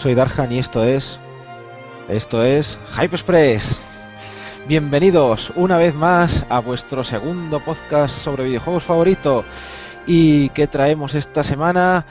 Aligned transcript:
Soy 0.00 0.14
Darhan 0.14 0.50
y 0.50 0.58
esto 0.58 0.82
es. 0.82 1.18
Esto 2.08 2.42
es 2.42 2.78
Hyperexpress. 2.94 3.78
Bienvenidos 4.66 5.52
una 5.56 5.76
vez 5.76 5.94
más 5.94 6.46
a 6.48 6.60
vuestro 6.60 7.04
segundo 7.04 7.60
podcast 7.60 8.16
sobre 8.16 8.44
videojuegos 8.44 8.82
favorito. 8.82 9.44
¿Y 10.06 10.48
qué 10.50 10.66
traemos 10.68 11.14
esta 11.14 11.44
semana? 11.44 12.06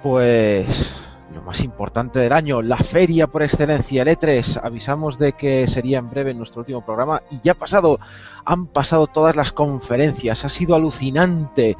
Pues 0.00 0.94
lo 1.34 1.42
más 1.42 1.60
importante 1.64 2.20
del 2.20 2.32
año, 2.32 2.62
la 2.62 2.76
feria 2.76 3.26
por 3.26 3.42
excelencia, 3.42 4.02
el 4.02 4.16
E3. 4.16 4.60
Avisamos 4.62 5.18
de 5.18 5.32
que 5.32 5.66
sería 5.66 5.98
en 5.98 6.10
breve 6.10 6.34
nuestro 6.34 6.60
último 6.60 6.84
programa 6.86 7.20
y 7.32 7.40
ya 7.42 7.52
ha 7.52 7.56
pasado, 7.56 7.98
han 8.44 8.68
pasado 8.68 9.08
todas 9.08 9.34
las 9.34 9.50
conferencias, 9.50 10.44
ha 10.44 10.48
sido 10.48 10.76
alucinante. 10.76 11.76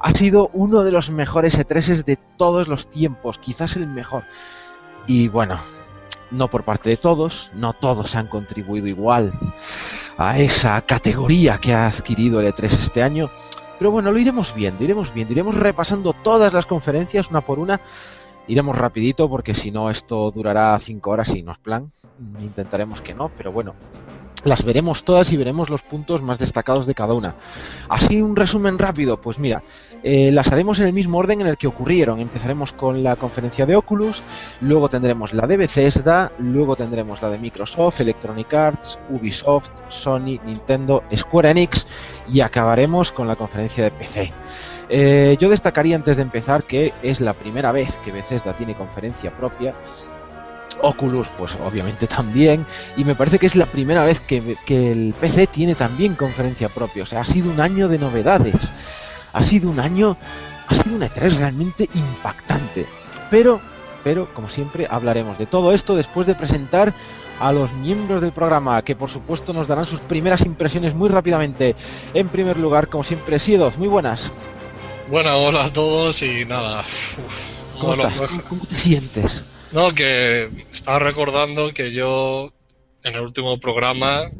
Ha 0.00 0.12
sido 0.14 0.50
uno 0.52 0.82
de 0.82 0.90
los 0.90 1.10
mejores 1.10 1.56
E3 1.56 2.02
de 2.04 2.16
todos 2.36 2.66
los 2.66 2.90
tiempos, 2.90 3.38
quizás 3.38 3.76
el 3.76 3.86
mejor. 3.86 4.24
Y 5.06 5.28
bueno, 5.28 5.58
no 6.30 6.48
por 6.48 6.64
parte 6.64 6.90
de 6.90 6.96
todos, 6.96 7.50
no 7.54 7.72
todos 7.72 8.14
han 8.16 8.26
contribuido 8.26 8.86
igual 8.86 9.32
a 10.18 10.38
esa 10.38 10.80
categoría 10.82 11.58
que 11.58 11.74
ha 11.74 11.86
adquirido 11.86 12.40
el 12.40 12.52
E3 12.52 12.64
este 12.64 13.02
año. 13.02 13.30
Pero 13.78 13.90
bueno, 13.90 14.10
lo 14.10 14.18
iremos 14.18 14.54
viendo, 14.54 14.82
iremos 14.82 15.12
viendo, 15.12 15.32
iremos 15.32 15.54
repasando 15.54 16.12
todas 16.12 16.52
las 16.54 16.66
conferencias 16.66 17.30
una 17.30 17.40
por 17.40 17.58
una. 17.58 17.80
Iremos 18.48 18.76
rapidito 18.76 19.28
porque 19.28 19.54
si 19.54 19.70
no 19.70 19.90
esto 19.90 20.30
durará 20.30 20.78
cinco 20.78 21.10
horas 21.10 21.28
y 21.34 21.42
no 21.42 21.52
es 21.52 21.58
plan. 21.58 21.92
Intentaremos 22.40 23.02
que 23.02 23.12
no, 23.12 23.28
pero 23.36 23.52
bueno, 23.52 23.74
las 24.44 24.64
veremos 24.64 25.04
todas 25.04 25.32
y 25.32 25.36
veremos 25.36 25.68
los 25.68 25.82
puntos 25.82 26.22
más 26.22 26.38
destacados 26.38 26.86
de 26.86 26.94
cada 26.94 27.14
una. 27.14 27.34
Así 27.88 28.22
un 28.22 28.36
resumen 28.36 28.78
rápido, 28.78 29.20
pues 29.20 29.38
mira, 29.38 29.62
eh, 30.08 30.30
las 30.30 30.52
haremos 30.52 30.78
en 30.78 30.86
el 30.86 30.92
mismo 30.92 31.18
orden 31.18 31.40
en 31.40 31.48
el 31.48 31.56
que 31.56 31.66
ocurrieron. 31.66 32.20
Empezaremos 32.20 32.70
con 32.70 33.02
la 33.02 33.16
conferencia 33.16 33.66
de 33.66 33.74
Oculus, 33.74 34.22
luego 34.60 34.88
tendremos 34.88 35.32
la 35.32 35.48
de 35.48 35.56
Bethesda, 35.56 36.30
luego 36.38 36.76
tendremos 36.76 37.20
la 37.22 37.28
de 37.28 37.38
Microsoft, 37.38 38.02
Electronic 38.02 38.54
Arts, 38.54 39.00
Ubisoft, 39.10 39.70
Sony, 39.88 40.38
Nintendo, 40.46 41.02
Square 41.12 41.50
Enix 41.50 41.88
y 42.28 42.38
acabaremos 42.38 43.10
con 43.10 43.26
la 43.26 43.34
conferencia 43.34 43.82
de 43.82 43.90
PC. 43.90 44.32
Eh, 44.88 45.36
yo 45.40 45.50
destacaría 45.50 45.96
antes 45.96 46.18
de 46.18 46.22
empezar 46.22 46.62
que 46.62 46.92
es 47.02 47.20
la 47.20 47.34
primera 47.34 47.72
vez 47.72 47.92
que 48.04 48.12
Bethesda 48.12 48.52
tiene 48.52 48.74
conferencia 48.74 49.36
propia 49.36 49.74
Oculus, 50.82 51.26
pues 51.36 51.56
obviamente 51.66 52.06
también, 52.06 52.64
y 52.96 53.02
me 53.02 53.16
parece 53.16 53.40
que 53.40 53.46
es 53.46 53.56
la 53.56 53.66
primera 53.66 54.04
vez 54.04 54.20
que, 54.20 54.56
que, 54.66 54.92
el 54.92 55.14
PC 55.20 55.48
tiene 55.48 55.74
también 55.74 56.14
conferencia 56.14 56.68
propia, 56.68 57.02
o 57.02 57.06
sea, 57.06 57.22
ha 57.22 57.24
sido 57.24 57.50
un 57.50 57.60
año 57.60 57.88
de 57.88 57.98
novedades, 57.98 58.70
ha 59.36 59.42
sido 59.42 59.68
un 59.68 59.78
año, 59.80 60.16
ha 60.66 60.74
sido 60.74 60.96
un 60.96 61.02
E3 61.02 61.36
realmente 61.36 61.90
impactante, 61.92 62.86
pero, 63.30 63.60
pero, 64.02 64.32
como 64.32 64.48
siempre, 64.48 64.86
hablaremos 64.88 65.36
de 65.36 65.44
todo 65.44 65.74
esto 65.74 65.94
después 65.94 66.26
de 66.26 66.34
presentar 66.34 66.94
a 67.38 67.52
los 67.52 67.70
miembros 67.74 68.22
del 68.22 68.32
programa, 68.32 68.80
que 68.80 68.96
por 68.96 69.10
supuesto 69.10 69.52
nos 69.52 69.68
darán 69.68 69.84
sus 69.84 70.00
primeras 70.00 70.40
impresiones 70.40 70.94
muy 70.94 71.10
rápidamente. 71.10 71.76
En 72.14 72.28
primer 72.28 72.56
lugar, 72.56 72.88
como 72.88 73.04
siempre, 73.04 73.38
Siedoz, 73.38 73.76
muy 73.76 73.88
buenas. 73.88 74.32
Bueno, 75.10 75.36
hola 75.36 75.66
a 75.66 75.72
todos 75.72 76.22
y 76.22 76.46
nada. 76.46 76.80
Uf, 76.80 77.78
¿Cómo 77.78 77.92
estás? 77.92 78.18
¿Cómo, 78.22 78.42
¿Cómo 78.48 78.64
te 78.64 78.78
sientes? 78.78 79.44
No, 79.70 79.94
que 79.94 80.48
estaba 80.72 80.98
recordando 80.98 81.74
que 81.74 81.92
yo 81.92 82.54
en 83.04 83.14
el 83.14 83.20
último 83.20 83.60
programa, 83.60 84.30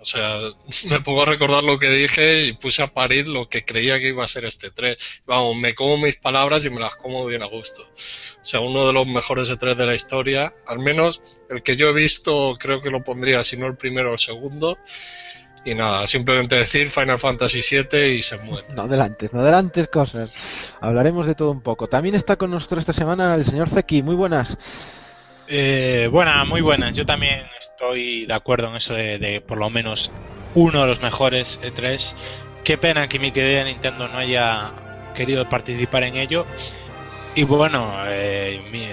o 0.00 0.04
sea, 0.04 0.38
me 0.90 1.00
pongo 1.00 1.22
a 1.22 1.26
recordar 1.26 1.62
lo 1.62 1.78
que 1.78 1.90
dije 1.90 2.44
y 2.44 2.52
puse 2.54 2.82
a 2.82 2.92
parir 2.92 3.28
lo 3.28 3.48
que 3.48 3.64
creía 3.64 3.98
que 3.98 4.08
iba 4.08 4.24
a 4.24 4.28
ser 4.28 4.44
este 4.44 4.70
3. 4.70 5.22
Vamos, 5.26 5.56
me 5.56 5.74
como 5.74 5.98
mis 5.98 6.16
palabras 6.16 6.64
y 6.64 6.70
me 6.70 6.80
las 6.80 6.96
como 6.96 7.26
bien 7.26 7.42
a 7.42 7.46
gusto. 7.46 7.82
O 7.82 8.44
sea, 8.44 8.60
uno 8.60 8.86
de 8.86 8.92
los 8.92 9.06
mejores 9.06 9.50
E3 9.50 9.74
de 9.74 9.86
la 9.86 9.94
historia, 9.94 10.52
al 10.66 10.78
menos 10.78 11.42
el 11.50 11.62
que 11.62 11.76
yo 11.76 11.90
he 11.90 11.92
visto, 11.92 12.56
creo 12.58 12.80
que 12.80 12.90
lo 12.90 13.04
pondría, 13.04 13.42
si 13.44 13.56
no 13.56 13.66
el 13.66 13.76
primero 13.76 14.10
o 14.10 14.12
el 14.14 14.18
segundo. 14.18 14.78
Y 15.62 15.74
nada, 15.74 16.06
simplemente 16.06 16.54
decir 16.54 16.88
Final 16.88 17.18
Fantasy 17.18 17.60
VII 17.60 18.16
y 18.16 18.22
se 18.22 18.38
muere. 18.38 18.66
No 18.74 18.82
adelantes, 18.82 19.34
no 19.34 19.40
adelantes 19.40 19.88
cosas. 19.88 20.32
Hablaremos 20.80 21.26
de 21.26 21.34
todo 21.34 21.50
un 21.50 21.60
poco. 21.60 21.86
También 21.86 22.14
está 22.14 22.36
con 22.36 22.50
nosotros 22.50 22.80
esta 22.80 22.94
semana 22.94 23.34
el 23.34 23.44
señor 23.44 23.68
Zeki. 23.68 24.02
Muy 24.02 24.14
buenas. 24.14 24.56
Eh, 25.52 26.08
buenas, 26.12 26.46
muy 26.46 26.60
buenas. 26.60 26.94
Yo 26.94 27.04
también 27.04 27.44
estoy 27.60 28.24
de 28.24 28.34
acuerdo 28.34 28.68
en 28.68 28.76
eso 28.76 28.94
de, 28.94 29.18
de, 29.18 29.40
por 29.40 29.58
lo 29.58 29.68
menos 29.68 30.12
uno 30.54 30.82
de 30.82 30.86
los 30.86 31.02
mejores 31.02 31.58
E3. 31.60 32.14
Qué 32.62 32.78
pena 32.78 33.08
que 33.08 33.18
mi 33.18 33.32
querida 33.32 33.64
Nintendo 33.64 34.06
no 34.06 34.16
haya 34.16 34.70
querido 35.12 35.48
participar 35.48 36.04
en 36.04 36.14
ello. 36.14 36.46
Y 37.34 37.42
bueno, 37.42 37.92
eh, 38.06 38.62
mi, 38.70 38.84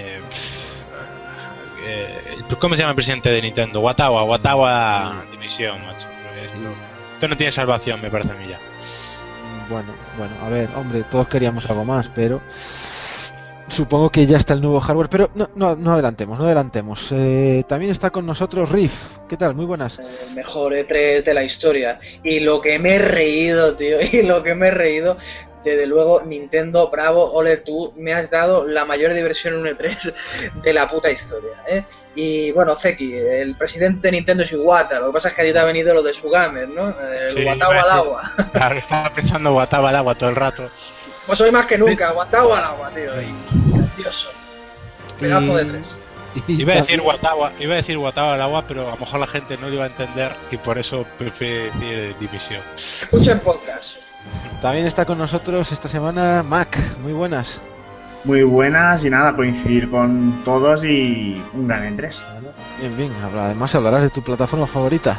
eh, 1.86 2.20
¿cómo 2.58 2.74
se 2.74 2.80
llama 2.80 2.90
el 2.90 2.96
presidente 2.96 3.30
de 3.30 3.40
Nintendo? 3.40 3.78
Watawa, 3.78 4.24
Watawa 4.24 5.26
División, 5.30 5.80
macho. 5.86 6.08
Esto, 6.44 6.58
esto, 7.14 7.28
no 7.28 7.36
tiene 7.36 7.52
salvación, 7.52 8.02
me 8.02 8.10
parece 8.10 8.32
a 8.32 8.34
mí 8.34 8.48
ya. 8.48 8.58
Bueno, 9.68 9.92
bueno, 10.16 10.34
a 10.44 10.48
ver, 10.48 10.68
hombre, 10.74 11.04
todos 11.04 11.28
queríamos 11.28 11.70
algo 11.70 11.84
más, 11.84 12.08
pero 12.16 12.40
supongo 13.68 14.10
que 14.10 14.26
ya 14.26 14.36
está 14.36 14.54
el 14.54 14.60
nuevo 14.60 14.80
hardware, 14.80 15.08
pero 15.08 15.30
no, 15.34 15.50
no, 15.54 15.76
no 15.76 15.92
adelantemos, 15.92 16.38
no 16.38 16.44
adelantemos. 16.46 17.08
Eh, 17.12 17.64
también 17.68 17.90
está 17.90 18.10
con 18.10 18.26
nosotros 18.26 18.70
Riff. 18.70 18.92
¿Qué 19.28 19.36
tal? 19.36 19.54
Muy 19.54 19.66
buenas. 19.66 19.98
El 19.98 20.34
mejor 20.34 20.72
E3 20.72 21.22
de 21.22 21.34
la 21.34 21.44
historia. 21.44 22.00
Y 22.22 22.40
lo 22.40 22.60
que 22.60 22.78
me 22.78 22.94
he 22.94 22.98
reído, 22.98 23.74
tío, 23.74 23.98
y 24.12 24.22
lo 24.22 24.42
que 24.42 24.54
me 24.54 24.68
he 24.68 24.70
reído 24.72 25.16
desde 25.64 25.86
luego, 25.86 26.22
Nintendo, 26.24 26.88
bravo, 26.90 27.32
ole 27.32 27.58
tú, 27.58 27.92
me 27.96 28.14
has 28.14 28.30
dado 28.30 28.66
la 28.66 28.84
mayor 28.84 29.12
diversión 29.12 29.54
en 29.54 29.60
un 29.60 29.66
E3 29.66 30.12
de 30.62 30.72
la 30.72 30.88
puta 30.88 31.10
historia, 31.10 31.50
¿eh? 31.68 31.84
Y 32.14 32.52
bueno, 32.52 32.74
Zeki, 32.74 33.12
el 33.14 33.54
presidente 33.56 34.08
de 34.08 34.12
Nintendo 34.12 34.44
es 34.44 34.52
Iwata, 34.52 35.00
lo 35.00 35.08
que 35.08 35.12
pasa 35.14 35.28
es 35.28 35.34
que 35.34 35.42
a 35.42 35.44
ti 35.44 35.52
te 35.52 35.58
ha 35.58 35.64
venido 35.64 35.92
lo 35.94 36.02
de 36.02 36.14
su 36.14 36.30
gamer, 36.30 36.68
¿no? 36.68 36.94
El 37.00 37.36
sí, 37.36 37.44
Watawa 37.44 37.82
al 37.82 37.90
agua. 37.90 38.32
Claro, 38.52 38.76
estaba 38.76 39.12
pensando 39.12 39.54
Watawa 39.54 39.90
al 39.90 39.96
agua 39.96 40.14
todo 40.14 40.30
el 40.30 40.36
rato. 40.36 40.70
Pues 41.28 41.42
hoy 41.42 41.50
más 41.50 41.66
que 41.66 41.76
nunca, 41.76 42.10
Watawa 42.14 42.58
al 42.58 42.64
agua, 42.64 42.90
tío. 42.94 43.10
Grandioso. 43.66 44.30
Pedazo 45.20 45.56
de 45.58 45.64
tres. 45.66 45.94
Iba 46.46 46.72
a 46.72 46.76
decir 46.76 47.02
Watawa, 47.02 47.52
iba 47.60 47.74
a 47.74 47.76
decir 47.76 47.98
al 47.98 48.40
agua, 48.40 48.64
pero 48.66 48.88
a 48.88 48.92
lo 48.92 48.96
mejor 48.96 49.20
la 49.20 49.26
gente 49.26 49.58
no 49.58 49.68
lo 49.68 49.74
iba 49.74 49.84
a 49.84 49.88
entender 49.88 50.32
y 50.50 50.56
por 50.56 50.78
eso 50.78 51.04
prefiero 51.18 51.64
decir 51.64 52.16
división. 52.18 52.62
Escuchen 53.02 53.40
podcast. 53.40 53.96
También 54.62 54.86
está 54.86 55.04
con 55.04 55.18
nosotros 55.18 55.70
esta 55.70 55.86
semana 55.86 56.42
Mac. 56.42 56.78
Muy 57.02 57.12
buenas. 57.12 57.60
Muy 58.24 58.42
buenas 58.42 59.04
y 59.04 59.10
nada, 59.10 59.36
coincidir 59.36 59.90
con 59.90 60.42
todos 60.46 60.82
y 60.82 61.42
un 61.52 61.68
gran 61.68 61.94
E3. 61.94 62.16
Bien, 62.80 62.96
bien. 62.96 63.12
Además 63.22 63.74
hablarás 63.74 64.02
de 64.02 64.10
tu 64.10 64.22
plataforma 64.22 64.66
favorita. 64.66 65.18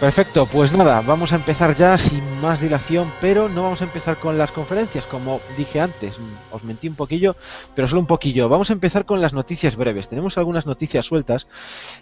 Perfecto, 0.00 0.44
pues 0.44 0.72
nada, 0.72 1.00
vamos 1.00 1.32
a 1.32 1.36
empezar 1.36 1.74
ya 1.74 1.96
sin 1.96 2.22
más 2.42 2.60
dilación, 2.60 3.10
pero 3.18 3.48
no 3.48 3.62
vamos 3.62 3.80
a 3.80 3.84
empezar 3.84 4.18
con 4.18 4.36
las 4.36 4.52
conferencias, 4.52 5.06
como 5.06 5.40
dije 5.56 5.80
antes, 5.80 6.18
os 6.52 6.64
mentí 6.64 6.86
un 6.86 6.96
poquillo, 6.96 7.34
pero 7.74 7.88
solo 7.88 8.02
un 8.02 8.06
poquillo. 8.06 8.50
Vamos 8.50 8.68
a 8.68 8.74
empezar 8.74 9.06
con 9.06 9.22
las 9.22 9.32
noticias 9.32 9.74
breves. 9.74 10.10
Tenemos 10.10 10.36
algunas 10.36 10.66
noticias 10.66 11.06
sueltas 11.06 11.48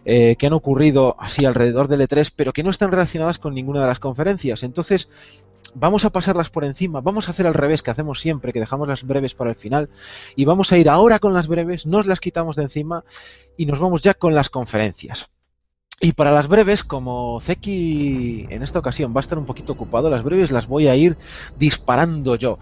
eh, 0.05 0.35
que 0.37 0.46
han 0.49 0.55
ocurrido 0.55 1.14
así 1.20 1.44
alrededor 1.44 1.87
del 1.87 2.00
E3, 2.00 2.32
pero 2.35 2.52
que 2.52 2.64
no 2.64 2.70
están 2.70 2.91
relacionadas 2.91 3.38
con 3.38 3.55
ninguna 3.55 3.82
de 3.82 3.87
las 3.87 4.00
conferencias. 4.00 4.64
Entonces, 4.64 5.08
vamos 5.73 6.05
a 6.05 6.11
pasarlas 6.11 6.50
por 6.50 6.64
encima, 6.64 7.00
vamos 7.00 7.29
a 7.29 7.31
hacer 7.31 7.47
al 7.47 7.55
revés 7.55 7.85
que 7.85 7.93
hacemos 7.93 8.19
siempre, 8.19 8.52
que 8.52 8.58
dejamos 8.58 8.88
las 8.88 9.05
breves 9.05 9.35
para 9.35 9.50
el 9.50 9.56
final, 9.56 9.88
y 10.35 10.44
vamos 10.47 10.73
a 10.73 10.79
ir 10.79 10.88
ahora 10.88 11.20
con 11.20 11.32
las 11.32 11.47
breves, 11.47 11.87
nos 11.87 12.08
las 12.08 12.19
quitamos 12.19 12.56
de 12.56 12.64
encima 12.64 13.05
y 13.56 13.67
nos 13.67 13.79
vamos 13.79 14.02
ya 14.02 14.14
con 14.14 14.35
las 14.35 14.50
conferencias. 14.50 15.31
Y 16.05 16.12
para 16.12 16.33
las 16.33 16.49
breves, 16.49 16.85
como 16.85 17.41
Zeki 17.41 18.47
en 18.51 18.62
esta 18.62 18.79
ocasión 18.79 19.15
va 19.17 19.21
a 19.21 19.25
estar 19.25 19.39
un 19.39 19.47
poquito 19.47 19.73
ocupado, 19.73 20.11
las 20.11 20.23
breves 20.23 20.51
las 20.51 20.67
voy 20.67 20.87
a 20.87 20.95
ir 20.95 21.17
disparando 21.56 22.37
yo. 22.37 22.59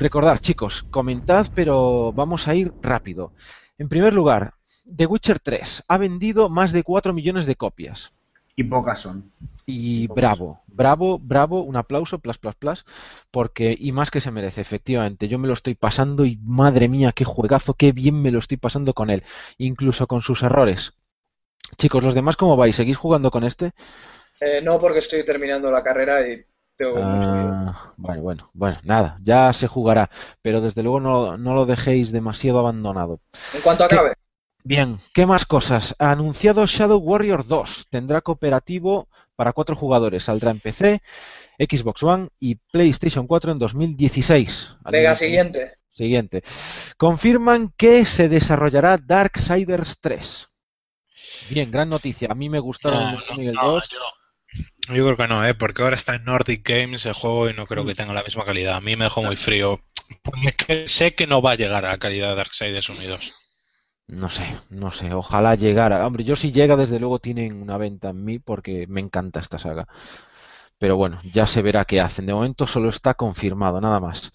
Recordad, 0.00 0.40
chicos, 0.40 0.82
comentad, 0.90 1.46
pero 1.54 2.12
vamos 2.12 2.48
a 2.48 2.56
ir 2.56 2.72
rápido. 2.82 3.32
En 3.78 3.88
primer 3.88 4.12
lugar, 4.12 4.54
The 4.92 5.06
Witcher 5.06 5.38
3 5.38 5.84
ha 5.86 5.98
vendido 5.98 6.48
más 6.48 6.72
de 6.72 6.82
4 6.82 7.12
millones 7.12 7.46
de 7.46 7.54
copias. 7.54 8.10
Y 8.56 8.64
pocas 8.64 9.02
son. 9.02 9.30
Y 9.66 10.08
bravo, 10.08 10.62
bravo, 10.66 11.20
bravo, 11.20 11.62
un 11.62 11.76
aplauso, 11.76 12.18
plus, 12.18 12.38
plus, 12.38 12.56
plus, 12.56 12.84
porque, 13.30 13.76
y 13.78 13.92
más 13.92 14.10
que 14.10 14.20
se 14.20 14.32
merece, 14.32 14.62
efectivamente, 14.62 15.28
yo 15.28 15.38
me 15.38 15.46
lo 15.46 15.54
estoy 15.54 15.76
pasando 15.76 16.24
y 16.24 16.40
madre 16.42 16.88
mía, 16.88 17.12
qué 17.12 17.24
juegazo, 17.24 17.74
qué 17.74 17.92
bien 17.92 18.20
me 18.20 18.32
lo 18.32 18.40
estoy 18.40 18.56
pasando 18.56 18.94
con 18.94 19.10
él, 19.10 19.22
incluso 19.58 20.08
con 20.08 20.22
sus 20.22 20.42
errores. 20.42 20.94
Chicos, 21.76 22.02
¿los 22.02 22.14
demás 22.14 22.36
cómo 22.36 22.56
vais? 22.56 22.76
¿Seguís 22.76 22.96
jugando 22.96 23.30
con 23.30 23.44
este? 23.44 23.72
Eh, 24.40 24.60
no, 24.62 24.78
porque 24.80 25.00
estoy 25.00 25.24
terminando 25.24 25.70
la 25.70 25.82
carrera 25.82 26.26
y 26.26 26.42
tengo 26.76 26.96
Ah, 26.96 27.04
mucho 27.04 27.30
bueno, 27.96 28.22
bueno, 28.22 28.50
bueno, 28.54 28.78
nada, 28.84 29.18
ya 29.22 29.52
se 29.52 29.66
jugará, 29.68 30.08
pero 30.40 30.60
desde 30.60 30.82
luego 30.82 30.98
no, 31.00 31.36
no 31.36 31.54
lo 31.54 31.66
dejéis 31.66 32.10
demasiado 32.10 32.58
abandonado. 32.58 33.20
En 33.54 33.60
cuanto 33.60 33.84
acabe. 33.84 34.14
Bien, 34.62 34.98
¿qué 35.14 35.26
más 35.26 35.46
cosas? 35.46 35.94
Ha 35.98 36.10
anunciado 36.10 36.66
Shadow 36.66 36.98
Warrior 36.98 37.46
2. 37.46 37.86
Tendrá 37.90 38.20
cooperativo 38.20 39.08
para 39.34 39.52
cuatro 39.52 39.74
jugadores. 39.74 40.24
Saldrá 40.24 40.50
en 40.50 40.60
PC, 40.60 41.02
Xbox 41.58 42.02
One 42.02 42.28
y 42.38 42.56
PlayStation 42.56 43.26
4 43.26 43.52
en 43.52 43.58
2016. 43.58 44.76
Venga, 44.90 45.14
siguiente. 45.14 45.74
Siguiente. 45.90 46.42
Confirman 46.98 47.72
que 47.76 48.04
se 48.06 48.28
desarrollará 48.28 48.98
Darksiders 48.98 49.98
3. 50.00 50.49
Bien, 51.50 51.70
gran 51.70 51.90
noticia. 51.90 52.28
A 52.30 52.34
mí 52.34 52.48
me 52.48 52.60
gustaron 52.60 53.02
No, 53.02 53.10
el 53.10 53.18
no, 53.18 53.22
1 53.28 53.42
y 53.42 53.46
el 53.48 53.60
no, 53.60 53.62
2. 53.62 53.90
yo, 53.90 53.98
yo 54.94 55.04
creo 55.06 55.16
que 55.16 55.28
no, 55.28 55.46
¿eh? 55.46 55.54
porque 55.54 55.82
ahora 55.82 55.94
está 55.96 56.14
en 56.14 56.24
Nordic 56.24 56.68
Games 56.68 57.06
el 57.06 57.14
juego 57.14 57.48
y 57.50 57.54
no 57.54 57.66
creo 57.66 57.84
que 57.86 57.94
tenga 57.94 58.12
la 58.14 58.22
misma 58.22 58.44
calidad. 58.44 58.76
A 58.76 58.80
mí 58.80 58.96
me 58.96 59.04
dejó 59.04 59.22
muy 59.22 59.36
frío. 59.36 59.80
Porque 60.22 60.48
es 60.50 60.56
que 60.56 60.88
sé 60.88 61.14
que 61.14 61.26
no 61.26 61.40
va 61.42 61.52
a 61.52 61.56
llegar 61.56 61.84
a 61.84 61.90
la 61.90 61.98
calidad 61.98 62.30
de 62.30 62.36
Darksiders 62.36 62.88
1 62.88 63.02
y 63.02 63.06
2. 63.06 63.32
No 64.08 64.28
sé, 64.28 64.58
no 64.70 64.90
sé. 64.92 65.14
Ojalá 65.14 65.54
llegara. 65.54 66.04
Hombre, 66.06 66.24
yo 66.24 66.34
si 66.36 66.50
llega, 66.52 66.76
desde 66.76 66.98
luego 66.98 67.20
tienen 67.20 67.62
una 67.62 67.78
venta 67.78 68.10
en 68.10 68.24
mí 68.24 68.38
porque 68.40 68.86
me 68.88 69.00
encanta 69.00 69.38
esta 69.40 69.58
saga. 69.58 69.86
Pero 70.80 70.96
bueno, 70.96 71.20
ya 71.30 71.46
se 71.46 71.60
verá 71.60 71.84
qué 71.84 72.00
hacen. 72.00 72.24
De 72.24 72.32
momento 72.32 72.66
solo 72.66 72.88
está 72.88 73.12
confirmado, 73.12 73.82
nada 73.82 74.00
más. 74.00 74.32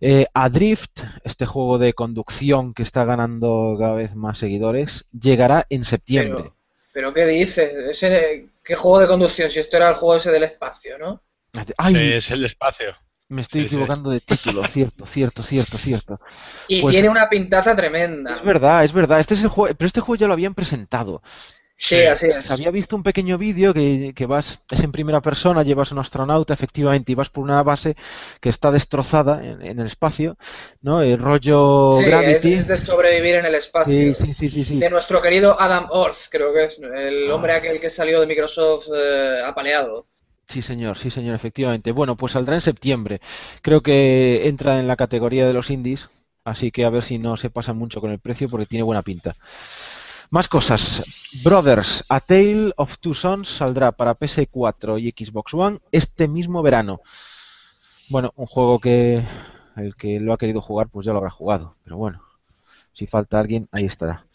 Eh, 0.00 0.24
Adrift, 0.32 1.00
este 1.24 1.46
juego 1.46 1.78
de 1.78 1.94
conducción 1.94 2.74
que 2.74 2.84
está 2.84 3.04
ganando 3.04 3.74
cada 3.76 3.94
vez 3.94 4.14
más 4.14 4.38
seguidores, 4.38 5.04
llegará 5.12 5.66
en 5.68 5.84
septiembre. 5.84 6.42
Pero, 6.44 6.54
pero 6.92 7.12
¿qué 7.12 7.26
dices? 7.26 7.72
Ese, 7.90 8.46
¿Qué 8.62 8.76
juego 8.76 9.00
de 9.00 9.08
conducción? 9.08 9.50
Si 9.50 9.58
esto 9.58 9.78
era 9.78 9.88
el 9.88 9.96
juego 9.96 10.14
ese 10.16 10.30
del 10.30 10.44
espacio, 10.44 10.96
¿no? 10.96 11.22
Ay, 11.76 11.94
Sí, 11.96 12.12
es 12.12 12.30
el 12.30 12.44
espacio. 12.44 12.94
me 13.28 13.42
estoy 13.42 13.62
sí, 13.62 13.68
sí. 13.70 13.74
equivocando 13.74 14.10
de 14.10 14.20
título. 14.20 14.62
Cierto, 14.68 15.06
cierto, 15.06 15.42
cierto, 15.42 15.76
cierto. 15.76 16.20
Y 16.68 16.82
Pues- 16.82 16.92
tiene 16.94 17.08
una 17.08 17.28
pintaza 17.28 17.74
tremenda. 17.74 18.34
Es 18.36 18.44
verdad, 18.44 18.84
es 18.84 18.92
verdad. 18.92 19.18
Este 19.18 19.34
es 19.34 19.42
el 19.42 19.48
juego, 19.48 19.74
pero 19.76 19.86
este 19.88 20.00
juego 20.00 20.20
ya 20.20 20.28
lo 20.28 20.34
habían 20.34 20.54
presentado. 20.54 21.20
Sí, 21.82 21.96
Sí, 21.96 22.02
así 22.04 22.26
es. 22.26 22.50
Había 22.50 22.70
visto 22.70 22.94
un 22.94 23.02
pequeño 23.02 23.38
vídeo 23.38 23.72
que, 23.72 24.12
que 24.14 24.26
vas, 24.26 24.60
es 24.70 24.80
en 24.82 24.92
primera 24.92 25.22
persona, 25.22 25.62
llevas 25.62 25.90
un 25.92 25.98
astronauta, 25.98 26.52
efectivamente, 26.52 27.10
y 27.12 27.14
vas 27.14 27.30
por 27.30 27.42
una 27.42 27.62
base 27.62 27.96
que 28.38 28.50
está 28.50 28.70
destrozada 28.70 29.42
en, 29.42 29.62
en 29.62 29.80
el 29.80 29.86
espacio, 29.86 30.36
¿no? 30.82 31.00
El 31.00 31.18
rollo 31.18 31.96
Sí, 31.96 32.02
es, 32.02 32.08
Gravity. 32.10 32.52
es 32.52 32.66
de 32.68 32.76
sobrevivir 32.76 33.36
en 33.36 33.46
el 33.46 33.54
espacio. 33.54 34.14
Sí, 34.14 34.26
sí, 34.26 34.34
sí, 34.34 34.50
sí, 34.50 34.64
sí. 34.64 34.78
De 34.78 34.90
nuestro 34.90 35.22
querido 35.22 35.58
Adam 35.58 35.86
Orth, 35.88 36.28
creo 36.30 36.52
que 36.52 36.64
es 36.64 36.78
el 36.78 37.30
Ah. 37.30 37.34
hombre 37.34 37.54
aquel 37.54 37.80
que 37.80 37.88
salió 37.88 38.20
de 38.20 38.26
Microsoft 38.26 38.88
eh, 38.94 39.40
apaleado. 39.46 40.06
Sí, 40.48 40.60
señor, 40.60 40.98
sí, 40.98 41.10
señor, 41.10 41.34
efectivamente. 41.34 41.92
Bueno, 41.92 42.14
pues 42.16 42.32
saldrá 42.32 42.56
en 42.56 42.60
septiembre. 42.60 43.20
Creo 43.62 43.80
que 43.82 44.48
entra 44.48 44.80
en 44.80 44.86
la 44.88 44.96
categoría 44.96 45.46
de 45.46 45.54
los 45.54 45.70
indies, 45.70 46.10
así 46.44 46.70
que 46.72 46.84
a 46.84 46.90
ver 46.90 47.04
si 47.04 47.16
no 47.18 47.38
se 47.38 47.48
pasa 47.48 47.72
mucho 47.72 48.00
con 48.02 48.10
el 48.10 48.18
precio 48.18 48.48
porque 48.50 48.66
tiene 48.66 48.82
buena 48.82 49.02
pinta. 49.02 49.34
Más 50.32 50.46
cosas. 50.46 51.02
Brothers, 51.42 52.04
A 52.08 52.20
Tale 52.20 52.72
of 52.76 52.98
Two 52.98 53.14
Sons 53.14 53.48
saldrá 53.48 53.90
para 53.90 54.16
PS4 54.16 55.00
y 55.00 55.10
Xbox 55.24 55.52
One 55.54 55.80
este 55.90 56.28
mismo 56.28 56.62
verano. 56.62 57.00
Bueno, 58.08 58.32
un 58.36 58.46
juego 58.46 58.78
que 58.78 59.24
el 59.74 59.96
que 59.96 60.20
lo 60.20 60.32
ha 60.32 60.38
querido 60.38 60.60
jugar 60.60 60.88
pues 60.88 61.04
ya 61.04 61.12
lo 61.12 61.18
habrá 61.18 61.30
jugado, 61.30 61.74
pero 61.82 61.96
bueno, 61.96 62.22
si 62.92 63.08
falta 63.08 63.40
alguien, 63.40 63.68
ahí 63.72 63.86
estará. 63.86 64.28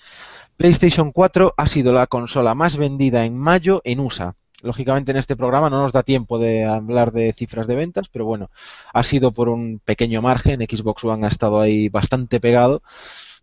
PlayStation 0.57 1.13
4 1.13 1.53
ha 1.55 1.67
sido 1.67 1.93
la 1.93 2.07
consola 2.07 2.55
más 2.55 2.75
vendida 2.75 3.23
en 3.23 3.37
mayo 3.37 3.79
en 3.85 4.01
USA. 4.01 4.35
Lógicamente 4.63 5.11
en 5.11 5.17
este 5.17 5.37
programa 5.37 5.69
no 5.69 5.81
nos 5.81 5.93
da 5.93 6.03
tiempo 6.03 6.39
de 6.39 6.65
hablar 6.65 7.13
de 7.13 7.31
cifras 7.31 7.67
de 7.67 7.75
ventas, 7.75 8.09
pero 8.09 8.25
bueno, 8.25 8.51
ha 8.93 9.03
sido 9.03 9.31
por 9.31 9.47
un 9.47 9.79
pequeño 9.79 10.21
margen. 10.21 10.59
Xbox 10.59 11.05
One 11.05 11.25
ha 11.25 11.29
estado 11.29 11.61
ahí 11.61 11.87
bastante 11.87 12.41
pegado, 12.41 12.83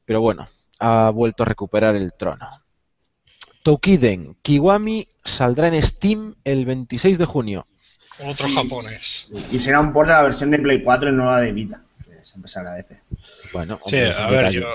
pero 0.05 0.21
bueno, 0.21 0.49
ha 0.83 1.11
vuelto 1.11 1.43
a 1.45 1.47
recuperar 1.47 1.95
el 1.97 2.13
trono. 2.15 2.49
Toukiden 3.63 4.37
Kiwami 4.43 5.09
saldrá 5.25 5.69
en 5.69 5.81
Steam 5.83 6.35
el 6.45 6.65
26 6.67 7.19
de 7.19 7.25
junio. 7.25 7.67
Otro 8.25 8.49
japonés. 8.49 9.33
Y 9.51 9.59
será 9.59 9.81
un 9.81 9.93
port 9.93 10.09
de 10.09 10.15
la 10.15 10.23
versión 10.23 10.51
de 10.51 10.59
Play 10.59 10.83
4 10.83 11.11
y 11.11 11.13
no 11.13 11.27
la 11.27 11.39
de 11.39 11.53
Vita. 11.53 11.83
Siempre 12.25 12.49
se 12.49 12.59
agradece. 12.61 13.01
Bueno, 13.53 13.79
Sí, 13.87 13.97
hombre, 13.97 14.13
a 14.17 14.27
ver, 14.29 14.53
yo. 14.53 14.67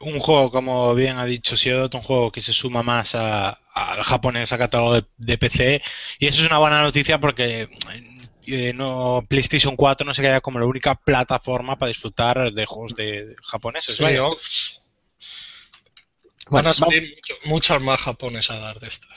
Un 0.00 0.18
juego, 0.18 0.50
como 0.50 0.94
bien 0.94 1.18
ha 1.18 1.26
dicho 1.26 1.56
Siodot, 1.58 1.94
un 1.94 2.02
juego 2.02 2.32
que 2.32 2.40
se 2.40 2.52
suma 2.54 2.82
más 2.82 3.14
a- 3.14 3.58
al 3.74 4.02
japonés, 4.02 4.50
a 4.52 4.58
catálogo 4.58 4.94
de, 4.94 5.04
de 5.18 5.36
PC. 5.38 5.82
Y 6.18 6.26
eso 6.26 6.42
es 6.42 6.48
una 6.48 6.58
buena 6.58 6.82
noticia 6.82 7.20
porque 7.20 7.68
eh, 8.46 8.72
no 8.74 9.22
PlayStation 9.28 9.76
4 9.76 10.06
no 10.06 10.14
se 10.14 10.22
queda 10.22 10.40
como 10.40 10.58
la 10.58 10.64
única 10.66 10.94
plataforma 10.94 11.76
para 11.78 11.88
disfrutar 11.88 12.50
de 12.52 12.64
juegos 12.66 12.94
de, 12.94 13.26
de 13.26 13.36
japoneses. 13.44 13.96
Sí. 13.96 14.02
Van 16.50 16.64
Bueno, 16.64 16.70
a 16.70 16.72
salir 16.72 17.02
mucho- 17.16 17.34
muchas 17.48 17.80
más 17.82 18.00
japones 18.00 18.50
a 18.50 18.58
dar 18.58 18.80
de 18.80 18.88
estas. 18.88 19.10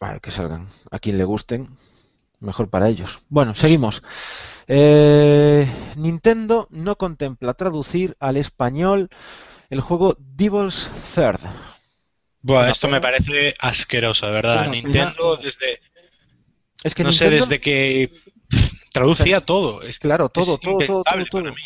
Vale, 0.00 0.20
que 0.20 0.30
salgan. 0.30 0.68
A 0.90 0.98
quien 0.98 1.18
le 1.18 1.24
gusten, 1.24 1.76
mejor 2.40 2.68
para 2.70 2.88
ellos. 2.88 3.18
Bueno, 3.28 3.54
seguimos. 3.54 4.02
Eh, 4.68 5.66
Nintendo 5.96 6.66
no 6.70 6.96
contempla 6.96 7.54
traducir 7.54 8.16
al 8.20 8.36
español 8.36 9.08
el 9.70 9.80
juego 9.80 10.16
Devil's 10.18 10.90
Third. 11.14 11.40
Buah, 12.42 12.62
Una 12.62 12.70
esto 12.70 12.88
me 12.88 13.00
parece 13.00 13.54
asqueroso, 13.58 14.26
de 14.26 14.32
verdad. 14.32 14.68
Nintendo, 14.68 15.36
desde. 15.36 15.80
Es 16.84 16.94
que 16.94 17.02
no 17.02 17.10
sé, 17.12 17.30
desde 17.30 17.58
que 17.58 18.10
traducía 18.92 19.40
todo. 19.40 19.82
Es, 19.82 19.98
Claro, 19.98 20.28
todo, 20.28 20.54
es 20.54 20.60
todo, 20.60 20.78
todo, 20.78 20.86
todo, 20.86 21.02
todo. 21.02 21.42
para 21.42 21.50
mí. 21.50 21.62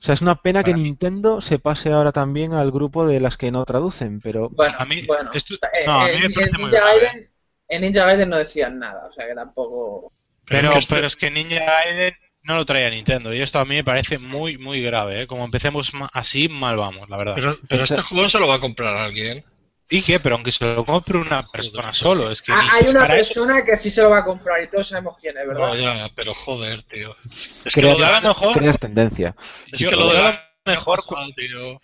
O 0.00 0.02
sea, 0.02 0.14
es 0.14 0.22
una 0.22 0.36
pena 0.36 0.64
que 0.64 0.72
mí. 0.74 0.82
Nintendo 0.84 1.40
se 1.42 1.58
pase 1.58 1.92
ahora 1.92 2.10
también 2.12 2.54
al 2.54 2.70
grupo 2.70 3.06
de 3.06 3.20
las 3.20 3.36
que 3.36 3.50
no 3.50 3.64
traducen, 3.66 4.20
pero 4.20 4.48
Bueno, 4.48 4.76
A 4.78 4.84
mí, 4.86 5.02
bueno. 5.06 5.30
esto- 5.34 5.54
Eh, 5.56 5.84
no, 5.86 6.00
a 6.00 6.04
mí 6.06 6.10
en, 6.14 6.20
me 6.20 6.26
en 6.26 6.32
parece 6.32 6.52
muy 6.58 6.70
Ninja. 6.70 6.80
Gaiden, 6.84 7.30
en 7.68 7.80
Ninja 7.82 8.06
Gaiden 8.06 8.30
no 8.30 8.36
decían 8.38 8.78
nada, 8.78 9.06
o 9.06 9.12
sea 9.12 9.26
que 9.26 9.34
tampoco... 9.34 10.12
Pero, 10.46 10.72
es 10.72 10.88
que 10.88 10.94
pero 10.94 11.06
es 11.06 11.16
que 11.16 11.30
Ninja 11.30 11.60
Gaiden 11.64 12.14
no 12.42 12.56
lo 12.56 12.64
traía 12.64 12.88
Nintendo 12.88 13.34
y 13.34 13.42
esto 13.42 13.58
a 13.58 13.64
mí 13.66 13.74
me 13.74 13.84
parece 13.84 14.18
muy, 14.18 14.56
muy 14.56 14.80
grave. 14.80 15.22
¿eh? 15.22 15.26
Como 15.26 15.44
empecemos 15.44 15.92
así, 16.14 16.48
mal 16.48 16.76
vamos, 16.78 17.08
la 17.10 17.18
verdad. 17.18 17.34
Pero, 17.34 17.52
pero 17.68 17.84
este 17.84 18.00
juego 18.00 18.26
se 18.28 18.38
lo 18.40 18.48
va 18.48 18.54
a 18.54 18.60
comprar 18.60 18.96
alguien. 18.96 19.44
¿Y 19.90 20.02
qué? 20.02 20.20
Pero 20.20 20.36
aunque 20.36 20.52
se 20.52 20.64
lo 20.64 20.84
compre 20.84 21.18
una 21.18 21.42
persona 21.42 21.92
solo, 21.92 22.30
es 22.30 22.40
que 22.42 22.52
Ah, 22.52 22.60
hay 22.70 22.84
es 22.86 22.90
una 22.94 23.04
eso. 23.06 23.08
persona 23.08 23.64
que 23.64 23.76
sí 23.76 23.90
se 23.90 24.02
lo 24.02 24.10
va 24.10 24.18
a 24.18 24.24
comprar 24.24 24.62
y 24.62 24.68
todos 24.68 24.88
sabemos 24.88 25.16
quién 25.20 25.36
es, 25.36 25.46
¿verdad? 25.46 25.68
No, 25.68 25.76
ya, 25.76 26.10
pero 26.14 26.32
joder, 26.34 26.82
tío. 26.84 27.16
Es 27.64 27.74
que 27.74 27.82
lo 27.82 27.96
de 27.98 28.04
a 28.06 28.10
la- 28.12 28.20
lo 28.20 28.28
mejor, 28.28 28.56
creas 28.56 28.78
tendencia. 28.78 29.34
es 29.72 29.78
yo- 29.78 29.90
que 29.90 29.96
lo 29.96 30.08
de 30.12 30.18
a 30.18 30.50
lo 30.66 30.72
mejor, 30.72 31.00
tío. 31.36 31.80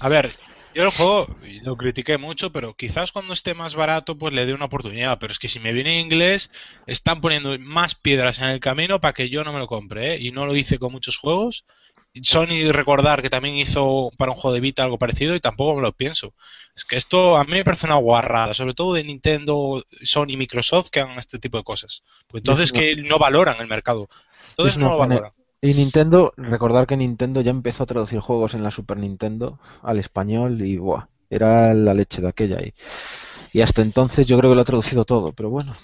a 0.00 0.08
ver, 0.08 0.32
yo 0.74 0.84
el 0.84 0.90
juego 0.90 1.26
lo 1.62 1.76
critiqué 1.76 2.18
mucho, 2.18 2.52
pero 2.52 2.74
quizás 2.74 3.12
cuando 3.12 3.32
esté 3.32 3.54
más 3.54 3.74
barato, 3.74 4.16
pues 4.18 4.32
le 4.34 4.44
dé 4.46 4.52
una 4.54 4.66
oportunidad. 4.66 5.18
Pero 5.18 5.32
es 5.32 5.38
que 5.38 5.48
si 5.48 5.58
me 5.60 5.72
viene 5.72 5.94
en 5.94 6.06
inglés, 6.06 6.50
están 6.86 7.20
poniendo 7.20 7.58
más 7.60 7.94
piedras 7.94 8.38
en 8.40 8.48
el 8.50 8.60
camino 8.60 9.00
para 9.00 9.14
que 9.14 9.28
yo 9.30 9.42
no 9.44 9.52
me 9.52 9.58
lo 9.58 9.66
compre, 9.66 10.14
¿eh? 10.14 10.18
Y 10.20 10.32
no 10.32 10.44
lo 10.46 10.54
hice 10.56 10.78
con 10.78 10.92
muchos 10.92 11.16
juegos. 11.16 11.64
Sony 12.22 12.70
recordar 12.70 13.22
que 13.22 13.30
también 13.30 13.56
hizo 13.56 14.10
para 14.18 14.32
un 14.32 14.36
juego 14.36 14.54
de 14.54 14.60
Vita 14.60 14.82
algo 14.84 14.98
parecido 14.98 15.34
y 15.34 15.40
tampoco 15.40 15.76
me 15.76 15.82
lo 15.82 15.92
pienso. 15.92 16.34
Es 16.76 16.84
que 16.84 16.96
esto 16.96 17.36
a 17.36 17.44
mí 17.44 17.52
me 17.52 17.64
parece 17.64 17.86
una 17.86 17.96
guarrada, 17.96 18.54
sobre 18.54 18.74
todo 18.74 18.94
de 18.94 19.04
Nintendo, 19.04 19.82
Sony, 20.02 20.36
Microsoft 20.36 20.90
que 20.90 21.00
hagan 21.00 21.18
este 21.18 21.38
tipo 21.38 21.56
de 21.58 21.64
cosas. 21.64 22.02
Pues 22.28 22.42
entonces 22.42 22.64
Es 22.66 22.72
una- 22.72 22.80
que 22.80 22.96
no 22.96 23.18
valoran 23.18 23.56
el 23.60 23.66
mercado. 23.68 24.08
Entonces 24.50 24.76
no 24.78 24.90
lo 24.90 24.98
valoran. 24.98 25.32
Y 25.60 25.74
Nintendo, 25.74 26.32
recordar 26.36 26.86
que 26.86 26.96
Nintendo 26.96 27.40
ya 27.40 27.50
empezó 27.50 27.84
a 27.84 27.86
traducir 27.86 28.18
juegos 28.18 28.54
en 28.54 28.62
la 28.64 28.70
Super 28.72 28.96
Nintendo 28.98 29.58
al 29.82 29.98
español 29.98 30.60
y 30.60 30.76
buah, 30.76 31.06
era 31.30 31.72
la 31.72 31.94
leche 31.94 32.20
de 32.20 32.28
aquella. 32.28 32.60
Y, 32.60 32.74
y 33.52 33.60
hasta 33.62 33.82
entonces 33.82 34.26
yo 34.26 34.38
creo 34.38 34.50
que 34.50 34.56
lo 34.56 34.62
ha 34.62 34.64
traducido 34.66 35.04
todo, 35.04 35.32
pero 35.32 35.50
bueno. 35.50 35.76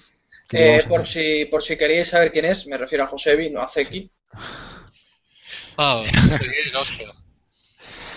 ¿qué 0.48 0.58
le 0.58 0.76
Eh, 0.78 0.82
por, 0.88 1.06
si, 1.06 1.44
por 1.46 1.62
si 1.62 1.76
queréis 1.76 2.08
saber 2.08 2.32
quién 2.32 2.46
es, 2.46 2.66
me 2.66 2.76
refiero 2.76 3.04
a 3.04 3.06
Josebi, 3.06 3.50
no 3.50 3.60
a 3.60 3.68
Zeki. 3.68 4.10
Ah, 5.78 6.02
hostia. 6.80 7.06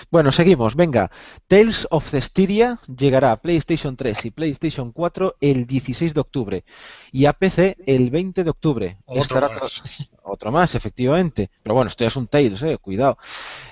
Bueno, 0.10 0.34
seguimos, 0.34 0.75
venga. 0.75 1.10
Tales 1.48 1.88
of 1.89 2.10
Cestiria 2.10 2.80
llegará 2.98 3.32
a 3.32 3.41
PlayStation 3.41 3.96
3 3.96 4.25
y 4.25 4.32
PlayStation 4.32 4.91
4 4.91 5.38
el 5.39 5.65
16 5.65 6.13
de 6.13 6.20
octubre 6.20 6.65
y 7.13 7.27
a 7.27 7.34
PC 7.34 7.77
el 7.86 8.10
20 8.10 8.44
de 8.44 8.50
octubre. 8.50 8.98
Otro 9.06 9.22
Estará 9.22 9.48
más. 9.48 9.82
tra- 9.84 10.10
Otro 10.24 10.51
más, 10.51 10.75
efectivamente. 10.75 11.50
Pero 11.63 11.75
bueno, 11.75 11.88
esto 11.88 12.03
ya 12.03 12.10
es 12.10 12.15
un 12.18 12.27
Tales, 12.27 12.62
eh, 12.63 12.77
cuidado. 12.77 13.18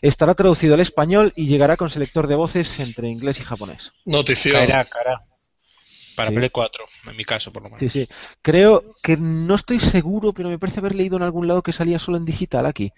Estará 0.01 0.33
traducido 0.33 0.75
al 0.75 0.79
español 0.79 1.33
y 1.35 1.47
llegará 1.47 1.75
con 1.75 1.89
selector 1.89 2.27
de 2.27 2.35
voces 2.35 2.79
entre 2.79 3.09
inglés 3.09 3.39
y 3.41 3.43
japonés. 3.43 3.91
Notición. 4.05 4.55
Caerá, 4.55 4.85
caerá. 4.85 5.25
Para 6.19 6.29
Sí. 6.31 6.35
Play 6.35 6.49
4, 6.49 6.85
en 7.07 7.15
mi 7.15 7.23
caso 7.23 7.53
por 7.53 7.63
lo 7.63 7.69
menos. 7.69 7.79
Sí, 7.79 7.89
sí. 7.89 8.09
Creo 8.41 8.83
que 9.01 9.15
no 9.15 9.55
estoy 9.55 9.79
seguro, 9.79 10.33
pero 10.33 10.49
me 10.49 10.59
parece 10.59 10.79
haber 10.81 10.93
leído 10.95 11.15
en 11.15 11.23
algún 11.23 11.47
lado 11.47 11.61
que 11.63 11.71
salía 11.71 11.97
solo 11.97 12.17
en 12.17 12.25
digital 12.25 12.65
aquí. 12.65 12.91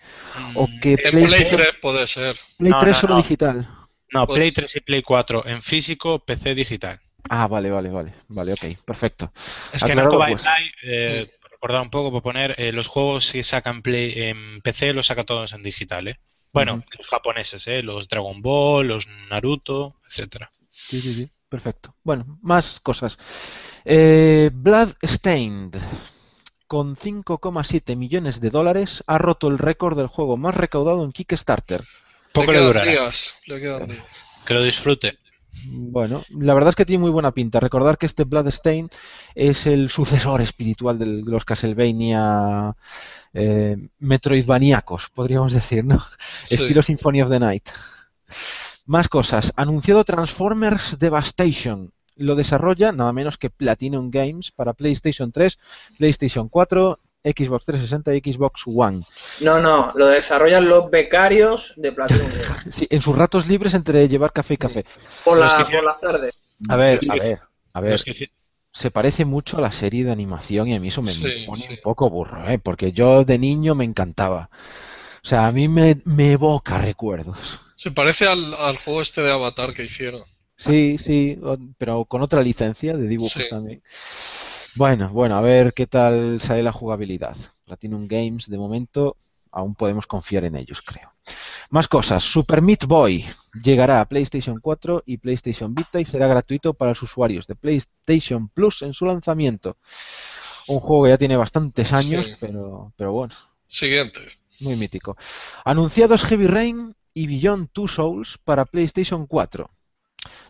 O 0.55 0.67
Mm, 0.67 0.79
que 0.79 0.91
En 0.93 0.97
Play 0.97 1.11
PlayStation- 1.25 1.57
3 1.57 1.77
puede 1.79 2.07
ser. 2.07 2.35
Play 2.57 2.71
No, 2.71 2.79
3 2.79 2.95
no, 2.95 2.99
solo 3.01 3.13
no. 3.15 3.21
digital. 3.21 3.69
No, 4.11 4.25
Pues- 4.25 4.37
Play 4.37 4.51
3 4.51 4.75
y 4.75 4.79
Play 4.81 5.01
4 5.03 5.45
en 5.45 5.61
físico, 5.61 6.17
PC 6.19 6.55
digital. 6.55 6.99
Ah, 7.29 7.47
vale, 7.47 7.69
vale, 7.69 7.89
vale. 7.91 8.13
Vale, 8.27 8.53
ok, 8.53 8.65
perfecto. 8.83 9.31
Es 9.71 9.83
que 9.83 9.91
Aclarado, 9.91 10.17
Narco 10.19 10.31
pues. 10.33 10.45
Eh, 10.83 11.29
recordar 11.51 11.81
un 11.83 11.91
poco, 11.91 12.09
por 12.11 12.23
poner 12.23 12.55
eh, 12.57 12.71
los 12.71 12.87
juegos 12.87 13.31
que 13.31 13.43
sacan 13.43 13.83
Play 13.83 14.13
en 14.15 14.61
PC 14.61 14.93
los 14.93 15.05
saca 15.05 15.23
todos 15.25 15.53
en 15.53 15.61
digital, 15.61 16.07
¿eh? 16.07 16.19
Bueno, 16.53 16.83
los 16.97 17.07
japoneses, 17.07 17.67
¿eh? 17.67 17.83
Los 17.83 18.07
Dragon 18.09 18.41
Ball, 18.41 18.87
los 18.87 19.07
Naruto, 19.29 19.95
etcétera. 20.09 20.49
Sí, 20.71 20.99
sí, 20.99 21.13
sí. 21.13 21.29
Perfecto. 21.51 21.93
Bueno, 22.05 22.39
más 22.41 22.79
cosas. 22.79 23.19
Eh, 23.83 24.51
Bloodstained, 24.53 25.75
con 26.65 26.95
5,7 26.95 27.97
millones 27.97 28.39
de 28.39 28.49
dólares, 28.49 29.03
ha 29.05 29.17
roto 29.17 29.49
el 29.49 29.57
récord 29.57 29.97
del 29.97 30.07
juego 30.07 30.37
más 30.37 30.55
recaudado 30.55 31.03
en 31.03 31.11
Kickstarter. 31.11 31.83
Poco 32.31 32.53
le 32.53 32.59
durará. 32.59 32.89
días, 32.89 33.35
le 33.47 33.59
quedan 33.59 33.87
días. 33.87 34.01
Que 34.45 34.53
lo 34.53 34.63
disfrute. 34.63 35.19
Bueno, 35.65 36.23
la 36.29 36.53
verdad 36.53 36.69
es 36.69 36.75
que 36.77 36.85
tiene 36.85 37.01
muy 37.01 37.11
buena 37.11 37.33
pinta. 37.33 37.59
Recordar 37.59 37.97
que 37.97 38.05
este 38.05 38.23
Bloodstain 38.23 38.89
es 39.35 39.67
el 39.67 39.89
sucesor 39.89 40.39
espiritual 40.39 40.97
de 40.97 41.05
los 41.05 41.43
Castlevania 41.43 42.77
eh, 43.33 43.75
Metroidvaniacos, 43.99 45.09
podríamos 45.09 45.51
decir, 45.51 45.83
¿no? 45.83 46.01
Sí. 46.43 46.55
Estilo 46.55 46.81
Symphony 46.81 47.21
of 47.21 47.29
the 47.29 47.39
Night. 47.41 47.69
Más 48.91 49.07
cosas. 49.07 49.53
Anunciado 49.55 50.03
Transformers 50.03 50.99
Devastation. 50.99 51.93
Lo 52.17 52.35
desarrolla 52.35 52.91
nada 52.91 53.13
menos 53.13 53.37
que 53.37 53.49
Platinum 53.49 54.11
Games 54.11 54.51
para 54.51 54.73
PlayStation 54.73 55.31
3, 55.31 55.57
PlayStation 55.97 56.49
4, 56.49 56.99
Xbox 57.23 57.65
360 57.67 58.13
y 58.15 58.33
Xbox 58.33 58.63
One. 58.65 59.05
No, 59.39 59.61
no, 59.61 59.93
lo 59.95 60.07
desarrollan 60.07 60.67
los 60.67 60.91
becarios 60.91 61.73
de 61.77 61.93
Platinum 61.93 62.27
Games. 62.33 62.75
Sí, 62.75 62.85
en 62.89 62.99
sus 62.99 63.15
ratos 63.17 63.47
libres 63.47 63.73
entre 63.75 64.09
llevar 64.09 64.33
café 64.33 64.55
y 64.55 64.57
café. 64.57 64.85
Por, 65.23 65.37
Los 65.37 65.53
la- 65.57 65.65
que 65.65 65.73
por 65.73 65.83
las 65.85 65.99
tardes. 66.01 66.35
A 66.67 66.75
ver, 66.75 66.97
Sí. 66.97 67.07
a 67.09 67.13
ver, 67.15 67.39
a 67.71 67.79
ver. 67.79 68.03
Que 68.03 68.29
se 68.73 68.91
parece 68.91 69.23
mucho 69.23 69.57
a 69.57 69.61
la 69.61 69.71
serie 69.71 70.03
de 70.03 70.11
animación 70.11 70.67
y 70.67 70.75
a 70.75 70.81
mí 70.81 70.89
eso 70.89 71.01
me, 71.01 71.13
Sí, 71.13 71.23
me 71.23 71.45
pone 71.45 71.61
sí. 71.61 71.67
un 71.75 71.79
poco 71.81 72.09
burro, 72.09 72.45
¿eh? 72.49 72.59
porque 72.59 72.91
yo 72.91 73.23
de 73.23 73.39
niño 73.39 73.73
me 73.73 73.85
encantaba. 73.85 74.49
O 75.23 75.27
sea, 75.27 75.47
a 75.47 75.51
mí 75.51 75.67
me, 75.67 75.97
me 76.05 76.31
evoca 76.33 76.77
recuerdos. 76.79 77.59
Se 77.75 77.91
parece 77.91 78.27
al, 78.27 78.53
al 78.55 78.77
juego 78.77 79.01
este 79.01 79.21
de 79.21 79.31
Avatar 79.31 79.73
que 79.73 79.83
hicieron. 79.85 80.23
Sí, 80.57 80.97
sí, 81.03 81.39
pero 81.77 82.05
con 82.05 82.21
otra 82.21 82.41
licencia 82.41 82.95
de 82.95 83.07
dibujos 83.07 83.33
Sí. 83.33 83.49
también. 83.49 83.81
Bueno, 84.75 85.09
bueno, 85.09 85.35
a 85.35 85.41
ver 85.41 85.73
qué 85.73 85.87
tal 85.87 86.39
sale 86.41 86.63
la 86.63 86.71
jugabilidad. 86.71 87.35
Platinum 87.65 88.07
Games, 88.07 88.47
de 88.49 88.57
momento, 88.57 89.17
aún 89.51 89.75
podemos 89.75 90.07
confiar 90.07 90.45
en 90.45 90.55
ellos, 90.55 90.81
creo. 90.81 91.11
Más 91.69 91.87
cosas. 91.87 92.23
Super 92.23 92.61
Meat 92.61 92.85
Boy 92.85 93.25
llegará 93.63 94.01
a 94.01 94.05
PlayStation 94.07 94.59
4 94.61 95.03
y 95.05 95.17
PlayStation 95.17 95.73
Vita 95.73 95.99
y 95.99 96.05
será 96.05 96.27
gratuito 96.27 96.73
para 96.73 96.91
los 96.91 97.01
usuarios 97.01 97.47
de 97.47 97.55
PlayStation 97.55 98.49
Plus 98.49 98.81
en 98.83 98.93
su 98.93 99.05
lanzamiento. 99.05 99.77
Un 100.67 100.79
juego 100.79 101.03
que 101.05 101.09
ya 101.11 101.17
tiene 101.17 101.37
bastantes 101.37 101.91
años, 101.91 102.25
Sí. 102.25 102.33
pero, 102.39 102.93
pero 102.95 103.11
bueno, 103.13 103.33
Siguiente. 103.67 104.19
Muy 104.61 104.75
mítico. 104.75 105.17
Anunciados 105.65 106.23
Heavy 106.23 106.47
Rain 106.47 106.95
y 107.13 107.27
Beyond 107.27 107.69
Two 107.71 107.87
Souls 107.87 108.37
para 108.43 108.65
PlayStation 108.65 109.25
4. 109.25 109.69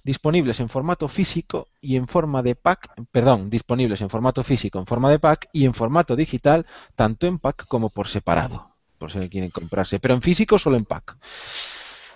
Disponibles 0.04 0.60
en 0.60 0.70
formato 0.70 1.08
físico 1.08 1.68
y 1.80 1.96
en 1.96 2.08
forma 2.08 2.44
de 2.44 2.56
pack, 2.56 2.92
perdón, 3.12 3.50
disponibles 3.50 4.02
en 4.02 4.10
formato 4.10 4.44
físico, 4.44 4.80
en 4.80 4.86
forma 4.86 5.10
de 5.10 5.20
pack 5.20 5.50
y 5.54 5.66
en 5.66 5.74
formato 5.74 6.16
digital, 6.16 6.66
tanto 6.96 7.28
en 7.28 7.40
pack 7.40 7.66
como 7.68 7.90
por 7.90 8.08
separado, 8.08 8.76
por 8.98 9.12
si 9.12 9.30
quieren 9.30 9.50
comprarse, 9.50 10.00
pero 10.00 10.14
en 10.14 10.22
físico 10.22 10.60
solo 10.60 10.76
en 10.78 10.86
pack. 10.86 11.18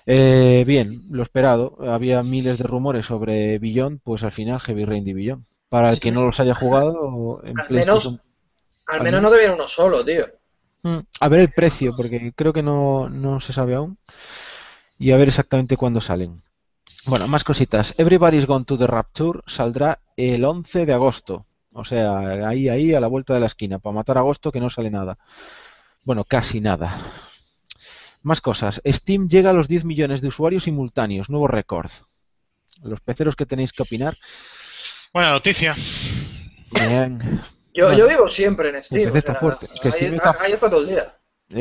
Eh, 0.05 0.63
bien, 0.67 1.03
lo 1.09 1.23
esperado. 1.23 1.77
Había 1.79 2.21
miles 2.23 2.57
de 2.57 2.65
rumores 2.65 3.05
sobre 3.05 3.57
Beyond, 3.57 4.01
pues 4.03 4.23
al 4.23 4.31
final 4.31 4.59
Heavy 4.59 4.85
Rain 4.85 5.07
y 5.07 5.13
Beyond. 5.13 5.45
Para 5.69 5.89
el 5.89 5.99
que 5.99 6.11
no 6.11 6.23
los 6.23 6.39
haya 6.39 6.53
jugado 6.53 7.41
en 7.43 7.59
Al 7.59 7.67
PlayStation 7.67 8.13
menos, 8.13 8.27
al 8.85 9.03
menos 9.03 9.21
no 9.21 9.31
viene 9.31 9.53
uno 9.53 9.67
solo, 9.67 10.05
tío. 10.05 10.25
Mm, 10.85 10.99
A 11.19 11.29
ver 11.29 11.39
el 11.39 11.51
precio, 11.51 11.95
porque 11.97 12.31
creo 12.35 12.53
que 12.53 12.61
no, 12.61 13.09
no 13.09 13.41
se 13.41 13.53
sabe 13.53 13.73
aún. 13.73 13.97
Y 14.99 15.11
a 15.11 15.17
ver 15.17 15.29
exactamente 15.29 15.77
cuándo 15.77 15.99
salen. 15.99 16.43
Bueno, 17.07 17.27
más 17.27 17.43
cositas. 17.43 17.95
Everybody's 17.97 18.45
Gone 18.45 18.65
to 18.65 18.77
the 18.77 18.85
Rapture 18.85 19.39
saldrá 19.47 19.99
el 20.15 20.45
11 20.45 20.85
de 20.85 20.93
agosto. 20.93 21.47
O 21.73 21.83
sea, 21.83 22.19
ahí, 22.47 22.69
ahí, 22.69 22.93
a 22.93 22.99
la 22.99 23.07
vuelta 23.07 23.33
de 23.33 23.39
la 23.39 23.47
esquina. 23.47 23.79
Para 23.79 23.95
matar 23.95 24.19
agosto 24.19 24.51
que 24.51 24.59
no 24.59 24.69
sale 24.69 24.91
nada. 24.91 25.17
Bueno, 26.03 26.23
casi 26.23 26.61
nada. 26.61 27.11
Más 28.21 28.39
cosas. 28.41 28.79
Steam 28.85 29.27
llega 29.27 29.49
a 29.49 29.53
los 29.53 29.67
10 29.67 29.85
millones 29.85 30.21
de 30.21 30.27
usuarios 30.27 30.63
simultáneos. 30.65 31.29
Nuevo 31.31 31.47
récord. 31.47 31.89
Los 32.83 33.01
peceros 33.01 33.35
que 33.35 33.47
tenéis 33.47 33.73
que 33.73 33.83
opinar. 33.83 34.17
Buena 35.13 35.31
noticia. 35.31 35.75
Bien. 36.71 37.41
Yo, 37.75 37.85
Bueno. 37.87 37.97
yo 37.99 38.07
vivo 38.07 38.29
siempre 38.29 38.69
en 38.69 38.83
Steam. 38.83 39.05
PC 39.11 39.17
está 39.19 39.31
o 39.33 39.35
sea, 39.35 39.39
fuerte. 39.41 39.67
Es 39.73 39.79
que 39.81 39.87
ahí, 39.89 39.93
Steam 39.93 40.13
está- 40.15 40.37
ahí 40.39 40.51
está 40.53 40.69
todo 40.69 40.81
el 40.81 40.87
día. 40.87 41.13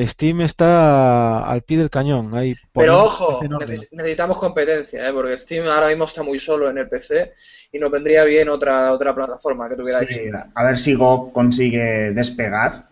Steam 0.07 0.41
está 0.41 1.45
al 1.45 1.61
pie 1.63 1.77
del 1.77 1.91
cañón. 1.91 2.35
Ahí 2.35 2.55
Pero 2.73 3.03
ojo, 3.05 3.41
neces- 3.43 3.89
necesitamos 3.93 4.39
competencia, 4.39 5.07
¿eh? 5.07 5.13
porque 5.13 5.37
Steam 5.37 5.67
ahora 5.67 5.89
mismo 5.89 6.05
está 6.05 6.23
muy 6.23 6.39
solo 6.39 6.71
en 6.71 6.79
el 6.79 6.89
PC 6.89 7.33
y 7.73 7.79
nos 7.79 7.91
vendría 7.91 8.25
bien 8.25 8.49
otra 8.49 8.93
otra 8.93 9.15
plataforma 9.15 9.69
que 9.69 9.77
tuviera 9.77 9.99
Sí, 9.99 10.07
hecho. 10.21 10.37
a 10.55 10.65
ver 10.65 10.79
si 10.79 10.95
Go 10.95 11.33
consigue 11.33 12.13
despegar. 12.13 12.87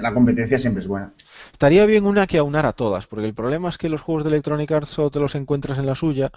La 0.00 0.12
competencia 0.14 0.58
siempre 0.58 0.82
es 0.82 0.86
buena. 0.88 1.12
Estaría 1.50 1.86
bien 1.86 2.06
una 2.06 2.26
que 2.26 2.38
aunara 2.38 2.72
todas, 2.72 3.06
porque 3.06 3.26
el 3.26 3.34
problema 3.34 3.68
es 3.68 3.78
que 3.78 3.88
los 3.88 4.00
juegos 4.00 4.22
de 4.24 4.30
Electronic 4.30 4.70
Arts 4.70 4.90
solo 4.90 5.10
te 5.10 5.18
los 5.18 5.34
encuentras 5.34 5.78
en 5.78 5.86
la 5.86 5.94
suya 5.94 6.30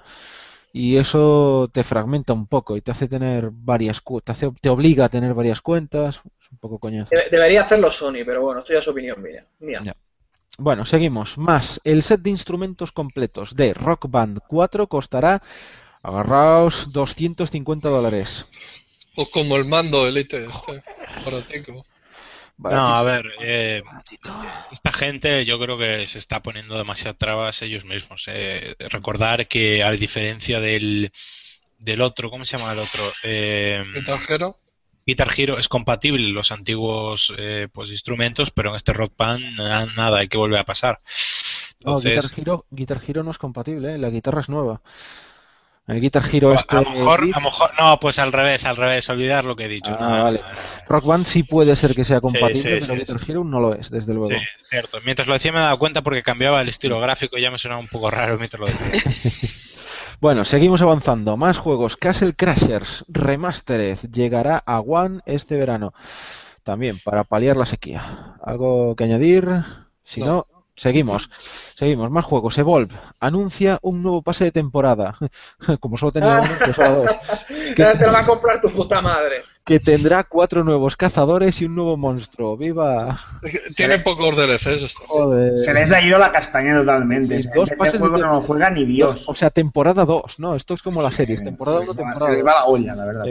y 0.77 0.97
eso 0.97 1.69
te 1.71 1.85
fragmenta 1.85 2.33
un 2.33 2.47
poco 2.47 2.75
y 2.75 2.81
te 2.81 2.91
hace 2.91 3.07
tener 3.07 3.49
varias 3.49 4.01
te, 4.25 4.31
hace- 4.33 4.51
te 4.59 4.67
obliga 4.69 5.05
a 5.05 5.09
tener 5.09 5.33
varias 5.33 5.61
cuentas, 5.61 6.17
es 6.41 6.51
un 6.51 6.57
poco 6.57 6.79
coñazo. 6.79 7.11
Debe- 7.15 7.29
Debería 7.31 7.61
hacerlo 7.61 7.89
Sony, 7.89 8.25
pero 8.25 8.41
bueno, 8.41 8.59
esto 8.59 8.73
ya 8.73 8.79
es 8.79 8.87
opinión 8.89 9.21
mía. 9.21 9.45
mía. 9.59 9.81
Ya. 9.85 9.95
Bueno, 10.57 10.85
seguimos. 10.85 11.37
Más, 11.37 11.79
el 11.85 12.03
set 12.03 12.19
de 12.21 12.29
instrumentos 12.29 12.91
completos 12.91 13.55
de 13.55 13.73
Rock 13.73 14.07
Band 14.09 14.39
4 14.47 14.87
costará, 14.87 15.41
agarraos, 16.03 16.91
250 16.91 17.87
dólares. 17.87 18.45
O 19.15 19.25
como 19.27 19.55
el 19.55 19.63
mando 19.63 20.05
Elite 20.05 20.45
este. 20.45 20.83
No, 22.57 22.87
a 22.87 23.03
ver, 23.03 23.25
eh, 23.41 23.83
esta 24.71 24.93
gente 24.93 25.45
yo 25.45 25.59
creo 25.59 25.77
que 25.77 26.07
se 26.07 26.19
está 26.19 26.41
poniendo 26.41 26.77
demasiadas 26.77 27.17
trabas 27.17 27.61
ellos 27.61 27.85
mismos. 27.85 28.23
eh. 28.27 28.75
recordar 28.89 29.47
que 29.47 29.83
a 29.83 29.91
diferencia 29.91 30.59
del, 30.59 31.11
del 31.77 32.01
otro, 32.01 32.29
¿cómo 32.29 32.45
se 32.45 32.57
llama 32.57 32.71
el 32.71 32.79
otro? 32.79 33.03
Eh, 33.23 33.83
Guitar 33.93 34.19
Hero. 34.27 34.57
Guitar 35.05 35.27
Hero 35.37 35.57
es 35.59 35.67
compatible 35.67 36.29
los 36.29 36.51
antiguos 36.51 37.31
eh, 37.37 37.67
pues 37.71 37.91
instrumentos, 37.91 38.49
pero 38.51 38.69
en 38.71 38.75
este 38.77 38.93
Rock 38.93 39.13
Band 39.17 39.55
na- 39.57 39.85
nada, 39.95 40.19
hay 40.19 40.27
que 40.27 40.37
volver 40.37 40.59
a 40.59 40.65
pasar. 40.65 40.99
No, 41.81 41.97
Entonces, 41.97 42.13
Guitar 42.31 42.39
Hero, 42.39 42.65
Guitar 42.71 43.01
Hero 43.05 43.23
no 43.23 43.31
es 43.31 43.37
compatible, 43.37 43.95
¿eh? 43.95 43.97
la 43.99 44.09
guitarra 44.09 44.41
es 44.41 44.49
nueva. 44.49 44.81
El 45.87 46.01
Guitar 46.01 46.23
Hero 46.31 46.51
este 46.53 46.77
a 46.77 46.81
lo 46.81 46.89
mejor, 46.89 47.21
Leaf- 47.23 47.35
a 47.35 47.39
lo 47.39 47.45
mejor, 47.45 47.69
no, 47.79 47.99
pues 47.99 48.17
al 48.17 48.31
revés, 48.33 48.65
al 48.65 48.75
revés, 48.75 49.07
olvidar 49.09 49.45
lo 49.45 49.55
que 49.55 49.65
he 49.65 49.67
dicho. 49.67 49.95
Ah, 49.99 50.17
No, 50.17 50.23
vale. 50.23 50.39
no, 50.39 50.47
no, 50.47 50.53
no. 50.53 50.59
Rock 50.87 51.05
Band 51.05 51.25
sí 51.27 51.43
puede 51.43 51.75
ser 51.75 51.93
que 51.93 52.03
sea 52.03 52.21
compatible, 52.21 52.81
sí, 52.81 52.87
pero 52.87 53.05
sí, 53.05 53.13
Guitar. 53.13 53.29
Hero 53.29 53.43
no 53.43 53.59
lo 53.59 53.75
es, 53.75 53.91
desde 53.91 54.13
luego. 54.15 54.29
Sí, 54.29 54.35
es 54.35 54.69
cierto. 54.69 54.97
Mientras 55.05 55.27
lo 55.27 55.35
decía 55.35 55.51
me 55.51 55.59
he 55.59 55.61
dado 55.61 55.77
cuenta 55.77 56.01
porque 56.01 56.23
cambiaba 56.23 56.59
el 56.61 56.69
estilo 56.69 56.99
gráfico 56.99 57.37
y 57.37 57.41
ya 57.41 57.51
me 57.51 57.59
sonaba 57.59 57.79
un 57.79 57.87
poco 57.87 58.09
raro 58.09 58.37
mientras 58.37 58.59
lo 58.59 58.65
decía. 58.67 59.49
Bueno, 60.21 60.45
seguimos 60.45 60.81
avanzando. 60.81 61.35
Más 61.35 61.57
juegos. 61.57 61.97
Castle 61.97 62.33
Crashers 62.33 63.03
Remastered 63.09 63.97
llegará 64.11 64.63
a 64.65 64.79
One 64.79 65.19
este 65.25 65.57
verano. 65.57 65.93
También 66.63 66.99
para 67.03 67.25
paliar 67.25 67.57
la 67.57 67.65
sequía. 67.65 68.37
¿Algo 68.43 68.95
que 68.95 69.03
añadir? 69.03 69.45
Si 70.05 70.21
No. 70.21 70.47
Seguimos. 70.75 71.29
Seguimos. 71.75 72.09
Más 72.11 72.25
juegos. 72.25 72.57
Evolve 72.57 72.95
anuncia 73.19 73.79
un 73.81 74.01
nuevo 74.03 74.21
pase 74.21 74.45
de 74.45 74.51
temporada. 74.51 75.17
Como 75.79 75.97
solo 75.97 76.11
tenía 76.11 76.41
uno, 76.41 76.49
pues 76.63 76.79
ahora 76.79 76.91
dos. 76.95 77.05
Te 77.75 77.85
te 77.95 78.05
lo 78.05 78.11
va 78.13 78.19
a 78.19 78.25
comprar 78.25 78.61
tu 78.61 78.69
puta 78.69 79.01
madre. 79.01 79.43
Que 79.65 79.79
tendrá 79.79 80.23
cuatro 80.25 80.63
nuevos 80.63 80.95
cazadores 80.95 81.59
y 81.59 81.65
un 81.65 81.73
nuevo 81.73 81.97
monstruo. 81.97 82.55
¡Viva! 82.55 83.19
Tiene 83.75 83.97
pocos 83.97 84.37
DLCs 84.37 84.83
esto. 84.83 85.01
Joder. 85.07 85.57
Se 85.57 85.73
les 85.73 85.91
ha 85.91 86.01
ido 86.01 86.19
la 86.19 86.31
castaña 86.31 86.75
totalmente. 86.75 87.39
Sí, 87.39 87.47
O 87.47 87.51
sea, 87.51 87.53
dos 87.55 87.63
este 87.71 87.77
pases 87.77 87.99
juego 87.99 88.17
de- 88.17 88.23
no 88.23 88.33
lo 88.33 88.41
juega 88.41 88.69
ni 88.69 88.85
Dios. 88.85 89.27
O 89.27 89.33
sea, 89.33 89.49
temporada 89.49 90.05
2, 90.05 90.37
¿no? 90.39 90.55
Esto 90.55 90.75
es 90.75 90.83
como 90.83 91.01
las 91.01 91.15
series. 91.15 91.43
Temporada 91.43 91.79
se 91.79 91.83
1, 91.83 91.93
les 91.93 91.99
va- 91.99 92.03
temporada 92.13 92.25
Se 92.27 92.31
les 92.37 92.43
2. 92.45 92.47
va 92.47 92.59
la 92.59 92.65
olla, 92.65 92.95
la 92.95 93.05
verdad. 93.05 93.25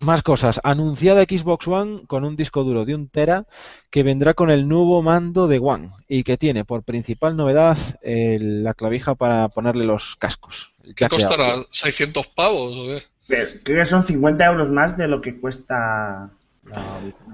Más 0.00 0.22
cosas. 0.22 0.60
Anunciada 0.64 1.22
Xbox 1.22 1.66
One 1.66 2.02
con 2.06 2.24
un 2.24 2.36
disco 2.36 2.62
duro 2.62 2.84
de 2.84 2.94
un 2.94 3.08
tera 3.08 3.46
que 3.90 4.02
vendrá 4.02 4.34
con 4.34 4.50
el 4.50 4.68
nuevo 4.68 5.00
mando 5.02 5.46
de 5.48 5.58
One 5.58 5.90
y 6.08 6.24
que 6.24 6.36
tiene 6.36 6.64
por 6.64 6.82
principal 6.82 7.36
novedad 7.36 7.78
el- 8.02 8.64
la 8.64 8.74
clavija 8.74 9.14
para 9.14 9.48
ponerle 9.48 9.84
los 9.84 10.16
cascos. 10.16 10.74
¿Qué 10.96 11.08
costará? 11.08 11.52
audio. 11.52 11.68
¿600 11.70 12.26
pavos 12.34 12.76
o 12.76 12.84
qué? 12.86 13.02
Pero 13.26 13.48
creo 13.62 13.78
que 13.80 13.86
son 13.86 14.04
50 14.04 14.44
euros 14.44 14.68
más 14.70 14.98
de 14.98 15.08
lo 15.08 15.22
que 15.22 15.40
cuesta. 15.40 16.30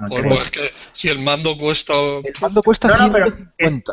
Pues 0.09 0.25
no, 0.25 0.35
es 0.35 0.51
que 0.51 0.71
si 0.93 1.09
el 1.09 1.21
mando 1.21 1.57
cuesta... 1.57 1.95
El 1.95 2.35
mando 2.41 2.63
cuesta 2.63 2.89
No, 2.89 3.07
no, 3.07 3.13
pero 3.13 3.31
150. 3.31 3.93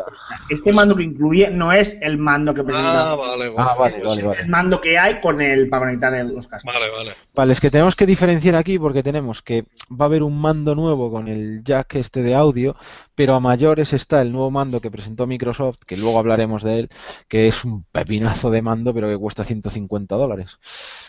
Este 0.50 0.74
mando 0.74 0.96
que 0.96 1.04
incluye 1.04 1.50
no 1.52 1.72
es 1.72 2.02
el 2.02 2.18
mando 2.18 2.54
que 2.54 2.64
presenta. 2.64 3.12
Ah, 3.12 3.16
vale, 3.16 3.50
vale. 3.50 3.70
Ah, 3.70 3.76
vale, 3.78 4.04
vale. 4.04 4.42
El 4.42 4.50
mando 4.50 4.82
que 4.82 4.98
hay 4.98 5.20
con 5.22 5.42
el 5.42 5.70
para 5.70 5.86
conectar 5.86 6.14
los 6.26 6.48
cascos. 6.48 6.74
Vale, 6.74 6.90
vale. 6.90 7.16
Vale, 7.36 7.54
es 7.54 7.60
que 7.60 7.70
tenemos 7.70 7.96
que 7.96 8.06
diferenciar 8.06 8.56
aquí 8.56 8.80
porque 8.80 9.04
tenemos 9.04 9.42
que 9.42 9.66
va 9.90 10.06
a 10.06 10.08
haber 10.08 10.24
un 10.24 10.40
mando 10.40 10.76
nuevo 10.76 11.12
con 11.12 11.28
el 11.28 11.64
jack 11.64 11.96
este 11.96 12.24
de 12.24 12.34
audio, 12.34 12.76
pero 13.14 13.36
a 13.36 13.40
mayores 13.40 13.94
está 13.94 14.22
el 14.22 14.32
nuevo 14.32 14.50
mando 14.50 14.82
que 14.82 14.92
presentó 14.92 15.28
Microsoft, 15.28 15.80
que 15.86 15.98
luego 15.98 16.20
hablaremos 16.20 16.64
de 16.64 16.80
él, 16.80 16.90
que 17.28 17.48
es 17.48 17.64
un 17.64 17.84
pepinazo 17.84 18.50
de 18.50 18.62
mando, 18.62 18.94
pero 18.94 19.08
que 19.08 19.18
cuesta 19.18 19.44
150 19.44 20.16
dólares. 20.16 20.58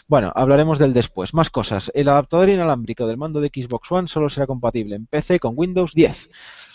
Bueno, 0.08 0.32
hablaremos 0.34 0.78
del 0.78 0.94
después. 0.94 1.34
Más 1.34 1.50
cosas. 1.50 1.92
El 1.94 2.08
adaptador 2.08 2.48
inalámbrico 2.48 3.06
del 3.06 3.18
mando 3.18 3.40
de 3.40 3.48
Xbox 3.54 3.92
One 3.92 4.08
solo 4.08 4.28
será 4.30 4.46
compatible 4.46 4.96
en 4.96 5.06
PC 5.06 5.38
con 5.38 5.52
Windows 5.54 5.92
10. 5.94 6.30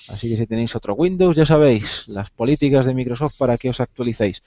Así 0.09 0.29
que 0.29 0.37
si 0.37 0.45
tenéis 0.47 0.75
otro 0.75 0.93
Windows, 0.93 1.35
ya 1.35 1.45
sabéis, 1.45 2.07
las 2.07 2.29
políticas 2.29 2.85
de 2.85 2.93
Microsoft 2.93 3.35
para 3.37 3.57
que 3.57 3.69
os 3.69 3.79
actualicéis. 3.79 4.43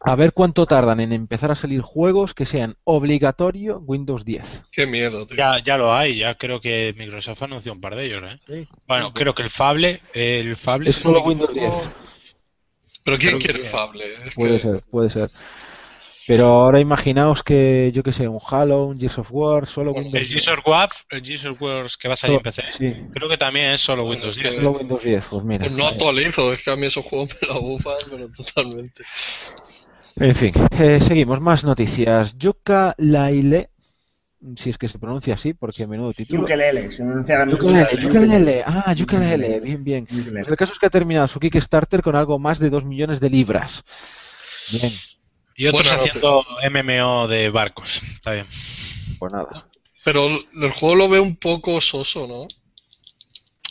A 0.00 0.16
ver 0.16 0.34
cuánto 0.34 0.66
tardan 0.66 1.00
en 1.00 1.12
empezar 1.12 1.52
a 1.52 1.54
salir 1.54 1.80
juegos 1.80 2.34
que 2.34 2.44
sean 2.44 2.76
obligatorio 2.84 3.78
Windows 3.78 4.26
10. 4.26 4.64
Qué 4.70 4.86
miedo, 4.86 5.26
tío. 5.26 5.38
Ya, 5.38 5.62
ya 5.64 5.78
lo 5.78 5.94
hay, 5.94 6.18
ya 6.18 6.34
creo 6.34 6.60
que 6.60 6.94
Microsoft 6.98 7.42
anunció 7.44 7.72
un 7.72 7.80
par 7.80 7.94
de 7.94 8.04
ellos, 8.04 8.22
¿eh? 8.50 8.66
Bueno, 8.86 9.14
creo 9.14 9.34
que 9.34 9.42
el 9.42 9.48
Fable, 9.50 10.02
el 10.12 10.56
Fable 10.56 10.90
Es 10.90 10.96
solo 10.96 11.22
Windows 11.22 11.50
equivoco, 11.52 11.76
10. 11.80 11.90
Pero 13.04 13.16
¿quién 13.18 13.30
Creo 13.30 13.38
quiere 13.40 13.60
que- 13.62 13.68
Fable? 13.68 14.04
Es 14.26 14.34
Puede 14.34 14.54
que- 14.56 14.60
ser, 14.60 14.82
puede 14.90 15.10
ser. 15.10 15.30
Pero 16.26 16.46
ahora 16.46 16.80
imaginaos 16.80 17.42
que, 17.42 17.90
yo 17.94 18.02
que 18.02 18.12
sé, 18.12 18.26
un 18.28 18.40
Halo, 18.48 18.86
un 18.86 18.98
Gears 18.98 19.18
of 19.18 19.28
War, 19.30 19.66
solo 19.66 19.92
Bueno, 19.92 20.06
Windows 20.06 20.22
El 20.22 20.28
Gears 20.28 20.48
of 20.58 20.66
War, 20.66 20.88
el 21.10 21.22
Gears 21.22 21.44
of 21.44 21.60
War 21.62 21.86
que 22.00 22.08
va 22.08 22.14
a 22.14 22.16
salir 22.16 22.36
en 22.38 22.42
PC, 22.42 22.62
Sí, 22.72 22.94
creo 23.12 23.28
que 23.28 23.36
también 23.36 23.72
es 23.72 23.80
solo 23.82 24.04
Bueno, 24.04 24.22
Windows 24.22 24.36
es 24.38 24.42
que- 24.42 24.48
10. 24.50 24.62
solo 24.62 24.78
Windows 24.78 25.02
10, 25.04 25.24
pues 25.26 25.44
mira. 25.44 25.60
Pues 25.66 25.72
no 25.72 25.86
actualizo, 25.86 26.52
es 26.52 26.62
que 26.62 26.70
a 26.70 26.76
mí 26.76 26.86
esos 26.86 27.04
juegos 27.04 27.36
me 27.42 27.48
la 27.48 27.58
bufan, 27.58 27.94
pero 28.10 28.28
totalmente. 28.30 29.02
En 30.16 30.34
fin, 30.34 30.52
eh, 30.78 31.00
seguimos, 31.00 31.40
más 31.40 31.64
noticias. 31.64 32.38
Yuka 32.38 32.94
Laile, 32.98 33.68
si 34.56 34.70
es 34.70 34.78
que 34.78 34.88
se 34.88 34.98
pronuncia 34.98 35.34
así, 35.34 35.52
porque 35.54 35.86
menudo 35.86 36.12
título. 36.12 36.42
Ukelele, 36.44 36.90
se 36.92 37.02
pronuncia. 37.02 37.44
Ukulele, 37.52 38.06
ukulele. 38.06 38.62
Ah, 38.64 38.94
ukulele, 38.98 39.60
bien, 39.60 39.82
bien. 39.84 40.06
Pues 40.06 40.48
el 40.48 40.56
caso 40.56 40.72
es 40.72 40.78
que 40.78 40.86
ha 40.86 40.90
terminado 40.90 41.26
su 41.28 41.40
Kickstarter 41.40 42.00
con 42.00 42.14
algo 42.16 42.38
más 42.38 42.58
de 42.60 42.70
2 42.70 42.84
millones 42.84 43.20
de 43.20 43.28
libras. 43.30 43.82
Bien, 44.70 44.92
Y 45.56 45.66
otros 45.66 45.90
haciendo 45.92 46.44
MMO 46.70 47.28
de 47.28 47.50
barcos. 47.50 48.02
Está 48.14 48.32
bien. 48.32 48.46
pues 49.18 49.32
nada. 49.32 49.68
Pero 50.04 50.26
el 50.28 50.70
juego 50.72 50.94
lo 50.96 51.08
veo 51.08 51.22
un 51.22 51.36
poco 51.36 51.80
soso, 51.80 52.26
¿no? 52.26 52.46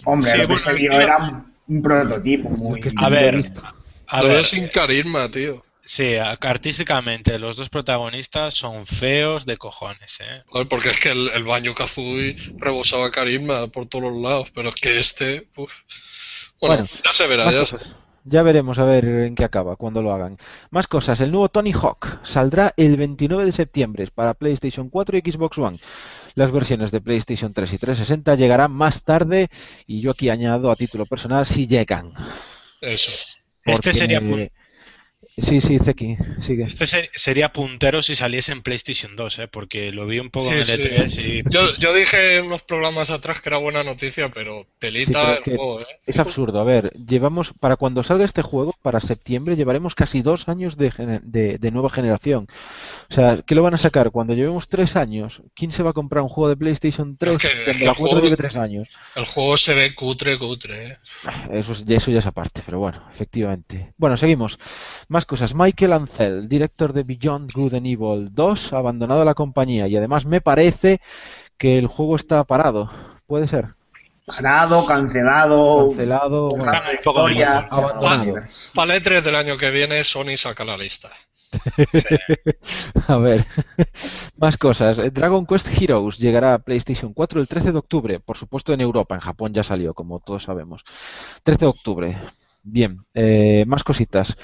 Hombre, 0.06 0.32
Sí, 0.32 0.38
lo 0.40 0.48
que 0.48 0.58
se 0.58 0.74
vio 0.74 0.92
era 1.00 1.18
un, 1.18 1.54
un 1.68 1.82
prototipo 1.82 2.50
muy. 2.50 2.82
Que 2.82 2.92
A 2.98 3.10
ver, 3.10 3.52
a 4.08 4.22
lo 4.22 4.28
veo 4.28 4.38
ver, 4.38 4.46
sin 4.46 4.68
carisma, 4.68 5.30
tío. 5.30 5.64
sí, 5.86 6.16
artísticamente 6.16 7.38
los 7.40 7.56
dos 7.56 7.70
protagonistas 7.70 8.54
son 8.56 8.86
feos 8.88 9.46
de 9.46 9.58
cojones, 9.58 10.18
¿eh? 10.22 10.44
Porque 10.70 10.90
es 10.90 11.00
que 11.00 11.12
el, 11.12 11.30
el 11.30 11.44
Banjo 11.44 11.74
Kazooie 11.76 12.36
rebosaba 12.58 13.12
carisma 13.12 13.68
por 13.68 13.86
todos 13.86 14.12
los 14.12 14.22
lados, 14.22 14.50
pero 14.54 14.70
es 14.70 14.76
que 14.76 15.00
este. 15.00 15.48
uf. 15.56 15.72
Bueno, 16.60 16.78
Bueno, 16.84 16.90
ya 17.06 17.14
se 17.14 17.28
verá, 17.28 17.52
ya 17.52 17.66
se- 17.66 17.78
cosas. 17.78 17.92
Ya 18.26 18.42
veremos 18.42 18.80
a 18.80 18.86
ver 18.86 19.06
en 19.06 19.36
qué 19.36 19.44
acaba 19.44 19.76
cuando 19.76 20.02
lo 20.02 20.14
hagan. 20.14 20.38
Más 20.72 20.88
cosas. 20.88 21.20
El 21.20 21.32
nuevo 21.32 21.50
Tony 21.50 21.74
Hawk 21.74 22.20
saldrá 22.24 22.74
el 22.78 22.96
29 22.96 23.46
de 23.46 23.52
septiembre 23.52 24.08
para 24.14 24.34
PlayStation 24.34 24.90
4 24.90 25.18
y 25.18 25.32
Xbox 25.32 25.58
One. 25.58 25.80
Las 26.36 26.52
versiones 26.52 26.92
de 26.92 27.02
PlayStation 27.02 27.54
3 27.54 27.74
y 27.74 27.78
360 27.78 28.36
llegarán 28.36 28.72
más 28.72 29.04
tarde 29.04 29.50
y 29.86 30.00
yo 30.02 30.12
aquí 30.12 30.30
añado 30.30 30.72
a 30.72 30.76
título 30.76 31.06
personal 31.06 31.46
si 31.46 31.68
llegan. 31.68 32.14
Eso. 32.82 33.12
Este 33.66 33.94
sería 33.94 34.20
pun- 34.22 34.52
Sí, 35.36 35.62
sí, 35.62 35.80
Zeki, 35.80 36.16
sigue. 36.42 36.64
Este 36.66 36.86
ser- 36.86 37.10
sería 37.16 37.52
puntero 37.52 38.04
si 38.04 38.14
saliese 38.14 38.52
en 38.52 38.62
PlayStation 38.62 39.16
2, 39.16 39.40
¿eh? 39.40 39.48
Porque 39.48 39.92
lo 39.92 40.06
vi 40.06 40.20
un 40.20 40.30
poco 40.30 40.52
en 40.52 40.60
el 40.60 40.66
Sí, 40.66 40.74
sí. 40.78 40.84
E3 40.84 41.26
y... 41.50 41.52
Yo, 41.52 41.76
yo 41.80 41.92
dije 41.96 42.40
unos 42.40 42.62
programas 42.62 43.10
atrás 43.10 43.42
que 43.42 43.50
era 43.50 43.58
buena 43.58 43.84
noticia, 43.84 44.30
pero 44.30 44.62
Sí, 44.62 44.68
telita 44.78 45.22
pero 45.22 45.32
es 45.42 45.48
el 45.48 45.58
juego, 45.58 45.82
¿eh? 45.82 45.86
Es 46.06 46.20
absurdo. 46.20 46.62
A 46.62 46.64
ver, 46.64 46.92
llevamos, 46.94 47.52
para 47.60 47.78
cuando 47.78 48.04
salga 48.04 48.26
este 48.26 48.44
juego, 48.44 48.76
para 48.84 49.00
septiembre, 49.00 49.56
llevaremos 49.56 49.96
casi 49.96 50.22
dos 50.22 50.48
años 50.50 50.78
de, 50.78 50.92
gener- 50.92 51.22
de, 51.24 51.58
de 51.58 51.72
nueva 51.72 51.90
generación. 51.90 52.48
O 53.10 53.14
sea, 53.14 53.40
¿qué 53.44 53.56
lo 53.56 53.64
van 53.64 53.74
a 53.74 53.80
sacar? 53.80 54.12
Cuando 54.12 54.36
llevemos 54.36 54.68
tres 54.70 54.96
años, 54.96 55.42
¿quién 55.56 55.72
se 55.72 55.82
va 55.82 55.90
a 55.90 55.94
comprar 55.94 56.22
un 56.22 56.30
juego 56.30 56.50
de 56.50 56.58
PlayStation 56.58 57.18
3 57.18 57.34
Es 57.34 57.40
que- 57.40 57.48
es 57.48 57.54
cuando 57.64 57.80
que 57.80 57.86
la 57.86 57.92
el 57.92 57.98
4 57.98 58.06
juego- 58.08 58.22
lleve 58.24 58.38
tres 58.38 58.56
años? 58.56 58.88
El 59.16 59.26
juego 59.26 59.58
se 59.58 59.74
ve 59.74 59.96
cutre, 59.96 60.38
cutre, 60.38 60.88
¿eh? 60.90 60.98
Eso, 61.52 61.72
es- 61.72 61.86
eso 61.90 62.12
ya 62.12 62.20
es 62.20 62.28
aparte, 62.28 62.62
pero 62.64 62.78
bueno, 62.78 63.04
efectivamente. 63.12 63.94
Bueno, 63.98 64.16
seguimos. 64.16 64.60
Más 65.08 65.23
cosas. 65.26 65.54
Michael 65.54 65.94
Ancel, 65.94 66.48
director 66.48 66.94
de 66.94 67.04
Beyond 67.04 67.52
Good 67.52 67.76
and 67.76 67.88
Evil 67.88 68.30
2, 68.34 68.74
ha 68.74 68.78
abandonado 68.78 69.26
la 69.26 69.34
compañía 69.34 69.88
y 69.88 69.96
además 69.96 70.26
me 70.26 70.42
parece 70.42 71.02
que 71.58 71.78
el 71.78 71.88
juego 71.88 72.16
está 72.16 72.44
parado. 72.44 72.90
¿Puede 73.28 73.48
ser? 73.48 73.76
Parado, 74.26 74.86
cancelado. 74.86 75.90
Cancelado. 75.90 76.48
bueno. 76.50 76.72
la 76.72 76.94
historia, 76.94 77.68
abandonado. 77.70 78.36
Para 78.74 78.96
el 78.96 79.04
E3 79.04 79.22
del 79.22 79.36
año 79.36 79.58
que 79.58 79.72
viene, 79.72 80.04
Sony 80.04 80.38
saca 80.38 80.64
la 80.64 80.78
lista. 80.78 81.10
A 83.08 83.18
ver, 83.18 83.46
más 84.38 84.58
cosas. 84.58 84.98
Dragon 85.14 85.46
Quest 85.46 85.68
Heroes 85.80 86.18
llegará 86.18 86.54
a 86.56 86.60
PlayStation 86.60 87.14
4 87.14 87.42
el 87.42 87.48
13 87.48 87.72
de 87.72 87.78
octubre, 87.78 88.20
por 88.20 88.38
supuesto 88.38 88.74
en 88.74 88.82
Europa, 88.82 89.16
en 89.16 89.22
Japón 89.22 89.54
ya 89.54 89.64
salió, 89.64 89.94
como 89.94 90.20
todos 90.20 90.44
sabemos. 90.44 90.84
13 91.44 91.60
de 91.60 91.70
octubre. 91.70 92.18
Bien, 92.64 93.06
eh, 93.14 93.66
más 93.68 93.84
cositas. 93.84 94.38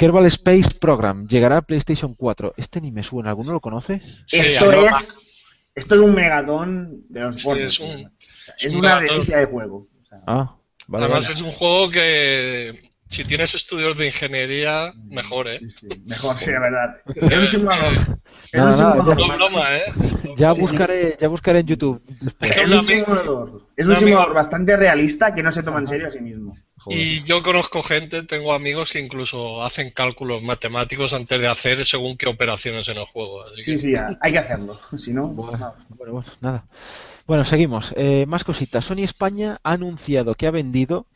Kerbal 0.00 0.24
Space 0.28 0.70
Program 0.80 1.26
llegará 1.28 1.58
a 1.58 1.60
PlayStation 1.62 2.14
4. 2.14 2.54
Este 2.56 2.80
ni 2.80 2.90
me 2.90 3.02
suena, 3.02 3.28
¿alguno 3.28 3.52
lo 3.52 3.60
conoce? 3.60 4.00
Sí, 4.26 4.38
esto 4.38 4.72
es. 4.72 5.12
Esto 5.74 5.94
es 5.96 6.00
un 6.00 6.14
megatón 6.14 7.02
de 7.10 7.20
los 7.20 7.36
Sí, 7.36 7.44
pornos, 7.44 7.64
es 7.64 7.80
un- 7.80 7.96
tío. 7.96 8.06
O 8.08 8.42
sea, 8.42 8.54
es 8.58 8.64
es 8.64 8.72
un 8.72 8.80
una 8.80 9.00
delicia 9.02 9.36
de 9.36 9.44
juego. 9.44 9.88
O 10.02 10.06
sea, 10.08 10.18
Ah, 10.26 10.56
vale, 10.88 11.04
Además, 11.04 11.24
vale. 11.24 11.36
es 11.36 11.42
un 11.42 11.50
juego 11.50 11.90
que 11.90 12.90
si 13.08 13.24
tienes 13.24 13.54
estudios 13.54 13.94
de 13.98 14.06
ingeniería, 14.06 14.94
mejor, 15.04 15.48
¿eh? 15.48 15.58
sí, 15.68 15.70
sí, 15.70 15.88
Mejor, 16.06 16.38
sí, 16.38 16.50
la 16.50 16.60
verdad. 16.60 16.96
Es 17.14 17.38
un 17.38 17.46
simulador. 17.46 17.92
Es 18.52 18.60
un 18.62 18.72
simulador. 18.72 19.16
No 19.18 19.36
broma, 19.36 19.76
¿eh? 19.76 19.92
Ya 20.38 20.52
buscaré, 20.52 21.16
ya 21.20 21.28
buscaré 21.28 21.58
en 21.58 21.66
YouTube. 21.66 22.02
Es 22.40 22.52
que 22.54 22.60
Es 22.62 22.70
un 22.70 22.82
simulador. 22.84 23.66
Es 23.76 23.86
un 23.86 23.96
simulador 23.96 24.32
bastante 24.32 24.76
realista 24.78 25.34
que 25.34 25.42
no 25.42 25.52
se 25.52 25.62
toma 25.62 25.78
en 25.80 25.86
serio 25.86 26.06
a 26.08 26.10
sí 26.10 26.20
mismo. 26.20 26.56
Joder. 26.82 26.98
Y 26.98 27.22
yo 27.24 27.42
conozco 27.42 27.82
gente, 27.82 28.22
tengo 28.22 28.52
amigos 28.54 28.92
que 28.92 29.00
incluso 29.00 29.62
hacen 29.62 29.90
cálculos 29.90 30.42
matemáticos 30.42 31.12
antes 31.12 31.40
de 31.40 31.46
hacer 31.46 31.84
según 31.84 32.16
qué 32.16 32.26
operaciones 32.28 32.88
en 32.88 32.96
el 32.96 33.04
juego. 33.04 33.44
Así 33.44 33.62
Sí, 33.62 33.70
que 33.72 33.78
sí, 33.78 33.94
hay 34.20 34.32
que 34.32 34.38
hacerlo. 34.38 34.78
Si 34.98 35.12
no, 35.12 35.28
Bueno, 35.28 35.58
no. 35.58 35.74
bueno, 35.96 36.12
bueno, 36.14 36.32
nada. 36.40 36.64
Bueno, 37.26 37.44
seguimos. 37.44 37.92
Eh, 37.96 38.24
más 38.26 38.44
cositas. 38.44 38.84
Sony 38.84 39.02
España 39.04 39.60
ha 39.62 39.72
anunciado 39.72 40.34
que 40.34 40.46
ha 40.46 40.50
vendido 40.50 41.06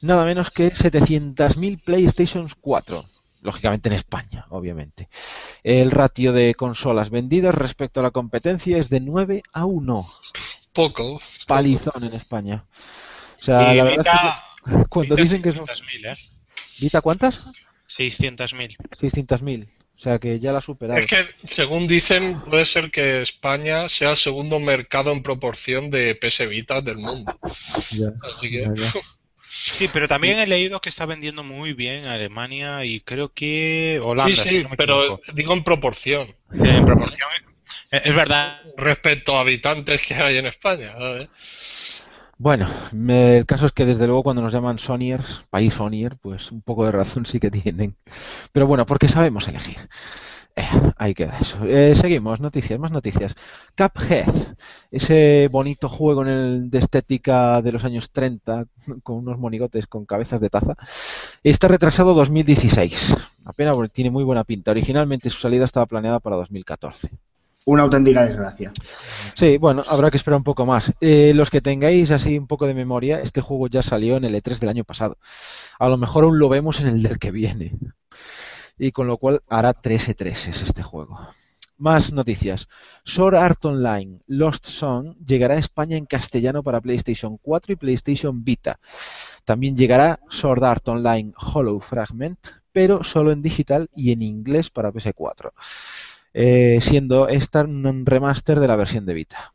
nada 0.00 0.24
menos 0.24 0.50
que 0.50 0.72
700.000 0.72 1.82
PlayStation 1.82 2.48
4. 2.60 3.04
Lógicamente 3.42 3.88
en 3.88 3.94
España, 3.96 4.46
obviamente. 4.50 5.08
El 5.64 5.90
ratio 5.90 6.32
de 6.32 6.54
consolas 6.54 7.10
vendidas 7.10 7.54
respecto 7.56 7.98
a 7.98 8.04
la 8.04 8.12
competencia 8.12 8.78
es 8.78 8.88
de 8.88 9.00
9 9.00 9.42
a 9.52 9.64
1. 9.64 10.08
poco. 10.72 11.18
Palizón 11.46 12.04
en 12.04 12.14
España. 12.14 12.64
O 13.34 13.44
sea, 13.44 13.74
y 13.74 13.78
la 13.78 13.84
verdad 13.84 13.98
Vita, 13.98 14.12
es 14.12 14.20
que 14.20 14.51
cuando 14.88 15.14
Vita 15.16 15.22
dicen 15.22 15.42
que 15.42 15.52
son... 15.52 15.66
600.000, 15.66 16.12
¿eh? 16.12 16.16
¿Vita 16.80 17.00
cuántas? 17.00 17.40
600.000. 17.88 18.76
600.000. 19.00 19.68
O 19.96 20.00
sea, 20.02 20.18
que 20.18 20.40
ya 20.40 20.50
la 20.52 20.58
ha 20.58 20.62
superado. 20.62 20.98
Es 20.98 21.06
que, 21.06 21.24
según 21.46 21.86
dicen, 21.86 22.40
puede 22.40 22.66
ser 22.66 22.90
que 22.90 23.22
España 23.22 23.88
sea 23.88 24.10
el 24.10 24.16
segundo 24.16 24.58
mercado 24.58 25.12
en 25.12 25.22
proporción 25.22 25.90
de 25.90 26.14
PS 26.16 26.48
Vita 26.48 26.80
del 26.80 26.96
mundo. 26.98 27.38
Ya, 27.90 28.08
Así 28.34 28.50
que, 28.50 28.62
ya, 28.62 28.74
ya. 28.74 28.92
Sí, 29.48 29.88
pero 29.92 30.08
también 30.08 30.38
he 30.38 30.46
leído 30.46 30.80
que 30.80 30.88
está 30.88 31.06
vendiendo 31.06 31.44
muy 31.44 31.72
bien 31.74 32.06
Alemania 32.06 32.84
y 32.84 33.00
creo 33.00 33.32
que 33.32 34.00
Holanda. 34.02 34.34
sí, 34.34 34.40
si 34.40 34.48
sí, 34.48 34.62
no 34.64 34.70
me 34.70 34.76
pero 34.76 35.00
equivoco. 35.02 35.22
digo 35.34 35.52
en 35.52 35.62
proporción. 35.62 36.34
en 36.52 36.84
proporción. 36.84 37.28
Es 37.90 38.14
verdad. 38.14 38.60
Respecto 38.78 39.36
a 39.36 39.42
habitantes 39.42 40.00
que 40.00 40.14
hay 40.14 40.38
en 40.38 40.46
España. 40.46 40.92
¿sabes? 40.94 41.28
Bueno, 42.42 42.68
el 43.08 43.46
caso 43.46 43.66
es 43.66 43.72
que 43.72 43.86
desde 43.86 44.08
luego 44.08 44.24
cuando 44.24 44.42
nos 44.42 44.52
llaman 44.52 44.80
Sonyers, 44.80 45.44
país 45.48 45.74
Sonyer, 45.74 46.16
pues 46.16 46.50
un 46.50 46.60
poco 46.60 46.84
de 46.84 46.90
razón 46.90 47.24
sí 47.24 47.38
que 47.38 47.52
tienen. 47.52 47.94
Pero 48.52 48.66
bueno, 48.66 48.84
porque 48.84 49.06
sabemos 49.06 49.46
elegir. 49.46 49.76
Eh, 50.56 50.64
ahí 50.96 51.14
queda 51.14 51.38
eso. 51.38 51.56
Eh, 51.64 51.94
seguimos, 51.94 52.40
noticias, 52.40 52.80
más 52.80 52.90
noticias. 52.90 53.36
Cuphead, 53.76 54.56
ese 54.90 55.48
bonito 55.52 55.88
juego 55.88 56.22
en 56.22 56.28
el, 56.28 56.70
de 56.70 56.78
estética 56.78 57.62
de 57.62 57.70
los 57.70 57.84
años 57.84 58.10
30, 58.10 58.64
con 59.04 59.18
unos 59.18 59.38
monigotes 59.38 59.86
con 59.86 60.04
cabezas 60.04 60.40
de 60.40 60.50
taza, 60.50 60.74
está 61.44 61.68
retrasado 61.68 62.12
2016. 62.12 63.14
Apenas 63.44 63.76
porque 63.76 63.92
tiene 63.92 64.10
muy 64.10 64.24
buena 64.24 64.42
pinta. 64.42 64.72
Originalmente 64.72 65.30
su 65.30 65.38
salida 65.38 65.64
estaba 65.64 65.86
planeada 65.86 66.18
para 66.18 66.34
2014. 66.34 67.08
Una 67.64 67.84
auténtica 67.84 68.26
desgracia. 68.26 68.72
Sí, 69.36 69.56
bueno, 69.56 69.82
habrá 69.88 70.10
que 70.10 70.16
esperar 70.16 70.38
un 70.38 70.44
poco 70.44 70.66
más. 70.66 70.92
Eh, 71.00 71.32
los 71.34 71.48
que 71.48 71.60
tengáis 71.60 72.10
así 72.10 72.36
un 72.36 72.48
poco 72.48 72.66
de 72.66 72.74
memoria, 72.74 73.20
este 73.20 73.40
juego 73.40 73.68
ya 73.68 73.82
salió 73.82 74.16
en 74.16 74.24
el 74.24 74.34
E3 74.34 74.58
del 74.58 74.70
año 74.70 74.84
pasado. 74.84 75.16
A 75.78 75.88
lo 75.88 75.96
mejor 75.96 76.24
aún 76.24 76.38
lo 76.38 76.48
vemos 76.48 76.80
en 76.80 76.88
el 76.88 77.02
del 77.02 77.18
que 77.18 77.30
viene. 77.30 77.78
Y 78.78 78.90
con 78.90 79.06
lo 79.06 79.16
cual 79.16 79.42
hará 79.48 79.74
3 79.74 80.08
E3 80.08 80.30
es 80.48 80.62
este 80.62 80.82
juego. 80.82 81.20
Más 81.78 82.12
noticias. 82.12 82.68
Sword 83.04 83.36
Art 83.36 83.64
Online 83.64 84.18
Lost 84.26 84.66
Song 84.66 85.14
llegará 85.24 85.54
a 85.54 85.58
España 85.58 85.96
en 85.96 86.06
castellano 86.06 86.64
para 86.64 86.80
PlayStation 86.80 87.38
4 87.38 87.74
y 87.74 87.76
PlayStation 87.76 88.42
Vita. 88.42 88.80
También 89.44 89.76
llegará 89.76 90.18
Sword 90.30 90.64
Art 90.64 90.88
Online 90.88 91.32
Hollow 91.36 91.80
Fragment, 91.80 92.38
pero 92.72 93.04
solo 93.04 93.30
en 93.30 93.42
digital 93.42 93.88
y 93.92 94.10
en 94.10 94.22
inglés 94.22 94.68
para 94.70 94.92
PS4 94.92 95.52
eh, 96.34 96.78
siendo 96.80 97.28
esta 97.28 97.62
un 97.62 98.06
remaster 98.06 98.60
de 98.60 98.68
la 98.68 98.76
versión 98.76 99.06
de 99.06 99.14
Vita. 99.14 99.54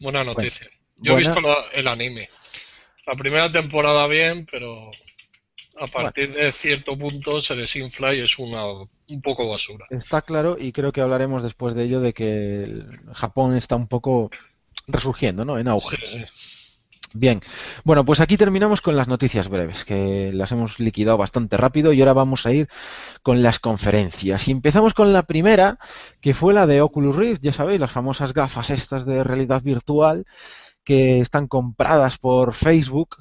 Buena 0.00 0.24
noticia. 0.24 0.68
Yo 0.98 1.14
he 1.14 1.16
visto 1.18 1.40
la- 1.40 1.66
el 1.72 1.86
anime. 1.88 2.28
La 3.06 3.14
primera 3.14 3.50
temporada 3.50 4.06
bien, 4.06 4.46
pero 4.50 4.90
a 5.78 5.86
partir 5.86 6.32
de 6.32 6.50
cierto 6.52 6.96
punto 6.98 7.42
se 7.42 7.54
desinfla 7.54 8.14
y 8.14 8.20
es 8.20 8.38
una 8.38 8.64
un 8.66 9.22
poco 9.22 9.48
basura. 9.48 9.86
Está 9.90 10.22
claro 10.22 10.56
y 10.58 10.72
creo 10.72 10.92
que 10.92 11.00
hablaremos 11.00 11.42
después 11.42 11.74
de 11.74 11.84
ello 11.84 12.00
de 12.00 12.12
que 12.12 12.82
Japón 13.14 13.56
está 13.56 13.76
un 13.76 13.86
poco 13.86 14.30
resurgiendo, 14.88 15.44
¿no? 15.44 15.58
En 15.58 15.68
auge. 15.68 15.96
Sí, 16.06 16.06
sí. 16.06 16.24
Bien, 17.18 17.40
bueno, 17.82 18.04
pues 18.04 18.20
aquí 18.20 18.36
terminamos 18.36 18.82
con 18.82 18.94
las 18.94 19.08
noticias 19.08 19.48
breves, 19.48 19.86
que 19.86 20.32
las 20.34 20.52
hemos 20.52 20.78
liquidado 20.78 21.16
bastante 21.16 21.56
rápido 21.56 21.94
y 21.94 22.00
ahora 22.00 22.12
vamos 22.12 22.44
a 22.44 22.52
ir 22.52 22.68
con 23.22 23.42
las 23.42 23.58
conferencias. 23.58 24.46
Y 24.48 24.50
empezamos 24.50 24.92
con 24.92 25.14
la 25.14 25.22
primera, 25.22 25.78
que 26.20 26.34
fue 26.34 26.52
la 26.52 26.66
de 26.66 26.82
Oculus 26.82 27.16
Rift, 27.16 27.40
ya 27.40 27.54
sabéis, 27.54 27.80
las 27.80 27.90
famosas 27.90 28.34
gafas 28.34 28.68
estas 28.68 29.06
de 29.06 29.24
realidad 29.24 29.62
virtual 29.62 30.26
que 30.84 31.20
están 31.20 31.48
compradas 31.48 32.18
por 32.18 32.52
Facebook. 32.52 33.16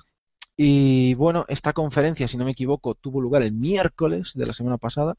Y 0.58 1.14
bueno, 1.14 1.46
esta 1.48 1.72
conferencia, 1.72 2.28
si 2.28 2.38
no 2.38 2.44
me 2.44 2.52
equivoco, 2.52 2.96
tuvo 2.96 3.22
lugar 3.22 3.44
el 3.44 3.54
miércoles 3.54 4.34
de 4.36 4.46
la 4.46 4.54
semana 4.54 4.78
pasada 4.78 5.16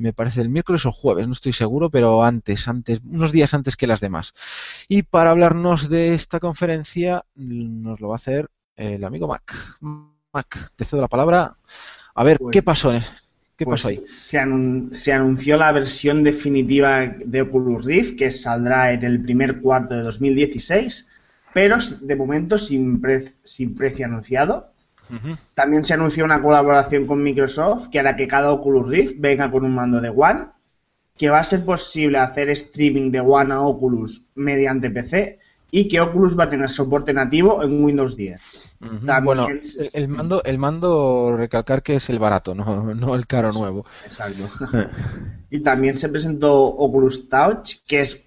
me 0.00 0.12
parece 0.12 0.40
el 0.40 0.48
miércoles 0.48 0.86
o 0.86 0.92
jueves, 0.92 1.26
no 1.26 1.32
estoy 1.32 1.52
seguro, 1.52 1.90
pero 1.90 2.24
antes, 2.24 2.66
antes, 2.68 3.00
unos 3.04 3.32
días 3.32 3.54
antes 3.54 3.76
que 3.76 3.86
las 3.86 4.00
demás. 4.00 4.34
Y 4.88 5.02
para 5.02 5.30
hablarnos 5.30 5.88
de 5.88 6.14
esta 6.14 6.40
conferencia 6.40 7.24
nos 7.34 8.00
lo 8.00 8.08
va 8.08 8.14
a 8.14 8.16
hacer 8.16 8.48
el 8.76 9.04
amigo 9.04 9.28
Mac. 9.28 9.54
Mac, 10.32 10.72
te 10.76 10.84
cedo 10.84 11.00
la 11.02 11.08
palabra. 11.08 11.56
A 12.14 12.24
ver, 12.24 12.38
Pues- 12.38 12.52
¿qué 12.52 12.62
pasó? 12.62 12.92
¿Qué 13.56 13.66
Pues 13.66 13.82
pasó 13.82 13.88
ahí? 13.88 14.02
Se, 14.14 14.38
anun- 14.40 14.92
se 14.92 15.12
anunció 15.12 15.58
la 15.58 15.70
versión 15.72 16.24
definitiva 16.24 17.06
de 17.06 17.42
Oculus 17.42 17.84
Rift, 17.84 18.16
que 18.16 18.32
saldrá 18.32 18.92
en 18.92 19.04
el 19.04 19.20
primer 19.22 19.60
cuarto 19.60 19.94
de 19.94 20.00
2016, 20.02 21.08
pero 21.52 21.76
de 22.00 22.16
momento 22.16 22.56
sin, 22.56 23.00
pre- 23.02 23.34
sin 23.44 23.74
precio 23.74 24.06
anunciado. 24.06 24.72
También 25.54 25.84
se 25.84 25.94
anunció 25.94 26.24
una 26.24 26.42
colaboración 26.42 27.06
con 27.06 27.22
Microsoft 27.22 27.88
que 27.90 27.98
hará 28.00 28.16
que 28.16 28.28
cada 28.28 28.52
Oculus 28.52 28.88
Rift 28.88 29.14
venga 29.18 29.50
con 29.50 29.64
un 29.64 29.74
mando 29.74 30.00
de 30.00 30.10
One, 30.10 30.46
que 31.16 31.28
va 31.30 31.40
a 31.40 31.44
ser 31.44 31.64
posible 31.64 32.18
hacer 32.18 32.48
streaming 32.50 33.10
de 33.10 33.20
One 33.20 33.52
a 33.52 33.60
Oculus 33.60 34.26
mediante 34.34 34.90
PC 34.90 35.38
y 35.70 35.86
que 35.86 36.00
Oculus 36.00 36.36
va 36.38 36.44
a 36.44 36.48
tener 36.48 36.68
soporte 36.68 37.12
nativo 37.12 37.62
en 37.62 37.84
Windows 37.84 38.16
10. 38.16 38.40
Ujú. 38.80 39.06
También 39.06 39.24
Bueno, 39.24 39.48
es- 39.48 39.94
el 39.94 40.08
mando, 40.08 40.42
el 40.42 40.58
mando, 40.58 41.36
recalcar 41.36 41.82
que 41.82 41.96
es 41.96 42.08
el 42.10 42.18
barato, 42.18 42.54
no, 42.54 42.64
no 42.94 43.14
el 43.14 43.26
caro 43.26 43.52
nuevo. 43.52 43.84
Exacto. 44.06 44.48
Y 45.52 45.60
también 45.60 45.98
se 45.98 46.08
presentó 46.08 46.62
Oculus 46.64 47.28
Touch, 47.28 47.78
que 47.86 48.00
es 48.02 48.24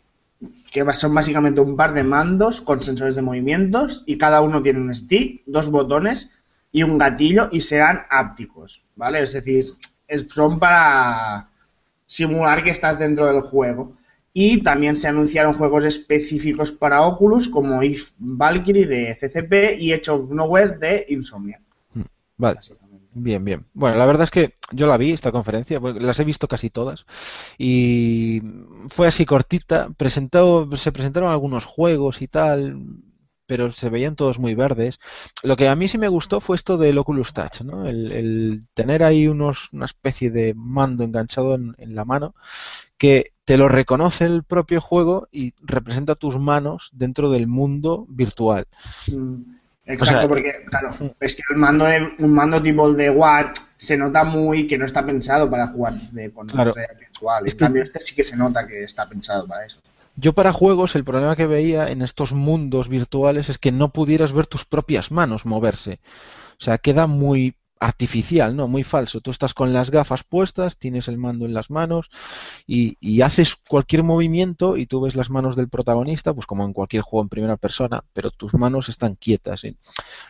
que 0.72 0.84
son 0.94 1.14
básicamente 1.16 1.62
un 1.62 1.78
par 1.78 1.94
de 1.94 2.04
mandos 2.04 2.60
con 2.60 2.84
sensores 2.84 3.16
de 3.16 3.22
movimientos 3.22 4.04
y 4.06 4.18
cada 4.18 4.42
uno 4.42 4.62
tiene 4.62 4.82
un 4.82 4.94
stick, 4.94 5.42
dos 5.46 5.70
botones 5.70 6.32
y 6.74 6.84
un 6.84 6.98
gatillo 6.98 7.48
y 7.54 7.62
serán 7.62 8.02
ápticos, 8.10 8.84
¿vale? 8.98 9.24
Es 9.24 9.32
decir, 9.34 9.64
es- 10.08 10.28
son 10.30 10.60
para 10.60 11.50
simular 12.06 12.64
que 12.66 12.72
estás 12.72 13.00
dentro 13.00 13.26
del 13.28 13.42
juego. 13.42 13.94
Y 14.36 14.64
también 14.64 14.96
se 14.96 15.08
anunciaron 15.08 15.54
juegos 15.54 15.86
específicos 15.86 16.72
para 16.72 17.04
Oculus 17.04 17.48
como 17.48 17.84
If 17.84 18.12
Valkyrie 18.18 18.88
de 18.88 19.16
CCP 19.20 19.76
y 19.80 19.94
Edge 19.94 20.10
of 20.10 20.30
Nowhere 20.32 20.78
de 20.80 21.06
Insomnia. 21.10 21.62
Vale. 22.38 22.56
básicamente. 22.56 23.08
Bien, 23.16 23.46
bien. 23.46 23.66
Bueno, 23.76 23.96
la 23.98 24.08
verdad 24.08 24.24
es 24.24 24.32
que 24.32 24.56
yo 24.72 24.88
la 24.88 24.98
vi, 24.98 25.12
esta 25.12 25.32
conferencia, 25.32 25.80
pues, 25.80 25.96
las 26.02 26.20
he 26.20 26.24
visto 26.24 26.48
casi 26.48 26.72
todas 26.72 27.06
y 27.60 28.42
fue 28.90 29.08
así 29.08 29.24
cortita. 29.26 29.90
Presentó, 29.96 30.68
se 30.76 30.92
presentaron 30.92 31.30
algunos 31.32 31.64
juegos 31.66 32.24
y 32.24 32.28
tal, 32.28 32.78
pero 33.46 33.72
se 33.72 33.90
veían 33.90 34.16
todos 34.16 34.40
muy 34.40 34.56
verdes. 34.56 35.00
Lo 35.44 35.56
que 35.58 35.68
a 35.68 35.76
mí 35.76 35.88
sí 35.88 35.98
me 35.98 36.08
gustó 36.08 36.40
fue 36.42 36.56
esto 36.56 36.78
del 36.78 36.98
Oculus 36.98 37.34
Touch, 37.34 37.62
¿no? 37.62 37.88
El, 37.88 38.12
el 38.12 38.68
tener 38.74 39.04
ahí 39.04 39.28
unos, 39.28 39.72
una 39.74 39.86
especie 39.86 40.32
de 40.32 40.54
mando 40.56 41.04
enganchado 41.04 41.56
en, 41.56 41.76
en 41.78 41.96
la 41.96 42.06
mano 42.06 42.36
que 42.98 43.34
te 43.46 43.58
lo 43.58 43.68
reconoce 43.68 44.26
el 44.26 44.44
propio 44.44 44.80
juego 44.80 45.28
y 45.32 45.54
representa 45.62 46.16
tus 46.16 46.40
manos 46.40 46.90
dentro 46.94 47.30
del 47.30 47.48
mundo 47.48 48.06
virtual. 48.10 48.66
Mm, 49.12 49.42
Exacto, 49.86 50.16
O 50.16 50.20
sea, 50.20 50.28
porque 50.30 50.54
claro, 50.68 50.96
es 51.20 51.36
que 51.36 51.42
el 51.50 51.58
mando 51.58 51.84
de, 51.84 52.14
un 52.20 52.34
mando 52.34 52.62
tipo 52.62 52.94
de 52.94 53.10
Watt 53.10 53.58
se 53.76 53.98
nota 53.98 54.24
muy 54.24 54.66
que 54.66 54.78
no 54.78 54.86
está 54.86 55.06
pensado 55.06 55.50
para 55.50 55.68
jugar 55.68 55.96
de, 56.12 56.32
con 56.32 56.48
Claro. 56.48 56.72
realidad 56.72 56.98
virtual. 56.98 57.46
Es 57.46 57.52
En 57.52 57.58
que- 57.60 57.66
cambio, 57.66 57.84
este 57.84 58.00
sí 58.00 58.16
que 58.16 58.24
se 58.24 58.38
nota 58.38 58.66
que 58.66 58.84
está 58.86 59.10
pensado 59.10 59.46
para 59.46 59.66
eso. 59.66 59.80
Yo 60.16 60.34
para 60.34 60.54
juegos 60.54 60.96
el 60.96 61.04
problema 61.04 61.36
que 61.36 61.48
veía 61.48 61.90
en 61.90 62.02
estos 62.02 62.34
mundos 62.34 62.88
virtuales 62.88 63.50
es 63.50 63.58
que 63.58 63.72
no 63.72 63.90
pudieras 63.90 64.32
ver 64.32 64.48
tus 64.48 64.66
propias 64.66 65.12
manos 65.12 65.46
moverse. 65.46 66.00
O 66.60 66.64
sea, 66.64 66.78
queda 66.78 67.08
muy 67.08 67.56
artificial, 67.84 68.56
¿no? 68.56 68.68
Muy 68.68 68.84
falso. 68.84 69.20
Tú 69.20 69.32
estás 69.32 69.54
con 69.54 69.74
las 69.74 69.90
gafas 69.92 70.24
puestas, 70.24 70.78
tienes 70.78 71.08
el 71.08 71.18
mando 71.18 71.46
en 71.46 71.54
las 71.54 71.70
manos 71.70 72.10
y, 72.66 73.22
haces 73.22 73.56
cualquier 73.56 74.04
movimiento 74.04 74.78
y 74.78 74.86
tú 74.86 75.02
ves 75.02 75.16
las 75.16 75.30
manos 75.30 75.56
del 75.56 75.70
protagonista, 75.70 76.34
pues 76.34 76.46
como 76.46 76.66
en 76.66 76.74
cualquier 76.74 77.04
juego 77.04 77.24
en 77.24 77.30
primera 77.30 77.58
persona, 77.58 78.04
pero 78.14 78.32
tus 78.32 78.54
manos 78.54 78.90
están 78.90 79.16
quietas. 79.16 79.64
¿eh? 79.64 79.76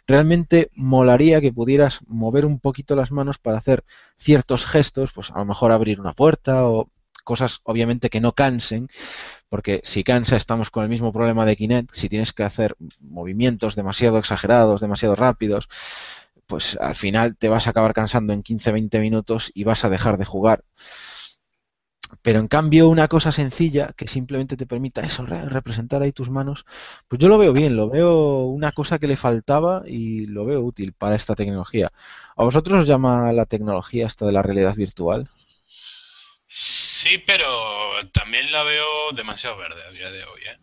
Realmente 0.08 0.70
molaría 0.76 1.42
que 1.42 1.54
pudieras 1.54 2.00
mover 2.08 2.46
un 2.46 2.60
poquito 2.60 2.96
las 2.96 3.12
manos 3.12 3.38
para 3.38 3.58
hacer 3.58 3.84
ciertos 4.18 4.66
gestos, 4.66 5.12
pues 5.14 5.32
a 5.32 5.40
lo 5.40 5.46
mejor 5.46 5.72
abrir 5.72 6.00
una 6.00 6.14
puerta 6.14 6.66
o 6.66 6.90
cosas 7.24 7.62
obviamente 7.64 8.10
que 8.10 8.20
no 8.20 8.34
cansen, 8.34 8.90
porque 9.54 9.74
si 9.92 10.02
cansa 10.12 10.36
estamos 10.38 10.72
con 10.72 10.84
el 10.84 10.90
mismo 10.90 11.14
problema 11.18 11.46
de 11.46 11.56
Kinect, 11.60 11.92
si 11.94 12.10
tienes 12.10 12.34
que 12.34 12.44
hacer 12.44 12.76
movimientos 13.00 13.76
demasiado 13.76 14.18
exagerados, 14.18 14.82
demasiado 14.82 15.16
rápidos, 15.16 15.70
pues 16.48 16.78
al 16.82 16.96
final 16.96 17.38
te 17.38 17.50
vas 17.54 17.68
a 17.68 17.72
acabar 17.72 17.94
cansando 17.94 18.34
en 18.34 18.44
15-20 18.48 19.00
minutos 19.00 19.52
y 19.54 19.64
vas 19.64 19.86
a 19.86 19.90
dejar 19.96 20.18
de 20.18 20.26
jugar. 20.26 20.64
Pero 22.24 22.40
en 22.40 22.48
cambio 22.48 22.90
una 22.90 23.08
cosa 23.08 23.32
sencilla 23.32 23.94
que 23.98 24.08
simplemente 24.08 24.58
te 24.58 24.66
permita 24.66 25.02
eso, 25.02 25.26
re- 25.28 25.48
representar 25.50 26.02
ahí 26.02 26.12
tus 26.12 26.30
manos, 26.32 26.66
pues 27.08 27.20
yo 27.22 27.28
lo 27.28 27.38
veo 27.38 27.54
bien, 27.54 27.76
lo 27.76 27.90
veo 27.90 28.46
una 28.46 28.72
cosa 28.72 28.98
que 29.00 29.08
le 29.08 29.16
faltaba 29.18 29.84
y 29.86 30.26
lo 30.28 30.46
veo 30.46 30.62
útil 30.62 30.94
para 30.94 31.16
esta 31.16 31.36
tecnología. 31.36 31.92
¿A 32.36 32.44
vosotros 32.44 32.80
os 32.82 32.88
llama 32.88 33.32
la 33.34 33.46
tecnología 33.46 34.08
esta 34.08 34.26
de 34.26 34.32
la 34.32 34.42
realidad 34.42 34.76
virtual? 34.76 35.30
Sí, 36.56 37.18
pero 37.18 38.08
también 38.12 38.52
la 38.52 38.62
veo 38.62 39.12
demasiado 39.14 39.58
verde 39.58 39.84
a 39.88 39.92
día 39.92 40.12
de 40.12 40.24
hoy, 40.24 40.42
¿eh? 40.44 40.60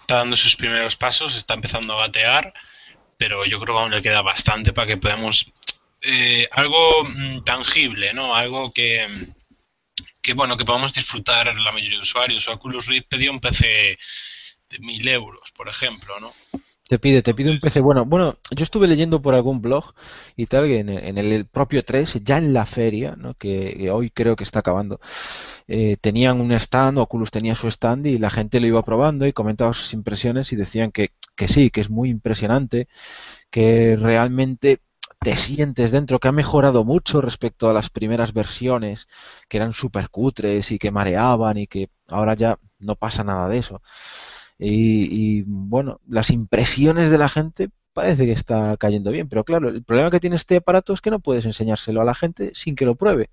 Está 0.00 0.14
dando 0.16 0.34
sus 0.34 0.56
primeros 0.56 0.96
pasos, 0.96 1.36
está 1.36 1.52
empezando 1.52 1.92
a 1.92 2.06
gatear, 2.06 2.54
pero 3.18 3.44
yo 3.44 3.60
creo 3.60 3.74
que 3.74 3.82
aún 3.82 3.90
le 3.90 4.00
queda 4.00 4.22
bastante 4.22 4.72
para 4.72 4.86
que 4.86 4.96
podamos 4.96 5.52
eh, 6.00 6.48
algo 6.52 7.04
mm, 7.04 7.44
tangible, 7.44 8.14
¿no? 8.14 8.34
Algo 8.34 8.70
que, 8.70 9.06
que 10.22 10.32
bueno, 10.32 10.56
que 10.56 10.64
podamos 10.64 10.94
disfrutar 10.94 11.54
la 11.54 11.70
mayoría 11.70 11.98
de 11.98 12.02
usuarios. 12.02 12.48
Oculus 12.48 12.86
Rift 12.86 13.08
pedía 13.08 13.30
un 13.30 13.40
PC 13.40 13.98
de 14.70 14.78
mil 14.78 15.06
euros, 15.06 15.52
por 15.52 15.68
ejemplo, 15.68 16.18
¿no? 16.18 16.32
Te 16.90 16.98
pide, 16.98 17.22
te 17.22 17.34
pide 17.34 17.50
un 17.52 17.60
PC. 17.60 17.80
Bueno, 17.80 18.04
bueno, 18.04 18.36
yo 18.50 18.64
estuve 18.64 18.88
leyendo 18.88 19.22
por 19.22 19.34
algún 19.34 19.62
blog 19.62 19.94
y 20.36 20.46
tal, 20.46 20.64
en, 20.72 20.88
en 20.88 21.18
el 21.18 21.46
propio 21.46 21.84
3, 21.84 22.18
ya 22.24 22.38
en 22.38 22.52
la 22.52 22.66
feria, 22.66 23.14
¿no? 23.16 23.34
que, 23.34 23.76
que 23.78 23.90
hoy 23.92 24.10
creo 24.10 24.34
que 24.34 24.42
está 24.42 24.58
acabando, 24.58 24.98
eh, 25.68 25.96
tenían 26.00 26.40
un 26.40 26.52
stand, 26.52 26.98
Oculus 26.98 27.30
tenía 27.30 27.54
su 27.54 27.68
stand 27.68 28.06
y 28.08 28.18
la 28.18 28.30
gente 28.30 28.60
lo 28.60 28.66
iba 28.66 28.82
probando 28.82 29.26
y 29.26 29.32
comentaba 29.32 29.72
sus 29.72 29.94
impresiones 29.94 30.52
y 30.52 30.56
decían 30.56 30.92
que, 30.92 31.12
que 31.36 31.48
sí, 31.48 31.70
que 31.70 31.80
es 31.82 31.90
muy 31.90 32.10
impresionante, 32.10 32.88
que 33.50 33.96
realmente 33.96 34.80
te 35.20 35.36
sientes 35.36 35.92
dentro, 35.92 36.20
que 36.20 36.28
ha 36.28 36.32
mejorado 36.32 36.84
mucho 36.84 37.20
respecto 37.22 37.70
a 37.70 37.74
las 37.74 37.90
primeras 37.90 38.32
versiones, 38.34 39.08
que 39.48 39.58
eran 39.58 39.72
súper 39.74 40.10
cutres 40.10 40.72
y 40.72 40.78
que 40.78 40.90
mareaban 40.92 41.58
y 41.58 41.66
que 41.68 41.90
ahora 42.10 42.34
ya 42.34 42.58
no 42.80 42.96
pasa 42.96 43.24
nada 43.24 43.48
de 43.48 43.58
eso. 43.58 43.82
Y, 44.60 45.38
y, 45.40 45.44
bueno, 45.46 46.00
las 46.08 46.30
impresiones 46.30 47.10
de 47.10 47.18
la 47.18 47.28
gente 47.30 47.70
parece 47.94 48.26
que 48.26 48.32
está 48.32 48.76
cayendo 48.78 49.10
bien, 49.12 49.28
pero 49.28 49.44
claro, 49.44 49.68
el 49.70 49.84
problema 49.84 50.10
que 50.10 50.20
tiene 50.20 50.36
este 50.36 50.56
aparato 50.56 50.94
es 50.94 51.00
que 51.02 51.10
no 51.10 51.20
puedes 51.20 51.46
enseñárselo 51.46 52.00
a 52.02 52.04
la 52.04 52.14
gente 52.14 52.52
sin 52.54 52.76
que 52.76 52.86
lo 52.86 52.94
pruebe. 52.96 53.30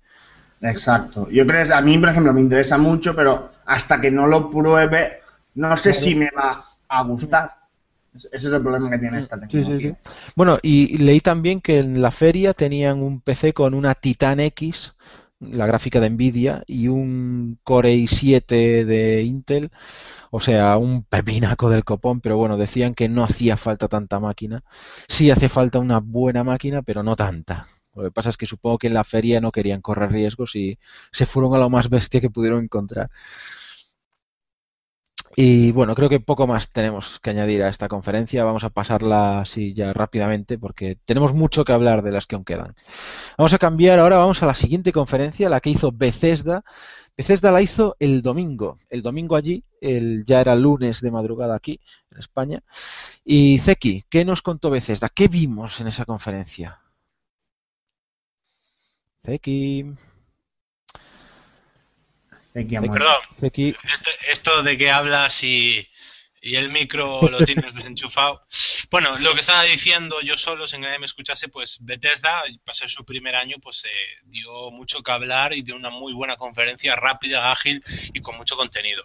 Exacto. 0.60 1.28
Yo 1.30 1.46
creo 1.46 1.64
que 1.64 1.72
a 1.72 1.80
mí, 1.80 1.98
por 1.98 2.08
ejemplo, 2.08 2.32
me 2.32 2.40
interesa 2.40 2.78
mucho, 2.78 3.14
pero 3.14 3.50
hasta 3.66 4.00
que 4.00 4.10
no 4.10 4.26
lo 4.26 4.50
pruebe, 4.50 5.20
no 5.54 5.76
sé 5.76 5.92
Claro. 5.92 5.94
si 5.94 6.14
me 6.16 6.30
va 6.36 6.64
a 6.88 7.02
gustar. 7.04 7.54
Ese 8.14 8.28
es 8.34 8.44
el 8.52 8.62
problema 8.62 8.90
que 8.90 8.98
tiene 8.98 9.18
esta 9.18 9.38
Sí, 9.50 9.64
sí, 9.64 9.80
tecnología. 9.80 9.80
sí. 9.80 9.96
Bueno, 10.36 10.58
y 10.62 10.98
leí 10.98 11.20
también 11.20 11.60
que 11.62 11.78
en 11.78 12.02
la 12.02 12.10
feria 12.10 12.52
tenían 12.52 13.02
un 13.02 13.20
PC 13.22 13.54
con 13.54 13.72
una 13.74 13.94
Titan 13.94 14.40
X, 14.40 14.94
la 15.40 15.66
gráfica 15.66 16.00
de 16.00 16.10
Nvidia, 16.10 16.64
y 16.66 16.88
un 16.88 17.58
Core 17.64 17.94
i7 17.94 18.84
de 18.84 19.22
Intel, 19.22 19.70
o 20.30 20.40
sea, 20.40 20.76
un 20.76 21.04
pepinaco 21.04 21.70
del 21.70 21.84
copón, 21.84 22.20
pero 22.20 22.36
bueno, 22.36 22.56
decían 22.56 22.94
que 22.94 23.08
no 23.08 23.24
hacía 23.24 23.56
falta 23.56 23.88
tanta 23.88 24.20
máquina. 24.20 24.62
Sí 25.08 25.30
hace 25.30 25.48
falta 25.48 25.78
una 25.78 26.00
buena 26.00 26.44
máquina, 26.44 26.82
pero 26.82 27.02
no 27.02 27.16
tanta. 27.16 27.66
Lo 27.94 28.04
que 28.04 28.10
pasa 28.10 28.30
es 28.30 28.36
que 28.36 28.46
supongo 28.46 28.78
que 28.78 28.86
en 28.88 28.94
la 28.94 29.04
feria 29.04 29.40
no 29.40 29.52
querían 29.52 29.80
correr 29.82 30.12
riesgos 30.12 30.54
y 30.56 30.78
se 31.12 31.26
fueron 31.26 31.54
a 31.54 31.58
lo 31.58 31.70
más 31.70 31.88
bestia 31.90 32.20
que 32.20 32.30
pudieron 32.30 32.62
encontrar. 32.64 33.10
Y 35.40 35.70
bueno, 35.72 35.94
creo 35.94 36.08
que 36.08 36.20
poco 36.20 36.46
más 36.48 36.72
tenemos 36.72 37.20
que 37.20 37.30
añadir 37.30 37.62
a 37.62 37.68
esta 37.68 37.88
conferencia. 37.88 38.44
Vamos 38.44 38.64
a 38.64 38.70
pasarla 38.70 39.40
así 39.40 39.72
ya 39.72 39.92
rápidamente 39.92 40.58
porque 40.58 40.98
tenemos 41.04 41.32
mucho 41.32 41.64
que 41.64 41.72
hablar 41.72 42.02
de 42.02 42.10
las 42.10 42.26
que 42.26 42.34
aún 42.34 42.44
quedan. 42.44 42.74
Vamos 43.36 43.52
a 43.54 43.58
cambiar 43.58 44.00
ahora, 44.00 44.16
vamos 44.16 44.42
a 44.42 44.46
la 44.46 44.54
siguiente 44.54 44.90
conferencia, 44.92 45.48
la 45.48 45.60
que 45.60 45.70
hizo 45.70 45.92
Bethesda. 45.92 46.64
Bethesda 47.18 47.50
la 47.50 47.60
hizo 47.60 47.96
el 47.98 48.22
domingo. 48.22 48.78
El 48.88 49.02
domingo 49.02 49.34
allí, 49.34 49.64
el, 49.80 50.24
ya 50.24 50.40
era 50.40 50.54
lunes 50.54 51.00
de 51.00 51.10
madrugada 51.10 51.56
aquí, 51.56 51.80
en 52.12 52.20
España. 52.20 52.62
Y 53.24 53.58
Zeki, 53.58 54.04
¿qué 54.08 54.24
nos 54.24 54.40
contó 54.40 54.70
Bethesda? 54.70 55.08
¿Qué 55.08 55.26
vimos 55.26 55.80
en 55.80 55.88
esa 55.88 56.04
conferencia? 56.04 56.80
Zeki. 59.26 59.94
Zeki, 62.52 62.76
Ay, 62.76 62.84
amor. 62.84 62.98
Perdón, 62.98 63.22
Zeki. 63.40 63.74
esto 64.30 64.62
de 64.62 64.78
que 64.78 64.92
hablas 64.92 65.42
y, 65.42 65.88
y 66.40 66.56
el 66.56 66.70
micro 66.70 67.22
lo 67.28 67.44
tienes 67.44 67.74
desenchufado. 67.74 68.44
Bueno, 68.90 69.18
lo 69.18 69.34
que 69.34 69.40
estaba 69.40 69.64
diciendo 69.64 70.22
yo 70.22 70.38
solo, 70.38 70.66
sin 70.66 70.80
que 70.80 70.86
nadie 70.86 70.98
me 70.98 71.04
escuchase, 71.04 71.48
pues 71.48 71.76
Bethesda, 71.80 72.42
pasé 72.64 72.88
su 72.88 73.04
primer 73.04 73.36
año, 73.36 73.56
pues 73.60 73.84
eh, 73.84 73.88
dio 74.24 74.70
mucho 74.70 75.02
que 75.02 75.12
hablar 75.12 75.52
y 75.52 75.60
dio 75.60 75.76
una 75.76 75.90
muy 75.90 76.14
buena 76.14 76.36
conferencia, 76.36 76.96
rápida, 76.96 77.52
ágil 77.52 77.84
y 78.14 78.20
con 78.20 78.38
mucho 78.38 78.56
contenido. 78.56 79.04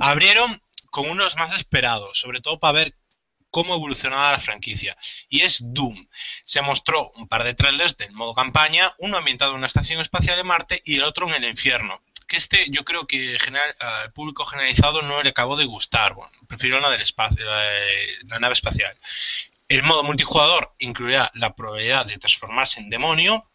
Abrieron 0.00 0.60
con 0.90 1.08
unos 1.08 1.36
más 1.36 1.54
esperados, 1.54 2.18
sobre 2.18 2.40
todo 2.40 2.58
para 2.58 2.72
ver 2.72 2.96
cómo 3.50 3.74
evolucionaba 3.74 4.32
la 4.32 4.38
franquicia. 4.38 4.96
Y 5.28 5.40
es 5.40 5.60
Doom. 5.72 6.08
Se 6.44 6.62
mostró 6.62 7.10
un 7.16 7.28
par 7.28 7.44
de 7.44 7.54
trailers 7.54 7.96
del 7.96 8.12
modo 8.12 8.34
campaña, 8.34 8.94
uno 8.98 9.16
ambientado 9.16 9.52
en 9.52 9.58
una 9.58 9.66
estación 9.66 10.00
espacial 10.00 10.36
de 10.36 10.44
Marte 10.44 10.82
y 10.84 10.96
el 10.96 11.04
otro 11.04 11.28
en 11.28 11.34
el 11.34 11.50
infierno. 11.50 12.02
Que 12.30 12.36
este 12.36 12.66
yo 12.70 12.84
creo 12.84 13.08
que 13.08 13.38
general, 13.40 13.74
al 13.80 14.12
público 14.12 14.44
generalizado 14.44 15.02
no 15.02 15.20
le 15.20 15.30
acabó 15.30 15.56
de 15.56 15.64
gustar. 15.64 16.14
Bueno, 16.14 16.30
prefirió 16.46 16.78
la 16.78 16.88
del 16.88 17.00
espacio, 17.00 17.44
la, 17.44 17.58
de- 17.62 18.18
la 18.28 18.38
nave 18.38 18.52
espacial. 18.52 18.96
El 19.66 19.82
modo 19.82 20.04
multijugador 20.04 20.72
incluirá 20.78 21.32
la 21.34 21.56
probabilidad 21.56 22.06
de 22.06 22.18
transformarse 22.18 22.78
en 22.78 22.88
demonio. 22.88 23.50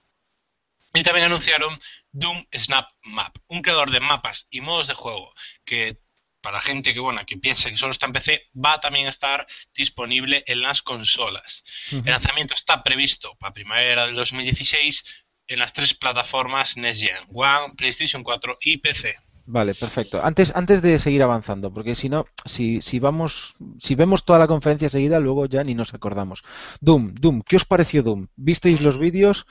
Y 0.94 1.04
también 1.04 1.26
anunciaron 1.28 1.78
Doom 2.12 2.46
Snap 2.54 2.90
Map, 3.04 3.38
un 3.48 3.62
creador 3.62 3.92
de 3.92 4.02
mapas 4.02 4.48
y 4.50 4.60
modos 4.60 4.88
de 4.88 4.94
juego 4.94 5.34
que 5.64 5.98
para 6.42 6.62
gente 6.62 6.94
que 6.94 7.00
bueno 7.00 7.26
que 7.26 7.38
piensa 7.38 7.70
que 7.70 7.76
solo 7.78 7.92
está 7.92 8.06
en 8.06 8.14
PC 8.14 8.50
va 8.56 8.74
a 8.74 8.80
también 8.80 9.08
estar 9.08 9.48
disponible 9.74 10.44
en 10.48 10.62
las 10.62 10.82
consolas. 10.82 11.64
El 11.92 12.06
lanzamiento 12.12 12.54
está 12.54 12.84
previsto 12.84 13.36
para 13.40 13.54
primavera 13.54 14.06
del 14.06 14.16
2016 14.16 15.06
en 15.48 15.60
las 15.60 15.74
tres 15.74 15.94
plataformas 15.94 16.78
Next 16.78 17.02
Gen, 17.02 17.18
One, 17.34 17.74
PlayStation 17.78 18.24
4 18.24 18.58
y 18.62 18.78
PC. 18.78 19.16
Vale, 19.48 19.76
perfecto. 19.76 20.20
Antes, 20.24 20.52
antes 20.56 20.82
de 20.82 20.98
seguir 20.98 21.22
avanzando, 21.22 21.72
porque 21.72 21.94
si 21.94 22.10
no, 22.10 22.26
si, 22.46 22.82
si 22.82 22.98
vamos, 23.00 23.56
si 23.80 23.94
vemos 23.94 24.26
toda 24.26 24.40
la 24.40 24.48
conferencia 24.48 24.90
seguida, 24.90 25.20
luego 25.20 25.46
ya 25.46 25.64
ni 25.64 25.76
nos 25.76 25.94
acordamos. 25.94 26.44
Doom, 26.82 27.14
Doom, 27.14 27.44
¿qué 27.48 27.58
os 27.58 27.66
pareció 27.66 28.02
Doom? 28.02 28.28
¿Visteis 28.36 28.82
los 28.82 28.98
vídeos? 28.98 29.46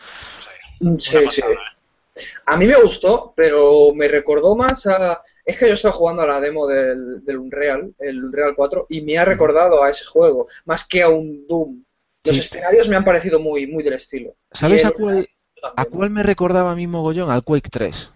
Sí, 0.98 1.18
sí. 1.30 1.42
¿eh? 1.42 2.22
A 2.46 2.56
mí 2.56 2.66
me 2.66 2.80
gustó, 2.80 3.32
pero 3.36 3.92
me 3.94 4.08
recordó 4.08 4.56
más 4.56 4.86
a... 4.88 5.20
Es 5.44 5.58
que 5.58 5.68
yo 5.68 5.74
estaba 5.74 5.94
jugando 5.94 6.22
a 6.22 6.26
la 6.26 6.40
demo 6.40 6.66
del, 6.66 7.24
del 7.24 7.38
Unreal, 7.38 7.94
el 8.00 8.24
Unreal 8.24 8.54
4, 8.56 8.86
y 8.90 9.02
me 9.02 9.16
ha 9.18 9.24
recordado 9.24 9.82
a 9.82 9.90
ese 9.90 10.04
juego, 10.04 10.46
más 10.64 10.86
que 10.86 11.02
a 11.02 11.08
un 11.08 11.46
Doom. 11.46 11.84
Los 12.24 12.36
Sí. 12.36 12.40
escenarios 12.40 12.88
me 12.88 12.96
han 12.96 13.04
parecido 13.04 13.38
muy, 13.38 13.66
muy 13.66 13.82
del 13.84 13.92
estilo. 13.94 14.34
¿Sabes 14.50 14.84
a 14.84 14.90
cuál, 14.92 15.28
a 15.76 15.84
cuál 15.86 16.10
me 16.10 16.22
recordaba 16.22 16.72
a 16.72 16.74
mí 16.76 16.86
mogollón? 16.86 17.30
Al 17.30 17.44
Quake 17.44 17.70
3. 17.70 18.10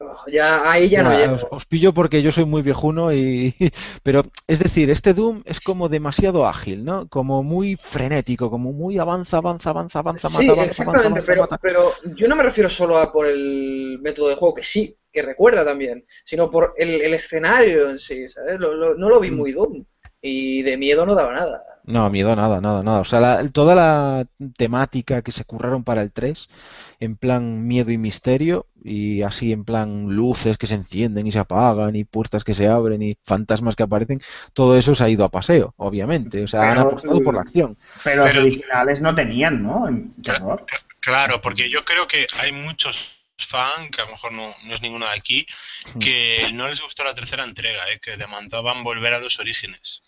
Oh, 0.00 0.24
Ya, 0.30 0.70
ahí 0.70 0.88
ya 0.90 1.02
no 1.02 1.12
llego. 1.12 1.36
os, 1.36 1.46
os 1.56 1.64
pillo 1.66 1.90
porque 1.94 2.22
yo 2.22 2.30
soy 2.32 2.44
muy 2.44 2.62
viejuno 2.62 3.12
y 3.12 3.54
pero 4.02 4.24
es 4.46 4.58
decir, 4.58 4.90
este 4.90 5.14
Doom 5.14 5.42
es 5.46 5.60
como 5.60 5.88
demasiado 5.88 6.46
ágil, 6.46 6.84
¿no? 6.84 7.08
Como 7.08 7.42
muy 7.42 7.76
frenético, 7.76 8.50
como 8.50 8.72
muy 8.72 8.98
avanza, 8.98 9.38
avanza, 9.38 9.70
avanza, 9.70 9.98
avanza, 10.00 10.28
Sí, 10.28 10.30
mata, 10.30 10.52
exactamente, 10.60 11.04
avanza, 11.04 11.22
pero, 11.22 11.42
mata. 11.42 11.60
pero 11.60 11.92
yo 12.16 12.28
no 12.28 12.36
me 12.36 12.42
refiero 12.44 12.68
solo 12.70 12.98
a 12.98 13.12
por 13.12 13.26
el 13.26 13.98
método 14.00 14.28
de 14.28 14.36
juego, 14.36 14.54
que 14.54 14.62
sí, 14.62 14.96
que 15.12 15.22
recuerda 15.22 15.64
también, 15.64 16.06
sino 16.24 16.50
por 16.50 16.74
el, 16.76 17.00
el 17.02 17.14
escenario 17.14 17.90
en 17.90 17.98
sí, 17.98 18.28
¿sabes? 18.28 18.58
Lo- 18.60 18.74
lo- 18.74 18.94
no 18.96 19.08
lo 19.08 19.20
vi 19.20 19.30
Mm. 19.30 19.36
muy 19.36 19.52
Doom, 19.52 19.84
y 20.26 20.62
de 20.62 20.76
miedo 20.78 21.04
no 21.04 21.14
daba 21.14 21.32
nada. 21.34 21.62
No, 21.86 22.08
miedo 22.08 22.34
nada, 22.34 22.62
nada, 22.62 22.82
nada. 22.82 23.00
O 23.00 23.04
sea, 23.04 23.20
la- 23.20 23.46
toda 23.50 23.74
la 23.74 24.26
temática 24.56 25.20
que 25.20 25.32
se 25.32 25.44
curraron 25.44 25.84
para 25.84 26.00
el 26.00 26.12
3, 26.12 26.48
en 26.98 27.14
plan 27.16 27.66
miedo 27.66 27.90
y 27.90 27.98
misterio, 27.98 28.66
y 28.82 29.20
así 29.20 29.52
en 29.52 29.66
plan 29.66 30.06
luces 30.16 30.56
que 30.56 30.66
se 30.66 30.76
encienden 30.76 31.26
y 31.26 31.32
se 31.32 31.40
apagan, 31.40 31.94
y 31.94 32.04
puertas 32.04 32.42
que 32.42 32.54
se 32.54 32.68
abren, 32.68 33.02
y 33.02 33.18
fantasmas 33.22 33.76
que 33.76 33.82
aparecen, 33.82 34.22
todo 34.54 34.78
eso 34.78 34.94
se 34.94 35.04
ha 35.04 35.10
ido 35.10 35.24
a 35.26 35.28
paseo, 35.30 35.74
obviamente. 35.76 36.42
O 36.42 36.48
sea, 36.48 36.72
han 36.72 36.78
apostado 36.78 37.22
por 37.22 37.34
la 37.34 37.42
acción. 37.42 37.76
Pero 38.02 38.24
los 38.24 38.34
originales 38.36 39.02
no 39.02 39.14
tenían, 39.14 39.62
¿no? 39.62 39.86
Terror. 40.22 40.64
Claro, 41.00 41.42
porque 41.42 41.68
yo 41.68 41.84
creo 41.84 42.06
que 42.08 42.26
hay 42.40 42.50
muchos 42.52 43.10
fans, 43.36 43.90
que 43.90 44.00
a 44.00 44.06
lo 44.06 44.12
mejor 44.12 44.32
no, 44.32 44.54
no 44.64 44.74
es 44.74 44.80
ninguno 44.80 45.04
de 45.04 45.12
aquí, 45.12 45.44
Hmm. 45.94 45.98
que 45.98 46.48
no 46.54 46.66
les 46.68 46.80
gustó 46.80 47.04
la 47.04 47.12
tercera 47.14 47.44
entrega, 47.44 47.82
¿eh? 47.92 47.98
que 48.00 48.16
demandaban 48.16 48.82
volver 48.84 49.12
a 49.12 49.18
los 49.18 49.38
orígenes. 49.38 50.02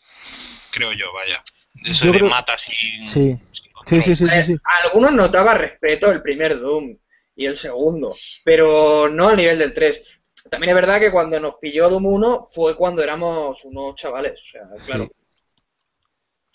Creo 0.70 0.92
yo, 0.92 1.12
vaya. 1.12 1.42
Eso 1.84 2.06
Yo 2.06 2.12
de 2.12 2.18
creo- 2.18 2.30
matas 2.30 2.62
sin, 2.62 3.06
Sí. 3.06 3.38
sin 3.86 4.02
Sí, 4.02 4.16
sí, 4.16 4.56
algunos 4.82 5.12
notaba 5.12 5.54
respeto 5.54 6.10
el 6.10 6.20
primer 6.20 6.58
Doom 6.58 6.96
y 7.36 7.46
el 7.46 7.54
segundo, 7.54 8.16
pero 8.44 9.08
no 9.08 9.28
al 9.28 9.36
nivel 9.36 9.58
del 9.58 9.72
3. 9.74 10.20
También 10.50 10.70
es 10.70 10.74
verdad 10.74 10.98
que 10.98 11.12
cuando 11.12 11.38
nos 11.38 11.54
pilló 11.60 11.88
Doom 11.88 12.06
1 12.06 12.46
fue 12.52 12.74
cuando 12.76 13.02
éramos 13.02 13.64
unos 13.64 13.94
chavales, 13.94 14.40
o 14.40 14.44
sea, 14.44 14.62
claro. 14.84 15.08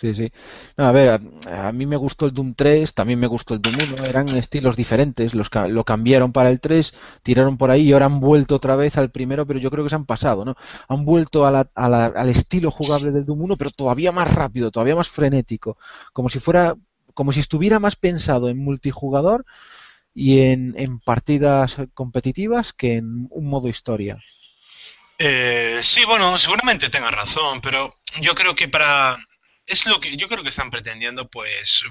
Sí, 0.01 0.15
sí. 0.15 0.31
No, 0.77 0.85
a 0.85 0.91
ver, 0.91 1.21
a, 1.47 1.71
mí 1.71 1.85
me 1.85 1.95
gustó 1.95 2.25
el 2.25 2.33
Doom 2.33 2.55
3, 2.55 2.91
también 2.95 3.19
me 3.19 3.27
gustó 3.27 3.53
el 3.53 3.61
Doom 3.61 3.75
1, 3.99 4.05
eran 4.05 4.29
estilos 4.29 4.75
diferentes, 4.75 5.35
los 5.35 5.47
lo 5.69 5.83
cambiaron 5.83 6.31
para 6.31 6.49
el 6.49 6.59
3, 6.59 6.95
tiraron 7.21 7.55
por 7.55 7.69
ahí 7.69 7.83
y 7.83 7.93
ahora 7.93 8.07
han 8.07 8.19
vuelto 8.19 8.55
otra 8.55 8.75
vez 8.75 8.97
al 8.97 9.11
primero, 9.11 9.45
pero 9.45 9.59
yo 9.59 9.69
creo 9.69 9.83
que 9.83 9.91
se 9.91 9.95
han 9.95 10.07
pasado, 10.07 10.43
¿no? 10.43 10.55
Han 10.87 11.05
vuelto 11.05 11.45
al 11.45 12.29
estilo 12.29 12.71
jugable 12.71 13.11
del 13.11 13.27
Doom 13.27 13.43
1, 13.43 13.57
pero 13.57 13.69
todavía 13.69 14.11
más 14.11 14.33
rápido, 14.33 14.71
todavía 14.71 14.95
más 14.95 15.07
frenético, 15.07 15.77
como 16.13 16.29
si 16.29 16.39
fuera, 16.39 16.75
como 17.13 17.31
si 17.31 17.39
estuviera 17.39 17.79
más 17.79 17.95
pensado 17.95 18.49
en 18.49 18.57
multijugador 18.57 19.45
y 20.15 20.39
en, 20.39 20.73
en 20.77 20.99
partidas 20.99 21.77
competitivas 21.93 22.73
que 22.73 22.95
en 22.95 23.27
un 23.29 23.45
modo 23.47 23.67
historia. 23.67 24.17
Eh, 25.23 25.81
sí, 25.83 26.03
bueno, 26.03 26.35
seguramente 26.39 26.89
tenga 26.89 27.11
razón, 27.11 27.61
pero 27.61 27.99
yo 28.21 28.33
creo 28.33 28.55
que 28.55 28.67
para... 28.67 29.19
Es 29.71 29.85
lo 29.85 29.99
que 29.99 30.15
yo 30.17 30.27
creo 30.27 30.43
que 30.43 30.49
están 30.49 30.69
pretendiendo, 30.69 31.29
pues, 31.29 31.83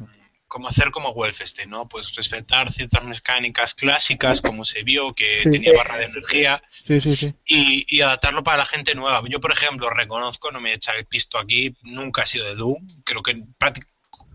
como 0.49 0.69
hacer 0.69 0.91
como 0.91 1.15
Wolfenstein, 1.15 1.71
¿no? 1.71 1.89
Pues 1.89 2.13
respetar 2.15 2.73
ciertas 2.73 3.05
mecánicas 3.05 3.73
clásicas, 3.75 4.41
como 4.41 4.65
se 4.65 4.83
vio, 4.83 5.15
que 5.15 5.45
Sí. 5.45 5.51
tenía 5.51 5.73
barra 5.73 5.97
de 5.97 6.07
Sí, 6.07 6.13
energía, 6.13 6.63
y, 7.47 7.87
y 7.89 8.01
adaptarlo 8.01 8.43
para 8.43 8.59
la 8.59 8.67
gente 8.67 8.95
nueva. 8.95 9.23
Yo, 9.29 9.41
por 9.41 9.53
ejemplo, 9.53 9.89
reconozco, 9.91 10.51
no 10.51 10.61
me 10.61 10.73
a 10.73 10.75
echar 10.75 10.97
el 10.97 11.07
pisto 11.07 11.39
aquí, 11.39 11.77
nunca 11.83 12.23
he 12.25 12.27
sido 12.27 12.47
de 12.47 12.57
Doom, 12.57 13.03
creo 13.05 13.23
que 13.23 13.43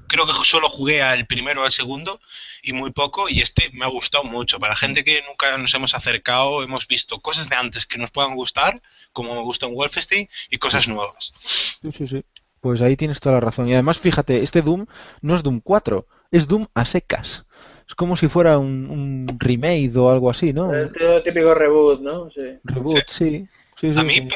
creo 0.08 0.28
que 0.28 0.34
solo 0.46 0.70
jugué 0.70 1.02
al 1.02 1.26
primero 1.26 1.62
o 1.64 1.66
al 1.66 1.72
segundo 1.72 2.22
y 2.62 2.74
muy 2.74 2.92
poco 2.92 3.28
y 3.28 3.42
este 3.42 3.72
me 3.74 3.86
ha 3.86 3.90
gustado 3.90 4.24
mucho. 4.24 4.60
Para 4.60 4.76
gente 4.76 5.04
que 5.04 5.24
nunca 5.28 5.58
nos 5.58 5.74
hemos 5.74 5.96
acercado, 5.96 6.64
hemos 6.64 6.88
visto 6.88 7.20
cosas 7.20 7.50
de 7.50 7.56
antes 7.56 7.86
que 7.88 7.98
nos 7.98 8.12
puedan 8.12 8.36
gustar, 8.36 8.82
como 9.12 9.34
me 9.36 9.42
gustó 9.42 9.66
en 9.68 9.74
Wolfenstein, 9.74 10.30
y 10.50 10.58
cosas 10.60 10.88
nuevas. 10.88 11.34
Sí, 11.40 11.92
sí, 11.92 12.08
sí. 12.08 12.24
Pues 12.66 12.82
ahí 12.82 12.98
tienes 12.98 13.20
toda 13.20 13.36
la 13.36 13.42
razón. 13.42 13.68
Y 13.68 13.74
además, 13.74 14.00
fíjate, 14.00 14.42
este 14.42 14.64
Doom 14.64 14.88
no 15.22 15.36
es 15.36 15.44
Doom 15.44 15.62
4, 15.64 16.08
es 16.32 16.48
Doom 16.48 16.66
a 16.74 16.84
secas. 16.84 17.46
Es 17.88 17.94
como 17.94 18.18
si 18.18 18.28
fuera 18.28 18.58
un, 18.58 18.90
un 18.90 19.38
remake 19.40 19.96
o 19.98 20.10
algo 20.10 20.32
así, 20.32 20.52
¿no? 20.52 20.74
El 20.74 20.92
típico 21.24 21.54
reboot, 21.54 22.02
¿no? 22.02 22.32
Sí. 22.32 22.42
Reboot, 22.64 23.04
sí. 23.08 23.48
Sí, 23.80 23.94
sí, 23.94 24.00
A 24.00 24.02
mí, 24.02 24.16
sí. 24.16 24.28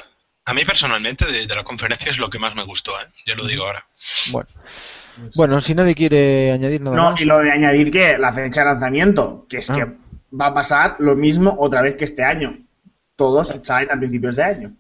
a 0.46 0.54
mí 0.54 0.63
personalmente 0.63 1.26
de, 1.26 1.48
de 1.48 1.56
la 1.56 1.63
conferencia 1.63 2.12
es 2.12 2.20
lo 2.20 2.30
que 2.30 2.38
más 2.38 2.54
me 2.56 2.62
gustó, 2.65 2.92
¿eh? 3.02 3.06
ya 3.26 3.34
lo 3.34 3.48
digo 3.48 3.63
ahora. 3.65 3.84
Bueno. 4.32 4.48
Bueno, 5.36 5.60
si 5.62 5.74
nadie 5.74 5.96
quiere 5.96 6.52
añadir 6.52 6.82
nada 6.82 6.96
No, 6.96 7.10
más. 7.13 7.22
y 7.22 7.26
lo 7.26 7.39
de 7.39 7.52
añadir 7.52 7.89
que 7.89 8.15
la 8.20 8.32
fecha 8.32 8.62
de 8.62 8.68
lanzamiento, 8.68 9.48
que 9.50 9.58
es 9.58 9.72
Ah. 9.72 9.76
que 9.76 9.86
va 10.39 10.46
a 10.46 10.54
pasar 10.54 10.98
lo 11.00 11.15
mismo 11.15 11.56
otra 11.58 11.82
vez 11.82 11.96
que 11.96 12.06
este 12.06 12.24
año. 12.24 12.60
Todos 13.15 13.56
salen 13.62 13.89
a 13.92 13.98
principios 13.98 14.36
de 14.36 14.44
año. 14.44 14.74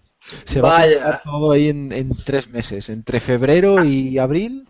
Se 0.45 0.61
va 0.61 0.81
a 0.81 1.21
todo 1.23 1.51
ahí 1.51 1.69
en, 1.69 1.91
en 1.91 2.09
tres 2.25 2.47
meses, 2.47 2.89
entre 2.89 3.19
febrero 3.19 3.83
y 3.83 4.17
abril. 4.17 4.67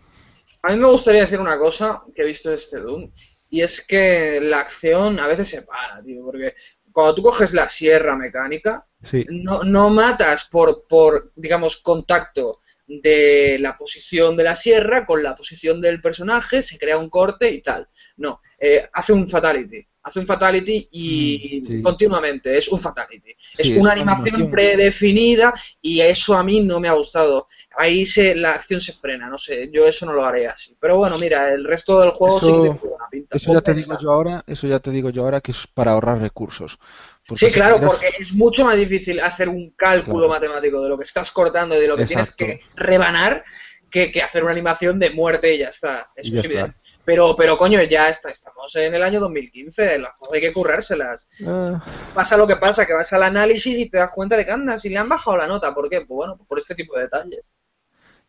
A 0.62 0.72
mí 0.72 0.76
me 0.76 0.88
gustaría 0.88 1.22
decir 1.22 1.40
una 1.40 1.58
cosa 1.58 2.02
que 2.14 2.22
he 2.22 2.26
visto 2.26 2.50
de 2.50 2.56
este 2.56 2.78
Doom, 2.80 3.10
y 3.48 3.62
es 3.62 3.86
que 3.86 4.40
la 4.40 4.60
acción 4.60 5.18
a 5.18 5.26
veces 5.26 5.48
se 5.48 5.62
para, 5.62 6.02
tío, 6.02 6.24
porque 6.24 6.54
cuando 6.92 7.14
tú 7.14 7.22
coges 7.22 7.52
la 7.52 7.68
sierra 7.68 8.16
mecánica, 8.16 8.86
Sí, 9.02 9.24
no, 9.30 9.62
no 9.62 9.88
matas 9.88 10.44
por, 10.44 10.86
por, 10.86 11.32
digamos, 11.34 11.78
contacto 11.78 12.60
de 12.86 13.56
la 13.58 13.76
posición 13.76 14.36
de 14.36 14.44
la 14.44 14.56
sierra 14.56 15.06
con 15.06 15.22
la 15.22 15.34
posición 15.34 15.80
del 15.80 16.02
personaje, 16.02 16.60
se 16.60 16.76
crea 16.76 16.98
un 16.98 17.08
corte 17.08 17.50
y 17.50 17.62
tal. 17.62 17.88
No, 18.16 18.42
eh, 18.58 18.88
hace 18.92 19.12
un 19.12 19.26
fatality. 19.26 19.86
Hace 20.02 20.18
un 20.20 20.26
fatality 20.26 20.88
y 20.92 21.60
Mm, 21.62 21.66
sí. 21.72 21.82
continuamente 21.82 22.56
es 22.56 22.68
un 22.68 22.80
fatality. 22.80 23.34
Es 23.58 23.68
una 23.70 23.90
es 23.90 23.96
animación 23.96 24.34
animación. 24.36 24.50
predefinida 24.50 25.52
y 25.82 26.00
eso 26.00 26.34
a 26.36 26.42
mí 26.42 26.60
no 26.60 26.80
me 26.80 26.88
ha 26.88 26.92
gustado. 26.92 27.46
Ahí 27.76 28.04
se, 28.06 28.34
la 28.34 28.52
acción 28.52 28.80
se 28.80 28.92
frena, 28.92 29.28
no 29.28 29.38
sé, 29.38 29.70
yo 29.72 29.86
eso 29.86 30.06
no 30.06 30.12
lo 30.12 30.24
haré 30.24 30.48
así. 30.48 30.76
Pero 30.80 30.96
bueno, 30.96 31.18
mira, 31.18 31.48
el 31.52 31.64
resto 31.64 32.00
del 32.00 32.10
juego 32.10 32.40
sí 32.40 32.46
que 32.46 32.52
Eso- 32.52 32.62
tiene 32.62 32.78
buena 32.78 33.04
pinta. 33.10 33.36
Eso 33.36 33.52
ya 33.52 33.60
te 33.60 33.74
digo 33.74 33.98
yo 34.00 34.10
ahora, 34.12 34.44
eso 34.46 34.66
ya 34.66 34.78
te 34.80 34.90
digo 34.90 35.10
yo 35.10 35.22
ahora 35.24 35.40
que 35.40 35.52
es 35.52 35.66
para 35.74 35.92
ahorrar 35.92 36.18
recursos. 36.20 36.78
Porque 37.26 37.46
Sí, 37.46 37.52
claro, 37.52 37.80
porque 37.80 38.08
es 38.18 38.32
mucho 38.32 38.64
más 38.64 38.76
difícil 38.76 39.20
hacer 39.20 39.48
un 39.48 39.70
cálculo 39.76 40.26
Claro. 40.26 40.40
matemático 40.40 40.82
de 40.82 40.88
lo 40.88 40.96
que 40.98 41.04
estás 41.04 41.30
cortando 41.30 41.76
y 41.76 41.80
de 41.80 41.88
lo 41.88 41.96
que 41.96 42.02
Exacto. 42.04 42.34
tienes 42.38 42.58
que 42.58 42.64
rebanar 42.74 43.44
que, 43.90 44.10
que 44.12 44.22
hacer 44.22 44.42
una 44.44 44.52
animación 44.52 44.98
de 44.98 45.10
muerte 45.10 45.54
y 45.54 45.58
ya 45.58 45.68
está. 45.68 46.10
Eso 46.16 46.32
ya 46.34 46.40
es 46.40 46.46
está. 46.46 46.74
Pero, 47.10 47.34
pero 47.34 47.58
coño, 47.58 47.82
ya 47.82 48.08
está, 48.08 48.30
estamos 48.30 48.72
en 48.76 48.94
el 48.94 49.02
año 49.02 49.18
2015, 49.18 49.98
las 49.98 50.12
cosas 50.12 50.32
hay 50.34 50.40
que 50.40 50.52
currárselas. 50.52 51.26
Ah, 51.44 51.82
Pasa 52.14 52.36
lo 52.36 52.46
que 52.46 52.54
pasa, 52.54 52.86
que 52.86 52.94
vas 52.94 53.12
al 53.12 53.24
análisis 53.24 53.76
y 53.76 53.90
te 53.90 53.98
das 53.98 54.12
cuenta 54.14 54.36
de 54.36 54.44
que 54.46 54.52
andas 54.52 54.84
y 54.84 54.90
le 54.90 54.96
han 54.98 55.08
bajado 55.08 55.36
la 55.36 55.48
nota. 55.48 55.74
¿Por 55.74 55.88
qué? 55.90 56.02
Pues 56.02 56.06
bueno, 56.16 56.38
por 56.48 56.60
este 56.60 56.76
tipo 56.76 56.94
de 56.94 57.02
detalles. 57.02 57.40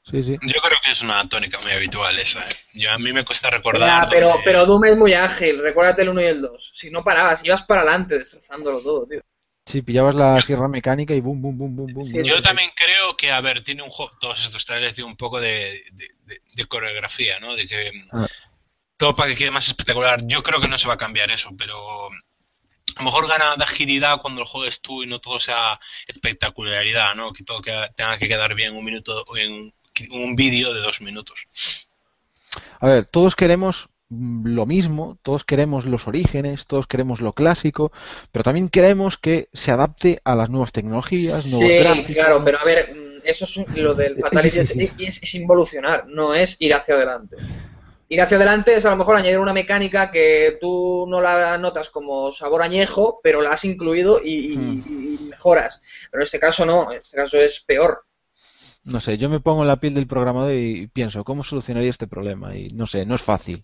sí, 0.04 0.24
sí. 0.24 0.32
Yo 0.42 0.60
creo 0.62 0.80
que 0.84 0.92
es 0.94 1.02
una 1.04 1.24
tónica 1.30 1.60
muy 1.62 1.74
habitual 1.74 2.18
esa. 2.18 2.40
¿eh? 2.40 2.50
Yo, 2.74 2.92
a 2.92 2.98
mí 2.98 3.14
me 3.14 3.24
cuesta 3.24 3.52
recordar. 3.52 4.06
Ya, 4.06 4.10
pero, 4.10 4.30
donde- 4.30 4.44
pero 4.46 4.66
Doom 4.66 4.86
es 4.86 4.98
muy 4.98 5.14
ágil, 5.14 5.62
recuérdate 5.62 6.02
el 6.02 6.10
1 6.10 6.22
y 6.22 6.26
el 6.26 6.42
2. 6.42 6.74
Si 6.76 6.90
no 6.90 7.04
parabas, 7.04 7.46
ibas 7.46 7.62
para 7.62 7.82
adelante 7.82 8.18
destrozándolo 8.18 8.82
todo, 8.82 9.06
tío. 9.06 9.22
Sí, 9.64 9.84
pillabas 9.84 10.16
la 10.16 10.42
sierra 10.42 10.68
mecánica 10.68 11.14
y 11.14 11.20
boom, 11.22 11.40
boom, 11.40 11.56
boom, 11.56 11.76
boom, 11.76 11.94
boom. 11.94 12.24
Yo 12.24 12.42
también 12.42 12.72
creo 12.76 13.16
que, 13.16 13.30
a 13.32 13.40
ver, 13.42 13.64
tiene 13.64 13.84
un 13.84 13.92
juego, 13.92 14.12
todos 14.20 14.44
estos 14.44 14.66
trailers 14.66 14.96
tienen 14.96 15.12
un 15.12 15.18
poco 15.18 15.40
de, 15.40 15.84
de- 15.94 16.10
de- 16.26 16.42
de 16.56 16.66
coreografía, 16.66 17.40
¿no? 17.40 17.56
De 17.56 17.68
que 17.68 17.92
Ah. 18.12 18.28
Todo 19.02 19.16
para 19.16 19.30
que 19.30 19.36
quede 19.36 19.50
más 19.52 19.68
espectacular. 19.68 20.22
Yo 20.28 20.44
creo 20.44 20.62
que 20.62 20.68
no 20.68 20.78
se 20.78 20.88
va 20.88 20.94
a 20.94 20.98
cambiar 21.06 21.32
eso, 21.32 21.50
pero 21.58 21.76
a 22.08 23.00
lo 23.00 23.04
mejor 23.04 23.28
gana 23.28 23.56
de 23.56 23.64
agilidad 23.64 24.22
cuando 24.22 24.42
lo 24.42 24.46
juegues 24.46 24.80
tú 24.80 25.02
y 25.02 25.08
no 25.08 25.18
todo 25.20 25.40
sea 25.40 25.80
espectacularidad, 26.08 27.16
¿no? 27.16 27.34
Que 27.34 27.44
todo 27.44 27.62
queda- 27.64 27.92
tenga 27.94 28.20
que 28.20 28.28
quedar 28.28 28.54
bien 28.54 28.76
un 28.76 28.86
minuto 28.86 29.24
o 29.28 29.38
en 29.38 29.74
un 30.12 30.36
vídeo 30.36 30.72
de 30.72 30.82
dos 30.82 31.02
minutos. 31.02 31.48
A 32.80 32.86
ver, 32.88 33.08
todos 33.08 33.36
queremos 33.36 33.90
lo 34.10 34.68
mismo, 34.68 35.18
todos 35.24 35.46
queremos 35.46 35.86
los 35.86 36.08
orígenes, 36.08 36.68
todos 36.68 36.86
queremos 36.86 37.22
lo 37.22 37.34
clásico, 37.34 37.92
pero 38.32 38.44
también 38.44 38.70
queremos 38.70 39.18
que 39.18 39.50
se 39.52 39.72
adapte 39.72 40.22
a 40.26 40.36
las 40.36 40.50
nuevas 40.52 40.74
tecnologías, 40.74 41.48
nuevos 41.48 41.72
Sí, 41.72 41.80
gráficos. 41.80 42.14
claro, 42.14 42.44
pero 42.46 42.60
a 42.60 42.64
ver, 42.66 42.94
mm, 42.94 43.22
eso 43.24 43.46
es 43.46 43.68
lo 43.74 43.96
del 43.96 44.18
Fatality 44.20 44.60
es- 44.60 45.24
es 45.24 45.34
involucionar, 45.36 46.06
no 46.08 46.36
es 46.36 46.58
ir 46.60 46.74
hacia 46.76 46.94
adelante. 46.96 47.38
Ir 48.14 48.20
hacia 48.22 48.36
adelante 48.38 48.76
es 48.76 48.86
a 48.86 48.90
lo 48.90 48.98
mejor 48.98 49.16
añadir 49.16 49.40
una 49.40 49.54
mecánica 49.54 50.12
que 50.12 50.58
tú 50.60 51.06
no 51.08 51.22
la 51.22 51.58
notas 51.58 51.90
como 51.90 52.32
sabor 52.32 52.62
añejo, 52.62 53.22
pero 53.24 53.42
la 53.42 53.54
has 53.54 53.64
incluido 53.66 54.20
y, 54.24 54.54
y- 54.54 54.58
Hmm. 54.58 54.84
y 55.24 55.30
mejoras. 55.30 55.82
Pero 56.12 56.22
en 56.22 56.26
este 56.26 56.40
caso 56.40 56.66
no, 56.66 56.92
en 56.92 57.00
este 57.00 57.16
caso 57.18 57.38
es 57.38 57.62
peor. 57.62 58.04
No 58.84 59.00
sé, 59.00 59.16
yo 59.20 59.30
me 59.30 59.40
pongo 59.40 59.62
en 59.62 59.68
la 59.68 59.76
piel 59.76 59.94
del 59.94 60.08
programador 60.08 60.54
y 60.54 60.88
pienso, 60.88 61.24
¿cómo 61.24 61.44
solucionaría 61.44 61.92
este 61.92 62.08
problema? 62.08 62.56
Y 62.56 62.70
no 62.70 62.88
sé, 62.88 63.06
no 63.06 63.14
es 63.14 63.22
fácil. 63.22 63.64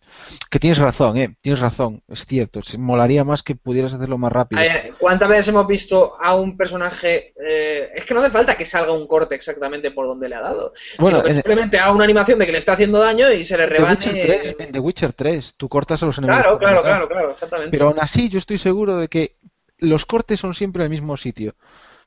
Que 0.51 0.59
tienes 0.59 0.77
razón, 0.77 1.17
¿eh? 1.17 1.35
Tienes 1.41 1.59
razón, 1.59 2.03
es 2.07 2.27
cierto. 2.27 2.61
Molaría 2.77 3.23
más 3.23 3.41
que 3.41 3.55
pudieras 3.55 3.95
hacerlo 3.95 4.19
más 4.19 4.31
rápido. 4.31 4.61
¿Cuántas 4.99 5.27
veces 5.27 5.47
hemos 5.47 5.65
visto 5.65 6.13
a 6.21 6.35
un 6.35 6.55
personaje? 6.55 7.33
eh, 7.49 7.89
es 7.95 8.05
que 8.05 8.13
no 8.13 8.19
hace 8.19 8.29
falta 8.29 8.55
que 8.55 8.63
salga 8.63 8.91
un 8.91 9.07
corte 9.07 9.33
exactamente 9.33 9.89
por 9.89 10.05
donde 10.05 10.29
le 10.29 10.35
ha 10.35 10.41
dado. 10.41 10.71
Bueno, 10.99 11.17
sino 11.17 11.23
que 11.23 11.29
en- 11.29 11.35
simplemente 11.37 11.79
haga 11.79 11.91
una 11.93 12.03
animación 12.03 12.37
de 12.37 12.45
que 12.45 12.51
le 12.51 12.59
está 12.59 12.73
haciendo 12.73 12.99
daño 12.99 13.31
y 13.31 13.43
se 13.43 13.57
le 13.57 13.63
The 13.65 13.69
rebane. 13.73 13.95
Witcher 13.95 14.13
3, 14.43 14.55
en 14.59 14.71
The 14.71 14.79
Witcher 14.79 15.13
3, 15.13 15.53
tú 15.57 15.67
cortas 15.67 16.03
a 16.03 16.05
los 16.05 16.17
enemigos. 16.19 16.43
Claro, 16.43 16.59
claro, 16.59 16.83
claro, 16.83 17.07
claro, 17.07 17.31
exactamente. 17.31 17.71
Pero 17.71 17.87
aún 17.87 17.99
así, 17.99 18.29
yo 18.29 18.37
estoy 18.37 18.59
seguro 18.59 18.97
de 18.97 19.07
que 19.07 19.35
los 19.79 20.05
cortes 20.05 20.39
son 20.39 20.53
siempre 20.53 20.83
en 20.83 20.85
el 20.85 20.89
mismo 20.91 21.17
sitio. 21.17 21.55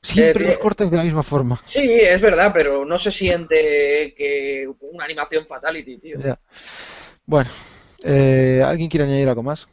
Siempre 0.01 0.43
Eh, 0.43 0.47
los 0.47 0.55
eh, 0.55 0.59
cortes 0.59 0.89
de 0.89 0.97
la 0.97 1.03
misma 1.03 1.23
forma. 1.23 1.59
Sí, 1.63 1.79
es 2.01 2.19
verdad, 2.21 2.51
pero 2.53 2.85
no 2.85 2.97
se 2.97 3.11
siente 3.11 4.13
que 4.15 4.67
una 4.81 5.05
animación 5.05 5.45
fatality, 5.45 5.97
tío. 5.99 6.19
Ya. 6.19 6.39
Bueno, 7.25 7.49
eh, 8.03 8.61
¿alguien 8.65 8.89
quiere 8.89 9.05
añadir 9.05 9.29
algo 9.29 9.43
más? 9.43 9.67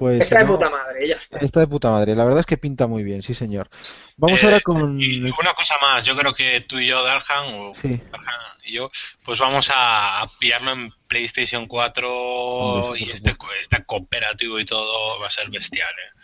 Pues 0.00 0.22
Está 0.22 0.38
de 0.38 0.44
no, 0.46 0.56
puta 0.56 0.70
madre, 0.70 1.06
ya 1.06 1.16
está. 1.16 1.38
está 1.40 1.60
de 1.60 1.66
puta 1.66 1.90
madre. 1.90 2.14
La 2.14 2.24
verdad 2.24 2.40
es 2.40 2.46
que 2.46 2.56
pinta 2.56 2.86
muy 2.86 3.02
bien, 3.02 3.20
sí 3.20 3.34
señor. 3.34 3.68
Vamos 4.16 4.42
Eh, 4.42 4.46
ahora 4.46 4.60
con... 4.62 4.98
Y 4.98 5.20
una 5.20 5.52
cosa 5.52 5.74
más, 5.82 6.06
yo 6.06 6.16
creo 6.16 6.32
que 6.32 6.58
tú 6.62 6.78
y 6.78 6.86
yo, 6.86 7.02
Darhan, 7.02 7.54
o 7.54 7.74
Sí. 7.74 8.00
Darhan 8.10 8.34
y 8.64 8.72
yo, 8.72 8.90
pues 9.26 9.38
vamos 9.40 9.70
a, 9.74 10.26
pillarlo 10.38 10.70
en 10.72 10.90
PlayStation 11.06 11.66
4 11.66 12.10
Hombre, 12.10 12.98
sí, 12.98 13.04
y 13.04 13.10
este, 13.12 13.34
este 13.60 13.84
cooperativo 13.84 14.58
y 14.58 14.64
todo 14.64 15.20
va 15.20 15.26
a 15.26 15.30
ser 15.30 15.50
bestial. 15.50 15.90
¿eh? 15.90 16.18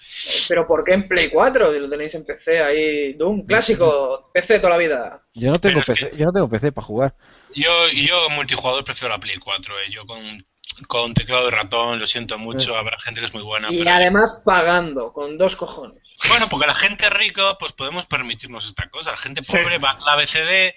Pero 0.49 0.67
¿por 0.67 0.83
qué 0.83 0.95
en 0.95 1.07
Play 1.07 1.29
4? 1.29 1.73
Si 1.75 1.79
lo 1.79 1.91
tenéis 1.91 2.15
en 2.15 2.25
PC 2.25 2.63
ahí. 2.63 3.13
Doom, 3.13 3.45
clásico, 3.45 4.31
PC 4.33 4.59
toda 4.59 4.71
la 4.71 4.79
vida. 4.79 5.23
Yo 5.35 5.51
no 5.51 5.61
tengo 5.61 5.83
Pero 5.85 5.93
es 5.93 6.01
PC, 6.01 6.17
yo 6.17 6.25
no 6.25 6.33
tengo 6.33 6.49
PC 6.49 6.73
para 6.73 6.87
jugar. 6.87 7.15
Yo, 7.55 7.89
yo 7.89 8.31
multijugador 8.31 8.85
prefiero 8.85 9.13
la 9.13 9.21
Play 9.21 9.37
4, 9.37 9.75
¿eh? 9.81 9.91
yo 9.91 10.07
con, 10.07 10.47
con 10.89 11.15
teclado 11.15 11.49
y 11.49 11.51
ratón, 11.51 11.99
lo 11.99 12.07
siento 12.07 12.39
mucho, 12.39 12.77
habrá 12.77 12.99
gente 13.01 13.21
que 13.21 13.27
es 13.27 13.35
muy 13.35 13.43
buena. 13.43 13.71
Y 13.73 13.79
pero- 13.79 13.91
además 13.91 14.43
pagando, 14.45 15.13
con 15.13 15.39
dos 15.39 15.57
cojones. 15.57 16.17
Bueno, 16.29 16.49
porque 16.49 16.67
la 16.67 16.75
gente 16.75 17.09
rica, 17.11 17.57
pues 17.59 17.73
podemos 17.73 18.07
permitirnos 18.07 18.67
esta 18.67 18.89
cosa. 18.89 19.11
La 19.13 19.17
gente 19.17 19.43
pobre 19.43 19.79
va 19.79 19.93
a 19.93 19.99
clave 19.99 20.27
CD, 20.27 20.67
eh, 20.69 20.75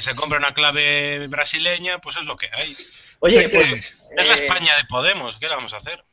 se 0.00 0.14
compra 0.14 0.38
una 0.38 0.52
clave 0.54 1.26
brasileña, 1.28 1.98
pues 1.98 2.16
es 2.16 2.24
lo 2.24 2.36
que 2.36 2.48
hay. 2.52 2.76
Oye, 3.20 3.42
Sí, 3.44 3.48
pues. 3.48 3.72
Es 3.72 4.26
la 4.28 4.34
eh, 4.34 4.44
España 4.44 4.76
de 4.76 4.84
Podemos, 4.84 5.36
¿qué 5.36 5.48
le 5.48 5.54
vamos 5.56 5.72
a 5.72 5.78
hacer? 5.78 6.04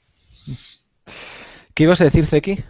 ¿Qué 1.73 1.83
ibas 1.83 2.01
a 2.01 2.05
decir, 2.05 2.25
Zeki? 2.25 2.63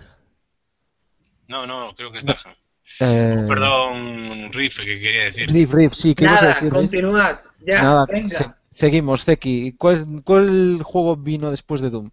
No, 1.48 1.68
no, 1.68 1.94
creo 1.96 2.12
que 2.12 2.20
es 2.20 2.26
Darhan. 2.26 2.56
Eh, 3.00 3.46
Perdón, 3.48 4.52
Riff, 4.54 4.78
que 4.78 4.86
quería 4.86 5.24
decir. 5.26 5.50
Riff, 5.52 5.72
Riff, 5.72 5.94
sí, 5.94 6.14
¿qué 6.16 6.24
ibas 6.26 6.38
a 6.38 6.42
Nada, 6.42 6.54
decir? 6.56 6.72
Riff? 6.72 6.82
continuad. 6.82 7.40
Ya, 7.66 7.82
Nada, 7.84 8.06
venga. 8.06 8.58
Se- 8.74 8.80
seguimos, 8.80 9.24
Zeki. 9.26 9.74
¿Cuál, 9.78 10.22
¿Cuál 10.24 10.80
juego 10.84 11.16
vino 11.16 11.52
después 11.52 11.82
de 11.82 11.90
Doom? 11.90 12.12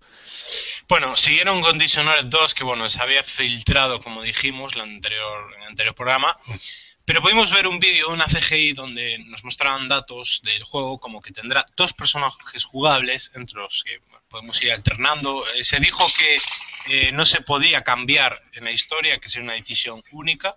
Bueno, 0.89 1.17
siguieron 1.17 1.61
con 1.61 1.79
Dishonored 1.79 2.27
2, 2.27 2.55
que 2.55 2.65
bueno, 2.65 2.89
se 2.89 3.01
había 3.01 3.23
filtrado, 3.23 4.01
como 4.01 4.23
dijimos 4.23 4.75
la 4.77 4.83
anterior, 4.83 5.53
en 5.57 5.63
el 5.63 5.69
anterior 5.69 5.95
programa. 5.95 6.37
Pero 7.05 7.23
pudimos 7.23 7.51
ver 7.51 7.67
un 7.67 7.81
vídeo, 7.81 8.11
una 8.11 8.27
CGI, 8.27 8.73
donde 8.73 9.19
nos 9.27 9.43
mostraban 9.45 9.89
datos 9.89 10.41
del 10.45 10.63
juego, 10.65 10.99
como 11.01 11.21
que 11.21 11.33
tendrá 11.33 11.65
dos 11.77 11.93
personajes 11.93 12.65
jugables, 12.65 13.33
entre 13.35 13.59
los 13.61 13.83
que 13.85 14.01
podemos 14.29 14.63
ir 14.63 14.71
alternando. 14.71 15.45
Eh, 15.55 15.65
se 15.65 15.81
dijo 15.81 16.05
que 16.17 16.37
eh, 17.09 17.13
no 17.13 17.25
se 17.25 17.41
podía 17.41 17.83
cambiar 17.83 18.41
en 18.53 18.65
la 18.65 18.71
historia, 18.71 19.19
que 19.19 19.29
sería 19.29 19.45
una 19.45 19.55
decisión 19.55 20.03
única, 20.13 20.57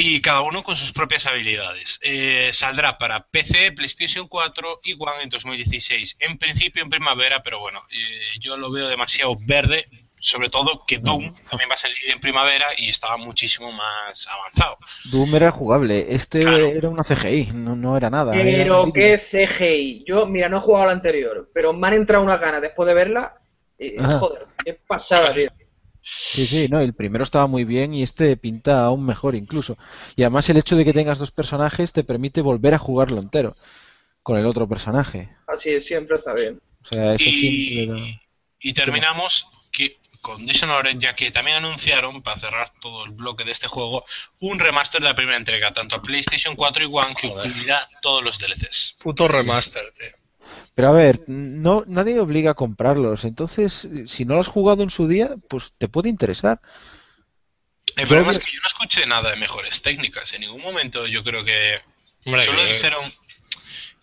y 0.00 0.20
cada 0.20 0.42
uno 0.42 0.62
con 0.62 0.76
sus 0.76 0.92
propias 0.92 1.26
habilidades. 1.26 1.98
Eh, 2.02 2.50
saldrá 2.52 2.98
para 2.98 3.26
PC, 3.26 3.72
PlayStation 3.72 4.28
4 4.28 4.80
y 4.84 4.92
One 4.92 5.24
en 5.24 5.28
2016. 5.28 6.18
En 6.20 6.38
principio 6.38 6.84
en 6.84 6.88
primavera, 6.88 7.42
pero 7.42 7.58
bueno, 7.58 7.80
eh, 7.90 8.38
yo 8.38 8.56
lo 8.56 8.70
veo 8.70 8.86
demasiado 8.86 9.34
verde, 9.44 9.86
sobre 10.20 10.50
todo 10.50 10.84
que 10.86 10.98
Doom 10.98 11.34
también 11.50 11.68
va 11.68 11.74
a 11.74 11.78
salir 11.78 11.96
en 12.12 12.20
primavera 12.20 12.66
y 12.76 12.90
estaba 12.90 13.16
muchísimo 13.16 13.72
más 13.72 14.28
avanzado. 14.28 14.78
Doom 15.10 15.34
era 15.34 15.50
jugable. 15.50 16.06
Este 16.14 16.42
Claro. 16.42 16.68
era 16.68 16.88
una 16.90 17.02
CGI, 17.02 17.50
no, 17.54 17.74
no 17.74 17.96
era 17.96 18.08
nada. 18.08 18.30
Pero 18.32 18.92
qué. 18.92 19.18
CGI. 19.18 20.04
Yo, 20.06 20.26
mira, 20.26 20.48
no 20.48 20.58
he 20.58 20.60
jugado 20.60 20.84
a 20.84 20.86
la 20.86 20.92
anterior, 20.92 21.50
pero 21.52 21.72
me 21.72 21.88
han 21.88 21.94
entrado 21.94 22.22
unas 22.22 22.40
ganas 22.40 22.62
después 22.62 22.86
de 22.86 22.94
verla. 22.94 23.34
Ajá. 23.98 24.18
joder, 24.20 24.46
qué 24.64 24.74
pasada, 24.74 25.34
tío. 25.34 25.50
Sí, 26.10 26.46
sí, 26.46 26.68
no, 26.68 26.80
el 26.80 26.94
primero 26.94 27.24
estaba 27.24 27.46
muy 27.46 27.64
bien 27.64 27.94
y 27.94 28.02
este 28.02 28.36
pinta 28.36 28.84
aún 28.84 29.04
mejor 29.04 29.34
incluso. 29.34 29.76
Y 30.16 30.22
además 30.22 30.48
el 30.50 30.56
hecho 30.56 30.76
de 30.76 30.84
que 30.84 30.92
tengas 30.92 31.18
dos 31.18 31.30
personajes 31.30 31.92
te 31.92 32.04
permite 32.04 32.40
volver 32.40 32.74
a 32.74 32.78
jugarlo 32.78 33.20
entero 33.20 33.56
con 34.22 34.36
el 34.38 34.46
otro 34.46 34.68
personaje. 34.68 35.30
Así 35.46 35.70
es, 35.70 35.86
siempre 35.86 36.16
está 36.16 36.34
bien. 36.34 36.60
O 36.82 36.86
sea, 36.86 37.14
eso 37.14 37.24
siempre 37.30 37.86
da- 37.86 37.98
Y, 37.98 38.20
y 38.60 38.72
terminamos 38.72 39.46
que 39.70 39.98
con 40.20 40.44
Dishonored, 40.44 40.98
ya 40.98 41.14
que 41.14 41.30
también 41.30 41.58
anunciaron, 41.58 42.22
para 42.22 42.38
cerrar 42.38 42.72
todo 42.80 43.04
el 43.04 43.12
bloque 43.12 43.44
de 43.44 43.52
este 43.52 43.68
juego, 43.68 44.04
un 44.40 44.58
remaster 44.58 45.00
de 45.00 45.06
la 45.08 45.14
primera 45.14 45.36
entrega, 45.36 45.72
tanto 45.72 45.96
a 45.96 46.02
PlayStation 46.02 46.56
4 46.56 46.82
y 46.84 46.86
One, 46.90 47.14
que 47.14 47.28
Joder. 47.28 47.46
incluirá 47.46 47.88
todos 48.02 48.24
los 48.24 48.38
DLCs. 48.38 48.96
Puto 49.02 49.28
remaster, 49.28 49.92
tío. 49.96 50.08
Pero 50.78 50.90
a 50.90 50.92
ver, 50.92 51.24
no, 51.26 51.82
nadie 51.88 52.20
obliga 52.20 52.52
a 52.52 52.54
comprarlos. 52.54 53.24
Entonces, 53.24 53.88
si 54.06 54.24
no 54.24 54.34
lo 54.34 54.40
has 54.42 54.46
jugado 54.46 54.84
en 54.84 54.90
su 54.90 55.08
día, 55.08 55.30
pues 55.48 55.72
te 55.76 55.88
puede 55.88 56.08
interesar. 56.08 56.60
El 57.96 58.06
problema 58.06 58.30
es 58.30 58.38
que 58.38 58.52
yo 58.52 58.60
no 58.62 58.68
escuché 58.68 59.04
nada 59.04 59.30
de 59.30 59.36
mejores 59.38 59.82
técnicas. 59.82 60.32
En 60.34 60.42
ningún 60.42 60.62
momento 60.62 61.04
yo 61.08 61.24
creo 61.24 61.44
que 61.44 61.80
Hombre, 62.26 62.42
solo 62.42 62.62
que- 62.62 62.74
dijeron. 62.74 63.12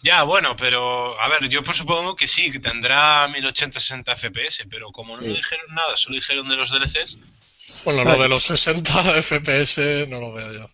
Ya, 0.02 0.24
bueno, 0.24 0.58
pero 0.58 1.18
a 1.22 1.30
ver, 1.30 1.48
yo 1.48 1.64
pues 1.64 1.78
supongo 1.78 2.14
que 2.14 2.28
sí, 2.28 2.52
que 2.52 2.60
tendrá 2.60 3.26
1080-60 3.30 4.14
FPS, 4.18 4.66
pero 4.70 4.92
como 4.92 5.16
no 5.16 5.24
Sí. 5.24 5.30
dijeron 5.30 5.68
nada, 5.74 5.96
solo 5.96 6.16
dijeron 6.16 6.50
de 6.50 6.58
los 6.58 6.72
DLCs. 6.72 7.20
bueno, 7.86 8.04
lo 8.04 8.22
de 8.22 8.28
los 8.28 8.44
60 8.44 9.16
FPS 9.22 10.08
no 10.10 10.20
lo 10.20 10.34
veo 10.34 10.52
yo. 10.52 10.70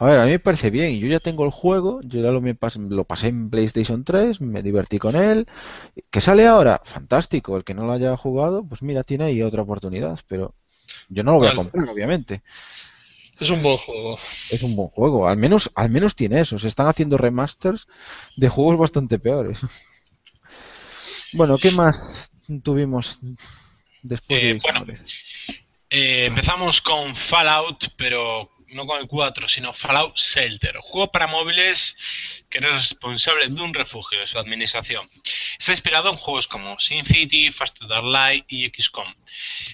A 0.00 0.06
ver, 0.06 0.18
a 0.18 0.24
mí 0.24 0.30
me 0.30 0.38
parece 0.38 0.70
bien. 0.70 0.98
Yo 0.98 1.06
ya 1.08 1.20
tengo 1.20 1.44
el 1.44 1.50
juego, 1.50 2.00
yo 2.02 2.20
ya 2.22 2.30
lo, 2.30 2.40
me 2.40 2.56
pas- 2.58 2.76
lo 2.88 3.04
pasé 3.04 3.28
en 3.28 3.50
PlayStation 3.50 4.02
3, 4.04 4.40
me 4.40 4.62
divertí 4.62 4.98
con 4.98 5.14
él. 5.14 5.46
¿Que 6.10 6.20
sale 6.22 6.46
ahora? 6.46 6.80
Fantástico. 6.84 7.56
El 7.56 7.64
que 7.64 7.74
no 7.74 7.86
lo 7.86 7.92
haya 7.92 8.16
jugado, 8.16 8.64
pues 8.64 8.82
mira, 8.82 9.04
tiene 9.04 9.24
ahí 9.24 9.42
otra 9.42 9.62
oportunidad. 9.62 10.18
Pero 10.28 10.54
yo 11.08 11.24
no 11.24 11.32
lo 11.32 11.38
voy 11.38 11.48
a 11.48 11.54
comprar, 11.54 11.88
obviamente. 11.90 12.42
Es 13.40 13.50
un 13.50 13.62
buen 13.62 13.76
juego. 13.78 14.18
Es 14.50 14.62
un 14.62 14.76
buen 14.76 14.88
juego. 14.90 15.28
Al 15.28 15.36
menos, 15.38 15.70
al 15.74 15.90
menos 15.90 16.14
tiene 16.16 16.40
eso. 16.40 16.58
Se 16.58 16.68
están 16.68 16.86
haciendo 16.88 17.16
remasters 17.18 17.86
de 18.36 18.48
juegos 18.48 18.78
bastante 18.78 19.18
peores. 19.18 19.60
Bueno, 21.32 21.58
¿qué 21.58 21.70
más 21.70 22.30
tuvimos 22.62 23.18
después 24.02 24.40
Eh, 24.42 24.54
de 24.54 24.58
bueno? 24.62 24.84
Eh, 25.90 26.26
empezamos 26.26 26.80
con 26.80 27.14
Fallout, 27.14 27.88
pero 27.96 28.50
no 28.70 28.86
con 28.86 29.00
el 29.00 29.06
4, 29.06 29.48
sino 29.48 29.72
Fallout 29.72 30.16
Shelter, 30.16 30.76
juego 30.78 31.10
para 31.10 31.26
móviles 31.26 32.44
que 32.48 32.58
eres 32.58 32.74
responsable 32.74 33.48
de 33.48 33.62
un 33.62 33.74
refugio 33.74 34.20
de 34.20 34.26
su 34.26 34.38
administración. 34.38 35.08
Está 35.58 35.72
inspirado 35.72 36.10
en 36.10 36.16
juegos 36.16 36.48
como 36.48 36.78
SimCity, 36.78 37.52
Faster 37.52 37.88
Than 37.88 38.12
Light 38.12 38.44
y 38.48 38.70
XCOM. 38.70 39.14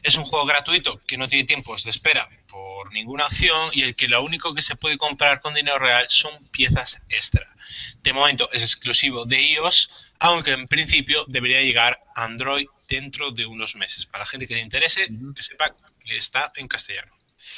Es 0.02 0.16
un 0.16 0.24
juego 0.24 0.46
gratuito 0.46 1.00
que 1.06 1.18
no 1.18 1.28
tiene 1.28 1.44
tiempos 1.44 1.84
de 1.84 1.90
espera 1.90 2.28
por 2.48 2.92
ninguna 2.92 3.26
acción 3.26 3.70
y 3.72 3.82
el 3.82 3.94
que 3.94 4.08
lo 4.08 4.22
único 4.22 4.54
que 4.54 4.62
se 4.62 4.76
puede 4.76 4.96
comprar 4.96 5.40
con 5.40 5.54
dinero 5.54 5.78
real 5.78 6.06
son 6.08 6.32
piezas 6.50 7.02
extra. 7.08 7.54
De 8.02 8.12
momento 8.12 8.48
es 8.52 8.62
exclusivo 8.62 9.24
de 9.24 9.40
iOS, 9.40 9.90
aunque 10.18 10.52
en 10.52 10.68
principio 10.68 11.24
debería 11.28 11.60
llegar 11.60 12.00
a 12.14 12.24
Android 12.24 12.66
dentro 12.88 13.30
de 13.30 13.46
unos 13.46 13.76
meses. 13.76 14.06
Para 14.06 14.24
la 14.24 14.26
gente 14.26 14.46
que 14.46 14.54
le 14.54 14.62
interese, 14.62 15.08
que 15.34 15.42
sepa 15.42 15.74
que 16.04 16.16
está 16.16 16.52
en 16.56 16.68
castellano. 16.68 17.12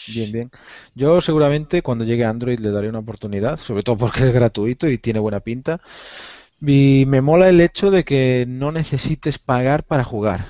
Bien, 0.08 0.32
bien. 0.32 0.50
Yo 0.94 1.20
seguramente 1.20 1.82
cuando 1.82 2.04
llegue 2.04 2.24
a 2.24 2.30
Android 2.30 2.58
le 2.58 2.70
daré 2.70 2.88
una 2.88 3.00
oportunidad, 3.00 3.58
sobre 3.58 3.82
todo 3.82 3.96
porque 3.98 4.24
es 4.24 4.32
gratuito 4.32 4.88
y 4.88 4.98
tiene 4.98 5.20
buena 5.20 5.40
pinta. 5.40 5.80
Y 6.60 7.04
me 7.06 7.20
mola 7.20 7.48
el 7.48 7.60
hecho 7.60 7.90
de 7.90 8.04
que 8.04 8.44
no 8.48 8.72
necesites 8.72 9.38
pagar 9.38 9.84
para 9.84 10.02
jugar, 10.02 10.48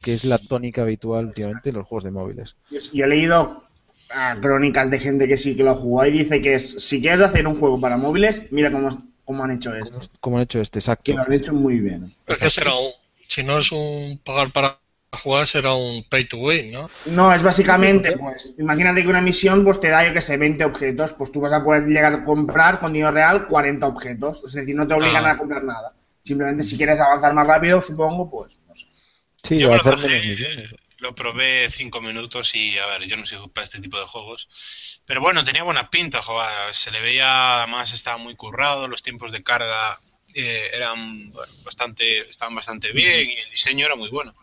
que 0.00 0.14
es 0.14 0.24
la 0.24 0.38
tónica 0.38 0.82
habitual 0.82 1.26
últimamente 1.26 1.70
en 1.70 1.76
los 1.76 1.86
juegos 1.86 2.04
de 2.04 2.10
móviles. 2.10 2.56
Yo, 2.70 3.04
he 3.04 3.08
leído 3.08 3.64
ah, 4.10 4.36
crónicas 4.40 4.90
de 4.90 4.98
gente 4.98 5.28
que 5.28 5.36
sí 5.36 5.54
que 5.54 5.62
lo 5.62 5.74
jugó 5.74 6.06
y 6.06 6.10
dice 6.10 6.40
que 6.40 6.54
es, 6.54 6.82
si 6.82 7.02
quieres 7.02 7.20
hacer 7.20 7.46
un 7.46 7.58
juego 7.58 7.78
para 7.78 7.98
móviles, 7.98 8.50
mira 8.50 8.72
cómo, 8.72 8.88
cómo 9.24 9.44
han 9.44 9.50
hecho 9.50 9.74
esto. 9.74 10.00
Como 10.20 10.38
han 10.38 10.44
hecho 10.44 10.60
este, 10.60 10.78
Que 10.78 10.78
exacto. 10.78 11.12
lo 11.12 11.22
han 11.22 11.32
hecho 11.32 11.52
muy 11.52 11.80
bien. 11.80 12.10
Es 12.26 12.38
que 12.38 12.50
será 12.50 12.74
un. 12.74 12.90
Si 13.28 13.42
no 13.42 13.58
es 13.58 13.72
un 13.72 14.20
pagar 14.24 14.52
para 14.52 14.78
jugar, 15.16 15.46
será 15.46 15.74
un 15.74 16.04
pay 16.08 16.24
to 16.26 16.38
win, 16.38 16.72
¿no? 16.72 16.90
No, 17.06 17.32
es 17.34 17.42
básicamente, 17.42 18.16
pues, 18.16 18.54
imagínate 18.58 19.02
que 19.02 19.08
una 19.08 19.20
misión 19.20 19.64
pues 19.64 19.80
te 19.80 19.88
da, 19.88 20.06
yo 20.06 20.12
que 20.12 20.20
sé, 20.20 20.36
20 20.36 20.64
objetos, 20.64 21.12
pues 21.14 21.32
tú 21.32 21.40
vas 21.40 21.52
a 21.52 21.62
poder 21.64 21.84
llegar 21.84 22.12
a 22.12 22.24
comprar 22.24 22.80
con 22.80 22.92
dinero 22.92 23.12
real 23.12 23.46
40 23.48 23.86
objetos. 23.86 24.42
Es 24.46 24.52
decir, 24.52 24.74
no 24.74 24.86
te 24.86 24.94
obligan 24.94 25.24
Ah. 25.26 25.32
a 25.32 25.38
comprar 25.38 25.64
nada. 25.64 25.92
Simplemente 26.22 26.62
si 26.64 26.76
quieres 26.76 27.00
avanzar 27.00 27.32
más 27.34 27.46
rápido, 27.46 27.80
supongo, 27.80 28.30
pues, 28.30 28.58
no 28.66 28.74
sé. 28.76 28.86
Sí, 29.42 29.58
Yo 29.58 29.74
lo 29.74 29.82
bajé, 29.82 30.08
misiones. 30.28 30.74
Lo 30.98 31.14
probé 31.14 31.68
cinco 31.70 32.00
minutos 32.00 32.54
y, 32.54 32.78
a 32.78 32.86
ver, 32.86 33.02
yo 33.06 33.16
no 33.18 33.26
soy 33.26 33.46
para 33.50 33.64
este 33.64 33.80
tipo 33.80 33.98
de 34.00 34.06
juegos. 34.06 34.48
Pero 35.04 35.20
bueno, 35.20 35.44
tenía 35.44 35.62
buena 35.62 35.90
pinta, 35.90 36.22
joder. 36.22 36.74
Se 36.74 36.90
le 36.90 37.00
veía, 37.02 37.58
además 37.62 37.92
estaba 37.92 38.16
muy 38.16 38.34
currado, 38.34 38.88
los 38.88 39.02
tiempos 39.02 39.30
de 39.30 39.42
carga 39.42 40.00
eh, 40.34 40.70
eran 40.72 41.30
bueno, 41.32 41.52
bastante, 41.64 42.28
estaban 42.28 42.54
bastante 42.54 42.92
bien 42.92 43.30
y 43.30 43.34
el 43.36 43.50
diseño 43.50 43.84
era 43.86 43.94
muy 43.94 44.08
bueno. 44.08 44.34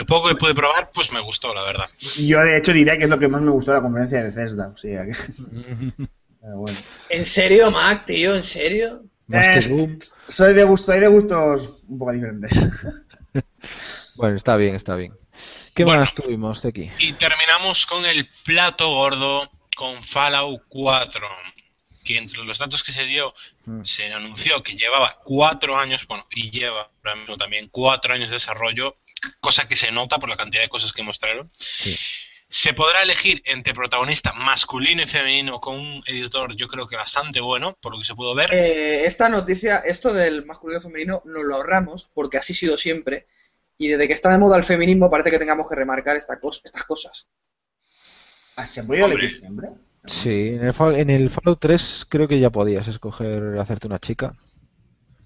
Lo 0.00 0.06
poco 0.06 0.28
que 0.28 0.34
pude 0.34 0.54
probar, 0.54 0.90
pues 0.92 1.12
me 1.12 1.20
gustó, 1.20 1.54
la 1.54 1.62
verdad. 1.62 1.88
Yo, 2.18 2.40
de 2.42 2.56
hecho, 2.58 2.72
diría 2.72 2.96
que 2.98 3.04
es 3.04 3.10
lo 3.10 3.18
que 3.18 3.28
más 3.28 3.42
me 3.42 3.50
gustó 3.50 3.70
de 3.72 3.76
la 3.78 3.82
conferencia 3.82 4.22
de 4.22 4.30
Bethesda. 4.30 4.68
O 4.68 4.76
sea, 4.76 5.04
que... 5.04 5.12
Pero 6.40 6.56
bueno. 6.56 6.78
¿En 7.10 7.26
serio, 7.26 7.70
Mac, 7.70 8.06
tío? 8.06 8.34
¿En 8.34 8.42
serio? 8.42 9.02
Más 9.26 9.46
que 9.48 9.58
Es- 9.58 9.68
Doom. 9.68 9.98
Soy 10.28 10.54
de 10.54 10.64
gusto, 10.64 10.92
hay 10.92 11.00
de 11.00 11.08
gustos 11.08 11.68
un 11.88 11.98
poco 11.98 12.12
diferentes. 12.12 12.52
Bueno, 14.16 14.36
está 14.36 14.56
bien, 14.56 14.74
está 14.74 14.96
bien. 14.96 15.14
¿Qué 15.74 15.84
Bueno. 15.84 16.00
más 16.00 16.14
tuvimos 16.14 16.60
de 16.62 16.68
aquí? 16.70 16.90
Y 16.98 17.12
terminamos 17.14 17.86
con 17.86 18.04
el 18.04 18.28
plato 18.44 18.90
gordo 18.92 19.50
con 19.76 20.02
Fallout 20.02 20.62
4. 20.68 21.26
Que 22.04 22.18
entre 22.18 22.42
los 22.44 22.58
datos 22.58 22.82
que 22.82 22.92
se 22.92 23.04
dio, 23.04 23.32
Mm. 23.66 23.82
se 23.84 24.12
anunció 24.12 24.62
que 24.62 24.74
llevaba 24.74 25.16
cuatro 25.24 25.78
años, 25.78 26.06
bueno, 26.06 26.26
y 26.34 26.50
lleva 26.50 26.90
ahora 27.04 27.16
mismo 27.16 27.36
también 27.36 27.68
cuatro 27.70 28.12
años 28.12 28.30
de 28.30 28.34
desarrollo, 28.36 28.96
cosa 29.40 29.66
que 29.68 29.76
se 29.76 29.90
nota 29.92 30.18
por 30.18 30.28
la 30.28 30.36
cantidad 30.36 30.62
de 30.62 30.68
cosas 30.68 30.92
que 30.92 31.02
mostraron. 31.02 31.50
Sí. 31.58 31.96
Se 32.52 32.72
podrá 32.74 33.02
elegir 33.02 33.42
entre 33.44 33.72
protagonista 33.74 34.32
masculino 34.32 35.02
y 35.02 35.06
femenino 35.06 35.60
con 35.60 35.76
un 35.78 36.02
editor, 36.06 36.56
yo 36.56 36.66
creo 36.66 36.88
que 36.88 36.96
bastante 36.96 37.40
bueno, 37.40 37.78
por 37.80 37.92
lo 37.92 37.98
que 37.98 38.04
se 38.04 38.14
pudo 38.16 38.34
ver. 38.34 38.52
Eh, 38.52 39.04
esta 39.06 39.28
noticia, 39.28 39.76
esto 39.78 40.12
del 40.12 40.44
masculino 40.46 40.80
y 40.80 40.82
femenino, 40.82 41.22
nos 41.26 41.44
lo 41.44 41.54
ahorramos 41.54 42.10
porque 42.12 42.38
así 42.38 42.52
ha 42.52 42.56
sido 42.56 42.76
siempre. 42.76 43.26
Y 43.78 43.86
desde 43.88 44.08
que 44.08 44.14
está 44.14 44.30
de 44.30 44.38
moda 44.38 44.56
el 44.56 44.64
feminismo, 44.64 45.08
parece 45.10 45.30
que 45.30 45.38
tengamos 45.38 45.68
que 45.68 45.76
remarcar 45.76 46.16
esta 46.16 46.40
cos- 46.40 46.60
estas 46.64 46.82
cosas. 46.84 47.28
Ah, 48.56 48.66
¿Se 48.66 48.82
puede 48.82 49.02
Hombre. 49.04 49.20
elegir 49.20 49.38
siempre? 49.38 49.68
Sí, 50.06 50.48
en 50.48 50.64
el, 50.66 50.74
en 50.96 51.10
el 51.10 51.30
Fallout 51.30 51.60
3 51.60 52.06
creo 52.08 52.26
que 52.26 52.40
ya 52.40 52.50
podías 52.50 52.88
escoger 52.88 53.58
hacerte 53.58 53.86
una 53.86 53.98
chica. 53.98 54.34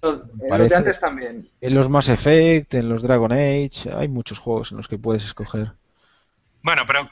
Eh, 0.09 0.17
los 0.39 0.49
Parece- 0.49 0.69
de 0.69 0.75
antes 0.75 0.99
también. 0.99 1.49
En 1.61 1.75
los 1.75 1.89
Mass 1.89 2.09
Effect, 2.09 2.73
en 2.75 2.89
los 2.89 3.01
Dragon 3.01 3.31
Age, 3.31 3.91
hay 3.95 4.07
muchos 4.07 4.39
juegos 4.39 4.71
en 4.71 4.77
los 4.77 4.87
que 4.87 4.97
puedes 4.97 5.23
escoger. 5.23 5.71
Bueno, 6.63 6.83
pero 6.87 7.09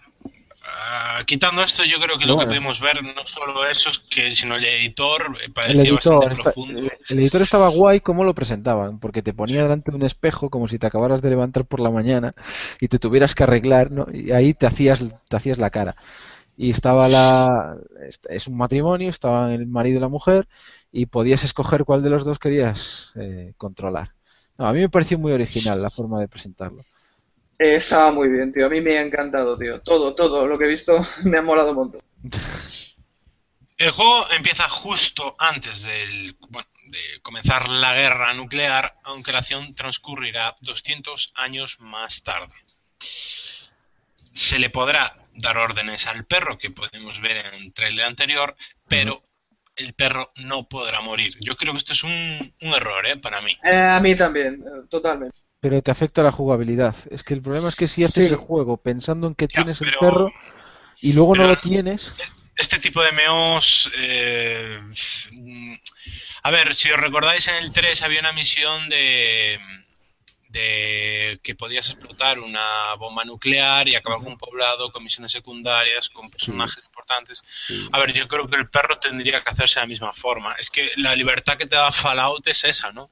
ah, 0.65 1.21
quitando 1.25 1.61
esto, 1.63 1.83
yo 1.83 1.99
creo 1.99 2.17
que 2.17 2.25
lo 2.25 2.35
bueno. 2.35 2.49
que 2.49 2.55
pudimos 2.55 2.79
ver 2.79 3.03
no 3.03 3.25
solo 3.25 3.65
eso, 3.67 3.91
que, 4.09 4.33
sino 4.33 4.55
el 4.55 4.65
editor 4.65 5.35
eh, 5.39 5.45
El 5.45 5.53
parecía 5.53 5.81
editor, 5.83 6.15
bastante 6.15 6.33
está- 6.33 6.43
profundo. 6.43 6.79
el, 6.79 6.91
el 7.09 7.19
editor 7.19 7.41
estaba 7.41 7.67
guay 7.69 7.99
como 8.01 8.23
lo 8.23 8.33
presentaban, 8.33 8.99
porque 8.99 9.21
te 9.21 9.33
ponía 9.33 9.63
delante 9.63 9.91
de 9.91 9.97
un 9.97 10.03
espejo 10.03 10.49
como 10.49 10.67
si 10.67 10.79
te 10.79 10.87
acabaras 10.87 11.21
de 11.21 11.29
levantar 11.29 11.65
por 11.65 11.79
la 11.79 11.91
mañana 11.91 12.33
y 12.79 12.87
te 12.87 12.99
tuvieras 12.99 13.35
que 13.35 13.43
arreglar, 13.43 13.91
¿no? 13.91 14.07
Y 14.11 14.31
ahí 14.31 14.53
te 14.53 14.65
hacías, 14.65 15.01
te 15.29 15.35
hacías 15.37 15.57
la 15.57 15.69
cara. 15.69 15.95
Y 16.55 16.71
estaba 16.71 17.07
la... 17.07 17.77
Es 18.29 18.47
un 18.47 18.57
matrimonio, 18.57 19.09
estaban 19.09 19.51
el 19.51 19.67
marido 19.67 19.97
y 19.97 20.01
la 20.01 20.07
mujer 20.07 20.47
y 20.91 21.07
podías 21.07 21.43
escoger 21.43 21.85
cuál 21.85 22.03
de 22.03 22.09
los 22.11 22.23
dos 22.23 22.37
querías 22.39 23.11
eh, 23.15 23.53
controlar. 23.57 24.13
No, 24.57 24.67
a 24.67 24.73
mí 24.73 24.79
me 24.79 24.89
pareció 24.89 25.17
muy 25.17 25.31
original 25.31 25.81
la 25.81 25.89
forma 25.89 26.19
de 26.19 26.27
presentarlo. 26.27 26.85
Eh, 27.57 27.75
estaba 27.75 28.11
muy 28.11 28.29
bien, 28.29 28.51
tío. 28.51 28.67
A 28.67 28.69
mí 28.69 28.81
me 28.81 28.97
ha 28.97 29.01
encantado, 29.01 29.57
tío. 29.57 29.81
Todo, 29.81 30.13
todo 30.13 30.45
lo 30.47 30.57
que 30.57 30.65
he 30.65 30.69
visto 30.69 31.01
me 31.25 31.39
ha 31.39 31.41
molado 31.41 31.71
un 31.71 31.75
montón. 31.75 32.01
El 33.77 33.91
juego 33.91 34.25
empieza 34.31 34.69
justo 34.69 35.35
antes 35.39 35.83
del, 35.83 36.37
bueno, 36.49 36.69
de 36.87 37.21
comenzar 37.21 37.69
la 37.69 37.95
guerra 37.95 38.33
nuclear, 38.33 38.99
aunque 39.03 39.31
la 39.31 39.39
acción 39.39 39.73
transcurrirá 39.73 40.55
200 40.61 41.33
años 41.35 41.77
más 41.79 42.21
tarde. 42.21 42.53
Se 44.31 44.59
le 44.59 44.69
podrá 44.69 45.22
dar 45.35 45.57
órdenes 45.57 46.07
al 46.07 46.25
perro, 46.25 46.57
que 46.57 46.71
podemos 46.71 47.19
ver 47.21 47.37
en 47.45 47.53
el 47.55 47.73
trailer 47.73 48.05
anterior, 48.05 48.55
pero 48.87 49.23
el 49.75 49.93
perro 49.93 50.31
no 50.35 50.67
podrá 50.69 51.01
morir. 51.01 51.35
Yo 51.41 51.55
creo 51.55 51.73
que 51.73 51.77
esto 51.79 51.93
es 51.93 52.03
un, 52.03 52.53
un 52.61 52.73
error, 52.73 53.05
¿eh? 53.07 53.17
Para 53.17 53.41
mí. 53.41 53.57
Eh, 53.63 53.75
a 53.75 53.99
mí 53.99 54.15
también, 54.15 54.61
eh, 54.61 54.87
totalmente. 54.89 55.37
Pero 55.59 55.81
te 55.81 55.91
afecta 55.91 56.23
la 56.23 56.31
jugabilidad. 56.31 56.95
Es 57.09 57.23
que 57.23 57.33
el 57.33 57.41
problema 57.41 57.69
es 57.69 57.75
que 57.75 57.87
si 57.87 58.03
haces 58.03 58.27
Sí. 58.27 58.29
el 58.29 58.35
juego 58.35 58.77
pensando 58.77 59.27
en 59.27 59.35
que 59.35 59.47
Ya, 59.47 59.63
tienes 59.63 59.81
el 59.81 59.91
perro 59.99 60.31
y 61.01 61.13
luego 61.13 61.35
no 61.35 61.47
lo 61.47 61.57
tienes, 61.59 62.11
Este 62.55 62.79
tipo 62.79 63.01
de 63.01 63.11
meos. 63.13 63.89
eh, 63.97 64.79
mm, 65.31 65.73
a 66.43 66.51
ver, 66.51 66.75
si 66.75 66.91
os 66.91 66.99
recordáis, 66.99 67.47
en 67.47 67.55
el 67.55 67.71
3 67.73 68.01
había 68.03 68.19
una 68.19 68.33
misión 68.33 68.89
de. 68.89 69.59
De 70.53 71.39
que 71.41 71.55
podías 71.55 71.89
explotar 71.89 72.39
una 72.39 72.93
bomba 72.99 73.25
nuclear 73.25 73.87
y 73.87 73.95
acabar 73.95 74.19
con 74.19 74.33
un 74.33 74.37
poblado, 74.37 74.91
con 74.91 75.03
misiones 75.03 75.31
secundarias, 75.31 76.09
con 76.09 76.29
personajes 76.29 76.85
importantes. 76.85 77.43
A 77.91 77.99
ver, 77.99 78.13
yo 78.13 78.27
creo 78.27 78.47
que 78.47 78.55
el 78.55 78.69
perro 78.69 78.99
tendría 78.99 79.43
que 79.43 79.49
hacerse 79.49 79.79
de 79.79 79.85
la 79.85 79.87
misma 79.87 80.13
forma. 80.13 80.53
Es 80.59 80.69
que 80.69 80.91
la 80.97 81.15
libertad 81.15 81.57
que 81.57 81.65
te 81.65 81.75
da 81.75 81.91
Fallout 81.91 82.45
es 82.47 82.63
esa, 82.65 82.91
¿no? 82.93 83.09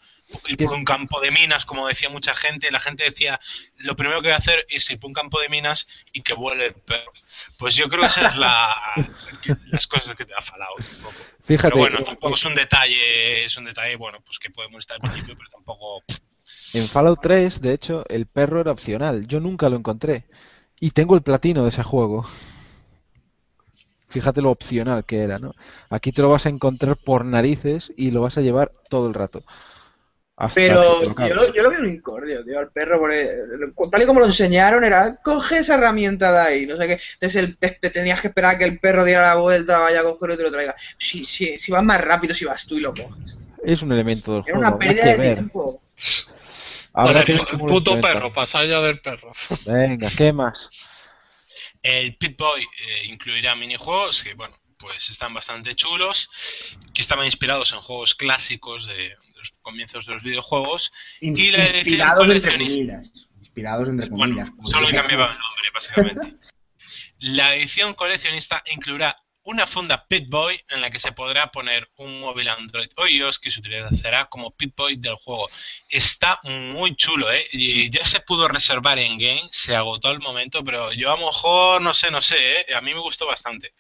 Ir 0.48 0.56
por 0.56 0.74
un 0.74 0.86
campo 0.86 1.20
de 1.20 1.32
minas, 1.32 1.66
como 1.66 1.88
decía 1.88 2.10
mucha 2.10 2.34
gente, 2.36 2.72
la 2.72 2.80
gente 2.80 3.04
decía, 3.04 3.40
lo 3.78 3.96
primero 3.96 4.22
que 4.22 4.28
voy 4.28 4.36
a 4.36 4.38
hacer 4.38 4.66
es 4.70 4.90
ir 4.90 5.00
por 5.00 5.10
un 5.10 5.14
campo 5.14 5.42
de 5.42 5.50
minas 5.50 5.88
y 6.14 6.22
que 6.22 6.34
vuele 6.34 6.68
el 6.68 6.74
perro. 6.76 7.12
Pues 7.58 7.76
yo 7.76 7.90
creo 7.90 8.02
que 8.02 8.08
esa 8.08 8.28
es 8.28 8.38
la, 8.38 8.94
las 9.72 9.88
cosas 9.88 10.16
que 10.16 10.26
te 10.26 10.34
da 10.34 10.42
Fallout 10.42 10.80
un 10.80 11.02
poco. 11.02 11.16
fíjate, 11.44 11.70
Pero 11.70 11.78
bueno, 11.78 12.00
eh, 12.00 12.06
tampoco 12.06 12.36
es 12.36 12.46
un 12.46 12.56
detalle, 12.56 13.46
es 13.46 13.58
un 13.58 13.66
detalle, 13.66 13.96
bueno, 13.96 14.22
pues 14.22 14.38
que 14.38 14.52
podemos 14.52 14.80
estar 14.80 14.98
al 15.02 15.10
principio, 15.10 15.36
pero 15.36 15.50
tampoco... 15.50 16.04
en 16.74 16.90
Fallout 16.90 17.20
3, 17.22 17.62
de 17.62 17.74
hecho, 17.74 18.04
el 18.10 18.26
perro 18.28 18.62
era 18.62 18.72
opcional. 18.72 19.28
Yo 19.28 19.40
nunca 19.40 19.70
lo 19.70 19.78
encontré. 19.78 20.26
Y 20.80 20.92
tengo 20.92 21.16
el 21.16 21.22
platino 21.22 21.64
de 21.64 21.70
ese 21.70 21.84
juego. 21.84 22.26
Fíjate 24.08 24.42
lo 24.42 24.52
opcional 24.52 25.06
que 25.06 25.20
era, 25.24 25.40
¿no? 25.40 25.54
Aquí 25.90 26.12
te 26.12 26.22
lo 26.22 26.30
vas 26.30 26.46
a 26.46 26.50
encontrar 26.50 26.98
por 26.98 27.24
narices 27.24 27.94
y 27.96 28.12
lo 28.12 28.22
vas 28.22 28.38
a 28.38 28.42
llevar 28.42 28.72
todo 28.90 29.08
el 29.08 29.14
rato. 29.14 29.44
Pero 30.56 30.82
yo, 31.04 31.54
yo 31.54 31.64
lo 31.64 31.70
veo 31.70 31.80
un 31.82 31.94
incordio, 31.94 32.44
tío, 32.44 32.58
al 32.58 32.72
perro. 32.72 33.00
Porque, 33.00 33.30
tal 33.92 34.02
y 34.02 34.06
como 34.06 34.20
lo 34.22 34.26
enseñaron, 34.26 34.84
era 34.84 35.18
coge 35.18 35.60
esa 35.60 35.76
herramienta 35.76 36.32
de 36.32 36.40
ahí, 36.40 36.66
no 36.66 36.78
sé 36.78 36.88
qué. 36.88 37.00
Entonces 37.14 37.36
el, 37.44 37.58
te, 37.58 37.78
te 37.80 37.90
tenías 37.92 38.22
que 38.22 38.28
esperar 38.30 38.56
a 38.56 38.58
que 38.58 38.66
el 38.66 38.80
perro 38.80 39.04
diera 39.06 39.22
la 39.22 39.36
vuelta, 39.36 39.78
vaya 39.80 40.02
a 40.02 40.04
cogerlo 40.04 40.34
y 40.34 40.38
te 40.38 40.44
lo 40.44 40.52
traiga. 40.52 40.76
Si, 40.98 41.26
si, 41.26 41.60
si 41.60 41.72
vas 41.72 41.84
más 41.84 42.02
rápido, 42.02 42.34
si 42.34 42.46
vas 42.46 42.66
tú 42.66 42.76
y 42.78 42.82
lo 42.82 42.94
coges. 42.94 43.40
Es 43.64 43.82
un 43.84 43.92
elemento 43.92 44.34
del 44.34 44.44
Era 44.46 44.58
juego. 44.58 44.60
una 44.60 44.68
habrá 44.68 44.78
pérdida 44.78 45.06
de 45.06 45.18
ver. 45.18 45.36
tiempo. 45.36 45.82
Ver 46.94 47.30
el 47.30 47.40
puto 47.60 48.00
perro, 48.02 48.34
pasa 48.34 48.66
ya 48.66 48.82
del 48.82 49.00
perro. 49.00 49.32
Venga, 49.66 50.10
¿qué 50.16 50.34
más? 50.34 50.70
El 51.82 52.16
Pit-Boy 52.18 52.62
eh, 52.62 53.06
incluirá 53.06 53.56
minijuegos 53.56 54.24
que, 54.24 54.34
bueno, 54.34 54.56
pues 54.78 55.10
están 55.10 55.34
bastante 55.34 55.76
chulos, 55.76 56.30
que 56.94 57.02
estaban 57.02 57.26
inspirados 57.26 57.72
en 57.74 57.82
juegos 57.82 58.16
clásicos 58.16 58.88
de, 58.88 58.96
de 58.96 59.18
los 59.36 59.52
comienzos 59.62 60.06
de 60.06 60.14
los 60.14 60.24
videojuegos. 60.24 60.92
Y 61.22 61.52
la 61.52 61.64
edición 61.64 61.78
inspirados 61.80 62.30
entre 62.30 62.52
comillas. 62.52 63.12
Inspirados 63.40 63.90
entre 63.90 64.10
Bueno, 64.10 64.36
comillas. 64.36 64.52
como 64.52 64.68
solo 64.68 64.90
cambiaba 64.90 65.32
el 65.32 65.38
nombre, 65.40 65.72
básicamente. 65.74 66.38
La 67.20 67.56
edición 67.56 67.94
coleccionista 67.94 68.64
incluirá 68.74 69.16
una 69.44 69.66
funda 69.66 70.06
Pit-Boy 70.08 70.60
en 70.70 70.82
la 70.82 70.90
que 70.90 71.00
se 71.00 71.12
podrá 71.12 71.52
poner 71.52 71.90
un 71.98 72.20
móvil 72.20 72.50
Android 72.50 72.90
o 72.98 73.08
iOS 73.08 73.40
que 73.40 73.50
se 73.50 73.60
utilizará 73.60 74.26
como 74.26 74.52
Pit-Boy 74.52 74.98
del 74.98 75.16
juego. 75.16 75.50
Está 75.90 76.40
muy 76.44 76.96
chulo, 76.96 77.32
¿eh? 77.32 77.46
Y 77.52 77.90
ya 77.90 78.04
se 78.04 78.20
pudo 78.20 78.48
reservar 78.48 79.00
en 79.00 79.18
game, 79.18 79.50
se 79.52 79.76
agotó 79.76 80.10
al 80.10 80.20
momento, 80.20 80.64
pero 80.64 80.92
yo 80.94 81.12
a 81.12 81.18
lo 81.20 81.26
mejor 81.28 81.82
no 81.82 81.94
sé, 81.94 82.12
no 82.12 82.22
sé, 82.22 82.36
¿eh? 82.38 82.76
A 82.76 82.82
mí 82.82 82.94
me 82.94 83.00
gustó 83.00 83.26
bastante. 83.26 83.74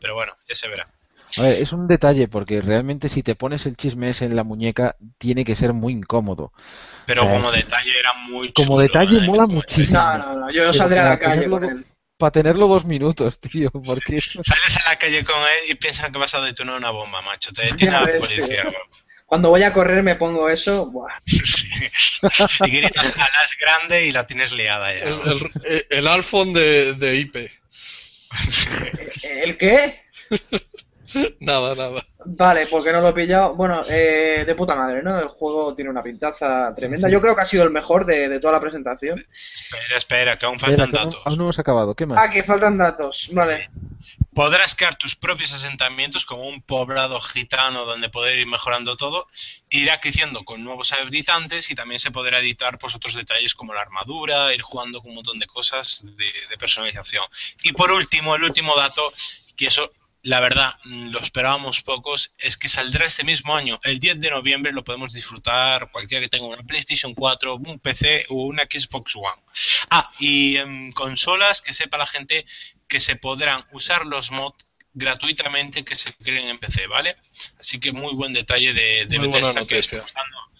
Pero 0.00 0.14
bueno, 0.14 0.36
ya 0.48 0.54
se 0.54 0.68
verá. 0.68 0.88
A 1.36 1.42
ver, 1.42 1.60
es 1.60 1.72
un 1.72 1.86
detalle 1.86 2.26
porque 2.26 2.62
realmente 2.62 3.08
si 3.10 3.22
te 3.22 3.34
pones 3.34 3.66
el 3.66 3.76
chisme 3.76 4.08
ese 4.08 4.24
en 4.24 4.34
la 4.34 4.44
muñeca 4.44 4.96
tiene 5.18 5.44
que 5.44 5.54
ser 5.54 5.74
muy 5.74 5.92
incómodo. 5.92 6.52
Pero 7.04 7.24
Eh, 7.24 7.34
como 7.34 7.52
detalle 7.52 7.98
era 7.98 8.14
muy 8.14 8.52
chulo. 8.52 8.66
Como 8.66 8.80
detalle 8.80 9.18
¿eh? 9.18 9.26
mola 9.26 9.46
muchísimo. 9.46 9.98
No, 9.98 10.18
no, 10.18 10.34
no, 10.34 10.50
yo 10.50 10.72
saldré 10.72 11.00
a 11.00 11.10
la 11.10 11.18
calle 11.18 11.48
con 11.50 11.64
él. 11.64 11.84
Para 12.18 12.32
tenerlo 12.32 12.66
dos 12.66 12.84
minutos, 12.84 13.40
tío, 13.40 13.70
porque 13.70 14.20
Sales 14.20 14.76
a 14.84 14.90
la 14.90 14.98
calle 14.98 15.24
con 15.24 15.36
él 15.40 15.70
y 15.70 15.74
piensan 15.76 16.12
que 16.12 16.18
vas 16.18 16.34
a 16.34 16.40
detonar 16.40 16.76
una 16.76 16.90
bomba, 16.90 17.22
macho. 17.22 17.52
Te 17.52 17.66
detiene 17.66 17.92
la 17.92 18.00
policía. 18.00 18.62
tío. 18.62 18.72
Cuando 19.24 19.50
voy 19.50 19.62
a 19.62 19.72
correr 19.72 20.02
me 20.02 20.16
pongo 20.16 20.48
eso, 20.48 20.90
buah. 20.90 21.12
Sí. 21.26 21.68
Y 22.64 22.70
gritas 22.70 23.12
a 23.14 23.18
las 23.20 23.56
grande 23.60 24.06
y 24.06 24.12
la 24.12 24.26
tienes 24.26 24.52
liada 24.52 24.92
ya. 24.92 25.00
El, 25.04 25.52
el, 25.64 25.86
el 25.90 26.08
iPhone 26.08 26.52
de, 26.52 26.94
de 26.94 27.16
IP. 27.16 27.36
¿El 29.22 29.56
qué? 29.56 30.00
Nada, 31.40 31.74
nada. 31.74 32.04
Vale, 32.24 32.66
porque 32.66 32.92
no 32.92 33.00
lo 33.00 33.08
he 33.08 33.12
pillado. 33.12 33.54
Bueno, 33.54 33.82
eh, 33.88 34.44
de 34.46 34.54
puta 34.54 34.74
madre, 34.74 35.02
¿no? 35.02 35.18
El 35.18 35.28
juego 35.28 35.74
tiene 35.74 35.90
una 35.90 36.02
pintaza 36.02 36.74
tremenda. 36.74 37.08
Yo 37.08 37.20
creo 37.20 37.34
que 37.34 37.42
ha 37.42 37.46
sido 37.46 37.64
el 37.64 37.70
mejor 37.70 38.04
de, 38.04 38.28
de 38.28 38.40
toda 38.40 38.54
la 38.54 38.60
presentación. 38.60 39.24
Espera, 39.32 39.96
espera, 39.96 40.38
que 40.38 40.46
aún 40.46 40.58
faltan 40.58 40.90
datos. 40.90 41.20
aún 41.24 41.38
no 41.38 41.44
hemos 41.44 41.58
acabado. 41.58 41.94
¿Qué 41.94 42.06
más? 42.06 42.18
Ah, 42.20 42.30
que 42.30 42.42
faltan 42.42 42.76
datos. 42.76 43.30
Vale. 43.32 43.70
Podrás 44.34 44.74
crear 44.74 44.96
tus 44.96 45.16
propios 45.16 45.52
asentamientos 45.52 46.24
como 46.24 46.46
un 46.46 46.60
poblado 46.60 47.20
gitano 47.20 47.84
donde 47.84 48.08
poder 48.08 48.38
ir 48.38 48.46
mejorando 48.46 48.96
todo. 48.96 49.26
Irá 49.70 50.00
creciendo 50.00 50.44
con 50.44 50.62
nuevos 50.62 50.92
habitantes 50.92 51.70
y 51.70 51.74
también 51.74 51.98
se 51.98 52.10
podrá 52.10 52.40
editar 52.40 52.78
pues, 52.78 52.94
otros 52.94 53.14
detalles 53.14 53.54
como 53.54 53.74
la 53.74 53.80
armadura, 53.80 54.54
ir 54.54 54.62
jugando 54.62 55.00
con 55.00 55.10
un 55.10 55.16
montón 55.16 55.38
de 55.38 55.46
cosas 55.46 56.02
de, 56.04 56.26
de 56.50 56.58
personalización. 56.58 57.24
Y 57.62 57.72
por 57.72 57.90
último, 57.90 58.34
el 58.34 58.44
último 58.44 58.76
dato, 58.76 59.12
que 59.56 59.66
eso 59.66 59.90
la 60.22 60.40
verdad 60.40 60.74
mm, 60.84 61.10
lo 61.10 61.20
esperábamos 61.20 61.82
pocos, 61.82 62.32
es 62.38 62.56
que 62.56 62.68
saldrá 62.68 63.06
este 63.06 63.24
mismo 63.24 63.54
año, 63.54 63.78
el 63.84 64.00
10 64.00 64.20
de 64.20 64.30
noviembre, 64.30 64.72
lo 64.72 64.84
podemos 64.84 65.12
disfrutar 65.12 65.90
cualquiera 65.90 66.22
que 66.22 66.28
tenga 66.28 66.46
una 66.46 66.62
PlayStation 66.62 67.14
4, 67.14 67.56
un 67.56 67.78
PC 67.78 68.26
o 68.28 68.44
una 68.44 68.64
Xbox 68.64 69.16
One. 69.16 69.42
Ah, 69.90 70.10
y 70.18 70.56
en 70.56 70.92
consolas 70.92 71.62
que 71.62 71.74
sepa 71.74 71.98
la 71.98 72.06
gente 72.06 72.46
que 72.88 73.00
se 73.00 73.16
podrán 73.16 73.64
usar 73.72 74.06
los 74.06 74.30
mods 74.30 74.66
gratuitamente 74.94 75.84
que 75.84 75.94
se 75.94 76.14
creen 76.14 76.48
en 76.48 76.58
PC, 76.58 76.86
¿vale? 76.86 77.16
Así 77.60 77.78
que 77.78 77.92
muy 77.92 78.14
buen 78.14 78.32
detalle 78.32 78.72
de, 78.72 79.06
de 79.06 79.18
Bethesda 79.18 79.66
que 79.66 79.78
está 79.78 80.00
noticia. 80.00 80.04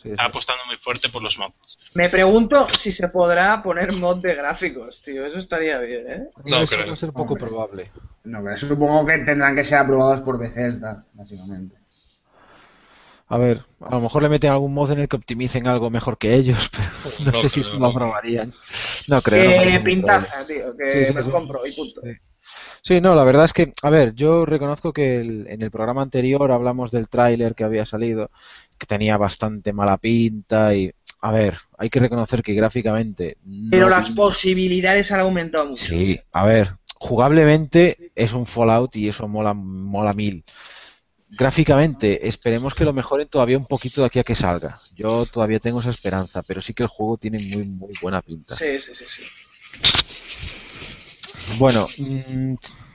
Sí. 0.09 0.13
está 0.13 0.25
apostando 0.27 0.65
muy 0.67 0.77
fuerte 0.77 1.09
por 1.09 1.23
los 1.23 1.39
mods. 1.39 1.79
Me 1.95 2.09
pregunto 2.09 2.67
si 2.75 2.93
se 2.93 3.09
podrá 3.09 3.63
poner 3.63 3.93
mod 3.97 4.19
de 4.23 4.35
gráficos, 4.35 5.03
tío. 5.03 5.25
Eso 5.27 5.39
estaría 5.39 5.79
bien, 5.79 6.11
¿eh? 6.11 6.29
No 6.45 6.63
Eso 6.63 6.75
creo. 6.77 6.87
va 6.89 6.93
a 6.93 6.97
ser 6.97 7.13
poco 7.13 7.35
Hombre. 7.35 7.47
probable. 7.47 7.91
No, 8.25 8.43
pero 8.43 8.57
supongo 8.57 9.07
que 9.07 9.19
tendrán 9.19 9.55
que 9.57 9.65
ser 9.65 9.79
aprobados 9.79 10.21
por 10.21 10.39
Bethesda, 10.39 11.05
básicamente. 11.15 11.77
A 13.31 13.37
ver, 13.37 13.63
a 13.81 13.95
lo 13.97 14.01
mejor 14.01 14.23
le 14.23 14.31
meten 14.31 14.51
algún 14.53 14.73
mod 14.73 14.91
en 14.91 15.01
el 15.01 15.09
que 15.09 15.17
optimicen 15.17 15.67
algo 15.67 15.91
mejor 15.91 16.17
que 16.17 16.35
ellos, 16.35 16.71
pero 16.73 17.15
no, 17.27 17.33
No 17.33 17.39
sé 17.39 17.51
si 17.51 17.61
eso 17.61 17.75
lo 17.75 17.81
no. 17.81 17.87
aprobarían. 17.89 18.53
No 19.07 19.21
creo. 19.21 19.45
no 19.45 19.51
Que 19.51 19.57
probable. 19.57 19.81
pintaza, 19.81 20.47
tío. 20.47 20.77
Que 20.77 20.93
Sí, 20.93 21.05
sí, 21.07 21.15
me 21.15 21.23
sí. 21.23 21.31
compro 21.31 21.67
y 21.67 21.73
punto. 21.73 22.01
Sí. 22.03 22.11
Sí, 22.81 23.01
no, 23.03 23.15
la 23.15 23.25
verdad 23.25 23.45
es 23.45 23.53
que, 23.53 23.73
a 23.83 23.91
ver, 23.91 24.15
yo 24.15 24.47
reconozco 24.47 24.95
que 24.95 25.21
el- 25.21 25.47
en 25.49 25.61
el 25.61 25.71
programa 25.71 26.01
anterior 26.01 26.51
hablamos 26.51 26.91
del 26.91 27.11
tráiler 27.11 27.55
que 27.55 27.65
había 27.65 27.85
salido, 27.85 28.31
que 28.79 28.87
tenía 28.87 29.17
bastante 29.17 29.73
mala 29.73 29.97
pinta 29.99 30.75
y, 30.75 30.91
a 31.21 31.33
ver, 31.33 31.59
hay 31.77 31.91
que 31.91 32.01
reconocer 32.01 32.43
que 32.43 32.55
gráficamente 32.55 33.37
no 33.45 33.71
Pero 33.71 33.89
las 33.89 34.07
pinta- 34.07 34.23
posibilidades 34.23 35.11
han 35.13 35.21
aumentado 35.21 35.67
mucho. 35.67 35.85
Sí, 35.85 36.19
a 36.33 36.45
ver, 36.47 36.77
jugablemente 36.97 38.13
es 38.15 38.33
un 38.33 38.47
Fallout 38.47 38.95
y 38.97 39.09
eso 39.09 39.27
mola, 39.29 39.53
mola 39.55 40.13
mil. 40.15 40.45
Gráficamente, 41.31 42.27
esperemos 42.27 42.75
que 42.75 42.85
lo 42.87 42.93
mejoren 42.95 43.29
todavía 43.29 43.59
un 43.59 43.67
poquito 43.67 44.01
de 44.01 44.07
aquí 44.07 44.19
a 44.19 44.25
que 44.25 44.35
salga. 44.35 44.81
Yo 44.97 45.27
todavía 45.27 45.61
tengo 45.61 45.81
esa 45.81 45.91
esperanza, 45.91 46.43
pero 46.43 46.63
sí 46.63 46.73
que 46.73 46.85
el 46.85 46.89
juego 46.89 47.19
tiene 47.19 47.39
muy, 47.39 47.65
muy 47.65 47.93
buena 48.01 48.23
pinta. 48.23 48.55
Sí, 48.57 48.81
sí, 48.81 48.95
sí, 48.95 49.05
sí. 49.07 49.23
Bueno, 51.59 51.87
mm, 51.99 52.55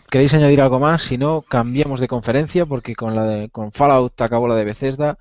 ¿queréis 0.10 0.34
añadir 0.34 0.62
algo 0.62 0.80
más? 0.80 1.04
Si 1.04 1.18
no, 1.18 1.42
cambiamos 1.42 2.00
de 2.00 2.08
conferencia 2.08 2.66
porque 2.66 2.96
con 2.96 3.16
la 3.16 3.26
de- 3.26 3.50
con 3.50 3.72
Fallout 3.72 4.20
acabó 4.22 4.48
la 4.48 4.56
de 4.56 4.66
Bethesda. 4.66 5.18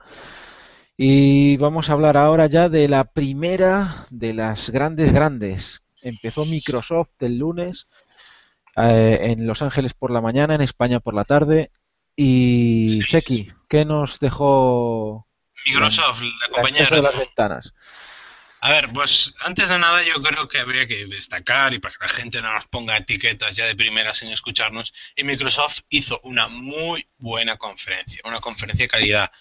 Y 1.04 1.56
vamos 1.56 1.90
a 1.90 1.94
hablar 1.94 2.16
ahora 2.16 2.46
ya 2.46 2.68
de 2.68 2.86
la 2.86 3.02
primera 3.02 4.06
de 4.10 4.34
las 4.34 4.70
grandes 4.70 5.12
grandes. 5.12 5.82
Empezó 6.00 6.44
Microsoft 6.44 7.20
el 7.22 7.38
lunes 7.38 7.88
eh, 8.76 9.18
en 9.20 9.44
Los 9.48 9.62
Ángeles 9.62 9.94
por 9.94 10.12
la 10.12 10.20
mañana, 10.20 10.54
en 10.54 10.60
España 10.60 11.00
por 11.00 11.14
la 11.14 11.24
tarde. 11.24 11.72
Y 12.14 12.86
Sí. 12.88 13.02
Zeki, 13.02 13.52
¿qué 13.68 13.84
nos 13.84 14.20
dejó 14.20 15.26
Microsoft, 15.66 16.22
la 16.22 16.28
la 16.28 16.54
compañía 16.54 16.88
de 16.88 17.02
las 17.02 17.18
ventanas? 17.18 17.74
A 18.60 18.70
ver, 18.70 18.92
pues 18.92 19.34
antes 19.40 19.68
de 19.68 19.78
nada 19.80 20.04
yo 20.04 20.22
creo 20.22 20.46
que 20.46 20.60
habría 20.60 20.86
que 20.86 21.06
destacar 21.06 21.74
y 21.74 21.80
para 21.80 21.94
que 21.94 22.04
la 22.04 22.10
gente 22.10 22.40
no 22.40 22.54
nos 22.54 22.68
ponga 22.68 22.96
etiquetas 22.96 23.56
ya 23.56 23.66
de 23.66 23.74
primera 23.74 24.12
sin 24.12 24.30
escucharnos, 24.30 24.94
y 25.16 25.24
Microsoft 25.24 25.80
hizo 25.88 26.20
una 26.22 26.46
muy 26.46 27.08
buena 27.18 27.56
conferencia, 27.56 28.20
una 28.24 28.40
conferencia 28.40 28.84
de 28.84 28.88
calidad. 28.88 29.32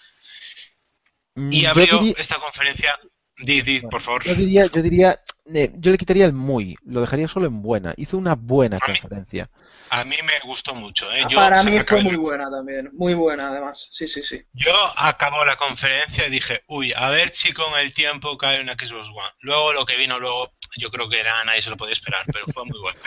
Y 1.36 1.64
abrió 1.64 1.98
diría- 1.98 2.14
esta 2.18 2.38
conferencia, 2.38 2.98
di, 3.42 3.62
di, 3.62 3.80
por 3.80 4.00
favor. 4.00 4.24
Yo 4.24 4.34
diría, 4.34 4.66
yo 4.66 4.82
diría, 4.82 5.20
eh, 5.54 5.70
yo 5.74 5.90
le 5.92 5.98
quitaría 5.98 6.24
el 6.26 6.32
muy, 6.32 6.76
lo 6.84 7.00
dejaría 7.00 7.28
solo 7.28 7.46
en 7.46 7.62
buena. 7.62 7.94
Hizo 7.96 8.16
una 8.18 8.34
buena 8.34 8.78
A 8.80 8.86
mí- 8.88 8.98
conferencia. 8.98 9.50
A 9.90 10.04
mí 10.04 10.16
me 10.24 10.40
gustó 10.48 10.74
mucho. 10.74 11.12
¿eh? 11.12 11.24
Yo, 11.28 11.36
Para 11.36 11.62
mí 11.64 11.78
fue 11.80 12.02
muy 12.02 12.16
buena 12.16 12.50
también. 12.50 12.88
Muy 12.94 13.12
buena, 13.12 13.48
además. 13.48 13.88
Sí, 13.92 14.08
sí, 14.08 14.22
sí. 14.22 14.40
Yo 14.54 14.72
acabó 14.96 15.44
la 15.44 15.56
conferencia 15.56 16.26
y 16.26 16.30
dije, 16.30 16.62
uy, 16.68 16.94
a 16.96 17.10
ver 17.10 17.28
si 17.30 17.52
con 17.52 17.78
el 17.78 17.92
tiempo 17.92 18.38
cae 18.38 18.62
una 18.62 18.72
Xbox 18.72 19.08
One. 19.08 19.34
Luego 19.40 19.74
lo 19.74 19.84
que 19.84 19.96
vino 19.96 20.18
luego, 20.18 20.50
yo 20.78 20.90
creo 20.90 21.10
que 21.10 21.20
era 21.20 21.44
nadie 21.44 21.60
se 21.60 21.68
lo 21.68 21.76
podía 21.76 21.92
esperar, 21.92 22.24
pero 22.32 22.46
fue 22.54 22.64
muy 22.64 22.78
bueno. 22.80 22.98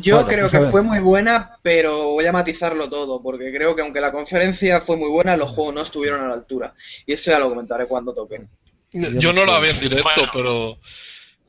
Yo 0.00 0.16
Vale, 0.16 0.34
creo 0.34 0.50
pues 0.50 0.64
que 0.64 0.70
fue 0.70 0.82
muy 0.82 0.98
buena, 0.98 1.58
pero 1.62 2.08
voy 2.08 2.26
a 2.26 2.32
matizarlo 2.32 2.90
todo, 2.90 3.22
porque 3.22 3.52
creo 3.54 3.76
que 3.76 3.82
aunque 3.82 4.00
la 4.00 4.10
conferencia 4.10 4.80
fue 4.80 4.96
muy 4.96 5.08
buena, 5.08 5.36
los 5.36 5.50
juegos 5.50 5.74
no 5.74 5.82
estuvieron 5.82 6.20
a 6.22 6.26
la 6.26 6.34
altura. 6.34 6.74
Y 7.06 7.12
esto 7.12 7.30
ya 7.30 7.38
lo 7.38 7.48
comentaré 7.50 7.86
cuando 7.86 8.12
toque. 8.12 8.48
Yo 8.92 9.32
no 9.32 9.44
la 9.44 9.58
vi 9.60 9.70
en 9.70 9.80
directo, 9.80 10.10
Bueno. 10.14 10.30
pero 10.32 10.78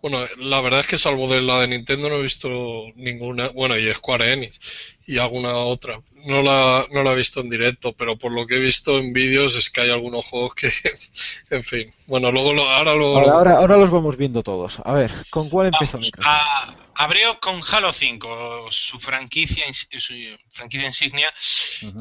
bueno, 0.02 0.26
la 0.38 0.62
verdad 0.62 0.82
es 0.82 0.88
que 0.88 0.98
salvo 0.98 1.28
de 1.28 1.42
la 1.42 1.62
de 1.62 1.68
Nintendo 1.68 2.10
no 2.10 2.18
he 2.18 2.22
visto 2.22 2.50
ninguna, 2.96 3.50
bueno, 3.50 3.78
y 3.78 3.94
Square 3.94 4.34
Enix 4.34 4.97
y 5.08 5.18
alguna 5.18 5.56
otra. 5.56 6.00
No 6.26 6.42
la, 6.42 6.86
no 6.92 7.02
la 7.02 7.14
he 7.14 7.16
visto 7.16 7.40
en 7.40 7.50
directo, 7.50 7.94
pero 7.94 8.18
por 8.18 8.32
lo 8.32 8.46
que 8.46 8.56
he 8.56 8.60
visto 8.60 8.98
en 9.00 9.14
vídeos 9.14 9.56
es 9.56 9.70
que 9.70 9.82
hay 9.82 9.90
algunos 9.90 10.26
juegos 10.26 10.54
que, 10.54 10.72
en 11.50 11.64
fin. 11.64 11.94
Bueno, 12.06 12.32
luego 12.32 12.54
lo, 12.54 12.70
ahora 12.70 12.94
lo... 12.94 13.18
Ahora, 13.18 13.34
ahora, 13.34 13.58
ahora 13.58 13.78
los 13.78 13.90
vamos 13.90 14.18
viendo 14.18 14.44
todos. 14.44 14.80
A 14.84 14.92
ver, 14.94 15.12
¿con 15.32 15.50
cuál 15.50 15.68
empezó 15.68 15.94
Vamos, 15.94 16.08
Microsoft? 16.08 16.30
a- 16.30 16.76
abrió 17.00 17.40
con 17.40 17.62
Halo 17.72 17.94
5, 17.94 18.68
su 18.72 18.98
franquicia, 19.00 19.64
su 19.72 20.14
franquicia 20.50 20.88
insignia, 20.88 21.32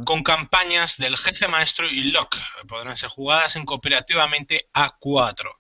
con 0.05 0.23
campañas 0.23 0.97
del 0.97 1.17
jefe 1.19 1.47
maestro 1.49 1.87
y 1.87 2.05
Locke. 2.11 2.39
Podrán 2.67 2.97
ser 2.97 3.11
jugadas 3.11 3.57
en 3.57 3.67
cooperativamente 3.67 4.69
a 4.73 4.97
4. 4.99 5.51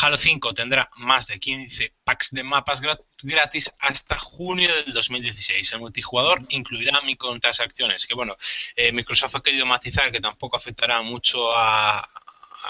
Halo 0.00 0.16
5 0.18 0.54
tendrá 0.54 0.88
más 0.96 1.26
de 1.26 1.40
15 1.40 1.94
packs 2.04 2.30
de 2.30 2.44
mapas 2.44 2.80
gra- 2.80 3.00
gratis 3.22 3.72
hasta 3.78 4.18
junio 4.18 4.68
del 4.84 4.94
2016. 4.94 5.72
El 5.72 5.80
multijugador 5.80 6.42
incluirá 6.48 7.00
microtransacciones, 7.02 8.06
que 8.06 8.14
bueno, 8.14 8.36
eh, 8.74 8.92
Microsoft 8.92 9.36
ha 9.36 9.42
querido 9.42 9.66
matizar 9.66 10.10
que 10.12 10.20
tampoco 10.20 10.56
afectará 10.56 11.02
mucho 11.02 11.56
a, 11.56 12.08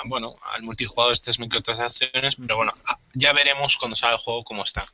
bueno, 0.04 0.36
al 0.54 0.62
multijugador 0.62 1.12
estas 1.12 1.38
microtransacciones, 1.38 2.36
pero 2.36 2.56
bueno, 2.56 2.72
ya 3.14 3.32
veremos 3.32 3.76
cuando 3.76 3.96
salga 3.96 4.16
el 4.16 4.22
juego 4.22 4.44
cómo 4.44 4.62
está. 4.62 4.86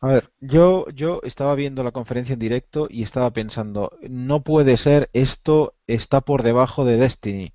A 0.00 0.06
ver, 0.06 0.30
yo, 0.40 0.86
yo 0.94 1.20
estaba 1.24 1.56
viendo 1.56 1.82
la 1.82 1.90
conferencia 1.90 2.34
en 2.34 2.38
directo 2.38 2.86
y 2.88 3.02
estaba 3.02 3.32
pensando, 3.32 3.96
no 4.08 4.42
puede 4.42 4.76
ser, 4.76 5.10
esto 5.12 5.74
está 5.88 6.20
por 6.20 6.44
debajo 6.44 6.84
de 6.84 6.96
Destiny. 6.96 7.52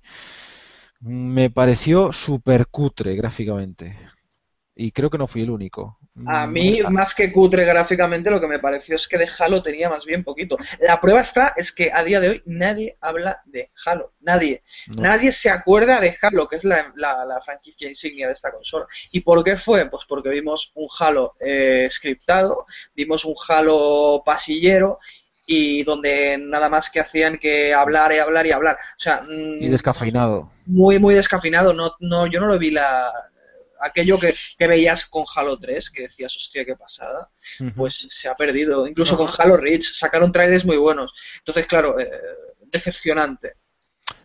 Me 1.00 1.50
pareció 1.50 2.12
súper 2.12 2.66
cutre 2.66 3.14
gráficamente. 3.14 3.98
Y 4.76 4.90
creo 4.90 5.08
que 5.08 5.18
no 5.18 5.26
fui 5.28 5.42
el 5.42 5.50
único. 5.50 5.98
A 6.26 6.46
Mm, 6.46 6.52
mí, 6.52 6.78
más 6.90 7.14
que 7.14 7.30
cutre 7.32 7.64
gráficamente, 7.64 8.30
lo 8.30 8.40
que 8.40 8.46
me 8.48 8.58
pareció 8.60 8.96
es 8.96 9.06
que 9.08 9.18
de 9.18 9.28
Halo 9.38 9.62
tenía 9.62 9.88
más 9.90 10.04
bien 10.04 10.22
poquito. 10.24 10.56
La 10.80 11.00
prueba 11.00 11.20
está, 11.20 11.54
es 11.56 11.72
que 11.72 11.92
a 11.92 12.02
día 12.04 12.20
de 12.20 12.28
hoy 12.28 12.42
nadie 12.46 12.96
habla 13.00 13.42
de 13.46 13.70
Halo. 13.84 14.12
Nadie. 14.20 14.62
no. 14.88 15.02
Nadie 15.02 15.32
se 15.32 15.50
acuerda 15.50 16.00
de 16.00 16.16
Halo, 16.20 16.48
que 16.48 16.56
es 16.56 16.64
la, 16.64 16.92
la- 16.96 17.24
la 17.24 17.40
franquicia 17.40 17.88
insignia 17.88 18.26
de 18.28 18.32
esta 18.32 18.52
consola. 18.52 18.86
¿Y 19.12 19.20
por 19.20 19.42
qué 19.44 19.56
fue? 19.56 19.88
Pues 19.90 20.04
porque 20.08 20.28
vimos 20.28 20.72
un 20.76 20.88
Halo 21.00 21.34
eh, 21.40 21.88
scriptado, 21.90 22.66
vimos 22.94 23.24
un 23.24 23.34
Halo 23.48 24.22
pasillero 24.24 24.98
y 25.46 25.82
donde 25.82 26.38
nada 26.38 26.68
más 26.68 26.90
que 26.90 27.00
hacían 27.00 27.38
que 27.38 27.74
hablar 27.74 28.12
y 28.12 28.18
hablar 28.18 28.46
y 28.46 28.52
hablar. 28.52 28.76
O 28.76 29.00
sea, 29.00 29.22
mm, 29.22 29.62
Y 29.62 29.68
descafeinado. 29.68 30.50
muy, 30.66 30.98
muy 30.98 31.14
descafinado. 31.14 31.72
No, 31.74 31.90
no, 32.00 32.26
yo 32.26 32.40
no 32.40 32.46
lo 32.46 32.58
vi 32.58 32.70
la 32.70 33.10
aquello 33.84 34.18
que, 34.18 34.34
que 34.58 34.66
veías 34.66 35.06
con 35.06 35.24
Halo 35.34 35.58
3, 35.58 35.90
que 35.90 36.02
decías, 36.02 36.36
hostia, 36.36 36.64
qué 36.64 36.76
pasada, 36.76 37.30
pues 37.76 38.06
se 38.10 38.28
ha 38.28 38.34
perdido. 38.34 38.86
Incluso 38.86 39.16
con 39.16 39.28
Halo 39.38 39.56
Reach 39.56 39.92
sacaron 39.92 40.32
trailers 40.32 40.64
muy 40.64 40.76
buenos. 40.76 41.14
Entonces, 41.38 41.66
claro, 41.66 41.98
eh, 41.98 42.10
decepcionante. 42.66 43.54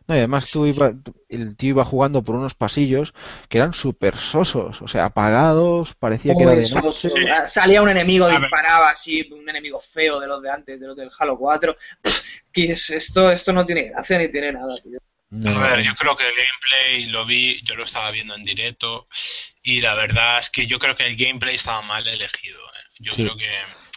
No, 0.07 0.15
y 0.15 0.17
además 0.17 0.49
tú 0.49 0.65
iba, 0.65 0.91
el 1.29 1.55
tío 1.55 1.69
iba 1.69 1.85
jugando 1.85 2.23
por 2.23 2.33
unos 2.33 2.55
pasillos 2.55 3.13
que 3.47 3.59
eran 3.59 3.75
súper 3.75 4.17
sosos, 4.17 4.81
o 4.81 4.87
sea, 4.87 5.05
apagados, 5.05 5.93
parecía 5.93 6.33
que 6.35 6.43
era 6.43 6.55
de 6.55 6.67
noche. 6.67 7.09
Salía 7.45 7.83
un 7.83 7.89
enemigo, 7.89 8.25
A 8.25 8.29
ver. 8.29 8.41
disparaba 8.41 8.89
así, 8.89 9.29
un 9.31 9.47
enemigo 9.47 9.79
feo 9.79 10.19
de 10.19 10.25
los 10.25 10.41
de 10.41 10.49
antes, 10.49 10.79
de 10.79 10.87
los 10.87 10.95
del 10.95 11.11
Halo 11.17 11.37
4. 11.37 11.75
Pff, 12.01 12.21
¿qué 12.51 12.71
es 12.71 12.89
esto, 12.89 13.31
esto 13.31 13.53
no 13.53 13.63
tiene 13.67 13.83
gracia 13.83 14.17
ni 14.17 14.29
tiene 14.29 14.51
nada, 14.51 14.75
tío. 14.81 14.99
No, 15.31 15.59
A 15.59 15.67
ver, 15.75 15.83
yo 15.83 15.93
creo 15.95 16.15
que 16.17 16.23
el 16.27 16.33
gameplay 16.33 17.05
lo 17.11 17.23
vi, 17.25 17.61
yo 17.63 17.75
lo 17.75 17.83
estaba 17.83 18.09
viendo 18.11 18.33
en 18.35 18.41
directo 18.41 19.07
y 19.61 19.79
la 19.79 19.93
verdad 19.93 20.39
es 20.39 20.49
que 20.49 20.65
yo 20.65 20.79
creo 20.79 20.95
que 20.95 21.05
el 21.05 21.15
gameplay 21.15 21.55
estaba 21.55 21.81
mal 21.83 22.07
elegido. 22.07 22.57
¿eh? 22.59 22.87
Yo 22.99 23.13
Sí. 23.13 23.23
creo 23.23 23.37
que 23.37 23.45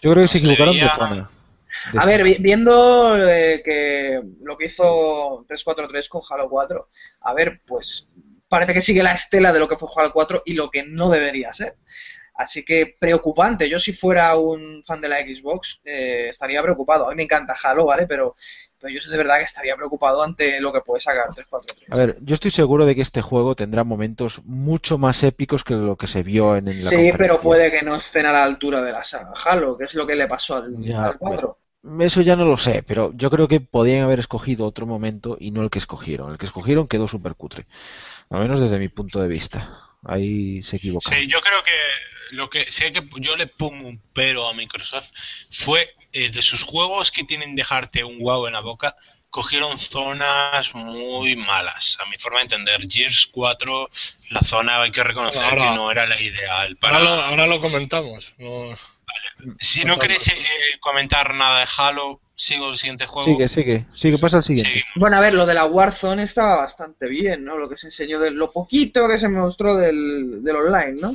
yo 0.02 0.12
creo 0.12 0.24
que 0.24 0.28
se 0.28 0.38
se 0.38 0.44
equivocaron 0.44 0.76
de 0.78 0.88
zona. 0.90 1.30
De 1.92 1.98
A 1.98 2.04
ver, 2.04 2.22
vi- 2.22 2.36
viendo 2.38 3.16
eh, 3.26 3.62
que 3.64 4.20
lo 4.42 4.58
que 4.58 4.66
hizo 4.66 5.44
343 5.48 6.08
con 6.10 6.20
Halo 6.28 6.48
4, 6.50 6.88
a 7.22 7.32
ver, 7.32 7.62
pues 7.66 8.08
parece 8.48 8.74
que 8.74 8.82
sigue 8.82 9.02
la 9.02 9.12
estela 9.14 9.52
de 9.54 9.58
lo 9.58 9.68
que 9.68 9.76
fue 9.76 9.88
Halo 9.96 10.12
4 10.12 10.42
y 10.44 10.52
lo 10.52 10.70
que 10.70 10.82
no 10.82 11.08
debería 11.08 11.50
ser. 11.54 11.76
Así 12.42 12.64
que 12.64 12.96
preocupante. 12.98 13.68
Yo 13.68 13.78
si 13.78 13.92
fuera 13.92 14.36
un 14.36 14.82
fan 14.84 15.00
de 15.00 15.08
la 15.08 15.18
Xbox 15.18 15.80
eh, 15.84 16.28
estaría 16.30 16.62
preocupado. 16.62 17.06
A 17.06 17.10
mí 17.10 17.16
me 17.16 17.22
encanta 17.22 17.54
Halo, 17.62 17.86
¿vale? 17.86 18.06
Pero, 18.06 18.34
pero 18.80 18.92
yo 18.92 19.10
de 19.10 19.16
verdad 19.16 19.38
que 19.38 19.44
estaría 19.44 19.76
preocupado 19.76 20.22
ante 20.22 20.60
lo 20.60 20.72
que 20.72 20.80
puede 20.80 21.00
sacar 21.00 21.32
343. 21.32 21.90
A 21.90 21.96
ver, 21.96 22.18
yo 22.20 22.34
estoy 22.34 22.50
seguro 22.50 22.84
de 22.84 22.94
que 22.94 23.02
este 23.02 23.22
juego 23.22 23.54
tendrá 23.54 23.84
momentos 23.84 24.42
mucho 24.44 24.98
más 24.98 25.22
épicos 25.22 25.62
que 25.62 25.74
lo 25.74 25.96
que 25.96 26.08
se 26.08 26.22
vio 26.22 26.56
en, 26.56 26.68
en 26.68 26.84
la 26.84 26.90
Sí, 26.90 27.12
pero 27.16 27.40
puede 27.40 27.70
que 27.70 27.82
no 27.82 27.94
estén 27.94 28.26
a 28.26 28.32
la 28.32 28.42
altura 28.42 28.82
de 28.82 28.92
la 28.92 29.04
saga 29.04 29.32
Halo, 29.44 29.78
que 29.78 29.84
es 29.84 29.94
lo 29.94 30.06
que 30.06 30.16
le 30.16 30.26
pasó 30.26 30.56
al, 30.56 30.76
Ya, 30.78 31.04
al 31.04 31.18
4. 31.18 31.58
Eso 32.00 32.20
ya 32.20 32.36
no 32.36 32.44
lo 32.44 32.56
sé, 32.56 32.84
pero 32.86 33.12
yo 33.14 33.28
creo 33.28 33.48
que 33.48 33.60
podían 33.60 34.04
haber 34.04 34.20
escogido 34.20 34.66
otro 34.66 34.86
momento 34.86 35.36
y 35.38 35.50
no 35.50 35.62
el 35.62 35.70
que 35.70 35.78
escogieron. 35.78 36.30
El 36.30 36.38
que 36.38 36.46
escogieron 36.46 36.86
quedó 36.86 37.08
súper 37.08 37.34
cutre, 37.34 37.66
al 38.30 38.40
menos 38.40 38.60
desde 38.60 38.78
mi 38.78 38.88
punto 38.88 39.20
de 39.20 39.28
vista. 39.28 39.91
Ahí 40.04 40.62
se 40.64 40.76
equivocaron. 40.76 41.20
Sí, 41.20 41.26
yo 41.28 41.40
creo 41.40 41.62
que 41.62 41.70
lo 42.32 42.48
que 42.50 42.64
sí 42.70 42.90
que 42.92 43.02
yo 43.20 43.36
le 43.36 43.46
pongo 43.46 43.86
un 43.86 44.00
pero 44.12 44.48
a 44.48 44.54
Microsoft 44.54 45.10
fue 45.50 45.94
eh, 46.12 46.30
de 46.30 46.42
sus 46.42 46.62
juegos 46.62 47.10
que 47.12 47.24
tienen 47.24 47.54
dejarte 47.54 48.02
un 48.04 48.18
wow 48.18 48.46
en 48.46 48.54
la 48.54 48.60
boca, 48.60 48.96
cogieron 49.30 49.78
zonas 49.78 50.74
muy 50.74 51.36
malas, 51.36 51.96
a 52.00 52.08
mi 52.10 52.16
forma 52.18 52.38
de 52.38 52.42
entender. 52.44 52.86
Gears 52.88 53.26
4, 53.32 53.90
la 54.30 54.40
zona 54.40 54.82
hay 54.82 54.90
que 54.90 55.02
reconocer 55.04 55.42
Ahora- 55.42 55.70
que 55.70 55.74
no 55.74 55.90
era 55.90 56.06
la 56.06 56.20
ideal 56.20 56.76
para 56.76 56.98
Ahora 56.98 57.10
lo, 57.16 57.22
ahora 57.22 57.46
lo 57.46 57.60
comentamos. 57.60 58.32
No- 58.38 58.76
Si 59.58 59.84
no 59.84 59.98
queréis 59.98 60.28
eh, 60.28 60.34
comentar 60.80 61.34
nada 61.34 61.60
de 61.60 61.66
Halo, 61.76 62.20
sigo 62.34 62.70
el 62.70 62.76
siguiente 62.76 63.06
juego. 63.06 63.28
Sigue, 63.28 63.48
sigue, 63.48 63.86
sigue, 63.92 64.18
pasa 64.18 64.38
al 64.38 64.44
siguiente. 64.44 64.68
Seguimos. 64.70 64.92
Bueno, 64.96 65.16
a 65.16 65.20
ver, 65.20 65.34
lo 65.34 65.46
de 65.46 65.54
la 65.54 65.64
Warzone 65.64 66.22
estaba 66.22 66.56
bastante 66.56 67.08
bien, 67.08 67.44
¿no? 67.44 67.56
Lo 67.58 67.68
que 67.68 67.76
se 67.76 67.88
enseñó 67.88 68.18
de 68.20 68.30
lo 68.30 68.52
poquito 68.52 69.08
que 69.08 69.18
se 69.18 69.28
mostró 69.28 69.76
del, 69.76 70.42
del 70.42 70.56
online, 70.56 71.00
¿no? 71.00 71.12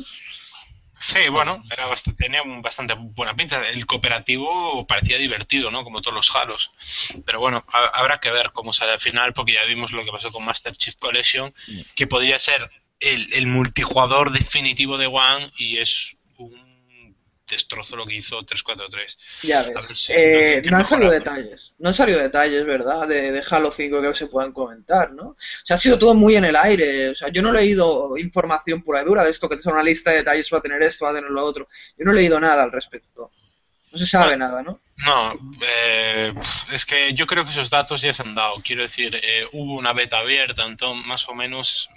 Sí, 1.00 1.30
bueno, 1.32 1.64
era 1.72 1.86
bastante, 1.86 2.24
tenía 2.24 2.41
un- 2.41 2.62
bastante 2.62 2.95
buena 2.98 3.36
pinta. 3.36 3.66
El 3.70 3.86
cooperativo 3.86 4.86
parecía 4.88 5.18
divertido, 5.20 5.70
¿no? 5.70 5.84
Como 5.84 6.02
todos 6.02 6.16
los 6.16 6.36
Halos. 6.36 6.72
Pero 7.24 7.39
bueno, 7.39 7.64
ha- 7.72 8.00
habrá 8.00 8.20
que 8.20 8.32
ver 8.32 8.52
cómo 8.52 8.74
sale 8.74 8.93
al 8.93 9.00
final, 9.00 9.34
porque 9.34 9.54
ya 9.54 9.64
vimos 9.66 9.91
lo 9.91 10.04
que 10.04 10.12
pasó 10.12 10.32
con 10.32 10.43
Master 10.43 10.76
Chief 10.76 10.95
Collection, 10.95 11.54
que 11.95 12.08
podría 12.08 12.39
ser 12.39 12.70
el, 13.00 13.32
el 13.34 13.45
multijugador 13.45 14.32
definitivo 14.32 14.98
de 14.98 15.06
One 15.06 15.52
y 15.58 15.78
es 15.78 16.16
destrozo 17.50 17.95
lo 17.95 18.06
que 18.06 18.16
hizo 18.16 18.43
343. 18.43 19.18
Ya 19.43 19.64
ves. 19.64 19.84
si- 19.98 20.14
Eh, 20.16 20.62
no 20.72 20.78
han 20.78 20.84
salido 20.86 21.12
detalles. 21.12 21.76
No 21.80 21.89
han 21.89 21.93
salido 21.93 22.20
detalles, 22.20 22.66
¿verdad? 22.66 23.08
De, 23.08 23.32
de 23.32 23.43
Halo 23.50 23.72
5 23.72 24.02
que 24.02 24.14
se 24.16 24.28
puedan 24.28 24.52
comentar, 24.52 25.12
¿no? 25.14 25.30
O 25.30 25.36
sea, 25.38 25.76
ha 25.76 25.78
sido 25.78 25.98
todo 25.98 26.14
muy 26.16 26.36
en 26.36 26.45
el 26.45 26.56
aire. 26.56 27.10
O 27.10 27.16
sea, 27.16 27.30
yo 27.30 27.41
no 27.41 27.50
he 27.50 27.54
leído 27.54 28.18
información 28.18 28.82
pura 28.84 29.02
y 29.02 29.06
dura 29.06 29.24
de 29.24 29.32
esto, 29.32 29.48
que 29.50 29.56
te 29.56 29.62
son 29.62 29.74
una 29.74 29.84
lista 29.84 30.12
de 30.12 30.18
detalles, 30.18 30.50
va 30.54 30.58
a 30.58 30.62
tener 30.62 30.82
esto, 30.84 31.06
va 31.06 31.12
a 31.12 31.16
tener 31.16 31.32
lo 31.32 31.43
otro. 31.43 31.68
Yo 31.98 32.06
no 32.06 32.12
he 32.12 32.16
leído 32.16 32.39
nada 32.39 32.64
al 32.64 32.72
respecto. 32.72 33.32
No 33.98 34.06
se 34.06 34.06
sabe 34.06 34.38
nada, 34.38 34.62
¿no? 34.62 34.80
No, 35.06 35.34
eh, 35.62 36.34
es 36.72 36.86
que 36.86 37.14
yo 37.14 37.28
creo 37.28 37.45
que 37.45 37.52
esos 37.52 37.70
datos 37.70 38.02
ya 38.02 38.12
se 38.14 38.24
han 38.24 38.34
dado. 38.34 38.56
Quiero 38.64 38.82
decir, 38.82 39.20
eh, 39.22 39.48
hubo 39.54 39.76
una 39.76 39.93
beta 39.93 40.18
abierta, 40.18 40.66
entonces 40.66 41.06
más 41.06 41.28
o 41.30 41.36
menos 41.36 41.88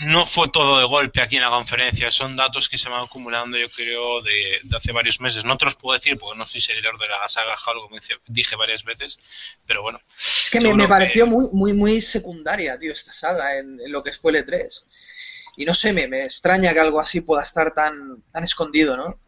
no 0.00 0.24
fue 0.26 0.48
todo 0.48 0.78
de 0.78 0.86
golpe 0.86 1.20
aquí 1.20 1.36
en 1.36 1.42
la 1.42 1.50
conferencia. 1.50 2.10
Son 2.10 2.34
datos 2.34 2.68
que 2.70 2.78
se 2.78 2.88
van 2.88 3.04
acumulando, 3.04 3.58
yo 3.58 3.68
creo, 3.68 4.22
de, 4.22 4.60
de 4.64 4.76
hace 4.76 4.92
varios 4.92 5.20
meses. 5.20 5.44
No 5.44 5.58
te 5.58 5.66
los 5.66 5.76
puedo 5.76 5.92
decir 5.98 6.16
porque 6.18 6.38
no 6.38 6.46
soy 6.46 6.62
seguidor 6.62 6.98
de 6.98 7.08
la 7.08 7.28
saga 7.28 7.54
Halo, 7.66 7.82
como 7.82 7.98
dije 8.26 8.56
varias 8.56 8.84
veces, 8.84 9.18
pero 9.66 9.82
bueno. 9.82 10.00
Es 10.18 10.50
que 10.50 10.60
me, 10.60 10.74
que- 10.74 10.88
pareció 10.88 11.26
muy, 11.26 11.46
muy, 11.52 11.72
muy 11.74 12.00
secundaria, 12.00 12.78
tío, 12.78 12.92
esta 12.92 13.12
saga 13.12 13.58
en, 13.58 13.78
en 13.80 13.92
lo 13.92 14.02
que 14.02 14.12
fue 14.12 14.32
el 14.32 14.38
E3. 14.38 14.84
Y 15.58 15.64
no 15.66 15.74
sé, 15.74 15.92
me, 15.92 16.06
me 16.08 16.22
extraña 16.24 16.72
que 16.72 16.80
algo 16.80 17.00
así 17.00 17.20
pueda 17.20 17.42
estar 17.42 17.74
tan, 17.74 18.22
tan 18.32 18.44
escondido, 18.44 18.96
¿no? 18.96 19.18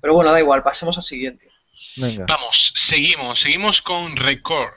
Pero 0.00 0.14
bueno, 0.14 0.32
da 0.32 0.40
igual, 0.40 0.62
pasemos 0.62 0.96
al 0.96 1.02
siguiente. 1.04 1.48
Venga. 1.96 2.24
Vamos, 2.28 2.72
seguimos, 2.74 3.38
seguimos 3.38 3.82
con 3.82 4.16
Record, 4.16 4.72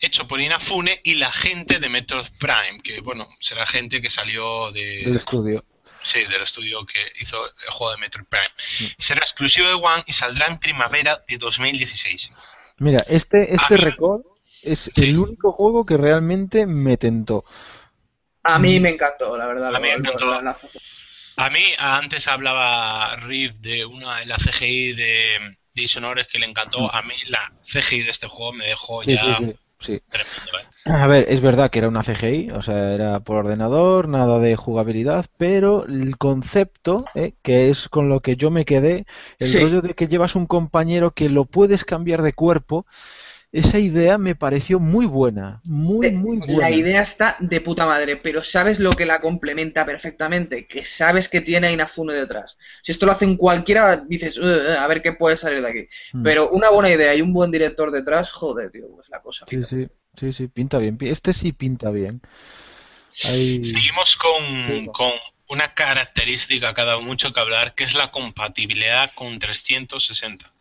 hecho 0.00 0.26
por 0.26 0.40
Inafune 0.40 1.00
y 1.04 1.14
la 1.14 1.30
gente 1.32 1.78
de 1.78 1.88
Metroid 1.88 2.26
Prime, 2.38 2.80
que 2.82 3.00
bueno, 3.00 3.26
será 3.40 3.66
gente 3.66 4.00
que 4.02 4.10
salió 4.10 4.72
de, 4.72 5.04
Del 5.04 5.16
estudio. 5.16 5.64
Sí, 6.02 6.20
del 6.24 6.42
estudio 6.42 6.84
que 6.86 6.98
hizo 7.20 7.36
el 7.46 7.70
juego 7.70 7.92
de 7.92 7.98
Metroid 7.98 8.26
Prime. 8.26 8.94
Será 8.98 9.20
exclusivo 9.20 9.68
de 9.68 9.74
One 9.74 10.02
y 10.06 10.12
saldrá 10.12 10.46
en 10.48 10.58
primavera 10.58 11.22
de 11.28 11.36
2016. 11.38 12.32
Mira, 12.78 13.04
este, 13.08 13.54
este 13.54 13.74
mí- 13.74 13.80
record 13.82 14.22
es 14.62 14.90
Sí. 14.94 15.04
el 15.10 15.18
único 15.18 15.52
juego 15.52 15.84
que 15.86 15.96
realmente 15.98 16.66
me 16.66 16.96
tentó. 16.96 17.44
A 18.42 18.58
mí 18.58 18.80
me 18.80 18.88
encantó, 18.90 19.36
la 19.36 19.46
verdad. 19.46 19.68
A 19.74 19.78
mí 19.78 19.82
me 19.82 19.88
la- 19.88 19.94
encantó. 19.96 20.26
la- 20.26 20.42
la- 20.42 20.58
A 21.44 21.48
mí, 21.50 21.64
antes 21.78 22.28
hablaba 22.28 23.16
Riff 23.16 23.56
de 23.58 23.84
una 23.86 24.24
la 24.26 24.36
CGI 24.38 24.92
de 24.92 25.56
Dishonored 25.74 26.26
que 26.26 26.38
le 26.38 26.46
encantó. 26.46 26.92
A 26.94 27.02
mí 27.02 27.14
la 27.28 27.52
CGI 27.62 28.02
de 28.02 28.10
este 28.10 28.28
juego 28.28 28.52
me 28.52 28.66
dejó 28.66 29.02
Sí, 29.02 29.12
ya 29.12 29.22
sí, 29.34 29.34
sí, 29.34 29.54
sí. 29.78 30.00
tremendo. 30.08 30.58
¿eh? 30.58 30.66
A 30.86 31.06
ver, 31.06 31.26
es 31.28 31.40
verdad 31.42 31.70
que 31.70 31.78
era 31.78 31.88
una 31.88 32.02
CGI, 32.02 32.50
o 32.52 32.62
sea, 32.62 32.94
era 32.94 33.20
por 33.20 33.36
ordenador, 33.36 34.08
nada 34.08 34.38
de 34.38 34.56
jugabilidad, 34.56 35.26
pero 35.36 35.84
el 35.86 36.16
concepto, 36.18 37.04
¿eh? 37.14 37.34
que 37.42 37.70
es 37.70 37.88
con 37.88 38.08
lo 38.08 38.20
que 38.20 38.36
yo 38.36 38.50
me 38.50 38.64
quedé, 38.64 39.04
el 39.38 39.46
Sí. 39.46 39.58
rollo 39.58 39.82
de 39.82 39.94
que 39.94 40.08
llevas 40.08 40.34
un 40.36 40.46
compañero 40.46 41.12
que 41.12 41.28
lo 41.28 41.44
puedes 41.44 41.84
cambiar 41.84 42.22
de 42.22 42.32
cuerpo, 42.32 42.86
esa 43.52 43.78
idea 43.78 44.16
me 44.16 44.36
pareció 44.36 44.78
muy 44.78 45.06
buena, 45.06 45.60
muy, 45.68 46.06
Eh, 46.06 46.12
muy 46.12 46.38
buena. 46.38 46.60
La 46.60 46.70
idea 46.70 47.02
está 47.02 47.36
de 47.40 47.60
puta 47.60 47.84
madre, 47.84 48.16
pero 48.16 48.44
¿sabes 48.44 48.78
lo 48.78 48.92
que 48.92 49.06
la 49.06 49.20
complementa 49.20 49.84
perfectamente? 49.84 50.66
Que 50.68 50.84
sabes 50.84 51.28
que 51.28 51.40
tiene 51.40 51.66
a 51.66 51.72
Inafune 51.72 52.14
detrás. 52.14 52.56
Si 52.82 52.92
esto 52.92 53.06
lo 53.06 53.12
hacen 53.12 53.36
cualquiera, 53.36 53.96
dices, 53.96 54.38
"Uh, 54.38 54.42
uh, 54.44 54.78
a 54.80 54.86
ver 54.86 55.02
qué 55.02 55.12
puede 55.14 55.36
salir 55.36 55.62
de 55.62 55.68
aquí. 55.68 55.88
Mm. 56.12 56.22
Pero 56.22 56.50
una 56.50 56.70
buena 56.70 56.90
idea 56.90 57.14
y 57.14 57.22
un 57.22 57.32
buen 57.32 57.50
director 57.50 57.90
detrás, 57.90 58.30
joder, 58.30 58.70
tío, 58.70 58.86
pues 58.94 59.08
la 59.10 59.20
cosa. 59.20 59.46
Sí, 59.50 59.62
sí, 59.68 59.88
sí, 60.18 60.32
sí, 60.32 60.46
pinta 60.46 60.78
bien. 60.78 60.96
Este 61.00 61.32
sí 61.32 61.52
pinta 61.52 61.90
bien. 61.90 62.20
Ahí- 63.24 63.64
Seguimos 63.64 64.14
con, 64.16 64.86
con 64.92 65.10
una 65.48 65.74
característica 65.74 66.72
que 66.72 66.80
ha 66.80 66.84
dado 66.84 67.02
mucho 67.02 67.32
que 67.32 67.40
hablar, 67.40 67.74
que 67.74 67.82
es 67.82 67.94
la 67.94 68.12
compatibilidad 68.12 69.10
con 69.16 69.40
360. 69.40 70.52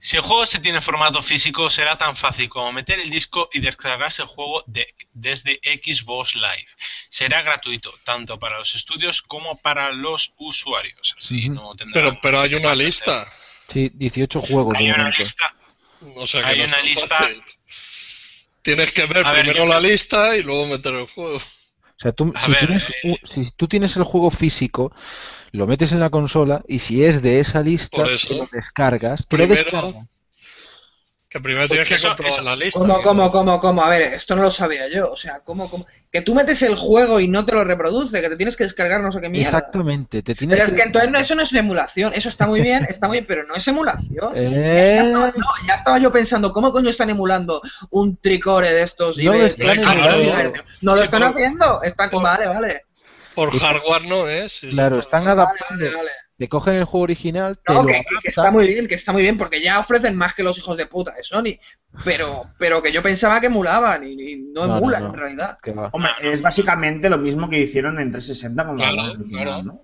Si 0.00 0.16
el 0.16 0.22
juego 0.22 0.46
se 0.46 0.60
tiene 0.60 0.78
en 0.78 0.82
formato 0.82 1.20
físico, 1.22 1.68
será 1.68 1.98
tan 1.98 2.14
fácil 2.14 2.48
como 2.48 2.72
meter 2.72 3.00
el 3.00 3.10
disco 3.10 3.48
y 3.52 3.58
descargarse 3.58 4.22
el 4.22 4.28
juego 4.28 4.62
de- 4.66 4.94
desde 5.12 5.60
Xbox 5.64 6.36
Live. 6.36 6.66
Será 7.08 7.42
gratuito, 7.42 7.92
tanto 8.04 8.38
para 8.38 8.58
los 8.58 8.74
estudios 8.76 9.22
como 9.22 9.58
para 9.58 9.90
los 9.92 10.32
usuarios. 10.38 11.16
Ujú. 11.30 11.52
no 11.52 11.72
Pero, 11.92 12.18
pero 12.20 12.40
hay 12.40 12.54
una 12.54 12.74
lista. 12.76 13.22
hacer. 13.22 13.32
Sí, 13.68 13.90
18 13.92 14.40
juegos. 14.40 14.76
Hay 14.78 14.86
una 14.88 14.98
momento. 14.98 15.18
lista. 15.18 15.54
O 16.14 16.26
sea 16.26 16.42
que 16.42 16.46
Hay 16.48 16.58
no 16.60 16.64
una 16.66 16.80
lista- 16.80 17.18
fácil. 17.18 17.42
Tienes 18.62 18.92
que 18.92 19.06
ver 19.06 19.26
A 19.26 19.32
ver, 19.32 19.40
primero 19.42 19.64
yo- 19.64 19.70
la 19.70 19.80
lista 19.80 20.36
y 20.36 20.42
luego 20.42 20.66
meter 20.66 20.94
el 20.94 21.06
juego. 21.08 21.36
O 21.38 22.00
sea, 22.00 22.12
tú, 22.12 22.32
si, 22.44 22.50
ver, 22.52 22.58
tienes, 22.60 22.90
eh, 23.02 23.16
si 23.24 23.50
tú 23.52 23.66
tienes 23.66 23.96
el 23.96 24.04
juego 24.04 24.30
físico, 24.30 24.94
lo 25.52 25.66
metes 25.66 25.92
en 25.92 26.00
la 26.00 26.10
consola 26.10 26.62
y 26.68 26.78
si 26.80 27.04
es 27.04 27.22
de 27.22 27.40
esa 27.40 27.60
lista, 27.62 28.04
eso. 28.10 28.34
lo 28.34 28.48
descargas. 28.52 29.26
Te 29.26 29.36
lo 29.38 29.44
Primero- 29.44 29.64
descargas. 29.64 30.06
Que 31.30 31.40
primero 31.40 31.68
tienes 31.68 31.86
que 31.90 31.98
comprobar 32.00 32.32
eso- 32.32 32.42
la 32.42 32.56
lista. 32.56 32.80
¿Cómo, 32.80 33.02
cómo, 33.02 33.30
cómo, 33.30 33.60
cómo? 33.60 33.82
A 33.82 33.90
ver, 33.90 34.14
esto 34.14 34.34
no 34.34 34.40
lo 34.44 34.50
sabía 34.50 34.88
yo. 34.88 35.10
O 35.12 35.16
sea, 35.18 35.40
¿cómo, 35.40 35.68
cómo? 35.68 35.84
Que 36.10 36.22
tú 36.22 36.34
metes 36.34 36.62
el 36.62 36.74
juego 36.74 37.20
y 37.20 37.28
no 37.28 37.44
te 37.44 37.52
lo 37.52 37.64
reproduce, 37.64 38.22
que 38.22 38.30
te 38.30 38.36
tienes 38.36 38.56
que 38.56 38.64
descargar 38.64 39.02
no 39.02 39.12
sé 39.12 39.20
qué 39.20 39.28
mierda. 39.28 39.58
Exactamente. 39.58 40.22
Te 40.22 40.34
tienes 40.34 40.56
Pero 40.56 40.70
es 40.70 40.74
que 40.74 40.84
entonces 40.86 41.10
no, 41.10 41.18
eso 41.18 41.34
no 41.34 41.42
es 41.42 41.52
emulación. 41.52 42.14
Eso 42.14 42.30
está 42.30 42.46
muy 42.46 42.62
bien, 42.62 42.86
está 42.88 43.08
muy 43.08 43.16
bien, 43.18 43.26
pero 43.28 43.44
no 43.44 43.54
es 43.56 43.68
emulación. 43.68 44.34
Ya 44.34 44.40
Eh, 44.40 45.00
estaba, 45.04 45.26
no, 45.36 45.46
ya 45.66 45.74
estaba 45.74 45.98
yo 45.98 46.10
pensando, 46.10 46.50
¿cómo 46.50 46.72
coño 46.72 46.88
están 46.88 47.10
emulando 47.10 47.60
un 47.90 48.16
tricore 48.16 48.70
de 48.72 48.82
estos? 48.84 49.18
y 49.18 49.26
No 49.26 49.34
lo 49.34 49.44
están. 49.44 49.82
No 50.80 50.96
lo 50.96 51.02
están 51.02 51.24
haciendo. 51.24 51.82
Están... 51.82 52.08
por- 52.08 52.22
Vale, 52.22 52.46
vale. 52.48 52.84
Por 53.38 53.58
hardware 53.58 54.02
no 54.06 54.28
es. 54.28 54.52
sí 54.52 54.68
claro, 54.70 54.96
está- 55.00 55.18
están 55.18 55.24
Vale, 55.24 55.40
adaptando. 55.42 55.84
vale, 55.84 55.96
vale. 55.96 56.10
Te 56.38 56.48
cogen 56.48 56.76
el 56.76 56.84
juego 56.84 57.02
original, 57.04 57.58
te 57.58 57.72
No, 57.74 57.82
lo 57.82 57.88
que, 57.88 58.00
que 58.22 58.28
está 58.28 58.50
muy 58.52 58.66
bien, 58.68 58.86
que 58.86 58.94
está 58.94 59.12
muy 59.12 59.22
bien, 59.22 59.36
porque 59.36 59.60
ya 59.60 59.80
ofrecen 59.80 60.16
más 60.16 60.34
que 60.34 60.44
los 60.44 60.56
hijos 60.56 60.76
de 60.76 60.86
puta 60.86 61.12
de 61.12 61.24
Sony. 61.24 61.58
Pero, 62.04 62.52
pero 62.58 62.80
que 62.80 62.92
yo 62.92 63.02
pensaba 63.02 63.40
que 63.40 63.46
emulaban 63.48 64.04
y, 64.06 64.12
y 64.32 64.36
no 64.36 64.62
No, 64.62 64.66
no, 64.68 64.76
emulan 64.78 65.02
no. 65.02 65.08
en 65.08 65.14
realidad. 65.14 65.58
Hombre, 65.92 66.10
es 66.22 66.40
básicamente 66.40 67.08
lo 67.08 67.18
mismo 67.18 67.50
que 67.50 67.58
hicieron 67.58 67.98
en 68.00 68.12
360 68.12 68.66
con 68.66 68.76
Claro, 68.76 68.96
la 68.96 69.02
original, 69.10 69.42
claro. 69.44 69.62
¿no? 69.64 69.82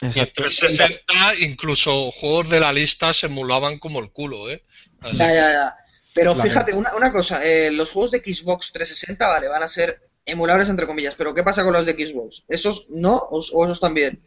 Y 0.00 0.04
en 0.04 0.10
Exacto. 0.10 0.42
360 0.42 1.34
incluso 1.40 2.10
juegos 2.12 2.48
de 2.50 2.60
la 2.60 2.72
lista 2.72 3.12
se 3.12 3.26
emulaban 3.26 3.78
como 3.80 3.98
el 4.00 4.10
culo, 4.12 4.50
¿eh? 4.50 4.64
Así 5.00 5.16
Ya, 5.16 5.32
ya, 5.34 5.52
ya. 5.52 5.76
Pero 6.14 6.34
fíjate, 6.36 6.74
una, 6.74 6.94
una 6.94 7.10
cosa, 7.10 7.42
eh, 7.44 7.70
los 7.72 7.90
juegos 7.90 8.10
de 8.12 8.18
Xbox 8.18 8.70
360, 8.72 9.26
vale, 9.26 9.48
van 9.48 9.62
a 9.62 9.68
ser 9.68 10.00
emulables 10.26 10.68
entre 10.68 10.86
comillas, 10.86 11.14
pero 11.16 11.34
¿qué 11.34 11.42
pasa 11.42 11.64
con 11.64 11.72
los 11.72 11.86
de 11.86 11.92
Xbox? 11.94 12.44
¿Esos 12.48 12.86
no 12.90 13.16
o, 13.16 13.40
o 13.52 13.64
esos 13.64 13.80
también? 13.80 14.22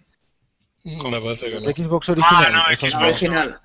me 0.84 1.20
parece 1.22 1.50
que 1.50 1.60
no. 1.60 1.70
Xbox 1.72 2.10
original. 2.10 2.46
Ah, 2.46 2.50
no, 2.70 2.76
Xbox. 2.78 2.94
Original. 2.96 3.60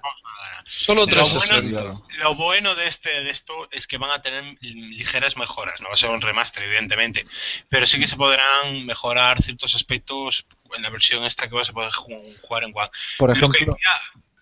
Solo 0.64 1.02
Lo 1.02 1.06
360. 1.08 1.82
bueno- 1.82 2.06
Lo 2.18 2.34
bueno 2.36 2.74
de 2.76 2.86
este 2.86 3.10
de 3.24 3.30
esto 3.30 3.68
es 3.72 3.86
que 3.86 3.98
van 3.98 4.10
a 4.12 4.22
tener 4.22 4.56
ligeras 4.62 5.36
mejoras, 5.36 5.80
no 5.80 5.88
va 5.88 5.94
a 5.94 5.96
ser 5.98 6.10
un 6.10 6.20
remaster 6.22 6.62
evidentemente, 6.62 7.26
pero 7.68 7.86
sí 7.86 7.98
que 7.98 8.06
se 8.06 8.16
podrán 8.16 8.86
mejorar 8.86 9.42
ciertos 9.42 9.74
aspectos 9.74 10.46
en 10.76 10.82
la 10.82 10.90
versión 10.90 11.24
esta 11.24 11.48
que 11.48 11.56
vas 11.56 11.68
a 11.70 11.72
poder 11.72 11.90
ju- 11.90 12.38
jugar 12.40 12.62
en 12.64 12.72
One. 12.74 12.88
Por 13.18 13.36
Lo 13.36 13.50
que 13.50 13.56
ejemplo, 13.64 13.76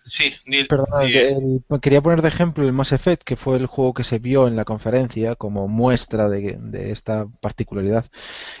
sí, 0.09 0.33
di- 0.45 0.67
Perdona, 0.67 1.05
el- 1.05 1.63
quería 1.81 2.01
poner 2.01 2.21
de 2.21 2.27
ejemplo 2.27 2.63
el 2.63 2.73
Mass 2.73 2.91
Effect, 2.91 3.23
que 3.23 3.35
fue 3.35 3.57
el 3.57 3.65
juego 3.65 3.93
que 3.93 4.03
se 4.03 4.19
vio 4.19 4.47
en 4.47 4.55
la 4.55 4.65
conferencia 4.65 5.35
como 5.35 5.67
muestra 5.67 6.29
de, 6.29 6.57
de 6.61 6.91
esta 6.91 7.25
particularidad. 7.41 8.05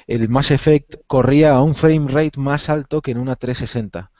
El 0.07 0.29
Mass 0.29 0.51
Effect 0.51 0.95
corría 1.07 1.53
a 1.55 1.63
un 1.63 1.75
frame 1.75 2.07
rate 2.09 2.39
más 2.39 2.69
alto 2.69 3.01
que 3.01 3.11
en 3.11 3.19
una 3.19 3.35
360. 3.37 4.11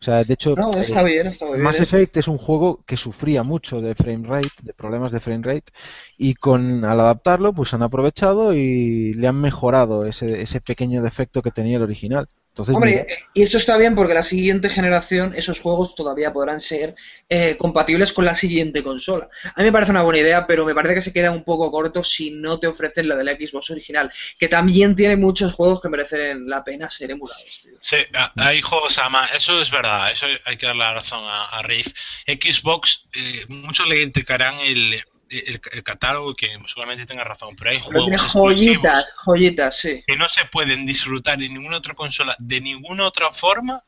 O 0.00 0.04
sea, 0.04 0.24
de 0.24 0.34
hecho, 0.34 0.54
No, 0.56 0.70
eh, 0.72 0.82
está 0.82 1.02
bien, 1.02 1.26
está 1.26 1.46
bien. 1.46 1.62
Mass 1.62 1.76
eso. 1.76 1.96
Effect 1.96 2.16
es 2.18 2.28
un 2.28 2.38
juego 2.38 2.84
que 2.86 2.96
sufría 2.96 3.42
mucho 3.42 3.80
de 3.82 3.94
frame 3.94 4.26
rate, 4.28 4.50
de 4.62 4.74
problemas 4.74 5.12
de 5.12 5.20
frame 5.20 5.42
rate, 5.44 5.72
y 6.18 6.34
con 6.34 6.84
al 6.84 7.00
adaptarlo, 7.00 7.52
pues 7.54 7.74
han 7.74 7.82
aprovechado 7.82 8.54
y 8.54 9.14
le 9.14 9.26
han 9.28 9.40
mejorado 9.40 10.06
ese, 10.06 10.42
ese 10.42 10.60
pequeño 10.60 11.02
defecto 11.02 11.42
que 11.42 11.50
tenía 11.50 11.76
el 11.78 11.82
original. 11.84 12.28
Entonces, 12.60 12.76
mira, 12.84 13.02
Hombre, 13.02 13.16
y 13.34 13.42
esto 13.42 13.56
está 13.56 13.76
bien 13.76 13.94
porque 13.94 14.14
la 14.14 14.22
siguiente 14.22 14.68
generación, 14.68 15.34
esos 15.36 15.60
juegos 15.60 15.94
todavía 15.94 16.32
podrán 16.32 16.60
ser 16.60 16.94
eh, 17.28 17.56
compatibles 17.58 18.12
con 18.12 18.24
la 18.24 18.34
siguiente 18.34 18.82
consola. 18.82 19.28
A 19.54 19.60
mí 19.60 19.64
me 19.64 19.72
parece 19.72 19.90
una 19.92 20.02
buena 20.02 20.18
idea, 20.20 20.46
pero 20.46 20.64
me 20.64 20.74
parece 20.74 20.94
que 20.94 21.00
se 21.00 21.12
queda 21.12 21.30
un 21.30 21.44
poco 21.44 21.70
corto 21.70 22.04
si 22.04 22.30
no 22.30 22.58
te 22.58 22.66
ofrecen 22.66 23.08
la 23.08 23.16
de 23.16 23.24
la 23.24 23.32
Xbox 23.32 23.70
original, 23.70 24.12
que 24.38 24.48
también 24.48 24.94
tiene 24.94 25.16
muchos 25.16 25.52
juegos 25.54 25.80
que 25.80 25.88
merecen 25.88 26.48
la 26.48 26.62
pena 26.64 26.90
ser 26.90 27.10
emulados. 27.10 27.60
tío. 27.62 27.72
Sí, 27.80 27.96
a- 28.14 28.32
hay 28.36 28.60
juegos 28.60 28.98
además, 28.98 29.30
eso 29.34 29.60
es 29.60 29.70
verdad, 29.70 30.10
eso 30.12 30.26
hay 30.44 30.56
que 30.56 30.66
darle 30.66 30.84
la 30.84 30.94
razón 30.94 31.24
a, 31.24 31.44
a 31.44 31.62
Riff. 31.62 31.88
Xbox, 32.26 33.04
eh, 33.14 33.44
muchos 33.48 33.88
le 33.88 33.96
criticarán 34.02 34.58
el, 34.60 35.02
el, 35.30 35.60
el 35.72 35.82
catálogo 35.82 36.34
que 36.34 36.48
seguramente 36.66 37.06
tenga 37.06 37.24
razón, 37.24 37.56
pero 37.56 37.70
hay 37.70 37.78
Pero 37.78 37.90
juegos 37.90 38.04
tiene 38.04 38.16
exclusivos 38.16 38.74
joyitas, 38.74 39.14
joyitas, 39.24 39.76
sí. 39.76 40.04
que 40.06 40.16
no 40.16 40.28
se 40.28 40.44
pueden 40.46 40.84
disfrutar 40.84 41.42
en 41.42 41.54
ninguna 41.54 41.78
otra 41.78 41.94
consola 41.94 42.36
de 42.38 42.60
ninguna 42.60 43.06
otra 43.06 43.30
forma 43.32 43.82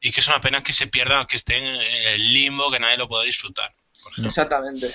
y 0.00 0.10
que 0.10 0.20
es 0.20 0.28
una 0.28 0.40
pena 0.40 0.62
que 0.62 0.72
se 0.72 0.86
pierdan, 0.86 1.26
que 1.26 1.36
estén 1.36 1.64
en 1.64 2.08
el 2.08 2.32
limbo, 2.32 2.70
que 2.70 2.80
nadie 2.80 2.96
lo 2.96 3.08
pueda 3.08 3.24
disfrutar. 3.24 3.74
Exactamente. 4.24 4.92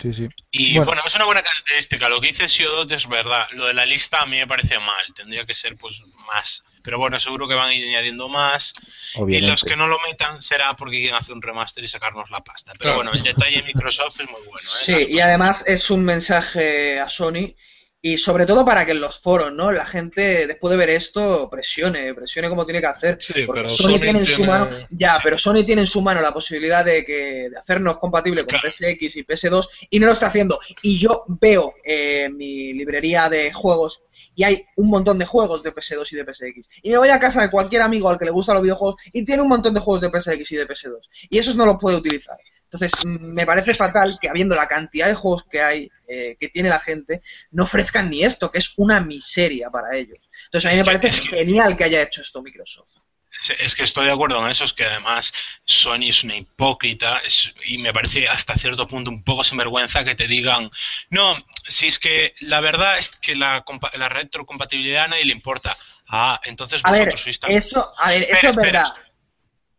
Sí, 0.00 0.12
sí. 0.14 0.28
Y 0.50 0.72
Bueno. 0.76 0.86
bueno. 0.86 1.02
es 1.06 1.14
una 1.14 1.24
buena 1.24 1.42
característica. 1.42 2.08
Lo 2.08 2.20
que 2.20 2.28
dice 2.28 2.48
Siodot 2.48 2.90
es 2.92 3.08
verdad. 3.08 3.46
Lo 3.52 3.66
de 3.66 3.74
la 3.74 3.86
lista 3.86 4.20
a 4.22 4.26
mí 4.26 4.36
me 4.38 4.46
parece 4.46 4.78
mal. 4.78 5.04
Tendría 5.14 5.44
que 5.46 5.54
ser 5.54 5.76
pues 5.76 6.02
más. 6.32 6.62
Pero 6.82 6.98
bueno, 6.98 7.18
seguro 7.18 7.48
que 7.48 7.54
van 7.54 7.70
a 7.70 7.74
ir 7.74 7.88
añadiendo 7.88 8.28
más. 8.28 8.74
Y 9.28 9.40
los 9.40 9.62
que 9.62 9.76
no 9.76 9.86
lo 9.86 9.98
metan 10.00 10.42
será 10.42 10.74
porque 10.74 10.98
quieren 10.98 11.14
hacer 11.16 11.34
un 11.34 11.40
remaster 11.42 11.82
y 11.82 11.88
sacarnos 11.88 12.30
la 12.30 12.44
pasta. 12.44 12.72
Pero 12.72 12.82
Claro. 12.82 12.96
bueno, 12.96 13.12
el 13.12 13.22
detalle 13.22 13.56
de 13.56 13.62
Microsoft 13.62 14.20
es 14.20 14.26
muy 14.30 14.40
bueno. 14.40 14.58
¿eh? 14.58 14.60
Sí, 14.62 15.06
y 15.10 15.20
además 15.20 15.64
es 15.66 15.90
un 15.90 16.04
mensaje 16.04 17.00
a 17.00 17.08
Sony 17.08 17.54
y 18.06 18.18
sobre 18.18 18.44
todo 18.44 18.66
para 18.66 18.84
que 18.84 18.92
en 18.92 19.00
los 19.00 19.18
foros, 19.18 19.50
¿no? 19.50 19.72
La 19.72 19.86
gente 19.86 20.46
después 20.46 20.70
de 20.70 20.76
ver 20.76 20.90
esto 20.90 21.48
presione, 21.48 22.12
presione 22.12 22.50
como 22.50 22.66
tiene 22.66 22.82
que 22.82 22.86
hacer. 22.86 23.16
Sí, 23.18 23.44
porque 23.46 23.66
Sony, 23.66 23.92
Sony 23.94 23.98
tiene 23.98 24.18
en 24.18 24.26
su 24.26 24.44
mano, 24.44 24.68
ya, 24.90 25.18
pero 25.24 25.38
Sony 25.38 25.64
tiene 25.64 25.80
en 25.80 25.86
su 25.86 26.02
mano 26.02 26.20
la 26.20 26.30
posibilidad 26.30 26.84
de 26.84 27.02
que 27.02 27.48
de 27.48 27.56
hacernos 27.56 27.96
compatible 27.96 28.42
con 28.44 28.50
Claro. 28.50 28.70
PSX 28.70 29.16
y 29.16 29.24
PS2 29.24 29.68
y 29.88 30.00
no 30.00 30.06
lo 30.06 30.12
está 30.12 30.26
haciendo. 30.26 30.58
Y 30.82 30.98
yo 30.98 31.24
veo 31.28 31.72
eh, 31.82 32.28
mi 32.28 32.74
librería 32.74 33.30
de 33.30 33.50
juegos 33.54 34.02
y 34.34 34.44
hay 34.44 34.66
un 34.76 34.90
montón 34.90 35.18
de 35.18 35.24
juegos 35.24 35.62
de 35.62 35.74
PS2 35.74 36.12
y 36.12 36.16
de 36.16 36.24
PSX. 36.24 36.80
Y 36.82 36.90
me 36.90 36.98
voy 36.98 37.08
a 37.08 37.18
casa 37.18 37.40
de 37.40 37.50
cualquier 37.50 37.80
amigo 37.80 38.10
al 38.10 38.18
que 38.18 38.26
le 38.26 38.32
gustan 38.32 38.56
los 38.56 38.62
videojuegos 38.64 38.96
y 39.14 39.24
tiene 39.24 39.40
un 39.40 39.48
montón 39.48 39.72
de 39.72 39.80
juegos 39.80 40.02
de 40.02 40.10
PSX 40.10 40.52
y 40.52 40.56
de 40.56 40.68
PS2. 40.68 41.08
Y 41.30 41.38
esos 41.38 41.56
no 41.56 41.64
los 41.64 41.76
puede 41.80 41.96
utilizar. 41.96 42.36
Entonces, 42.74 43.04
mm, 43.04 43.32
me 43.34 43.46
parece 43.46 43.72
fatal 43.72 44.18
que 44.20 44.28
habiendo 44.28 44.56
la 44.56 44.66
cantidad 44.66 45.06
de 45.06 45.14
juegos 45.14 45.44
que 45.44 45.62
hay, 45.62 45.90
eh, 46.08 46.36
que 46.40 46.48
tiene 46.48 46.68
la 46.68 46.80
gente, 46.80 47.22
no 47.52 47.62
ofrezcan 47.62 48.10
ni 48.10 48.24
esto, 48.24 48.50
que 48.50 48.58
es 48.58 48.72
una 48.76 49.00
miseria 49.00 49.70
para 49.70 49.96
ellos. 49.96 50.18
Entonces, 50.46 50.68
a 50.70 50.74
mí 50.74 50.80
Es 50.80 50.86
me 50.86 50.92
que- 50.92 50.98
parece 50.98 51.22
que- 51.22 51.36
genial 51.36 51.76
que 51.76 51.84
haya 51.84 52.02
hecho 52.02 52.20
esto 52.22 52.42
Microsoft. 52.42 52.96
Es 53.58 53.74
que 53.74 53.82
estoy 53.82 54.06
de 54.06 54.12
acuerdo 54.12 54.36
con 54.36 54.48
eso, 54.48 54.64
es 54.64 54.72
que 54.72 54.84
además 54.84 55.32
Sony 55.64 56.08
es 56.08 56.22
una 56.24 56.36
hipócrita 56.36 57.18
es- 57.26 57.52
y 57.66 57.78
me 57.78 57.92
parece 57.92 58.28
hasta 58.28 58.56
cierto 58.56 58.86
punto 58.86 59.10
un 59.10 59.22
poco 59.24 59.42
sinvergüenza 59.42 60.04
que 60.04 60.14
te 60.14 60.26
digan, 60.28 60.70
no, 61.10 61.36
si 61.68 61.88
es 61.88 61.98
que 61.98 62.34
la 62.40 62.60
verdad 62.60 62.98
es 62.98 63.10
que 63.16 63.34
la, 63.34 63.64
la 63.94 64.08
retrocompatibilidad 64.08 65.04
a 65.04 65.08
nadie 65.08 65.24
le 65.24 65.32
importa. 65.32 65.76
Ah, 66.08 66.40
entonces 66.44 66.80
A 66.84 66.90
ver, 66.92 67.00
vosotros 67.00 67.22
sois 67.22 67.40
tan... 67.40 67.50
eso, 67.50 67.92
a 67.98 68.10
ver, 68.10 68.22
Espera, 68.22 68.38
eso 68.38 68.46
es 68.50 68.56
espera, 68.56 68.78
verdad. 68.82 69.03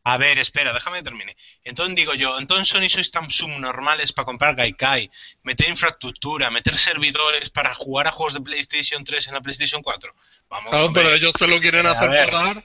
A 0.07 0.17
ver, 0.17 0.37
espera, 0.37 0.71
déjame 0.71 0.97
que 0.99 1.03
termine. 1.03 1.35
Entonces 1.63 1.95
digo 1.95 2.13
yo, 2.13 2.37
entonces 2.37 2.67
Sony 2.67 2.87
sois 2.89 3.09
tan 3.09 3.29
subnormales 3.31 4.13
para 4.13 4.25
comprar 4.27 4.55
Gaikai, 4.55 5.09
meter 5.41 5.67
infraestructura, 5.67 6.51
meter 6.51 6.77
servidores 6.77 7.49
para 7.49 7.73
jugar 7.73 8.05
a 8.07 8.11
juegos 8.11 8.35
de 8.35 8.41
PlayStation 8.41 9.03
3 9.03 9.27
en 9.27 9.33
la 9.33 9.41
PlayStation 9.41 9.81
4. 9.81 10.13
Vamos, 10.49 10.69
Claro, 10.69 10.85
hombre. 10.85 11.03
pero 11.03 11.15
ellos 11.15 11.33
te 11.33 11.47
lo 11.47 11.59
quieren 11.59 11.87
hacer 11.87 12.07
pagar. 12.07 12.63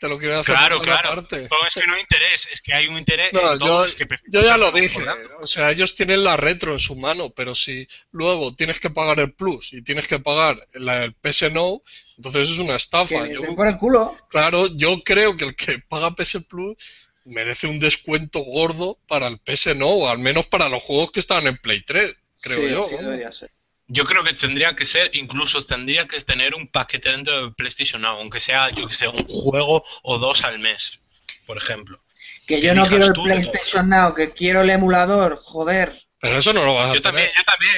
Te 0.00 0.08
lo 0.08 0.18
quieren 0.18 0.38
hacer 0.40 0.54
Claro, 0.56 0.80
pagar 0.80 1.00
claro. 1.00 1.20
aparte. 1.20 1.48
No, 1.48 1.66
es 1.66 1.74
que 1.74 1.86
no 1.86 1.94
hay 1.94 2.00
interés, 2.00 2.48
es 2.52 2.60
que 2.60 2.74
hay 2.74 2.88
un 2.88 2.98
interés 2.98 3.32
No, 3.32 3.52
en 3.54 3.58
yo, 3.60 3.84
que 3.96 4.06
yo 4.26 4.42
ya 4.42 4.56
lo 4.58 4.70
dije. 4.72 4.98
O 5.40 5.46
sea, 5.46 5.70
ellos 5.70 5.94
tienen 5.94 6.24
la 6.24 6.36
retro 6.36 6.72
en 6.72 6.80
su 6.80 6.96
mano, 6.96 7.30
pero 7.30 7.54
si 7.54 7.86
luego 8.10 8.54
tienes 8.54 8.80
que 8.80 8.90
pagar 8.90 9.20
el 9.20 9.32
Plus 9.32 9.72
y 9.72 9.80
tienes 9.82 10.06
que 10.08 10.18
pagar 10.18 10.66
el 10.74 11.14
PS 11.22 11.52
Now, 11.52 11.82
entonces 12.24 12.50
es 12.50 12.58
una 12.58 12.76
estafa. 12.76 13.24
Que 13.24 13.34
Yo- 13.34 13.54
por 13.54 13.66
el 13.66 13.76
culo. 13.76 14.16
claro, 14.28 14.66
yo 14.76 15.02
creo 15.02 15.36
que 15.36 15.44
el 15.46 15.56
que 15.56 15.78
paga 15.80 16.14
PS 16.14 16.40
Plus 16.48 16.76
merece 17.24 17.66
un 17.66 17.78
descuento 17.80 18.40
gordo 18.40 18.98
para 19.08 19.26
el 19.28 19.38
PS 19.38 19.74
Now, 19.74 20.08
al 20.08 20.18
menos 20.18 20.46
para 20.46 20.68
los 20.68 20.82
juegos 20.82 21.10
que 21.12 21.20
estaban 21.20 21.46
en 21.46 21.56
Play 21.58 21.82
3, 21.82 22.14
creo 22.40 22.58
Sí, 22.58 22.68
yo. 22.70 22.82
sí, 22.82 22.96
debería 23.04 23.30
ser. 23.32 23.50
Yo 23.88 24.04
creo 24.06 24.24
que 24.24 24.32
tendría 24.32 24.74
que 24.74 24.86
ser, 24.86 25.10
incluso 25.14 25.64
tendría 25.66 26.06
que 26.06 26.20
tener 26.20 26.54
un 26.54 26.66
paquete 26.68 27.10
dentro 27.10 27.46
de 27.48 27.52
PlayStation 27.54 28.00
Now, 28.00 28.18
aunque 28.18 28.40
sea, 28.40 28.70
yo 28.70 28.86
que 28.86 28.94
sé, 28.94 29.06
un 29.08 29.24
juego 29.26 29.84
o 30.02 30.18
dos 30.18 30.44
al 30.44 30.58
mes, 30.60 30.98
por 31.46 31.58
ejemplo. 31.58 32.00
Que 32.46 32.60
yo 32.60 32.74
no 32.74 32.86
quiero 32.86 33.06
el 33.06 33.12
PlayStation 33.12 33.88
Now, 33.88 34.14
que 34.14 34.32
quiero 34.32 34.62
el 34.62 34.70
emulador, 34.70 35.36
joder. 35.42 35.92
Pero 36.20 36.38
eso 36.38 36.52
no 36.52 36.64
lo 36.64 36.74
vas 36.74 36.90
a 36.90 36.94
Yo 36.94 37.02
también, 37.02 37.28
tener. 37.28 37.38
yo 37.38 37.44
también, 37.52 37.76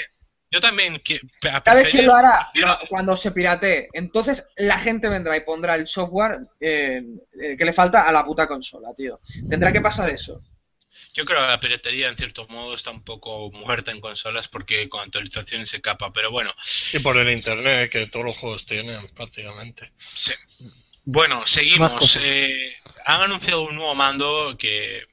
yo 0.55 0.61
también. 0.61 1.03
pe- 1.05 1.21
¿Sabes 1.65 1.89
quién 1.89 2.07
lo 2.07 2.15
hará? 2.15 2.49
Cuando 2.89 3.17
se 3.17 3.33
piratee. 3.33 3.89
Entonces 3.93 4.49
la 4.57 4.79
gente 4.79 5.09
vendrá 5.09 5.37
y 5.37 5.41
pondrá 5.41 5.75
el 5.75 5.87
software 5.89 6.39
eh, 6.61 7.03
eh, 7.43 7.57
que 7.59 7.65
le 7.65 7.73
falta 7.73 8.09
a 8.09 8.13
la 8.13 8.25
puta 8.25 8.47
consola, 8.47 8.95
tío. 8.97 9.21
Tendrá 9.51 9.73
que 9.73 9.81
pasar 9.81 10.09
eso. 10.11 10.41
Yo 11.13 11.25
creo 11.25 11.41
que 11.41 11.47
la 11.47 11.61
piratería 11.61 12.09
en 12.09 12.17
cierto 12.17 12.47
modo 12.49 12.75
está 12.75 12.91
un 12.91 13.05
poco 13.05 13.51
muerta 13.53 13.91
en 13.91 14.01
consolas 14.01 14.49
porque 14.49 14.89
con 14.89 15.01
actualizaciones 15.01 15.71
se 15.71 15.81
capa, 15.81 16.13
pero 16.13 16.31
bueno. 16.31 16.53
Y 16.93 16.99
por 17.01 17.17
el 17.17 17.31
internet, 17.31 17.91
que 17.91 18.07
todos 18.07 18.25
los 18.27 18.37
juegos 18.37 18.65
tienen 18.67 19.07
prácticamente. 19.09 19.93
Sí. 19.99 20.33
Bueno, 21.05 21.47
seguimos. 21.47 22.19
Eh, 22.23 22.75
han 23.05 23.23
anunciado 23.23 23.63
un 23.63 23.77
nuevo 23.77 23.95
mando 23.95 24.57
que 24.59 25.05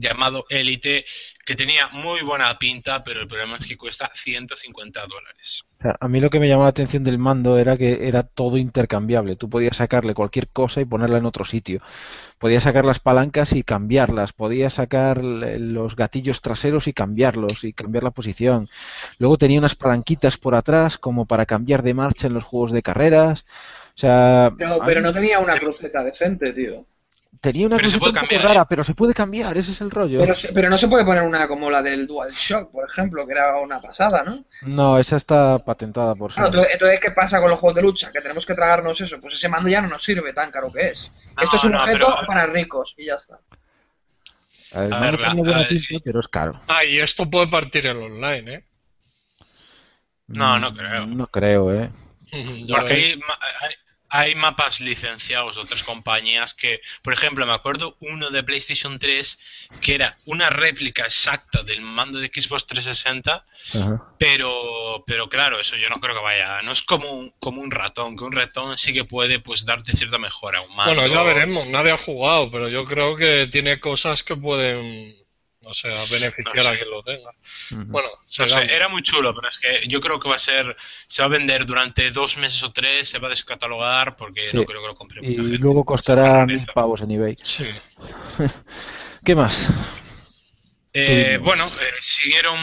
llamado 0.00 0.44
Elite, 0.48 1.04
que 1.44 1.54
tenía 1.54 1.88
muy 1.88 2.20
buena 2.22 2.58
pinta, 2.58 3.02
pero 3.02 3.20
el 3.20 3.28
problema 3.28 3.56
es 3.56 3.66
que 3.66 3.76
cuesta 3.76 4.10
150 4.14 5.06
dólares. 5.06 5.64
a 6.00 6.08
mí 6.08 6.20
lo 6.20 6.30
que 6.30 6.40
me 6.40 6.48
llamó 6.48 6.62
la 6.62 6.70
atención 6.70 7.04
del 7.04 7.18
mando 7.18 7.58
era 7.58 7.76
que 7.76 8.06
era 8.06 8.22
todo 8.22 8.56
intercambiable. 8.56 9.36
Tú 9.36 9.48
podías 9.48 9.76
sacarle 9.76 10.14
cualquier 10.14 10.48
cosa 10.48 10.80
y 10.80 10.84
ponerla 10.84 11.18
en 11.18 11.26
otro 11.26 11.44
sitio. 11.44 11.80
Podías 12.38 12.64
sacar 12.64 12.84
las 12.84 13.00
palancas 13.00 13.52
y 13.52 13.62
cambiarlas. 13.62 14.32
Podías 14.32 14.74
sacar 14.74 15.22
los 15.22 15.96
gatillos 15.96 16.40
traseros 16.40 16.86
y 16.86 16.92
cambiarlos 16.92 17.64
y 17.64 17.72
cambiar 17.72 18.04
la 18.04 18.10
posición. 18.10 18.68
Luego 19.18 19.38
tenía 19.38 19.58
unas 19.58 19.74
palanquitas 19.74 20.36
por 20.36 20.54
atrás 20.54 20.98
como 20.98 21.26
para 21.26 21.46
cambiar 21.46 21.82
de 21.82 21.94
marcha 21.94 22.26
en 22.26 22.34
los 22.34 22.44
juegos 22.44 22.72
de 22.72 22.82
carreras. 22.82 23.46
O 23.96 24.00
sea, 24.00 24.52
pero, 24.56 24.78
pero 24.84 25.00
no 25.00 25.12
tenía 25.12 25.40
una 25.40 25.58
cruceta 25.58 26.04
decente, 26.04 26.52
tío. 26.52 26.86
Tenía 27.40 27.66
una 27.66 27.78
cosa 27.78 27.96
un 27.96 28.00
poco 28.00 28.26
rara, 28.42 28.62
¿eh? 28.62 28.66
pero 28.68 28.82
se 28.82 28.94
puede 28.94 29.14
cambiar, 29.14 29.56
ese 29.56 29.72
es 29.72 29.80
el 29.80 29.90
rollo. 29.90 30.18
Pero, 30.54 30.70
no 30.70 30.78
se 30.78 30.88
puede 30.88 31.04
poner 31.04 31.22
una 31.22 31.46
como 31.46 31.70
la 31.70 31.82
del 31.82 32.06
DualShock, 32.06 32.72
por 32.72 32.88
ejemplo, 32.88 33.26
que 33.26 33.32
era 33.32 33.56
una 33.60 33.80
pasada, 33.80 34.24
¿no? 34.24 34.44
No, 34.62 34.98
esa 34.98 35.16
está 35.16 35.58
patentada 35.58 36.14
por 36.14 36.32
sí. 36.32 36.40
entonces, 36.40 37.00
¿qué 37.00 37.10
pasa 37.12 37.40
con 37.40 37.50
los 37.50 37.58
juegos 37.58 37.76
de 37.76 37.82
lucha? 37.82 38.10
Que 38.12 38.20
tenemos 38.20 38.44
que 38.44 38.54
tragarnos 38.54 39.00
eso. 39.00 39.20
Pues 39.20 39.34
ese 39.34 39.48
mando 39.48 39.68
ya 39.68 39.80
no 39.80 39.88
nos 39.88 40.02
sirve 40.02 40.32
tan 40.32 40.50
caro 40.50 40.72
que 40.72 40.88
es. 40.88 41.12
Esto 41.40 41.56
es 41.56 41.64
un 41.64 41.74
objeto 41.76 42.16
para 42.26 42.46
ricos 42.46 42.94
y 42.98 43.06
ya 43.06 43.14
está. 43.14 43.38
Mando 44.74 45.18
tiene 45.18 45.42
buena 45.42 45.68
pinta, 45.68 45.94
pero 46.04 46.20
es 46.20 46.28
caro. 46.28 46.60
Ah, 46.66 46.84
y 46.84 46.98
esto 46.98 47.30
puede 47.30 47.46
partir 47.48 47.86
el 47.86 47.96
online, 47.96 48.54
¿eh? 48.54 48.64
No, 50.26 50.58
no 50.58 50.74
creo. 50.74 51.06
No 51.06 51.26
creo, 51.28 51.72
¿eh? 51.72 51.90
Porque 52.68 52.94
hay, 52.94 53.74
hay 54.10 54.34
mapas 54.34 54.80
licenciados 54.80 55.56
de 55.56 55.62
otras 55.62 55.82
compañías 55.82 56.54
que, 56.54 56.80
por 57.02 57.12
ejemplo, 57.12 57.44
me 57.46 57.52
acuerdo 57.52 57.96
uno 58.00 58.30
de 58.30 58.42
PlayStation 58.42 58.98
3 58.98 59.38
que 59.80 59.94
era 59.94 60.16
una 60.24 60.50
réplica 60.50 61.04
exacta 61.04 61.62
del 61.62 61.82
mando 61.82 62.18
de 62.18 62.28
Xbox 62.28 62.66
360, 62.66 63.44
pero 64.18 65.04
pero 65.06 65.28
claro, 65.28 65.60
eso 65.60 65.76
yo 65.76 65.88
no 65.88 66.00
creo 66.00 66.14
que 66.14 66.22
vaya, 66.22 66.62
no 66.62 66.72
es 66.72 66.82
como 66.82 67.10
un, 67.10 67.32
como 67.38 67.60
un 67.60 67.70
ratón, 67.70 68.16
que 68.16 68.24
un 68.24 68.32
ratón 68.32 68.78
sí 68.78 68.92
que 68.92 69.04
puede 69.04 69.40
pues 69.40 69.64
darte 69.64 69.96
cierta 69.96 70.18
mejora 70.18 70.58
a 70.58 70.62
un 70.62 70.74
mando. 70.74 70.94
Bueno, 70.94 71.14
ya 71.14 71.22
veremos, 71.22 71.66
nadie 71.68 71.92
ha 71.92 71.98
jugado, 71.98 72.50
pero 72.50 72.68
yo 72.68 72.84
creo 72.84 73.16
que 73.16 73.48
tiene 73.50 73.80
cosas 73.80 74.22
que 74.22 74.36
pueden 74.36 75.14
o 75.64 75.74
sea, 75.74 75.92
beneficiar 76.10 76.66
a 76.66 76.76
quien 76.76 76.90
lo 76.90 77.02
tenga. 77.02 77.30
Bueno, 77.86 78.08
era 78.68 78.88
muy 78.88 79.02
chulo, 79.02 79.34
pero 79.34 79.48
es 79.48 79.58
que 79.58 79.86
yo 79.88 80.00
creo 80.00 80.18
que 80.18 80.28
va 80.28 80.36
a 80.36 80.38
ser, 80.38 80.76
se 81.06 81.22
va 81.22 81.26
a 81.26 81.30
vender 81.30 81.66
durante 81.66 82.10
dos 82.10 82.36
meses 82.36 82.62
o 82.62 82.72
tres, 82.72 83.08
se 83.08 83.18
va 83.18 83.26
a 83.26 83.30
descatalogar 83.30 84.16
porque 84.16 84.50
no 84.52 84.64
creo 84.64 84.80
que 84.80 84.88
lo 84.88 84.94
compre 84.94 85.20
mucha 85.20 85.40
y 85.40 85.58
luego 85.58 85.84
costará 85.84 86.46
mil 86.46 86.64
pavos 86.72 87.00
en 87.00 87.10
eBay. 87.10 87.36
Sí. 87.42 87.66
¿Qué 89.24 89.34
más? 89.34 89.68
Eh, 90.92 91.38
bueno, 91.42 91.66
eh, 91.66 91.94
siguieron 92.00 92.58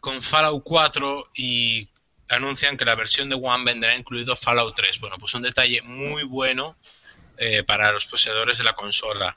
con 0.00 0.22
Fallout 0.22 0.62
4 0.64 1.30
y 1.36 1.88
anuncian 2.28 2.76
que 2.76 2.84
la 2.84 2.94
versión 2.94 3.28
de 3.28 3.36
One 3.36 3.64
vendrá 3.64 3.96
incluido 3.96 4.36
Fallout 4.36 4.74
3. 4.74 5.00
Bueno, 5.00 5.16
pues 5.18 5.34
un 5.34 5.42
detalle 5.42 5.82
muy 5.82 6.22
bueno 6.22 6.76
eh, 7.36 7.62
para 7.62 7.92
los 7.92 8.06
poseedores 8.06 8.58
de 8.58 8.64
la 8.64 8.72
consola. 8.72 9.36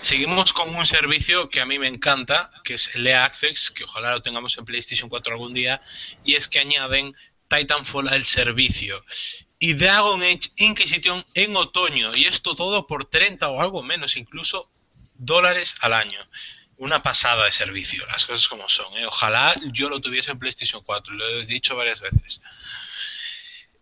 Seguimos 0.00 0.52
con 0.52 0.74
un 0.74 0.86
servicio 0.86 1.48
que 1.48 1.60
a 1.60 1.66
mí 1.66 1.78
me 1.78 1.88
encanta, 1.88 2.50
que 2.62 2.74
es 2.74 2.94
el 2.94 3.06
Access, 3.08 3.70
que 3.70 3.84
ojalá 3.84 4.12
lo 4.12 4.22
tengamos 4.22 4.56
en 4.58 4.64
PlayStation 4.64 5.08
4 5.08 5.32
algún 5.32 5.54
día, 5.54 5.80
y 6.24 6.34
es 6.34 6.48
que 6.48 6.60
añaden 6.60 7.16
Titanfall 7.48 8.08
al 8.08 8.24
servicio. 8.24 9.04
Y 9.58 9.72
Dragon 9.72 10.22
Age 10.22 10.50
Inquisition 10.56 11.24
en 11.34 11.56
otoño, 11.56 12.14
y 12.14 12.24
esto 12.26 12.54
todo 12.54 12.86
por 12.86 13.06
30 13.06 13.48
o 13.48 13.60
algo 13.60 13.82
menos, 13.82 14.16
incluso 14.16 14.70
dólares 15.14 15.74
al 15.80 15.94
año. 15.94 16.20
Una 16.78 17.02
pasada 17.02 17.46
de 17.46 17.52
servicio, 17.52 18.04
las 18.06 18.26
cosas 18.26 18.48
como 18.48 18.68
son. 18.68 18.94
¿eh? 18.98 19.06
Ojalá 19.06 19.56
yo 19.72 19.88
lo 19.88 20.00
tuviese 20.00 20.32
en 20.32 20.38
PlayStation 20.38 20.82
4, 20.82 21.14
lo 21.14 21.28
he 21.28 21.46
dicho 21.46 21.74
varias 21.74 22.00
veces. 22.00 22.42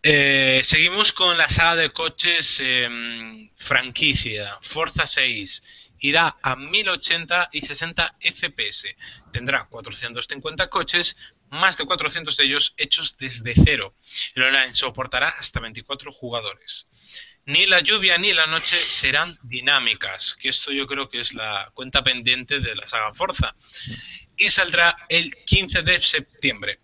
Eh, 0.07 0.61
seguimos 0.65 1.15
con 1.15 1.39
la 1.39 1.49
saga 1.49 1.77
de 1.77 1.91
coches 1.91 2.61
em, 2.61 3.49
franquicia. 3.57 4.59
Forza 4.61 5.07
6 5.07 5.63
irá 6.01 6.37
a 6.43 6.57
1080 6.57 7.49
y 7.53 7.63
60 7.63 8.17
FPS. 8.21 8.95
Tendrá 9.33 9.65
450 9.65 10.69
coches, 10.69 11.17
más 11.49 11.79
de 11.79 11.87
400 11.87 12.37
de 12.37 12.45
ellos 12.45 12.75
hechos 12.77 13.17
desde 13.17 13.55
cero. 13.55 13.95
El 14.35 14.43
online 14.43 14.75
soportará 14.75 15.29
hasta 15.31 15.61
24 15.61 16.13
jugadores. 16.13 16.87
Ni 17.47 17.65
la 17.65 17.81
lluvia 17.81 18.19
ni 18.19 18.35
la 18.35 18.47
noche 18.47 18.77
serán 18.77 19.39
dinámicas, 19.43 20.37
que 20.39 20.51
esto 20.51 20.71
yo 20.71 20.87
creo 20.87 21.09
que 21.09 21.21
es 21.21 21.33
la 21.33 21.71
cuenta 21.73 22.05
pendiente 22.05 22.61
de 22.61 22.75
la 22.75 22.87
saga 22.87 23.15
Forza. 23.15 23.57
Y 24.37 24.51
saldrá 24.51 25.07
el 25.09 25.35
15 25.47 25.81
de 25.81 25.99
septiembre. 26.03 26.79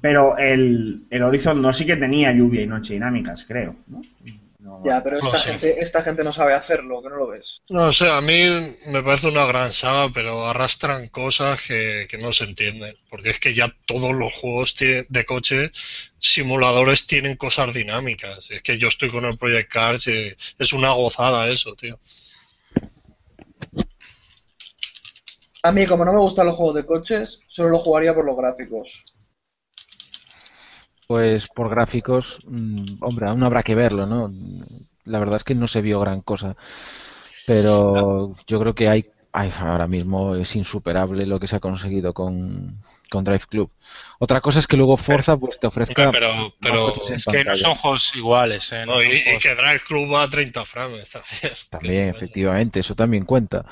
Pero 0.00 0.36
el, 0.38 1.06
el 1.10 1.22
Horizon 1.22 1.60
no 1.60 1.72
sí 1.72 1.84
que 1.84 1.96
tenía 1.96 2.32
lluvia 2.32 2.62
y 2.62 2.66
noche 2.66 2.94
dinámicas, 2.94 3.44
creo, 3.44 3.76
ya, 4.84 5.02
pero 5.02 5.18
esta, 5.18 5.38
gente, 5.38 5.80
esta 5.80 6.02
gente 6.02 6.24
no 6.24 6.32
sabe 6.32 6.54
hacerlo, 6.54 7.02
que 7.02 7.08
no 7.08 7.16
lo 7.16 7.28
ves. 7.28 7.62
No, 7.68 7.86
o 7.86 7.92
sea, 7.92 8.18
a 8.18 8.20
mí 8.20 8.42
me 8.88 9.02
parece 9.02 9.28
una 9.28 9.46
gran 9.46 9.72
saga, 9.72 10.10
pero 10.12 10.46
arrastran 10.46 11.08
cosas 11.08 11.60
que, 11.62 12.06
no 12.20 12.32
se 12.32 12.44
entienden. 12.44 12.94
Porque 13.08 13.30
es 13.30 13.40
que 13.40 13.54
ya 13.54 13.74
todos 13.86 14.14
los 14.14 14.32
juegos 14.32 14.76
de 14.76 15.24
coche, 15.24 15.70
simuladores 16.18 17.06
tienen 17.06 17.36
cosas 17.36 17.72
dinámicas. 17.74 18.50
Es 18.50 18.62
que 18.62 18.78
yo 18.78 18.88
estoy 18.88 19.10
con 19.10 19.24
el 19.24 19.38
Project 19.38 19.72
Cars 19.72 20.08
y 20.08 20.32
es 20.58 20.72
una 20.72 20.92
gozada 20.92 21.48
eso, 21.48 21.74
tío. 21.74 21.98
A 25.62 25.72
mí, 25.72 25.86
como 25.86 26.04
no 26.04 26.12
me 26.12 26.20
gustan 26.20 26.46
los 26.46 26.56
juegos 26.56 26.76
de 26.76 26.86
coches, 26.86 27.40
solo 27.48 27.70
lo 27.70 27.78
jugaría 27.78 28.14
por 28.14 28.24
los 28.24 28.36
gráficos. 28.36 29.04
Pues 31.08 31.48
por 31.48 31.70
gráficos, 31.70 32.38
mm, 32.44 33.02
hombre, 33.02 33.28
aún 33.28 33.42
habrá 33.42 33.62
que 33.62 33.74
verlo, 33.74 34.06
¿no? 34.06 34.30
La 35.06 35.18
verdad 35.18 35.36
es 35.36 35.44
que 35.44 35.54
no 35.54 35.66
se 35.66 35.80
vio 35.80 36.00
gran 36.00 36.20
cosa. 36.20 36.54
Pero 37.46 38.36
yo 38.46 38.60
creo 38.60 38.74
que 38.74 38.90
hay, 38.90 39.06
hay 39.32 39.50
ahora 39.58 39.88
mismo 39.88 40.34
es 40.34 40.54
insuperable 40.54 41.24
lo 41.24 41.40
que 41.40 41.46
se 41.46 41.56
ha 41.56 41.60
conseguido 41.60 42.12
con, 42.12 42.76
Drive 43.10 43.46
Club. 43.48 43.70
Otra 44.18 44.42
cosa 44.42 44.58
es 44.58 44.66
que 44.66 44.76
luego 44.76 44.98
Forza 44.98 45.38
pues 45.38 45.58
te 45.58 45.66
ofrezca. 45.66 46.10
Pero, 46.10 46.54
pero, 46.60 46.92
es 47.10 47.24
que 47.24 47.42
no 47.42 47.56
son 47.56 47.74
juegos 47.76 48.14
iguales. 48.14 48.70
¿eh? 48.74 48.84
y, 48.84 49.38
que 49.38 49.54
Drive 49.54 49.80
Club 49.86 50.12
va 50.12 50.24
a 50.24 50.28
30 50.28 50.66
frames 50.66 51.10
también. 51.10 51.58
También, 51.70 52.08
efectivamente, 52.10 52.80
eso 52.80 52.94
también 52.94 53.24
cuenta. 53.24 53.64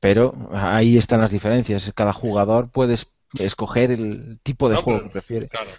Pero 0.00 0.50
ahí 0.52 0.98
están 0.98 1.20
las 1.20 1.30
diferencias. 1.30 1.92
Cada 1.94 2.12
jugador 2.12 2.68
puede 2.68 2.96
escoger 3.38 3.92
el 3.92 4.40
tipo 4.42 4.68
de 4.68 4.74
juego 4.74 5.04
que 5.04 5.10
prefiere. 5.10 5.46
Claro. 5.46 5.70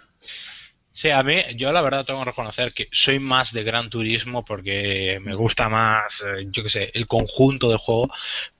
Sí, 0.96 1.10
a 1.10 1.24
mí, 1.24 1.42
yo 1.56 1.72
la 1.72 1.82
verdad 1.82 2.04
tengo 2.04 2.20
que 2.20 2.26
reconocer 2.26 2.72
que 2.72 2.86
soy 2.92 3.18
más 3.18 3.52
de 3.52 3.64
Gran 3.64 3.90
Turismo 3.90 4.44
porque 4.44 5.18
me 5.20 5.34
gusta 5.34 5.68
más, 5.68 6.22
eh, 6.22 6.46
yo 6.52 6.62
qué 6.62 6.68
sé, 6.68 6.92
el 6.94 7.08
conjunto 7.08 7.68
del 7.68 7.78
juego, 7.78 8.12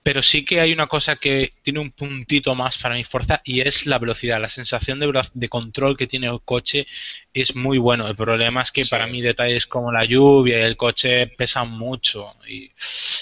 pero 0.03 0.21
sí 0.21 0.43
que 0.43 0.59
hay 0.59 0.73
una 0.73 0.87
cosa 0.87 1.15
que 1.15 1.53
tiene 1.61 1.79
un 1.79 1.91
puntito 1.91 2.53
más 2.53 2.77
para 2.77 2.95
mi 2.95 3.05
fuerza 3.05 3.41
y 3.45 3.61
es 3.61 3.85
la 3.85 3.99
velocidad. 3.99 4.41
La 4.41 4.49
sensación 4.49 4.99
de, 4.99 5.09
de 5.33 5.47
control 5.47 5.95
que 5.95 6.07
tiene 6.07 6.27
el 6.27 6.41
coche 6.41 6.85
es 7.33 7.55
muy 7.55 7.77
bueno. 7.77 8.05
El 8.05 8.17
problema 8.17 8.63
es 8.63 8.73
que 8.73 8.85
para 8.85 9.07
mí 9.07 9.21
detalles 9.21 9.65
como 9.65 9.93
la 9.93 10.03
lluvia 10.03 10.59
y 10.59 10.63
el 10.63 10.75
coche 10.75 11.27
pesan 11.27 11.71
mucho 11.71 12.35
y, 12.45 12.69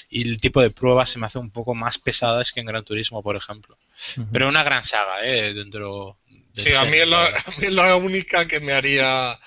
el 0.10 0.40
tipo 0.42 0.60
de 0.60 0.72
pruebas 0.72 1.12
se 1.12 1.20
me 1.20 1.28
hace 1.28 1.38
un 1.38 1.52
poco 1.52 1.76
más 1.76 2.00
pesadas 2.00 2.52
que 2.52 2.62
en 2.62 2.66
Gran 2.66 2.84
Turismo, 2.84 3.22
por 3.22 3.36
ejemplo. 3.36 3.78
Pero 4.32 4.50
una 4.50 4.64
gran 4.64 4.84
saga, 4.84 5.24
¿eh? 5.24 5.54
Dentro 5.54 6.18
Sí, 6.54 6.74
a 6.74 6.86
mí, 6.86 6.98
es 6.98 7.74
la, 7.74 7.96
única 7.96 8.48
que 8.48 8.60
me 8.60 8.74
haría 8.74 9.40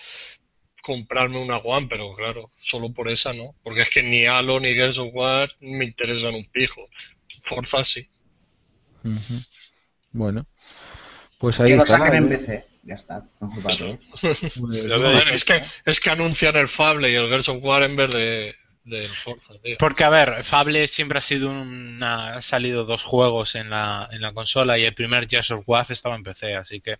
comprarme 0.82 1.38
una 1.38 1.58
One, 1.58 1.86
pero 1.88 2.14
claro, 2.14 2.52
solo 2.60 2.92
por 2.92 3.10
esa 3.10 3.32
no. 3.32 3.54
Porque 3.62 3.82
es 3.82 3.90
que 3.90 4.02
ni 4.02 4.26
Halo 4.26 4.60
ni 4.60 4.74
Gears 4.74 4.98
of 4.98 5.10
War 5.12 5.50
me 5.60 5.84
interesan 5.84 6.34
un 6.34 6.44
pijo. 6.50 6.88
Forza 7.42 7.84
sí. 7.84 8.08
Bueno, 10.10 10.46
pues 11.38 11.60
ahí 11.60 11.72
está. 11.72 12.16
en 12.16 12.28
PC. 12.28 12.66
Ya 12.82 12.94
está, 12.94 13.24
es, 15.32 15.44
que, 15.44 15.60
es 15.84 15.98
que 15.98 16.10
anuncian 16.10 16.54
el 16.54 16.68
Fable 16.68 17.10
y 17.10 17.16
el 17.16 17.28
Gears 17.28 17.48
of 17.48 17.64
War 17.64 17.82
en 17.82 17.96
vez 17.96 18.10
de, 18.10 18.54
Porque, 19.78 20.04
a 20.04 20.10
ver, 20.10 20.44
Fable 20.44 20.86
siempre 20.88 21.18
ha 21.18 21.22
sido 21.22 21.50
una. 21.50 22.34
Han 22.34 22.42
salido 22.42 22.84
dos 22.84 23.02
juegos 23.02 23.54
en 23.54 23.70
la, 23.70 24.08
en 24.12 24.20
la 24.20 24.32
consola 24.32 24.78
y 24.78 24.84
el 24.84 24.94
primer 24.94 25.28
Gears 25.28 25.50
of 25.50 25.64
War 25.66 25.86
estaba 25.88 26.14
en 26.14 26.22
PC, 26.22 26.54
así 26.54 26.80
que. 26.80 26.98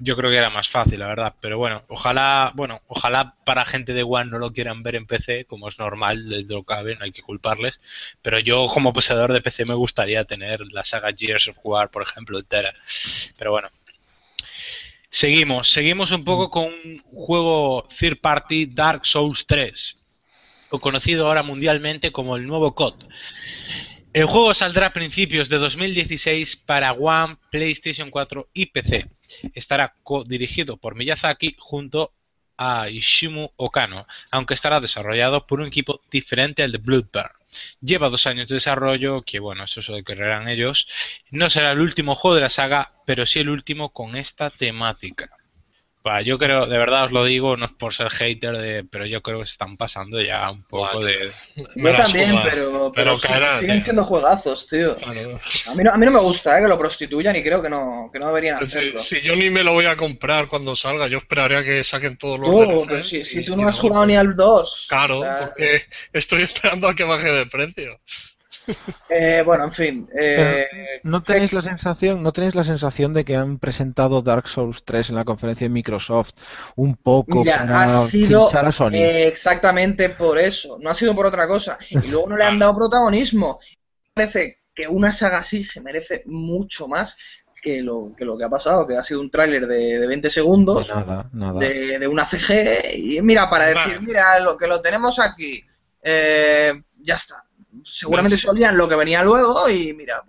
yo 0.00 0.16
creo 0.16 0.30
que 0.30 0.36
era 0.36 0.50
más 0.50 0.68
fácil, 0.68 1.00
la 1.00 1.06
verdad. 1.06 1.34
Pero 1.40 1.58
bueno, 1.58 1.84
ojalá, 1.88 2.52
bueno, 2.54 2.82
ojalá 2.88 3.34
para 3.44 3.64
gente 3.64 3.94
de 3.94 4.02
One 4.02 4.30
no 4.30 4.38
lo 4.38 4.52
quieran 4.52 4.82
ver 4.82 4.96
en 4.96 5.06
PC, 5.06 5.46
como 5.46 5.68
es 5.68 5.78
normal, 5.78 6.28
desde 6.28 6.54
lo 6.54 6.64
cabe, 6.64 6.96
no 6.96 7.04
hay 7.04 7.12
que 7.12 7.22
culparles. 7.22 7.80
Pero 8.22 8.38
yo, 8.38 8.66
como 8.72 8.92
poseedor 8.92 9.32
de 9.32 9.40
PC, 9.40 9.64
me 9.64 9.74
gustaría 9.74 10.24
tener 10.24 10.60
la 10.72 10.84
saga 10.84 11.10
Gears 11.16 11.48
of 11.48 11.58
War, 11.64 11.90
por 11.90 12.02
ejemplo, 12.02 12.38
entera. 12.38 12.74
Pero 13.38 13.52
bueno. 13.52 13.70
Seguimos, 15.08 15.70
seguimos 15.70 16.10
un 16.10 16.24
poco 16.24 16.50
con 16.50 16.64
un 16.64 16.98
juego 16.98 17.86
third 17.98 18.20
party 18.20 18.66
Dark 18.66 19.06
Souls 19.06 19.46
3, 19.46 20.04
o 20.70 20.78
conocido 20.78 21.26
ahora 21.26 21.42
mundialmente 21.42 22.12
como 22.12 22.36
el 22.36 22.46
nuevo 22.46 22.74
COD. 22.74 22.94
El 24.12 24.24
juego 24.24 24.54
saldrá 24.54 24.86
a 24.86 24.92
principios 24.92 25.48
de 25.50 25.58
2016 25.58 26.56
para 26.56 26.92
One, 26.92 27.36
PlayStation 27.50 28.10
4 28.10 28.48
y 28.54 28.66
PC. 28.66 29.10
Estará 29.54 29.94
dirigido 30.26 30.78
por 30.78 30.94
Miyazaki 30.94 31.56
junto 31.58 32.14
a 32.56 32.88
Ishimu 32.88 33.50
Okano, 33.56 34.06
aunque 34.30 34.54
estará 34.54 34.80
desarrollado 34.80 35.46
por 35.46 35.60
un 35.60 35.66
equipo 35.66 36.00
diferente 36.10 36.62
al 36.62 36.72
de 36.72 36.78
Bloodburn. 36.78 37.28
Lleva 37.82 38.08
dos 38.08 38.26
años 38.26 38.48
de 38.48 38.54
desarrollo, 38.54 39.20
que 39.22 39.38
bueno, 39.38 39.64
eso 39.64 39.80
es 39.80 39.88
lo 39.90 40.02
que 40.02 40.16
ellos. 40.48 40.88
No 41.30 41.50
será 41.50 41.72
el 41.72 41.80
último 41.80 42.14
juego 42.14 42.36
de 42.36 42.40
la 42.40 42.48
saga, 42.48 42.94
pero 43.04 43.26
sí 43.26 43.40
el 43.40 43.50
último 43.50 43.92
con 43.92 44.16
esta 44.16 44.48
temática 44.48 45.30
yo 46.24 46.38
creo, 46.38 46.66
de 46.66 46.78
verdad 46.78 47.06
os 47.06 47.12
lo 47.12 47.24
digo, 47.24 47.56
no 47.56 47.66
es 47.66 47.72
por 47.72 47.94
ser 47.94 48.10
hater, 48.10 48.56
de, 48.58 48.84
pero 48.84 49.06
yo 49.06 49.22
creo 49.22 49.40
que 49.40 49.46
se 49.46 49.52
están 49.52 49.76
pasando 49.76 50.20
ya 50.20 50.50
un 50.50 50.62
poco 50.62 51.00
de... 51.04 51.32
Yo 51.74 51.92
también, 51.96 52.38
pero, 52.44 52.92
pero, 52.94 53.18
siguen 53.18 53.82
siendo 53.82 54.04
juegazos, 54.04 54.66
tío. 54.68 54.96
A, 55.04 55.74
mí 55.74 55.82
no, 55.82 55.90
a 55.90 55.96
mí 55.96 56.06
no 56.06 56.12
me 56.12 56.20
gusta 56.20 56.58
eh, 56.58 56.62
que 56.62 56.68
lo 56.68 56.78
prostituyan 56.78 57.34
y 57.36 57.42
creo 57.42 57.62
que 57.62 57.70
no, 57.70 58.10
que 58.12 58.18
no 58.18 58.26
deberían 58.28 58.62
hacerlo. 58.62 59.00
Si, 59.00 59.20
yo 59.20 59.34
ni 59.36 59.50
me 59.50 59.64
lo 59.64 59.72
voy 59.72 59.86
a 59.86 59.96
comprar 59.96 60.46
cuando 60.46 60.76
salga, 60.76 61.08
yo 61.08 61.18
esperaría 61.18 61.64
que 61.64 61.82
saquen 61.82 62.16
todos 62.16 62.38
los... 62.38 62.86
pero 62.86 63.02
si, 63.02 63.24
si, 63.24 63.44
tú 63.44 63.56
no 63.56 63.68
has 63.68 63.78
jugado 63.78 64.06
ni 64.06 64.16
al 64.16 64.34
2... 64.34 64.86
Claro, 64.88 65.22
porque 65.40 65.82
estoy 66.12 66.42
esperando 66.42 66.88
a 66.88 66.94
que 66.94 67.04
baje 67.04 67.30
de 67.30 67.46
precio. 67.46 68.00
Eh, 69.08 69.42
bueno, 69.46 69.64
en 69.64 69.72
fin. 69.72 70.08
Eh, 70.18 70.66
¿No 71.02 71.22
tenéis 71.22 71.52
la 71.52 71.62
sensación, 71.62 72.22
no 72.22 72.32
tenéis 72.32 72.54
la 72.54 72.64
sensación 72.64 73.14
de 73.14 73.24
que 73.24 73.36
han 73.36 73.58
presentado 73.58 74.20
Dark 74.22 74.48
Souls 74.48 74.84
3 74.84 75.10
en 75.10 75.16
la 75.16 75.24
conferencia 75.24 75.64
de 75.64 75.70
Microsoft 75.70 76.32
un 76.74 76.96
poco 76.96 77.44
para 77.44 77.84
ha 77.84 77.88
sido 77.88 78.48
a 78.54 78.72
Sony? 78.72 78.94
exactamente 78.94 80.10
por 80.10 80.38
eso, 80.38 80.78
no 80.80 80.90
ha 80.90 80.94
sido 80.94 81.14
por 81.14 81.26
otra 81.26 81.46
cosa. 81.46 81.78
Y 81.90 82.08
luego 82.08 82.28
no 82.28 82.36
le 82.36 82.44
han 82.44 82.58
dado 82.58 82.76
protagonismo. 82.76 83.58
Parece 84.12 84.58
que 84.74 84.88
una 84.88 85.12
saga 85.12 85.38
así 85.38 85.64
se 85.64 85.80
merece 85.80 86.22
mucho 86.26 86.88
más 86.88 87.16
que 87.62 87.80
lo 87.80 88.12
que, 88.16 88.24
lo 88.24 88.36
que 88.36 88.44
ha 88.44 88.50
pasado, 88.50 88.86
que 88.86 88.96
ha 88.96 89.02
sido 89.02 89.20
un 89.20 89.30
tráiler 89.30 89.66
de, 89.66 90.06
20 90.06 90.28
segundos 90.28 90.92
De, 91.58 91.98
de, 91.98 92.06
una 92.08 92.26
CG 92.26 92.96
y 92.96 93.22
mira, 93.22 93.48
para 93.48 93.66
decir, 93.66 94.00
mira, 94.02 94.38
lo 94.40 94.56
que 94.56 94.66
lo 94.66 94.82
tenemos 94.82 95.18
aquí, 95.18 95.64
eh, 96.02 96.72
ya 97.00 97.14
está 97.14 97.45
seguramente 97.84 98.36
se 98.36 98.48
olvidan 98.48 98.76
lo 98.76 98.88
que 98.88 98.96
venía 98.96 99.22
luego 99.22 99.68
y 99.68 99.92
mira, 99.94 100.22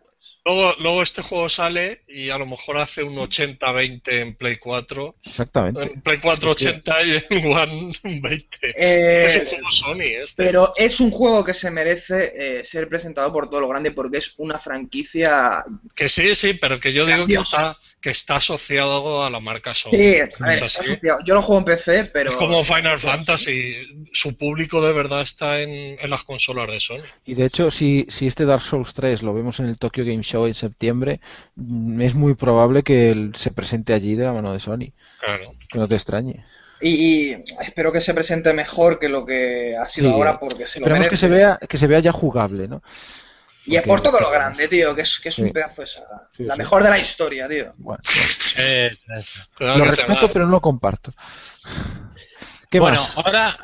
Luego, 0.48 0.74
luego 0.80 1.04
este 1.04 1.22
juego 1.22 1.50
sale 1.50 2.04
y 2.08 2.30
a 2.30 2.38
lo 2.38 2.46
mejor 2.46 2.78
hace 2.78 3.04
un 3.04 3.18
80-20 3.18 4.02
en 4.06 4.36
Play 4.36 4.56
4. 4.58 5.16
Exactamente. 5.26 5.84
En 5.84 6.02
Play 6.02 6.20
4 6.22 6.52
80 6.52 7.04
y 7.04 7.24
en 7.30 7.46
One 7.54 7.94
20. 8.04 8.48
Eh, 8.78 9.26
es 9.28 9.36
un 9.36 9.46
juego 9.46 9.72
Sony 9.74 10.24
este. 10.24 10.44
Pero 10.46 10.74
es 10.78 11.02
un 11.02 11.12
juego 11.12 11.44
que 11.44 11.54
se 11.54 11.70
merece 11.70 12.60
eh, 12.60 12.64
ser 12.64 12.88
presentado 12.88 13.34
por 13.34 13.50
todo 13.50 13.60
lo 13.60 13.68
grande 13.68 13.92
porque 13.92 14.20
es 14.20 14.36
una 14.38 14.58
franquicia... 14.58 15.66
Que 15.94 16.08
sí, 16.08 16.34
sí, 16.34 16.54
pero 16.54 16.80
que 16.80 16.94
yo 16.94 17.06
digo 17.06 17.28
que 17.28 17.34
está, 17.34 17.78
que 18.00 18.12
está 18.12 18.36
asociado 18.36 19.24
a 19.24 19.30
la 19.30 19.40
marca 19.40 19.74
Sony. 19.74 19.92
Sí, 19.92 20.16
a 20.16 20.46
ver, 20.46 20.54
está 20.54 20.66
asociado. 20.66 21.20
Yo 21.26 21.34
lo 21.34 21.42
juego 21.42 21.60
en 21.60 21.66
PC, 21.66 22.06
pero... 22.14 22.32
Es 22.32 22.36
como 22.38 22.64
Final 22.64 23.00
Fantasy. 23.00 24.06
Su 24.14 24.38
público 24.38 24.82
de 24.82 24.94
verdad 24.94 25.22
está 25.22 25.62
en, 25.62 25.98
en 26.00 26.10
las 26.10 26.24
consolas 26.24 26.68
de 26.68 26.80
Sony. 26.80 27.04
Y 27.26 27.34
de 27.34 27.46
hecho, 27.46 27.72
si, 27.72 28.06
si 28.10 28.28
este 28.28 28.46
Dark 28.46 28.62
Souls 28.62 28.94
3 28.94 29.24
lo 29.24 29.34
vemos 29.34 29.60
en 29.60 29.66
el 29.66 29.78
Tokyo 29.78 30.06
Game 30.06 30.24
Show 30.24 30.46
en 30.46 30.54
septiembre, 30.54 31.20
mm, 31.56 32.02
es 32.02 32.14
muy 32.14 32.36
probable 32.36 32.84
que 32.84 33.32
se 33.34 33.52
presente 33.52 33.94
allí 33.94 34.16
de 34.16 34.26
la 34.26 34.34
mano 34.34 34.54
de 34.54 34.60
Sony. 34.60 34.94
Claro. 35.20 35.54
Que 35.70 35.80
no 35.80 35.88
te 35.88 35.96
extrañe. 35.96 36.46
Y, 36.80 37.32
espero 37.32 37.92
que 37.92 38.02
se 38.02 38.14
presente 38.14 38.54
mejor 38.54 39.00
que 39.00 39.10
lo 39.10 39.26
que 39.26 39.76
ha 39.76 39.88
sido 39.88 40.12
ahora 40.12 40.40
porque 40.40 40.68
se 40.68 40.80
lo 40.80 40.86
merece. 40.86 41.10
que 41.10 41.18
se 41.18 41.28
vea 41.28 41.60
que 41.68 41.78
se 41.78 41.88
vea 41.88 42.00
ya 42.00 42.12
jugable, 42.12 42.68
¿no? 42.68 42.84
Y 43.68 43.76
es 43.76 43.84
por 43.84 44.02
todo 44.02 44.20
lo 44.20 44.32
grande, 44.32 44.68
tío, 44.68 44.96
que 44.96 45.02
es, 45.02 45.20
que 45.20 45.30
es 45.30 45.38
un 45.40 45.52
pedazo 45.52 45.82
de 45.82 45.88
saga. 45.88 46.30
la 46.38 46.56
mejor 46.56 46.84
de 46.84 46.90
la 46.90 46.98
historia, 46.98 47.48
tío. 47.48 47.74
lo 49.60 49.86
respeto, 49.86 50.32
pero 50.32 50.46
no 50.46 50.52
lo 50.52 50.62
comparto. 50.62 51.14
bueno, 52.72 53.06
ahora 53.16 53.58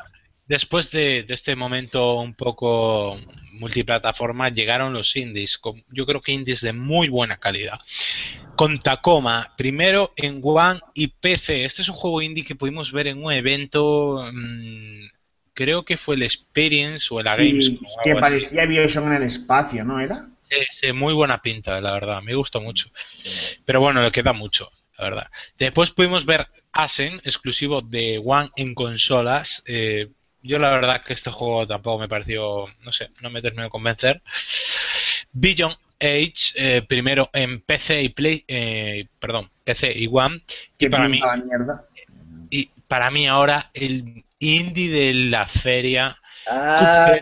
Después 0.46 0.90
de, 0.90 1.24
este 1.28 1.56
momento 1.56 2.16
un 2.16 2.34
poco 2.34 3.18
multiplataforma, 3.52 4.50
llegaron 4.50 4.92
los 4.92 5.16
indies, 5.16 5.58
yo 5.88 6.04
creo 6.04 6.20
que 6.20 6.32
indies 6.32 6.60
de 6.60 6.74
muy 6.74 7.08
buena 7.08 7.38
calidad. 7.38 7.78
Con 8.54 8.78
Tacoma, 8.78 9.54
primero 9.56 10.12
en 10.16 10.42
One 10.44 10.80
y 10.92 11.08
PC. 11.08 11.64
Este 11.64 11.80
es 11.80 11.88
un 11.88 11.94
juego 11.94 12.20
indie 12.20 12.44
que 12.44 12.56
pudimos 12.56 12.92
ver 12.92 13.06
en 13.06 13.24
un 13.24 13.32
evento, 13.32 14.28
mm, 14.30 15.06
creo 15.54 15.84
que 15.84 15.96
fue 15.96 16.16
el 16.16 16.22
Experience 16.22 17.06
o 17.10 17.20
el 17.20 17.24
Games. 17.24 17.72
Que 18.02 18.16
parecía 18.16 18.66
Bioshock 18.66 19.06
en 19.06 19.12
el 19.14 19.22
espacio, 19.22 19.84
¿no 19.84 20.00
era? 20.00 20.28
Sí, 20.72 20.92
muy 20.92 21.14
buena 21.14 21.40
pinta, 21.40 21.80
la 21.80 21.92
verdad, 21.92 22.22
me 22.22 22.34
gustó 22.34 22.60
mucho. 22.60 22.90
Pero 23.64 23.80
bueno, 23.80 24.02
le 24.02 24.12
queda 24.12 24.32
mucho, 24.32 24.70
la 24.98 25.04
verdad. 25.04 25.30
Después 25.58 25.90
pudimos 25.90 26.26
ver 26.26 26.46
Asen, 26.72 27.20
exclusivo 27.24 27.80
de 27.80 28.20
One 28.24 28.50
en 28.56 28.74
consolas. 28.74 29.62
Eh, 29.66 30.08
yo 30.42 30.58
la 30.58 30.70
verdad 30.70 31.02
que 31.02 31.12
este 31.12 31.30
juego 31.30 31.66
tampoco 31.66 32.00
me 32.00 32.08
pareció, 32.08 32.66
no 32.84 32.92
sé, 32.92 33.10
no 33.20 33.30
me 33.30 33.40
terminó 33.40 33.64
de 33.64 33.70
convencer. 33.70 34.22
Beyond 35.32 35.76
Age, 36.00 36.34
eh, 36.56 36.82
primero 36.82 37.30
en 37.32 37.60
PC 37.60 38.02
y 38.02 38.08
Play, 38.10 38.44
eh, 38.46 39.06
perdón, 39.18 39.50
PC 39.64 39.92
y 39.96 40.08
One. 40.10 40.42
Y 40.78 40.88
para 40.88 41.08
mí, 41.08 41.20
para 42.88 43.10
mí 43.10 43.26
ahora 43.26 43.70
el 43.74 44.24
indie 44.38 44.90
de 44.90 45.14
la 45.14 45.46
feria 45.46 46.18
ah, 46.46 47.16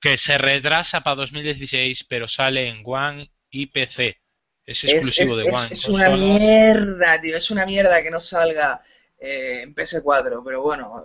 que, 0.00 0.18
se 0.18 0.38
retrasa 0.38 1.02
para 1.02 1.16
2016, 1.16 2.04
pero 2.08 2.28
sale 2.28 2.68
en 2.68 2.82
One 2.84 3.30
y 3.50 3.66
PC. 3.66 4.18
Es 4.64 4.84
exclusivo 4.84 5.36
de 5.36 5.44
One. 5.44 5.68
Es 5.70 5.88
una 5.88 6.10
mierda, 6.10 7.20
tío. 7.20 7.36
Es 7.36 7.50
una 7.50 7.66
mierda 7.66 8.02
que 8.02 8.10
no 8.10 8.20
salga 8.20 8.82
eh, 9.18 9.60
en 9.62 9.74
PS4, 9.74 10.42
pero 10.44 10.62
bueno. 10.62 11.04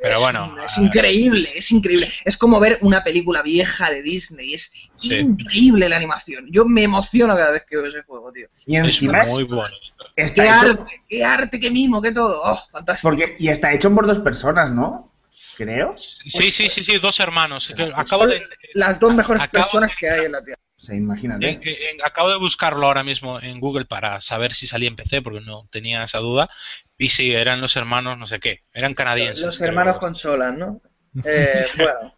Pero 0.00 0.14
es, 0.14 0.20
bueno. 0.20 0.56
Es 0.64 0.76
increíble, 0.78 1.48
es 1.54 1.70
increíble. 1.70 2.08
Es 2.24 2.36
como 2.36 2.60
ver 2.60 2.78
una 2.82 3.04
película 3.04 3.42
vieja 3.42 3.90
de 3.90 4.02
Disney. 4.02 4.54
Es 4.54 4.90
increíble 5.00 5.88
la 5.88 5.96
animación. 5.96 6.48
Yo 6.50 6.64
me 6.64 6.82
emociono 6.82 7.34
cada 7.34 7.52
vez 7.52 7.64
que 7.68 7.76
veo 7.76 7.86
ese 7.86 8.02
juego, 8.02 8.32
tío. 8.32 8.48
Y 8.66 8.76
es 8.76 9.02
muy 9.02 9.44
bueno. 9.44 9.76
Qué 10.16 10.48
arte, 10.48 11.02
qué 11.08 11.24
arte, 11.24 11.60
qué 11.60 11.70
mimo, 11.70 12.00
qué 12.00 12.12
todo. 12.12 12.40
Oh, 12.42 12.56
fantástico. 12.70 13.10
Porque, 13.10 13.36
y 13.38 13.48
está 13.48 13.72
hecho 13.72 13.94
por 13.94 14.06
dos 14.06 14.18
personas, 14.18 14.70
¿no? 14.70 15.12
Creo. 15.56 15.94
Sí, 15.96 16.50
sí, 16.50 16.68
sí, 16.68 16.82
sí, 16.82 16.98
dos 16.98 17.20
hermanos. 17.20 17.74
Acabo 17.94 18.26
de, 18.26 18.42
las 18.74 18.98
dos 19.00 19.14
mejores 19.14 19.46
personas 19.48 19.94
que 19.96 20.08
hay 20.08 20.26
en 20.26 20.32
la 20.32 20.44
Tierra. 20.44 20.60
Se 20.78 20.94
imagínate. 20.94 21.58
acabo 22.04 22.28
de 22.28 22.36
buscarlo 22.36 22.86
ahora 22.86 23.02
mismo 23.02 23.40
en 23.40 23.60
Google 23.60 23.86
para 23.86 24.20
saber 24.20 24.52
si 24.52 24.66
salía 24.66 24.88
en 24.88 24.96
PC, 24.96 25.22
porque 25.22 25.40
no 25.40 25.66
tenía 25.70 26.04
esa 26.04 26.18
duda. 26.18 26.50
Y 26.98 27.08
sí, 27.08 27.32
eran 27.32 27.62
los 27.62 27.76
hermanos, 27.76 28.18
no 28.18 28.26
sé 28.26 28.40
qué. 28.40 28.64
Eran 28.74 28.94
canadienses. 28.94 29.44
Los 29.44 29.60
hermanos 29.60 29.96
consolas, 29.96 30.54
¿no? 30.54 30.80
Eh, 31.24 31.66
bueno. 31.78 32.14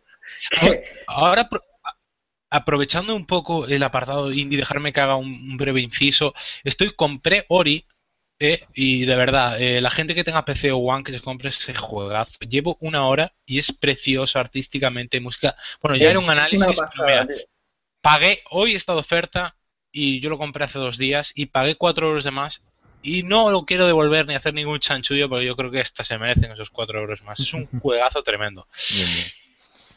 Ahora, 1.07 1.49
aprovechando 2.51 3.15
un 3.15 3.27
poco 3.27 3.67
el 3.67 3.83
apartado 3.83 4.33
indie, 4.33 4.59
dejarme 4.59 4.93
que 4.93 5.01
haga 5.01 5.17
un, 5.17 5.57
breve 5.57 5.81
inciso. 5.81 6.35
Estoy, 6.65 6.93
compré 6.95 7.45
Ori. 7.49 7.87
Eh, 8.41 8.65
y 8.73 9.05
de 9.05 9.17
verdad, 9.17 9.61
eh, 9.61 9.81
la 9.81 9.91
gente 9.91 10.15
que 10.15 10.23
tenga 10.23 10.45
PC 10.45 10.71
o 10.71 10.79
One 10.79 11.03
que 11.03 11.13
se 11.13 11.21
compre 11.21 11.49
ese 11.49 11.75
juegazo. 11.75 12.39
Llevo 12.49 12.77
una 12.81 13.05
hora 13.09 13.35
y 13.45 13.59
es 13.59 13.73
precioso 13.73 14.39
artísticamente, 14.39 15.19
música. 15.19 15.57
Bueno, 15.83 15.97
ya 15.97 16.11
era 16.11 16.21
un 16.21 16.31
análisis. 16.31 16.79
pagué, 18.01 18.43
hoy 18.51 18.77
está 18.77 18.93
de 18.93 19.01
oferta 19.01 19.57
y 19.91 20.21
yo 20.21 20.31
lo 20.31 20.39
compré 20.39 20.65
hace 20.65 20.79
dos 20.79 20.99
días 20.99 21.33
y 21.35 21.47
pagué 21.47 21.75
cuatro 21.75 22.07
euros 22.07 22.23
de 22.23 22.31
más 22.31 22.63
y 23.03 23.23
no 23.23 23.51
lo 23.51 23.65
quiero 23.65 23.87
devolver 23.87 24.27
ni 24.27 24.35
hacer 24.35 24.55
ningún 24.55 24.81
chanchullo 24.81 25.29
porque 25.29 25.47
yo 25.47 25.57
creo 25.57 25.71
que 25.71 25.81
esta 25.81 26.03
se 26.03 26.19
merecen 26.19 26.51
esos 26.51 26.71
4 26.71 27.01
euros 27.01 27.23
más. 27.23 27.41
Es 27.41 27.53
un 27.55 27.67
juegazo 27.81 28.23
tremendo. 28.23 28.67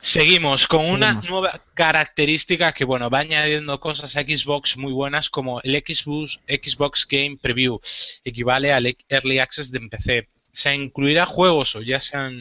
Seguimos 0.02 0.66
con 0.66 0.90
una 0.90 1.14
nueva 1.30 1.62
característica 1.76 2.74
que, 2.74 2.86
bueno, 2.86 3.12
va 3.12 3.20
añadiendo 3.20 3.80
cosas 3.80 4.18
a 4.18 4.24
Xbox 4.24 4.76
muy 4.76 4.92
buenas 4.92 5.30
como 5.30 5.62
el 5.62 5.76
Xbox, 5.76 6.40
Xbox 6.48 7.08
Game 7.08 7.38
Preview, 7.40 7.80
equivale 8.24 8.74
al 8.74 8.98
Early 9.08 9.38
Access 9.38 9.72
de 9.72 9.80
PC. 9.80 10.28
Se 10.52 10.74
incluirá 10.74 11.28
juegos 11.28 11.76
o 11.76 11.84
ya 11.84 12.00
sean 12.00 12.36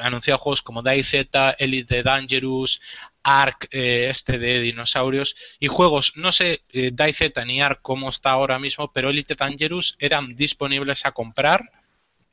anunciado 0.00 0.38
juegos 0.38 0.62
como 0.62 0.82
DayZ, 0.82 1.28
Elite 1.58 2.02
Dangerous, 2.02 2.80
Ark, 3.22 3.68
eh, 3.70 4.08
este 4.10 4.36
de 4.38 4.60
dinosaurios, 4.62 5.36
y 5.60 5.68
juegos, 5.68 6.12
no 6.16 6.32
sé 6.32 6.62
eh, 6.72 6.90
DayZ 6.92 7.34
ni 7.46 7.60
Ark 7.60 7.78
cómo 7.82 8.08
está 8.08 8.30
ahora 8.30 8.58
mismo, 8.58 8.92
pero 8.92 9.10
Elite 9.10 9.36
Dangerous 9.36 9.94
eran 10.00 10.34
disponibles 10.34 11.06
a 11.06 11.12
comprar 11.12 11.70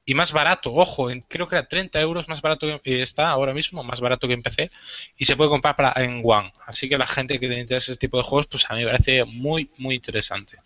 y 0.09 0.13
más 0.15 0.31
barato, 0.31 0.73
ojo, 0.73 1.11
en- 1.11 1.21
creo 1.21 1.47
que 1.47 1.55
era 1.55 1.67
30 1.67 1.99
euros 2.01 2.27
más 2.27 2.41
barato 2.41 2.81
que 2.81 2.99
eh, 2.99 3.01
está 3.01 3.29
ahora 3.29 3.53
mismo, 3.53 3.83
más 3.83 3.99
barato 3.99 4.27
que 4.27 4.33
en 4.33 4.41
PC, 4.41 4.71
y 5.17 5.25
se 5.25 5.35
puede 5.35 5.49
comprar 5.51 5.75
para, 5.75 5.93
en 6.03 6.21
One. 6.23 6.51
Así 6.65 6.89
que 6.89 6.97
la 6.97 7.05
gente 7.07 7.39
que 7.39 7.47
le 7.47 7.59
interesa 7.59 7.91
ese 7.91 7.99
tipo 7.99 8.17
de 8.17 8.23
juegos, 8.23 8.47
pues 8.47 8.65
a 8.69 8.73
mí 8.75 8.79
me 8.83 8.87
parece 8.91 9.23
muy, 9.25 9.69
muy 9.77 9.95
interesante. 9.95 10.57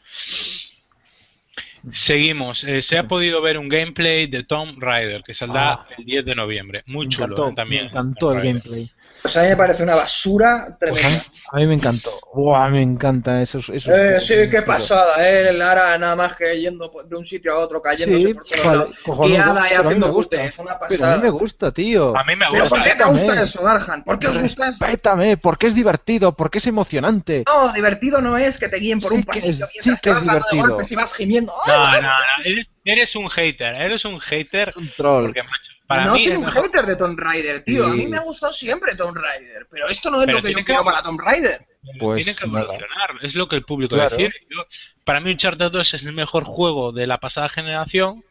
Seguimos. 1.89 2.63
Eh, 2.63 2.81
se 2.81 2.97
ha 2.97 3.07
podido 3.07 3.41
ver 3.41 3.57
un 3.57 3.67
gameplay 3.67 4.27
de 4.27 4.43
Tomb 4.43 4.81
Raider 4.81 5.21
que 5.21 5.33
saldrá 5.33 5.73
Ah. 5.73 5.87
el 5.97 6.05
10 6.05 6.23
de 6.23 6.35
noviembre. 6.35 6.83
Muy 6.85 7.09
chulo 7.09 7.25
encantó, 7.35 7.49
eh, 7.49 7.53
también. 7.55 7.83
me 7.83 7.89
encantó 7.89 8.31
el 8.31 8.41
gameplay. 8.41 8.89
Pues 9.23 9.37
a 9.37 9.41
mí 9.43 9.47
me 9.47 9.55
parece 9.55 9.83
una 9.83 9.95
basura 9.95 10.75
Pues 10.77 10.91
a, 10.91 10.93
mí, 10.95 10.99
tremenda. 11.01 11.25
a 11.53 11.57
mí 11.57 11.67
me 11.67 11.73
encantó. 11.75 12.11
Buah, 12.33 12.67
me 12.69 12.81
encanta 12.81 13.41
esos. 13.41 13.69
esos 13.69 13.95
Eh, 13.95 14.19
sí, 14.19 14.33
qué 14.35 14.47
pero- 14.61 14.65
pasada, 14.65 15.15
eh, 15.25 15.53
Lara 15.53 15.97
nada 15.97 16.13
más 16.17 16.35
que 16.35 16.59
yendo 16.59 16.91
de 17.09 17.15
un 17.15 17.25
sitio 17.25 17.53
a 17.53 17.59
otro, 17.59 17.81
cayéndose 17.81 18.27
Sí, 18.27 18.33
por 18.33 18.43
todos 18.43 18.65
vale, 18.65 18.77
lados, 18.77 18.95
guiada 19.29 19.61
y 19.65 19.69
pero 19.69 19.79
a 19.79 19.83
mí 19.83 19.87
haciendo 19.87 20.07
me 20.07 20.13
gusta. 20.13 20.37
curtes, 20.37 20.59
una 20.59 20.73
Pero 20.73 20.75
a 20.75 20.79
pasada. 20.89 21.15
mí 21.17 21.23
me 21.23 21.29
gusta, 21.29 21.71
tío. 21.71 22.17
A 22.17 22.23
mí 22.25 22.35
me 22.35 22.45
¿Pero 22.51 22.63
gusta. 22.63 22.75
por 22.75 22.83
qué 22.83 22.95
te 22.95 23.03
gusta 23.05 23.41
eso, 23.41 23.63
Darhan? 23.63 24.03
¿Por 24.03 24.19
qué 24.19 24.27
os 24.27 24.39
gusta 24.39 24.67
eso? 24.67 24.77
Respétame, 24.81 25.37
porque 25.37 25.67
es 25.67 25.73
divertido, 25.75 26.33
porque 26.35 26.57
es 26.57 26.67
emocionante. 26.67 27.45
No, 27.47 27.71
divertido 27.71 28.19
no 28.21 28.37
es 28.37 28.57
que 28.59 28.67
te 28.67 28.75
guíen 28.75 28.99
por 28.99 29.11
Sí 29.11 29.17
un 29.19 29.23
que 29.23 29.39
es- 29.39 29.45
pasillo 29.45 29.67
sí 29.67 29.71
mientras 29.85 30.01
que 30.01 30.11
te 30.11 30.17
es 30.17 30.51
de 30.51 30.57
golpes 30.67 30.91
y 30.91 30.95
vas 30.95 31.13
gimiendo. 31.13 31.53
¡Ay, 31.65 32.01
No, 32.01 32.07
no, 32.09 32.09
no. 32.09 32.72
Eres, 32.85 33.15
un 33.15 33.29
hater. 33.29 33.73
Eres 33.75 34.05
un 34.05 34.19
hater. 34.19 34.73
Un 34.75 34.89
troll. 34.97 35.25
Porque, 35.25 35.43
macho, 35.43 35.71
para 35.87 36.05
no 36.05 36.13
mí 36.13 36.19
soy 36.19 36.31
es 36.33 36.37
un 36.37 36.45
mejor- 36.45 36.63
hater 36.63 36.85
de 36.85 36.95
Tomb 36.95 37.19
Raider, 37.19 37.63
tío. 37.63 37.85
A 37.85 37.89
mí 37.89 38.07
me 38.07 38.17
ha 38.17 38.21
gustado 38.21 38.51
siempre 38.53 38.95
Tomb 38.95 39.15
Raider. 39.15 39.67
Pero 39.69 39.87
esto 39.89 40.09
no 40.11 40.19
es 40.21 40.25
Pero 40.25 40.37
lo 40.39 40.43
que 40.43 40.51
yo 40.51 40.57
que- 40.57 40.65
quiero 40.65 40.83
para 40.83 41.01
Tomb 41.01 41.19
Raider. 41.21 41.65
Pues 41.99 42.23
tiene 42.23 42.37
que 42.37 42.45
evolucionar, 42.45 43.09
es 43.21 43.35
lo 43.35 43.47
que 43.49 43.57
el 43.57 43.63
público 43.65 43.95
Claro. 43.95 44.09
decide. 44.15 44.33
Yo- 44.49 44.65
para 45.03 45.19
mí 45.19 45.31
Uncharted 45.31 45.69
2 45.69 45.93
es 45.93 46.03
el 46.03 46.13
mejor 46.13 46.43
juego 46.45 46.91
de 46.93 47.07
la 47.07 47.19
pasada 47.19 47.49
generación, 47.49 48.23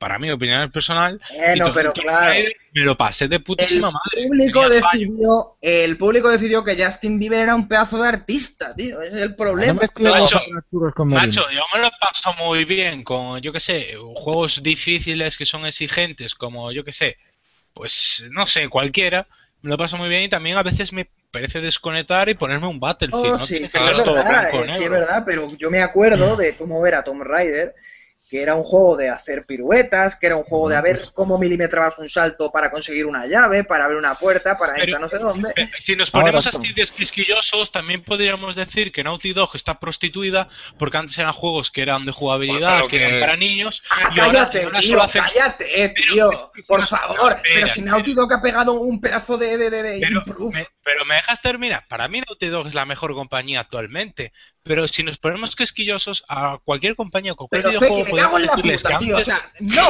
para 0.00 0.18
mi 0.18 0.30
opinión 0.30 0.70
personal. 0.72 1.20
Bueno, 1.36 1.72
pero 1.74 1.92
claro. 1.92 2.34
Me 2.72 2.80
lo 2.80 2.96
pasé 2.96 3.28
de 3.28 3.38
putísima 3.38 3.88
El 3.88 3.92
madre. 3.92 4.28
público 4.28 4.68
decidió, 4.68 5.56
el 5.60 5.98
público 5.98 6.30
decidió 6.30 6.64
que 6.64 6.82
Justin 6.82 7.18
Bieber 7.18 7.40
era 7.40 7.54
un 7.54 7.68
pedazo 7.68 8.02
de 8.02 8.08
artista, 8.08 8.74
tío. 8.74 9.02
Ese 9.02 9.16
es 9.18 9.22
el 9.24 9.30
No 9.30 9.36
problema. 9.36 9.80
Macho. 9.98 10.40
Macho, 11.04 11.50
yo 11.50 11.62
me 11.74 11.82
lo 11.82 11.90
paso 12.00 12.32
muy 12.42 12.64
bien 12.64 13.04
con, 13.04 13.42
yo 13.42 13.52
que 13.52 13.60
sé, 13.60 13.94
juegos 14.14 14.62
difíciles 14.62 15.36
que 15.36 15.44
son 15.44 15.66
exigentes, 15.66 16.34
como 16.34 16.72
yo 16.72 16.82
que 16.82 16.92
sé, 16.92 17.18
pues 17.74 18.24
no 18.30 18.46
sé, 18.46 18.70
cualquiera, 18.70 19.26
me 19.60 19.68
lo 19.68 19.76
paso 19.76 19.98
muy 19.98 20.08
bien 20.08 20.22
y 20.22 20.28
también 20.30 20.56
a 20.56 20.62
veces 20.62 20.94
me 20.94 21.10
parece 21.30 21.60
desconectar 21.60 22.30
y 22.30 22.34
ponerme 22.34 22.68
un 22.68 22.80
Battlefield. 22.80 23.24
Oh, 23.26 23.32
no 23.32 23.38
sí, 23.38 23.54
tiene 23.54 23.68
sí, 23.68 23.78
que 23.78 23.84
es 23.84 24.04
todo 24.04 24.14
verdad, 24.14 24.30
blanco 24.50 24.64
eh, 24.64 24.76
sí, 24.76 24.84
es 24.84 24.90
verdad, 24.90 25.22
pero 25.26 25.54
yo 25.58 25.70
me 25.70 25.82
acuerdo 25.82 26.36
de 26.38 26.56
cómo 26.56 26.86
era 26.86 27.04
Tomb 27.04 27.22
Raider, 27.22 27.74
que 28.30 28.40
era 28.42 28.54
un 28.54 28.62
juego 28.62 28.96
de 28.96 29.10
hacer 29.10 29.44
piruetas, 29.44 30.14
que 30.14 30.26
era 30.26 30.36
un 30.36 30.44
juego 30.44 30.68
de 30.68 30.76
a 30.76 30.80
ver 30.80 31.10
cómo 31.14 31.36
milimetrabas 31.36 31.98
un 31.98 32.08
salto 32.08 32.52
para 32.52 32.70
conseguir 32.70 33.04
una 33.06 33.26
llave, 33.26 33.64
para 33.64 33.84
abrir 33.86 33.98
una 33.98 34.14
puerta, 34.14 34.56
para 34.56 34.74
Pero- 34.74 34.84
entrar 34.84 35.00
no 35.00 35.08
sé 35.08 35.18
dónde. 35.18 35.52
Eh, 35.56 35.66
Si 35.80 35.96
nos 35.96 36.10
ponemos 36.12 36.46
Ahora 36.46 36.58
así 36.62 36.72
desquisquillosos, 36.72 37.72
también 37.72 38.04
podríamos 38.04 38.54
decir 38.54 38.92
que 38.92 39.02
Naughty 39.02 39.32
Dog 39.32 39.50
está 39.54 39.80
prostituida 39.80 40.48
porque 40.78 40.96
antes 40.98 41.18
eran 41.18 41.32
juegos 41.32 41.70
que 41.72 41.82
eran 41.82 42.06
de 42.06 42.12
jugabilidad, 42.12 42.74
Bueno, 42.74 42.88
que, 42.88 42.98
pero 42.98 43.08
que- 43.10 43.16
eran 43.16 43.20
para 43.28 43.36
niños, 43.36 43.82
Ah, 43.90 44.10
y 44.12 44.16
cállate, 44.16 44.62
ahora 44.64 44.80
tío, 44.80 45.02
hacen... 45.02 45.22
cállate, 45.24 45.84
eh, 45.84 45.94
Pero 45.96 46.12
tío, 46.30 46.52
por 46.68 46.80
no- 46.80 46.86
favor. 46.86 47.32
espera, 47.32 47.42
pero 47.54 47.68
si 47.68 47.82
Naughty 47.82 48.14
Dog 48.14 48.32
ha 48.32 48.40
pegado 48.40 48.74
un 48.74 49.00
pedazo 49.00 49.36
de, 49.38 49.56
de, 49.58 49.70
de, 49.70 49.82
de 49.82 50.00
Pero 50.00 50.18
improve. 50.20 50.54
me, 50.56 50.66
pero 50.92 51.04
me 51.04 51.14
dejas 51.14 51.40
terminar. 51.40 51.84
Para 51.88 52.08
mí 52.08 52.20
Naughty 52.20 52.46
Dog 52.48 52.66
es 52.66 52.74
la 52.74 52.84
mejor 52.84 53.14
compañía 53.14 53.60
actualmente. 53.60 54.32
Pero 54.62 54.86
si 54.88 55.02
nos 55.02 55.16
ponemos 55.16 55.56
quisquillosos 55.56 56.22
a 56.28 56.58
cualquier 56.64 56.94
compañía, 56.94 57.34
cualquier 57.34 57.62
Pero 57.62 57.78
videojuego, 57.78 58.04
que 58.04 58.12
me 58.12 58.18
cago 58.18 58.36
en 58.38 58.46
la 58.46 58.52
puta, 58.56 58.98
tío. 58.98 59.16
O 59.16 59.22
sea, 59.22 59.50
no. 59.60 59.88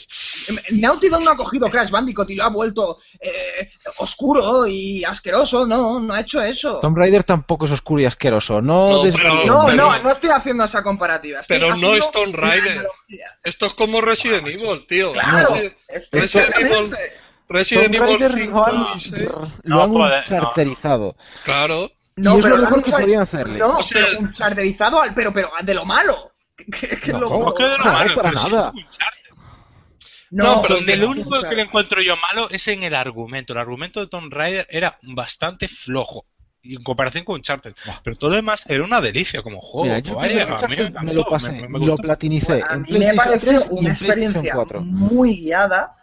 Naughty 0.70 1.08
Dog 1.08 1.22
no 1.22 1.30
ha 1.30 1.36
cogido 1.36 1.68
Crash 1.70 1.90
Bandicoot 1.90 2.30
y 2.30 2.34
lo 2.36 2.44
ha 2.44 2.48
vuelto 2.48 2.98
eh, 3.20 3.68
oscuro 3.98 4.66
y 4.66 5.04
asqueroso. 5.04 5.66
No, 5.66 6.00
no 6.00 6.14
ha 6.14 6.20
hecho 6.20 6.42
eso. 6.42 6.80
Tomb 6.80 6.96
Raider 6.96 7.24
tampoco 7.24 7.66
es 7.66 7.72
oscuro 7.72 8.02
y 8.02 8.06
asqueroso. 8.06 8.60
No, 8.60 9.04
No. 9.04 9.04
No, 9.04 9.12
pero- 9.12 9.44
no, 9.76 9.98
no 10.02 10.10
estoy 10.10 10.30
haciendo 10.30 10.64
esa 10.64 10.82
comparativa. 10.82 11.40
estoy 11.40 11.58
Pero 11.60 11.76
no 11.76 11.94
es 11.94 12.10
Tomb 12.10 12.34
Raider. 12.34 12.86
Esto 13.44 13.66
es 13.66 13.74
como 13.74 14.00
Resident 14.00 14.46
Evil, 14.48 14.86
tío. 14.88 15.12
Claro, 15.12 15.54
es- 15.88 16.08
exactamente. 16.12 16.96
Resident 17.48 17.94
Evil 17.94 18.00
Raider 18.00 18.32
5 18.32 18.52
lo 18.52 18.64
han, 18.64 18.96
y 18.96 19.00
6. 19.00 19.14
lo 19.14 19.50
No, 19.64 19.82
han 19.82 19.90
joder, 19.92 20.18
no. 20.18 20.24
charterizado. 20.24 21.16
Claro. 21.44 21.90
No, 22.16 22.34
y 22.34 22.38
es 22.38 22.44
pero 22.44 22.56
lo 22.56 22.62
mejor 22.64 22.82
que 22.84 22.90
char- 22.90 23.00
podían 23.02 23.22
hacerle. 23.22 23.58
No, 23.58 23.78
O 23.78 23.82
sea- 23.82 24.04
pero 24.04 24.18
un 24.20 24.32
charterizado 24.32 25.00
al, 25.02 25.14
pero, 25.14 25.32
pero 25.32 25.48
de 25.62 25.74
lo 25.74 25.84
malo. 25.84 26.14
Que- 26.58 26.96
que 26.98 27.12
No, 27.12 27.20
lo- 27.20 27.28
¿cómo 27.28 27.54
que 27.54 27.62
de 27.64 27.78
lo 27.78 27.84
No, 27.84 27.92
malo? 27.92 28.14
para 28.16 28.30
si 28.30 28.34
nada. 28.50 28.68
es 28.68 28.72
un 28.74 28.84
Uncharted. 28.84 29.18
No, 30.30 30.44
No, 30.56 30.62
pero 30.62 30.80
lo 30.80 31.08
único 31.10 31.40
que 31.48 31.54
le 31.56 31.62
encuentro 31.62 32.02
yo 32.02 32.14
malo 32.16 32.50
es 32.50 32.68
en 32.68 32.82
el 32.82 32.94
argumento. 32.94 33.52
El 33.54 33.60
argumento 33.60 34.00
de 34.00 34.08
Tomb 34.08 34.30
Raider 34.32 34.66
era 34.70 34.98
bastante 35.02 35.68
flojo. 35.68 36.26
y 36.60 36.74
En 36.74 36.82
comparación 36.82 37.24
con 37.24 37.36
Uncharted. 37.36 37.72
Pero 38.02 38.16
todo 38.16 38.30
lo 38.30 38.36
demás 38.36 38.64
era 38.66 38.82
una 38.84 39.00
delicia 39.00 39.40
como 39.42 39.60
juego. 39.60 39.84
Mira, 39.86 40.00
yo 40.00 40.16
Vaya, 40.16 40.42
el 40.42 40.52
a 40.52 40.66
mí 40.68 40.74
encantó, 40.74 41.02
me 41.04 41.14
lo 41.14 41.24
pasé, 41.24 41.52
me- 41.52 41.68
me 41.68 41.78
me 41.78 41.86
lo 41.86 41.96
platinicé 41.96 42.62
a 42.68 42.74
en 42.74 42.82
mí 42.82 42.98
me 42.98 43.14
pareció 43.14 43.52
3 43.60 43.68
y 43.70 43.78
una 43.78 43.90
experiencia 43.90 44.54
4. 44.54 44.80
muy 44.82 45.40
guiada 45.40 45.94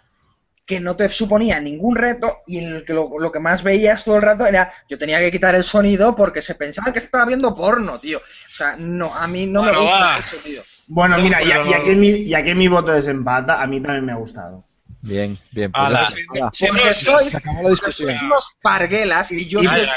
que 0.66 0.80
no 0.80 0.95
te 0.95 1.07
suponía 1.09 1.59
ningún 1.59 1.95
reto 1.95 2.41
y 2.47 2.57
en 2.57 2.74
el 2.76 2.86
que 2.86 2.93
lo, 2.93 3.09
lo 3.20 3.32
que 3.32 3.39
más 3.39 3.61
veías 3.61 4.03
todo 4.03 4.16
el 4.16 4.24
rato 4.24 4.47
era 4.47 4.72
yo 4.89 4.97
tenía 4.97 5.20
que 5.20 5.32
quitar 5.32 5.53
el 5.55 5.63
sonido 5.63 6.16
porque 6.16 6.41
se 6.41 6.55
pensaba 6.55 6.91
que 6.91 6.99
estaba 6.99 7.26
viendo 7.26 7.53
porno, 7.53 7.99
tío. 7.99 8.18
O 8.18 8.55
sea, 8.55 8.76
no, 8.78 9.13
a 9.13 9.28
mí 9.28 9.45
no 9.45 9.61
Bueno, 9.61 9.74
me 9.80 9.82
gusta 9.84 9.99
va. 10.05 10.16
mucho, 10.18 10.38
tío. 10.43 10.61
Bueno, 10.88 11.18
No, 11.18 11.24
mira, 11.24 11.43
ya 11.43 11.84
que 11.84 11.95
mi, 11.95 12.26
ya 12.28 12.43
que 12.43 12.55
mi 12.55 12.68
voto 12.68 12.91
desempata, 12.91 13.61
a 13.61 13.68
mí 13.68 13.80
también 13.80 14.05
me 14.05 14.11
ha 14.11 14.16
gustado. 14.16 14.63
Bien, 15.01 15.38
bien. 15.51 15.72
Pues 15.72 15.86
Ala. 15.86 16.09
ya 16.34 16.49
Porque 16.68 16.93
sois, 16.95 17.32
Se 17.32 17.38
acabó 17.38 17.57
la 17.57 17.70
porque 17.70 17.76
discusión. 17.86 18.09
sois 18.09 18.22
unos 18.24 18.57
parguelas 18.61 19.32
y 19.32 19.45
yo 19.45 19.59
Y- 19.61 19.68
soy 19.68 19.88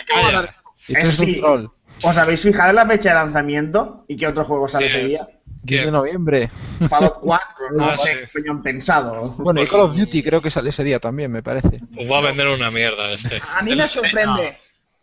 Y 0.89 1.07
sí. 1.07 1.37
troll. 1.41 1.67
¿Os 2.03 2.17
habéis 2.17 2.43
fijado 2.43 2.71
en 2.71 2.77
la 2.77 2.87
fecha 2.87 3.09
de 3.11 3.15
lanzamiento 3.17 4.05
y 4.07 4.17
qué 4.17 4.27
otro 4.27 4.45
juego 4.45 4.69
sale 4.69 4.87
ese 4.87 5.05
día? 5.05 5.27
10 5.63 5.85
de 5.87 5.91
noviembre. 5.91 6.51
Fallout 6.89 7.19
4, 7.21 7.47
no 7.77 7.85
Ah, 7.91 7.95
sé 7.97 8.27
sí. 8.33 8.43
qué 8.43 8.51
han 8.51 8.63
pensado. 8.63 9.31
Bueno, 9.39 9.63
y 9.63 9.67
Call 9.67 9.81
of 9.81 9.97
Duty 9.97 10.23
creo 10.23 10.41
que 10.43 10.51
sale 10.51 10.71
ese 10.71 10.85
día 10.85 10.99
también, 11.01 11.31
me 11.33 11.43
parece. 11.43 11.81
Pues 11.95 12.11
va 12.11 12.19
a 12.19 12.23
vender 12.23 12.49
una 12.49 12.71
mierda 12.71 13.13
este. 13.13 13.41
A 13.57 13.63
mí 13.63 13.75
me 13.75 13.87
sorprende 13.89 14.57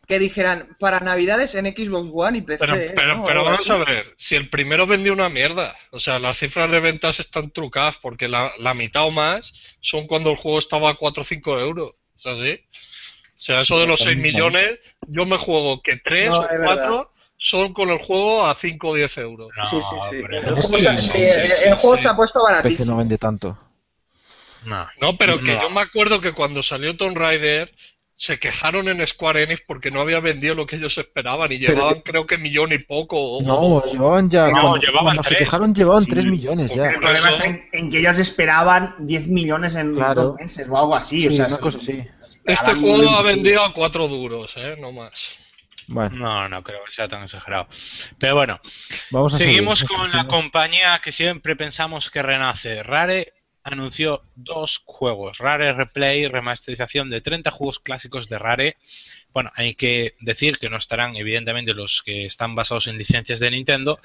que 0.07 0.19
dijeran 0.19 0.76
para 0.80 0.99
Navidades 0.99 1.56
en 1.56 1.65
Xbox 1.65 2.11
One 2.14 2.38
y 2.38 2.41
PC. 2.41 2.65
Pero, 2.68 2.94
pero, 2.95 3.15
¿no? 3.18 3.26
pero 3.26 3.44
vamos 3.44 3.68
a 3.72 3.77
ver, 3.77 4.06
si 4.18 4.36
el 4.36 4.49
primero 4.49 4.86
vendió 4.86 5.11
una 5.14 5.30
mierda, 5.30 5.76
o 5.91 5.99
sea, 5.99 6.19
las 6.19 6.38
cifras 6.38 6.69
de 6.69 6.80
ventas 6.80 7.19
están 7.19 7.49
trucadas 7.49 7.98
porque 8.02 8.27
la, 8.27 8.52
la 8.60 8.76
mitad 8.76 9.06
o 9.07 9.11
más 9.11 9.53
son 9.82 10.06
cuando 10.06 10.30
el 10.30 10.36
juego 10.38 10.60
estaba 10.60 10.91
a 10.91 10.95
4 10.95 11.22
o 11.22 11.26
5 11.26 11.60
euros. 11.60 11.91
¿Es 12.18 12.27
así? 12.27 12.60
O 12.61 13.40
sea, 13.40 13.61
eso 13.61 13.80
de 13.80 13.88
los 13.88 13.99
6 13.99 14.15
millones, 14.18 14.80
yo 15.07 15.26
me 15.26 15.38
juego 15.38 15.82
que 15.82 15.98
3 15.98 16.30
No, 16.30 16.40
o 16.40 16.44
es 16.49 16.60
4 16.64 17.11
son 17.38 17.74
con 17.74 17.90
el 17.90 17.99
juego 17.99 18.45
a 18.45 18.56
5 18.56 18.88
o 18.90 18.94
10 18.95 19.18
euros. 19.20 19.49
No, 19.57 19.66
Sí, 19.66 19.78
sí, 19.82 19.95
sí. 20.10 20.16
hombre, 20.18 20.38
El 20.38 20.44
juego, 20.56 20.62
sí, 20.80 20.80
se- 20.80 20.98
sí, 20.98 21.10
sí, 21.10 21.26
sí, 21.26 21.40
el- 21.41 21.52
sí, 21.52 21.68
el 21.70 21.76
juego 21.76 21.98
sí. 21.98 22.03
se 22.03 22.10
ha 22.10 22.16
puesto 22.16 22.40
PC 22.40 22.52
baratísimo. 22.53 22.91
no 22.91 22.98
vende 22.98 23.18
tanto. 23.18 23.57
No. 24.66 24.88
No, 24.99 25.18
pero 25.18 25.38
que 25.40 25.53
No. 25.53 25.62
yo 25.62 25.70
me 25.70 25.82
acuerdo 25.82 26.22
que 26.22 26.34
cuando 26.34 26.64
salió 26.64 26.98
Tomb 26.98 27.16
Raider 27.18 27.72
se 28.18 28.40
quejaron 28.40 28.88
en 28.88 29.06
Square 29.06 29.44
Enix 29.44 29.62
porque 29.68 29.91
no 29.91 29.99
había 29.99 30.22
vendido 30.22 30.56
lo 30.56 30.66
que 30.66 30.78
ellos 30.78 30.98
esperaban 30.98 31.52
y 31.52 31.60
Pero- 31.60 31.74
llevaban 31.74 31.99
creo 32.02 32.26
que 32.26 32.38
millón 32.38 32.72
y 32.72 32.80
poco. 32.80 33.18
o- 33.20 33.44
No, 33.44 33.56
o- 33.60 33.86
llevaban 33.91 34.30
ya. 34.30 34.48
No, 34.48 34.52
cuando 34.62 34.78
llevaban 34.78 35.03
cuando 35.03 35.24
se 35.24 35.36
quejaron, 35.36 35.76
llevaban 35.76 36.03
Sí, 36.06 36.12
3 36.12 36.26
millones 36.26 36.74
ya. 36.74 36.86
El 36.88 36.99
problema 36.99 37.30
está 37.30 37.45
en, 37.45 37.70
en 37.74 37.91
que 37.91 37.99
ellos 37.99 38.18
esperaban 38.18 38.95
10 38.99 39.28
millones 39.28 39.76
en 39.76 39.94
Claro. 39.95 40.22
dos 40.24 40.36
meses 40.36 40.68
o 40.70 40.78
algo 40.78 40.95
así. 40.95 41.28
O 41.28 41.30
sea, 41.32 41.48
una 41.48 41.57
cosa 41.57 41.78
así. 41.78 42.03
Este 42.45 42.74
juego 42.76 43.10
ha 43.10 43.22
vendido 43.22 43.64
a 43.64 43.74
4 43.74 44.07
duros, 44.07 44.56
¿eh? 44.57 44.78
No 44.80 44.91
más. 44.94 45.36
Bueno, 45.88 46.16
No, 46.18 46.49
no 46.49 46.64
creo 46.64 46.84
que 46.86 46.91
sea 46.91 47.07
tan 47.07 47.24
exagerado. 47.24 47.68
Pero 48.18 48.36
bueno, 48.36 48.60
vamos 49.12 49.34
a 49.34 49.38
seguimos 49.38 49.80
seguir. 49.80 49.98
con 49.98 50.12
la 50.12 50.26
compañía 50.28 50.99
que 51.03 51.12
siempre 51.12 51.56
pensamos 51.56 52.10
que 52.10 52.22
renace. 52.24 52.84
Rare 52.84 53.34
anunció 53.64 54.22
dos 54.36 54.84
juegos, 54.86 55.40
Rare 55.40 55.74
Replay, 55.74 56.28
remasterización 56.28 57.10
de 57.10 57.22
30 57.22 57.49
juegos 57.52 57.80
clásicos 57.80 58.30
de 58.30 58.38
Rare. 58.38 58.78
Bueno, 59.34 59.52
hay 59.56 59.74
que 59.76 60.16
decir 60.20 60.57
que 60.60 60.70
no 60.70 60.78
estarán 60.78 61.16
evidentemente 61.16 61.74
los 61.74 62.02
que 62.06 62.26
están 62.28 62.53
basados 62.56 62.88
en 62.88 62.98
licencias 62.98 63.40
de 63.40 63.49
Nintendo 63.52 63.99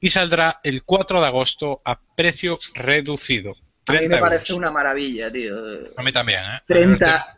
y 0.00 0.10
saldrá 0.10 0.60
el 0.64 0.82
4 0.82 1.20
de 1.20 1.26
agosto 1.26 1.80
a 1.84 1.98
precio 2.00 2.58
reducido. 2.74 3.52
A 3.88 3.92
mí 3.92 3.98
30 3.98 4.08
me 4.08 4.14
euros. 4.16 4.28
parece 4.30 4.52
una 4.54 4.70
maravilla, 4.72 5.30
tío. 5.30 5.54
A 5.96 6.02
mí 6.02 6.10
también, 6.10 6.40
¿eh? 6.40 6.60
30, 6.66 7.35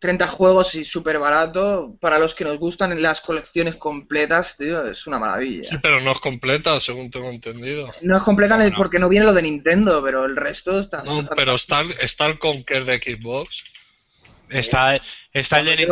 30 0.00 0.28
juegos 0.28 0.74
y 0.74 0.84
súper 0.84 1.18
barato. 1.18 1.96
Para 2.00 2.18
los 2.18 2.34
que 2.34 2.44
nos 2.44 2.58
gustan 2.58 3.00
las 3.02 3.20
colecciones 3.20 3.76
completas, 3.76 4.56
tío, 4.56 4.86
es 4.86 5.06
una 5.06 5.18
maravilla. 5.18 5.68
Sí, 5.68 5.76
pero 5.82 6.00
no 6.00 6.12
es 6.12 6.20
completa, 6.20 6.78
según 6.80 7.10
tengo 7.10 7.30
entendido. 7.30 7.92
No 8.02 8.16
es 8.16 8.22
completa 8.22 8.58
porque 8.76 8.98
no 8.98 9.08
viene 9.08 9.26
lo 9.26 9.32
de 9.34 9.42
Nintendo, 9.42 10.02
pero 10.02 10.24
el 10.24 10.36
resto 10.36 10.78
está... 10.80 11.02
No, 11.02 11.20
está 11.20 11.34
pero 11.34 11.54
está, 11.54 11.80
el- 11.80 11.92
está 12.00 12.26
el 12.26 12.38
Conquer 12.38 12.84
de 12.84 12.98
Xbox. 12.98 13.64
Está, 14.50 14.98
está 15.32 15.60
el 15.60 15.66
de 15.66 15.86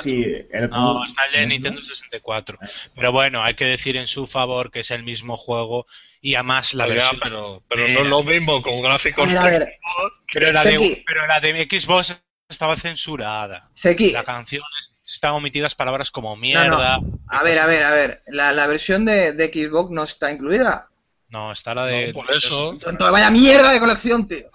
sí. 0.00 0.24
El- 0.52 0.70
No, 0.70 1.04
está 1.04 1.26
el 1.26 1.32
de 1.32 1.46
Nintendo 1.46 1.80
64. 1.82 2.58
Pero 2.94 3.12
bueno, 3.12 3.42
hay 3.42 3.54
que 3.54 3.64
decir 3.64 3.96
en 3.96 4.06
su 4.06 4.26
favor 4.28 4.70
que 4.70 4.80
es 4.80 4.90
el 4.92 5.02
mismo 5.02 5.36
juego 5.36 5.86
y 6.20 6.34
además 6.34 6.74
la 6.74 6.86
Ya, 6.86 6.94
versión. 6.94 7.20
pero, 7.20 7.64
pero 7.68 7.88
no 7.88 8.02
es 8.02 8.06
lo 8.06 8.22
mismo 8.22 8.62
con 8.62 8.80
gráficos. 8.82 9.28
Pero 9.28 10.52
la, 10.52 10.64
de, 10.64 11.02
pero 11.06 11.26
la 11.26 11.40
de 11.40 11.66
Xbox 11.68 12.16
estaba 12.48 12.76
censurada. 12.76 13.68
Zeki, 13.76 14.10
La 14.12 14.24
canción 14.24 14.62
están 15.04 15.32
omitidas 15.32 15.74
palabras 15.74 16.10
como 16.10 16.36
mierda. 16.36 17.00
a 17.28 17.42
ver, 17.42 17.58
a 17.58 17.66
ver, 17.66 17.82
a 17.82 17.90
ver. 17.90 18.22
La, 18.28 18.52
la 18.52 18.66
versión 18.66 19.04
de, 19.04 19.32
de 19.32 19.46
Xbox 19.48 19.90
no 19.90 20.04
está 20.04 20.30
incluida. 20.30 20.88
No, 21.28 21.52
está 21.52 21.74
la 21.74 21.86
de. 21.86 22.08
No, 22.08 22.12
por 22.14 22.30
eso. 22.32 22.72
Entonces, 22.72 23.10
vaya 23.10 23.30
mierda 23.30 23.72
de 23.72 23.80
colección, 23.80 24.26
tío. 24.28 24.46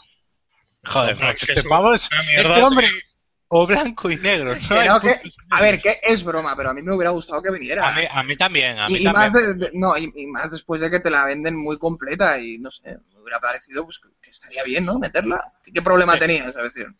Joder, 0.85 1.15
No, 1.19 1.25
macho, 1.27 1.35
es 1.35 1.45
que 1.45 1.51
este 1.53 1.59
es 1.59 1.67
pavo 1.67 1.93
es- 1.93 2.09
una 2.11 2.23
mierda, 2.23 2.41
Este 2.49 2.63
hombre, 2.63 2.87
tío. 2.89 2.99
o 3.49 3.67
blanco 3.67 4.09
y 4.09 4.15
negro. 4.15 4.55
¿no? 4.55 4.99
Que 5.01 5.21
a 5.51 5.61
ver, 5.61 5.79
que 5.81 5.99
es 6.01 6.23
broma, 6.23 6.55
pero 6.55 6.69
a 6.69 6.73
mí 6.73 6.81
me 6.81 6.95
hubiera 6.95 7.11
gustado 7.11 7.41
que 7.43 7.51
viniera. 7.51 7.87
A 7.87 7.91
mí, 7.91 8.01
a 8.09 8.23
mí 8.23 8.37
también, 8.37 8.79
a 8.79 8.87
mí 8.87 8.95
y, 8.95 9.01
y 9.01 9.03
también. 9.03 9.13
más 9.13 9.33
de- 9.33 9.53
de- 9.55 9.71
no, 9.73 9.97
y, 9.97 10.11
y 10.15 10.27
más 10.27 10.51
después 10.51 10.81
de 10.81 10.89
que 10.89 10.99
te 11.01 11.09
la 11.11 11.25
venden 11.25 11.55
muy 11.55 11.77
completa 11.77 12.39
y 12.39 12.57
no 12.57 12.71
sé, 12.71 12.97
me 13.13 13.19
hubiera 13.21 13.39
parecido 13.39 13.83
pues, 13.83 13.99
que, 13.99 14.29
estaría 14.29 14.63
bien, 14.63 14.85
¿no? 14.85 14.97
Meterla. 14.97 15.51
¿Qué, 15.63 15.71
qué 15.73 15.81
problema 15.81 16.13
Sí. 16.13 16.19
tenía 16.19 16.45
esa 16.47 16.61
versión? 16.61 16.97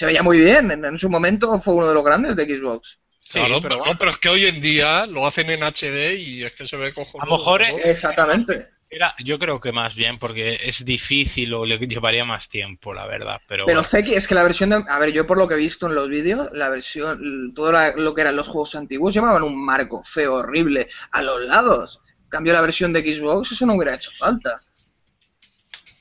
Se 0.00 0.06
veía 0.06 0.22
muy 0.22 0.38
bien, 0.40 0.70
en, 0.70 0.82
en 0.82 0.98
su 0.98 1.10
momento 1.10 1.58
fue 1.58 1.74
uno 1.74 1.86
de 1.86 1.92
los 1.92 2.02
grandes 2.02 2.34
de 2.34 2.44
Xbox. 2.46 2.98
Sí, 3.22 3.32
claro, 3.38 3.60
pero 3.60 3.76
bueno. 3.76 3.92
no, 3.92 3.98
pero 3.98 4.10
es 4.12 4.16
que 4.16 4.30
hoy 4.30 4.46
en 4.46 4.62
día 4.62 5.04
lo 5.04 5.26
hacen 5.26 5.50
en 5.50 5.62
HD 5.62 6.14
y 6.18 6.42
es 6.42 6.54
que 6.54 6.66
se 6.66 6.78
ve 6.78 6.94
cojonudo. 6.94 7.22
A 7.22 7.26
lo 7.26 7.36
mejor, 7.36 7.60
¿no? 7.60 7.66
eh, 7.66 7.90
Exactamente. 7.90 8.66
Era- 8.88 9.14
yo 9.22 9.38
creo 9.38 9.60
que 9.60 9.72
más 9.72 9.94
bien 9.94 10.18
porque 10.18 10.58
es 10.64 10.86
difícil 10.86 11.52
o 11.52 11.66
le 11.66 11.76
llevaría 11.76 12.24
más 12.24 12.48
tiempo, 12.48 12.94
la 12.94 13.04
verdad. 13.06 13.42
Pero, 13.46 13.66
Pero 13.66 13.80
bueno. 13.80 13.82
Zeki, 13.84 14.14
es 14.14 14.26
que 14.26 14.34
la 14.34 14.42
versión 14.42 14.70
de... 14.70 14.82
A 14.88 14.98
ver, 14.98 15.12
yo 15.12 15.26
por 15.26 15.36
lo 15.36 15.46
que 15.46 15.52
he 15.52 15.58
visto 15.58 15.86
en 15.86 15.94
los 15.94 16.08
vídeos, 16.08 16.48
la 16.54 16.70
versión, 16.70 17.52
todo 17.54 17.70
la- 17.70 17.92
lo 17.94 18.14
que 18.14 18.22
eran 18.22 18.36
los 18.36 18.48
juegos 18.48 18.74
antiguos 18.76 19.12
llevaban 19.12 19.42
un 19.42 19.62
marco 19.62 20.02
feo, 20.02 20.36
horrible, 20.36 20.88
a 21.12 21.20
los 21.20 21.42
lados. 21.42 22.00
En 22.24 22.28
cambio, 22.30 22.54
la 22.54 22.62
versión 22.62 22.94
de 22.94 23.00
Xbox, 23.02 23.52
eso 23.52 23.66
no 23.66 23.74
hubiera 23.74 23.94
hecho 23.96 24.12
falta. 24.12 24.62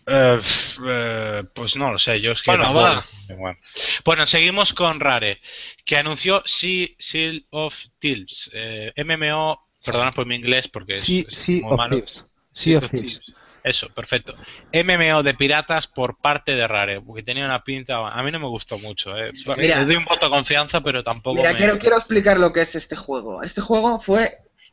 Eh, 0.09 0.41
eh, 0.87 1.43
pues 1.53 1.75
no 1.75 1.91
lo 1.91 1.97
sé, 1.97 2.19
yo 2.19 2.31
es 2.31 2.41
que 2.41 2.51
Bueno, 2.51 2.73
va. 2.73 3.05
Bueno. 3.27 3.59
Bueno, 4.03 4.25
seguimos 4.27 4.73
con 4.73 4.99
Rare, 4.99 5.39
que 5.85 5.97
anunció 5.97 6.41
Sea, 6.45 6.87
Seal 6.97 7.45
of 7.51 7.75
Thieves, 7.99 8.49
eh, 8.53 8.91
MMO, 9.05 9.67
perdona 9.83 10.11
por 10.11 10.25
mi 10.25 10.35
inglés 10.35 10.67
porque 10.67 10.95
es, 10.95 11.03
Sí, 11.03 11.25
es 11.27 11.35
sí, 11.35 11.61
muy 11.61 11.71
of 11.73 11.77
malo. 11.77 11.95
Thieves. 11.97 12.25
Sea 12.51 12.77
of 12.79 12.89
Thieves. 12.89 13.21
Eso, 13.61 13.89
perfecto. 13.89 14.35
MMO 14.73 15.21
de 15.21 15.33
piratas 15.33 15.85
por 15.85 16.17
parte 16.19 16.55
de 16.55 16.65
Rare, 16.67 17.01
porque 17.01 17.23
tenía 17.23 17.45
una 17.45 17.61
pinta. 17.63 18.07
A 18.07 18.23
mí 18.23 18.31
no 18.31 18.39
me 18.39 18.47
gustó 18.47 18.79
mucho. 18.79 19.15
Eh. 19.17 19.31
Mira. 19.57 19.79
Le 19.79 19.85
doy 19.85 19.95
un 19.97 20.05
voto 20.05 20.25
de 20.27 20.31
confianza, 20.31 20.81
pero 20.81 21.03
tampoco. 21.03 21.35
Mira, 21.35 21.51
me- 21.51 21.57
quiero, 21.57 21.77
quiero 21.77 21.97
explicar 21.97 22.39
lo 22.39 22.53
que 22.53 22.61
es 22.61 22.75
este 22.75 22.95
juego. 22.95 23.43
Este 23.43 23.59
juego 23.61 23.99
fue 23.99 24.31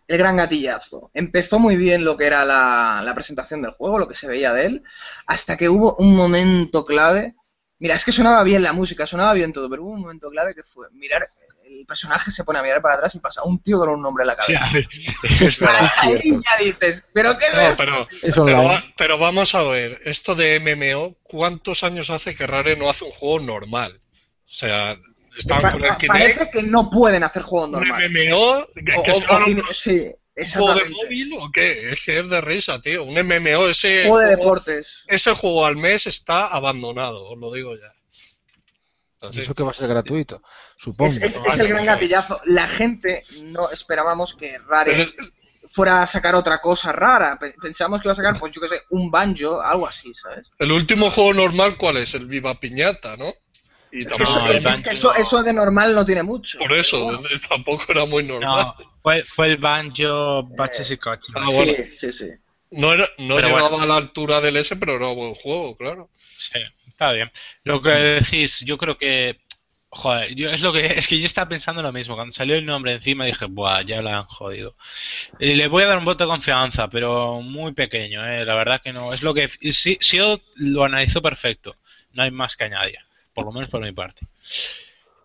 el 0.09 0.19
gran 0.19 0.37
gatillazo. 0.37 1.11
Empezó 1.15 1.59
muy 1.59 1.77
bien 1.77 2.05
lo 2.05 2.17
que 2.17 2.27
era 2.27 2.45
la, 2.45 3.01
la 3.05 3.15
presentación 3.15 3.63
del 3.63 3.73
juego, 3.73 3.99
lo 3.99 4.09
que 4.09 4.17
se 4.17 4.29
veía 4.29 4.53
de 4.53 4.67
él, 4.67 4.83
hasta 5.27 5.57
que 5.57 5.69
hubo 5.69 5.97
un 5.97 6.15
momento 6.17 6.85
clave. 6.85 7.35
Mira, 7.79 7.95
es 7.97 8.05
que 8.05 8.13
sonaba 8.13 8.43
bien 8.45 8.63
la 8.63 8.73
música, 8.73 9.07
sonaba 9.07 9.35
bien 9.35 9.53
todo, 9.53 9.69
pero 9.69 9.83
hubo 9.83 9.91
un 9.93 10.01
momento 10.01 10.31
clave 10.31 10.55
que 10.55 10.63
fue 10.63 10.87
mirar, 10.93 11.29
el 11.65 11.85
personaje 11.85 12.31
se 12.31 12.45
pone 12.45 12.59
a 12.59 12.63
mirar 12.63 12.81
para 12.81 12.95
atrás 12.95 13.15
y 13.15 13.19
pasa 13.21 13.43
un 13.45 13.63
tío 13.63 13.79
con 13.79 13.89
un 13.91 14.01
nombre 14.03 14.23
en 14.23 14.29
la 14.29 14.37
Sí, 14.39 14.55
cabeza. 14.55 14.89
es 15.45 15.59
verdad. 15.59 15.91
Ahí 15.99 16.33
ya 16.33 16.65
dices, 16.65 17.07
¿pero 17.13 17.37
qué 17.39 17.47
es 17.47 17.79
No, 17.79 17.85
pero, 18.35 18.73
pero 18.97 19.19
vamos 19.19 19.55
a 19.55 19.63
ver, 19.63 20.01
esto 20.05 20.35
de 20.35 20.59
MMO, 20.61 21.17
¿cuántos 21.23 21.83
años 21.83 22.11
hace 22.11 22.35
que 22.35 22.47
Rare 22.47 22.77
no 22.77 22.89
hace 22.89 23.05
un 23.05 23.11
juego 23.11 23.41
normal? 23.41 24.01
O 24.47 24.49
sea, 24.49 24.97
estaban 25.37 25.63
Pa- 25.63 25.73
con 25.73 25.85
el 25.85 25.91
pa- 25.91 25.99
Kinect, 25.99 26.13
parece 26.21 26.51
que 26.51 26.63
no 26.63 26.91
pueden 26.91 27.23
hacer 27.25 27.43
juegos 27.43 27.69
un 27.69 27.73
normales. 27.75 28.11
MMO, 28.11 28.67
que, 28.75 28.97
O- 28.99 29.03
que 29.03 29.11
o- 29.11 29.15
solo 29.15 29.45
o- 29.45 29.47
un 29.51 29.63
sí, 29.75 30.13
juego 30.55 30.75
de 30.75 30.85
móvil 30.91 31.33
o 31.39 31.51
qué? 31.53 31.91
Es 31.93 32.01
que 32.03 32.19
es 32.21 32.29
de 32.31 32.41
risa, 32.41 32.81
tío. 32.83 33.05
Un 33.05 33.17
MMO, 33.19 33.69
ese 33.69 34.03
Juego 34.09 34.19
de 34.19 34.27
juego- 34.27 34.31
deportes. 34.37 35.05
ese 35.09 35.33
juego 35.35 35.65
al 35.67 35.77
mes 35.77 36.07
está 36.07 36.47
abandonado, 36.47 37.29
os 37.31 37.39
lo 37.39 37.53
digo 37.53 37.75
ya. 37.75 37.93
Así. 39.27 39.41
Eso 39.41 39.55
que 39.55 39.63
va 39.63 39.71
a 39.71 39.75
ser 39.75 39.89
gratuito, 39.89 40.43
supongo. 40.77 41.11
Es, 41.11 41.23
es- 41.23 41.41
es 41.45 41.59
el 41.59 41.69
gran 41.69 41.87
gatillazo. 41.87 42.39
La 42.45 42.69
gente 42.69 43.25
no 43.45 43.71
esperábamos 43.71 44.35
que 44.35 44.59
Rare 44.59 45.11
fuera 45.71 46.03
a 46.03 46.07
sacar 46.07 46.35
otra 46.35 46.59
cosa 46.61 46.93
rara. 46.93 47.39
Pe- 47.39 47.55
Pensábamos 47.61 48.01
que 48.01 48.09
iba 48.09 48.13
a 48.13 48.17
sacar, 48.17 48.39
pues 48.39 48.53
yo 48.53 48.61
qué 48.61 48.69
sé, 48.69 48.83
un 48.91 49.11
banjo, 49.11 49.61
algo 49.61 49.87
así, 49.89 50.13
¿sabes? 50.15 50.49
El 50.59 50.71
último 50.71 51.11
juego 51.11 51.33
normal, 51.33 51.77
¿cuál 51.79 51.97
es? 51.97 52.15
El 52.15 52.27
Viva 52.27 52.61
Piñata, 52.61 53.17
¿no? 53.17 53.33
Y 53.99 54.01
Que 54.05 54.11
tampoco, 54.11 55.15
eso, 55.15 55.39
es- 55.39 55.45
de 55.47 55.53
normal 55.55 55.95
no 55.95 56.05
tiene 56.05 56.23
mucho. 56.23 56.59
por 56.59 56.73
eso, 56.75 57.19
tampoco 57.49 57.85
era 57.89 58.05
muy 58.05 58.23
normal. 58.25 58.75
No, 58.79 58.91
fue, 59.03 59.23
fue 59.25 59.47
el 59.49 59.57
banjo, 59.57 60.43
baches 60.43 60.91
y 60.91 60.99
coches. 60.99 61.35
Ah, 61.35 61.49
bueno. 61.51 61.73
Sí, 61.73 61.85
sí, 61.97 62.13
sí. 62.13 62.31
No, 62.73 62.93
era, 62.93 63.09
no 63.19 63.37
Pero 63.37 63.49
llegaba 63.49 63.69
bueno. 63.71 63.85
a 63.85 63.87
la 63.87 63.97
altura 63.97 64.41
del 64.43 64.57
S, 64.59 64.77
pero 64.77 64.97
era 64.97 65.07
buen 65.09 65.35
juego, 65.35 65.77
claro. 65.77 66.11
Sí, 66.37 66.59
está 66.89 67.13
bien. 67.13 67.31
Lo 67.65 67.81
que 67.81 67.89
decís, 67.91 68.61
yo 68.61 68.77
creo 68.77 68.99
que. 68.99 69.41
Joder, 69.89 70.35
yo, 70.35 70.51
es 70.51 70.61
lo 70.61 70.75
que 70.75 70.85
es 70.85 71.07
que 71.09 71.19
yo 71.19 71.25
estaba 71.25 71.49
pensando 71.49 71.81
lo 71.81 71.93
mismo. 71.93 72.17
Cuando 72.17 72.33
salió 72.33 72.57
el 72.57 72.67
nombre 72.67 72.93
encima 72.93 73.25
dije, 73.25 73.47
buah, 73.47 73.81
ya 73.83 74.03
lo 74.03 74.11
han 74.11 74.25
jodido. 74.25 74.77
Eh, 75.39 75.55
le 75.57 75.69
voy 75.69 75.85
a 75.85 75.87
dar 75.87 75.99
un 75.99 76.05
voto 76.05 76.25
de 76.25 76.29
confianza, 76.31 76.89
pero 76.91 77.41
muy 77.41 77.73
pequeño, 77.73 78.27
eh, 78.27 78.45
la 78.45 78.57
verdad 78.57 78.83
que 78.83 78.93
no. 78.93 79.15
Es 79.15 79.23
lo 79.23 79.33
que. 79.33 79.49
Sí, 79.49 79.97
sí 80.01 80.19
lo 80.57 80.85
analizó 80.85 81.23
perfecto. 81.23 81.77
No 82.13 82.25
hay 82.25 82.31
más 82.31 82.57
que 82.57 82.65
añadir, 82.65 82.99
por 83.37 83.45
lo 83.45 83.53
menos 83.53 83.69
por 83.69 83.83
mi 83.83 83.93
parte. 83.93 84.27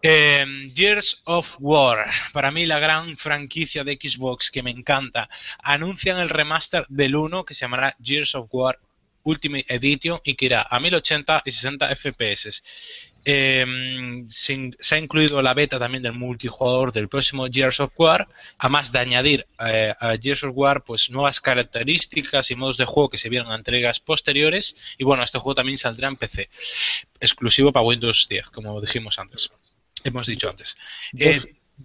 Eh, 0.04 0.46
Gears 0.76 1.22
of 1.26 1.56
War, 1.60 2.10
para 2.34 2.52
mí 2.52 2.66
la 2.66 2.80
gran 2.80 3.16
franquicia 3.18 3.86
de 3.86 3.98
Xbox 4.02 4.52
que 4.52 4.64
me 4.64 4.72
encanta. 4.72 5.30
Anuncian 5.64 6.20
el 6.20 6.30
remaster 6.30 6.86
del 6.90 7.16
1 7.16 7.46
que 7.46 7.54
se 7.54 7.62
llamará 7.62 7.96
Gears 8.04 8.36
of 8.36 8.50
War 8.52 8.80
Ultimate 9.24 9.66
Edition 9.70 10.20
y 10.26 10.36
que 10.36 10.46
irá 10.46 10.68
a 10.70 10.80
1080 10.80 11.44
y 11.46 11.52
60 11.52 11.96
FPS. 11.96 12.64
Eh, 13.24 14.26
se, 14.30 14.72
ha 14.92 14.98
incluido 14.98 15.42
la 15.42 15.54
beta 15.54 15.78
también 15.78 16.04
del 16.04 16.14
multijugador 16.14 16.92
del 16.92 17.08
próximo 17.08 17.46
Gears 17.52 17.80
of 17.80 17.92
War, 17.98 18.28
además 18.58 18.92
de 18.92 19.00
añadir 19.00 19.48
eh, 19.60 19.94
a 20.00 20.18
Gears 20.18 20.44
of 20.44 20.54
War 20.56 20.84
pues 20.84 21.10
nuevas 21.12 21.40
características 21.40 22.50
y 22.52 22.56
modos 22.56 22.78
de 22.78 22.86
juego 22.86 23.10
que 23.10 23.18
se 23.18 23.30
vieron 23.30 23.52
a 23.52 23.56
entregas 23.56 24.00
posteriores. 24.00 24.76
Y 24.98 25.04
bueno, 25.04 25.24
este 25.24 25.40
juego 25.40 25.56
también 25.56 25.78
saldrá 25.78 26.08
en 26.08 26.16
PC, 26.16 26.50
exclusivo 27.20 27.72
para 27.72 27.86
Windows 27.86 28.28
10, 28.30 28.50
como 28.50 28.82
dijimos 28.82 29.20
antes. 29.20 29.50
Hemos 30.04 30.26
dicho 30.26 30.50
antes. 30.50 30.76
Eh, 31.18 31.40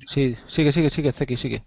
Sí, 0.06 0.36
sigue, 0.46 0.72
sigue, 0.72 0.90
sigue, 0.90 1.12
Zeki, 1.12 1.36
sigue. 1.36 1.64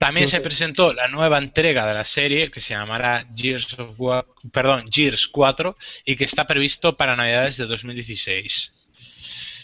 También 0.00 0.28
se 0.28 0.40
presentó 0.40 0.94
la 0.94 1.08
nueva 1.08 1.36
entrega 1.36 1.86
de 1.86 1.92
la 1.92 2.06
serie 2.06 2.50
que 2.50 2.62
se 2.62 2.72
llamará 2.72 3.26
Gears 3.36 3.78
of 3.78 4.00
War, 4.00 4.24
perdón, 4.50 4.86
Gears 4.90 5.28
4 5.28 5.76
y 6.06 6.16
que 6.16 6.24
está 6.24 6.46
previsto 6.46 6.96
para 6.96 7.16
Navidades 7.16 7.58
de 7.58 7.66
2016. 7.66 8.72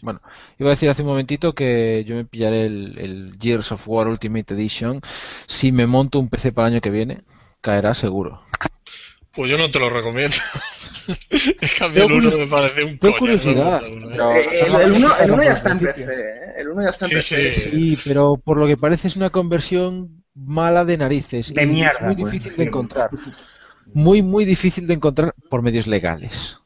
Bueno, 0.03 0.21
iba 0.59 0.69
a 0.69 0.75
decir 0.75 0.91
hace 0.91 1.01
un 1.01 1.09
momentito 1.09 1.55
que 1.55 2.05
yo 2.07 2.17
me 2.17 2.27
pillaré 2.27 2.67
el, 2.67 2.99
el 2.99 3.39
Gears 3.41 3.73
of 3.73 3.89
War 3.89 4.09
Ultimate 4.09 4.53
Edition. 4.53 5.01
Si 5.47 5.73
me 5.73 5.87
monto 5.87 6.19
un 6.19 6.29
PC 6.29 6.53
para 6.53 6.69
el 6.69 6.75
año 6.75 6.81
que 6.83 6.91
viene, 6.91 7.23
caerá 7.63 7.95
seguro. 7.95 8.43
Pues 9.37 9.51
yo 9.51 9.59
no 9.59 9.71
te 9.71 9.79
lo 9.79 9.91
recomiendo. 9.91 10.35
es 11.31 11.75
que 11.75 11.85
a 11.85 11.89
mí 11.89 11.95
Tengo 11.95 12.09
el 12.09 12.13
uno 12.15 12.31
curios- 12.31 12.39
me 12.39 12.47
parece 12.47 12.85
un 12.85 12.97
coñazo, 12.97 13.19
curiosidad, 13.19 13.83
¿no? 13.83 14.09
pero- 14.09 14.33
Eh, 14.33 14.45
el, 14.67 14.75
el 14.75 15.31
el 15.31 15.45
ya 15.45 15.53
está 15.53 15.71
en 15.73 15.79
PC. 15.79 16.03
¿eh? 16.05 16.53
El 16.59 16.69
uno 16.69 16.83
ya 16.83 16.89
está 16.91 17.05
en 17.05 17.11
Sí, 17.11 17.17
PC. 17.17 17.55
sí. 17.55 17.71
Sí, 17.97 17.99
pero 18.05 18.37
por 18.43 18.57
lo 18.59 18.67
que 18.67 18.77
parece 18.77 19.09
es 19.09 19.17
una 19.17 19.31
conversión 19.31 20.25
mala 20.35 20.85
de 20.85 20.97
narices. 20.99 21.53
De 21.55 21.67
mierda, 21.67 22.07
Muy 22.07 22.17
pues, 22.17 22.33
difícil 22.33 22.43
de 22.45 22.51
decirlo. 22.51 22.69
encontrar. 22.71 23.11
Muy, 23.93 24.23
muy 24.23 24.45
difícil 24.45 24.87
de 24.87 24.95
encontrar 24.95 25.35
por 25.49 25.63
medios 25.63 25.87
legales. 25.87 26.59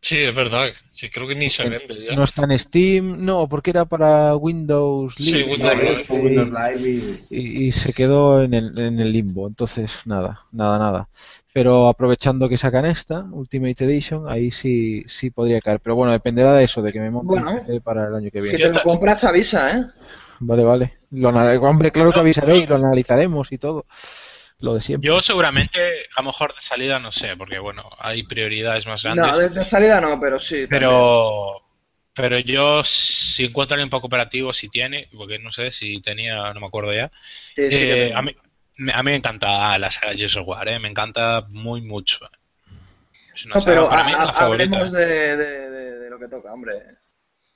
Sí, 0.00 0.16
es 0.18 0.32
verdad. 0.32 0.68
Sí, 0.90 1.10
creo 1.10 1.26
que 1.26 1.34
ni 1.34 1.50
se 1.50 1.68
vende 1.68 2.04
ya. 2.08 2.14
No 2.14 2.22
está 2.22 2.44
en 2.44 2.56
Steam, 2.56 3.24
no, 3.24 3.48
porque 3.48 3.70
era 3.70 3.84
para 3.84 4.36
Windows 4.36 5.12
Sí, 5.18 5.34
Live, 5.42 5.50
Windows 5.54 5.74
¿no? 5.76 5.82
Live. 5.82 6.04
Y- 6.08 6.12
Windows 6.12 6.48
Live 6.50 7.24
y- 7.30 7.36
y, 7.36 7.64
y 7.66 7.72
se 7.72 7.92
quedó 7.92 8.44
en 8.44 8.54
el, 8.54 8.78
en 8.78 9.00
el 9.00 9.12
limbo. 9.12 9.48
Entonces, 9.48 9.90
nada, 10.04 10.42
nada, 10.52 10.78
nada. 10.78 11.08
Pero 11.52 11.88
aprovechando 11.88 12.48
que 12.48 12.58
sacan 12.58 12.84
esta, 12.86 13.22
Ultimate 13.32 13.84
Edition, 13.84 14.28
ahí 14.28 14.50
sí, 14.50 15.04
sí 15.08 15.30
podría 15.30 15.60
caer. 15.60 15.80
Pero 15.80 15.96
bueno, 15.96 16.12
dependerá 16.12 16.54
de 16.54 16.64
eso, 16.64 16.82
de 16.82 16.92
que 16.92 17.00
me 17.00 17.10
monte 17.10 17.28
Bueno. 17.28 17.80
Para 17.82 18.08
el 18.08 18.14
año 18.14 18.30
que 18.30 18.40
Si 18.40 18.56
viene. 18.56 18.58
te 18.58 18.72
lo 18.72 18.82
compras, 18.82 19.24
avisa, 19.24 19.76
¿eh? 19.76 19.84
Vale, 20.40 20.62
vale. 20.64 20.92
Lo 21.10 21.30
hombre, 21.30 21.90
claro 21.90 22.12
que 22.12 22.20
avisaré 22.20 22.58
y 22.58 22.66
lo 22.66 22.76
analizaremos 22.76 23.50
y 23.52 23.58
todo. 23.58 23.86
Lo 24.60 24.74
de 24.74 24.80
siempre. 24.80 25.08
Yo 25.08 25.20
seguramente, 25.22 25.80
a 26.16 26.22
lo 26.22 26.26
mejor 26.28 26.54
de 26.54 26.62
salida 26.62 26.98
no 26.98 27.12
sé, 27.12 27.36
porque 27.36 27.58
bueno, 27.58 27.88
hay 27.98 28.24
prioridades 28.24 28.86
más 28.86 29.02
grandes. 29.04 29.26
No, 29.26 29.38
de, 29.38 29.48
de 29.50 29.64
salida 29.64 30.00
no, 30.00 30.18
pero 30.20 30.38
sí. 30.40 30.66
también. 30.66 30.80
pero 30.80 31.62
Pero 32.14 32.38
yo, 32.40 32.82
si 32.84 33.44
encuentro 33.46 33.74
alguien 33.76 33.90
para 33.90 34.00
cooperativo, 34.00 34.52
si 34.52 34.68
tiene, 34.68 35.08
porque 35.16 35.38
no 35.38 35.52
sé 35.52 35.70
si 35.70 36.00
tenía, 36.02 36.52
no 36.54 36.60
me 36.60 36.66
acuerdo 36.66 36.92
ya. 36.92 37.10
Sí, 37.54 37.70
sí, 37.70 37.84
eh, 37.84 38.10
que- 38.10 38.14
a, 38.14 38.22
mí, 38.22 38.32
me- 38.32 38.36
a 38.94 39.02
mí 39.02 39.10
me 39.10 39.16
encanta 39.16 39.78
la 39.78 39.90
saga 39.90 40.12
Gears 40.12 40.36
of 40.36 40.46
War, 40.48 40.68
¿eh? 40.68 40.78
me 40.78 40.88
encanta 40.88 41.44
muy 41.48 41.80
mucho. 41.82 42.18
Es 43.34 43.44
una 43.46 43.56
No, 43.56 43.60
saga 43.60 43.76
pero 43.76 43.88
para 43.88 44.04
mí 44.04 44.12
ha- 44.16 44.22
hablemos 44.24 44.92
de, 44.92 45.06
de- 45.06 45.36
de- 45.70 45.98
de 45.98 46.10
lo 46.10 46.18
que 46.18 46.28
toca, 46.28 46.52
hombre. 46.52 46.74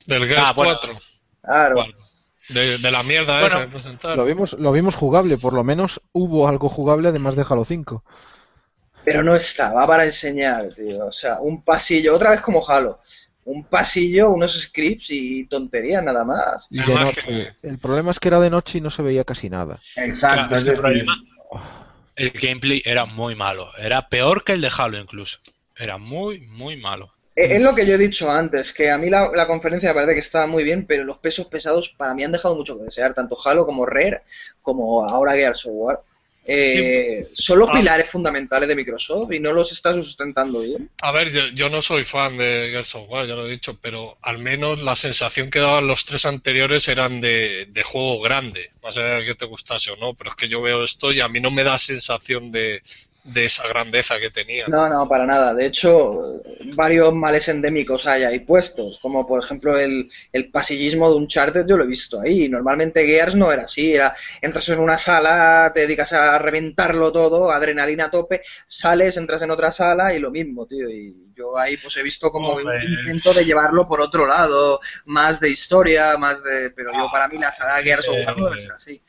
Del 0.07 0.27
Gears 0.27 0.49
Ah, 0.49 0.53
bueno. 0.53 0.79
4. 0.81 0.99
Claro. 1.43 1.85
De, 2.49 2.79
de 2.79 2.91
la 2.91 3.03
mierda 3.05 3.35
Bueno, 3.35 3.47
esa 3.47 3.61
que 3.65 3.69
presentaron. 3.71 4.17
Lo 4.19 4.25
vimos, 4.25 4.53
lo 4.55 4.73
vimos 4.73 4.95
jugable, 4.97 5.39
por 5.39 5.53
lo 5.53 5.63
menos 5.65 6.01
hubo 6.13 6.49
algo 6.49 6.69
jugable 6.69 7.09
además 7.09 7.37
de 7.37 7.45
Halo 7.49 7.65
5. 7.65 8.05
Pero 9.05 9.23
no 9.23 9.35
estaba 9.35 9.87
para 9.87 10.05
enseñar, 10.05 10.69
tío. 10.75 11.07
O 11.07 11.13
sea, 11.13 11.41
un 11.41 11.63
pasillo, 11.65 12.15
otra 12.15 12.31
vez 12.31 12.41
como 12.41 12.69
Halo. 12.69 13.01
Un 13.45 13.65
pasillo, 13.65 14.31
unos 14.31 14.53
scripts 14.61 15.11
y 15.11 15.47
tonterías 15.47 16.03
nada 16.03 16.25
más. 16.25 16.69
Y 16.71 16.81
de 16.81 16.95
noche. 16.95 17.57
El 17.63 17.79
problema 17.79 18.13
es 18.13 18.21
que 18.21 18.29
era 18.29 18.41
de 18.41 18.51
noche 18.51 18.79
y 18.79 18.81
no 18.81 18.91
se 18.91 19.03
veía 19.03 19.25
casi 19.25 19.51
nada. 19.51 19.81
Exacto. 19.97 20.49
Claro, 20.49 20.57
es 20.57 20.69
el 20.69 20.77
problema- 20.77 21.23
el 22.15 22.31
gameplay 22.31 22.83
era 22.85 23.05
muy 23.05 23.35
malo. 23.35 23.71
Era 23.79 24.09
peor 24.09 24.45
que 24.45 24.53
el 24.53 24.61
de 24.61 24.71
Halo 24.77 24.99
incluso. 24.99 25.39
Era 25.77 25.99
muy, 25.99 26.41
muy 26.41 26.77
malo. 26.77 27.13
Es 27.35 27.63
lo 27.63 27.75
que 27.75 27.87
yo 27.87 27.95
he 27.95 27.99
dicho 27.99 28.31
antes, 28.31 28.75
que 28.75 28.91
a 28.91 28.99
mí 28.99 29.09
la, 29.09 29.31
la 29.35 29.47
conferencia 29.47 29.89
me 29.89 29.95
parece 29.95 30.13
que 30.13 30.21
está 30.21 30.47
muy 30.47 30.65
bien, 30.65 30.85
pero 30.87 31.03
los 31.05 31.17
pesos 31.19 31.47
pesados 31.47 31.89
para 31.89 32.13
mí 32.13 32.23
han 32.23 32.33
dejado 32.33 32.55
mucho 32.55 32.77
que 32.77 32.85
desear, 32.85 33.15
tanto 33.15 33.37
Halo 33.43 33.65
como 33.65 33.87
Rare, 33.87 34.23
como 34.61 35.09
ahora 35.09 35.33
Gears 35.33 35.65
of 35.65 35.73
War. 35.75 36.01
Eh, 36.45 37.29
son 37.35 37.61
los 37.61 37.69
Ah. 37.69 37.73
pilares 37.73 38.11
fundamentales 38.11 38.69
de 38.69 38.75
Microsoft 38.75 39.33
y 39.33 39.39
no 39.41 39.53
los 39.53 39.71
está 39.71 39.93
sustentando 39.95 40.61
bien. 40.61 40.91
A 41.01 41.13
ver, 41.13 41.31
yo, 41.31 41.47
yo 41.55 41.69
no 41.69 41.81
soy 41.81 42.05
fan 42.05 42.37
de 42.37 42.69
Gears 42.73 42.95
of 42.97 43.09
War, 43.09 43.27
ya 43.27 43.35
lo 43.35 43.47
he 43.47 43.51
dicho, 43.51 43.79
pero 43.81 44.19
al 44.23 44.39
menos 44.39 44.81
la 44.83 44.97
sensación 44.97 45.51
que 45.51 45.61
daban 45.61 45.87
los 45.87 46.05
tres 46.05 46.25
anteriores 46.27 46.89
eran 46.89 47.21
de, 47.21 47.67
de 47.67 47.83
juego 47.85 48.21
grande, 48.21 48.71
más 48.83 48.97
allá 48.97 49.17
de 49.21 49.27
que 49.27 49.35
te 49.37 49.47
gustase 49.47 49.93
o 49.93 49.97
no, 49.97 50.15
pero 50.15 50.31
es 50.31 50.37
que 50.37 50.49
yo 50.49 50.61
veo 50.61 50.83
esto 50.83 51.13
y 51.13 51.21
a 51.21 51.29
mí 51.29 51.41
no 51.41 51.51
me 51.53 51.63
da 51.65 51.79
sensación 51.79 52.51
de, 52.51 52.83
de 53.25 53.45
esa 53.45 53.67
grandeza 53.69 54.19
que 54.19 54.31
tenía. 54.31 54.67
No, 54.67 54.89
no, 54.89 55.09
para 55.09 55.27
nada. 55.27 55.55
De 55.55 55.67
hecho, 55.67 56.43
varios 56.75 57.15
males 57.15 57.49
endémicos 57.49 58.07
hay 58.07 58.25
ahí 58.25 58.41
puestos, 58.41 58.99
como 58.99 59.27
por 59.27 59.43
ejemplo 59.43 59.79
el, 59.79 60.11
el 60.33 60.51
pasillismo 60.51 61.09
de 61.09 61.17
Uncharted, 61.17 61.67
yo 61.67 61.77
lo 61.77 61.85
he 61.85 61.87
visto 61.89 62.21
ahí. 62.21 62.49
Normalmente 62.49 63.07
Gears 63.07 63.37
no 63.37 63.53
era 63.53 63.63
así, 63.63 63.95
era 63.95 64.13
entras 64.41 64.69
en 64.71 64.81
una 64.81 64.99
sala, 64.99 65.71
te 65.73 65.83
dedicas 65.83 66.13
a 66.13 66.39
reventarlo 66.39 67.13
todo, 67.13 67.53
adrenalina 67.53 68.07
a 68.07 68.11
tope, 68.11 68.43
sales, 68.67 69.17
entras 69.17 69.43
en 69.43 69.53
otra 69.53 69.71
sala 69.71 70.13
y 70.15 70.19
lo 70.19 70.31
mismo, 70.33 70.67
tío. 70.67 70.89
Y 70.89 71.15
yo 71.37 71.57
ahí 71.57 71.77
pues 71.77 71.97
he 71.97 72.03
visto 72.03 72.31
como 72.31 72.51
Hombre. 72.51 72.79
un 72.87 72.99
intento 72.99 73.33
de 73.33 73.45
llevarlo 73.45 73.87
por 73.87 74.01
otro 74.01 74.27
lado, 74.27 74.81
más 75.05 75.39
de 75.39 75.51
historia, 75.51 76.17
más 76.19 76.43
de... 76.43 76.71
Pero 76.71 76.93
yo 76.93 77.09
para 77.13 77.29
mí 77.29 77.39
la 77.39 77.53
saga 77.53 77.83
Gears 77.83 78.09
of 78.09 78.17
War 78.27 78.37
no 78.37 78.47
debe 78.47 78.61
ser 78.61 78.73
así. 78.73 79.01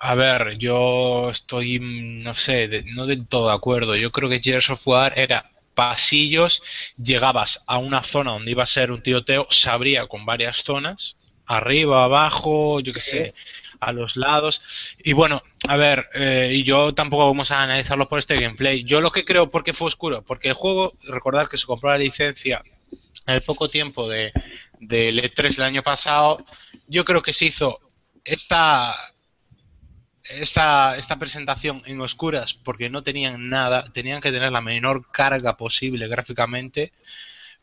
A 0.00 0.14
ver, 0.14 0.58
yo 0.58 1.30
estoy, 1.30 1.80
mm, 1.80 2.22
no 2.22 2.34
sé, 2.34 2.68
de- 2.68 2.84
no 2.94 3.06
del 3.06 3.26
todo 3.26 3.48
de 3.48 3.54
acuerdo. 3.54 3.96
Yo 3.96 4.10
creo 4.12 4.28
que 4.28 4.40
Gears 4.40 4.70
of 4.70 4.86
War 4.86 5.18
era 5.18 5.50
pasillos, 5.74 6.62
llegabas 6.96 7.62
a 7.66 7.78
una 7.78 8.02
zona 8.02 8.32
donde 8.32 8.50
iba 8.50 8.62
a 8.64 8.66
ser 8.66 8.90
un 8.92 9.02
tiroteo, 9.02 9.46
se 9.50 9.70
abría 9.70 10.06
con 10.06 10.24
varias 10.26 10.62
zonas, 10.62 11.16
arriba, 11.46 12.04
abajo, 12.04 12.80
yo 12.80 12.92
qué 12.92 13.00
Sí. 13.00 13.10
sé, 13.10 13.34
a 13.80 13.92
los 13.92 14.16
lados. 14.16 14.60
Y 15.04 15.12
bueno, 15.14 15.42
a 15.68 15.76
ver, 15.76 16.06
eh, 16.14 16.50
y 16.52 16.62
yo 16.64 16.94
tampoco 16.94 17.26
vamos 17.26 17.50
a 17.50 17.62
analizarlo 17.62 18.08
por 18.08 18.18
este 18.18 18.38
gameplay. 18.38 18.84
Yo 18.84 19.00
lo 19.00 19.10
que 19.12 19.24
creo, 19.24 19.50
¿por 19.50 19.62
qué 19.64 19.72
fue 19.72 19.86
oscuro? 19.88 20.22
Porque 20.22 20.48
el 20.48 20.54
juego, 20.54 20.94
recordad 21.04 21.48
que 21.48 21.56
se 21.58 21.66
compró 21.66 21.90
la 21.90 21.98
licencia 21.98 22.62
en 23.26 23.34
el 23.34 23.42
poco 23.42 23.68
tiempo 23.68 24.08
de, 24.08 24.32
del 24.80 25.18
E3 25.20 25.58
el 25.58 25.64
año 25.64 25.82
pasado, 25.82 26.44
yo 26.88 27.04
creo 27.04 27.22
que 27.22 27.32
se 27.32 27.46
hizo 27.46 27.80
esta 28.24 28.94
esta, 30.30 30.96
esta 30.96 31.18
presentación 31.18 31.82
en 31.86 32.00
oscuras 32.00 32.54
porque 32.54 32.90
no 32.90 33.02
tenían 33.02 33.48
nada, 33.48 33.84
tenían 33.92 34.20
que 34.20 34.32
tener 34.32 34.52
la 34.52 34.60
menor 34.60 35.10
carga 35.10 35.56
posible 35.56 36.08
gráficamente 36.08 36.92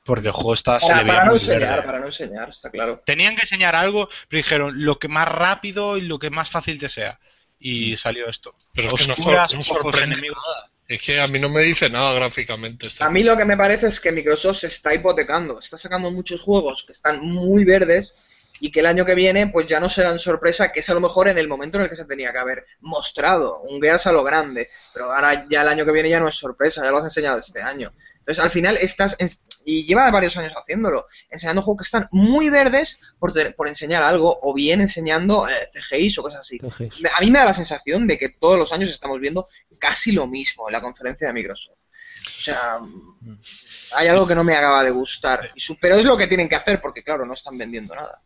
porque 0.03 0.27
el 0.27 0.33
juego 0.33 0.53
estaba 0.53 0.79
se 0.79 0.87
Para, 0.87 0.97
le 0.97 1.03
veía 1.03 1.13
para 1.15 1.25
no 1.25 1.31
muy 1.31 1.35
enseñar, 1.35 1.69
verde. 1.69 1.83
para 1.83 1.99
no 1.99 2.05
enseñar, 2.05 2.49
está 2.49 2.69
claro. 2.69 3.01
Tenían 3.05 3.35
que 3.35 3.41
enseñar 3.41 3.75
algo, 3.75 4.07
pero 4.29 4.37
dijeron 4.43 4.85
lo 4.85 4.99
que 4.99 5.07
más 5.07 5.27
rápido 5.27 5.97
y 5.97 6.01
lo 6.01 6.19
que 6.19 6.29
más 6.29 6.49
fácil 6.49 6.79
te 6.79 6.89
sea. 6.89 7.19
Y 7.59 7.97
salió 7.97 8.27
esto. 8.27 8.55
Pero 8.73 8.89
es 8.89 8.93
que 9.01 9.07
no, 9.07 9.13
Oscuras, 9.13 9.51
sor- 9.51 9.59
no 9.59 9.61
ojos 9.61 9.81
sorprende 9.81 10.13
enemigos. 10.13 10.37
nada. 10.45 10.71
Es 10.87 11.01
que 11.01 11.19
a 11.19 11.25
mí 11.27 11.39
no 11.39 11.49
me 11.49 11.63
dice 11.63 11.89
nada 11.89 12.13
gráficamente. 12.13 12.85
Este 12.87 13.03
A 13.03 13.09
mí 13.09 13.23
lo 13.23 13.35
que 13.35 13.45
me 13.45 13.57
parece 13.57 13.87
es 13.87 13.99
que 13.99 14.11
Microsoft 14.11 14.57
se 14.57 14.67
está 14.67 14.93
hipotecando, 14.93 15.57
está 15.57 15.79
sacando 15.79 16.11
muchos 16.11 16.41
juegos 16.41 16.83
que 16.83 16.91
están 16.91 17.21
muy 17.25 17.65
verdes 17.65 18.13
y 18.59 18.71
que 18.71 18.79
el 18.79 18.85
año 18.85 19.03
que 19.05 19.15
viene 19.15 19.47
pues 19.47 19.65
ya 19.67 19.79
no 19.79 19.89
serán 19.89 20.17
sorpresa, 20.19 20.71
que 20.71 20.79
es 20.79 20.89
a 20.89 20.93
lo 20.93 21.01
mejor 21.01 21.27
en 21.27 21.37
el 21.37 21.47
momento 21.47 21.77
en 21.77 21.83
el 21.83 21.89
que 21.89 21.95
se 21.95 22.05
tenía 22.05 22.31
que 22.31 22.39
haber 22.39 22.65
mostrado, 22.81 23.59
un 23.61 23.81
Gears 23.81 24.07
a 24.07 24.11
lo 24.11 24.23
grande, 24.23 24.69
pero 24.93 25.11
ahora 25.13 25.45
ya 25.49 25.61
el 25.61 25.67
año 25.67 25.85
que 25.85 25.91
viene 25.91 26.09
ya 26.09 26.19
no 26.19 26.27
es 26.29 26.35
sorpresa, 26.35 26.83
ya 26.83 26.91
lo 26.91 26.97
has 26.99 27.03
enseñado 27.05 27.37
este 27.37 27.61
año. 27.61 27.93
Entonces 28.19 28.43
al 28.43 28.49
final 28.49 28.77
estás, 28.79 29.15
en- 29.19 29.29
y 29.65 29.83
lleva 29.85 30.09
varios 30.11 30.37
años 30.37 30.53
haciéndolo, 30.55 31.07
enseñando 31.29 31.61
juegos 31.63 31.81
que 31.81 31.87
están 31.87 32.07
muy 32.11 32.49
verdes 32.49 32.99
por, 33.19 33.33
te- 33.33 33.51
por 33.51 33.67
enseñar 33.67 34.03
algo 34.03 34.39
o 34.41 34.53
bien 34.53 34.79
enseñando 34.81 35.47
eh, 35.47 35.67
CGIs 35.73 36.19
o 36.19 36.23
cosas 36.23 36.41
así. 36.41 36.57
A 37.13 37.19
mí 37.21 37.31
me 37.31 37.39
da 37.39 37.45
la 37.45 37.53
sensación 37.53 38.07
de 38.07 38.17
que 38.17 38.29
todos 38.29 38.57
los 38.57 38.71
años 38.73 38.89
estamos 38.89 39.19
viendo 39.19 39.47
casi 39.79 40.11
lo 40.11 40.27
mismo 40.27 40.67
en 40.69 40.73
la 40.73 40.81
conferencia 40.81 41.27
de 41.27 41.33
Microsoft. 41.33 41.79
O 42.37 42.41
sea, 42.41 42.79
hay 43.93 44.07
algo 44.07 44.27
que 44.27 44.35
no 44.35 44.43
me 44.43 44.55
acaba 44.55 44.83
de 44.83 44.91
gustar. 44.91 45.51
Pero 45.79 45.95
es 45.95 46.05
lo 46.05 46.17
que 46.17 46.27
tienen 46.27 46.49
que 46.49 46.55
hacer 46.55 46.81
porque, 46.81 47.03
claro, 47.03 47.25
no 47.25 47.33
están 47.33 47.57
vendiendo 47.57 47.93
nada. 47.95 48.21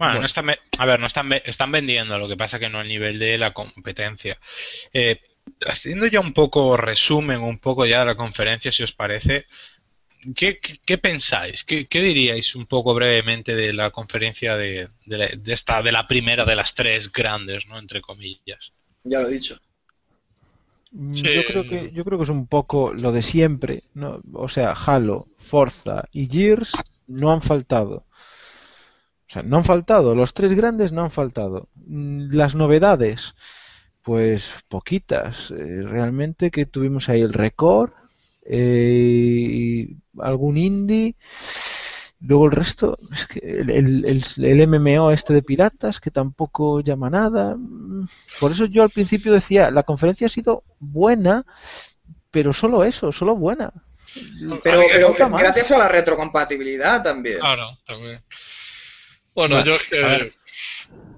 Bueno, 0.00 0.14
Bueno. 0.14 0.20
no 0.20 0.26
están, 0.26 0.50
a 0.78 0.86
ver, 0.86 0.98
no 1.00 1.06
están, 1.06 1.32
están 1.32 1.72
vendiendo, 1.72 2.18
lo 2.18 2.26
que 2.28 2.36
pasa 2.36 2.58
que 2.58 2.70
no 2.70 2.78
al 2.80 2.88
nivel 2.88 3.18
de 3.18 3.38
la 3.38 3.52
competencia. 3.52 4.38
Eh, 4.92 5.20
haciendo 5.66 6.06
ya 6.06 6.20
un 6.20 6.32
poco 6.32 6.76
resumen, 6.76 7.40
un 7.42 7.58
poco 7.58 7.86
ya 7.86 8.00
de 8.00 8.06
la 8.06 8.14
conferencia, 8.16 8.72
si 8.72 8.82
os 8.82 8.92
parece, 8.92 9.46
¿qué, 10.36 10.58
qué- 10.58 10.78
qué 10.86 10.98
pensáis? 10.98 11.64
¿Qué, 11.64 11.86
qué 11.88 12.00
diríais 12.00 12.54
un 12.56 12.66
poco 12.66 12.94
brevemente 12.94 13.54
de 13.56 13.72
la 13.74 13.90
conferencia 13.90 14.56
de, 14.56 14.88
de 15.06 15.18
la, 15.18 15.28
de 15.28 15.52
esta, 15.54 15.82
de 15.82 15.92
la 15.92 16.06
primera 16.08 16.44
de 16.46 16.56
las 16.56 16.74
tres 16.74 17.12
grandes, 17.12 17.66
¿no? 17.68 17.78
Entre 17.78 18.00
comillas. 18.02 18.72
Ya 19.04 19.20
lo 19.20 19.28
he 19.28 19.32
dicho. 19.32 19.56
mm, 20.92 21.14
Sí. 21.14 21.28
yo 21.32 21.44
creo 21.44 21.66
que 21.66 21.90
yo 21.92 22.04
creo 22.04 22.18
que 22.18 22.24
es 22.24 22.30
un 22.30 22.46
poco 22.46 22.92
lo 22.94 23.12
de 23.12 23.22
siempre, 23.22 23.84
¿no? 23.94 24.20
O 24.32 24.48
sea, 24.48 24.72
Halo, 24.72 25.28
Forza 25.38 26.04
y 26.12 26.28
Gears 26.28 26.72
no 27.06 27.30
han 27.32 27.42
faltado. 27.42 28.06
O 29.30 29.32
sea, 29.32 29.42
no 29.44 29.58
han 29.58 29.64
faltado, 29.64 30.14
los 30.16 30.34
tres 30.34 30.52
grandes 30.54 30.90
no 30.92 31.02
han 31.02 31.12
faltado. 31.12 31.68
Mm, 31.86 32.34
Las 32.34 32.56
novedades, 32.56 33.34
pues 34.02 34.50
poquitas. 34.68 35.52
Eh, 35.52 35.82
realmente 35.84 36.50
que 36.50 36.66
tuvimos 36.66 37.08
ahí 37.08 37.20
el 37.22 37.32
Record, 37.32 37.92
eh, 38.44 39.94
algún 40.18 40.58
indie. 40.58 41.14
Luego 42.22 42.46
el 42.46 42.52
resto, 42.52 42.98
es 43.12 43.26
que 43.28 43.38
el, 43.38 43.70
el- 43.70 44.04
el- 44.04 44.44
el 44.44 44.60
MMO 44.68 45.10
este 45.10 45.32
de 45.32 45.42
piratas, 45.42 46.00
que 46.00 46.10
tampoco 46.10 46.80
llama 46.80 47.08
nada. 47.08 47.56
Mm, 47.56 48.06
Por 48.40 48.52
eso 48.52 48.66
yo 48.66 48.82
al 48.82 48.90
principio 48.90 49.32
decía, 49.32 49.70
la 49.70 49.84
conferencia 49.84 50.26
ha 50.26 50.30
sido 50.30 50.64
buena, 50.80 51.46
pero 52.30 52.52
solo 52.52 52.84
eso, 52.84 53.12
solo 53.12 53.36
buena. 53.36 53.72
Pero, 54.64 54.80
pero 54.92 55.14
gracias 55.38 55.70
a 55.72 55.78
la 55.78 55.88
retrocompatibilidad 55.88 57.02
también. 57.02 57.38
Claro, 57.38 57.78
también. 57.86 58.20
Bueno, 59.34 59.56
Bueno, 59.56 59.64
yo 59.64 59.76
es 59.76 59.82
que. 59.84 60.04
a 60.04 60.08
ver, 60.08 60.32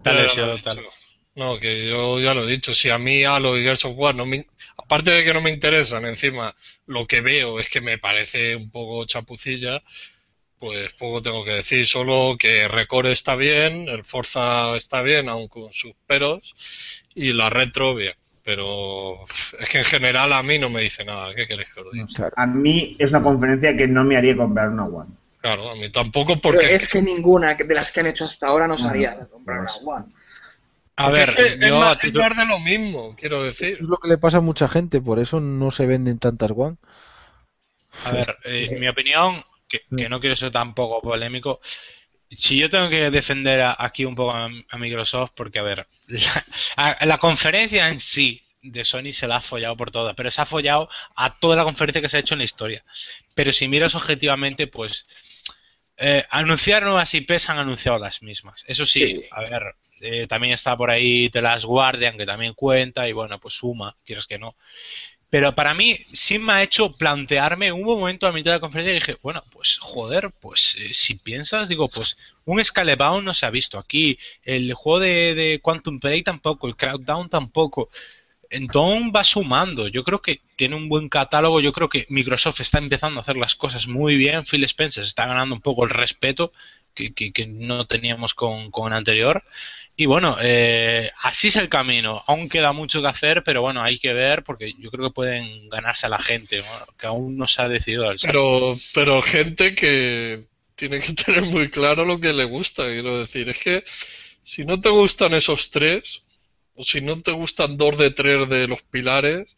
dale, 0.03 0.29
dale. 0.63 0.83
No, 1.35 1.59
que 1.59 1.89
yo 1.89 2.21
ya 2.21 2.35
lo 2.35 2.45
he 2.45 2.51
dicho. 2.51 2.75
Si 2.75 2.91
a 2.91 2.99
mí 2.99 3.25
Halo 3.25 3.57
y 3.57 3.63
Gears 3.63 3.85
of 3.87 3.97
War 3.97 4.15
no 4.15 4.27
me. 4.27 4.47
Aparte 4.77 5.11
de 5.11 5.25
que 5.25 5.33
no 5.33 5.41
me 5.41 5.51
interesan, 5.51 6.05
encima 6.05 6.55
lo 6.87 7.07
que 7.07 7.21
veo 7.21 7.59
es 7.59 7.69
que 7.69 7.81
me 7.81 7.99
parece 7.99 8.57
un 8.57 8.71
poco 8.71 9.07
chapucilla, 9.07 9.83
pues 10.59 10.93
poco 10.95 11.23
tengo 11.23 11.45
que 11.45 11.53
decir. 11.53 11.87
Solo 11.87 12.37
que 12.39 12.69
Record 12.69 13.07
está 13.07 13.35
bien, 13.37 13.89
el 13.89 14.05
Forza 14.05 14.77
está 14.77 15.03
bien, 15.03 15.29
aun 15.29 15.49
con 15.49 15.73
sus 15.73 15.95
peros, 16.07 16.55
y 17.15 17.33
la 17.33 17.49
Retro 17.49 17.95
bien. 17.95 18.15
Pero 18.45 19.25
es 19.59 19.69
que 19.71 19.79
en 19.79 19.85
general 19.85 20.33
a 20.33 20.43
mí 20.43 20.59
no 20.59 20.69
me 20.69 20.83
dice 20.83 21.05
nada. 21.05 21.35
¿Qué 21.35 21.47
queréis 21.47 21.73
que 21.73 21.81
os 21.81 21.93
diga? 21.93 22.07
Claro. 22.15 22.33
A 22.37 22.47
mí 22.47 22.97
es 22.99 23.11
una 23.11 23.23
conferencia 23.23 23.77
que 23.77 23.89
no 23.89 24.05
me 24.05 24.17
haría 24.17 24.37
comprar 24.37 24.69
una 24.69 24.85
One. 24.85 25.15
Claro, 25.43 25.71
a 25.71 25.75
mí 25.75 25.91
tampoco 25.91 26.41
Pero 26.41 26.55
porque. 26.55 26.75
es 26.75 26.89
que 26.89 27.03
ninguna 27.03 27.55
de 27.55 27.75
las 27.75 27.93
que 27.93 28.01
han 28.01 28.07
hecho 28.07 28.25
hasta 28.25 28.47
ahora 28.47 28.67
nos 28.69 28.85
haría 28.85 29.11
de 29.17 29.29
comprar 29.29 29.61
una. 29.61 29.73
One. 29.85 30.07
A 30.97 31.05
porque 31.07 31.21
ver, 31.21 31.29
es, 31.31 31.35
que 31.37 31.43
es 31.47 31.61
yo 31.69 31.79
más, 31.81 32.05
es 32.05 32.15
más 32.15 32.37
de 32.37 32.45
lo 32.47 32.61
mismo, 32.61 33.17
quiero 33.17 33.43
decir. 33.43 33.75
Eso 33.75 33.83
es 33.83 33.89
lo 33.89 33.97
que 33.99 34.09
le 34.09 34.19
pasa 34.19 34.39
a 34.39 34.41
mucha 34.41 34.69
gente, 34.69 35.01
por 35.01 35.19
eso 35.19 35.41
no 35.41 35.71
se 35.71 35.87
venden 35.87 36.19
tantas 36.19 36.53
One. 36.55 36.77
A 38.05 38.11
ver, 38.13 38.37
eh, 38.45 38.79
mi 38.79 38.89
opinión, 38.89 39.45
que, 39.69 39.81
que 39.97 40.09
no 40.09 40.21
quiero 40.21 40.37
ser 40.37 40.51
tampoco 40.51 41.01
polémico, 41.03 41.61
si 42.31 42.59
yo 42.59 42.71
tengo 42.71 42.89
que 42.89 43.11
defender 43.11 43.61
a- 43.61 43.77
aquí 43.79 44.05
un 44.05 44.15
poco 44.15 44.33
a, 44.33 44.49
a 44.71 44.79
Microsoft, 44.79 45.33
porque 45.35 45.59
a 45.59 45.63
ver, 45.63 45.87
la, 46.09 46.45
a- 46.77 47.07
la 47.07 47.19
conferencia 47.19 47.89
en 47.89 48.01
sí 48.01 48.43
de 48.63 48.85
Sony 48.85 49.13
se 49.13 49.27
la 49.27 49.37
ha 49.37 49.41
follado 49.41 49.77
por 49.77 49.91
todas, 49.91 50.15
pero 50.17 50.31
se 50.31 50.41
ha 50.43 50.47
follado 50.47 50.89
a 51.17 51.39
toda 51.39 51.57
la 51.57 51.65
conferencia 51.65 52.01
que 52.01 52.09
se 52.09 52.17
ha 52.19 52.21
hecho 52.21 52.35
en 52.35 52.39
la 52.39 52.45
historia. 52.45 52.85
Pero 53.35 53.53
si 53.53 53.69
miras 53.69 53.95
objetivamente, 53.95 54.67
pues 54.69 55.07
eh, 56.03 56.25
anunciar 56.31 56.83
nuevas 56.85 57.15
IPs 57.15 57.49
han 57.51 57.59
anunciado 57.59 57.99
las 57.99 58.23
mismas. 58.23 58.65
Eso 58.67 58.87
sí, 58.87 59.17
Sí. 59.17 59.25
a 59.31 59.41
ver, 59.43 59.77
eh, 60.01 60.27
también 60.27 60.55
está 60.55 60.77
por 60.77 60.91
ahí 60.91 61.31
The 61.31 61.43
Last 61.43 61.65
Guardian, 61.65 62.17
que 62.19 62.27
también 62.27 62.55
cuenta, 62.55 63.09
y 63.09 63.13
bueno, 63.13 63.39
pues 63.41 63.55
suma, 63.55 63.97
quieres 64.05 64.27
que 64.27 64.39
no. 64.39 64.57
Pero 65.31 65.55
para 65.55 65.73
mí 65.75 65.99
sí 66.13 66.39
me 66.39 66.53
ha 66.53 66.63
hecho 66.63 66.93
plantearme, 66.93 67.73
hubo 67.73 67.95
un 67.95 68.01
momento 68.01 68.27
a 68.27 68.33
mitad 68.33 68.51
de 68.51 68.57
la 68.57 68.61
conferencia 68.61 68.93
y 68.93 68.95
dije, 69.01 69.17
bueno, 69.23 69.43
pues 69.51 69.79
joder, 69.81 70.31
pues 70.41 70.77
eh, 70.79 70.93
si 70.93 71.15
piensas, 71.15 71.69
digo, 71.71 71.89
pues 71.89 72.19
un 72.45 72.63
Scalebound 72.63 73.25
no 73.25 73.33
se 73.35 73.47
ha 73.47 73.51
visto 73.51 73.79
aquí, 73.79 74.19
el 74.43 74.75
juego 74.75 75.01
de, 75.01 75.35
de 75.35 75.61
Quantum 75.63 76.01
Play 76.01 76.23
tampoco, 76.23 76.69
el 76.69 76.77
Crowddown 76.77 77.31
tampoco. 77.31 77.89
Entonces 78.53 79.11
va 79.15 79.25
sumando. 79.25 79.89
Yo 79.89 80.05
creo 80.05 80.21
que 80.21 80.41
tiene 80.57 80.77
un 80.77 80.89
buen 80.89 81.09
catálogo. 81.09 81.61
Yo 81.61 81.73
creo 81.73 81.89
que 81.89 82.07
Microsoft 82.09 82.61
está 82.61 82.79
empezando 82.79 83.19
a 83.19 83.23
hacer 83.23 83.37
las 83.37 83.57
cosas 83.57 83.87
muy 83.87 84.17
bien. 84.17 84.45
Phil 84.45 84.65
Spencer 84.65 85.05
está 85.05 85.27
ganando 85.27 85.55
un 85.55 85.61
poco 85.61 85.85
el 85.85 85.91
respeto 85.91 86.53
que, 86.95 87.47
no 87.47 87.87
teníamos 87.87 88.35
con, 88.35 88.71
con 88.71 88.93
el 88.93 88.99
anterior. 88.99 89.43
Y 89.97 90.07
bueno, 90.07 90.37
eh, 90.41 91.11
así 91.23 91.49
es 91.49 91.57
el 91.57 91.69
camino. 91.69 92.23
Aún 92.27 92.49
queda 92.49 92.73
mucho 92.73 93.03
que 93.03 93.09
hacer, 93.09 93.43
pero 93.45 93.61
bueno, 93.63 93.83
hay 93.83 93.99
que 93.99 94.13
ver 94.13 94.43
porque 94.43 94.75
yo 94.79 94.91
creo 94.91 95.09
que 95.09 95.15
pueden 95.15 95.69
ganarse 95.69 96.07
a 96.07 96.11
la 96.11 96.19
gente, 96.19 96.61
bueno, 96.61 96.87
que 96.99 97.07
aún 97.07 97.37
no 97.37 97.47
se 97.47 97.63
ha 97.63 97.69
decidido 97.69 98.09
al 98.09 98.17
Pero, 98.21 98.75
pero 98.95 99.21
gente 99.23 99.75
que 99.75 100.47
tiene 100.75 101.01
que 101.01 101.13
tener 101.13 101.43
muy 101.43 101.71
claro 101.71 102.05
lo 102.05 102.21
que 102.21 102.33
le 102.33 102.45
gusta. 102.45 102.85
Quiero 102.87 103.19
decir, 103.19 103.49
es 103.51 103.59
que 103.59 103.85
si 104.43 104.65
no 104.65 104.81
te 104.81 104.89
gustan 104.89 105.35
esos 105.35 105.71
tres, 105.71 106.25
o 106.75 106.85
si 106.85 107.01
no 107.01 107.21
te 107.21 107.33
gustan 107.33 107.77
dos 107.77 107.99
de 107.99 108.11
tres 108.11 108.49
de 108.49 108.69
los 108.69 108.83
pilares, 108.83 109.57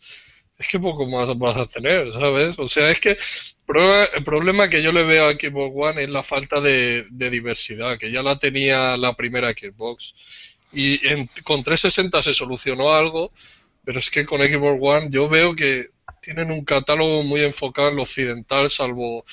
es 0.58 0.68
que 0.68 0.78
poco 0.78 1.06
más 1.08 1.36
vas 1.38 1.56
a 1.56 1.66
tener, 1.66 2.12
¿sabes? 2.12 2.58
O 2.58 2.68
sea, 2.68 2.90
es 2.90 3.00
que 3.00 3.10
el 3.10 4.24
problema, 4.24 4.68
que 4.70 4.82
yo 4.82 4.92
le 4.92 5.04
veo 5.04 5.26
a 5.28 5.32
Xbox 5.32 5.72
One 5.74 6.04
es 6.04 6.10
la 6.10 6.22
falta 6.22 6.60
de, 6.60 7.04
diversidad, 7.10 7.98
que 7.98 8.10
ya 8.10 8.22
la 8.22 8.38
tenía 8.38 8.96
la 8.96 9.14
primera 9.14 9.50
Xbox. 9.50 10.14
Y 10.72 11.06
en- 11.08 11.28
con 11.44 11.62
360 11.64 12.22
se 12.22 12.34
solucionó 12.34 12.94
algo, 12.94 13.32
pero 13.84 13.98
es 13.98 14.10
que 14.10 14.24
con 14.26 14.40
Xbox 14.40 14.78
One 14.80 15.08
yo 15.10 15.28
veo 15.28 15.54
que 15.56 15.86
tienen 16.20 16.50
un 16.50 16.64
catálogo 16.64 17.22
muy 17.22 17.40
enfocado 17.42 17.88
en 17.90 17.96
lo 17.96 18.02
occidental, 18.02 18.70
salvo 18.70 19.24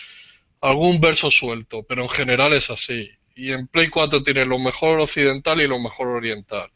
algún 0.62 1.00
verso 1.02 1.32
suelto, 1.32 1.84
pero 1.84 2.04
en 2.04 2.10
general 2.10 2.54
es 2.54 2.70
así. 2.70 3.10
Y 3.36 3.52
en 3.52 3.68
Play 3.68 3.90
4 3.90 4.24
tienes 4.24 4.48
lo 4.48 4.60
mejor 4.60 5.00
occidental 5.00 5.62
y 5.62 5.68
lo 5.68 5.80
mejor 5.80 6.08
oriental. 6.10 6.70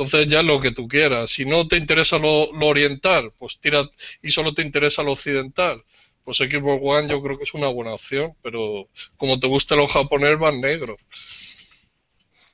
Entonces 0.00 0.28
ya 0.28 0.42
lo 0.42 0.60
que 0.60 0.70
tú 0.72 0.88
quieras. 0.88 1.30
Si 1.30 1.44
no 1.44 1.68
te 1.68 1.76
interesa 1.76 2.18
lo, 2.18 2.50
lo 2.54 2.66
oriental, 2.68 3.32
pues 3.38 3.60
tira 3.60 3.88
y 4.22 4.30
solo 4.30 4.54
te 4.54 4.62
interesa 4.62 5.02
lo 5.02 5.12
occidental, 5.12 5.84
pues 6.24 6.38
Xbox 6.38 6.80
One 6.82 7.08
yo 7.08 7.20
creo 7.22 7.36
que 7.36 7.44
es 7.44 7.54
una 7.54 7.68
buena 7.68 7.92
opción, 7.94 8.34
pero 8.42 8.88
como 9.18 9.38
te 9.38 9.46
gusta 9.46 9.76
lo 9.76 9.86
japonés, 9.86 10.38
van 10.38 10.60
negro. 10.60 10.96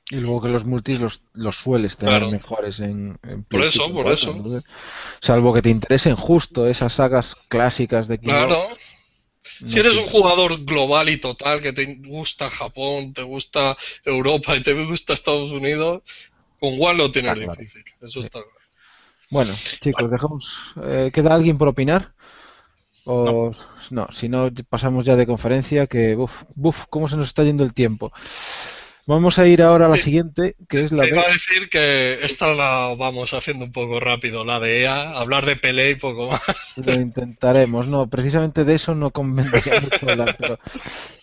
Y 0.09 0.17
luego 0.17 0.41
que 0.41 0.49
los 0.49 0.65
multis 0.65 0.99
los, 0.99 1.21
los 1.33 1.55
sueles 1.57 1.97
tener 1.97 2.19
Claro. 2.19 2.31
mejores 2.31 2.79
en, 2.79 3.17
en 3.23 3.43
Por 3.43 3.63
eso, 3.63 3.91
por 3.91 4.03
4, 4.03 4.13
eso. 4.13 4.31
entonces, 4.31 4.63
salvo 5.21 5.53
que 5.53 5.61
te 5.61 5.69
interesen 5.69 6.15
justo 6.15 6.67
esas 6.67 6.93
sagas 6.93 7.35
clásicas 7.49 8.07
de 8.07 8.17
Xbox. 8.17 8.23
Claro. 8.23 8.69
no 9.59 9.67
Si 9.67 9.79
eres 9.79 9.97
un 9.97 10.05
jugador 10.07 10.63
global 10.65 11.09
y 11.09 11.17
total, 11.17 11.61
que 11.61 11.73
te 11.73 11.95
gusta 12.07 12.49
Japón, 12.49 13.13
te 13.13 13.23
gusta 13.23 13.75
Europa 14.05 14.55
y 14.55 14.61
te 14.63 14.73
gusta 14.85 15.13
Estados 15.13 15.51
Unidos, 15.51 16.03
con 16.59 16.73
One 16.79 16.97
lo 16.97 17.11
claro. 17.11 17.39
difícil. 17.39 17.83
Eso 18.01 18.21
está 18.21 18.39
claro. 18.39 18.51
Bueno, 19.29 19.53
chicos, 19.81 20.09
dejamos. 20.09 20.57
eh, 20.83 21.11
¿Queda 21.13 21.33
alguien 21.33 21.57
por 21.57 21.67
opinar? 21.67 22.13
O 23.05 23.51
no. 23.91 24.07
si 24.11 24.27
no, 24.29 24.49
pasamos 24.69 25.05
ya 25.05 25.15
de 25.15 25.25
conferencia. 25.25 25.87
Que, 25.87 26.15
buf, 26.15 26.43
buf, 26.55 26.85
cómo 26.89 27.07
se 27.07 27.17
nos 27.17 27.27
está 27.27 27.43
yendo 27.43 27.63
el 27.63 27.73
tiempo. 27.73 28.11
Vamos 29.07 29.39
a 29.39 29.47
ir 29.47 29.63
ahora 29.63 29.87
a 29.87 29.89
la 29.89 29.97
siguiente, 29.97 30.55
que 30.69 30.81
es 30.81 30.91
la 30.91 31.07
iba 31.07 31.21
a 31.21 31.27
de. 31.27 31.33
decir 31.33 31.69
que 31.69 32.23
esta 32.25 32.53
la 32.53 32.95
vamos 32.97 33.33
haciendo 33.33 33.65
un 33.65 33.71
poco 33.71 33.99
rápido, 33.99 34.43
la 34.45 34.59
de 34.59 34.81
EA, 34.81 35.11
hablar 35.11 35.45
de 35.45 35.55
pelea 35.55 35.89
y 35.89 35.95
poco 35.95 36.29
más. 36.29 36.41
Lo 36.75 36.93
intentaremos. 36.99 37.89
No, 37.89 38.07
precisamente 38.09 38.63
de 38.63 38.75
eso 38.75 38.93
no 38.93 39.11
convendría 39.11 39.75
mucho 39.81 40.07
hablar. 40.07 40.35
Pero, 40.37 40.59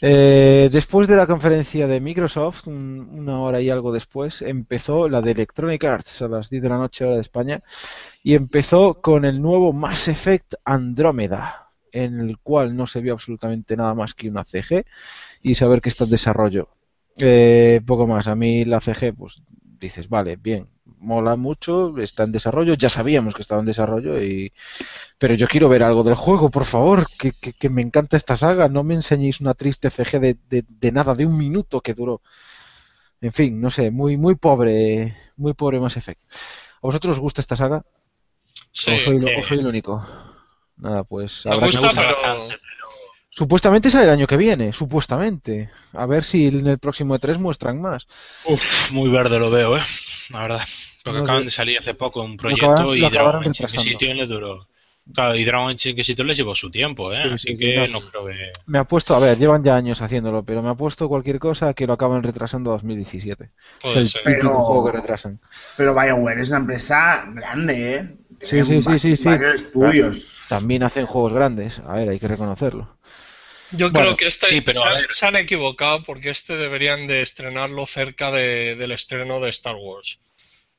eh, 0.01 0.69
después 0.73 1.09
de 1.09 1.16
la 1.16 1.27
conferencia 1.27 1.86
de 1.86 2.01
Microsoft, 2.01 2.66
un- 2.66 3.09
una 3.12 3.40
hora 3.40 3.61
y 3.61 3.70
algo 3.70 3.93
después, 3.93 4.43
empezó 4.43 5.09
la 5.09 5.23
de 5.23 5.32
Electronic 5.32 5.85
Arts 5.85 6.23
a 6.23 6.28
las 6.28 6.51
10 6.51 6.62
de 6.62 6.69
la 6.69 6.78
noche, 6.78 7.05
hora 7.05 7.15
de 7.16 7.20
España, 7.20 7.62
y 8.23 8.35
empezó 8.35 9.01
con 9.01 9.24
el 9.24 9.40
nuevo 9.43 9.73
Mass 9.73 10.09
Effect 10.09 10.55
Andrómeda, 10.65 11.69
en 11.93 12.20
el 12.20 12.39
cual 12.39 12.77
no 12.77 12.86
se 12.86 13.01
vio 13.01 13.12
absolutamente 13.15 13.77
nada 13.77 13.94
más 13.94 14.15
que 14.15 14.28
una 14.28 14.44
CG 14.44 14.85
y 15.43 15.55
saber 15.55 15.81
que 15.81 15.90
está 15.90 16.05
en 16.05 16.11
desarrollo. 16.11 16.69
Eh, 17.19 17.81
poco 17.86 18.07
más. 18.07 18.27
A 18.27 18.35
mí 18.35 18.65
la 18.65 18.81
CG, 18.81 19.15
pues 19.15 19.43
dices, 19.81 20.09
vale, 20.09 20.36
bien, 20.36 20.69
mola 20.99 21.36
mucho, 21.36 21.97
está 21.99 22.24
en 22.24 22.32
desarrollo, 22.32 22.74
ya 22.74 22.89
sabíamos 22.91 23.35
que 23.35 23.43
estaba 23.43 23.61
en 23.61 23.66
desarrollo 23.66 24.23
y 24.23 24.53
pero 25.19 25.35
yo 25.35 25.49
quiero 25.49 25.69
ver 25.69 25.82
algo 25.85 26.05
del 26.05 26.15
juego, 26.16 26.51
por 26.51 26.65
favor, 26.66 27.07
que, 27.19 27.32
que- 27.32 27.53
que 27.55 27.70
me 27.70 27.82
encanta 27.82 28.16
esta 28.16 28.36
saga, 28.36 28.69
no 28.69 28.85
me 28.85 28.95
enseñéis 28.95 29.41
una 29.41 29.55
triste 29.55 29.91
CG 29.91 30.20
de, 30.20 30.36
de- 30.51 30.65
de 30.69 30.93
nada, 30.93 31.15
de 31.15 31.27
un 31.27 31.39
minuto 31.39 31.81
que 31.82 31.95
duró. 31.95 32.23
En 33.20 33.32
fin, 33.32 33.61
no 33.61 33.70
sé, 33.70 33.91
muy 33.91 34.16
muy 34.16 34.35
pobre, 34.36 35.16
muy 35.36 35.55
pobre 35.55 35.81
Mass 35.81 35.97
Effect. 35.97 36.20
¿A 36.82 36.86
vosotros 36.89 37.12
os 37.16 37.20
gusta 37.20 37.41
esta 37.41 37.57
saga? 37.57 37.82
Sí, 38.73 38.93
¿O 38.93 38.99
soy, 38.99 39.16
o 39.19 39.55
el 39.55 39.66
único? 39.66 40.05
Nada, 40.77 41.05
pues 41.05 41.47
me 41.47 41.53
habrá 41.53 41.69
que 41.69 41.78
gusta, 41.78 42.03
buscar. 42.03 42.15
pero 42.15 42.27
bastante. 42.27 42.65
Supuestamente 43.36 43.90
sale 43.90 44.05
el 44.05 44.11
año 44.11 44.27
que 44.28 44.36
viene, 44.36 44.73
supuestamente. 44.73 45.69
A 45.93 46.06
ver 46.06 46.23
si 46.23 46.47
en 46.47 46.66
el 46.69 46.78
próximo 46.78 47.16
E3 47.16 47.39
muestran 47.39 47.81
más. 47.81 48.06
Uf, 48.44 48.93
muy 48.93 49.11
verde 49.11 49.40
lo 49.40 49.51
veo, 49.51 49.77
¿eh? 49.77 49.82
La 50.31 50.43
verdad. 50.43 50.61
Porque 51.02 51.19
No, 51.19 51.24
acaban 51.24 51.44
de 51.44 51.51
salir 51.51 51.78
hace 51.78 51.94
poco 51.94 52.23
un 52.23 52.36
proyecto 52.36 52.66
acabaron- 52.70 52.97
y 52.97 53.01
Dragon 53.01 53.36
Age. 53.40 53.48
Inquisition 53.48 54.16
le 54.16 54.27
duró. 54.27 54.69
Claro, 55.12 55.35
y 55.35 55.44
Dragon 55.44 55.69
Age 55.70 55.90
Inquisition 55.90 56.27
les 56.28 56.36
llevó 56.36 56.55
su 56.55 56.70
tiempo, 56.70 57.12
¿eh? 57.12 57.23
Sí, 57.24 57.28
Así 57.35 57.48
sí, 57.48 57.56
que 57.59 57.85
sí, 57.86 57.93
no. 57.93 58.01
no 58.01 58.09
creo 58.09 58.24
que... 58.27 58.52
Me 58.66 58.78
ha 58.78 58.85
puesto, 58.85 59.15
a 59.15 59.19
ver, 59.19 59.36
llevan 59.36 59.62
ya 59.65 59.74
años 59.77 60.01
haciéndolo, 60.01 60.44
pero 60.44 60.62
me 60.62 60.70
ha 60.70 60.74
puesto 60.77 61.09
cualquier 61.09 61.39
cosa 61.40 61.74
que 61.74 61.86
lo 61.89 61.93
acaban 61.94 62.23
retrasando 62.23 62.70
a 62.70 62.74
2017. 62.74 63.51
Es 63.51 63.82
puede 63.82 64.01
el 64.01 64.11
Pero- 64.24 64.62
juego 64.62 64.86
que 64.86 64.93
retrasan. 64.93 65.40
Pero 65.77 65.93
BioWare 65.93 66.40
es 66.40 66.48
una 66.51 66.59
empresa 66.61 67.24
grande, 67.35 67.97
¿eh? 67.97 68.15
Sí, 68.47 68.65
sí, 68.65 68.81
sí, 68.81 68.98
sí, 68.98 69.16
sí. 69.16 69.24
Varios 69.24 69.55
estudios. 69.62 70.32
También 70.48 70.82
hacen 70.85 71.05
juegos 71.06 71.32
grandes, 71.35 71.81
a 71.81 71.94
ver, 71.97 72.09
hay 72.09 72.19
que 72.19 72.28
reconocerlo. 72.28 72.97
Yo 73.73 73.91
Bueno, 73.91 74.07
creo 74.07 74.16
que 74.16 74.27
este 74.27 74.47
sí, 74.47 74.61
pero 74.61 74.81
se, 74.81 74.85
a 74.86 74.91
han- 74.91 74.97
ver. 75.03 75.11
se 75.12 75.27
han 75.27 75.36
equivocado 75.36 76.03
porque 76.05 76.31
este 76.31 76.57
deberían 76.57 77.07
de 77.07 77.23
estrenarlo 77.23 77.86
cerca 77.86 78.31
de- 78.31 78.77
del 78.77 78.93
estreno 78.93 79.41
de 79.41 79.51
Star 79.51 79.77
Wars. 79.77 80.19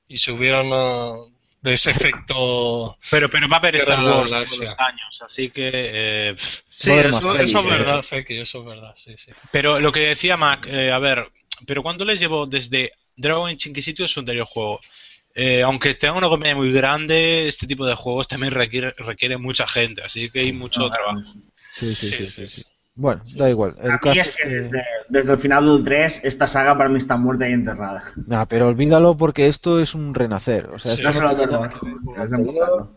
Y 0.08 0.20
se 0.20 0.32
hubieran 0.32 0.70
ah, 0.72 1.16
de 1.62 1.74
ese 1.74 1.92
efecto. 1.92 2.98
Pero, 3.10 3.30
pero 3.30 3.50
va 3.50 3.58
a 3.58 3.60
haber 3.60 3.76
Star 3.78 4.00
Wars 4.06 4.30
todos 4.32 4.60
los 4.60 4.80
años, 4.80 5.22
así 5.26 5.50
que... 5.50 5.70
eh. 5.74 6.36
Sí, 6.68 6.92
eso, 6.94 7.34
es 7.36 7.54
¿eh? 7.54 7.64
verdad, 7.64 8.04
Feki, 8.04 8.38
eso 8.38 8.60
es 8.60 8.66
verdad, 8.66 8.94
sí, 8.96 9.16
sí. 9.18 9.32
Pero 9.52 9.80
lo 9.80 9.92
que 9.92 10.02
decía 10.02 10.38
Mac, 10.38 10.68
eh, 10.68 10.92
a 10.92 11.00
ver, 11.00 11.26
pero 11.66 11.82
¿cuánto 11.82 12.06
les 12.06 12.20
llevó 12.20 12.46
desde 12.46 12.92
Dragon 13.16 13.50
Age 13.50 13.70
Inquisition 13.70 14.08
su 14.08 14.20
anterior 14.20 14.46
juego? 14.46 14.80
Eh, 15.34 15.64
aunque 15.64 15.96
tenga 15.96 16.14
una 16.18 16.30
compañía 16.30 16.56
muy 16.56 16.72
grande, 16.72 17.48
este 17.48 17.68
tipo 17.68 17.86
de 17.86 17.96
juegos 17.96 18.28
también 18.28 18.54
requiere, 18.54 18.94
requiere 18.98 19.38
mucha 19.38 19.68
gente, 19.68 20.02
así 20.04 20.30
que 20.30 20.40
hay 20.42 20.54
mucho 20.54 20.86
Ah, 20.88 20.92
trabajo. 20.92 21.22
Sí, 21.78 21.94
sí, 21.96 22.10
sí, 22.12 22.18
Sí, 22.20 22.28
sí, 22.30 22.48
sí, 22.48 22.64
sí. 22.96 23.02
sí. 23.02 23.02
Bueno, 23.02 23.22
da 23.38 23.50
igual. 23.50 23.76
El 23.82 23.92
A 23.92 23.94
mí 23.94 24.00
caso 24.02 24.22
es 24.22 24.32
que 24.32 24.48
desde, 24.48 24.84
desde 25.10 25.34
el 25.34 25.38
final 25.38 25.66
del 25.66 25.84
3, 25.84 26.22
esta 26.24 26.48
saga 26.48 26.78
para 26.78 26.90
mí 26.90 26.98
está 26.98 27.18
muerta 27.18 27.48
y 27.50 27.54
enterrada. 27.54 28.04
Nah, 28.26 28.46
pero 28.46 28.68
olvídalo 28.68 29.18
porque 29.18 29.48
esto 29.48 29.80
es 29.80 29.96
un 29.96 30.14
renacer. 30.14 30.70
O 30.74 30.80
sea, 30.80 30.92
Sí. 30.94 31.04
esto 31.04 31.08
No 31.08 31.12
se 31.12 31.24
lo 32.38 32.96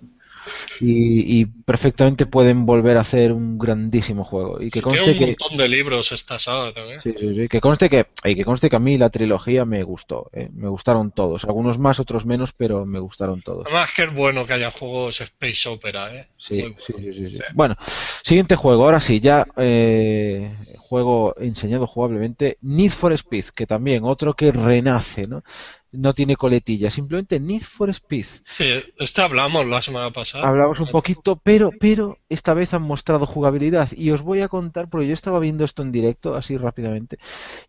y, 0.81 1.41
y 1.41 1.45
perfectamente 1.47 2.27
pueden 2.27 2.67
volver 2.67 2.99
a 2.99 3.03
hacer 3.03 3.33
un 3.33 3.59
grandísimo 3.59 4.25
juego. 4.25 4.61
Y 4.61 4.71
que 4.71 4.83
conste 4.83 5.03
tiene 5.05 5.13
un 5.13 5.19
que, 5.19 5.27
montón 5.27 5.57
de 5.57 5.69
libros 5.69 6.13
esta 6.13 6.39
saga 6.39 6.73
también. 6.73 7.01
sí, 7.01 7.15
sí, 7.19 7.35
sí, 7.35 7.49
que 7.49 7.61
conste 7.61 7.89
que, 7.89 8.07
y 8.25 8.35
que 8.35 8.45
conste 8.45 8.69
que 8.71 8.77
a 8.77 8.81
mí 8.81 8.99
la 8.99 9.11
trilogía 9.11 9.65
me 9.65 9.83
gustó, 9.83 10.31
¿eh? 10.33 10.49
me 10.53 10.69
gustaron 10.69 11.11
todos, 11.13 11.45
algunos 11.45 11.79
más, 11.79 12.01
otros 12.01 12.27
menos, 12.27 12.53
pero 12.53 12.85
me 12.87 12.99
gustaron 12.99 13.43
todos. 13.43 13.67
Además 13.67 13.93
que 13.95 14.05
es 14.05 14.13
bueno 14.15 14.47
que 14.47 14.53
haya 14.55 14.71
juegos 14.71 15.21
Space 15.21 15.69
Opera, 15.69 16.15
¿eh? 16.15 16.29
Sí, 16.37 16.55
Muy 16.55 16.63
bueno. 16.63 16.77
sí, 16.81 16.93
sí, 16.99 17.13
sí, 17.13 17.37
sí. 17.37 17.43
Bueno, 17.55 17.77
siguiente 18.23 18.57
juego, 18.57 18.85
ahora 18.85 19.01
sí, 19.01 19.21
ya 19.21 19.47
eh, 19.57 20.51
juego 20.79 21.35
enseñado 21.39 21.87
jugablemente, 21.87 22.59
Need 22.63 22.91
for 22.93 23.13
Speed, 23.13 23.47
que 23.55 23.67
también 23.67 24.05
otro 24.05 24.35
que 24.35 24.53
renace, 24.53 25.27
¿no? 25.27 25.43
No 25.91 26.13
tiene 26.13 26.37
coletilla, 26.37 26.91
simplemente 26.91 27.41
Need 27.41 27.63
for 27.63 27.89
Speed. 27.91 28.27
Sí, 28.45 28.67
este 28.99 29.23
hablamos 29.23 29.65
la 29.67 29.81
semana 29.81 30.11
pasada. 30.11 30.47
Hablamos 30.47 30.81
un 30.81 30.89
poquito, 30.89 31.37
pero, 31.37 31.71
pero 31.81 32.19
esta 32.29 32.53
vez 32.53 32.75
han 32.75 32.83
mostrado 32.83 33.25
jugabilidad 33.25 33.89
y 33.93 34.11
os 34.11 34.21
voy 34.21 34.43
a 34.43 34.49
contar, 34.49 34.91
porque 34.91 35.07
yo 35.07 35.15
estaba 35.15 35.39
viendo 35.39 35.65
esto 35.65 35.83
en 35.83 35.91
directo, 35.91 36.35
así 36.35 36.59
rápidamente. 36.59 37.19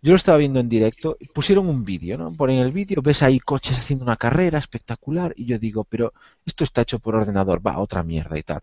Yo 0.01 0.11
lo 0.11 0.17
estaba 0.17 0.37
viendo 0.37 0.59
en 0.59 0.67
directo, 0.67 1.17
pusieron 1.33 1.69
un 1.69 1.85
vídeo, 1.85 2.17
¿no? 2.17 2.33
Por 2.33 2.51
en 2.51 2.57
el 2.57 2.73
vídeo 2.73 3.01
ves 3.01 3.23
ahí 3.23 3.39
coches 3.39 3.77
haciendo 3.77 4.03
una 4.03 4.17
carrera 4.17 4.59
espectacular 4.59 5.33
y 5.37 5.45
yo 5.45 5.57
digo, 5.57 5.85
pero 5.85 6.13
esto 6.45 6.65
está 6.65 6.81
hecho 6.81 6.99
por 6.99 7.15
ordenador, 7.15 7.65
va, 7.65 7.79
otra 7.79 8.03
mierda 8.03 8.37
y 8.37 8.43
tal. 8.43 8.61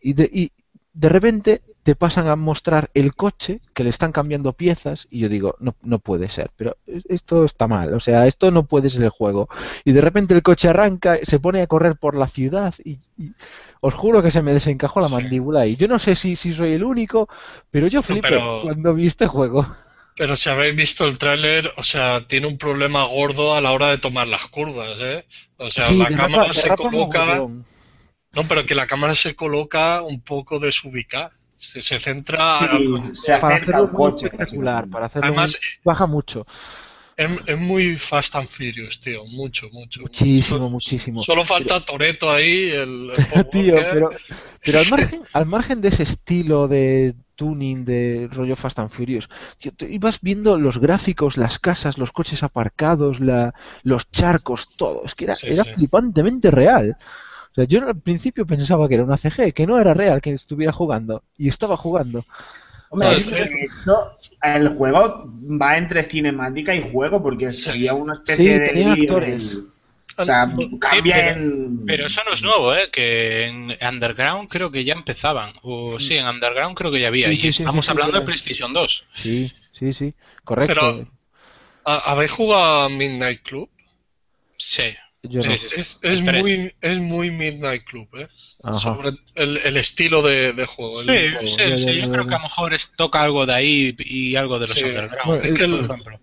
Y 0.00 0.12
de, 0.12 0.30
y 0.32 0.52
de 0.92 1.08
repente 1.08 1.62
te 1.84 1.94
pasan 1.94 2.26
a 2.28 2.34
mostrar 2.34 2.90
el 2.94 3.14
coche, 3.14 3.60
que 3.74 3.84
le 3.84 3.90
están 3.90 4.10
cambiando 4.10 4.54
piezas, 4.54 5.06
y 5.10 5.20
yo 5.20 5.28
digo, 5.28 5.54
no, 5.60 5.76
no 5.82 5.98
puede 6.00 6.28
ser, 6.30 6.50
pero 6.56 6.76
esto 7.08 7.44
está 7.44 7.68
mal, 7.68 7.94
o 7.94 8.00
sea, 8.00 8.26
esto 8.26 8.50
no 8.50 8.64
puede 8.64 8.88
ser 8.90 9.04
el 9.04 9.10
juego. 9.10 9.48
Y 9.84 9.92
de 9.92 10.00
repente 10.00 10.34
el 10.34 10.42
coche 10.42 10.68
arranca, 10.68 11.18
se 11.22 11.38
pone 11.38 11.60
a 11.60 11.66
correr 11.66 11.96
por 11.96 12.16
la 12.16 12.26
ciudad, 12.26 12.74
y, 12.82 12.98
y 13.18 13.32
os 13.80 13.94
juro 13.94 14.22
que 14.22 14.30
se 14.32 14.42
me 14.42 14.52
desencajó 14.54 15.00
la 15.00 15.08
Sí. 15.08 15.14
mandíbula, 15.14 15.66
y 15.66 15.76
yo 15.76 15.86
no 15.86 15.98
sé 15.98 16.16
si, 16.16 16.34
si 16.36 16.52
soy 16.54 16.72
el 16.72 16.82
único, 16.84 17.28
pero 17.70 17.86
yo 17.86 18.02
flipé 18.02 18.28
pero- 18.30 18.62
cuando 18.62 18.94
vi 18.94 19.06
este 19.06 19.26
juego. 19.26 19.66
Pero 20.16 20.36
si 20.36 20.48
habéis 20.48 20.76
visto 20.76 21.06
el 21.06 21.18
tráiler, 21.18 21.72
o 21.76 21.82
sea, 21.82 22.26
tiene 22.26 22.46
un 22.46 22.56
problema 22.56 23.04
gordo 23.04 23.52
a 23.54 23.60
la 23.60 23.72
hora 23.72 23.90
de 23.90 23.98
tomar 23.98 24.28
las 24.28 24.46
curvas, 24.46 25.00
¿eh? 25.02 25.26
O 25.58 25.68
sea, 25.68 25.88
Sí, 25.88 25.98
la 25.98 26.08
cámara 26.08 26.52
se 26.52 26.68
coloca... 26.74 27.42
No, 28.32 28.48
pero 28.48 28.64
que 28.64 28.74
la 28.74 28.86
cámara 28.86 29.14
se 29.14 29.36
coloca 29.36 30.02
un 30.02 30.20
poco 30.20 30.58
desubicada. 30.60 31.32
Se, 31.56 31.80
se 31.80 31.98
centra... 32.00 32.58
Sí, 32.58 32.66
se 33.14 33.38
Para 33.38 33.56
hacerlo 33.56 33.86
muy 33.88 33.96
coche. 33.96 34.26
espectacular, 34.26 34.88
para 34.88 35.06
hacerlo 35.06 35.26
Además, 35.28 35.52
muy- 35.60 35.80
baja 35.92 36.06
mucho, 36.06 36.46
es, 37.16 37.30
es 37.46 37.58
muy 37.58 37.96
Fast 37.96 38.34
and 38.34 38.48
Furious, 38.48 39.00
tío. 39.00 39.24
Mucho, 39.26 39.68
mucho. 39.72 40.00
muchísimo, 40.00 40.68
muchísimo. 40.68 41.20
Solo 41.22 41.44
falta 41.44 41.84
Toreto 41.84 42.28
ahí, 42.30 42.70
el, 42.70 43.12
Tío, 43.52 43.74
pero, 43.92 44.10
pero 44.64 44.78
al 44.80 44.86
margen, 44.90 45.22
al 45.32 45.46
margen 45.46 45.80
de 45.80 45.88
ese 45.90 46.02
estilo 46.02 46.66
de 46.66 47.14
tuning 47.36 47.84
de 47.84 48.28
rollo 48.32 48.56
Fast 48.56 48.80
and 48.80 48.90
Furious, 48.90 49.28
tío, 49.58 49.70
tú 49.76 49.86
ibas 49.86 50.18
viendo 50.22 50.58
los 50.58 50.78
gráficos, 50.78 51.36
las 51.36 51.60
casas, 51.60 51.98
los 51.98 52.10
coches 52.10 52.42
aparcados, 52.42 53.20
la, 53.20 53.54
los 53.84 54.10
charcos, 54.10 54.68
todo. 54.76 55.04
Es 55.04 55.14
que 55.14 55.24
era, 55.24 55.36
Sí, 55.36 55.46
era 55.48 55.62
sí. 55.62 55.70
flipantemente 55.74 56.50
real. 56.50 56.96
O 57.54 57.56
sea, 57.56 57.64
yo 57.64 57.86
al 57.86 58.00
principio 58.00 58.44
pensaba 58.46 58.88
que 58.88 58.94
era 58.94 59.04
una 59.04 59.16
CG, 59.16 59.52
que 59.54 59.66
no 59.66 59.78
era 59.78 59.94
real, 59.94 60.20
que 60.20 60.32
estuviera 60.32 60.72
jugando. 60.72 61.22
Y 61.38 61.48
estaba 61.48 61.76
jugando. 61.76 62.24
Hombre, 62.90 63.08
No, 63.08 63.14
es 63.14 63.24
que 63.24 63.42
hecho, 63.42 64.18
el 64.42 64.68
juego 64.70 65.24
va 65.60 65.78
entre 65.78 66.02
cinemática 66.02 66.74
y 66.74 66.90
juego 66.92 67.22
porque 67.22 67.50
Sí. 67.50 67.62
sería 67.62 67.94
una 67.94 68.14
especie 68.14 68.52
Sí, 68.72 68.74
de 68.82 68.90
actores. 68.90 69.56
O 70.16 70.24
sea, 70.24 70.48
cambia 70.80 71.14
pero- 71.16 71.40
en... 71.40 71.86
Pero 71.86 72.06
eso 72.06 72.20
no 72.26 72.34
es 72.34 72.42
nuevo, 72.42 72.74
¿eh? 72.74 72.88
Que 72.92 73.46
en 73.46 73.76
Underground 73.88 74.48
creo 74.48 74.70
que 74.70 74.84
ya 74.84 74.94
empezaban. 74.94 75.52
O 75.62 75.98
sí, 75.98 76.16
en 76.16 76.26
Underground 76.26 76.76
creo 76.76 76.90
que 76.92 77.00
ya 77.00 77.08
había. 77.08 77.28
Sí, 77.30 77.40
y 77.42 77.48
estamos 77.48 77.84
sí, 77.84 77.88
sí, 77.88 77.92
hablando 77.92 78.18
de 78.20 78.24
PlayStation 78.26 78.72
2. 78.72 79.06
Sí, 79.14 79.52
sí, 79.72 79.92
sí. 79.92 80.14
Correcto. 80.44 80.74
Pero- 80.74 81.08
¿Ha- 81.84 82.12
¿Habéis 82.12 82.30
jugado 82.30 82.82
a 82.82 82.88
Midnight 82.88 83.42
Club? 83.42 83.68
Sí. 84.56 84.94
Yo 85.28 85.40
no. 85.40 85.44
sí, 85.52 85.58
sí, 85.58 85.68
sí. 85.68 85.74
Es, 85.80 85.98
es 86.02 86.20
muy, 86.22 86.74
es 86.80 86.98
muy 86.98 87.30
Midnight 87.30 87.84
Club, 87.84 88.08
¿eh? 88.16 88.28
Ajá. 88.62 88.78
Sobre 88.78 89.10
el, 89.34 89.58
el 89.64 89.76
estilo 89.76 90.22
de, 90.22 90.52
de 90.52 90.66
juego. 90.66 91.00
el 91.02 91.06
Sí, 91.08 91.34
juego. 91.34 91.48
sí, 91.48 91.56
Ya, 91.58 91.68
ya, 91.68 91.76
sí, 91.78 91.84
ya, 91.84 91.92
yo 92.06 92.10
creo 92.12 92.26
que 92.26 92.34
a 92.34 92.38
lo 92.38 92.44
mejor 92.44 92.74
es- 92.74 92.90
toca 92.96 93.22
algo 93.22 93.46
de 93.46 93.54
ahí 93.54 93.96
y 93.98 94.36
algo 94.36 94.58
de 94.58 94.66
los 94.68 94.76
Sí. 94.76 94.84
Underground. 94.84 95.26
Bueno, 95.26 95.42
es 95.42 95.50
que 95.52 95.64
por 95.66 95.78
el- 95.78 95.84
ejemplo. 95.84 96.20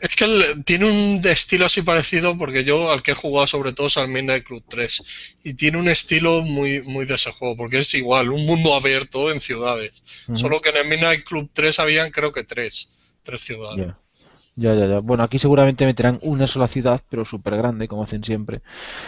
Es 0.00 0.16
que 0.16 0.24
el- 0.24 0.64
tiene 0.64 0.86
un 0.86 1.20
estilo 1.26 1.66
así 1.66 1.82
parecido 1.82 2.38
porque 2.38 2.64
yo 2.64 2.90
al 2.90 3.02
que 3.02 3.10
he 3.10 3.14
jugado 3.14 3.46
sobre 3.46 3.72
todo 3.74 3.88
es 3.88 3.98
al 3.98 4.08
Midnight 4.08 4.44
Club 4.44 4.64
3 4.68 5.36
y 5.44 5.52
tiene 5.52 5.76
un 5.76 5.88
estilo 5.88 6.40
muy 6.40 6.80
muy 6.80 7.04
de 7.04 7.16
ese 7.16 7.30
juego 7.32 7.56
porque 7.58 7.78
es 7.78 7.92
igual, 7.92 8.30
un 8.30 8.46
mundo 8.46 8.74
abierto 8.74 9.30
en 9.30 9.42
ciudades. 9.42 10.02
Solo 10.34 10.62
que 10.62 10.70
en 10.70 10.78
el 10.78 10.88
Midnight 10.88 11.24
Club 11.24 11.50
3 11.52 11.78
habían 11.78 12.10
creo 12.10 12.32
que 12.32 12.44
tres, 12.44 12.90
tres 13.22 13.42
ciudades. 13.42 13.92
Ya, 14.58 14.72
ya, 14.74 14.86
ya. 14.86 15.00
Bueno, 15.00 15.22
aquí 15.22 15.38
seguramente 15.38 15.84
meterán 15.84 16.18
una 16.22 16.46
sola 16.46 16.66
ciudad, 16.66 17.02
pero 17.10 17.24
súper 17.26 17.56
grande, 17.56 17.88
como 17.88 18.04
hacen 18.04 18.24
siempre. 18.24 18.62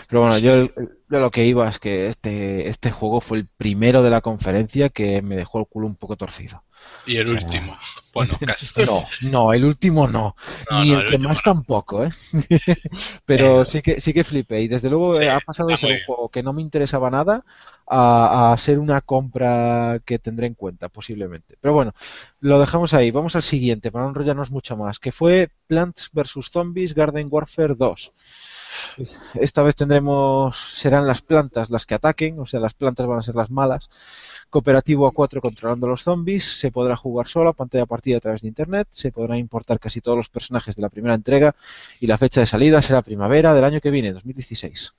Pero 0.09 0.23
bueno, 0.23 0.39
yo, 0.39 0.66
yo 0.66 1.20
lo 1.20 1.31
que 1.31 1.47
iba 1.47 1.69
es 1.69 1.79
que 1.79 2.09
este, 2.09 2.69
este 2.69 2.91
juego 2.93 3.20
fue 3.23 3.39
el 3.39 3.47
primero 3.49 4.03
de 4.03 4.11
la 4.11 4.23
conferencia 4.23 4.91
que 4.91 5.23
me 5.23 5.37
dejó 5.37 5.61
el 5.61 5.66
culo 5.66 5.87
un 5.87 5.97
poco 5.97 6.16
torcido. 6.16 6.65
Y 7.05 7.16
el 7.16 7.28
último. 7.28 7.76
Bueno, 8.12 8.40
casi. 8.44 8.66
No, 8.76 9.05
no, 9.20 9.52
el 9.52 9.64
último 9.64 10.06
no. 10.09 10.36
No, 10.70 10.84
Ni 10.84 10.92
no, 10.92 11.00
el, 11.00 11.06
el 11.06 11.16
que 11.18 11.18
más 11.18 11.42
no. 11.42 11.42
tampoco, 11.42 12.05
¿eh? 12.05 12.10
Pero 13.24 13.64
Eh, 13.64 13.64
sí 13.64 13.82
que, 13.82 14.00
sí 14.00 14.12
que 14.12 14.24
flipé. 14.24 14.62
Y 14.62 14.68
desde 14.68 14.90
luego 14.90 15.18
sí, 15.18 15.20
eh, 15.20 15.30
ha 15.30 15.40
pasado 15.40 15.70
de 15.70 15.76
ser 15.76 15.90
un 15.90 15.98
juego 16.00 16.28
que 16.28 16.42
no 16.42 16.52
me 16.52 16.62
interesaba 16.62 17.10
nada 17.10 17.44
a, 17.86 18.52
a 18.52 18.59
ser 18.59 18.78
una 18.78 19.00
compra 19.00 20.00
que 20.05 20.18
tendré 20.18 20.46
en 20.46 20.55
cuenta, 20.55 20.88
posiblemente. 20.88 21.56
Pero 21.60 21.74
bueno, 21.74 21.92
lo 22.40 22.60
dejamos 22.60 22.94
ahí. 22.94 23.10
Vamos 23.10 23.36
al 23.36 23.42
siguiente, 23.42 23.90
para 23.92 24.05
no 24.05 24.10
enrollarnos 24.10 24.50
mucho 24.50 24.76
más, 24.76 24.98
que 24.98 25.12
fue 25.12 25.50
Plants 25.66 26.10
vs. 26.12 26.50
Zombies 26.50 26.94
Garden 26.94 27.28
Warfare 27.30 27.74
2. 27.76 28.12
Esta 29.34 29.62
vez 29.62 29.76
tendremos, 29.76 30.56
serán 30.74 31.06
las 31.06 31.22
plantas 31.22 31.70
las 31.70 31.86
que 31.86 31.94
ataquen, 31.94 32.38
o 32.40 32.46
sea, 32.46 32.60
las 32.60 32.74
plantas 32.74 33.06
van 33.06 33.18
a 33.18 33.22
ser 33.22 33.34
las 33.34 33.50
malas. 33.50 33.90
Cooperativo 34.50 35.06
a 35.06 35.12
4 35.12 35.40
controlando 35.40 35.86
los 35.88 36.02
zombies, 36.02 36.59
se 36.59 36.70
podrá 36.70 36.96
jugar 36.96 37.28
solo 37.28 37.55
pantalla 37.55 37.86
partida 37.86 38.18
a 38.18 38.20
través 38.20 38.42
de 38.42 38.48
internet, 38.48 38.88
se 38.90 39.12
podrán 39.12 39.38
importar 39.38 39.78
casi 39.78 40.00
todos 40.00 40.16
los 40.16 40.28
personajes 40.28 40.76
de 40.76 40.82
la 40.82 40.88
primera 40.88 41.14
entrega 41.14 41.55
y 42.00 42.06
la 42.06 42.18
fecha 42.18 42.40
de 42.40 42.46
salida 42.46 42.82
será 42.82 43.02
primavera 43.02 43.55
del 43.55 43.64
año 43.64 43.80
que 43.80 43.90
viene, 43.90 44.12
2016. 44.12 44.94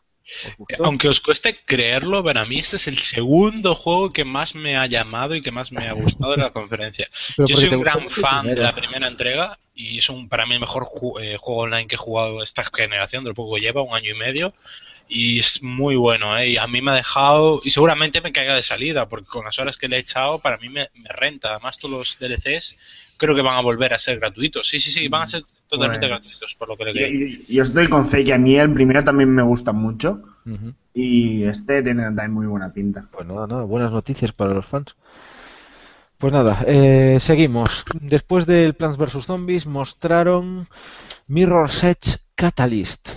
¿Os 0.48 0.58
gustó? 0.58 0.86
Aunque 0.86 1.08
os 1.10 1.22
cueste 1.22 1.60
creerlo, 1.66 2.24
para 2.24 2.46
mí 2.46 2.60
este 2.60 2.76
es 2.76 2.88
el 2.88 3.00
segundo 3.00 3.76
juego 3.76 4.14
que 4.14 4.26
más 4.26 4.56
me 4.56 4.78
ha 4.78 4.86
llamado 4.86 5.36
y 5.36 5.42
que 5.42 5.52
más 5.52 5.72
me 5.72 5.88
ha 5.88 5.94
gustado 5.94 6.32
de 6.32 6.38
la 6.38 6.52
conferencia. 6.52 7.08
Pero 7.36 7.48
Yo 7.48 7.56
soy 7.56 7.70
un 7.70 7.82
gran 7.82 8.10
fan 8.10 8.46
de 8.48 8.56
la 8.56 8.74
primera 8.76 9.08
entrega 9.08 9.60
y 9.76 9.98
es 10.00 10.10
un 10.10 10.30
para 10.30 10.46
mí 10.46 10.54
el 10.54 10.60
mejor 10.60 10.84
ju- 10.84 11.22
eh, 11.22 11.38
juego 11.40 11.62
online 11.62 11.88
que 11.88 11.96
he 11.96 11.98
jugado 11.98 12.44
esta 12.44 12.64
generación, 12.64 13.24
del 13.24 13.34
poco 13.34 13.56
que 13.56 13.62
lleva, 13.62 13.82
un 13.82 13.96
año 13.96 14.12
y 14.12 14.18
medio. 14.18 14.54
Y 15.12 15.40
es 15.40 15.64
muy 15.64 15.96
bueno, 15.96 16.38
¿eh? 16.38 16.50
Y 16.50 16.58
a 16.58 16.68
mí 16.68 16.82
me 16.84 16.92
ha 16.92 16.96
dejado, 16.96 17.62
y 17.64 17.72
seguramente 17.72 18.22
me 18.22 18.32
caiga 18.32 18.56
de 18.56 18.62
salida, 18.62 19.10
porque 19.10 19.26
con 19.28 19.44
las 19.44 19.58
horas 19.58 19.76
que 19.76 19.88
le 19.88 19.96
he 19.96 20.00
echado, 20.02 20.38
para 20.38 20.58
mí 20.58 20.70
me, 20.70 20.90
me 20.94 21.10
renta. 21.10 21.50
Además, 21.50 21.80
todos 21.80 21.98
los 21.98 22.20
DLCs 22.20 22.76
creo 23.18 23.36
que 23.36 23.42
van 23.42 23.56
a 23.58 23.62
volver 23.62 23.92
a 23.94 23.98
ser 23.98 24.20
gratuitos. 24.20 24.68
Sí, 24.68 24.80
sí, 24.80 24.92
sí, 24.92 25.08
van 25.08 25.24
a 25.24 25.28
ser 25.28 25.42
totalmente 25.70 26.08
Pues- 26.08 26.20
gratuitos, 26.22 26.56
por 26.56 26.68
lo 26.68 26.76
que 26.78 26.84
le 26.86 26.92
Y, 26.92 26.94
creí. 26.94 27.46
y- 27.48 27.56
yo 27.56 27.64
estoy 27.64 27.88
con 27.88 28.10
que 28.10 28.34
a 28.34 28.38
mí 28.38 28.56
el 28.56 28.74
primero 28.74 29.04
también 29.04 29.30
me 29.34 29.44
gusta 29.44 29.72
mucho 29.72 30.22
y 30.94 31.44
este 31.44 31.84
tiene 31.84 32.04
también 32.04 32.34
muy 32.34 32.48
buena 32.48 32.74
pinta. 32.74 33.08
Pues 33.12 33.26
nada, 33.28 33.46
nada, 33.48 33.64
buenas 33.64 33.92
noticias 33.92 34.32
para 34.34 34.54
los 34.54 34.66
fans. 34.66 34.96
Pues 36.18 36.34
nada, 36.34 36.64
eh, 36.68 37.20
seguimos. 37.22 37.86
Después 38.02 38.46
del 38.46 38.74
Plants 38.74 38.98
vs. 38.98 39.26
Zombies 39.26 39.66
mostraron 39.68 40.68
Mirror's 41.28 41.84
Edge 41.84 42.18
Catalyst. 42.36 43.08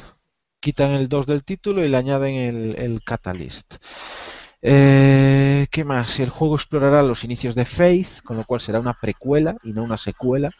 Quitan 0.60 0.92
el 0.92 1.08
2 1.08 1.26
del 1.26 1.42
título 1.42 1.84
y 1.84 1.88
le 1.88 1.96
añaden 1.96 2.34
el, 2.36 2.76
el 2.76 3.02
Catalyst. 3.02 3.76
Eh, 4.64 5.66
¿Qué 5.72 5.84
más? 5.84 6.20
El 6.20 6.30
juego 6.30 6.54
explorará 6.54 7.02
los 7.02 7.24
inicios 7.24 7.56
de 7.56 7.64
Faith, 7.64 8.22
con 8.22 8.36
lo 8.36 8.44
cual 8.44 8.60
será 8.60 8.78
una 8.78 8.94
precuela 8.94 9.56
y 9.64 9.72
no 9.72 9.82
una 9.82 9.98
secuela. 9.98 10.52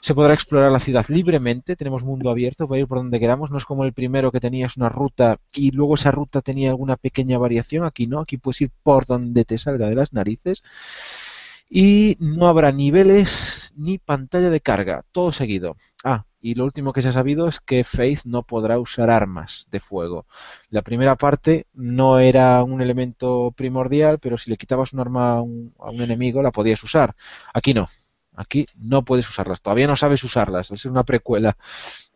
Se 0.00 0.14
podrá 0.14 0.34
explorar 0.34 0.70
la 0.70 0.78
ciudad 0.78 1.04
libremente, 1.08 1.74
tenemos 1.76 2.04
mundo 2.04 2.30
abierto, 2.30 2.68
para 2.68 2.80
ir 2.80 2.86
por 2.86 2.98
donde 2.98 3.18
queramos, 3.18 3.50
no 3.50 3.58
es 3.58 3.64
como 3.64 3.84
el 3.84 3.92
primero 3.92 4.30
que 4.30 4.40
tenías 4.40 4.76
una 4.76 4.88
ruta 4.88 5.38
y 5.54 5.72
luego 5.72 5.94
esa 5.96 6.12
ruta 6.12 6.40
tenía 6.40 6.70
alguna 6.70 6.96
pequeña 6.96 7.38
variación, 7.38 7.84
aquí 7.84 8.06
no, 8.06 8.20
aquí 8.20 8.36
puedes 8.38 8.60
ir 8.62 8.70
por 8.82 9.06
donde 9.06 9.44
te 9.44 9.58
salga 9.58 9.88
de 9.88 9.96
las 9.96 10.12
narices 10.12 10.62
y 11.68 12.16
no 12.20 12.48
habrá 12.48 12.70
niveles 12.72 13.72
ni 13.76 13.98
pantalla 13.98 14.50
de 14.50 14.60
carga, 14.60 15.04
todo 15.12 15.32
seguido. 15.32 15.76
Ah, 16.04 16.24
y 16.42 16.54
lo 16.56 16.64
último 16.64 16.92
que 16.92 17.02
se 17.02 17.08
ha 17.08 17.12
sabido 17.12 17.48
es 17.48 17.60
que 17.60 17.84
Faith 17.84 18.22
no 18.24 18.42
podrá 18.42 18.78
usar 18.78 19.08
armas 19.10 19.66
de 19.70 19.80
fuego. 19.80 20.26
La 20.70 20.82
primera 20.82 21.16
parte 21.16 21.66
no 21.72 22.18
era 22.18 22.62
un 22.64 22.82
elemento 22.82 23.52
primordial, 23.56 24.18
pero 24.18 24.36
si 24.36 24.50
le 24.50 24.56
quitabas 24.58 24.92
un 24.92 25.00
arma 25.00 25.34
a 25.34 25.40
un, 25.42 25.74
a 25.78 25.90
un 25.90 26.02
enemigo 26.02 26.42
la 26.42 26.50
podías 26.50 26.82
usar. 26.82 27.14
Aquí 27.54 27.72
no. 27.74 27.88
Aquí 28.34 28.66
no 28.76 29.04
puedes 29.04 29.28
usarlas. 29.28 29.60
Todavía 29.60 29.86
no 29.86 29.94
sabes 29.96 30.24
usarlas. 30.24 30.70
Es 30.70 30.84
una 30.86 31.04
precuela. 31.04 31.56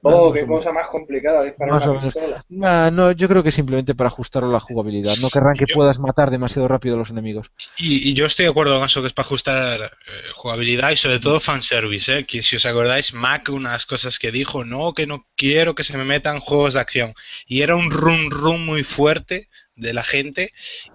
Oh, 0.03 0.31
Más 0.31 0.41
qué 0.41 0.47
cosa 0.47 0.73
más 0.73 0.87
complicada 0.87 1.43
disparar 1.43 1.89
una 1.91 2.01
pistola. 2.01 2.45
Nah, 2.49 2.91
no, 2.91 3.13
yo 3.13 3.29
creo 3.29 3.43
que 3.43 3.51
simplemente 3.51 3.95
para 3.95 4.09
ajustar 4.09 4.45
la 4.45 4.61
jugabilidad. 4.61 5.13
No 5.21 5.29
querrán 5.31 5.57
que 5.57 5.65
Yo- 5.69 5.75
puedas 5.75 5.99
matar 5.99 6.31
demasiado 6.31 6.69
rápido 6.69 6.95
a 6.95 6.99
los 6.99 7.11
enemigos. 7.11 7.51
Y, 7.77 8.09
y 8.09 8.15
yo 8.15 8.25
estoy 8.27 8.45
de 8.45 8.51
acuerdo 8.51 8.77
con 8.79 8.87
eso 8.87 9.01
que 9.01 9.09
es 9.09 9.13
para 9.13 9.27
ajustar 9.27 9.81
eh, 9.83 9.89
jugabilidad 10.35 10.91
y 10.91 10.97
sobre 10.97 11.19
todo 11.19 11.41
fanservice, 11.41 12.19
¿eh? 12.21 12.27
que 12.27 12.43
si 12.43 12.57
os 12.57 12.67
acordáis, 12.67 13.13
Mac 13.13 13.49
unas 13.51 13.85
cosas 13.85 14.19
que 14.19 14.31
dijo, 14.33 14.65
no, 14.65 14.95
que 14.95 15.07
no 15.07 15.27
quiero 15.37 15.75
que 15.75 15.85
se 15.85 15.99
me 15.99 16.05
metan 16.05 16.39
juegos 16.41 16.75
de 16.75 16.81
acción. 16.81 17.15
Y 17.47 17.63
era 17.63 17.77
un 17.77 17.91
run 17.91 18.31
run 18.31 18.65
muy 18.65 18.85
fuerte 18.85 19.49
de 19.77 19.93
la 19.93 20.05
gente 20.05 20.53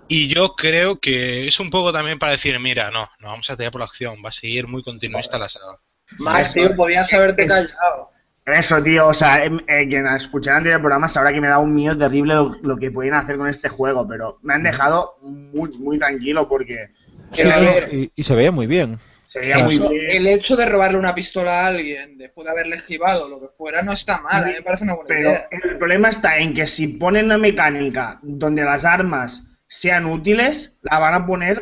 y 0.07 0.27
yo 0.27 0.55
creo 0.55 0.99
que 0.99 1.47
es 1.47 1.59
un 1.59 1.69
poco 1.69 1.93
también 1.93 2.19
para 2.19 2.33
decir, 2.33 2.59
mira, 2.59 2.91
no, 2.91 3.09
no 3.19 3.29
vamos 3.29 3.49
a 3.49 3.55
tirar 3.55 3.71
por 3.71 3.79
la 3.79 3.85
acción, 3.85 4.15
va 4.23 4.29
a 4.29 4.33
seguir 4.33 4.67
muy 4.67 4.83
continuista 4.83 5.37
la 5.37 5.49
saga. 5.49 5.77
Max, 6.17 6.53
tío, 6.53 6.75
podías 6.75 7.13
haberte 7.13 7.47
callado. 7.47 8.11
Eso, 8.45 8.81
tío, 8.81 9.07
o 9.07 9.13
sea, 9.13 9.45
em, 9.45 9.59
eh, 9.67 9.87
quien 9.87 10.07
escuché 10.07 10.49
el 10.49 10.57
anterior 10.57 10.81
programa 10.81 11.07
sabrá 11.07 11.31
que 11.31 11.39
me 11.39 11.47
da 11.47 11.59
un 11.59 11.73
miedo 11.73 11.95
terrible 11.97 12.33
lo, 12.33 12.57
lo 12.63 12.75
que 12.75 12.91
pueden 12.91 13.13
hacer 13.13 13.37
con 13.37 13.47
este 13.47 13.69
juego, 13.69 14.07
pero 14.07 14.39
me 14.41 14.55
han 14.55 14.63
dejado 14.63 15.15
muy, 15.21 15.69
muy 15.77 15.99
tranquilo 15.99 16.49
porque 16.49 16.89
Sí, 17.33 17.43
y, 17.91 18.11
y 18.15 18.23
se 18.23 18.35
veía 18.35 18.51
muy 18.51 18.67
bien. 18.67 18.99
Se 19.31 19.39
veía 19.39 19.59
muy 19.59 19.73
eso- 19.73 19.89
bien. 19.89 20.11
el 20.11 20.27
hecho 20.27 20.57
de 20.57 20.65
robarle 20.65 20.97
una 20.97 21.15
pistola 21.15 21.61
a 21.61 21.67
alguien 21.67 22.17
después 22.17 22.43
de 22.43 22.51
haberle 22.51 22.75
esquivado 22.75 23.29
lo 23.29 23.39
que 23.39 23.47
fuera 23.47 23.81
no 23.81 23.93
está 23.93 24.19
mal, 24.21 24.43
a 24.43 24.47
mí 24.47 24.53
me 24.53 24.61
parece 24.61 24.83
una 24.83 24.95
buena 24.95 25.07
Pero 25.07 25.29
idea. 25.29 25.47
el 25.51 25.77
problema 25.77 26.09
está 26.09 26.37
en 26.37 26.53
que 26.53 26.67
si 26.67 26.87
ponen 26.89 27.25
una 27.25 27.37
mecánica 27.37 28.19
donde 28.23 28.63
las 28.65 28.83
armas 28.83 29.47
sean 29.69 30.05
útiles, 30.05 30.77
la 30.81 30.99
van 30.99 31.13
a 31.13 31.25
poner 31.25 31.61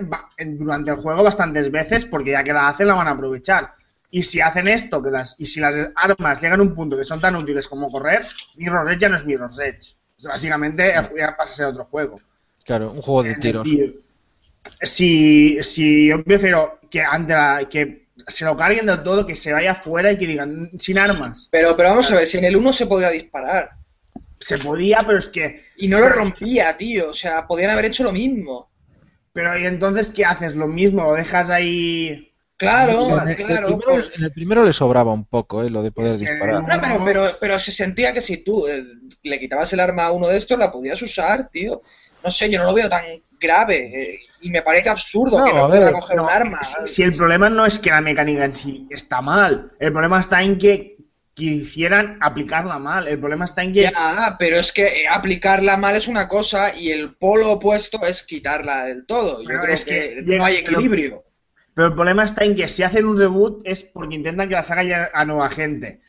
durante 0.58 0.90
el 0.90 0.98
juego 0.98 1.22
bastantes 1.24 1.70
veces 1.70 2.06
porque 2.08 2.32
ya 2.32 2.44
que 2.44 2.54
la 2.54 2.68
hacen 2.68 2.88
la 2.88 2.96
van 2.96 3.08
a 3.08 3.12
aprovechar. 3.12 3.74
Y 4.10 4.24
si 4.24 4.42
hacen 4.42 4.68
esto, 4.68 5.04
que 5.04 5.12
las, 5.12 5.36
y 5.38 5.46
si 5.46 5.60
las 5.60 5.76
armas 5.96 6.42
llegan 6.42 6.60
a 6.62 6.64
un 6.64 6.74
punto 6.74 6.98
que 6.98 7.04
son 7.04 7.22
tan 7.22 7.36
útiles 7.36 7.68
como 7.68 7.92
correr, 7.92 8.26
Mirror's 8.56 8.90
Edge 8.90 9.00
ya 9.02 9.10
no 9.10 9.16
es 9.16 9.26
Mirror's 9.28 9.60
Edge. 9.60 9.94
O 10.18 10.22
sea, 10.22 10.32
básicamente 10.32 10.92
ya 11.16 11.38
pasa 11.38 11.54
a 11.54 11.56
ser 11.56 11.66
otro 11.68 11.86
juego. 11.86 12.20
Claro, 12.66 12.92
un 12.92 13.02
juego 13.04 13.22
de 13.22 13.32
Es 13.34 13.40
tiros. 13.40 13.64
decir, 13.64 14.02
si, 14.82 15.62
si 15.64 16.08
yo 16.08 16.24
prefiero 16.24 16.80
que, 16.90 17.02
ante 17.02 17.34
la- 17.34 17.68
que 17.70 18.08
se 18.28 18.46
lo 18.46 18.56
carguen 18.58 18.86
del 18.86 19.04
todo, 19.04 19.26
que 19.26 19.36
se 19.36 19.54
vaya 19.54 19.72
afuera 19.72 20.12
y 20.12 20.18
que 20.18 20.28
digan 20.28 20.72
sin 20.80 20.98
armas. 20.98 21.48
Pero, 21.52 21.76
pero 21.78 21.90
vamos 21.90 22.12
a 22.12 22.16
ver, 22.16 22.28
si 22.28 22.38
en 22.38 22.46
el 22.46 22.56
1 22.58 22.74
se 22.74 22.86
podía 22.86 23.10
disparar. 23.10 23.72
Se 24.40 24.58
podía, 24.58 25.00
pero 25.06 25.18
es 25.18 25.28
que. 25.28 25.64
Y 25.78 25.88
no 25.88 26.00
lo 26.00 26.08
rompía, 26.10 26.76
tío. 26.78 27.10
O 27.10 27.14
sea, 27.14 27.46
podían 27.46 27.72
haber 27.72 27.86
hecho 27.86 28.04
lo 28.04 28.12
mismo. 28.14 28.70
Pero 29.34 29.58
¿y 29.60 29.66
entonces 29.66 30.10
qué 30.12 30.26
haces? 30.26 30.56
Lo 30.56 30.68
mismo, 30.68 31.04
lo 31.04 31.14
dejas 31.14 31.50
ahí. 31.50 32.26
Claro, 32.58 33.22
En 33.22 33.30
el, 33.30 33.36
claro. 33.38 33.68
el 33.70 33.76
primero, 33.78 33.78
por- 34.04 34.14
en 34.16 34.24
el 34.24 34.32
primero 34.34 34.64
le 34.66 34.74
sobraba 34.74 35.14
un 35.14 35.26
poco, 35.26 35.64
¿eh? 35.64 35.70
Lo 35.70 35.82
de 35.82 35.92
poder 35.92 36.16
Es 36.16 36.22
que 36.22 36.30
disparar. 36.30 36.62
No, 36.62 36.82
pero, 36.82 37.06
pero, 37.06 37.26
pero 37.40 37.60
se 37.60 37.72
sentía 37.72 38.14
que 38.14 38.20
si 38.22 38.38
tú 38.38 38.68
eh, 38.68 38.84
le 39.24 39.40
quitabas 39.40 39.72
el 39.74 39.80
arma 39.80 40.06
a 40.06 40.12
uno 40.12 40.28
de 40.28 40.38
estos, 40.38 40.58
la 40.60 40.72
podías 40.72 41.02
usar, 41.02 41.50
tío. 41.50 41.82
No 42.24 42.30
sé, 42.32 42.50
yo 42.50 42.60
no 42.60 42.66
lo 42.66 42.74
veo 42.74 42.90
tan 42.90 43.04
grave. 43.40 43.78
eh, 44.16 44.20
y 44.42 44.50
me 44.50 44.62
parece 44.62 44.90
absurdo 44.90 45.40
No, 45.40 45.46
que 45.46 45.54
no 45.54 45.66
a 45.66 45.68
ver, 45.68 45.80
pueda 45.82 45.92
coger 45.94 46.18
No, 46.18 46.24
un 46.24 46.30
arma. 46.30 46.64
Si, 46.64 46.88
si 46.96 47.04
el 47.04 47.16
problema 47.16 47.50
no 47.50 47.66
es 47.66 47.80
que 47.80 47.90
la 47.92 48.02
mecánica 48.02 48.46
en 48.46 48.56
sí 48.56 48.88
está 48.90 49.22
mal, 49.22 49.72
el 49.80 49.92
problema 49.92 50.20
está 50.20 50.42
en 50.44 50.58
que 50.58 50.98
quisieran 51.34 52.18
aplicarla 52.22 52.80
mal. 52.80 53.08
El 53.08 53.20
problema 53.20 53.46
está 53.46 53.64
en 53.64 53.74
que. 53.74 53.84
Ya, 53.84 54.36
pero 54.38 54.58
es 54.58 54.72
que 54.74 54.86
eh, 54.86 55.08
aplicarla 55.10 55.78
mal 55.78 55.96
es 55.96 56.08
una 56.08 56.28
cosa 56.28 56.76
y 56.76 56.92
el 56.92 57.16
polo 57.16 57.52
opuesto 57.54 58.00
es 58.08 58.24
quitarla 58.24 58.86
del 58.86 59.06
todo. 59.06 59.42
Yo 59.42 59.48
Pero 59.48 59.62
creo 59.62 59.74
es 59.74 59.86
que, 59.86 60.24
que 60.26 60.38
no 60.38 60.44
hay 60.46 60.58
pero- 60.64 60.74
equilibrio. 60.74 61.24
Pero 61.74 61.88
el 61.88 61.94
problema 61.94 62.26
está 62.26 62.44
en 62.44 62.56
que 62.56 62.68
si 62.68 62.84
hacen 62.84 63.06
un 63.06 63.18
reboot 63.18 63.62
es 63.64 63.84
porque 63.84 64.16
intentan 64.16 64.50
que 64.50 64.56
la 64.56 64.64
saga 64.64 64.84
llegue 64.84 65.08
a 65.14 65.24
nueva 65.24 65.50
gente. 65.50 66.02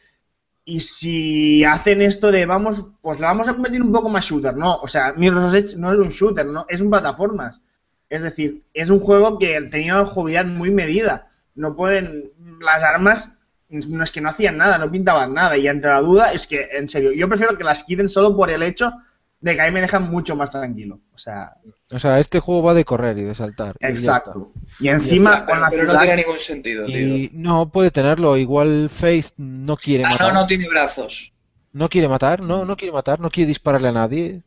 Y 0.64 0.80
si 0.80 1.62
hacen 1.64 2.02
esto 2.02 2.32
de 2.32 2.44
vamos, 2.44 2.84
pues 3.00 3.20
la 3.20 3.28
vamos 3.28 3.48
a 3.48 3.52
convertir 3.54 3.80
un 3.82 3.92
poco 3.92 4.08
más 4.08 4.24
shooter, 4.24 4.56
no. 4.56 4.76
O 4.78 4.88
sea, 4.88 5.12
Mirror's 5.16 5.54
Edge 5.54 5.76
no 5.76 5.92
es 5.92 5.98
un 5.98 6.08
shooter, 6.08 6.46
no, 6.46 6.66
es 6.68 6.80
un 6.80 6.90
plataformas. 6.90 7.60
Es 8.10 8.22
decir, 8.22 8.62
es 8.74 8.90
un 8.90 9.00
juego 9.00 9.38
que 9.38 9.60
tenía 9.70 9.94
una 10.00 10.04
jugabilidad 10.10 10.44
muy 10.44 10.70
medida. 10.70 11.28
No 11.54 11.74
pueden. 11.76 12.30
Las 12.60 12.82
armas 12.82 13.32
no 13.70 14.02
es 14.04 14.10
que 14.10 14.20
no 14.20 14.28
hacían 14.30 14.56
nada, 14.56 14.76
no 14.78 14.90
pintaban 14.90 15.32
nada. 15.32 15.56
Y 15.56 15.68
ante 15.68 15.86
la 15.88 16.00
duda 16.00 16.32
es 16.32 16.46
que, 16.46 16.66
en 16.76 16.88
serio, 16.88 17.12
yo 17.12 17.28
prefiero 17.28 17.56
que 17.56 17.64
las 17.64 17.84
quiten 17.84 18.08
solo 18.08 18.36
por 18.36 18.50
el 18.50 18.62
hecho 18.64 18.92
de 19.40 19.54
que 19.54 19.60
ahí 19.62 19.70
me 19.72 19.80
dejan 19.80 20.10
mucho 20.10 20.34
más 20.36 20.50
tranquilo. 20.50 21.00
O 21.14 21.18
sea, 21.18 21.52
O 21.92 21.98
sea, 21.98 22.18
este 22.20 22.40
juego 22.40 22.62
va 22.64 22.74
de 22.74 22.84
correr 22.84 23.16
y 23.18 23.22
de 23.22 23.34
saltar. 23.34 23.76
y 23.80 23.86
exacto. 23.86 24.52
Y 24.80 24.88
encima 24.88 25.46
pero, 25.46 25.46
con 25.46 25.60
la 25.60 25.68
pero 25.70 25.84
no 25.84 25.98
tiene 26.00 26.16
ningún 26.16 26.38
sentido, 26.38 26.84
está. 26.86 26.98
tío. 26.98 27.06
Y 27.16 27.30
no 27.32 27.70
puede 27.70 27.90
tenerlo. 27.92 28.36
Igual 28.36 28.90
Faith 28.92 29.28
no 29.36 29.76
quiere 29.76 30.04
Ah, 30.04 30.10
matar. 30.10 30.34
no, 30.34 30.40
no 30.40 30.46
tiene 30.46 30.68
brazos. 30.68 31.32
No 31.72 31.88
quiere 31.88 32.08
matar, 32.08 32.42
no, 32.42 32.64
no 32.64 32.76
quiere 32.76 32.92
matar, 32.92 33.20
no 33.20 33.30
quiere 33.30 33.46
dispararle 33.48 33.88
a 33.88 33.92
nadie. 33.92 34.42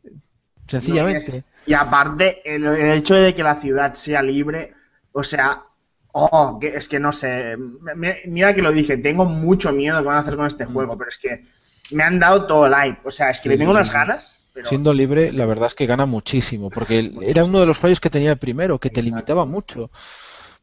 Sencillamente. 0.68 1.32
No, 1.32 1.36
y, 1.36 1.40
es- 1.40 1.46
y 1.66 1.74
aparte, 1.74 2.42
el, 2.46 2.66
el 2.66 2.92
hecho 2.98 3.16
de 3.16 3.34
que 3.36 3.44
la 3.44 3.56
ciudad 3.56 3.94
sea 3.96 4.22
libre, 4.22 4.74
o 5.12 5.24
sea, 5.24 5.64
oh, 6.12 6.58
que, 6.60 6.70
es 6.70 6.88
que 6.90 7.00
no 7.00 7.12
sé, 7.12 7.58
me- 7.58 8.22
mira 8.28 8.54
que 8.54 8.62
lo 8.62 8.72
dije, 8.72 8.98
tengo 8.98 9.26
mucho 9.26 9.72
miedo 9.72 10.00
que 10.00 10.06
van 10.08 10.18
a 10.18 10.20
hacer 10.22 10.36
con 10.36 10.46
este 10.48 10.66
juego, 10.66 10.98
pero 10.98 11.10
es 11.10 11.18
que 11.18 11.46
me 11.92 12.04
han 12.04 12.20
dado 12.20 12.48
todo 12.48 12.68
hype, 12.70 13.00
o 13.06 13.12
sea, 13.12 13.30
es 13.30 13.40
que 13.42 13.50
le 13.50 13.58
tengo 13.58 13.72
sí, 13.72 13.72
unas 13.72 13.92
sí. 13.92 13.92
ganas, 13.92 14.50
pero 14.54 14.72
Siendo 14.72 14.94
libre, 14.94 15.34
la 15.34 15.46
verdad 15.46 15.68
es 15.68 15.76
que 15.76 15.86
gana 15.86 16.06
muchísimo, 16.06 16.72
porque 16.72 17.00
el- 17.00 17.24
era 17.24 17.44
uno 17.46 17.60
de 17.60 17.66
los 17.66 17.78
fallos 17.78 18.00
que 18.00 18.10
tenía 18.10 18.32
el 18.32 18.38
primero, 18.40 18.80
que 18.80 18.90
te 18.90 19.02
Exacto. 19.02 19.04
limitaba 19.04 19.46
mucho. 19.46 19.92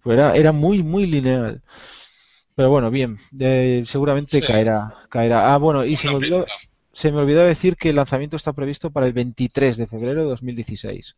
Pues 0.02 0.16
era, 0.18 0.34
era 0.36 0.52
muy, 0.52 0.82
muy 0.82 1.06
lineal. 1.06 1.62
Pero 2.56 2.70
bueno, 2.70 2.90
bien, 2.90 3.18
eh, 3.40 3.84
seguramente 3.86 4.42
Sí. 4.42 4.44
caerá, 4.44 4.94
caerá. 5.10 5.54
Ah, 5.54 5.58
bueno, 5.58 5.84
y 5.84 5.96
se 5.96 6.08
me 6.08 6.16
olvidó. 6.16 6.52
Se 6.92 7.12
me 7.12 7.18
olvidó 7.18 7.42
decir 7.44 7.76
que 7.76 7.90
el 7.90 7.96
lanzamiento 7.96 8.36
está 8.36 8.52
previsto 8.52 8.90
para 8.90 9.06
el 9.06 9.12
23 9.12 9.76
de 9.76 9.86
febrero 9.86 10.22
de 10.22 10.28
2016. 10.30 11.16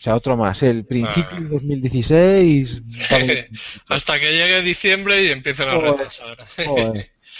O 0.00 0.02
sea, 0.02 0.14
otro 0.14 0.36
más, 0.36 0.62
el 0.62 0.84
principio 0.84 1.36
Ah. 1.38 1.40
de 1.40 1.48
2016. 1.48 2.82
va 3.12 3.18
de- 3.18 3.48
Hasta 3.88 4.20
que 4.20 4.32
llegue 4.32 4.62
diciembre 4.62 5.24
y 5.24 5.28
empiecen 5.30 5.68
a 5.68 5.78
retrasar. 5.78 6.38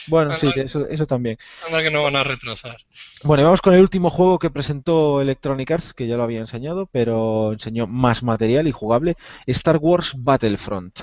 Bueno, 0.07 0.39
sí, 0.39 0.49
eso, 0.57 0.87
eso 0.89 1.07
también. 1.07 1.39
Anda 1.67 1.83
que 1.83 1.91
no 1.91 2.03
van 2.03 2.17
a 2.17 2.23
retrasar. 2.25 2.77
Bueno, 3.25 3.43
y 3.43 3.45
vamos 3.45 3.61
con 3.63 3.75
el 3.75 3.81
último 3.81 4.11
juego 4.11 4.39
que 4.39 4.51
presentó 4.51 5.21
Electronic 5.21 5.71
Arts, 5.71 5.95
que 5.95 6.07
ya 6.07 6.17
lo 6.17 6.23
había 6.23 6.41
enseñado, 6.41 6.87
pero 6.93 7.53
enseñó 7.53 7.87
más 7.87 8.23
material 8.23 8.69
y 8.69 8.73
jugable, 8.73 9.17
Star 9.47 9.77
Wars 9.79 10.13
Battlefront. 10.17 11.01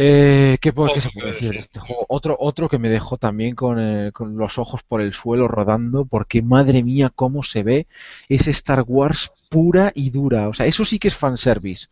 Eh, 0.00 0.58
¿qué, 0.60 0.72
qué 0.94 1.00
se 1.00 1.10
puede 1.10 1.26
decir 1.26 1.50
de 1.50 1.58
este 1.58 1.80
juego? 1.80 2.06
Otro, 2.08 2.36
otro 2.38 2.68
que 2.68 2.78
me 2.78 2.88
dejó 2.88 3.16
también 3.16 3.56
con, 3.56 3.80
eh, 3.80 4.12
con 4.12 4.36
los 4.36 4.56
ojos 4.56 4.84
por 4.84 5.00
el 5.00 5.12
suelo 5.12 5.48
rodando, 5.48 6.04
porque 6.04 6.40
madre 6.40 6.84
mía 6.84 7.10
cómo 7.12 7.42
se 7.42 7.64
ve 7.64 7.88
es 8.28 8.46
Star 8.46 8.84
Wars 8.86 9.32
pura 9.50 9.90
y 9.96 10.10
dura. 10.10 10.48
O 10.48 10.54
sea, 10.54 10.66
eso 10.66 10.84
sí 10.84 11.00
que 11.00 11.08
es 11.08 11.16
fanservice, 11.16 11.88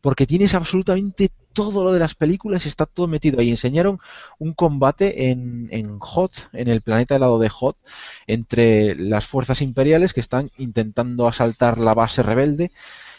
porque 0.00 0.26
tienes 0.26 0.52
absolutamente 0.52 1.30
todo 1.52 1.84
lo 1.84 1.92
de 1.92 2.00
las 2.00 2.16
películas 2.16 2.64
y 2.66 2.68
está 2.70 2.86
todo 2.86 3.06
metido 3.06 3.38
ahí. 3.38 3.50
Enseñaron 3.50 4.00
un 4.40 4.52
combate 4.52 5.30
en, 5.30 5.68
en 5.70 5.98
Hoth, 6.00 6.48
en 6.54 6.66
el 6.66 6.80
planeta 6.80 7.14
helado 7.14 7.38
de 7.38 7.52
Hoth, 7.56 7.76
entre 8.26 8.96
las 8.96 9.26
fuerzas 9.26 9.62
imperiales 9.62 10.12
que 10.12 10.18
están 10.18 10.50
intentando 10.58 11.28
asaltar 11.28 11.78
la 11.78 11.94
base 11.94 12.24
rebelde. 12.24 12.72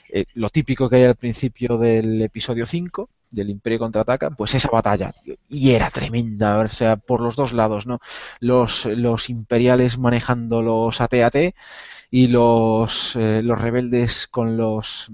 Eh, 0.10 0.26
lo 0.34 0.50
típico 0.50 0.90
que 0.90 0.98
hay 0.98 1.04
al 1.06 1.16
principio 1.16 1.78
del 1.78 2.22
episodio 2.22 2.66
5 2.66 3.10
del 3.36 3.50
Imperio 3.52 3.80
contraataca, 3.80 4.32
pues 4.32 4.56
esa 4.56 4.70
batalla, 4.72 5.12
tío, 5.12 5.36
y 5.50 5.72
era 5.72 5.90
tremenda, 5.92 6.60
o 6.60 6.68
sea, 6.68 6.96
por 6.98 7.22
los 7.22 7.36
dos 7.36 7.54
lados, 7.54 7.86
¿no? 7.86 8.00
Los, 8.40 8.86
los 8.86 9.30
imperiales 9.30 9.98
manejando 9.98 10.62
los 10.62 11.02
AT-AT 11.02 11.54
y 12.12 12.28
los, 12.28 13.16
eh, 13.16 13.42
los 13.44 13.60
rebeldes 13.62 14.28
con 14.28 14.58
los 14.58 15.12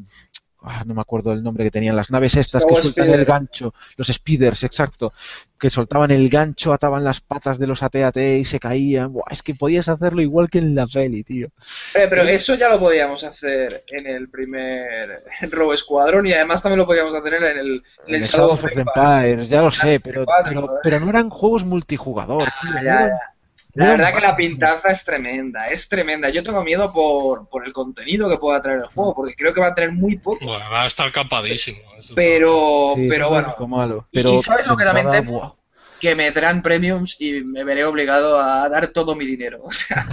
ah, 0.61 0.83
no 0.85 0.93
me 0.93 1.01
acuerdo 1.01 1.31
el 1.33 1.43
nombre 1.43 1.63
que 1.63 1.71
tenían 1.71 1.95
las 1.95 2.11
naves 2.11 2.35
estas 2.35 2.65
que 2.65 2.75
Speeder. 2.75 3.19
el 3.19 3.25
gancho, 3.25 3.73
los 3.97 4.07
speeders, 4.07 4.63
exacto, 4.63 5.13
que 5.59 5.69
soltaban 5.69 6.11
el 6.11 6.29
gancho, 6.29 6.73
ataban 6.73 7.03
las 7.03 7.21
patas 7.21 7.59
de 7.59 7.67
los 7.67 7.83
AT-AT 7.83 8.17
y 8.17 8.45
se 8.45 8.59
caían. 8.59 9.13
Buah, 9.13 9.25
es 9.31 9.43
que 9.43 9.55
podías 9.55 9.89
hacerlo 9.89 10.21
igual 10.21 10.49
que 10.49 10.59
en 10.59 10.73
la 10.75 10.88
peli, 10.88 11.23
tío. 11.23 11.47
Eh, 11.93 12.07
pero 12.09 12.23
eso 12.23 12.55
ya 12.55 12.69
lo 12.69 12.79
podíamos 12.79 13.23
hacer 13.23 13.83
en 13.88 14.07
el 14.07 14.29
primer 14.29 15.23
Robo 15.49 15.75
Squadron 15.75 16.25
y 16.27 16.33
además 16.33 16.61
también 16.61 16.79
lo 16.79 16.85
podíamos 16.88 17.13
hacer 17.13 17.35
en 17.35 17.43
el, 17.43 17.83
en 18.07 18.15
el 18.15 18.21
Shadow 18.23 18.51
of 18.53 18.63
Empire. 18.63 19.45
Ya 19.47 19.61
lo 19.61 19.71
sé, 19.71 19.99
pero, 19.99 20.25
64, 20.25 20.79
pero, 20.83 20.99
no 20.99 21.09
eran 21.09 21.29
juegos 21.29 21.65
multijugador, 21.65 22.49
tío. 22.61 22.71
Ah, 22.71 22.75
no 22.75 22.83
ya, 22.83 22.93
eran- 22.93 23.09
ya. 23.09 23.33
La 23.73 23.91
verdad 23.91 24.14
que 24.14 24.22
la 24.22 24.35
pintaza 24.35 24.89
es 24.89 25.03
tremenda, 25.03 25.69
es 25.69 25.88
tremenda. 25.88 26.30
Yo 26.30 26.43
tengo 26.43 26.64
miedo 26.64 26.91
por, 26.91 27.48
por 27.49 27.65
el 27.65 27.73
contenido 27.73 28.30
que 28.30 28.38
pueda 28.38 28.61
traer 28.61 28.80
el 28.80 28.88
juego, 28.88 29.15
porque 29.15 29.35
creo 29.35 29.53
que 29.53 29.61
va 29.61 29.68
a 29.68 29.76
tener 29.76 29.91
muy 29.91 30.18
poco. 30.18 30.45
Bueno, 30.45 30.65
va 30.72 30.84
a 30.84 30.88
estar 30.88 31.11
capadísimo. 31.11 31.80
eso 31.98 32.14
Pero, 32.15 32.93
Sí, 32.95 33.07
pero 33.10 33.30
bueno, 33.30 33.56
malo. 33.68 34.07
Pero 34.11 34.34
y 34.34 34.39
¿sabes 34.39 34.68
lo 34.68 34.76
que 34.76 34.84
también 34.84 35.10
temo? 35.11 35.57
que 36.02 36.15
me 36.15 36.31
traen 36.31 36.64
premiums 36.64 37.15
y 37.19 37.43
me 37.43 37.64
veré 37.64 37.85
obligado 37.85 38.41
a 38.41 38.68
dar 38.68 38.88
todo 38.88 39.15
mi 39.15 39.26
dinero. 39.26 39.61
O 39.64 39.72
sea, 39.72 40.06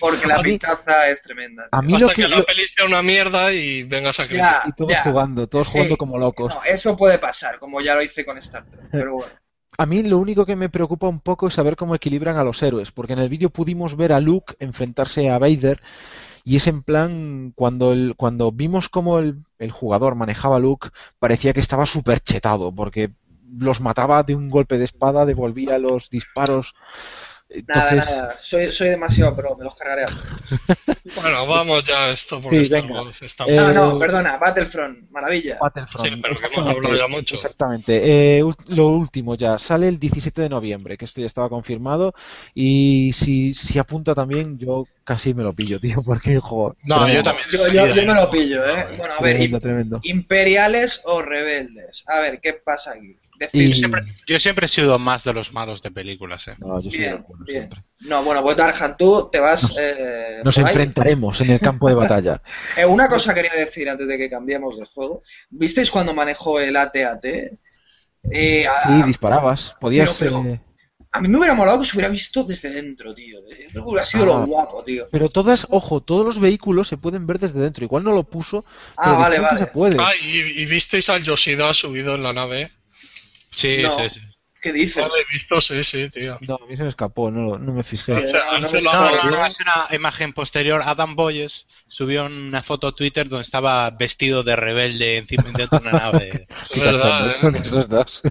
porque 0.00 0.26
la 0.26 0.42
pintaza 0.42 1.08
es 1.08 1.22
tremenda. 1.22 1.68
A 1.70 1.80
mí 1.80 1.94
Hasta 1.94 2.06
lo 2.06 2.12
que, 2.12 2.22
que, 2.22 2.28
la 2.28 2.42
peli 2.42 2.66
sea 2.66 2.84
una 2.84 3.00
mierda 3.00 3.52
y 3.52 3.84
vengas 3.84 4.18
a 4.18 4.26
criticar. 4.26 4.62
Y 4.66 4.72
todos 4.72 4.90
ya. 4.90 5.04
jugando, 5.04 5.46
todos 5.46 5.68
Sí. 5.68 5.72
jugando 5.74 5.96
como 5.96 6.18
locos. 6.18 6.52
No, 6.52 6.62
eso 6.64 6.96
puede 6.96 7.18
pasar, 7.18 7.60
como 7.60 7.80
ya 7.80 7.94
lo 7.94 8.02
hice 8.02 8.24
con 8.24 8.36
Star 8.38 8.64
Trek. 8.66 8.86
Pero 8.90 9.14
bueno. 9.14 9.32
A 9.80 9.86
mí 9.86 10.02
lo 10.02 10.18
único 10.18 10.44
que 10.44 10.56
me 10.56 10.68
preocupa 10.68 11.06
un 11.06 11.20
poco 11.20 11.46
es 11.46 11.54
saber 11.54 11.76
cómo 11.76 11.94
equilibran 11.94 12.36
a 12.36 12.42
los 12.42 12.60
héroes, 12.64 12.90
porque 12.90 13.12
en 13.12 13.20
el 13.20 13.28
vídeo 13.28 13.50
pudimos 13.50 13.96
ver 13.96 14.12
a 14.12 14.18
Luke 14.18 14.56
enfrentarse 14.58 15.30
a 15.30 15.38
Vader 15.38 15.80
y 16.44 16.56
es 16.56 16.66
en 16.66 16.82
plan, 16.82 17.52
cuando, 17.54 17.92
el, 17.92 18.14
cuando 18.16 18.50
vimos 18.50 18.88
cómo 18.88 19.20
el, 19.20 19.44
el 19.60 19.70
jugador 19.70 20.16
manejaba 20.16 20.56
a 20.56 20.58
Luke, 20.58 20.88
parecía 21.20 21.52
que 21.52 21.60
estaba 21.60 21.86
súper 21.86 22.18
chetado, 22.18 22.74
porque 22.74 23.12
los 23.56 23.80
mataba 23.80 24.24
de 24.24 24.34
un 24.34 24.48
golpe 24.48 24.78
de 24.78 24.84
espada, 24.84 25.24
devolvía 25.24 25.78
los 25.78 26.10
disparos. 26.10 26.74
Nada, 27.48 27.90
Entonces, 27.92 27.96
nada. 27.96 28.36
Soy, 28.42 28.66
soy 28.72 28.88
demasiado 28.90 29.34
pro, 29.34 29.56
me 29.56 29.64
los 29.64 29.74
cargaré. 29.74 30.04
Bueno, 31.14 31.46
vamos 31.46 31.82
ya 31.84 32.04
a 32.04 32.10
esto 32.10 32.40
porque 32.40 32.62
Sí, 32.64 32.70
venga. 32.72 32.88
estamos, 32.88 33.22
estamos- 33.22 33.52
Eh, 33.52 33.56
No, 33.56 33.72
no, 33.72 33.98
perdona, 33.98 34.36
Battlefront, 34.36 35.10
maravilla. 35.10 35.58
Battlefront, 35.58 36.06
Sí, 36.06 36.20
pero 36.20 36.34
que 36.34 36.40
hemos 36.40 36.46
exactamente, 36.50 36.86
hablado 36.86 36.96
ya 36.96 37.08
mucho. 37.16 37.34
Exactamente. 37.36 38.00
Eh, 38.38 38.44
lo 38.68 38.88
último 38.88 39.34
ya, 39.34 39.58
sale 39.58 39.88
el 39.88 39.98
17 39.98 40.42
de 40.42 40.48
noviembre, 40.50 40.98
que 40.98 41.06
esto 41.06 41.20
ya 41.22 41.26
estaba 41.26 41.48
confirmado, 41.48 42.12
y 42.54 43.12
si, 43.14 43.54
si 43.54 43.78
apunta 43.78 44.14
también, 44.14 44.58
yo 44.58 44.86
casi 45.02 45.32
me 45.32 45.42
lo 45.42 45.54
pillo, 45.54 45.80
tío, 45.80 46.02
porque 46.02 46.38
joder, 46.38 46.76
No, 46.84 47.10
yo 47.12 47.22
también. 47.22 47.46
Yo, 47.50 47.66
yo- 47.68 47.86
yo 47.94 48.04
me 48.06 48.14
lo 48.14 48.30
pillo, 48.30 48.64
¿eh? 48.66 48.86
Bueno, 48.98 49.14
a 49.18 49.22
ver, 49.22 49.32
tremendo, 49.36 49.60
tremendo. 49.60 50.00
imperiales 50.04 51.00
o 51.06 51.22
rebeldes. 51.22 52.04
A 52.06 52.20
ver, 52.20 52.38
¿qué 52.40 52.52
pasa 52.52 52.92
aquí? 52.92 53.16
Decir, 53.38 53.62
Y- 53.62 53.68
Yo 53.68 53.74
siempre, 53.74 54.02
yo 54.26 54.40
siempre 54.40 54.66
he 54.66 54.68
sido 54.68 54.98
más 54.98 55.22
de 55.22 55.32
los 55.32 55.52
malos 55.52 55.80
de 55.80 55.90
películas, 55.92 56.48
¿eh? 56.48 56.54
No, 56.58 56.80
yo 56.82 56.90
soy 56.90 56.98
Bien, 56.98 57.24
siempre. 57.46 57.84
No, 58.00 58.22
bueno, 58.24 58.42
pues 58.42 58.56
Darhan, 58.56 58.96
tú 58.96 59.28
te 59.30 59.38
vas. 59.38 59.74
eh, 59.78 60.40
Nos 60.44 60.58
ahí. 60.58 60.64
enfrentaremos 60.64 61.40
en 61.42 61.50
el 61.52 61.60
campo 61.60 61.88
de 61.88 61.94
batalla. 61.94 62.42
Eh, 62.76 62.84
una 62.84 63.06
cosa 63.08 63.34
quería 63.34 63.52
decir 63.56 63.88
antes 63.88 64.08
de 64.08 64.18
que 64.18 64.28
cambiemos 64.28 64.76
de 64.78 64.84
juego. 64.86 65.22
¿Visteis 65.50 65.90
cuando 65.90 66.14
manejó 66.14 66.58
el 66.60 66.74
AT-AT? 66.76 67.24
Eh, 68.30 68.66
a, 68.66 68.88
Sí, 68.88 69.02
disparabas, 69.06 69.74
podías... 69.80 70.12
pero- 70.18 70.44
eh, 70.44 70.60
a 71.10 71.20
mí 71.22 71.28
me 71.28 71.38
hubiera 71.38 71.54
molado 71.54 71.78
que 71.78 71.86
se 71.86 71.96
hubiera 71.96 72.10
visto 72.12 72.44
desde 72.44 72.70
dentro, 72.70 73.14
tío. 73.14 73.38
Yo 73.40 73.46
creo 73.70 73.84
que 73.84 73.88
hubiera 73.88 74.04
sido 74.04 74.24
Ah. 74.24 74.40
lo 74.40 74.46
guapo, 74.46 74.84
tío. 74.84 75.06
Pero 75.10 75.30
todas, 75.30 75.66
ojo, 75.70 76.02
todos 76.02 76.24
los 76.26 76.38
vehículos 76.38 76.88
se 76.88 76.98
pueden 76.98 77.26
ver 77.26 77.38
desde 77.38 77.60
dentro. 77.60 77.84
Igual 77.84 78.04
no 78.04 78.12
lo 78.12 78.24
puso, 78.24 78.64
Ah, 78.96 79.04
pero 79.04 79.18
vale, 79.18 79.38
vale. 79.40 79.58
se 79.60 79.66
puede. 79.68 79.96
Ah, 79.98 80.10
y, 80.20 80.60
y 80.62 80.66
visteis 80.66 81.08
al 81.08 81.22
Yoshida 81.22 81.72
subido 81.72 82.14
en 82.14 82.22
la 82.24 82.32
nave. 82.34 82.72
Sí, 83.52 83.78
No. 83.82 83.90
sí, 83.96 84.10
sí. 84.10 84.20
¿Qué 84.60 84.70
No 84.70 84.74
dices? 84.74 85.04
lo 85.04 85.10
he 85.16 85.32
visto, 85.32 85.60
sí, 85.62 85.84
sí, 85.84 86.10
tío. 86.10 86.36
No, 86.40 86.56
a 86.60 86.66
mí 86.66 86.76
se 86.76 86.82
me 86.82 86.88
escapó, 86.88 87.30
no, 87.30 87.42
lo- 87.42 87.58
no 87.60 87.72
me 87.72 87.84
fijé. 87.84 88.12
Sí. 88.12 88.20
O 88.24 88.26
sea, 88.26 88.40
no, 88.54 88.58
no 88.58 88.70
me 88.72 88.82
No, 88.82 88.92
no, 89.22 89.30
no, 89.30 89.46
es 89.46 89.56
una 89.60 89.86
imagen 89.94 90.32
posterior. 90.32 90.82
Adam 90.84 91.14
Boyes 91.14 91.66
subió 91.86 92.26
una 92.26 92.64
foto 92.64 92.88
a 92.88 92.92
Twitter 92.92 93.28
donde 93.28 93.42
estaba 93.44 93.88
vestido 93.90 94.42
de 94.42 94.56
rebelde 94.56 95.18
encima 95.18 95.44
dentro 95.56 95.78
de 95.78 95.88
una 95.88 95.92
nave. 96.00 96.48
Qué 96.72 96.80
verdad, 96.80 97.30
¿eh? 97.30 97.34
son 97.40 97.54
esos 97.54 97.88
dos. 97.88 98.22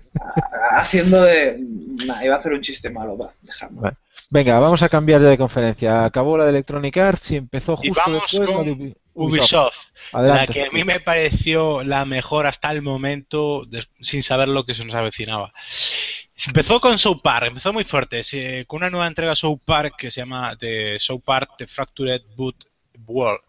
Haciendo 0.72 1.22
de. 1.22 1.60
Nah, 2.06 2.22
iba 2.24 2.36
a 2.36 2.38
hacer 2.38 2.52
un 2.54 2.62
chiste 2.62 2.90
malo, 2.90 3.18
va, 3.18 3.32
dejadme. 3.42 3.80
Vale. 3.82 3.98
Venga, 4.30 4.60
vamos 4.60 4.82
a 4.84 4.90
cambiar 4.90 5.22
ya 5.22 5.30
de 5.30 5.38
conferencia. 5.38 6.04
Acabó 6.04 6.38
la 6.38 6.44
de 6.44 6.50
Electronic 6.50 6.98
Arts 6.98 7.32
y 7.32 7.36
empezó 7.38 7.78
Y 7.82 7.88
justo 7.88 8.04
vamos 8.06 8.24
después 8.30 8.50
con 8.52 8.96
Ubisoft, 9.18 9.76
Adelante. 10.14 10.48
la 10.48 10.54
que 10.54 10.64
a 10.66 10.72
mí 10.72 10.84
me 10.84 11.00
pareció 11.00 11.84
la 11.84 12.06
mejor 12.06 12.46
hasta 12.48 12.72
el 12.72 12.82
momento, 12.82 13.66
sin 14.02 14.24
saber 14.24 14.48
lo 14.48 14.66
que 14.66 14.74
se 14.74 14.86
nos 14.86 14.96
avecinaba. 14.96 15.54
Se 15.68 16.50
Empezó 16.50 16.80
con 16.80 17.00
South 17.00 17.22
Park, 17.24 17.48
empezó 17.48 17.74
muy 17.74 17.84
fuerte, 17.84 18.24
se- 18.24 18.66
con 18.68 18.78
una 18.78 18.90
nueva 18.90 19.08
entrega 19.08 19.36
South 19.36 19.60
Park 19.66 19.96
que 19.98 20.12
se 20.12 20.22
llama 20.22 20.56
The 20.60 21.00
South 21.00 21.24
Park 21.26 21.52
The 21.58 21.68
Fractured 21.68 22.22
Boot 22.36 22.66
World. 23.06 23.42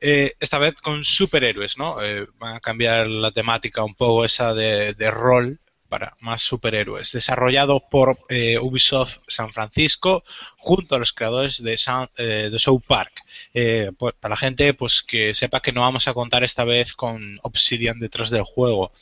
Eh, 0.00 0.34
esta 0.40 0.58
vez 0.58 0.74
con 0.80 1.04
superhéroes, 1.04 1.78
¿no? 1.78 2.02
Eh, 2.02 2.26
van 2.38 2.56
a 2.56 2.60
cambiar 2.60 3.06
la 3.08 3.30
temática 3.30 3.82
un 3.84 3.94
poco 3.94 4.24
esa 4.24 4.54
de, 4.54 4.94
de 4.94 5.10
rol 5.10 5.60
para 5.88 6.16
más 6.20 6.42
superhéroes. 6.42 7.12
Desarrollado 7.12 7.80
por 7.90 8.18
eh, 8.28 8.58
Ubisoft 8.58 9.18
San 9.26 9.52
Francisco 9.52 10.24
junto 10.56 10.94
a 10.94 10.98
los 10.98 11.12
creadores 11.12 11.62
de, 11.62 11.74
Sound- 11.76 12.10
eh, 12.18 12.48
de 12.50 12.58
South 12.58 12.82
Park. 12.86 13.12
Eh, 13.54 13.92
pues, 13.98 14.14
para 14.20 14.32
la 14.32 14.36
gente 14.36 14.74
pues 14.74 15.02
que 15.02 15.34
sepa 15.34 15.60
que 15.60 15.72
no 15.72 15.82
vamos 15.82 16.08
a 16.08 16.14
contar 16.14 16.44
esta 16.44 16.64
vez 16.64 16.94
con 16.94 17.38
Obsidian 17.42 17.98
detrás 18.00 18.30
del 18.30 18.42
juego. 18.42 18.92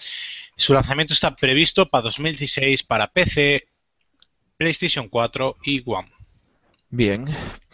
Su 0.56 0.72
lanzamiento 0.74 1.12
está 1.14 1.34
previsto 1.34 1.88
para 1.88 2.02
2016 2.02 2.82
para 2.84 3.08
PC, 3.08 3.66
PlayStation 4.56 5.08
4 5.08 5.56
y 5.64 5.82
One. 5.84 6.10
Bien. 6.90 7.24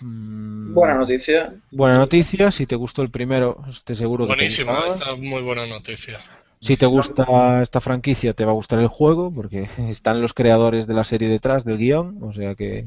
Mm, 0.01 0.73
Buena 0.73 0.95
noticia. 0.95 1.53
Buena 1.71 1.99
noticia. 1.99 2.51
Si 2.51 2.65
te 2.67 2.75
gustó 2.77 3.03
el 3.03 3.11
primero, 3.11 3.63
estoy 3.69 3.97
seguro 3.97 4.27
que 4.27 4.37
te 4.37 4.37
Buenísimo, 4.37 4.73
gustará. 4.73 4.95
esta 4.95 5.15
muy 5.17 5.43
buena 5.43 5.67
noticia. 5.67 6.21
Si 6.61 6.77
te 6.77 6.87
gusta 6.87 7.61
esta 7.63 7.81
franquicia, 7.81 8.33
te 8.35 8.45
va 8.45 8.53
a 8.53 8.55
gustar 8.55 8.79
el 8.79 8.89
juego, 8.89 9.33
porque 9.33 9.69
están 9.91 10.23
los 10.23 10.35
creadores 10.35 10.87
de 10.87 10.95
la 10.95 11.05
serie 11.05 11.29
detrás 11.29 11.65
del 11.65 11.79
guion, 11.79 12.19
o 12.23 12.33
sea 12.33 12.55
que 12.55 12.87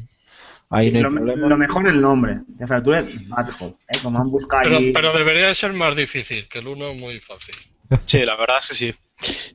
ahí 0.69 0.89
Sí, 0.89 0.91
no 0.91 0.99
hay 0.99 1.03
lo, 1.03 1.11
problema. 1.11 1.47
lo 1.47 1.57
mejor 1.57 1.87
el 1.87 1.99
nombre, 2.01 2.41
de 2.47 2.67
Fractured 2.67 3.05
Butthole, 3.27 3.75
¿eh? 3.87 3.97
Como 4.03 4.19
han 4.19 4.29
buscado 4.29 4.63
Pero, 4.63 4.77
ahí... 4.77 4.91
pero 4.93 5.13
debería 5.17 5.47
de 5.47 5.55
ser 5.55 5.73
más 5.73 5.95
difícil, 5.95 6.47
que 6.47 6.59
el 6.59 6.67
uno 6.67 6.89
es 6.89 6.97
muy 6.99 7.19
fácil. 7.19 7.55
Sí, 8.05 8.26
la 8.26 8.35
verdad 8.35 8.57
es 8.61 8.68
que 8.69 8.76
sí. 8.76 8.93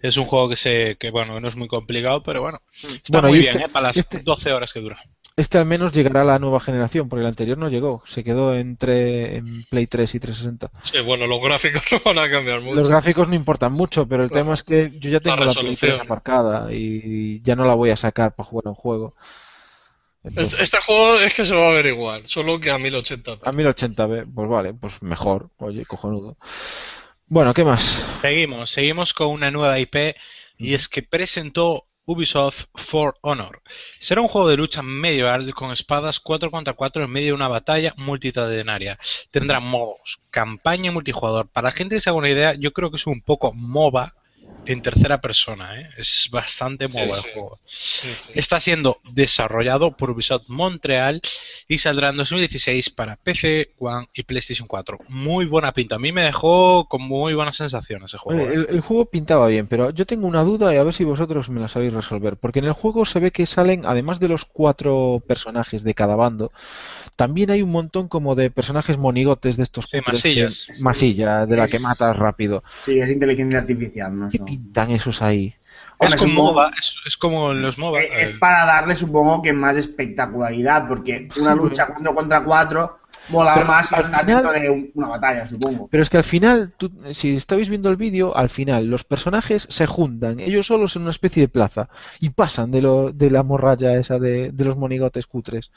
Es 0.00 0.16
un 0.16 0.24
juego 0.24 0.48
que 0.48 0.56
se 0.56 0.96
que 0.98 1.10
bueno, 1.10 1.40
no 1.40 1.48
es 1.48 1.56
muy 1.56 1.68
complicado, 1.68 2.22
pero 2.22 2.40
bueno, 2.40 2.60
está 2.72 2.98
Bueno, 3.20 3.28
muy 3.28 3.38
y 3.38 3.40
bien, 3.42 3.52
este- 3.56 3.66
¿eh? 3.66 3.68
Para 3.68 3.88
las 3.88 3.96
este- 3.96 4.20
12 4.20 4.52
horas 4.52 4.72
que 4.72 4.80
dura. 4.80 4.98
Este 5.36 5.58
al 5.58 5.66
menos 5.66 5.92
llegará 5.92 6.22
a 6.22 6.24
la 6.24 6.38
nueva 6.38 6.58
generación, 6.58 7.08
porque 7.08 7.20
el 7.20 7.28
anterior 7.28 7.58
no 7.58 7.68
llegó, 7.68 8.02
se 8.06 8.24
quedó 8.24 8.54
entre 8.54 9.36
en 9.36 9.64
Play 9.64 9.86
3 9.86 10.14
y 10.14 10.20
360. 10.20 10.70
Sí, 10.82 11.00
bueno, 11.04 11.26
los 11.26 11.40
gráficos 11.40 11.82
no 11.92 12.00
van 12.04 12.18
a 12.18 12.30
cambiar 12.30 12.60
mucho. 12.60 12.76
Los 12.76 12.88
gráficos 12.88 13.28
no 13.28 13.34
importan 13.34 13.72
mucho, 13.72 14.06
pero 14.08 14.22
el 14.24 14.30
Claro. 14.30 14.44
tema 14.44 14.54
es 14.54 14.62
que 14.62 14.90
yo 14.98 15.10
ya 15.10 15.20
tengo 15.20 15.36
la, 15.36 15.42
Play 15.52 15.54
3 15.54 15.80
resolución. 15.80 16.00
aparcada 16.00 16.72
y 16.72 17.40
ya 17.42 17.54
no 17.56 17.64
la 17.64 17.74
voy 17.74 17.90
a 17.90 17.96
sacar 17.96 18.34
para 18.34 18.48
jugar 18.48 18.68
un 18.68 18.74
juego. 18.74 19.14
Entonces, 20.24 20.52
Este, 20.54 20.64
este 20.64 20.78
juego 20.80 21.14
es 21.20 21.34
que 21.34 21.44
se 21.44 21.54
va 21.54 21.68
a 21.68 21.72
ver 21.72 21.86
igual, 21.86 22.26
solo 22.26 22.58
que 22.58 22.70
a 22.70 22.78
1080p. 22.78 23.40
a 23.44 23.52
1080p, 23.52 24.26
pues 24.34 24.48
vale, 24.48 24.74
pues 24.74 25.00
mejor, 25.02 25.50
oye, 25.58 25.84
cojonudo. 25.86 26.36
Bueno, 27.30 27.52
¿qué 27.52 27.62
más? 27.62 28.02
Seguimos, 28.22 28.70
seguimos 28.70 29.12
con 29.12 29.26
una 29.28 29.50
nueva 29.50 29.78
IP 29.78 30.16
y 30.56 30.72
es 30.72 30.88
que 30.88 31.02
presentó 31.02 31.86
Ubisoft 32.06 32.64
For 32.74 33.16
Honor. 33.20 33.60
Será 33.98 34.22
un 34.22 34.28
juego 34.28 34.48
de 34.48 34.56
lucha 34.56 34.80
medieval 34.80 35.52
con 35.52 35.70
espadas 35.70 36.20
4 36.20 36.50
contra 36.50 36.72
4 36.72 37.04
en 37.04 37.10
medio 37.10 37.26
de 37.26 37.32
una 37.34 37.48
batalla 37.48 37.92
multitudinaria. 37.98 38.98
Tendrá 39.30 39.60
modos, 39.60 40.20
campaña 40.30 40.86
y 40.86 40.94
multijugador. 40.94 41.48
Para 41.48 41.68
la 41.68 41.72
gente 41.72 41.96
que 41.96 42.00
se 42.00 42.08
haga 42.08 42.18
una 42.18 42.30
idea, 42.30 42.54
yo 42.54 42.72
creo 42.72 42.90
que 42.90 42.96
es 42.96 43.06
un 43.06 43.20
poco 43.20 43.52
MOBA 43.52 44.14
en 44.64 44.82
tercera 44.82 45.20
persona. 45.20 45.80
¿eh? 45.80 45.88
Es 45.96 46.28
bastante 46.30 46.88
MOBA 46.88 47.14
sí. 47.14 47.22
el 47.26 47.32
juego. 47.32 47.58
Sí, 47.64 48.08
sí. 48.16 48.32
Está 48.34 48.60
siendo 48.60 48.98
desarrollado 49.12 49.96
por 49.96 50.10
Ubisoft 50.10 50.48
Montreal 50.48 51.20
y 51.66 51.78
saldrá 51.78 52.10
en 52.10 52.16
2016 52.18 52.90
para 52.90 53.16
PC, 53.16 53.70
One 53.78 54.08
y 54.12 54.22
PlayStation 54.24 54.68
4. 54.68 54.98
Muy 55.08 55.46
buena 55.46 55.72
pinta. 55.72 55.94
A 55.94 55.98
mí 55.98 56.12
me 56.12 56.22
dejó 56.22 56.86
con 56.88 57.02
muy 57.02 57.34
buenas 57.34 57.56
sensaciones 57.56 58.10
ese 58.10 58.18
juego. 58.18 58.42
Oye, 58.42 58.50
¿eh? 58.52 58.54
El, 58.68 58.74
el 58.76 58.80
juego 58.80 59.06
pintaba 59.06 59.46
bien, 59.46 59.66
pero 59.68 59.90
yo 59.90 60.04
tengo 60.06 60.26
una 60.26 60.42
duda 60.44 60.74
y 60.74 60.76
a 60.76 60.82
ver 60.82 60.92
si 60.94 61.04
vosotros 61.04 61.48
me 61.50 61.60
la 61.60 61.68
sabéis 61.68 61.92
resolver. 61.94 62.36
Porque 62.36 62.58
en 62.58 62.66
el 62.66 62.72
juego 62.72 63.04
se 63.06 63.20
ve 63.20 63.30
que 63.30 63.46
salen, 63.46 63.86
además 63.86 64.20
de 64.20 64.28
los 64.28 64.44
cuatro 64.44 65.22
personajes 65.26 65.82
de 65.82 65.94
cada 65.94 66.14
bando, 66.16 66.52
también 67.16 67.50
hay 67.50 67.62
un 67.62 67.70
montón 67.70 68.06
como 68.06 68.34
de 68.34 68.50
personajes 68.50 68.96
monigotes 68.96 69.56
de 69.56 69.62
estos 69.64 69.86
Sí, 69.86 69.98
cutres 69.98 70.22
que- 70.22 70.28
masillas. 70.44 70.80
masilla, 70.82 71.46
de 71.46 71.56
la 71.56 71.66
que 71.66 71.78
matas 71.80 72.14
rápido. 72.16 72.62
Sí, 72.84 72.98
es 73.00 73.10
inteligencia 73.10 73.58
artificial, 73.58 74.16
¿no? 74.18 74.30
¿Qué 74.48 74.54
Eso. 74.54 74.62
pintan 74.62 74.90
esos 74.90 75.22
ahí? 75.22 75.54
Es 76.00 76.14
como 76.14 76.32
supongo- 76.32 76.52
MOBA, 76.52 76.70
es, 76.78 76.94
es 77.06 77.16
como 77.16 77.50
en 77.52 77.62
los 77.62 77.76
MOBA. 77.78 78.02
Es 78.02 78.32
para 78.34 78.64
darle, 78.64 78.94
supongo 78.94 79.42
que 79.42 79.52
más 79.52 79.76
espectacularidad, 79.76 80.86
porque 80.88 81.28
una 81.40 81.54
lucha 81.54 81.86
cuatro 81.86 82.14
contra 82.14 82.44
cuatro 82.44 82.98
mola 83.30 83.54
Pero 83.54 83.66
más 83.66 83.92
al 83.92 84.04
final- 84.04 84.24
dentro 84.26 84.52
de 84.52 84.70
un- 84.70 84.90
una 84.94 85.08
batalla, 85.08 85.46
supongo. 85.46 85.88
Pero 85.90 86.02
es 86.02 86.08
que 86.08 86.16
al 86.16 86.24
final, 86.24 86.72
tú- 86.78 86.92
si 87.12 87.34
estáis 87.36 87.68
viendo 87.68 87.90
el 87.90 87.96
vídeo, 87.96 88.34
al 88.36 88.48
final 88.48 88.86
los 88.86 89.04
personajes 89.04 89.66
se 89.70 89.86
juntan, 89.86 90.40
ellos 90.40 90.66
solos 90.66 90.96
en 90.96 91.02
una 91.02 91.10
especie 91.10 91.42
de 91.42 91.48
plaza, 91.48 91.88
y 92.20 92.30
pasan 92.30 92.70
de, 92.70 92.80
lo, 92.82 93.12
de 93.12 93.30
la 93.30 93.42
morralla 93.42 93.94
esa 93.98 94.18
de, 94.18 94.50
de 94.52 94.64
los 94.64 94.76
monigotes 94.76 95.26
cutres. 95.26 95.70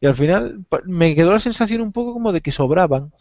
Y 0.00 0.06
al 0.06 0.16
final 0.16 0.64
me 0.84 1.14
quedó 1.14 1.32
la 1.32 1.38
sensación 1.38 1.80
un 1.80 1.92
poco 1.92 2.12
como 2.12 2.32
de 2.32 2.40
que 2.40 2.50
sobraban. 2.52 3.12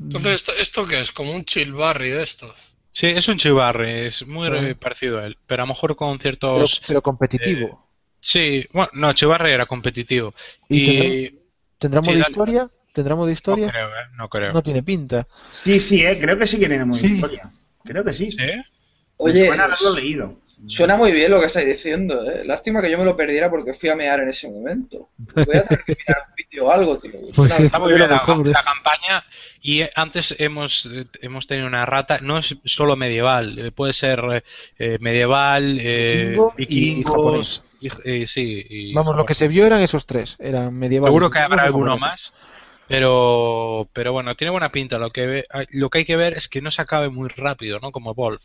Entonces, 0.00 0.34
¿esto, 0.34 0.52
¿esto 0.58 0.86
qué 0.86 1.00
es? 1.00 1.10
Como 1.10 1.32
un 1.34 1.44
chill 1.44 1.72
barry 1.72 2.10
de 2.10 2.22
estos. 2.22 2.54
Sí, 2.96 3.08
es 3.08 3.28
un 3.28 3.36
chivarre, 3.36 4.06
es 4.06 4.26
muy 4.26 4.48
eh, 4.48 4.74
parecido 4.74 5.18
a 5.18 5.26
él, 5.26 5.36
pero 5.46 5.62
a 5.62 5.66
lo 5.66 5.74
mejor 5.74 5.96
con 5.96 6.16
Pero, 6.16 6.22
ciertos... 6.22 6.82
pero 6.86 7.02
competitivo. 7.02 7.86
Sí, 8.20 8.66
bueno, 8.72 8.88
no, 8.94 9.12
chivarre 9.12 9.52
era 9.52 9.66
competitivo. 9.66 10.32
¿Y 10.70 10.78
Y... 11.26 11.38
¿Tendrá 11.78 12.00
sí, 12.00 12.06
modo 12.08 12.18
dale. 12.20 12.30
historia? 12.30 12.70
¿Tendrá 12.94 13.14
modo 13.14 13.26
No 13.26 13.32
historia? 13.32 13.70
creo, 13.70 13.88
¿eh? 13.88 14.06
No 14.16 14.30
creo. 14.30 14.52
No 14.54 14.62
tiene 14.62 14.82
pinta. 14.82 15.28
Sí, 15.50 15.78
sí, 15.78 16.06
eh, 16.06 16.18
creo 16.18 16.38
que 16.38 16.46
sí 16.46 16.58
que 16.58 16.70
tenemos 16.70 16.96
Sí. 16.96 17.06
historia. 17.16 17.52
Creo 17.84 18.02
que 18.02 18.14
sí. 18.14 18.30
¿Sí? 18.30 18.38
Oye, 19.18 19.50
haberlo 19.50 19.94
leído. 19.94 20.40
Suena 20.66 20.96
muy 20.96 21.12
bien 21.12 21.30
lo 21.30 21.38
que 21.38 21.46
estáis 21.46 21.66
diciendo, 21.66 22.28
¿eh? 22.30 22.42
Lástima 22.44 22.80
que 22.80 22.90
yo 22.90 22.98
me 22.98 23.04
lo 23.04 23.16
perdiera 23.16 23.50
porque 23.50 23.72
fui 23.74 23.88
a 23.90 23.96
mear 23.96 24.20
en 24.20 24.28
ese 24.28 24.48
momento. 24.48 25.10
Voy 25.34 25.56
a 25.56 25.62
tener 25.64 25.84
que 25.84 25.96
mirar 25.98 26.24
un 26.28 26.34
vídeo 26.34 26.66
o 26.66 26.70
algo, 26.70 26.98
tío. 26.98 27.12
Pues 27.34 27.54
sí. 27.54 27.64
Está 27.64 27.78
muy 27.78 27.92
bien 27.92 28.08
la, 28.08 28.24
campaña 28.64 29.24
y 29.60 29.82
antes 29.94 30.34
hemos, 30.38 30.86
eh, 30.90 31.04
hemos 31.20 31.46
tenido 31.46 31.66
una 31.66 31.84
rata, 31.86 32.18
no 32.22 32.38
es 32.38 32.56
solo 32.64 32.96
medieval, 32.96 33.58
eh, 33.58 33.70
puede 33.72 33.92
ser 33.92 34.42
eh, 34.78 34.98
medieval, 35.00 35.78
eh, 35.80 36.36
Vikingo 36.36 36.54
y 36.56 36.64
vikingos, 36.66 37.12
japonés. 37.14 37.62
y- 37.80 38.22
eh, 38.22 38.26
sí, 38.26 38.66
y 38.68 38.92
Vamos, 38.94 39.16
lo 39.16 39.26
que 39.26 39.34
se 39.34 39.48
vio 39.48 39.66
eran 39.66 39.80
esos 39.82 40.06
tres. 40.06 40.36
Eran 40.38 40.74
medievales. 40.74 41.10
Seguro 41.10 41.30
que 41.30 41.38
habrá 41.38 41.62
alguno 41.64 41.98
más, 41.98 42.32
pero, 42.88 43.88
pero 43.92 44.12
bueno, 44.12 44.34
tiene 44.36 44.50
buena 44.50 44.70
pinta. 44.72 44.98
Lo 44.98 45.10
que, 45.10 45.26
ve- 45.26 45.46
lo 45.70 45.90
que 45.90 45.98
hay 45.98 46.04
que 46.04 46.16
ver 46.16 46.34
es 46.36 46.48
que 46.48 46.62
no 46.62 46.70
se 46.70 46.82
acabe 46.82 47.08
muy 47.10 47.28
rápido, 47.28 47.78
¿no? 47.80 47.92
Como 47.92 48.14
Wolf. 48.14 48.42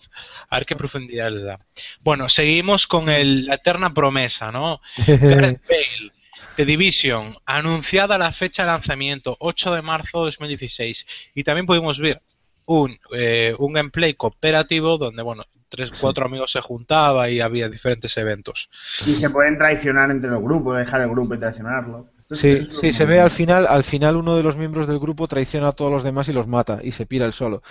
A 0.49 0.57
ver 0.57 0.65
qué 0.65 0.76
profundidad 0.76 1.31
les 1.31 1.43
da. 1.43 1.59
Bueno, 2.01 2.30
seguimos 2.30 2.88
con 2.88 3.09
el, 3.09 3.45
la 3.45 3.55
eterna 3.55 3.93
promesa, 3.93 4.51
¿no? 4.51 4.81
Gareth 5.26 5.61
Bale, 5.68 6.11
The 6.55 6.65
Division, 6.65 7.35
anunciada 7.45 8.18
la 8.18 8.31
fecha 8.31 8.63
de 8.63 8.68
lanzamiento, 8.69 9.38
8 9.39 9.73
de 9.73 9.81
marzo 9.81 10.19
de 10.19 10.26
2016. 10.26 11.05
Y 11.35 11.43
también 11.43 11.65
pudimos 11.65 11.99
ver 11.99 12.22
un, 12.65 12.99
eh, 13.13 13.55
un 13.59 13.73
gameplay 13.73 14.13
cooperativo 14.15 14.97
donde, 14.97 15.22
bueno, 15.23 15.45
tres, 15.69 15.91
cuatro 15.91 16.26
amigos 16.26 16.51
se 16.51 16.61
juntaban 16.61 17.31
y 17.31 17.39
había 17.41 17.69
diferentes 17.69 18.15
eventos. 18.18 18.69
Y 19.05 19.15
se 19.15 19.30
pueden 19.30 19.57
traicionar 19.57 20.11
entre 20.11 20.30
los 20.30 20.41
grupos, 20.41 20.77
dejar 20.77 21.01
el 21.01 21.09
grupo 21.09 21.35
y 21.35 21.39
traicionarlo. 21.39 22.10
Sí, 22.34 22.66
sí, 22.66 22.94
se 22.94 23.06
ve 23.06 23.20
al 23.20 23.32
final, 23.32 23.68
al 23.68 23.84
final 23.84 24.16
uno 24.16 24.36
de 24.38 24.44
los 24.44 24.56
miembros 24.58 24.88
del 24.88 24.99
grupo 24.99 25.28
traiciona 25.28 25.70
a 25.70 25.72
todos 25.74 25.91
los 25.91 26.03
demás 26.03 26.28
y 26.30 26.34
los 26.34 26.48
mata 26.48 26.80
y 26.84 26.91
se 26.91 27.06
pira 27.06 27.26
el 27.26 27.34
solo. 27.34 27.62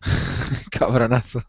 Cabronazo. 0.70 1.42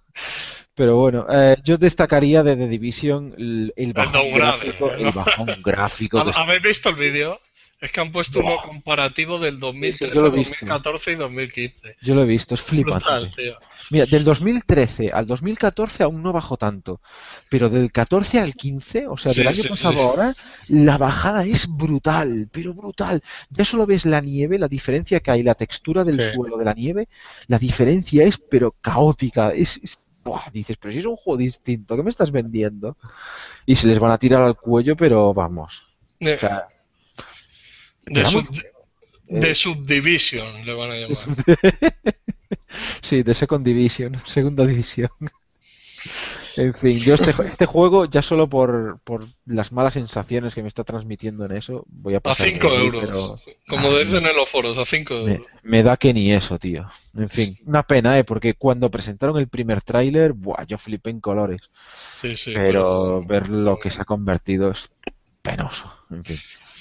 Pero 0.76 0.96
bueno, 0.98 1.26
eh, 1.30 1.58
yo 1.64 1.78
destacaría 1.78 2.41
de 2.44 2.56
The 2.56 2.68
Division 2.68 3.34
el, 3.38 3.74
el 3.76 3.94
bajón 3.94 4.14
downgrade, 4.14 4.40
gráfico, 4.40 4.91
el 4.94 5.12
bajón 5.12 5.48
gráfico 5.64 6.24
que 6.24 6.32
¿Ha- 6.32 6.41
¿Habéis 6.44 6.62
visto 6.62 6.90
el 6.90 6.96
vídeo? 6.96 7.40
Es 7.82 7.91
que 7.91 8.02
han 8.02 8.12
puesto 8.12 8.40
uno 8.40 8.58
comparativo 8.62 9.40
del 9.40 9.56
Sí, 9.56 9.60
2013, 9.62 10.16
yo 10.16 10.22
lo 10.22 10.28
he 10.28 10.32
visto. 10.32 10.56
2014 10.56 11.12
y 11.12 11.16
2015. 11.16 11.96
yo 12.02 12.16
lo 12.16 12.24
he 12.24 12.26
visto, 12.26 12.54
es 12.56 12.62
flipante. 12.62 13.06
Brutal, 13.06 13.30
tío. 13.36 13.58
Mira, 13.91 14.06
del 14.06 14.24
2013 14.24 15.10
al 15.11 15.26
2014 15.26 16.03
aún 16.03 16.22
no 16.22 16.32
bajó 16.32 16.57
tanto, 16.57 17.02
pero 17.49 17.70
del 17.70 17.91
14 17.91 18.40
al 18.40 18.53
15, 18.53 19.07
o 19.07 19.18
sea, 19.18 19.32
Sí, 19.32 19.40
del 19.40 19.48
año 19.48 19.64
sí, 19.64 19.70
pasado 19.70 19.94
sí. 19.95 19.99
ahora, 19.99 20.36
la 20.68 20.98
bajada 20.98 21.44
es 21.45 21.68
brutal, 21.68 22.48
pero 22.52 22.74
brutal. 22.74 23.22
Ya 23.49 23.66
solo 23.66 23.86
ves 23.88 24.06
la 24.06 24.22
nieve, 24.22 24.60
la 24.60 24.68
diferencia 24.68 25.20
que 25.20 25.32
hay, 25.32 25.44
la 25.44 25.56
textura 25.56 26.03
del 26.03 26.22
suelo 26.22 26.57
de 26.57 26.66
la 26.66 26.74
nieve, 26.74 27.07
la 27.48 27.57
diferencia 27.60 28.24
es 28.24 28.38
pero 28.38 28.76
caótica, 28.82 29.52
es, 29.52 29.80
es- 29.84 29.98
buah, 30.24 30.49
dices, 30.52 30.78
pero 30.78 30.91
si 30.91 30.99
es 30.99 31.06
un 31.06 31.16
juego 31.16 31.38
distinto, 31.38 31.95
¿qué 31.95 32.03
me 32.03 32.10
estás 32.10 32.32
vendiendo? 32.32 32.98
Y 33.66 33.76
se 33.76 33.88
les 33.88 33.99
van 33.99 34.11
a 34.11 34.18
tirar 34.18 34.41
al 34.44 34.57
cuello, 34.57 34.95
pero 34.98 35.34
vamos. 35.34 35.88
De, 36.20 36.36
O 36.36 36.38
sea, 36.38 36.68
de 38.06 38.24
vamos, 38.24 38.32
sub- 38.45 38.56
eh, 39.28 39.40
de 39.40 39.56
Subdivision 39.56 40.66
le 40.66 40.74
van 40.74 40.91
a 40.91 40.95
llamar. 40.95 41.30
Sí, 43.01 43.23
de 43.23 43.34
Second 43.34 43.65
Division, 43.65 44.15
segunda 44.26 44.65
división. 44.65 45.10
En 46.56 46.73
fin, 46.73 46.97
yo 46.99 47.14
este, 47.15 47.31
este 47.47 47.65
juego, 47.65 48.06
ya 48.06 48.22
solo 48.22 48.49
por, 48.49 48.99
por 49.03 49.26
las 49.45 49.72
malas 49.72 49.93
sensaciones 49.93 50.56
que 50.56 50.61
me 50.61 50.68
está 50.68 50.84
transmitiendo 50.84 51.45
en 51.45 51.51
eso, 51.53 51.85
voy 51.88 52.15
a 52.15 52.22
A 52.22 52.22
pasar. 52.22 52.47
5 52.47 52.72
de 52.72 52.77
ahí, 52.77 52.85
euros. 52.88 53.01
pero 53.06 53.57
Como 53.68 53.89
Ah, 53.89 53.99
dicen 53.99 54.26
en 54.26 54.35
los 54.35 54.49
foros, 54.49 54.77
a 54.77 54.85
5 54.85 55.14
me, 55.22 55.34
euros. 55.34 55.47
me 55.64 55.84
da 55.84 55.97
que 55.97 56.14
ni 56.14 56.31
eso, 56.31 56.57
tío. 56.57 56.88
En 57.15 57.30
fin, 57.30 57.57
una 57.65 57.84
pena, 57.84 58.18
¿eh? 58.18 58.23
Porque 58.23 58.53
cuando 58.56 58.89
presentaron 58.89 59.38
el 59.38 59.47
primer 59.49 59.81
tráiler, 59.81 60.34
buah, 60.34 60.65
yo 60.65 60.77
flipé 60.77 61.10
en 61.11 61.19
colores. 61.22 61.69
Sí, 61.93 62.35
sí. 62.35 62.53
Pero 62.53 63.23
ver 63.23 63.49
lo 63.49 63.77
que 63.80 63.89
se 63.89 64.01
ha 64.01 64.06
convertido 64.06 64.72
es 64.72 64.89
penoso. 65.41 65.91
En 66.10 66.23
fin. 66.23 66.38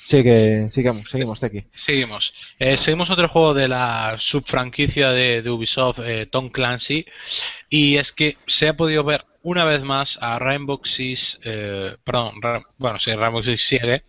Sigue, 0.09 0.71
sigamos, 0.71 1.11
seguimos, 1.11 1.43
aquí. 1.43 1.65
Seguimos. 1.75 2.33
Eh, 2.59 2.79
seguimos 2.79 3.11
otro 3.11 3.29
juego 3.29 3.53
de 3.53 3.69
la 3.69 4.15
subfranquicia 4.17 5.11
de, 5.11 5.43
de 5.43 5.51
Ubisoft, 5.51 5.99
eh, 6.03 6.25
Tom 6.25 6.49
Clancy, 6.49 7.05
y 7.69 7.97
es 7.97 8.15
que 8.15 8.39
se 8.47 8.69
ha 8.69 8.75
podido 8.75 9.05
ver 9.05 9.27
una 9.43 9.67
vez 9.67 9.83
más 9.83 10.19
a 10.23 10.39
Rainbow 10.39 10.81
Six, 10.83 11.41
eh, 11.45 11.95
perdón, 12.03 12.37
bueno, 12.79 12.99
sí, 12.99 13.13
Rainbow 13.13 13.43
Six 13.43 13.63
sigue, 13.63 14.05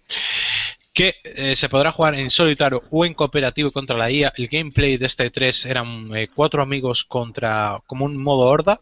que 0.94 1.16
se 1.58 1.68
podrá 1.68 1.92
jugar 1.92 2.16
en 2.16 2.32
solitario 2.32 2.82
o 2.92 3.06
en 3.06 3.14
cooperativo 3.14 3.74
contra 3.74 3.98
la 3.98 4.10
IA. 4.10 4.32
El 4.38 4.48
gameplay 4.48 4.96
de 4.96 5.06
este 5.06 5.30
3 5.30 5.66
eran 5.66 6.16
eh, 6.16 6.30
cuatro 6.34 6.62
amigos 6.64 7.04
contra, 7.04 7.84
como 7.88 8.06
un 8.06 8.24
modo 8.24 8.48
horda, 8.48 8.80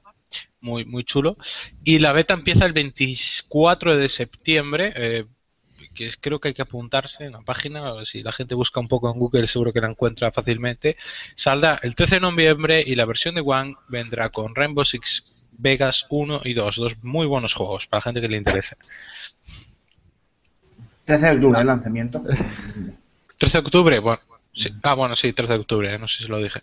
muy, 0.62 0.86
muy 0.86 1.04
chulo, 1.04 1.36
y 1.84 1.98
la 1.98 2.12
beta 2.12 2.36
empieza 2.36 2.68
el 2.68 2.74
24 2.74 3.98
de 3.98 4.08
septiembre. 4.08 5.26
Que 5.98 6.08
es- 6.08 6.18
creo 6.18 6.40
que 6.40 6.50
hay 6.50 6.54
que 6.54 6.62
apuntarse 6.62 7.26
en 7.26 7.34
la 7.34 7.42
página, 7.42 8.06
si 8.06 8.24
la 8.24 8.32
gente 8.32 8.56
busca 8.56 8.80
un 8.80 8.88
poco 8.88 9.12
en 9.12 9.20
Google 9.20 9.48
seguro 9.48 9.74
que 9.74 9.82
la 9.82 9.90
encuentra 9.90 10.32
fácilmente. 10.32 10.96
Saldrá 11.36 11.80
el 11.84 11.96
13 11.96 12.16
de 12.16 12.22
noviembre 12.22 12.84
y 12.86 12.96
la 12.96 13.06
versión 13.06 13.36
de 13.36 13.42
One 13.42 13.76
vendrá 13.90 14.30
con 14.30 14.56
Rainbow 14.56 14.86
Six 14.86 15.44
Vegas 15.60 16.06
1 16.10 16.42
y 16.46 16.54
2, 16.54 16.76
dos 16.78 17.04
muy 17.04 17.26
buenos 17.26 17.54
juegos 17.56 17.88
para 17.88 17.98
la 18.00 18.04
gente 18.04 18.22
que 18.22 18.28
le 18.30 18.38
interese. 18.38 18.78
13 21.06 21.26
de 21.26 21.32
octubre, 21.34 21.60
el 21.62 21.68
lanzamiento. 21.68 22.24
13 23.38 23.58
de 23.58 23.64
octubre, 23.66 24.00
bueno, 24.00 24.22
sí. 24.54 24.70
ah, 24.84 24.94
bueno, 24.94 25.16
sí, 25.16 25.34
13 25.34 25.54
de 25.54 25.60
octubre, 25.60 26.00
no 26.00 26.08
sé 26.08 26.24
si 26.24 26.30
lo 26.30 26.38
dije. 26.38 26.62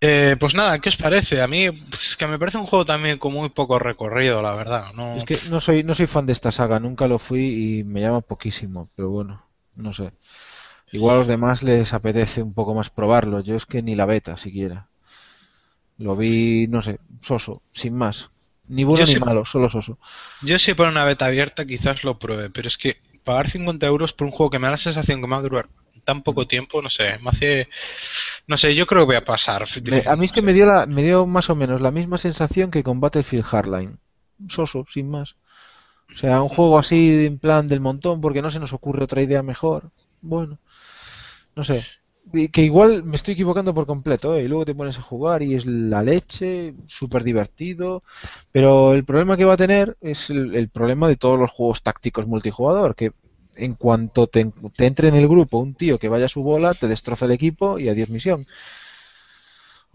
Eh, 0.00 0.36
pues 0.38 0.54
nada, 0.54 0.78
¿qué 0.78 0.90
os 0.90 0.96
parece? 0.96 1.42
A 1.42 1.48
mí 1.48 1.70
pues, 1.70 2.10
es 2.10 2.16
que 2.16 2.26
me 2.26 2.38
parece 2.38 2.58
un 2.58 2.66
juego 2.66 2.84
también 2.84 3.18
con 3.18 3.32
muy 3.32 3.48
poco 3.48 3.78
recorrido, 3.78 4.42
la 4.42 4.54
verdad. 4.54 4.92
No, 4.94 5.16
Es 5.16 5.24
que 5.24 5.38
no 5.50 5.60
soy, 5.60 5.82
no 5.82 5.94
soy 5.94 6.06
fan 6.06 6.26
de 6.26 6.32
esta 6.32 6.52
saga, 6.52 6.78
nunca 6.78 7.08
lo 7.08 7.18
fui 7.18 7.78
y 7.80 7.84
me 7.84 8.00
llama 8.00 8.20
poquísimo, 8.20 8.88
pero 8.94 9.10
bueno, 9.10 9.42
no 9.74 9.92
sé. 9.92 10.12
Igual 10.92 11.16
a 11.16 11.18
los 11.18 11.26
demás 11.26 11.62
les 11.62 11.92
apetece 11.92 12.42
un 12.42 12.54
poco 12.54 12.74
más 12.74 12.90
probarlo, 12.90 13.40
yo 13.40 13.56
es 13.56 13.66
que 13.66 13.82
ni 13.82 13.94
la 13.94 14.06
beta 14.06 14.36
siquiera. 14.36 14.86
Lo 15.98 16.14
vi, 16.14 16.66
no 16.68 16.80
sé, 16.80 17.00
soso, 17.20 17.62
sin 17.72 17.94
más. 17.94 18.30
Ni 18.68 18.84
bueno 18.84 19.04
Yo 19.04 19.12
ni 19.12 19.18
malo, 19.18 19.44
solo 19.44 19.68
soso. 19.68 19.98
Yo 20.42 20.58
si 20.58 20.74
por 20.74 20.88
una 20.88 21.04
beta 21.04 21.26
abierta 21.26 21.66
quizás 21.66 22.04
lo 22.04 22.18
pruebe, 22.18 22.50
pero 22.50 22.68
es 22.68 22.78
que 22.78 22.98
pagar 23.28 23.50
50 23.50 23.86
euros 23.94 24.12
por 24.14 24.26
un 24.28 24.32
juego 24.36 24.50
que 24.50 24.58
me 24.60 24.66
da 24.68 24.72
la 24.72 24.76
sensación 24.88 25.20
que 25.20 25.26
me 25.28 25.34
va 25.36 25.40
a 25.40 25.48
durar 25.48 25.66
tan 26.04 26.22
poco 26.22 26.46
tiempo, 26.54 26.80
no 26.82 26.90
sé, 26.90 27.18
me 27.22 27.30
hace... 27.30 27.68
No 28.46 28.56
sé, 28.56 28.74
yo 28.74 28.86
creo 28.86 29.02
que 29.02 29.06
voy 29.12 29.16
a 29.16 29.24
pasar. 29.24 29.66
Me- 29.84 30.04
a 30.06 30.16
mí 30.16 30.24
es 30.26 30.32
que 30.32 30.42
me 30.42 30.54
dio, 30.54 30.66
la, 30.66 30.86
me 30.86 31.02
dio 31.02 31.26
más 31.26 31.50
o 31.50 31.56
menos 31.56 31.80
la 31.80 31.90
misma 31.90 32.18
sensación 32.18 32.70
que 32.70 32.82
con 32.82 33.00
Battlefield 33.00 33.44
Hardline. 33.44 33.98
Soso, 34.48 34.86
sin 34.88 35.10
más. 35.10 35.36
O 36.14 36.18
sea, 36.18 36.42
un 36.42 36.48
juego 36.48 36.78
así 36.78 37.26
en 37.26 37.38
plan 37.38 37.68
del 37.68 37.80
montón 37.80 38.20
porque 38.20 38.42
no 38.42 38.50
se 38.50 38.60
nos 38.60 38.72
ocurre 38.72 39.04
otra 39.04 39.22
idea 39.22 39.42
mejor. 39.42 39.90
Bueno, 40.22 40.58
no 41.56 41.64
sé. 41.64 41.84
Que 42.52 42.62
igual 42.62 43.04
me 43.04 43.16
estoy 43.16 43.32
equivocando 43.34 43.72
por 43.72 43.86
completo, 43.86 44.34
¿eh? 44.36 44.42
Y 44.44 44.48
luego 44.48 44.66
te 44.66 44.74
pones 44.74 44.98
a 44.98 45.02
jugar 45.02 45.42
y 45.42 45.54
es 45.54 45.64
la 45.64 46.02
leche, 46.02 46.74
súper 46.86 47.22
divertido. 47.22 48.02
Pero 48.52 48.92
el 48.92 49.04
problema 49.04 49.36
que 49.36 49.46
va 49.46 49.54
a 49.54 49.56
tener 49.56 49.96
es 50.00 50.28
el, 50.28 50.54
el 50.54 50.68
problema 50.68 51.08
de 51.08 51.16
todos 51.16 51.38
los 51.38 51.50
juegos 51.50 51.82
tácticos 51.82 52.26
multijugador, 52.26 52.94
que 52.94 53.12
en 53.56 53.74
cuanto 53.74 54.26
te, 54.26 54.52
te 54.76 54.86
entre 54.86 55.08
en 55.08 55.14
el 55.14 55.26
grupo 55.26 55.58
un 55.58 55.74
tío 55.74 55.98
que 55.98 56.08
vaya 56.08 56.26
a 56.26 56.28
su 56.28 56.42
bola, 56.42 56.74
te 56.74 56.86
destroza 56.86 57.24
el 57.24 57.32
equipo 57.32 57.78
y 57.78 57.88
adiós 57.88 58.10
misión. 58.10 58.46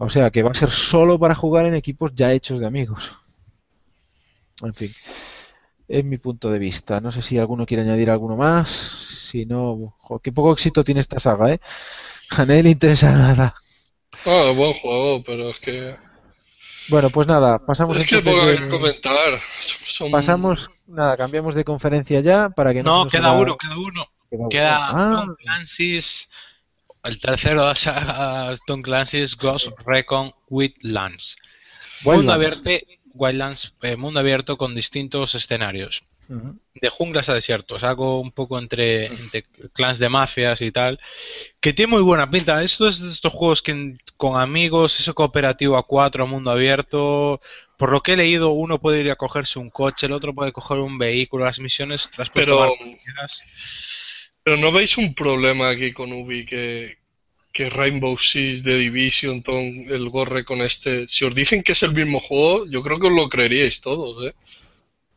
O 0.06 0.08
sea 0.08 0.30
que 0.30 0.44
va 0.44 0.52
a 0.52 0.60
ser 0.60 0.70
solo 0.70 1.18
para 1.18 1.34
jugar 1.34 1.66
en 1.66 1.74
equipos 1.74 2.12
ya 2.14 2.32
hechos 2.32 2.60
de 2.60 2.66
amigos. 2.66 3.10
En 4.62 4.74
fin, 4.74 4.90
es 5.88 6.04
mi 6.04 6.18
punto 6.18 6.50
de 6.50 6.58
vista. 6.58 7.00
No 7.00 7.12
sé 7.12 7.22
si 7.22 7.38
alguno 7.38 7.66
quiere 7.66 7.82
añadir 7.84 8.10
alguno 8.10 8.36
más. 8.36 8.70
Si 8.70 9.46
no, 9.46 9.94
jo, 9.98 10.20
qué 10.20 10.32
poco 10.32 10.52
éxito 10.52 10.84
tiene 10.84 11.00
esta 11.00 11.18
saga, 11.18 11.52
¿eh? 11.52 11.60
A 12.30 12.44
nadie 12.44 12.62
le 12.62 12.70
interesa 12.70 13.12
nada. 13.12 13.54
Ah, 14.26 14.52
buen 14.54 14.72
juego, 14.74 15.22
pero 15.24 15.50
es 15.50 15.58
que. 15.60 15.96
Bueno, 16.88 17.08
pues 17.10 17.26
nada, 17.26 17.58
pasamos 17.64 17.96
Es 17.96 18.06
que 18.06 18.20
poco 18.20 18.46
de- 18.46 18.58
que 18.58 18.68
comentar. 18.68 19.38
Son- 19.60 20.10
pasamos, 20.10 20.70
nada, 20.86 21.16
cambiamos 21.16 21.54
de 21.54 21.64
conferencia 21.64 22.20
ya 22.20 22.50
para 22.50 22.72
que 22.72 22.82
no, 22.82 23.00
se 23.00 23.04
No, 23.04 23.10
queda 23.10 23.30
haga- 23.30 23.38
uno, 23.40 23.56
queda 23.58 23.78
uno. 23.78 24.06
queda 24.30 24.48
Queda 24.50 24.92
uno. 24.92 25.20
Tom 25.20 25.34
Clancy's, 25.36 26.28
el 27.04 27.20
tercero 27.20 27.62
de 27.62 27.66
la 27.68 27.76
saga 27.76 28.54
Tom 28.66 28.82
Clancy's 28.82 29.36
Ghost 29.36 29.68
Recon 29.86 30.32
Wildlands. 30.48 31.36
Mundo 32.04 32.32
abierto, 32.34 32.70
Wildlands, 33.14 33.76
eh, 33.82 33.96
mundo 33.96 34.20
abierto 34.20 34.58
con 34.58 34.74
distintos 34.74 35.34
escenarios. 35.34 36.02
De 36.28 36.88
junglas 36.88 37.28
a 37.28 37.34
desiertos, 37.34 37.84
algo 37.84 38.20
un 38.20 38.32
poco 38.32 38.58
entre, 38.58 39.06
entre 39.06 39.44
clans 39.72 39.98
de 39.98 40.08
mafias 40.08 40.60
y 40.60 40.70
tal, 40.70 40.98
que 41.60 41.72
tiene 41.72 41.92
muy 41.92 42.02
buena 42.02 42.30
pinta. 42.30 42.62
Esto 42.62 42.88
es 42.88 43.00
de 43.00 43.08
estos 43.08 43.32
juegos 43.32 43.62
que 43.62 43.96
con 44.16 44.40
amigos, 44.40 44.98
eso 45.00 45.14
cooperativo 45.14 45.76
a 45.76 45.86
cuatro, 45.86 46.26
mundo 46.26 46.50
abierto. 46.50 47.40
Por 47.76 47.90
lo 47.90 48.00
que 48.02 48.12
he 48.12 48.16
leído, 48.16 48.50
uno 48.50 48.80
puede 48.80 49.00
ir 49.00 49.10
a 49.10 49.16
cogerse 49.16 49.58
un 49.58 49.70
coche, 49.70 50.06
el 50.06 50.12
otro 50.12 50.34
puede 50.34 50.52
coger 50.52 50.78
un 50.78 50.96
vehículo, 50.98 51.44
las 51.44 51.58
misiones 51.58 52.10
las 52.16 52.30
puedes 52.30 52.46
Pero- 52.46 52.56
tomar 52.58 52.78
como 52.78 52.96
quieras. 52.96 53.42
Pero 54.42 54.56
no 54.58 54.70
veis 54.72 54.98
un 54.98 55.14
problema 55.14 55.70
aquí 55.70 55.92
con 55.92 56.12
Ubi 56.12 56.44
que, 56.44 56.98
que 57.52 57.70
Rainbow 57.70 58.18
Six 58.18 58.62
de 58.62 58.76
Division, 58.76 59.42
Tom, 59.42 59.56
el 59.88 60.08
Gorre 60.10 60.44
con 60.44 60.60
este. 60.60 61.08
Si 61.08 61.24
os 61.24 61.34
dicen 61.34 61.62
que 61.62 61.72
es 61.72 61.82
el 61.82 61.94
mismo 61.94 62.20
juego, 62.20 62.66
yo 62.66 62.82
creo 62.82 62.98
que 62.98 63.06
os 63.06 63.12
lo 63.14 63.28
creeríais 63.30 63.80
todos, 63.80 64.26
¿eh? 64.26 64.34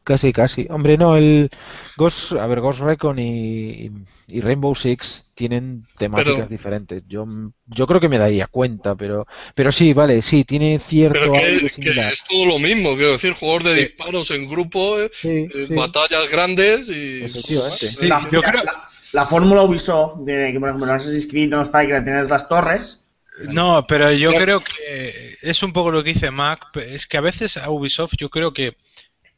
Casi, 0.07 0.31
casi. 0.31 0.65
Hombre, 0.69 0.97
no, 0.97 1.17
el 1.17 1.49
Ghost, 1.97 2.31
a 2.31 2.47
ver, 2.47 2.61
Ghost 2.61 2.79
Recon 2.79 3.19
y, 3.19 3.91
y 4.29 4.39
Rainbow 4.39 4.73
Six 4.73 5.25
tienen 5.35 5.83
temáticas 5.97 6.33
Pero- 6.35 6.47
diferentes. 6.47 7.03
Yo, 7.09 7.25
yo 7.65 7.85
creo 7.87 7.99
que 7.99 8.07
me 8.07 8.17
daría 8.17 8.47
cuenta, 8.47 8.95
pero, 8.95 9.27
pero 9.53 9.69
sí, 9.73 9.91
vale, 9.91 10.21
sí, 10.21 10.45
tiene 10.45 10.79
cierto 10.79 11.19
Pero 11.19 11.35
aire 11.35 11.55
que, 11.59 11.63
que 11.65 11.69
similar. 11.69 12.13
es 12.13 12.23
todo 12.23 12.45
lo 12.45 12.57
mismo, 12.57 12.95
quiero 12.95 13.11
decir, 13.11 13.33
juegos 13.33 13.65
de 13.65 13.75
Sí. 13.75 13.81
disparos 13.81 14.31
en 14.31 14.47
grupo, 14.47 14.97
eh, 14.97 15.11
Sí, 15.11 15.27
eh, 15.53 15.65
sí. 15.67 15.73
batallas 15.75 16.31
grandes 16.31 16.89
y. 16.89 17.25
Efectivamente. 17.25 17.87
Sí, 17.87 18.07
la, 18.07 18.29
yo 18.31 18.39
la- 18.41 18.49
creo- 18.51 18.63
la- 18.63 18.83
la 19.11 19.25
fórmula 19.25 19.63
Ubisoft, 19.63 20.19
de 20.21 20.53
que 20.53 20.59
por 20.61 20.69
ejemplo 20.69 20.89
Assassin's 20.89 21.27
Creed 21.27 21.49
no 21.49 21.61
está 21.63 21.81
que 21.85 21.99
tienes 22.01 22.29
las 22.29 22.47
torres, 22.47 23.03
No, 23.49 23.85
pero 23.85 24.09
yo 24.13 24.31
creo 24.33 24.61
que 24.61 25.35
es 25.41 25.61
un 25.63 25.71
poco 25.73 25.91
lo 25.91 26.01
que 26.03 26.13
dice 26.13 26.31
Mac. 26.31 26.61
Es 26.75 27.05
que 27.07 27.17
a 27.17 27.21
veces 27.21 27.57
a 27.57 27.69
Ubisoft 27.69 28.13
yo 28.17 28.29
creo 28.29 28.51
que, 28.51 28.75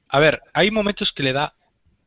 a 0.10 0.20
ver, 0.20 0.42
hay 0.54 0.72
momentos 0.72 1.12
que 1.14 1.24
le 1.24 1.34
da, 1.34 1.56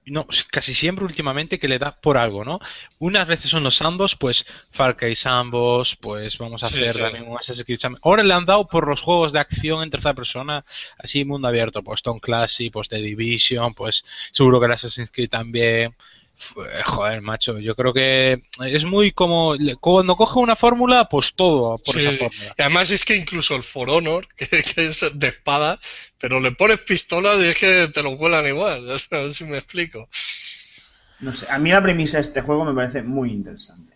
no, 0.05 0.27
casi 0.51 0.75
siempre 0.75 1.05
últimamente 1.05 1.59
que 1.61 1.69
le 1.69 1.79
da 1.79 2.01
por 2.01 2.17
algo, 2.19 2.45
¿no? 2.45 2.59
Unas 2.99 3.29
veces 3.29 3.51
son 3.51 3.63
los 3.63 3.77
sandbox, 3.77 4.17
pues 4.17 4.45
Far 4.73 4.97
Cry 4.97 5.15
sandbox, 5.15 5.97
pues 5.97 6.39
vamos 6.39 6.63
a 6.65 6.67
Sí, 6.67 6.75
hacer 6.79 6.95
sí. 6.95 6.99
también 7.01 7.29
un 7.29 7.39
Assassin's 7.39 7.65
Creed 7.65 7.79
sandbox. 7.79 8.05
Ahora 8.05 8.23
le 8.25 8.35
han 8.35 8.45
dado 8.47 8.67
por 8.67 8.89
los 8.89 9.01
juegos 9.01 9.33
de 9.33 9.39
acción 9.39 9.83
en 9.83 9.91
tercera 9.91 10.15
persona, 10.15 10.65
así 10.99 11.25
mundo 11.25 11.47
abierto, 11.49 11.83
pues 11.85 12.03
Tom 12.03 12.19
Clancy, 12.19 12.71
pues 12.71 12.89
The 12.89 12.97
Division, 12.99 13.75
pues 13.75 14.05
seguro 14.33 14.59
que 14.59 14.67
el 14.67 14.73
Assassin's 14.73 15.11
Creed 15.13 15.31
también. 15.31 15.95
Joder, 16.87 17.21
macho, 17.23 17.59
yo 17.61 17.77
creo 17.77 17.93
que 17.93 18.43
es 18.67 18.85
muy 18.85 19.13
como 19.13 19.55
cuando 19.81 20.17
coge 20.17 20.41
una 20.41 20.57
fórmula, 20.57 21.09
pues 21.09 21.35
todo 21.35 21.79
por 21.79 21.95
Sí, 21.95 22.01
esa 22.01 22.11
fórmula. 22.11 22.55
y 22.59 22.63
además 22.63 22.91
es 22.91 23.05
que 23.05 23.15
incluso 23.15 23.55
el 23.55 23.63
For 23.63 23.89
Honor, 23.91 24.27
que, 24.37 24.49
que 24.49 24.87
es 24.87 25.05
de 25.15 25.29
espada, 25.29 25.79
pero 26.23 26.41
le 26.41 26.53
pones 26.53 26.81
pistolas 26.81 27.39
y 27.41 27.47
es 27.49 27.59
que 27.59 27.89
te 27.93 28.03
lo 28.03 28.17
vuelan 28.17 28.47
igual. 28.47 28.89
A 29.11 29.19
ver 29.19 29.31
si 29.33 29.45
me 29.45 29.59
explico. 29.59 30.09
No 31.21 31.33
sé, 31.35 31.47
a 31.51 31.59
mí 31.59 31.71
la 31.71 31.83
premisa 31.83 32.19
de 32.19 32.23
este 32.23 32.43
juego 32.43 32.65
me 32.67 32.75
parece 32.75 33.03
muy 33.03 33.31
interesante. 33.33 33.95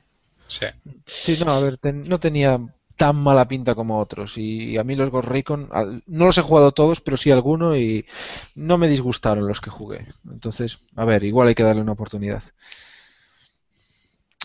Sí. 0.49 0.67
Sí, 1.07 1.37
no, 1.45 1.53
a 1.53 1.61
ver, 1.61 1.79
ten- 1.79 2.09
no 2.09 2.19
tenía 2.21 2.59
tan 2.97 3.17
mala 3.17 3.47
pinta 3.49 3.75
como 3.75 3.99
otros. 4.01 4.39
Y 4.39 4.77
a 4.79 4.85
mí 4.85 4.95
los 4.97 5.11
Ghost 5.11 5.29
Recon, 5.29 5.69
al- 5.73 6.03
no 6.07 6.27
los 6.27 6.39
he 6.39 6.43
jugado 6.43 6.73
todos, 6.73 7.01
pero 7.01 7.17
sí 7.17 7.31
alguno 7.31 7.77
y 7.77 8.07
no 8.55 8.79
me 8.79 8.89
disgustaron 8.89 9.47
los 9.49 9.61
que 9.61 9.71
jugué. 9.71 10.07
Entonces, 10.31 10.79
a 10.97 11.05
ver, 11.05 11.25
igual 11.25 11.49
hay 11.49 11.55
que 11.55 11.63
darle 11.65 11.83
una 11.83 11.93
oportunidad. 11.93 12.43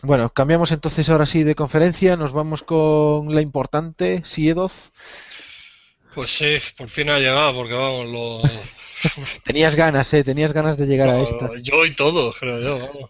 Bueno, 0.03 0.31
cambiamos 0.33 0.71
entonces 0.71 1.09
ahora 1.09 1.27
sí 1.27 1.43
de 1.43 1.53
conferencia, 1.55 2.17
nos 2.17 2.33
vamos 2.33 2.63
con 2.63 3.33
la 3.35 3.41
importante, 3.41 4.23
Siedoz. 4.25 4.91
Pues 6.13 6.31
sí, 6.31 6.57
por 6.77 6.89
fin 6.89 7.09
ha 7.09 7.19
llegado, 7.19 7.53
porque 7.53 7.73
vamos, 7.73 8.07
lo, 8.07 8.41
Tenías 9.43 9.75
ganas, 9.75 10.13
eh, 10.13 10.23
tenías 10.23 10.53
ganas 10.53 10.77
de 10.77 10.85
llegar 10.85 11.09
a 11.09 11.21
esta. 11.21 11.49
yo 11.61 11.85
y 11.85 11.95
todo, 11.95 12.33
creo 12.33 12.59
yo, 12.59 12.79
vamos. 12.79 13.09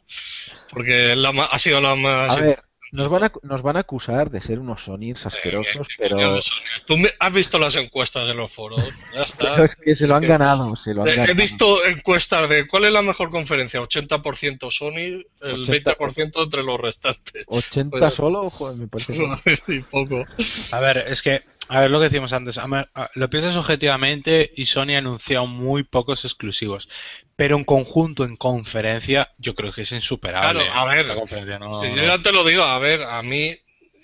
Porque 0.69 1.15
la 1.15 1.31
ma- 1.31 1.45
ha 1.45 1.59
sido 1.59 1.81
la 1.81 1.95
más... 1.95 2.37
A 2.37 2.41
ver, 2.41 2.63
nos 2.93 3.09
van 3.09 3.23
a, 3.25 3.31
nos 3.43 3.61
van 3.61 3.77
a 3.77 3.81
acusar 3.81 4.29
de 4.29 4.39
ser 4.41 4.59
unos 4.59 4.83
Sonics 4.83 5.25
asquerosos, 5.25 5.87
Eh, 5.87 5.95
pero, 5.97 6.37
Tú 6.85 6.97
me- 6.97 7.09
has 7.19 7.33
visto 7.33 7.57
las 7.59 7.75
encuestas 7.77 8.27
de 8.27 8.33
los 8.33 8.53
foros, 8.53 8.79
ya 9.13 9.23
está. 9.23 9.51
pero 9.53 9.65
es 9.65 9.75
que 9.75 9.95
se 9.95 10.07
lo 10.07 10.15
han 10.15 10.23
ganado, 10.27 10.75
se 10.75 10.93
lo 10.93 11.01
han 11.01 11.07
He- 11.09 11.11
He 11.13 11.15
ganado. 11.17 11.35
visto 11.35 11.85
encuestas 11.85 12.47
de 12.49 12.67
cuál 12.67 12.85
es 12.85 12.91
la 12.93 13.01
mejor 13.01 13.29
conferencia, 13.29 13.81
80% 13.81 14.69
Sony, 14.71 15.23
el 15.41 15.61
80. 15.63 15.97
20% 15.97 16.43
entre 16.43 16.63
los 16.63 16.79
restantes. 16.79 17.45
80 17.47 17.97
Pues- 17.97 18.13
solo, 18.13 18.49
joder, 18.49 18.77
me 18.77 18.87
parece. 18.87 19.13
y 19.67 19.79
poco. 19.81 20.23
A 20.71 20.79
ver, 20.79 21.05
es 21.09 21.21
que, 21.21 21.41
a 21.73 21.79
ver 21.81 21.89
lo 21.91 21.99
que 21.99 22.09
decimos 22.09 22.33
antes, 22.33 22.57
a 22.57 22.67
ver, 22.67 22.89
a- 22.93 23.09
lo 23.15 23.29
piensas 23.29 23.55
objetivamente 23.55 24.51
y 24.55 24.65
Sony 24.65 24.95
ha 24.95 24.97
anunciado 24.99 25.47
muy 25.47 25.83
pocos 25.83 26.25
exclusivos, 26.25 26.89
pero 27.35 27.55
en 27.57 27.63
conjunto, 27.63 28.23
en 28.25 28.35
conferencia, 28.37 29.31
yo 29.37 29.55
creo 29.55 29.71
que 29.71 29.83
es 29.83 29.91
insuperable. 29.91 30.65
Claro, 30.65 30.73
a 30.79 30.85
ver, 30.85 31.05
no- 31.07 31.79
Si 31.79 31.95
yo 31.95 32.03
ya 32.03 32.21
te 32.21 32.31
lo 32.31 32.43
digo, 32.43 32.63
a 32.63 32.77
ver, 32.79 33.03
a 33.03 33.21
mí 33.23 33.55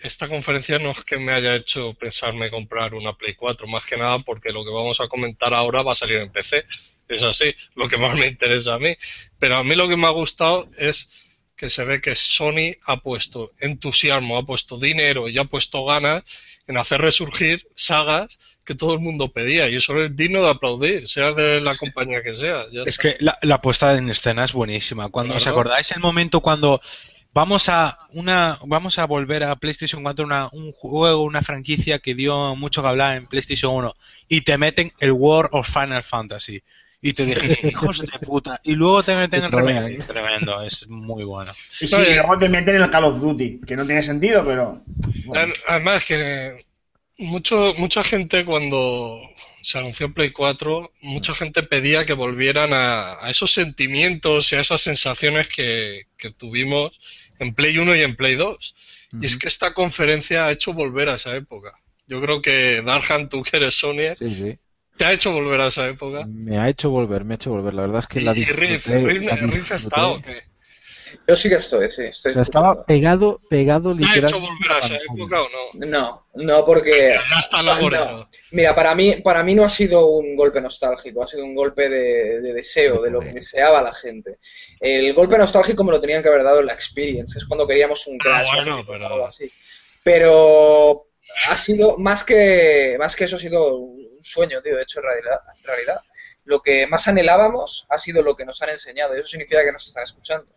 esta 0.02 0.28
conferencia 0.28 0.80
no 0.80 0.92
es 0.92 1.04
que 1.04 1.18
me 1.18 1.34
haya 1.34 1.56
hecho 1.56 1.94
pensarme 1.96 2.50
comprar 2.52 2.94
una 2.94 3.14
Play 3.14 3.36
4, 3.36 3.68
más 3.68 3.86
que 3.86 3.98
nada 3.98 4.20
porque 4.20 4.52
lo 4.52 4.64
que 4.64 4.72
vamos 4.74 5.02
a 5.02 5.08
comentar 5.08 5.54
ahora 5.54 5.82
va 5.84 5.92
a 5.92 5.96
salir 5.96 6.18
en 6.18 6.32
PC. 6.32 6.66
Es 7.10 7.24
así, 7.24 7.54
lo 7.76 7.88
que 7.90 7.98
más 7.98 8.16
me 8.16 8.28
interesa 8.28 8.76
a 8.76 8.80
mí. 8.80 8.96
Pero 9.40 9.56
a 9.58 9.64
mí 9.64 9.76
lo 9.76 9.88
que 9.88 9.96
me 9.98 10.08
ha 10.08 10.12
gustado 10.12 10.70
es 10.78 11.24
que 11.56 11.70
se 11.70 11.84
ve 11.86 12.00
que 12.02 12.16
Sony 12.16 12.76
ha 12.86 12.98
puesto 12.98 13.52
entusiasmo, 13.60 14.38
ha 14.38 14.46
puesto 14.46 14.78
dinero 14.78 15.28
y 15.28 15.38
ha 15.38 15.46
puesto 15.46 15.84
ganas 15.86 16.24
en 16.68 16.78
hacer 16.78 17.02
resurgir 17.02 17.68
sagas 17.74 18.60
que 18.64 18.76
todo 18.76 18.94
el 18.94 19.00
mundo 19.00 19.32
pedía. 19.32 19.70
Y 19.70 19.76
eso 19.76 20.00
es 20.02 20.16
digno 20.16 20.42
de 20.42 20.50
aplaudir, 20.50 21.08
sea 21.08 21.32
de 21.32 21.62
la 21.62 21.76
compañía 21.76 22.22
que 22.22 22.34
sea. 22.34 22.66
Es 22.86 22.98
que 22.98 23.16
la, 23.20 23.38
la 23.42 23.62
puesta 23.62 23.98
en 23.98 24.10
escena 24.10 24.44
es 24.44 24.54
buenísima. 24.54 25.10
Cuando 25.10 25.36
os 25.36 25.48
acordáis 25.48 25.92
el 25.92 26.02
momento 26.02 26.42
cuando 26.42 26.82
vamos 27.34 27.70
a 27.70 28.00
una 28.14 28.58
vamos 28.66 29.00
a 29.00 29.06
volver 29.06 29.44
a 29.44 29.56
PlayStation 29.56 30.02
4 30.02 30.26
una, 30.26 30.50
un 30.52 30.72
juego, 30.72 31.24
una 31.24 31.42
franquicia 31.42 32.00
que 32.00 32.16
dio 32.16 32.56
mucho 32.56 32.82
que 32.82 32.88
hablar 32.88 33.18
en 33.18 33.28
PlayStation 33.28 33.74
1 33.76 33.96
y 34.28 34.42
te 34.42 34.58
meten 34.58 34.92
el 35.00 35.12
War 35.12 35.50
of 35.52 35.70
Final 35.72 36.04
Fantasy 36.04 36.64
y 37.02 37.14
te 37.14 37.26
dijiste 37.26 37.68
hijos 37.72 38.00
de 38.00 38.08
puta 38.20 38.60
y 38.64 38.74
luego 38.74 39.04
te 39.04 39.16
meten 39.16 39.50
trolean. 39.50 39.86
remake. 39.86 40.08
Tremendo, 40.08 40.62
es 40.64 40.88
muy 40.88 41.24
bueno. 41.24 41.52
Y 41.80 41.88
sí, 41.88 41.96
y 42.12 42.16
luego 42.16 42.38
te 42.38 42.50
meten 42.50 42.76
el 42.76 42.90
Call 42.90 43.04
of 43.06 43.20
Duty, 43.20 43.62
que 43.66 43.76
no 43.76 43.86
tiene 43.86 44.04
sentido, 44.04 44.44
pero. 44.46 44.82
bueno. 45.26 45.54
Ad- 45.54 45.58
Además 45.68 46.06
que 46.06 46.58
mucho, 47.18 47.74
mucha 47.78 48.04
gente 48.04 48.46
cuando 48.46 49.20
se 49.62 49.78
anunció 49.80 50.14
Play 50.14 50.32
4, 50.32 50.92
mucha 51.02 51.34
gente 51.36 51.64
pedía 51.64 52.06
que 52.06 52.14
volvieran 52.14 52.74
a, 52.74 53.24
a 53.24 53.30
esos 53.30 53.52
sentimientos 53.52 54.52
y 54.52 54.56
a 54.56 54.62
esas 54.62 54.82
sensaciones 54.82 55.50
que, 55.50 56.04
que 56.18 56.32
tuvimos 56.32 57.00
en 57.40 57.54
Play 57.54 57.78
1 57.78 57.96
y 57.96 58.02
en 58.02 58.16
Play 58.16 58.36
2. 58.36 58.76
Y 59.22 59.26
es 59.26 59.36
que 59.38 59.48
esta 59.48 59.74
conferencia 59.74 60.46
ha 60.46 60.52
hecho 60.52 60.74
volver 60.74 61.10
a 61.10 61.16
esa 61.16 61.36
época. 61.36 61.74
Yo 62.08 62.22
creo 62.22 62.42
que 62.42 62.82
Darhan, 62.82 63.30
tú 63.30 63.44
que 63.44 63.58
eres 63.58 63.76
Sony, 63.76 64.16
Sí, 64.20 64.28
sí. 64.30 64.60
Te 64.98 65.06
ha 65.06 65.14
hecho 65.14 65.32
volver 65.34 65.62
a 65.62 65.68
esa 65.68 65.88
época. 65.88 66.26
Me 66.28 66.58
ha 66.60 66.70
hecho 66.70 66.90
volver, 66.90 67.24
me 67.24 67.34
ha 67.34 67.36
hecho 67.36 67.52
volver. 67.52 67.74
La 67.74 67.84
verdad 67.84 68.00
es 68.00 68.08
que 68.08 68.20
Y, 68.20 68.24
la 68.24 68.32
y 68.32 68.44
Riff, 68.46 68.70
disfruté. 68.86 69.00
Riff, 69.08 69.24
la 69.24 69.36
Riff 69.36 69.54
disfruté. 69.54 69.76
está 69.76 70.08
o 70.10 70.22
qué? 70.22 70.44
Yo 71.26 71.38
sí 71.38 71.48
que 71.48 71.56
estoy, 71.56 71.90
sí. 71.92 72.04
Estoy 72.04 72.32
O 72.32 72.34
sea, 72.34 72.42
estaba 72.42 72.84
pegado, 72.86 73.40
pegado 73.50 73.96
¿Te 73.96 74.04
ha 74.04 74.08
literalmente. 74.08 74.36
hecho 74.36 74.40
volver 74.42 74.72
a 74.72 74.80
esa 74.80 74.96
época 74.98 75.42
o 75.42 75.48
no? 75.50 75.86
No, 75.88 76.26
no, 76.36 76.66
porque. 76.66 77.16
Ya 77.34 77.40
está 77.40 77.62
la 77.62 77.76
No. 77.78 77.82
Moreno. 77.82 78.30
Mira, 78.52 78.76
para 78.76 78.94
mí, 78.94 79.14
para 79.24 79.42
mí 79.44 79.56
no 79.56 79.64
ha 79.64 79.70
sido 79.70 80.06
un 80.08 80.36
golpe 80.36 80.60
nostálgico, 80.60 81.24
ha 81.24 81.28
sido 81.28 81.46
un 81.46 81.56
golpe 81.56 81.88
de, 81.90 82.42
de 82.42 82.54
deseo, 82.54 83.02
de 83.02 83.10
lo 83.12 83.22
que 83.22 83.32
deseaba 83.34 83.82
la 83.82 83.94
gente. 83.94 84.38
El 84.82 85.14
golpe 85.14 85.38
nostálgico 85.38 85.84
me 85.86 85.92
lo 85.94 86.02
tenían 86.02 86.22
que 86.22 86.28
haber 86.30 86.44
dado 86.44 86.60
en 86.60 86.66
la 86.66 86.74
Experience, 86.74 87.38
es 87.38 87.46
cuando 87.46 87.66
queríamos 87.68 88.06
un 88.08 88.16
Ah, 88.16 88.24
Crash 88.24 88.48
bueno, 88.54 88.80
o 88.82 88.86
pero- 88.86 89.08
algo 89.08 89.26
así. 89.26 89.50
Pero 90.04 91.08
ha 91.50 91.58
sido, 91.58 91.98
más 91.98 92.24
que, 92.24 92.96
más 93.00 93.16
que 93.16 93.26
eso, 93.26 93.36
ha 93.36 93.40
sido 93.40 93.78
un 93.78 93.97
sueño, 94.28 94.62
tío, 94.62 94.80
hecho 94.80 95.00
en 95.00 95.06
realidad, 95.06 95.40
en 95.58 95.64
realidad. 95.64 96.02
Lo 96.46 96.62
que 96.62 96.88
más 96.88 97.08
anhelábamos 97.08 97.86
ha 97.90 97.98
sido 97.98 98.22
lo 98.24 98.36
que 98.36 98.46
nos 98.46 98.62
han 98.62 98.70
enseñado, 98.70 99.16
y 99.16 99.20
eso 99.20 99.30
significa 99.30 99.62
que 99.64 99.72
nos 99.72 99.88
están 99.88 100.04
escuchando. 100.04 100.48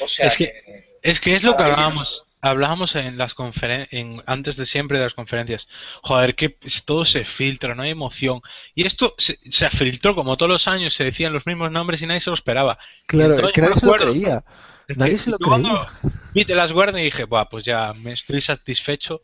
O 0.00 0.08
sea 0.08 0.26
Es 0.26 0.36
que- 0.36 0.46
que- 0.52 0.90
Es 1.02 1.18
que 1.20 1.34
es 1.34 1.42
lo 1.42 1.56
que 1.56 1.62
hablábamos, 1.62 2.26
hablábamos 2.42 2.94
en 2.94 3.16
las 3.16 3.32
conferencias, 3.34 4.22
antes 4.26 4.56
de 4.56 4.66
siempre 4.66 4.98
de 4.98 5.04
las 5.04 5.14
conferencias. 5.14 5.66
Joder, 6.02 6.34
que 6.34 6.58
todo 6.84 7.06
se 7.06 7.24
filtra, 7.24 7.74
no 7.74 7.82
hay 7.82 7.90
emoción. 7.90 8.42
Y 8.74 8.86
esto 8.86 9.14
se, 9.16 9.38
se 9.50 9.70
filtró 9.70 10.14
como 10.14 10.36
todos 10.36 10.50
los 10.52 10.68
años, 10.68 10.92
se 10.94 11.04
decían 11.04 11.32
los 11.32 11.46
mismos 11.46 11.70
nombres 11.70 12.02
y 12.02 12.06
nadie 12.06 12.20
se 12.20 12.28
lo 12.28 12.34
esperaba. 12.34 12.78
Claro, 13.06 13.34
es 13.46 13.52
que 13.52 13.62
nadie 13.62 13.76
se 13.76 13.86
lo 13.86 13.92
creía. 13.94 14.44
Nadie 14.88 15.16
se 15.18 15.30
lo 15.30 15.38
creía. 15.38 15.86
Vi 16.34 16.44
The 16.44 16.54
Last 16.54 16.72
Guardian 16.74 16.98
y 17.00 17.04
dije, 17.04 17.24
Buah, 17.24 17.48
pues 17.48 17.64
ya 17.64 17.92
me 17.94 18.12
estoy 18.12 18.40
satisfecho. 18.42 19.22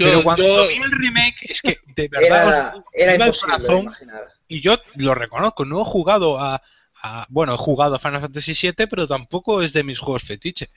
Yo- 0.00 0.06
Pero 0.10 0.22
cuando 0.22 0.44
yo- 0.44 0.68
vi 0.68 0.76
el 0.76 0.90
remake, 0.92 1.36
es 1.48 1.62
que 1.62 1.78
de 1.94 2.08
verdad 2.08 2.46
era, 2.48 2.72
os- 2.76 2.84
era 2.92 3.12
el 3.14 3.32
corazón 3.32 3.80
imaginar. 3.82 4.28
y 4.48 4.60
yo 4.60 4.78
lo 4.96 5.14
reconozco, 5.14 5.64
no 5.64 5.80
he 5.80 5.84
jugado 5.84 6.38
a, 6.40 6.62
a- 7.02 7.26
bueno, 7.30 7.54
he 7.54 7.56
jugado 7.56 7.94
a 7.94 7.98
Final 7.98 8.20
Fantasy 8.20 8.52
VII, 8.52 8.86
pero 8.86 9.06
tampoco 9.06 9.62
es 9.62 9.72
de 9.72 9.82
mis 9.84 9.98
juegos 9.98 10.22
fetiche. 10.22 10.68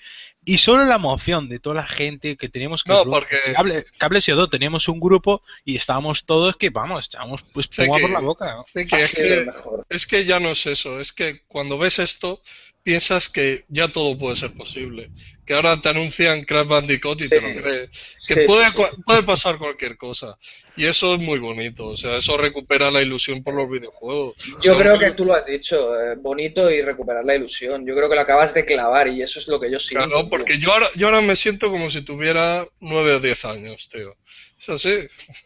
Y 0.46 0.58
solo 0.58 0.86
la 0.86 0.96
emoción 0.96 1.50
de 1.50 1.60
toda 1.60 1.76
la 1.76 1.88
gente 1.88 2.38
que 2.38 2.48
teníamos 2.50 2.84
que 2.84 2.94
No, 2.94 3.04
porque- 3.06 3.38
Cable, 3.54 3.86
Cable 3.98 4.20
CO2, 4.20 4.50
teníamos 4.50 4.88
un 4.88 5.00
grupo 5.02 5.42
y 5.66 5.76
estábamos 5.76 6.26
todos 6.26 6.56
que 6.58 6.70
vamos, 6.70 7.06
echábamos 7.08 7.44
pues 7.54 7.68
que- 7.68 7.86
por 7.88 8.10
la 8.10 8.20
boca. 8.20 8.64
es 8.74 9.14
que-. 9.16 9.52
Es 9.90 10.06
que 10.08 10.24
ya 10.26 10.40
no 10.40 10.50
es 10.52 10.66
eso, 10.66 11.00
es 11.00 11.12
que 11.14 11.42
cuando 11.48 11.78
ves 11.78 12.00
esto 12.00 12.42
piensas 12.84 13.30
que 13.30 13.64
ya 13.70 13.88
todo 13.88 14.18
puede 14.18 14.36
ser 14.36 14.54
posible. 14.54 15.10
Que 15.46 15.54
ahora 15.54 15.80
te 15.82 15.90
anuncian 15.90 16.44
Crash 16.44 16.68
Bandicoot 16.68 17.20
y 17.22 17.24
Sí. 17.24 17.30
te 17.30 17.42
lo 17.42 17.62
crees. 17.62 17.90
Que 18.28 18.34
Sí, 18.36 18.42
puede, 18.46 18.70
sí. 18.72 18.78
puede 19.06 19.24
pasar 19.24 19.58
cualquier 19.58 19.98
cosa. 19.98 20.38
Y 20.78 20.86
eso 20.86 21.14
es 21.16 21.20
muy 21.22 21.40
bonito. 21.40 21.88
O 21.88 21.96
sea, 21.98 22.16
eso 22.18 22.38
recupera 22.38 22.92
la 22.92 23.02
ilusión 23.02 23.44
por 23.44 23.54
los 23.54 23.70
videojuegos. 23.70 24.36
O 24.56 24.60
Yo 24.60 24.74
sea, 24.76 24.78
creo 24.84 25.00
que 25.00 25.12
tú 25.12 25.26
lo 25.26 25.34
has 25.34 25.46
dicho, 25.46 26.00
eh, 26.00 26.16
bonito 26.18 26.70
y 26.70 26.82
recuperar 26.82 27.24
la 27.26 27.36
ilusión. 27.36 27.86
Yo 27.86 27.96
creo 27.96 28.10
que 28.10 28.16
lo 28.16 28.22
acabas 28.22 28.54
de 28.54 28.66
clavar 28.66 29.08
y 29.08 29.22
eso 29.22 29.40
es 29.40 29.48
lo 29.48 29.60
que 29.60 29.72
yo 29.72 29.80
siento. 29.80 30.08
Claro, 30.08 30.30
porque 30.30 30.60
yo 30.60 30.72
ahora, 30.72 30.90
yo 30.96 31.08
ahora 31.08 31.22
me 31.22 31.36
siento 31.36 31.70
como 31.72 31.90
si 31.90 32.02
tuviera 32.04 32.68
nueve 32.80 33.14
o 33.14 33.20
diez 33.20 33.44
años, 33.46 33.90
tío. 33.90 34.16
Es 34.62 34.70
así. 34.70 34.96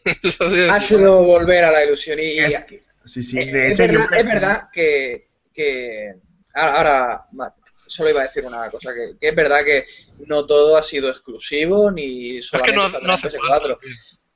Es 0.22 0.40
así. 0.40 0.60
Ha 0.70 0.80
sido 0.80 1.22
volver 1.24 1.64
a 1.64 1.70
la 1.72 1.84
ilusión 1.84 2.18
y, 2.20 2.22
y- 2.22 2.38
Es 2.40 2.60
que- 2.62 2.80
sí, 3.04 3.22
sí, 3.22 3.38
eh, 3.38 3.46
de 3.46 3.72
es, 3.72 3.80
hecho, 3.80 3.92
yo 3.92 3.98
verdad, 4.00 4.18
es 4.18 4.26
verdad 4.26 4.62
que, 4.72 5.28
que 5.52 6.12
ahora, 6.58 7.26
ahora, 7.32 7.54
solo 7.86 8.10
iba 8.10 8.20
a 8.20 8.24
decir 8.26 8.44
una 8.44 8.70
cosa, 8.70 8.92
que, 8.94 9.16
que 9.18 9.28
es 9.28 9.34
verdad 9.34 9.64
que 9.64 9.86
no 10.26 10.44
todo 10.46 10.76
ha 10.76 10.82
sido 10.82 11.08
exclusivo 11.08 11.90
ni 11.90 12.38
Es 12.38 12.50
que 12.50 12.58
solamente 12.58 12.76
no, 12.76 12.82
saldrá 12.90 13.00
no 13.00 13.06
en 13.06 13.10
hace 13.14 13.28
PS4. 13.30 13.48
falta. 13.48 13.78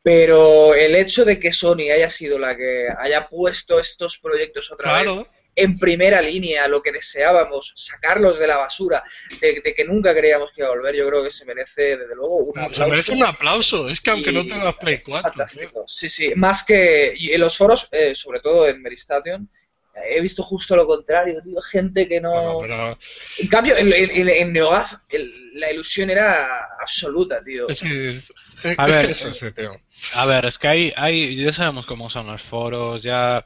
Pero 0.02 0.74
el 0.74 0.96
hecho 0.96 1.24
de 1.24 1.38
que 1.38 1.52
Sony 1.52 1.90
haya 1.94 2.10
sido 2.10 2.38
la 2.38 2.56
que 2.56 2.88
haya 2.98 3.28
puesto 3.28 3.78
estos 3.78 4.18
proyectos 4.18 4.72
otra 4.72 5.02
vez 5.02 5.26
en 5.54 5.78
primera 5.78 6.22
línea, 6.22 6.66
lo 6.66 6.82
que 6.82 6.92
deseábamos, 6.92 7.74
sacarlos 7.76 8.38
de 8.38 8.46
la 8.46 8.56
basura, 8.56 9.04
de, 9.38 9.60
de 9.62 9.74
que 9.74 9.84
nunca 9.84 10.14
creíamos 10.14 10.50
que 10.50 10.62
iba 10.62 10.68
a 10.68 10.74
volver, 10.74 10.94
yo 10.96 11.06
creo 11.06 11.22
que 11.22 11.30
se 11.30 11.44
merece, 11.44 11.98
desde 11.98 12.14
luego, 12.16 12.36
un 12.38 12.54
Se 12.54 12.60
aplauso. 12.60 12.88
merece 12.88 13.12
un 13.12 13.22
aplauso. 13.22 13.88
Es 13.90 14.00
que 14.00 14.10
aunque 14.12 14.30
Y 14.30 14.34
no 14.34 14.46
tengas 14.46 14.74
Play 14.76 14.94
es 14.94 15.02
4. 15.04 15.30
tío. 15.30 15.38
Fantástico. 15.38 15.84
Sí, 15.86 16.08
sí. 16.08 16.32
Más 16.36 16.64
que. 16.64 17.12
Y 17.14 17.32
en 17.32 17.40
los 17.42 17.54
foros, 17.56 17.86
eh, 17.92 18.14
sobre 18.14 18.40
todo 18.40 18.66
en 18.66 18.80
Meristation, 18.80 19.48
he 20.08 20.20
visto 20.20 20.42
justo 20.42 20.76
lo 20.76 20.86
contrario, 20.86 21.40
tío. 21.42 21.60
Gente 21.62 22.08
que 22.08 22.20
no. 22.20 22.30
Bueno, 22.30 22.58
pero 22.60 22.98
En 23.38 23.48
cambio, 23.48 23.76
en, 23.76 23.92
en, 23.92 24.28
en 24.28 24.52
NeoGAF, 24.52 24.94
el- 25.10 25.32
la 25.54 25.70
ilusión 25.70 26.08
era 26.10 26.66
absoluta, 26.80 27.42
tío. 27.44 27.68
es, 27.68 27.82
es- 27.82 28.32
es 28.64 28.78
A 28.78 28.86
que 28.86 28.92
ver, 28.92 29.10
es 29.10 29.24
ese, 29.24 29.52
tío. 29.52 29.72
A 30.14 30.24
ver, 30.26 30.46
es 30.46 30.58
que 30.58 30.68
hay, 30.68 30.92
hay, 30.96 31.36
ya 31.36 31.52
sabemos 31.52 31.86
cómo 31.86 32.08
son 32.08 32.26
los 32.26 32.42
foros, 32.42 33.02
ya... 33.02 33.44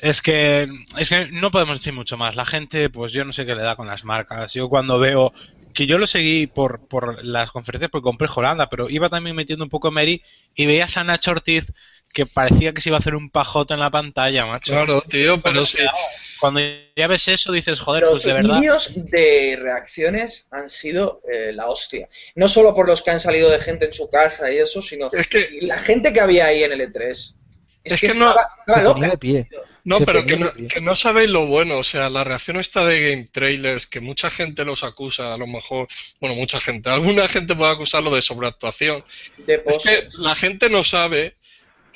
Es 0.00 0.20
que, 0.20 0.68
es 0.98 1.08
que 1.08 1.28
no 1.32 1.50
podemos 1.50 1.78
decir 1.78 1.92
mucho 1.92 2.16
más. 2.18 2.36
La 2.36 2.44
gente, 2.44 2.90
pues 2.90 3.12
yo 3.12 3.24
no 3.24 3.32
sé 3.32 3.46
qué 3.46 3.54
le 3.54 3.62
da 3.62 3.76
con 3.76 3.86
las 3.86 4.04
marcas. 4.04 4.52
Yo 4.52 4.68
cuando 4.68 4.98
veo 4.98 5.32
que 5.72 5.86
yo 5.86 5.98
lo 5.98 6.06
seguí 6.06 6.46
por, 6.46 6.86
por 6.86 7.24
las 7.24 7.50
conferencias 7.50 7.90
porque 7.90 8.04
compré 8.04 8.28
Holanda, 8.34 8.68
pero 8.68 8.88
iba 8.90 9.08
también 9.08 9.36
metiendo 9.36 9.64
un 9.64 9.70
poco 9.70 9.90
Mary 9.90 10.22
y 10.54 10.66
veías 10.66 10.96
a 10.96 11.04
Nacho 11.04 11.30
Ortiz 11.32 11.66
que 12.12 12.24
parecía 12.26 12.72
que 12.72 12.80
se 12.80 12.88
iba 12.88 12.96
a 12.96 13.00
hacer 13.00 13.14
un 13.14 13.30
pajote 13.30 13.74
en 13.74 13.80
la 13.80 13.90
pantalla, 13.90 14.46
macho. 14.46 14.72
Claro, 14.72 15.02
tío, 15.02 15.40
pero 15.40 15.64
sí. 15.64 15.78
Cuando 16.40 16.60
ya 16.96 17.06
ves 17.06 17.28
eso 17.28 17.52
dices, 17.52 17.80
joder, 17.80 18.02
Los 18.02 18.10
pues 18.12 18.24
de 18.24 18.32
verdad. 18.34 18.58
vídeos 18.60 18.90
de 18.94 19.58
reacciones 19.60 20.48
han 20.50 20.68
sido 20.70 21.20
eh, 21.30 21.52
la 21.52 21.66
hostia. 21.66 22.08
No 22.34 22.48
solo 22.48 22.74
por 22.74 22.86
los 22.88 23.02
que 23.02 23.10
han 23.10 23.20
salido 23.20 23.50
de 23.50 23.58
gente 23.58 23.86
en 23.86 23.92
su 23.92 24.08
casa 24.10 24.50
y 24.52 24.58
eso, 24.58 24.80
sino 24.82 25.10
Es 25.12 25.28
que, 25.28 25.58
la 25.62 25.78
gente 25.78 26.12
que 26.12 26.20
había 26.20 26.46
ahí 26.46 26.62
en 26.62 26.72
el 26.72 26.80
E3. 26.92 27.10
Es, 27.10 27.34
Es 27.84 28.00
que, 28.00 28.08
que 28.08 28.14
no- 28.18 28.28
estaba, 28.30 28.46
estaba 28.60 28.78
Se 28.78 28.84
loca. 28.84 28.94
ponía 28.94 29.10
de 29.10 29.18
pie. 29.18 29.48
no, 29.84 29.98
Se 30.00 30.04
pero 30.06 30.26
que 30.26 30.36
no, 30.36 30.52
que 30.54 30.80
no 30.80 30.96
sabéis 30.96 31.30
lo 31.30 31.46
bueno. 31.46 31.78
O 31.78 31.84
sea, 31.84 32.10
la 32.10 32.24
reacción 32.24 32.56
esta 32.58 32.84
de 32.84 33.10
Game 33.10 33.28
Trailers, 33.32 33.86
que 33.86 34.00
mucha 34.00 34.28
gente 34.30 34.64
los 34.64 34.84
acusa, 34.84 35.32
a 35.32 35.38
lo 35.38 35.46
mejor, 35.46 35.86
bueno, 36.20 36.34
mucha 36.36 36.60
gente, 36.60 36.90
alguna 37.20 37.28
gente 37.28 37.54
puede 37.54 37.72
acusarlo 37.72 38.14
de 38.14 38.22
sobreactuación. 38.22 39.04
De 39.38 39.62
Es 39.66 39.78
que 39.78 40.08
la 40.18 40.34
gente 40.34 40.68
no 40.68 40.82
sabe 40.84 41.36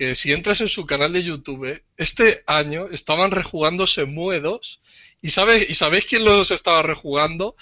que 0.00 0.14
si 0.14 0.32
entras 0.32 0.62
en 0.62 0.68
su 0.68 0.86
canal 0.86 1.12
de 1.12 1.22
YouTube, 1.22 1.82
este 1.98 2.42
año 2.46 2.88
estaban 2.90 3.32
rejugándose 3.32 4.06
Mue 4.06 4.40
2 4.40 4.80
y 5.20 5.28
sabes 5.28 5.68
y 5.68 5.74
sabéis 5.74 6.06
quién 6.06 6.24
los 6.24 6.50
estaba 6.50 6.82
rejugando 6.82 7.54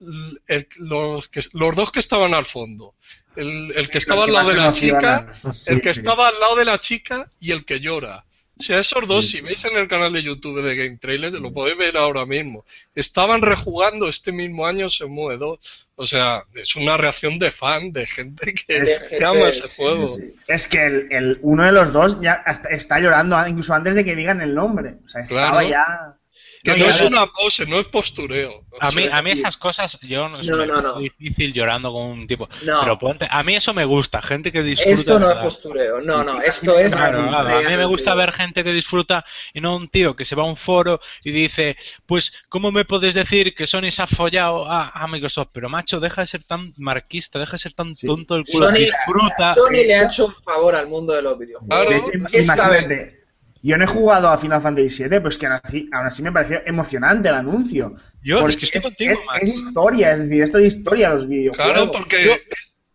el- 0.00 0.66
los, 0.78 1.28
que, 1.28 1.40
los 1.52 1.76
dos 1.76 1.90
que 1.92 2.00
estaban 2.00 2.32
al 2.32 2.46
fondo. 2.46 2.94
El, 3.36 3.72
el 3.76 3.90
que 3.90 3.98
estaba 3.98 4.24
al 4.24 4.32
lado 4.32 4.48
de 4.48 4.54
la 4.56 4.72
chica, 4.72 5.30
el 5.66 5.82
que 5.82 5.90
estaba 5.90 6.28
al 6.28 6.40
lado 6.40 6.56
de 6.56 6.64
la 6.64 6.80
chica 6.80 7.30
y 7.38 7.50
el 7.50 7.66
que 7.66 7.80
llora. 7.80 8.24
O 8.58 8.62
sea, 8.62 8.78
esos 8.78 9.08
dos, 9.08 9.26
si 9.28 9.40
veis 9.40 9.64
en 9.64 9.76
el 9.76 9.88
canal 9.88 10.12
de 10.12 10.22
YouTube 10.22 10.62
de 10.62 10.76
Game 10.76 10.98
Trailers, 10.98 11.32
lo 11.34 11.52
podéis 11.52 11.76
ver 11.78 11.96
ahora 11.96 12.26
mismo. 12.26 12.64
Estaban 12.94 13.42
rejugando 13.42 14.08
este 14.08 14.30
mismo 14.30 14.66
año 14.66 14.88
Semue 14.88 15.36
2. 15.38 15.88
O 15.96 16.06
sea, 16.06 16.44
es 16.54 16.76
una 16.76 16.96
reacción 16.96 17.38
de 17.38 17.50
fan, 17.50 17.92
de 17.92 18.06
gente 18.06 18.54
que, 18.54 18.74
De 18.74 18.80
que 18.84 18.94
gente- 19.08 19.24
ama 19.24 19.48
ese 19.48 19.66
sí, 19.68 19.74
juego. 19.82 20.06
sí, 20.06 20.22
sí. 20.30 20.36
Es 20.46 20.68
que 20.68 20.84
el, 20.86 21.08
el- 21.10 21.38
uno 21.42 21.64
de 21.64 21.72
los 21.72 21.92
dos 21.92 22.20
ya 22.20 22.44
está 22.70 23.00
llorando 23.00 23.36
incluso 23.48 23.74
antes 23.74 23.94
de 23.94 24.04
que 24.04 24.14
digan 24.14 24.40
el 24.40 24.54
nombre. 24.54 24.96
O 25.04 25.08
sea, 25.08 25.22
estaba 25.22 25.62
Claro. 25.62 25.68
ya. 25.68 26.16
Que 26.64 26.76
No, 26.76 26.84
es 26.86 27.00
una 27.00 27.26
pose, 27.26 27.66
no 27.66 27.80
es 27.80 27.86
postureo. 27.86 28.64
O 28.70 28.76
A 28.78 28.92
mí, 28.92 29.08
a 29.10 29.20
mí 29.20 29.32
esas 29.32 29.56
cosas, 29.56 29.98
yo 30.02 30.28
no 30.28 30.40
sé, 30.44 30.50
No, 30.52 30.64
no, 30.64 30.80
no. 30.80 30.98
difícil 30.98 31.52
llorando 31.52 31.92
con 31.92 32.02
un 32.06 32.26
tipo. 32.28 32.48
No. 32.62 32.80
Pero 32.82 32.98
ponte- 33.00 33.26
a 33.28 33.42
mí 33.42 33.56
eso 33.56 33.74
me 33.74 33.84
gusta, 33.84 34.22
gente 34.22 34.52
que 34.52 34.62
disfruta. 34.62 34.92
Esto 34.94 35.18
no 35.18 35.28
es 35.30 35.36
postureo. 35.38 36.00
No, 36.02 36.22
no, 36.22 36.40
esto 36.40 36.78
es. 36.78 36.94
Claro, 36.94 37.26
claro. 37.28 37.48
A 37.58 37.62
mí 37.68 37.76
me 37.76 37.84
gusta 37.84 38.14
ver 38.14 38.30
gente 38.32 38.62
que 38.62 38.72
disfruta 38.72 39.24
y 39.52 39.60
no 39.60 39.74
un 39.74 39.88
tío 39.88 40.14
que 40.14 40.24
se 40.24 40.36
va 40.36 40.44
a 40.44 40.46
un 40.46 40.56
foro 40.56 41.00
y 41.24 41.32
dice, 41.32 41.76
pues, 42.06 42.32
¿cómo 42.48 42.70
me 42.70 42.84
puedes 42.84 43.14
decir 43.14 43.56
que 43.56 43.66
Sony 43.66 43.90
se 43.90 44.02
ha 44.02 44.06
follado 44.06 44.64
a, 44.70 44.90
a 44.90 45.08
Microsoft? 45.08 45.48
Pero 45.52 45.68
macho, 45.68 45.98
deja 45.98 46.20
de 46.20 46.28
ser 46.28 46.44
tan 46.44 46.72
marquista, 46.76 47.40
deja 47.40 47.52
de 47.52 47.58
ser 47.58 47.74
tan 47.74 47.96
Sí. 47.96 48.06
tonto 48.06 48.36
el 48.36 48.44
culo. 48.44 48.68
Sony- 48.68 48.74
disfruta. 48.74 49.54
Sony 49.56 49.84
le 49.84 49.94
ha 49.96 50.04
hecho 50.06 50.26
un 50.26 50.34
favor 50.34 50.76
al 50.76 50.86
mundo 50.86 51.12
de 51.12 51.22
los 51.22 51.36
videojuegos. 51.36 51.86
Claro. 51.88 52.04
Imagínate. 52.14 53.21
Yo 53.62 53.78
no 53.78 53.84
he 53.84 53.86
jugado 53.86 54.28
a 54.28 54.38
Final 54.38 54.60
Fantasy 54.60 55.04
VII, 55.04 55.20
pues 55.20 55.38
que 55.38 55.46
aún 55.46 55.60
así, 55.62 55.88
aún 55.92 56.06
así 56.06 56.22
me 56.22 56.32
pareció 56.32 56.60
emocionante 56.66 57.28
el 57.28 57.36
anuncio. 57.36 57.94
Yo, 58.22 58.46
es 58.48 58.56
que 58.56 58.64
estoy 58.66 58.78
es, 58.80 58.84
contigo, 58.84 59.12
es- 59.40 59.54
historia, 59.54 60.12
es 60.12 60.20
decir, 60.22 60.42
esto 60.42 60.58
es 60.58 60.74
historia 60.76 61.10
los 61.10 61.28
videojuegos. 61.28 61.72
Claro, 61.72 61.90
porque 61.92 62.24
Yo- 62.24 62.36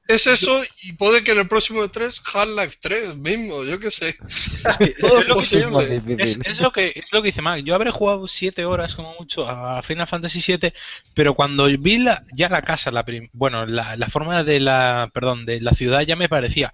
es 0.09 0.25
eso 0.27 0.61
y 0.83 0.93
puede 0.93 1.21
que 1.21 1.31
en 1.33 1.39
el 1.39 1.47
próximo 1.49 1.83
E3 1.83 2.21
Half-Life 2.33 2.77
3 2.81 3.15
mismo, 3.17 3.63
yo 3.65 3.77
qué 3.79 3.91
sé. 3.91 4.15
que- 4.77 4.87
Todo 4.99 5.19
es 5.19 5.27
lo 5.27 5.35
que- 5.41 5.41
Es 6.45 6.59
lo 6.61 6.71
que 6.71 6.93
es 6.95 7.11
lo 7.11 7.21
que 7.21 7.27
dice 7.27 7.41
Mac. 7.41 7.61
Yo 7.63 7.75
habré 7.75 7.91
jugado 7.91 8.27
siete 8.27 8.63
horas 8.65 8.95
como 8.95 9.13
mucho 9.19 9.47
a 9.47 9.81
Final 9.83 10.07
Fantasy 10.07 10.41
VII, 10.45 10.73
pero 11.13 11.33
cuando 11.33 11.65
vi 11.65 11.97
la, 11.97 12.23
ya 12.33 12.47
la 12.49 12.61
casa, 12.61 12.91
la 12.91 13.03
prim- 13.05 13.29
bueno, 13.33 13.65
la, 13.65 13.95
la 13.97 14.07
forma 14.09 14.43
de 14.43 14.59
la, 14.61 15.11
perdón, 15.13 15.45
de 15.45 15.59
la 15.61 15.71
ciudad 15.71 16.01
ya 16.01 16.15
me 16.15 16.29
parecía 16.29 16.73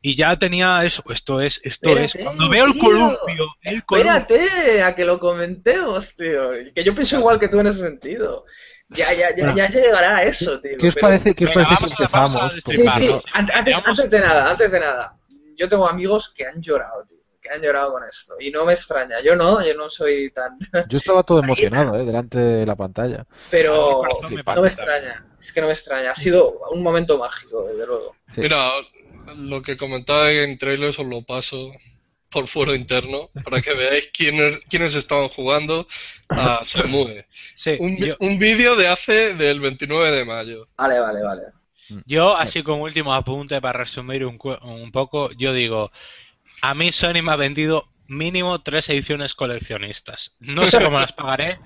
y 0.00 0.16
ya 0.16 0.38
tenía 0.38 0.84
eso. 0.84 1.02
Esto 1.10 1.40
es, 1.40 1.60
esto 1.64 1.88
Espérate, 1.90 2.04
es. 2.18 2.24
Cuando 2.24 2.48
veo 2.48 2.66
el 2.66 2.72
tío. 2.72 2.82
columpio, 2.82 3.46
el 3.62 3.84
columpio. 3.84 4.12
Espérate 4.14 4.82
a 4.82 4.94
que 4.94 5.04
lo 5.04 5.18
comentemos, 5.18 6.14
tío. 6.16 6.50
Que 6.74 6.84
yo 6.84 6.94
pienso 6.94 7.18
igual 7.18 7.38
que 7.38 7.48
tú 7.48 7.58
en 7.60 7.66
ese 7.66 7.80
sentido. 7.80 8.44
Ya, 8.90 9.12
ya, 9.12 9.30
ya, 9.36 9.44
Bueno. 9.44 9.56
ya 9.56 9.68
llegará 9.68 10.16
a 10.18 10.22
eso, 10.22 10.60
tío. 10.60 10.78
¿Qué 10.78 10.88
os 10.88 10.94
parece, 10.96 11.30
a 11.30 11.32
empezamos? 11.32 12.54
Sí, 12.64 12.84
sí. 12.96 13.10
Antes, 13.34 13.76
antes 13.84 14.10
de 14.10 14.20
nada, 14.20 14.50
antes 14.50 14.72
de 14.72 14.80
nada. 14.80 15.14
Yo 15.56 15.68
tengo 15.68 15.88
amigos 15.88 16.32
que 16.34 16.46
han 16.46 16.62
llorado, 16.62 17.04
tío. 17.04 17.18
Que 17.42 17.50
han 17.50 17.60
llorado 17.60 17.92
con 17.92 18.02
esto. 18.04 18.34
Y 18.40 18.50
no 18.50 18.64
me 18.64 18.72
extraña. 18.72 19.16
Yo 19.22 19.36
no, 19.36 19.62
yo 19.64 19.74
no 19.74 19.90
soy 19.90 20.30
tan. 20.30 20.58
Yo 20.88 20.98
estaba 20.98 21.22
todo 21.22 21.40
emocionado, 21.42 21.96
¿eh? 21.96 22.04
Delante 22.04 22.38
de 22.38 22.64
la 22.66 22.76
pantalla. 22.76 23.26
Pero 23.50 24.02
no 24.22 24.62
me 24.62 24.68
extraña. 24.68 25.26
Es 25.38 25.52
que 25.52 25.60
no 25.60 25.66
me 25.66 25.72
extraña. 25.72 26.12
Ha 26.12 26.14
sido 26.14 26.58
un 26.70 26.82
momento 26.82 27.18
mágico, 27.18 27.64
desde 27.68 27.86
luego. 27.86 28.16
Sí. 28.34 28.40
Mira, 28.40 28.70
lo 29.36 29.62
que 29.62 29.76
comentaba 29.76 30.30
Game 30.30 30.56
Trailers 30.56 30.98
os 30.98 31.06
lo 31.06 31.22
paso 31.22 31.72
por 32.30 32.46
foro 32.48 32.74
interno 32.74 33.30
para 33.42 33.60
que 33.62 33.74
veáis 33.74 34.10
quiénes, 34.16 34.58
quiénes 34.70 34.94
estaban 34.94 35.28
jugando 35.28 35.86
a 36.34 36.64
Semue. 36.64 37.26
Sí, 37.54 37.78
Un, 37.78 37.96
yo, 37.96 38.16
un 38.20 38.38
vídeo 38.38 38.76
de 38.76 38.88
hace 38.88 39.34
del 39.34 39.60
29 39.60 40.12
de 40.12 40.24
mayo. 40.24 40.68
Vale, 40.78 40.98
vale, 41.00 41.22
vale. 41.22 41.42
yo, 42.06 42.36
así 42.36 42.62
como 42.62 42.84
último 42.84 43.14
apunte 43.14 43.60
para 43.60 43.78
resumir 43.80 44.24
un, 44.24 44.38
cu- 44.38 44.58
un 44.62 44.90
poco, 44.92 45.30
yo 45.32 45.52
digo, 45.52 45.90
a 46.62 46.74
mí 46.74 46.92
Sony 46.92 47.22
me 47.22 47.32
ha 47.32 47.36
vendido 47.36 47.88
mínimo 48.08 48.62
tres 48.62 48.88
ediciones 48.88 49.34
coleccionistas. 49.34 50.34
No 50.40 50.68
sé 50.68 50.82
cómo 50.82 50.98
las 50.98 51.12
pagaré, 51.12 51.60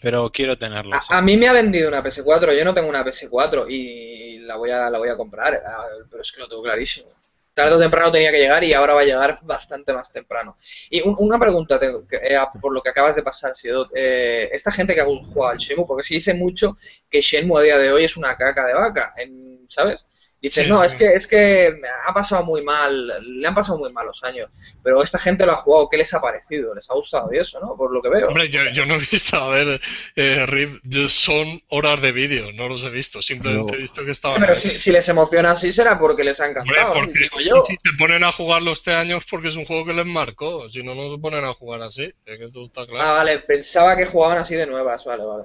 pero 0.00 0.30
quiero 0.32 0.56
tenerlas. 0.56 1.06
A, 1.10 1.20
mí 1.20 1.36
me 1.36 1.48
ha 1.48 1.52
vendido 1.52 1.88
una 1.88 2.02
PS4, 2.02 2.56
yo 2.56 2.64
no 2.64 2.74
tengo 2.74 2.88
una 2.88 3.04
PS4 3.04 3.66
y 3.68 4.38
la 4.38 4.56
voy 4.56 4.70
a, 4.70 4.88
la 4.90 4.98
voy 4.98 5.08
a 5.10 5.16
comprar, 5.16 5.62
ah, 5.66 5.84
pero 6.10 6.22
es 6.22 6.32
que 6.32 6.40
lo 6.40 6.48
tengo 6.48 6.62
clarísimo. 6.62 7.08
Tarde 7.52 7.74
o 7.74 7.78
temprano 7.80 8.12
tenía 8.12 8.30
que 8.30 8.38
llegar 8.38 8.62
y 8.62 8.72
ahora 8.72 8.94
va 8.94 9.00
a 9.00 9.04
llegar 9.04 9.40
bastante 9.42 9.92
más 9.92 10.12
temprano. 10.12 10.56
Y 10.90 11.00
un- 11.00 11.16
una 11.18 11.40
pregunta 11.40 11.76
tengo, 11.76 12.04
eh, 12.12 12.38
por 12.60 12.72
lo 12.72 12.80
que 12.80 12.90
acabas 12.90 13.16
de 13.16 13.24
pasar, 13.24 13.56
Sidot. 13.56 13.90
Eh, 13.96 14.48
esta 14.52 14.70
gente 14.70 14.94
que 14.94 15.00
ha 15.00 15.04
jugado 15.04 15.48
al 15.48 15.58
Shenmue, 15.58 15.84
porque 15.84 16.04
se 16.04 16.14
dice 16.14 16.34
mucho 16.34 16.76
que 17.10 17.20
Shenmue 17.20 17.58
a 17.60 17.64
día 17.64 17.78
de 17.78 17.90
hoy 17.90 18.04
es 18.04 18.16
una 18.16 18.36
caca 18.36 18.64
de 18.64 18.74
vaca, 18.74 19.12
en- 19.16 19.66
¿sabes? 19.68 20.06
Dicen, 20.40 20.64
Sí, 20.64 20.70
no, 20.70 20.80
sí. 20.80 20.86
es 20.86 20.94
que 20.94 21.06
es 21.14 21.26
que 21.26 21.80
ha 22.06 22.14
pasado 22.14 22.44
muy 22.44 22.62
mal, 22.62 23.08
le 23.40 23.48
han 23.48 23.54
pasado 23.56 23.76
muy 23.78 23.92
mal 23.92 24.06
los 24.06 24.22
años, 24.22 24.48
pero 24.84 25.02
esta 25.02 25.18
gente 25.18 25.44
lo 25.44 25.52
ha 25.52 25.56
jugado, 25.56 25.88
¿qué 25.90 25.96
les 25.96 26.14
ha 26.14 26.20
parecido? 26.20 26.74
¿Les 26.76 26.88
ha 26.88 26.94
gustado 26.94 27.28
y 27.32 27.38
eso, 27.38 27.58
no? 27.60 27.76
Por 27.76 27.92
lo 27.92 28.00
que 28.00 28.08
veo. 28.08 28.28
Hombre, 28.28 28.48
yo, 28.48 28.60
yo 28.72 28.86
no 28.86 28.94
he 28.94 28.98
visto, 28.98 29.36
a 29.36 29.48
ver, 29.48 29.80
eh, 30.14 30.46
Rip, 30.46 30.80
son 31.08 31.60
horas 31.68 32.00
de 32.00 32.12
vídeo, 32.12 32.52
no 32.52 32.68
los 32.68 32.84
he 32.84 32.90
visto, 32.90 33.20
simplemente 33.20 33.72
No. 33.72 33.78
he 33.78 33.82
visto 33.82 34.04
que 34.04 34.12
estaban 34.12 34.40
Pero 34.40 34.56
si, 34.56 34.78
si 34.78 34.92
les 34.92 35.08
emociona 35.08 35.50
así 35.52 35.72
será 35.72 35.98
porque 35.98 36.22
les 36.22 36.40
ha 36.40 36.44
Hombre, 36.44 36.80
encantado, 36.80 36.94
porque 36.94 37.18
digo 37.20 37.40
yo. 37.40 37.64
si 37.66 37.72
se 37.74 37.96
ponen 37.98 38.22
a 38.24 38.30
jugarlo 38.32 38.72
este 38.72 38.92
año 38.92 39.16
es 39.18 39.24
porque 39.24 39.48
es 39.48 39.56
un 39.56 39.64
juego 39.64 39.86
que 39.86 39.94
les 39.94 40.06
marcó, 40.06 40.68
si 40.68 40.82
no, 40.84 40.94
no 40.94 41.08
se 41.10 41.18
ponen 41.18 41.44
a 41.44 41.54
jugar 41.54 41.82
así, 41.82 42.04
es 42.26 42.38
que 42.38 42.44
eso 42.44 42.64
está 42.64 42.86
claro. 42.86 43.08
Ah, 43.08 43.12
vale, 43.14 43.40
pensaba 43.40 43.96
que 43.96 44.06
jugaban 44.06 44.38
así 44.38 44.54
de 44.54 44.66
nuevas, 44.66 45.04
vale, 45.04 45.24
vale. 45.24 45.44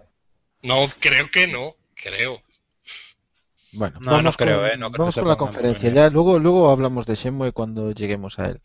No, 0.63 0.89
creo 0.99 1.29
que 1.29 1.45
no, 1.47 1.75
creo. 1.95 2.41
Bueno, 3.75 3.99
No, 4.01 4.11
vamos 4.11 4.23
no 4.23 4.31
creo, 4.33 4.59
con, 4.59 4.67
¿eh? 4.67 4.77
No 4.77 4.91
creo 4.91 4.99
vamos 4.99 5.15
con 5.15 5.27
la 5.27 5.35
conferencia. 5.35 5.89
Ya, 5.93 6.09
luego, 6.09 6.39
luego 6.39 6.69
hablamos 6.69 7.05
de 7.05 7.15
Shenmue 7.15 7.51
cuando 7.51 7.91
lleguemos 7.91 8.37
a 8.39 8.47
él. 8.49 8.61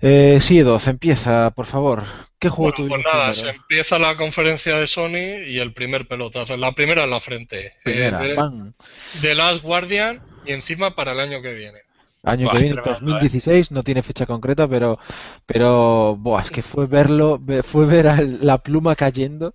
Eh, 0.00 0.38
sí, 0.40 0.58
Edoz, 0.58 0.86
empieza, 0.88 1.50
por 1.52 1.66
favor. 1.66 2.02
¿Qué 2.38 2.48
juego 2.50 2.72
Bueno, 2.76 2.88
pues 2.88 3.04
nada, 3.14 3.32
se 3.34 3.48
empieza 3.50 3.98
la 3.98 4.16
conferencia 4.16 4.76
de 4.76 4.86
Sony 4.86 5.44
y 5.46 5.58
el 5.58 5.72
primer 5.72 6.06
pelotazo, 6.06 6.56
la 6.56 6.72
primera 6.72 7.04
en 7.04 7.10
la 7.10 7.20
frente, 7.20 7.72
Primera, 7.82 8.24
eh, 8.24 8.28
de. 8.28 8.72
The 9.22 9.34
Last 9.34 9.62
Guardian 9.62 10.20
y 10.44 10.52
encima 10.52 10.94
para 10.94 11.12
el 11.12 11.20
año 11.20 11.40
que 11.40 11.54
viene. 11.54 11.78
Año 12.24 12.46
Buah, 12.46 12.52
que 12.54 12.58
viene, 12.58 12.74
tremendo, 12.74 12.90
¿eh? 12.90 13.12
2016, 13.12 13.70
no 13.70 13.82
tiene 13.84 14.02
fecha 14.02 14.26
concreta, 14.26 14.66
pero, 14.68 14.98
pero, 15.46 16.16
buah, 16.18 16.42
es 16.42 16.50
que 16.50 16.60
fue 16.60 16.86
verlo, 16.86 17.38
ve- 17.40 17.62
fue 17.62 17.86
ver 17.86 18.08
a 18.08 18.20
la 18.20 18.58
pluma 18.58 18.96
cayendo, 18.96 19.54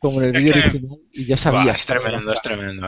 como 0.00 0.20
en 0.22 0.28
el 0.28 0.32
vídeo 0.32 0.52
original, 0.62 0.98
y 1.12 1.26
ya 1.26 1.36
sabías. 1.36 1.78
es 1.78 1.86
tremendo, 1.86 2.32
es 2.32 2.42
tremendo. 2.42 2.86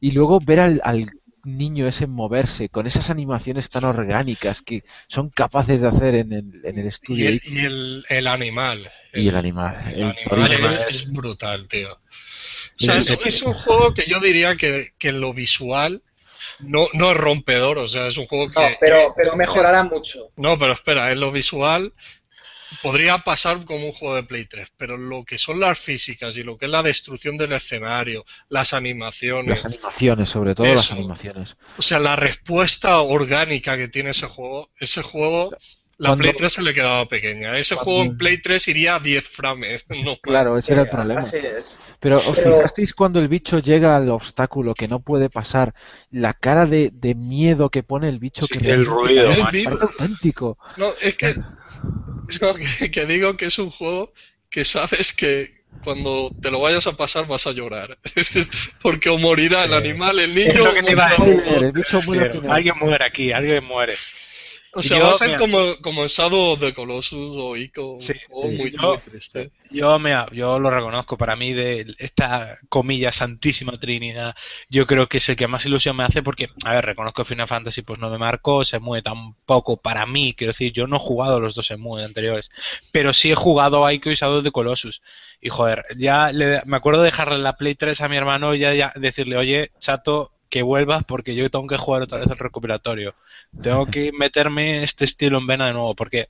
Y 0.00 0.12
luego 0.12 0.40
ver 0.40 0.60
al, 0.60 0.80
al 0.84 1.10
niño 1.46 1.86
ese 1.86 2.06
moverse 2.06 2.68
con 2.68 2.86
esas 2.86 3.08
animaciones 3.08 3.70
tan 3.70 3.84
orgánicas 3.84 4.62
que 4.62 4.82
son 5.08 5.30
capaces 5.30 5.80
de 5.80 5.88
hacer 5.88 6.14
en 6.16 6.32
el, 6.32 6.52
en 6.64 6.78
el 6.78 6.86
Y 6.86 6.88
estudio 6.88 7.28
el, 7.28 7.40
y 7.44 7.58
el, 7.60 8.04
el 8.08 8.26
animal. 8.26 8.90
y 9.14 9.28
el 9.28 9.36
animal. 9.36 9.76
El 9.94 10.14
el 10.30 10.42
animal 10.42 10.84
es, 10.88 11.12
brutal, 11.12 11.68
tío. 11.68 11.92
O 11.92 11.98
sea, 12.76 12.98
es, 12.98 13.10
es 13.10 13.42
un 13.42 13.54
juego 13.54 13.94
que 13.94 14.04
yo 14.06 14.20
diría 14.20 14.56
que, 14.56 14.92
que 14.98 15.08
en 15.08 15.20
lo 15.20 15.32
visual 15.32 16.02
no, 16.58 16.86
no 16.94 17.12
es 17.12 17.16
rompedor, 17.16 17.78
o 17.78 17.88
sea, 17.88 18.06
es 18.06 18.16
un 18.18 18.26
juego 18.26 18.50
que... 18.50 18.60
No, 18.60 18.68
pero, 18.80 18.98
pero 19.16 19.36
mejorará 19.36 19.82
mucho. 19.84 20.30
No, 20.36 20.58
pero 20.58 20.72
espera, 20.72 21.12
en 21.12 21.20
lo 21.20 21.32
visual 21.32 21.92
podría 22.82 23.18
pasar 23.18 23.64
como 23.64 23.86
un 23.86 23.92
juego 23.92 24.14
de 24.16 24.22
Play 24.22 24.46
3, 24.46 24.72
pero 24.76 24.96
lo 24.96 25.24
que 25.24 25.38
son 25.38 25.60
las 25.60 25.78
físicas 25.78 26.36
y 26.36 26.42
lo 26.42 26.56
que 26.58 26.66
es 26.66 26.70
la 26.70 26.82
destrucción 26.82 27.36
del 27.36 27.52
escenario, 27.52 28.24
las 28.48 28.72
animaciones, 28.72 29.62
Las 29.62 29.64
animaciones, 29.66 30.30
sobre 30.30 30.54
todo 30.54 30.66
las 30.66 30.90
animaciones. 30.92 31.56
o 31.78 31.82
sea, 31.82 31.98
la 31.98 32.16
respuesta 32.16 33.00
orgánica 33.00 33.76
que 33.76 33.88
tiene 33.88 34.10
ese 34.10 34.26
juego, 34.26 34.70
ese 34.78 35.02
juego 35.02 35.50
La 35.98 36.10
Cuando- 36.10 36.22
Play 36.24 36.34
3 36.36 36.52
se 36.52 36.62
le 36.62 36.74
quedaba 36.74 37.08
pequeña. 37.08 37.56
Ese 37.56 37.74
juego 37.74 38.02
en 38.02 38.18
Play 38.18 38.42
3 38.42 38.68
iría 38.68 38.96
a 38.96 39.00
10 39.00 39.26
frames. 39.26 39.86
No, 40.04 40.18
Claro, 40.18 40.58
ese 40.58 40.66
Sí, 40.66 40.72
era 40.74 40.82
el 40.82 40.90
problema. 40.90 41.20
Así 41.20 41.38
es. 41.38 41.78
Pero 42.00 42.18
¿os 42.18 42.36
Pero- 42.36 42.54
fijasteis 42.56 42.92
cuando 42.92 43.18
el 43.18 43.28
bicho 43.28 43.60
llega 43.60 43.96
al 43.96 44.10
obstáculo 44.10 44.74
que 44.74 44.88
no 44.88 45.00
puede 45.00 45.30
pasar? 45.30 45.72
La 46.10 46.34
cara 46.34 46.66
de, 46.66 46.90
de 46.92 47.14
miedo 47.14 47.70
que 47.70 47.82
pone 47.82 48.10
el 48.10 48.18
bicho 48.18 48.44
Sí, 48.44 48.58
que 48.58 48.70
el 48.72 48.84
ruido, 48.84 49.26
macho. 49.42 49.70
auténtico. 49.80 50.58
No, 50.76 50.90
es 51.00 51.14
que, 51.14 51.34
es 52.28 52.38
que, 52.38 52.90
que 52.90 53.06
digo 53.06 53.36
que 53.36 53.46
es 53.46 53.58
un 53.58 53.70
juego 53.70 54.12
que 54.50 54.64
sabes 54.64 55.12
que 55.12 55.56
cuando 55.80 56.34
te 56.40 56.50
lo 56.50 56.60
vayas 56.60 56.86
a 56.88 56.96
pasar 56.96 57.26
vas 57.26 57.46
a 57.46 57.52
llorar. 57.52 57.96
Porque 58.82 59.08
o 59.08 59.18
morirá 59.18 59.64
el 59.64 59.72
animal, 59.72 60.18
el 60.18 60.36
Es 60.36 60.54
niño, 60.54 60.64
lo 60.64 60.74
que 60.74 60.82
te 60.82 60.92
iba 60.92 61.06
a 61.06 61.10
decir. 61.10 61.72
Final. 62.10 62.50
Alguien 62.50 62.74
muere 62.78 63.04
aquí, 63.04 63.32
alguien 63.32 63.64
muere. 63.64 63.94
O 64.74 64.82
sea, 64.82 64.98
Yo, 64.98 65.04
va 65.04 65.10
a 65.10 65.14
ser 65.14 65.28
mira. 65.28 65.38
como, 65.38 65.76
como 65.82 66.06
Shadow 66.06 66.52
of 66.52 66.60
the 66.60 66.74
Colossus 66.74 67.36
o 67.38 67.56
Ico, 67.56 67.98
Sí, 68.00 68.12
sí. 68.14 68.20
muy, 68.58 68.70
Yo- 68.72 68.88
muy 68.88 68.98
triste. 68.98 69.50
Yo, 69.70 69.98
mira, 69.98 70.26
yo 70.32 70.58
lo 70.58 70.70
reconozco, 70.70 71.16
para 71.18 71.34
mí 71.34 71.52
de 71.52 71.86
esta 71.98 72.56
comilla 72.68 73.10
santísima 73.10 73.72
trinidad, 73.80 74.34
yo 74.68 74.86
creo 74.86 75.08
que 75.08 75.16
es 75.18 75.28
el 75.28 75.36
que 75.36 75.48
más 75.48 75.64
ilusión 75.66 75.96
me 75.96 76.04
hace 76.04 76.22
porque, 76.22 76.48
a 76.64 76.74
ver, 76.74 76.84
reconozco 76.86 77.22
que 77.24 77.28
Final 77.30 77.48
Fantasy 77.48 77.82
pues 77.82 77.98
no 77.98 78.08
me 78.10 78.18
marcó, 78.18 78.64
se 78.64 78.78
mueve 78.78 79.02
tampoco 79.02 79.76
para 79.78 80.06
mí, 80.06 80.34
quiero 80.36 80.52
decir, 80.52 80.72
yo 80.72 80.86
no 80.86 80.96
he 80.96 81.00
jugado 81.00 81.40
los 81.40 81.54
dos 81.54 81.72
muy 81.78 82.02
anteriores, 82.04 82.50
pero 82.92 83.12
sí 83.12 83.32
he 83.32 83.34
jugado 83.34 83.84
a 83.84 83.92
Ico 83.92 84.10
y 84.10 84.14
Shadow 84.14 84.42
the 84.42 84.52
Colossus. 84.52 85.02
Y 85.40 85.48
joder, 85.48 85.84
ya 85.98 86.32
le- 86.32 86.62
me 86.64 86.76
acuerdo 86.76 87.00
de 87.02 87.06
dejarle 87.06 87.38
la 87.38 87.56
Play 87.56 87.74
3 87.74 88.00
a 88.00 88.08
mi 88.08 88.16
hermano 88.16 88.54
y 88.54 88.60
ya, 88.60 88.72
ya 88.74 88.92
decirle, 88.96 89.36
oye, 89.36 89.72
chato, 89.80 90.32
que 90.48 90.62
vuelvas 90.62 91.04
porque 91.04 91.34
yo 91.34 91.50
tengo 91.50 91.66
que 91.66 91.76
jugar 91.76 92.02
otra 92.02 92.18
vez 92.18 92.28
el 92.30 92.38
recopilatorio. 92.38 93.14
Tengo 93.62 93.86
que 93.86 94.12
meterme 94.18 94.82
este 94.82 95.04
estilo 95.04 95.38
en 95.38 95.46
vena 95.46 95.66
de 95.66 95.72
nuevo 95.72 95.94
porque 95.94 96.28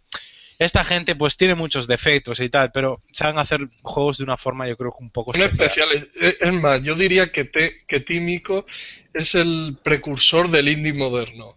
esta 0.58 0.84
gente 0.86 1.14
pues 1.14 1.36
tiene 1.36 1.54
muchos 1.54 1.86
defectos 1.86 2.40
y 2.40 2.48
tal, 2.48 2.72
pero 2.72 3.02
saben 3.12 3.38
hacer 3.38 3.60
juegos 3.82 4.16
de 4.18 4.24
una 4.24 4.38
forma 4.38 4.66
yo 4.66 4.76
creo 4.76 4.90
que 4.90 5.04
un 5.04 5.10
poco 5.10 5.32
Son 5.32 5.42
especiales. 5.42 6.10
Es 6.20 6.40
es 6.40 6.52
más, 6.52 6.82
yo 6.82 6.94
diría 6.94 7.30
que, 7.30 7.44
te, 7.44 7.84
que 7.86 8.00
Tímico 8.00 8.64
es 9.12 9.34
el 9.34 9.76
precursor 9.82 10.48
del 10.50 10.68
indie 10.68 10.94
moderno. 10.94 11.54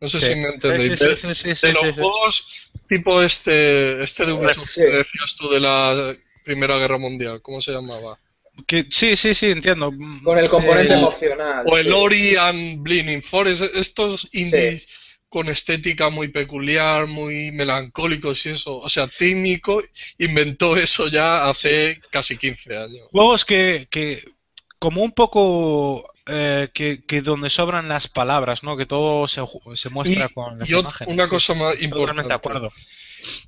No 0.00 0.08
sé 0.08 0.20
Sí. 0.20 0.30
si 0.30 0.34
me 0.34 0.48
entendéis. 0.48 0.98
Sí, 0.98 1.06
De- 1.06 1.16
sí, 1.34 1.54
sí, 1.54 1.66
de 1.68 1.72
los 1.74 1.82
sí, 1.82 1.88
sí. 1.90 1.94
juegos 1.94 2.70
tipo 2.88 3.22
este, 3.22 4.02
este 4.02 4.26
de 4.26 4.54
Sí. 4.54 4.80
que 4.82 4.96
decías 4.96 5.36
tú 5.38 5.48
de 5.50 5.60
la 5.60 6.14
Primera 6.44 6.76
Guerra 6.76 6.98
Mundial, 6.98 7.40
¿cómo 7.40 7.60
se 7.60 7.72
llamaba? 7.72 8.18
Que- 8.66 8.86
sí, 8.90 9.16
sí, 9.16 9.34
sí, 9.34 9.46
entiendo. 9.50 9.92
Con 10.22 10.38
el 10.38 10.48
componente 10.48 10.94
Eh, 10.94 10.98
emocional. 10.98 11.64
O 11.66 11.76
el 11.76 11.86
sí. 11.86 11.92
Ori 11.92 12.36
and 12.36 12.82
Bleeding 12.82 13.22
Forest, 13.22 13.62
estos 13.74 14.28
indies 14.32 14.88
con 15.28 15.48
estética 15.48 16.10
muy 16.10 16.28
peculiar, 16.28 17.08
muy 17.08 17.50
melancólicos 17.50 18.46
y 18.46 18.50
eso. 18.50 18.76
O 18.76 18.88
sea, 18.88 19.08
Tímico 19.08 19.82
inventó 20.18 20.76
eso 20.76 21.08
ya 21.08 21.48
hace 21.50 22.00
casi 22.10 22.36
15 22.38 22.76
años. 22.76 23.08
Juegos 23.10 23.44
que, 23.44 23.88
que 23.90 24.22
como 24.78 25.02
un 25.02 25.10
poco 25.10 26.08
eh, 26.26 26.68
que, 26.72 27.04
que 27.04 27.20
donde 27.20 27.50
sobran 27.50 27.88
las 27.88 28.06
palabras, 28.06 28.62
¿no? 28.62 28.76
Que 28.76 28.86
todo 28.86 29.26
se, 29.26 29.42
se 29.74 29.88
muestra 29.90 30.26
Y- 30.30 30.32
con 30.32 30.58
las 30.58 30.70
y 30.70 30.72
imágenes. 30.74 31.12
una 31.12 31.28
cosa 31.28 31.54
más 31.54 31.74
totalmente 31.74 31.84
importante. 31.84 32.28
de 32.28 32.34
acuerdo. 32.34 32.72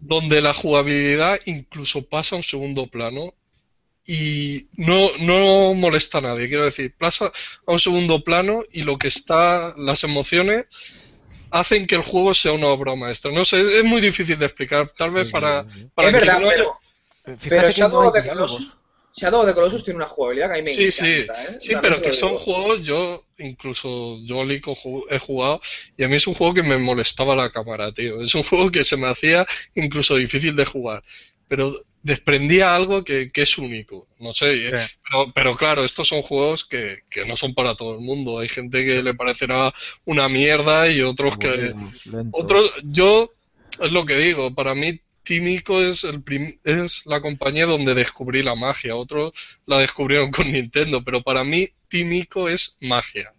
donde 0.00 0.40
la 0.42 0.52
jugabilidad 0.54 1.38
incluso 1.46 2.06
pasa 2.08 2.34
a 2.34 2.38
un 2.38 2.42
segundo 2.42 2.86
plano 2.88 3.32
y 4.06 4.66
no, 4.74 5.10
no 5.20 5.74
molesta 5.74 6.18
a 6.18 6.20
nadie, 6.22 6.48
quiero 6.48 6.64
decir, 6.64 6.94
pasa 6.96 7.32
a 7.66 7.72
un 7.72 7.78
segundo 7.78 8.22
plano 8.22 8.62
y 8.72 8.82
lo 8.82 8.98
que 8.98 9.08
está, 9.08 9.74
las 9.76 10.04
emociones 10.04 10.66
hacen 11.50 11.86
que 11.86 11.94
el 11.96 12.02
juego 12.02 12.34
sea 12.34 12.52
una 12.52 12.68
obra 12.68 12.94
maestra. 12.94 13.32
No 13.32 13.44
sé, 13.44 13.60
es 13.78 13.84
muy 13.84 14.00
difícil 14.00 14.38
de 14.38 14.46
explicar, 14.46 14.90
tal 14.92 15.10
vez 15.10 15.30
para, 15.30 15.64
para 15.94 16.08
Es 16.08 16.14
verdad, 16.14 16.40
no 16.40 16.48
haya- 16.50 16.64
pero, 17.24 17.38
pero 17.48 17.62
no 17.62 17.70
Shadow 17.72 18.02
hay 18.02 18.08
of 18.08 18.14
the 18.14 18.22
diálogos. 18.22 18.50
Colossus, 18.52 18.76
Shadow 19.16 19.40
of 19.40 19.46
the 19.48 19.54
Colossus 19.54 19.84
tiene 19.84 19.96
una 19.96 20.08
jugabilidad 20.08 20.52
que 20.52 20.58
a 20.58 20.62
mí 20.62 20.68
me 20.68 20.74
Sí, 20.74 20.90
sí. 20.90 21.04
¿eh? 21.06 21.56
sí, 21.58 21.72
pero 21.80 22.02
que 22.02 22.12
son 22.12 22.34
juegos, 22.36 22.82
yo 22.82 23.24
incluso 23.38 24.18
yo 24.24 24.42
al 24.42 24.52
Ico 24.52 24.74
ju- 24.76 25.04
he 25.10 25.18
jugado 25.18 25.60
y 25.96 26.04
a 26.04 26.08
mí 26.08 26.16
es 26.16 26.26
un 26.26 26.34
juego 26.34 26.52
que 26.54 26.62
me 26.62 26.76
molestaba 26.78 27.34
la 27.34 27.50
cámara, 27.50 27.92
tío. 27.92 28.20
Es 28.22 28.34
un 28.34 28.42
juego 28.42 28.70
que 28.70 28.84
se 28.84 28.96
me 28.96 29.08
hacía 29.08 29.46
incluso 29.74 30.16
difícil 30.16 30.54
de 30.54 30.64
jugar, 30.66 31.02
pero 31.48 31.72
desprendía 32.02 32.74
algo 32.76 33.02
que, 33.02 33.30
que 33.32 33.42
es 33.42 33.58
único, 33.58 34.06
no 34.20 34.32
sé. 34.32 34.70
Sí. 34.76 34.94
Pero, 35.02 35.32
pero 35.34 35.56
claro, 35.56 35.84
estos 35.84 36.06
son 36.08 36.22
juegos 36.22 36.64
que, 36.64 37.00
que 37.10 37.24
no 37.24 37.34
son 37.34 37.52
para 37.54 37.74
todo 37.74 37.94
el 37.94 38.00
mundo. 38.00 38.38
Hay 38.38 38.48
gente 38.48 38.84
que 38.84 39.02
le 39.02 39.14
parecerá 39.14 39.74
una 40.04 40.28
mierda 40.28 40.88
y 40.88 41.02
otros 41.02 41.36
que... 41.36 41.74
Otros, 42.32 42.72
yo, 42.84 43.32
es 43.80 43.90
lo 43.92 44.06
que 44.06 44.16
digo, 44.16 44.54
para 44.54 44.74
mí 44.74 45.00
Tímico 45.24 45.82
es, 45.82 46.04
el 46.04 46.22
prim- 46.22 46.56
es 46.62 47.04
la 47.06 47.20
compañía 47.20 47.66
donde 47.66 47.94
descubrí 47.94 48.44
la 48.44 48.54
magia. 48.54 48.94
Otros 48.94 49.32
la 49.66 49.78
descubrieron 49.80 50.30
con 50.30 50.52
Nintendo, 50.52 51.02
pero 51.02 51.22
para 51.22 51.42
mí 51.42 51.68
Tímico 51.88 52.48
es 52.48 52.78
magia. 52.80 53.32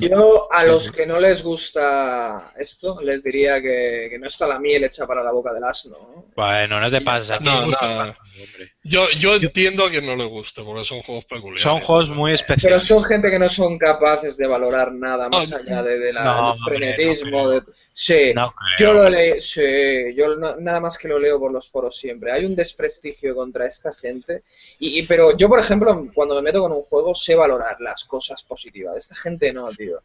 Yo 0.00 0.48
a 0.50 0.64
los 0.64 0.90
que 0.90 1.06
no 1.06 1.20
les 1.20 1.42
gusta 1.42 2.52
esto, 2.58 3.00
les 3.00 3.22
diría 3.22 3.60
que, 3.62 4.08
que 4.10 4.18
no 4.18 4.26
está 4.28 4.46
la 4.46 4.58
miel 4.58 4.84
hecha 4.84 5.06
para 5.06 5.22
la 5.22 5.30
boca 5.32 5.52
del 5.52 5.64
asno. 5.64 5.96
¿no? 5.98 6.26
Bueno, 6.34 6.80
no 6.80 6.90
te 6.90 7.00
pases. 7.00 7.30
A 7.30 7.38
ti 7.38 7.44
No, 7.44 7.60
te 7.60 7.66
gusta 7.66 7.86
nada. 7.88 8.06
bastante, 8.06 8.42
hombre. 8.42 8.72
Yo, 8.82 9.08
yo 9.18 9.34
entiendo 9.36 9.84
a 9.84 9.90
quien 9.90 10.06
no 10.06 10.16
le 10.16 10.24
guste, 10.24 10.62
porque 10.62 10.84
son 10.84 11.02
juegos 11.02 11.24
peculiares. 11.26 11.62
Son 11.62 11.80
juegos 11.80 12.10
muy 12.10 12.30
Pero 12.32 12.34
especiales. 12.36 12.86
son 12.86 13.04
gente 13.04 13.30
que 13.30 13.38
no 13.38 13.48
son 13.48 13.78
capaces 13.78 14.36
de 14.36 14.46
valorar 14.46 14.92
nada 14.92 15.28
más 15.28 15.50
No, 15.50 15.56
allá 15.56 15.82
de, 15.82 15.98
de 15.98 16.12
la, 16.12 16.24
no, 16.24 16.52
del 16.54 16.64
frenetismo. 16.64 17.30
no 17.42 17.50
de- 17.50 17.62
sí, 17.98 18.32
No 18.32 18.54
yo 18.78 18.92
lo 18.94 19.08
leí, 19.08 19.40
sí, 19.42 20.14
yo 20.14 20.36
no- 20.36 20.54
nada 20.56 20.78
más 20.78 20.96
que 20.96 21.08
lo 21.08 21.18
leo 21.18 21.38
por 21.40 21.50
los 21.50 21.68
foros 21.68 21.96
siempre. 21.96 22.30
Hay 22.30 22.44
un 22.44 22.54
desprestigio 22.54 23.34
contra 23.34 23.66
esta 23.66 23.92
gente. 23.92 24.44
Y, 24.78 25.00
y- 25.00 25.02
pero 25.02 25.36
yo, 25.36 25.48
por 25.48 25.58
ejemplo, 25.58 26.06
cuando 26.14 26.36
me 26.36 26.42
meto 26.42 26.60
con 26.60 26.70
un 26.72 26.82
juego, 26.82 27.12
sé 27.14 27.34
valorar 27.34 27.80
las 27.80 28.04
cosas 28.04 28.42
positivas. 28.44 28.96
Esta 28.96 29.16
gente 29.16 29.52
no, 29.52 29.68
tío. 29.70 30.00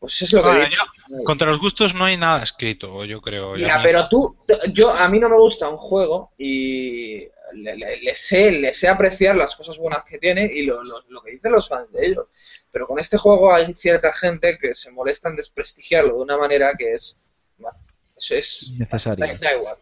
Pues 0.00 0.22
es 0.22 0.32
lo 0.32 0.42
que 0.42 0.48
he 0.48 0.64
dicho. 0.64 0.82
Contra 1.24 1.50
los 1.50 1.60
gustos 1.60 1.94
no 1.94 2.04
hay 2.06 2.16
nada 2.16 2.42
escrito, 2.42 3.04
yo 3.04 3.20
creo. 3.20 3.52
Mira, 3.52 3.80
pero 3.82 4.08
tú, 4.08 4.36
yo, 4.72 4.90
a 4.90 5.08
mí 5.08 5.20
no 5.20 5.28
me 5.28 5.36
gusta 5.36 5.68
un 5.68 5.76
juego 5.76 6.32
y 6.38 7.28
le, 7.54 7.76
le- 7.76 8.00
le 8.00 8.14
sé, 8.14 8.52
le 8.52 8.74
sé 8.74 8.88
apreciar 8.88 9.36
las 9.36 9.56
cosas 9.56 9.78
buenas 9.78 10.04
que 10.04 10.18
tiene 10.18 10.50
y 10.52 10.62
lo, 10.62 10.82
lo- 10.82 11.02
lo 11.08 11.22
que 11.22 11.32
dicen 11.32 11.52
los 11.52 11.68
fans 11.68 11.90
de 11.92 12.06
ellos. 12.06 12.26
Pero 12.72 12.86
con 12.86 12.98
este 12.98 13.18
juego 13.18 13.52
hay 13.54 13.74
cierta 13.74 14.12
gente 14.12 14.58
que 14.60 14.74
se 14.74 14.90
molesta 14.92 15.28
en 15.28 15.36
desprestigiarlo 15.36 16.16
de 16.16 16.22
una 16.22 16.36
manera 16.38 16.72
que 16.78 16.94
es. 16.94 17.18
bueno, 17.58 17.76
eso 18.16 18.34
es. 18.34 18.68
Innecesario. 18.68 19.26
Da, 19.26 19.34
da 19.34 19.54
igual. 19.56 19.76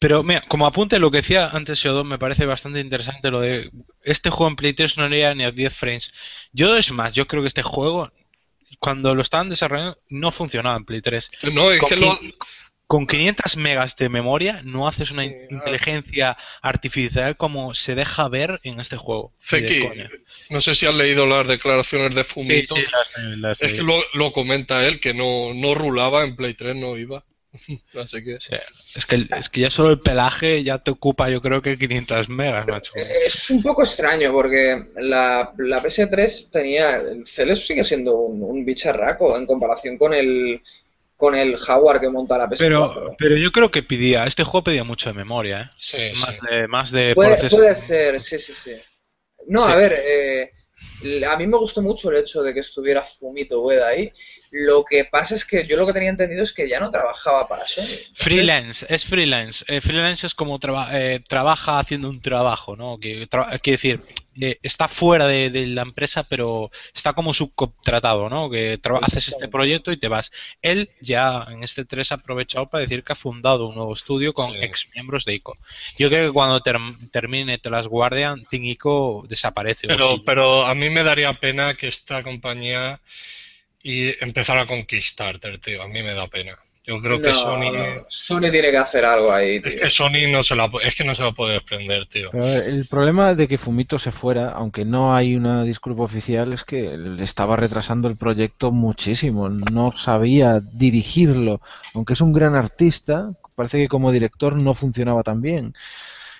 Pero 0.00 0.22
mira, 0.22 0.42
como 0.46 0.66
apunte 0.66 0.98
lo 0.98 1.10
que 1.10 1.18
decía 1.18 1.48
antes 1.48 1.78
Sheldon, 1.78 2.06
me 2.08 2.18
parece 2.18 2.46
bastante 2.46 2.80
interesante 2.80 3.30
lo 3.30 3.40
de 3.40 3.70
este 4.02 4.30
juego 4.30 4.50
en 4.50 4.56
Play 4.56 4.72
3 4.74 4.96
no 4.98 5.08
llega 5.08 5.34
ni 5.34 5.44
a 5.44 5.50
10 5.50 5.74
frames. 5.74 6.12
Yo 6.52 6.76
es 6.76 6.90
más, 6.92 7.12
yo 7.12 7.26
creo 7.26 7.42
que 7.42 7.48
este 7.48 7.62
juego 7.62 8.10
cuando 8.78 9.14
lo 9.14 9.22
estaban 9.22 9.48
desarrollando 9.48 9.98
no 10.08 10.30
funcionaba 10.32 10.76
en 10.76 10.84
Play 10.84 11.00
3. 11.02 11.28
No, 11.52 11.70
es 11.72 11.80
Con, 11.80 11.88
que 11.88 11.96
lo, 11.96 12.18
con 12.92 13.06
500 13.06 13.56
megas 13.56 13.96
de 13.96 14.10
memoria 14.10 14.60
no 14.64 14.86
haces 14.86 15.12
una 15.12 15.22
Sí, 15.22 15.30
in- 15.30 15.34
ah. 15.40 15.46
inteligencia 15.54 16.36
artificial 16.60 17.38
como 17.38 17.72
se 17.72 17.94
deja 17.94 18.28
ver 18.28 18.60
en 18.64 18.80
este 18.80 18.98
juego. 18.98 19.32
Zeki, 19.40 19.88
no 20.50 20.60
sé 20.60 20.74
si 20.74 20.84
has 20.84 20.94
leído 20.94 21.26
las 21.26 21.48
declaraciones 21.48 22.14
de 22.14 22.22
Sí, 22.22 22.30
Fumito. 22.34 22.76
sí, 22.76 22.82
las- 22.92 23.38
las- 23.38 23.62
Es 23.62 23.72
que 23.72 23.82
lo, 23.82 23.94
lo 24.12 24.30
comenta 24.32 24.86
él, 24.86 25.00
que 25.00 25.14
no, 25.14 25.54
no 25.54 25.72
rulaba 25.74 26.22
en 26.22 26.36
Play 26.36 26.52
3, 26.52 26.76
no 26.76 26.98
iba. 26.98 27.24
Así 28.02 28.22
que... 28.24 28.38
sí. 28.40 28.54
Es 28.98 29.06
que, 29.06 29.26
es 29.38 29.48
que 29.48 29.60
ya 29.60 29.70
solo 29.70 29.88
el 29.90 30.00
pelaje 30.00 30.62
ya 30.62 30.78
te 30.78 30.90
ocupa 30.90 31.30
yo 31.30 31.40
creo 31.40 31.62
que 31.62 31.78
500 31.78 32.28
megas, 32.28 32.66
macho. 32.66 32.92
Es 32.94 33.48
un 33.48 33.62
poco 33.62 33.84
extraño 33.84 34.32
porque 34.32 34.84
la, 34.96 35.52
la 35.56 35.82
PS3 35.82 36.50
tenía. 36.50 36.96
El 36.96 37.26
Celes 37.26 37.66
sigue 37.66 37.84
siendo 37.84 38.16
un, 38.16 38.42
un 38.42 38.64
bicharraco 38.66 39.36
en 39.38 39.46
comparación 39.46 39.96
con 39.96 40.12
el 40.12 40.60
con 41.22 41.36
el 41.36 41.56
Jaguar 41.56 42.00
que 42.00 42.08
monta 42.08 42.36
la 42.36 42.48
PS4. 42.48 42.56
Pero, 42.58 43.14
pero 43.16 43.36
yo 43.36 43.52
creo 43.52 43.70
que 43.70 43.84
pedía, 43.84 44.24
este 44.26 44.42
juego 44.42 44.64
pedía 44.64 44.82
mucho 44.82 45.08
de 45.08 45.14
memoria, 45.14 45.60
¿eh? 45.60 45.70
Sí, 45.76 45.98
Más 46.20 46.34
sí. 46.36 46.46
de, 46.50 46.66
más 46.66 46.90
de 46.90 47.14
Puede, 47.14 47.30
proceso. 47.36 47.56
puede 47.56 47.74
ser, 47.76 48.20
sí, 48.20 48.40
sí, 48.40 48.52
sí. 48.52 48.72
No, 49.46 49.64
Sí. 49.64 49.72
a 49.72 49.76
ver, 49.76 49.92
eh, 50.04 50.50
a 51.24 51.36
mí 51.36 51.46
me 51.46 51.58
gustó 51.58 51.80
mucho 51.80 52.10
el 52.10 52.16
hecho 52.16 52.42
de 52.42 52.52
que 52.52 52.58
estuviera 52.58 53.02
Fumito 53.04 53.62
Ueda 53.62 53.86
ahí. 53.86 54.12
Lo 54.54 54.84
que 54.84 55.06
pasa 55.06 55.34
es 55.34 55.46
que 55.46 55.66
yo 55.66 55.78
lo 55.78 55.86
que 55.86 55.94
tenía 55.94 56.10
entendido 56.10 56.42
es 56.42 56.52
que 56.52 56.68
ya 56.68 56.78
no 56.78 56.90
trabajaba 56.90 57.48
para 57.48 57.66
Sony. 57.66 57.86
Freelance, 58.12 58.84
es 58.88 59.04
freelance. 59.06 59.64
Eh, 59.66 59.80
freelance 59.80 60.26
es 60.26 60.34
como 60.34 60.58
traba- 60.58 60.90
eh, 60.92 61.20
trabaja 61.26 61.78
haciendo 61.78 62.10
un 62.10 62.20
trabajo, 62.20 62.76
¿no? 62.76 62.98
Que 62.98 63.26
tra- 63.30 63.58
quiere 63.62 63.76
decir, 63.78 64.00
eh, 64.40 64.58
está 64.62 64.88
fuera 64.88 65.26
de, 65.26 65.48
de 65.48 65.66
la 65.68 65.80
empresa, 65.82 66.24
pero 66.24 66.70
está 66.94 67.14
como 67.14 67.32
subcontratado, 67.32 68.28
¿no? 68.28 68.50
Que 68.50 68.78
haces 69.00 69.28
este 69.28 69.48
proyecto 69.48 69.90
y 69.90 69.96
te 69.96 70.08
vas. 70.08 70.30
Él 70.60 70.90
ya 71.00 71.46
en 71.50 71.64
este 71.64 71.86
3 71.86 72.12
ha 72.12 72.16
aprovechado 72.16 72.66
para 72.68 72.82
decir 72.82 73.04
que 73.04 73.14
ha 73.14 73.16
fundado 73.16 73.68
un 73.68 73.74
nuevo 73.76 73.94
estudio 73.94 74.34
con 74.34 74.50
Sí. 74.52 74.58
ex 74.60 74.86
miembros 74.94 75.24
de 75.24 75.32
ICO. 75.32 75.56
Yo 75.96 76.10
creo 76.10 76.26
que 76.28 76.32
cuando 76.34 76.60
term- 76.60 77.10
termine 77.10 77.56
The 77.56 77.70
Last 77.70 77.88
Guardian, 77.88 78.44
Team 78.50 78.64
ICO 78.64 79.24
desaparece. 79.28 79.86
Pero, 79.86 80.22
pero 80.26 80.66
a 80.66 80.74
mí 80.74 80.90
me 80.90 81.02
daría 81.04 81.32
pena 81.40 81.74
que 81.74 81.88
esta 81.88 82.22
compañía 82.22 83.00
y 83.82 84.12
empezara 84.22 84.66
con 84.66 84.84
Kickstarter, 84.84 85.58
tío. 85.58 85.82
A 85.82 85.88
mí 85.88 86.02
me 86.02 86.14
da 86.14 86.28
pena. 86.28 86.58
Yo 86.84 87.00
creo 87.00 87.20
que 87.20 87.28
No, 87.28 87.34
Sony. 87.34 88.04
Sony 88.08 88.50
tiene 88.50 88.72
que 88.72 88.76
hacer 88.76 89.04
algo 89.04 89.32
ahí, 89.32 89.60
tío. 89.60 89.70
Es 89.70 89.80
que 89.80 89.90
Sony 89.90 90.28
no 90.30 90.42
se 90.42 90.56
la, 90.56 90.68
es 90.82 90.94
que 90.96 91.04
no 91.04 91.14
se 91.14 91.22
la 91.22 91.30
puede 91.30 91.54
desprender, 91.54 92.06
tío. 92.06 92.30
Pero 92.32 92.44
a 92.44 92.56
el 92.56 92.86
problema 92.88 93.34
de 93.36 93.46
que 93.46 93.56
Fumito 93.56 94.00
se 94.00 94.10
fuera, 94.10 94.50
aunque 94.50 94.84
no 94.84 95.14
hay 95.14 95.36
una 95.36 95.62
disculpa 95.62 96.02
oficial, 96.02 96.52
es 96.52 96.64
que 96.64 96.96
le 96.96 97.22
estaba 97.22 97.54
retrasando 97.54 98.08
el 98.08 98.16
proyecto 98.16 98.72
muchísimo. 98.72 99.48
No 99.48 99.92
sabía 99.92 100.58
dirigirlo. 100.60 101.60
Aunque 101.94 102.14
es 102.14 102.20
un 102.20 102.32
gran 102.32 102.56
artista, 102.56 103.30
parece 103.54 103.78
que 103.78 103.88
como 103.88 104.10
director 104.10 104.60
no 104.60 104.74
funcionaba 104.74 105.22
tan 105.22 105.40
bien. 105.40 105.74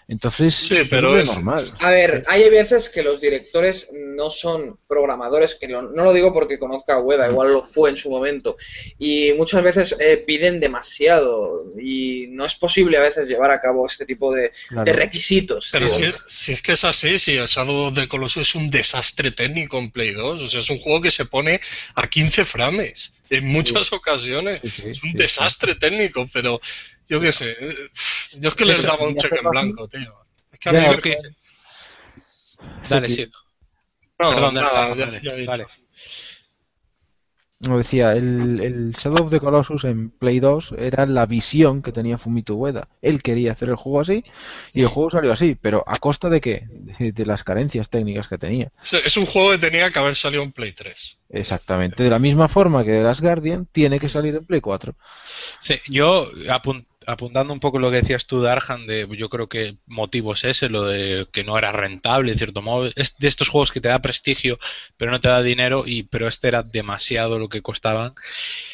Entonces, 0.08 0.54
Sí, 0.54 0.76
pero 0.90 1.18
es- 1.18 1.34
normal. 1.36 1.64
A 1.80 1.90
ver, 1.90 2.24
hay 2.28 2.48
veces 2.50 2.88
que 2.90 3.02
los 3.02 3.20
directores 3.20 3.90
no 3.92 4.28
son 4.30 4.78
programadores, 4.86 5.54
que 5.54 5.68
no, 5.68 5.82
no 5.82 6.04
lo 6.04 6.12
digo 6.12 6.32
porque 6.34 6.58
conozca 6.58 6.94
a 6.94 7.00
Ueda, 7.00 7.28
igual 7.30 7.50
lo 7.52 7.62
fue 7.62 7.90
en 7.90 7.96
su 7.96 8.10
momento, 8.10 8.56
y 8.98 9.32
muchas 9.34 9.62
veces 9.62 9.96
eh, 10.00 10.22
piden 10.26 10.60
demasiado 10.60 11.72
y 11.80 12.26
no 12.28 12.44
es 12.44 12.54
posible 12.54 12.98
a 12.98 13.00
veces 13.00 13.28
llevar 13.28 13.50
a 13.50 13.60
cabo 13.60 13.86
este 13.86 14.04
tipo 14.04 14.34
de, 14.34 14.52
Claro. 14.68 14.84
de 14.84 14.92
requisitos. 14.92 15.68
Pero 15.72 15.88
si, 15.88 16.04
si 16.26 16.52
es 16.52 16.62
que 16.62 16.72
es 16.72 16.84
así, 16.84 17.18
si 17.18 17.36
el 17.36 17.46
Shadow 17.46 17.86
of 17.88 17.94
the 17.94 18.08
Colossus 18.08 18.48
es 18.48 18.54
un 18.54 18.70
desastre 18.70 19.30
técnico 19.30 19.78
en 19.78 19.90
Play 19.90 20.12
2, 20.12 20.42
o 20.42 20.48
sea, 20.48 20.60
es 20.60 20.70
un 20.70 20.78
juego 20.78 21.00
que 21.00 21.10
se 21.10 21.24
pone 21.24 21.60
a 21.94 22.06
15 22.08 22.44
frames 22.44 23.14
en 23.30 23.46
muchas 23.46 23.92
ocasiones. 23.92 24.60
Sí, 24.62 24.68
sí, 24.70 24.90
Es 24.90 25.02
un 25.04 25.12
sí, 25.12 25.16
desastre 25.16 25.74
técnico, 25.76 26.28
pero 26.32 26.60
yo 27.08 27.20
qué 27.20 27.32
sé, 27.32 27.50
eh, 27.58 27.74
yo 28.34 28.48
es 28.48 28.54
que 28.54 28.64
les 28.64 28.82
daba 28.82 29.04
un 29.06 29.16
cheque 29.16 29.36
en 29.42 29.50
blanco, 29.50 29.88
tío. 29.88 30.14
Es 30.52 30.58
que 30.58 30.68
a 30.68 30.72
mí 30.72 30.78
Porque- 30.86 31.18
Dale, 32.88 33.08
Sí, 33.08 33.26
no, 34.18 34.30
Perdón, 34.30 34.54
dale, 34.54 34.66
nada, 34.66 34.88
dale, 34.88 34.96
ya- 34.96 35.06
dale, 35.06 35.20
ya 35.22 35.32
he 35.32 35.36
dicho. 35.40 35.50
dale. 35.50 35.66
Como 37.64 37.78
decía, 37.78 38.12
el, 38.14 38.58
el 38.60 38.92
Shadow 38.92 39.24
of 39.24 39.30
the 39.30 39.38
Colossus 39.38 39.84
en 39.84 40.10
Play 40.10 40.40
2 40.40 40.74
era 40.78 41.06
la 41.06 41.26
visión 41.26 41.80
que 41.80 41.92
tenía 41.92 42.18
Fumito 42.18 42.56
Ueda. 42.56 42.88
Él 43.02 43.22
quería 43.22 43.52
hacer 43.52 43.68
el 43.68 43.76
juego 43.76 44.00
así 44.00 44.24
y 44.72 44.82
el 44.82 44.88
juego 44.88 45.10
salió 45.12 45.32
así, 45.32 45.54
pero 45.60 45.84
¿a 45.86 45.98
costa 46.00 46.28
de 46.28 46.40
qué? 46.40 46.66
De, 46.98 47.12
de 47.12 47.24
las 47.26 47.44
carencias 47.44 47.88
técnicas 47.88 48.26
que 48.26 48.36
tenía. 48.36 48.72
Es- 48.82 49.16
un 49.16 49.26
juego 49.26 49.52
que 49.52 49.58
tenía 49.58 49.92
que 49.92 49.98
haber 50.00 50.16
salido 50.16 50.42
en 50.42 50.50
Play 50.50 50.72
3. 50.72 51.18
Exactamente. 51.30 52.02
De 52.02 52.10
la 52.10 52.18
misma 52.18 52.48
forma 52.48 52.82
que 52.84 52.90
The 52.90 53.02
Last 53.04 53.20
Guardian 53.20 53.66
tiene 53.66 54.00
que 54.00 54.08
salir 54.08 54.34
en 54.34 54.44
Play 54.44 54.60
4. 54.60 54.96
Sí, 55.60 55.76
yo 55.86 56.32
apun- 56.48 56.84
apuntando 57.06 57.52
un 57.52 57.60
poco 57.60 57.78
lo 57.78 57.90
que 57.90 58.02
decías 58.02 58.26
tú 58.26 58.40
de 58.40 58.50
Arjan, 58.50 58.86
de 58.86 59.08
yo 59.16 59.28
creo 59.28 59.48
que 59.48 59.76
motivo 59.86 60.34
es 60.34 60.44
ese, 60.44 60.68
lo 60.68 60.84
de 60.84 61.26
que 61.32 61.44
no 61.44 61.58
era 61.58 61.72
rentable, 61.72 62.32
en 62.32 62.38
cierto 62.38 62.62
modo, 62.62 62.90
es 62.94 63.16
de 63.18 63.28
estos 63.28 63.48
juegos 63.48 63.72
que 63.72 63.80
te 63.80 63.88
da 63.88 64.00
prestigio, 64.00 64.58
pero 64.96 65.10
no 65.10 65.20
te 65.20 65.28
da 65.28 65.42
dinero, 65.42 65.84
y 65.86 66.04
pero 66.04 66.28
este 66.28 66.48
era 66.48 66.62
demasiado 66.62 67.38
lo 67.38 67.48
que 67.48 67.62
costaban. 67.62 68.14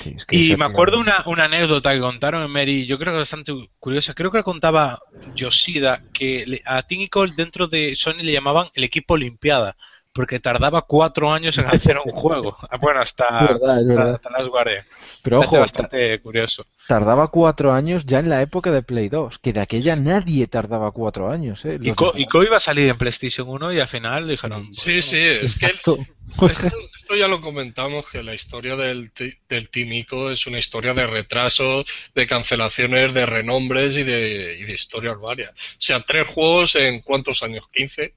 Sí, 0.01 0.15
es 0.17 0.25
que 0.25 0.37
Y 0.37 0.57
me 0.57 0.65
acuerdo 0.65 0.99
una, 0.99 1.23
una 1.27 1.45
anécdota 1.45 1.95
que 1.95 2.01
contaron 2.01 2.43
en 2.43 2.51
Mary, 2.51 2.87
yo 2.87 2.99
creo 2.99 3.13
que 3.13 3.21
bastante 3.21 3.53
curiosa, 3.79 4.15
creo 4.15 4.31
que 4.31 4.39
la 4.39 4.45
contaba 4.45 4.99
Yoshida, 5.35 6.03
que 6.13 6.63
a 6.65 6.83
Nicole 6.91 7.33
dentro 7.37 7.69
de 7.69 7.95
Sony 7.97 8.23
le 8.23 8.33
llamaban 8.33 8.69
el 8.75 8.85
equipo 8.85 9.15
Olimpiada, 9.15 9.77
porque 10.19 10.40
tardaba 10.40 10.82
cuatro 10.82 11.32
años 11.32 11.57
en 11.59 11.66
hacer 11.66 11.97
un 12.05 12.11
juego. 12.11 12.57
Bueno, 12.81 13.01
hasta, 13.03 13.24
Es 13.28 13.61
verdad, 13.61 13.81
es 13.81 13.86
hasta, 13.89 13.95
verdad. 13.95 14.15
hasta 14.16 14.31
Last 14.31 14.49
Guardian. 14.49 14.85
Pero 15.23 15.40
ojo, 15.40 15.61
bastante 15.61 16.19
curioso. 16.20 16.66
tardaba 16.89 17.28
cuatro 17.28 17.73
años 17.73 18.05
ya 18.05 18.19
en 18.19 18.28
la 18.28 18.43
época 18.43 18.73
de 18.73 18.82
Play 18.82 19.09
2, 19.09 19.39
que 19.39 19.53
de 19.53 19.61
aquella 19.61 19.95
nadie 19.95 20.49
tardaba 20.49 20.90
cuatro 20.90 21.31
años. 21.31 21.65
¿eh? 21.65 21.78
Y 21.81 21.93
Co, 21.93 22.11
de- 22.11 22.20
y 22.23 22.27
Co 22.27 22.43
iba 22.43 22.57
a 22.57 22.61
salir 22.61 22.89
en 22.89 22.99
PlayStation 22.99 23.49
1 23.49 23.73
y 23.74 23.78
al 23.78 23.86
final 23.86 24.27
dijeron... 24.27 24.74
Sí, 24.74 24.90
bueno, 24.90 25.03
sí, 25.03 25.16
es 25.19 25.59
que 25.61 25.66
el-. 25.66 26.07
Esto, 26.51 26.69
esto 26.95 27.16
ya 27.16 27.27
lo 27.27 27.40
comentamos, 27.40 28.07
que 28.11 28.23
la 28.23 28.35
historia 28.35 28.77
del, 28.77 29.12
ti- 29.12 29.32
del 29.49 29.70
Team 29.70 29.90
Ico 29.95 30.31
es 30.31 30.47
una 30.47 30.59
historia 30.59 30.93
de 30.93 31.07
retrasos, 31.07 31.86
de 32.15 32.27
cancelaciones, 32.27 33.15
de 33.15 33.24
renombres 33.24 33.97
y 33.97 34.03
de, 34.03 34.59
y 34.61 34.65
de 34.65 34.73
historias 34.74 35.19
varias. 35.19 35.51
O 35.53 35.55
sea, 35.81 36.01
tres 36.03 36.28
juegos 36.28 36.74
en 36.74 37.01
cuántos 37.01 37.43
años, 37.43 37.65
15, 37.73 38.12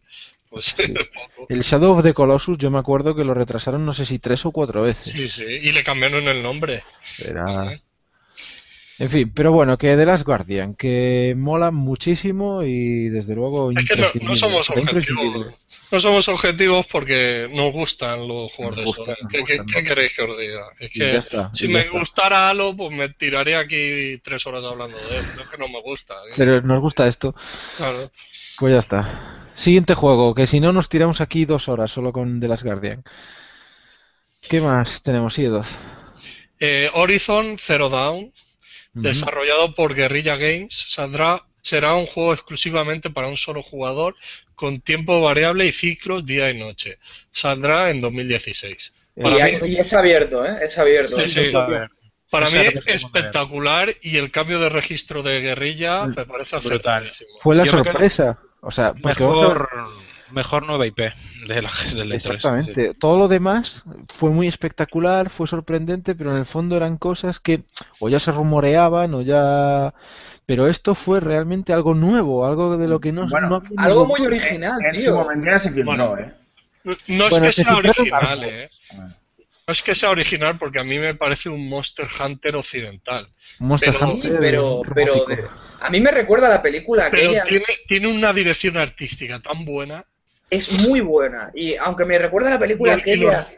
pues. 0.52 0.76
El 1.50 1.62
Shadow 1.64 1.98
of 1.98 2.04
the 2.04 2.14
Colossus, 2.14 2.60
yo 2.60 2.70
me 2.70 2.78
acuerdo 2.78 3.16
que 3.16 3.24
lo 3.24 3.34
retrasaron 3.34 3.84
no 3.86 3.94
sé 3.94 4.06
si 4.06 4.20
tres 4.20 4.46
o 4.46 4.52
cuatro 4.52 4.84
veces. 4.84 5.06
Sí, 5.06 5.28
sí, 5.28 5.46
y 5.46 5.72
le 5.72 5.84
cambiaron 5.84 6.28
el 6.28 6.44
nombre. 6.44 6.84
Era... 7.28 7.82
En 9.00 9.10
fin, 9.10 9.32
pero 9.34 9.52
bueno, 9.52 9.80
que 9.80 9.96
The 9.96 10.06
Last 10.06 10.24
Guardian, 10.26 10.76
que 10.76 11.34
mola 11.36 11.72
muchísimo 11.72 12.62
y 12.62 13.10
desde 13.10 13.34
luego 13.34 13.72
Es 13.72 13.86
que 13.86 13.96
no, 13.96 14.08
no 14.22 14.36
somos 14.36 14.70
objetivos. 14.70 15.56
No 15.92 16.00
somos 16.00 16.28
objetivos 16.28 16.86
porque 16.86 17.50
nos 17.52 17.72
gustan 17.74 18.28
los 18.28 18.54
juegos 18.54 18.78
de 18.78 18.86
Sony. 18.86 19.16
¿Qué, 19.28 19.44
qué- 19.44 19.58
gustan, 19.58 19.66
qué 19.66 19.82
¿no? 19.82 19.88
queréis 19.90 20.14
que 20.14 20.22
os 20.22 20.38
diga? 20.38 20.62
Es 20.80 20.96
Y 20.96 21.00
que 21.00 21.14
ya 21.14 21.18
está, 21.20 21.50
si 21.52 21.68
me 21.68 21.80
está. 21.80 21.98
gustara 21.98 22.50
Halo, 22.50 22.76
pues 22.78 22.92
me 22.96 23.10
tiraría 23.10 23.58
aquí 23.60 24.20
tres 24.24 24.46
horas 24.46 24.64
hablando 24.66 24.96
de 24.98 25.18
él. 25.18 25.26
Pero 25.32 25.44
es 25.46 25.50
que 25.50 25.58
no 25.58 25.68
me 25.68 25.82
gusta. 25.82 26.14
¿eh? 26.14 26.34
Pero 26.38 26.62
nos 26.62 26.80
gusta 26.80 27.08
esto, 27.08 27.34
Claro. 27.78 28.12
pues 28.60 28.74
ya 28.74 28.80
está. 28.82 29.51
Siguiente 29.62 29.94
juego, 29.94 30.34
que 30.34 30.48
si 30.48 30.60
no 30.60 30.74
nos 30.74 30.90
tiramos 30.90 31.22
aquí 31.22 31.46
dos 31.46 31.68
horas 31.70 31.92
solo 31.92 32.12
con 32.12 32.40
The 32.40 32.48
Last 32.48 32.64
Guardian. 32.64 33.04
¿Qué 34.42 34.60
más 34.60 35.04
tenemos, 35.04 35.38
Iedoz? 35.38 35.68
Eh, 36.60 36.90
Horizon 36.94 37.58
Zero 37.60 37.88
Dawn, 37.90 38.18
Ujú. 38.24 38.34
desarrollado 39.04 39.76
por 39.76 39.94
Guerrilla 39.94 40.36
Games, 40.36 40.74
saldrá, 40.88 41.44
será 41.62 41.94
un 41.94 42.08
juego 42.08 42.34
exclusivamente 42.34 43.12
para 43.12 43.28
un 43.28 43.38
solo 43.38 43.62
jugador, 43.62 44.16
con 44.56 44.82
tiempo 44.82 45.22
variable 45.22 45.68
y 45.68 45.72
ciclos 45.72 46.26
día 46.26 46.50
y 46.50 46.58
noche. 46.58 46.98
Saldrá 47.32 47.92
en 47.92 48.02
2016. 48.02 48.94
Eh, 49.16 49.22
Para 49.22 49.36
y, 49.36 49.38
mí- 49.38 49.58
hay- 49.62 49.74
y 49.74 49.78
es 49.78 49.94
abierto, 49.94 50.44
¿eh? 50.44 50.58
Es 50.64 50.76
abierto. 50.80 51.20
Sí, 51.20 51.28
sí. 51.30 51.52
Para 52.32 52.50
mí 52.50 52.58
espectacular 52.88 53.94
y 54.02 54.18
el 54.18 54.32
cambio 54.32 54.60
de 54.60 54.70
registro 54.70 55.22
de 55.22 55.40
Guerrilla 55.42 56.08
me 56.08 56.26
parece 56.26 56.58
Brutal. 56.58 57.12
Fue 57.42 57.56
la 57.56 57.64
Yo 57.66 57.72
sorpresa. 57.72 58.40
O 58.62 58.72
sea, 58.72 58.88
a 58.90 58.94
Mejor, 58.94 59.70
mejor 60.32 60.66
nueva 60.66 60.88
IP 60.88 61.00
de 61.48 61.62
la, 61.62 61.70
de 61.94 62.06
la 62.06 62.16
E3, 62.16 62.34
Exactamente. 62.36 62.94
Todo 62.94 63.18
lo 63.18 63.28
demás 63.28 63.84
fue 64.14 64.30
muy 64.30 64.48
espectacular, 64.48 65.30
fue 65.30 65.48
sorprendente, 65.48 66.16
pero 66.16 66.32
en 66.32 66.38
el 66.38 66.46
fondo 66.46 66.78
eran 66.78 66.98
cosas 66.98 67.40
que 67.40 67.64
o 68.00 68.10
ya 68.10 68.20
se 68.20 68.32
rumoreaban 68.32 69.14
o 69.14 69.22
ya... 69.22 69.94
Pero 70.46 70.68
esto 70.68 70.96
fue 70.96 71.20
realmente 71.20 71.72
algo 71.74 71.94
nuevo, 71.94 72.46
algo 72.46 72.78
de 72.78 72.88
lo 72.88 73.00
que 73.00 73.12
no... 73.12 73.28
Bueno, 73.28 73.50
no 73.50 73.64
Algo 73.78 74.06
muy 74.06 74.26
original, 74.26 74.80
En 74.84 74.92
su 74.92 75.00
tío. 75.00 75.16
momento 75.16 75.46
ya 75.46 75.60
se 75.60 75.72
filtró, 75.72 75.86
Bueno. 76.10 76.18
¿eh? 76.18 76.34
No 76.84 76.92
es 77.26 77.30
Bueno, 77.30 77.46
que 77.48 77.54
se 77.54 77.64
sea 77.64 77.76
original, 77.78 78.44
eh. 78.44 78.70
No 79.72 79.74
es 79.74 79.82
que 79.82 79.96
sea 79.96 80.10
original 80.10 80.58
porque 80.60 80.82
a 80.82 80.84
mí 80.84 81.00
me 81.00 81.16
parece 81.16 81.48
un 81.48 81.70
Monster 81.70 82.06
Hunter 82.20 82.58
occidental. 82.58 83.30
Monster 83.60 83.94
Pero- 83.94 84.12
Hunter 84.12 84.32
Sí, 84.34 84.38
pero, 84.42 84.82
pero 84.94 85.14
a 85.80 85.90
mí 85.90 86.02
me 86.02 86.12
recuerda 86.12 86.48
a 86.48 86.50
la 86.50 86.62
película 86.62 87.08
Pero 87.10 87.30
aquella. 87.30 87.44
tiene, 87.46 87.66
tiene 87.88 88.08
una 88.10 88.34
dirección 88.34 88.76
artística 88.76 89.40
tan 89.40 89.64
buena. 89.64 90.06
Es 90.50 90.74
muy 90.74 91.00
buena. 91.00 91.52
Y 91.56 91.76
aunque 91.76 92.04
me 92.04 92.18
recuerda 92.20 92.50
a 92.50 92.52
la 92.52 92.60
película 92.60 92.96
y 92.98 93.00
aquella. 93.00 93.32
los- 93.32 93.52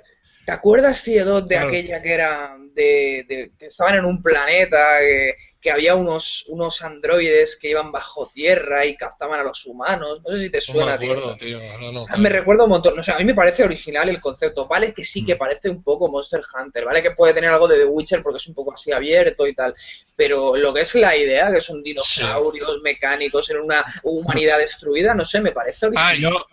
¿Te 0.45 0.51
acuerdas, 0.51 1.01
Ciedot, 1.01 1.47
de 1.47 1.55
Claro. 1.55 1.69
aquella 1.69 2.01
que 2.03 2.11
era 2.13 2.57
de, 2.73 3.25
de- 3.27 3.51
que 3.57 3.67
estaban 3.67 3.95
en 3.95 4.05
un 4.05 4.21
planeta, 4.21 4.99
que, 4.99 5.35
que 5.61 5.71
había 5.71 5.95
unos, 5.95 6.45
unos 6.49 6.81
androides 6.81 7.55
que 7.55 7.69
iban 7.69 7.91
bajo 7.91 8.29
tierra 8.33 8.85
y 8.85 8.95
cazaban 8.97 9.39
a 9.39 9.43
los 9.43 9.65
humanos? 9.65 10.21
No 10.25 10.31
sé 10.35 10.43
si 10.43 10.49
te 10.49 10.57
No 10.57 10.61
suena, 10.63 10.85
me 10.85 10.91
acuerdo, 10.93 11.37
tío. 11.37 11.59
tío. 11.59 11.71
ahora 11.71 11.91
no, 11.91 12.05
Ah, 12.09 12.17
Me 12.17 12.29
recuerda 12.29 12.63
un 12.65 12.71
montón, 12.71 12.99
o 12.99 13.03
sea, 13.03 13.15
a 13.15 13.19
mí 13.19 13.25
me 13.25 13.33
parece 13.35 13.63
original 13.63 14.09
el 14.09 14.19
concepto, 14.19 14.67
vale 14.67 14.93
que 14.93 15.03
Mm. 15.03 15.05
sí 15.05 15.25
que 15.25 15.35
parece 15.35 15.69
un 15.69 15.81
poco 15.83 16.09
Monster 16.09 16.41
Hunter, 16.53 16.83
vale 16.85 17.01
que 17.01 17.11
puede 17.11 17.33
tener 17.33 17.49
algo 17.51 17.67
de 17.67 17.77
The 17.77 17.85
Witcher 17.85 18.21
porque 18.23 18.37
es 18.37 18.47
un 18.47 18.55
poco 18.55 18.73
así 18.73 18.91
abierto 18.91 19.47
y 19.47 19.53
tal, 19.55 19.73
pero 20.15 20.55
lo 20.57 20.73
que 20.73 20.81
es 20.81 20.95
la 20.95 21.15
idea, 21.15 21.51
que 21.53 21.61
son 21.61 21.81
dinosaurios 21.83 22.81
mecánicos 22.83 23.49
en 23.49 23.57
una 23.59 23.83
humanidad 24.03 24.57
destruida, 24.57 25.13
no 25.15 25.23
sé, 25.25 25.39
me 25.41 25.51
parece 25.51 25.85
original. 25.87 26.13
Ah, 26.13 26.15
yo. 26.19 26.45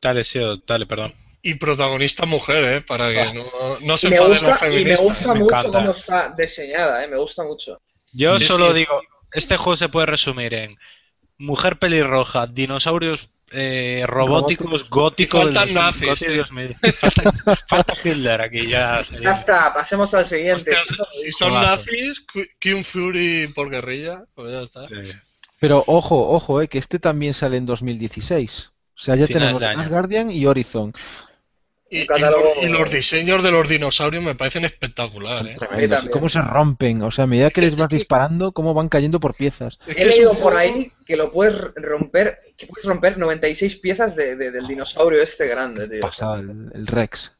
Dale, 0.00 0.24
sí, 0.24 0.38
dale, 0.66 0.86
perdón. 0.86 1.12
Y 1.46 1.54
protagonista 1.54 2.26
mujer, 2.26 2.64
¿eh? 2.64 2.80
Para 2.80 3.10
que 3.12 3.34
no, 3.34 3.46
no 3.80 3.96
se 3.96 4.08
enfaden 4.08 4.32
los 4.32 4.42
gusta, 4.44 4.66
y 4.66 4.70
me 4.70 4.76
feministas. 4.76 5.06
gusta 5.06 5.32
me 5.34 5.40
mucho 5.40 5.56
encanta. 5.56 5.78
cómo 5.78 5.90
está 5.92 6.34
diseñada, 6.36 7.04
eh, 7.04 7.08
me 7.08 7.16
gusta 7.16 7.44
mucho. 7.44 7.80
Yo 8.12 8.38
Sí, 8.38 8.44
solo 8.46 8.72
sí. 8.72 8.78
digo, 8.80 9.00
este 9.32 9.56
juego 9.56 9.76
se 9.76 9.88
puede 9.88 10.06
resumir 10.06 10.54
en 10.54 10.76
mujer 11.38 11.78
pelirroja, 11.78 12.46
dinosaurios 12.46 13.28
eh, 13.52 14.02
robóticos, 14.08 14.88
góticos. 14.90 15.40
Y 15.40 15.44
faltan 15.54 15.72
nazis. 15.74 16.18
Dios 16.26 16.50
mío. 16.50 16.70
Falta, 16.98 17.56
falta 17.68 17.94
Hitler 18.02 18.40
aquí, 18.40 18.66
ya 18.68 19.04
Ya 19.22 19.30
está, 19.32 19.72
pasemos 19.72 20.12
al 20.14 20.24
siguiente. 20.24 20.72
Hostia, 20.74 21.04
si 21.22 21.30
son 21.30 21.52
nazis, 21.52 22.24
King 22.58 22.82
Fury 22.82 23.48
por 23.54 23.70
guerrilla, 23.70 24.24
pues 24.34 24.50
ya 24.50 24.62
está. 24.62 24.88
Sí. 24.88 25.12
Pero 25.60 25.84
ojo, 25.86 26.28
ojo, 26.30 26.60
eh, 26.60 26.68
que 26.68 26.78
este 26.78 26.98
también 26.98 27.34
sale 27.34 27.56
en 27.56 27.66
2016. 27.66 28.70
O 28.98 28.98
sea, 28.98 29.14
ya 29.14 29.26
Finales 29.26 29.58
tenemos 29.58 29.76
Last. 29.76 29.90
Guardian 29.90 30.30
y 30.30 30.44
Horizon. 30.46 30.92
Y, 31.88 32.04
los, 32.04 32.20
y 32.62 32.66
los 32.66 32.90
diseños 32.90 33.42
de 33.44 33.52
los 33.52 33.68
dinosaurios 33.68 34.22
me 34.24 34.34
parecen 34.34 34.64
espectaculares. 34.64 35.56
¿eh? 35.78 35.88
¿Cómo 36.10 36.28
se 36.28 36.42
rompen? 36.42 37.00
O 37.02 37.12
sea, 37.12 37.24
a 37.24 37.26
medida 37.28 37.50
que 37.50 37.60
les 37.60 37.76
vas 37.76 37.88
disparando, 37.88 38.50
cómo 38.50 38.74
van 38.74 38.88
cayendo 38.88 39.20
por 39.20 39.34
piezas. 39.34 39.78
He 39.86 40.04
leído 40.04 40.34
por 40.34 40.56
ahí 40.56 40.90
que 41.06 41.16
lo 41.16 41.30
puedes 41.30 41.54
romper, 41.76 42.40
que 42.56 42.66
puedes 42.66 42.84
romper 42.86 43.18
96 43.18 43.76
piezas 43.76 44.16
de, 44.16 44.34
de- 44.34 44.50
del 44.50 44.66
dinosaurio 44.66 45.22
este 45.22 45.46
grande, 45.46 45.88
tío. 45.88 46.00
Pasado, 46.00 46.34
el, 46.40 46.72
el 46.74 46.86
Rex. 46.88 47.32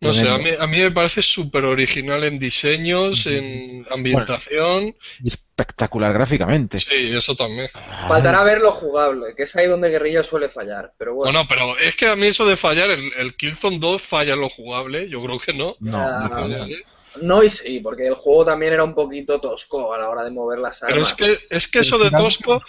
No 0.00 0.12
sé, 0.14 0.28
a 0.30 0.38
mí, 0.38 0.48
a 0.58 0.66
mí 0.66 0.78
me 0.78 0.90
parece 0.90 1.20
súper 1.20 1.64
original 1.66 2.24
en 2.24 2.38
diseños, 2.38 3.26
en 3.26 3.86
ambientación. 3.90 4.96
Espectacular 5.22 6.12
gráficamente. 6.14 6.78
Sí, 6.78 7.14
eso 7.14 7.36
también. 7.36 7.68
Faltará 8.08 8.42
ver 8.42 8.60
lo 8.60 8.72
jugable, 8.72 9.34
que 9.36 9.42
es 9.42 9.54
ahí 9.56 9.66
donde 9.66 9.90
Guerrilla 9.90 10.22
suele 10.22 10.48
fallar. 10.48 10.94
Pero 10.96 11.14
bueno, 11.14 11.32
Bueno, 11.32 11.46
pero 11.48 11.76
es 11.78 11.94
que 11.96 12.06
a 12.08 12.16
mí 12.16 12.26
eso 12.28 12.46
de 12.46 12.56
fallar, 12.56 12.90
el, 12.90 13.12
el 13.18 13.36
Killzone 13.36 13.78
2 13.78 14.00
falla 14.00 14.32
en 14.32 14.40
lo 14.40 14.48
jugable, 14.48 15.08
yo 15.10 15.20
creo 15.22 15.38
que 15.38 15.52
no. 15.52 15.76
No, 15.80 15.98
Ah, 15.98 16.28
no 16.30 16.30
falla. 16.30 16.66
no 17.22 17.42
y 17.42 17.50
sí, 17.50 17.80
porque 17.80 18.06
el 18.06 18.14
juego 18.14 18.46
también 18.46 18.72
era 18.72 18.84
un 18.84 18.94
poquito 18.94 19.38
tosco 19.40 19.92
a 19.92 19.98
la 19.98 20.08
hora 20.08 20.22
de 20.24 20.30
mover 20.30 20.60
las 20.60 20.80
Pero 20.80 20.94
armas. 20.94 21.10
es 21.10 21.14
que, 21.16 21.38
es 21.56 21.68
que 21.68 21.78
eso 21.80 21.98
de 21.98 22.10
Pero 22.10 22.22
tosco, 22.22 22.62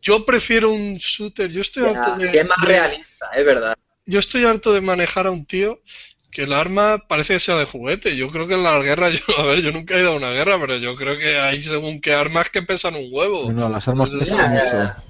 yo 0.00 0.24
prefiero 0.24 0.70
un 0.70 0.96
shooter. 0.96 1.50
Yo 1.50 1.60
estoy 1.60 1.82
Ya, 1.82 1.90
harto 1.90 2.16
de, 2.16 2.30
que 2.30 2.40
es 2.40 2.48
más 2.48 2.58
realista, 2.64 3.30
es 3.34 3.44
verdad. 3.44 3.74
yo 4.06 4.18
estoy 4.18 4.44
harto 4.44 4.72
de 4.72 4.80
manejar 4.80 5.26
a 5.26 5.30
un 5.30 5.44
tío 5.46 5.82
que 6.30 6.42
el 6.42 6.52
arma 6.52 7.04
parece 7.08 7.34
que 7.34 7.40
sea 7.40 7.56
de 7.56 7.64
juguete. 7.64 8.16
Yo 8.16 8.28
creo 8.30 8.46
que 8.46 8.54
en 8.54 8.62
las 8.64 8.82
guerras, 8.84 9.12
yo, 9.28 9.38
a 9.38 9.42
ver, 9.46 9.60
yo 9.60 9.72
nunca 9.72 9.94
he 9.96 10.00
ido 10.00 10.12
a 10.12 10.16
una 10.16 10.30
guerra, 10.30 10.58
pero 10.60 10.76
yo 10.76 10.94
creo 10.96 11.18
que 11.18 11.38
hay 11.38 11.60
según 11.60 12.00
qué 12.00 12.12
armas 12.14 12.50
que 12.50 12.62
pesan 12.62 12.94
un 12.94 13.08
huevo. 13.10 13.50
No, 13.52 13.68
las 13.68 13.86
armas 13.88 14.12
Entonces, 14.12 14.34
pesan 14.36 14.54
Ya, 14.54 14.62
mucho. 14.62 14.72
ya. 14.76 15.04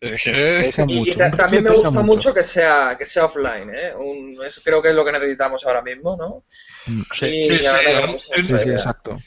es 0.00 0.22
que- 0.22 0.30
Pesan 0.32 0.90
Y, 0.90 0.94
y 0.94 0.98
mucho. 1.00 1.18
también 1.36 1.64
me 1.64 1.70
gusta 1.70 1.90
mucho 2.02 2.32
que 2.34 2.42
sea 2.42 2.96
que 2.98 3.04
sea 3.06 3.24
offline, 3.24 3.70
¿eh? 3.74 3.94
Un- 3.96 4.38
creo 4.62 4.80
que 4.82 4.90
es 4.90 4.94
lo 4.94 5.04
que 5.04 5.12
necesitamos 5.12 5.64
ahora 5.66 5.82
mismo, 5.82 6.16
¿no? 6.16 6.44
Mm, 6.86 7.02
Sí. 7.18 7.26
Y 7.26 7.44
Sí, 7.44 8.42
sí, 8.42 8.70
exacto. 8.70 9.18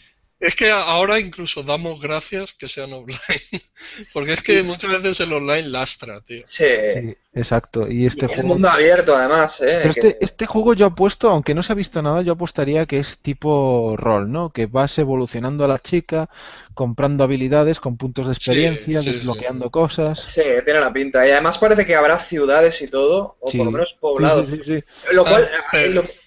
Es 0.42 0.56
que 0.56 0.72
ahora 0.72 1.20
incluso 1.20 1.62
damos 1.62 2.02
gracias 2.02 2.54
que 2.54 2.68
sean 2.68 2.92
offline. 2.94 3.20
Porque 4.14 4.34
es 4.34 4.42
que 4.42 4.64
muchas 4.64 4.92
veces 4.92 5.20
el 5.20 5.34
online 5.34 5.70
lastra, 5.70 6.20
tío. 6.22 6.42
Sí. 6.46 6.66
Sí, 6.96 7.16
exacto. 7.36 7.88
Y 7.88 8.08
este 8.08 8.26
Y 8.26 8.30
el 8.30 8.36
juego. 8.36 8.48
mundo 8.50 8.68
abierto, 8.68 9.16
además, 9.16 9.62
¿eh? 9.62 9.80
Pero 9.84 9.94
que- 9.94 10.00
este, 10.00 10.18
este 10.26 10.46
juego 10.48 10.74
yo 10.74 10.88
apuesto, 10.88 11.30
aunque 11.30 11.54
no 11.54 11.62
se 11.62 11.72
ha 11.72 11.76
visto 11.76 12.02
nada, 12.02 12.24
yo 12.24 12.34
apostaría 12.34 12.88
que 12.88 12.98
es 12.98 13.20
tipo 13.20 13.96
rol, 13.98 14.32
¿no? 14.32 14.50
Que 14.52 14.66
vas 14.66 14.98
evolucionando 14.98 15.64
a 15.64 15.68
la 15.68 15.78
chica, 15.78 16.28
comprando 16.74 17.24
habilidades 17.24 17.80
con 17.80 17.98
puntos 17.98 18.26
de 18.26 18.34
experiencia, 18.34 19.00
sí, 19.00 19.10
sí. 19.10 19.12
desbloqueando 19.18 19.70
cosas. 19.70 20.20
Sí, 20.20 20.42
tiene 20.66 20.80
la 20.80 20.92
pinta. 20.92 21.28
Y 21.28 21.32
además 21.32 21.60
parece 21.60 21.86
que 21.86 21.94
habrá 21.96 22.18
ciudades 22.18 22.82
y 22.82 22.88
todo, 22.88 23.38
o 23.40 23.48
Sí. 23.52 23.58
por 23.58 23.66
lo 23.68 23.72
menos 23.74 23.90
Sí, 23.92 23.98
poblados. 24.02 24.50
sí, 24.50 24.58
sí, 24.58 24.64
sí. 24.64 24.84
Lo 25.14 25.24
cual 25.24 25.48
Ah, 25.54 25.64
pero- 25.72 25.94
lo- 26.02 26.21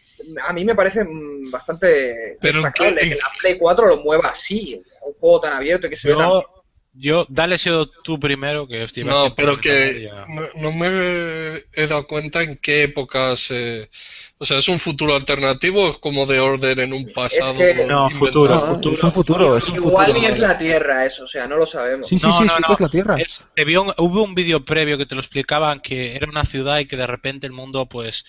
a 0.46 0.52
mí 0.52 0.64
me 0.64 0.74
parece 0.74 1.04
mm, 1.04 1.50
bastante 1.50 2.36
Pero 2.40 2.54
destacable 2.62 3.00
¿qué- 3.00 3.08
que 3.10 3.14
la 3.16 3.30
Play 3.40 3.56
4 3.58 3.86
lo 3.86 3.98
mueva 3.98 4.30
así, 4.30 4.82
un 5.06 5.12
juego 5.14 5.40
tan 5.40 5.52
abierto 5.54 5.86
y 5.86 5.90
que 5.90 5.96
se 5.96 6.08
ve 6.08 6.16
tan 6.16 6.30
Yo, 6.96 7.26
dale 7.28 7.58
sido 7.58 7.86
tú 8.04 8.20
primero, 8.20 8.68
que 8.68 8.78
vas 8.80 8.96
No, 8.98 9.24
a 9.26 9.34
pero 9.34 9.56
que 9.60 10.08
no, 10.28 10.42
no 10.62 10.72
me 10.72 11.56
he 11.74 11.86
dado 11.88 12.06
cuenta 12.06 12.42
en 12.42 12.56
qué 12.56 12.84
épocas. 12.84 13.50
eh, 13.50 13.90
o 14.38 14.44
sea, 14.44 14.58
¿es 14.58 14.68
un 14.68 14.78
futuro 14.78 15.16
alternativo 15.16 15.86
o 15.86 15.90
es 15.90 15.98
como 15.98 16.24
de 16.24 16.38
orden 16.38 16.78
en 16.78 16.92
un 16.92 17.04
pasado? 17.12 17.54
que- 17.56 17.74
No, 17.86 18.08
inventado? 18.10 18.26
futuro, 18.26 18.54
No, 18.54 18.66
futuro. 18.66 18.94
es 18.94 19.02
un 19.02 19.12
futuro, 19.12 19.56
es 19.56 19.68
un 19.68 19.74
Igual 19.76 20.06
futuro. 20.06 20.20
ni 20.20 20.26
es 20.26 20.38
la 20.38 20.56
Tierra 20.56 21.04
eso, 21.04 21.24
o 21.24 21.26
sea, 21.26 21.48
no 21.48 21.56
lo 21.56 21.66
sabemos. 21.66 22.08
Sí, 22.08 22.16
sí, 22.18 22.26
No, 22.26 22.32
sí, 22.32 22.44
no, 22.44 22.48
sí, 22.66 22.72
es 22.74 22.80
la 22.80 22.88
Tierra. 22.88 23.16
Es- 23.20 23.42
te 23.54 23.64
vio 23.64 23.82
un- 23.82 23.94
hubo 23.98 24.22
un 24.22 24.34
vídeo 24.36 24.64
previo 24.64 24.96
que 24.96 25.06
te 25.06 25.16
lo 25.16 25.20
explicaban 25.20 25.80
que 25.80 26.14
era 26.14 26.28
una 26.28 26.44
ciudad 26.44 26.78
y 26.78 26.86
que 26.86 26.96
de 26.96 27.06
repente 27.08 27.46
el 27.48 27.52
mundo 27.52 27.86
pues 27.88 28.24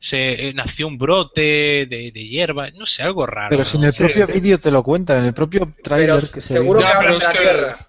se 0.00 0.48
eh, 0.48 0.54
nació 0.54 0.86
un 0.88 0.96
brote 0.98 1.86
de, 1.88 2.10
de 2.12 2.26
hierba, 2.26 2.70
no 2.70 2.86
sé, 2.86 3.02
algo 3.02 3.26
raro. 3.26 3.50
Pero 3.50 3.64
si 3.64 3.76
en 3.76 3.84
el 3.84 3.92
Sí. 3.92 4.02
propio 4.04 4.26
vídeo 4.26 4.58
te 4.58 4.70
lo 4.70 4.82
cuentan, 4.82 5.18
en 5.18 5.26
el 5.26 5.34
propio 5.34 5.66
Pero 5.66 5.82
trailer 5.82 6.16
que 6.20 6.40
se 6.40 6.40
seguro 6.40 6.80
ve, 6.80 6.86
que 6.86 6.90
hablan 6.92 7.12
de 7.12 7.18
la 7.24 7.32
que- 7.32 7.38
Tierra. 7.38 7.88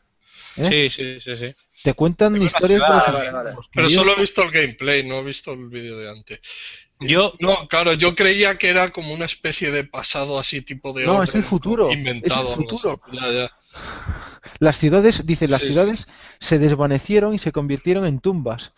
¿eh? 0.58 0.66
Sí, 0.66 0.90
sí, 0.90 1.20
sí, 1.22 1.38
sí. 1.38 1.56
te 1.84 1.94
cuentan 1.94 2.34
una 2.34 2.44
historias 2.46 2.82
los 2.82 3.06
vale, 3.14 3.32
vale. 3.32 3.52
que 3.52 3.58
Pero 3.74 3.90
solo 3.90 4.16
he 4.18 4.20
visto 4.20 4.44
el 4.44 4.52
gameplay, 4.52 5.04
no 5.04 5.20
he 5.20 5.24
visto 5.24 5.54
el 5.54 5.70
vídeo 5.70 5.98
de 5.98 6.10
antes. 6.12 6.40
Yo, 7.00 7.34
No, 7.40 7.68
claro, 7.68 7.94
yo 7.94 8.14
creía 8.16 8.58
que 8.60 8.68
era 8.70 8.92
como 8.92 9.14
una 9.14 9.26
especie 9.26 9.72
de 9.72 9.86
pasado 9.86 10.38
así, 10.38 10.62
tipo 10.62 10.94
de 10.94 11.06
No, 11.06 11.24
es 11.24 11.34
el 11.34 11.44
futuro, 11.44 11.92
inventado. 11.92 12.42
es 12.42 12.48
el 12.48 12.54
algo 12.54 12.54
así. 12.54 12.76
futuro. 12.78 13.02
Ya, 13.14 13.32
ya. 13.32 13.52
Las 14.60 14.78
ciudades, 14.78 15.26
dice, 15.26 15.48
las 15.48 15.62
Sí, 15.62 15.68
ciudades 15.72 16.08
se 16.40 16.60
desvanecieron 16.60 17.34
y 17.34 17.40
se 17.40 17.52
convirtieron 17.52 18.06
en 18.06 18.20
tumbas. 18.20 18.74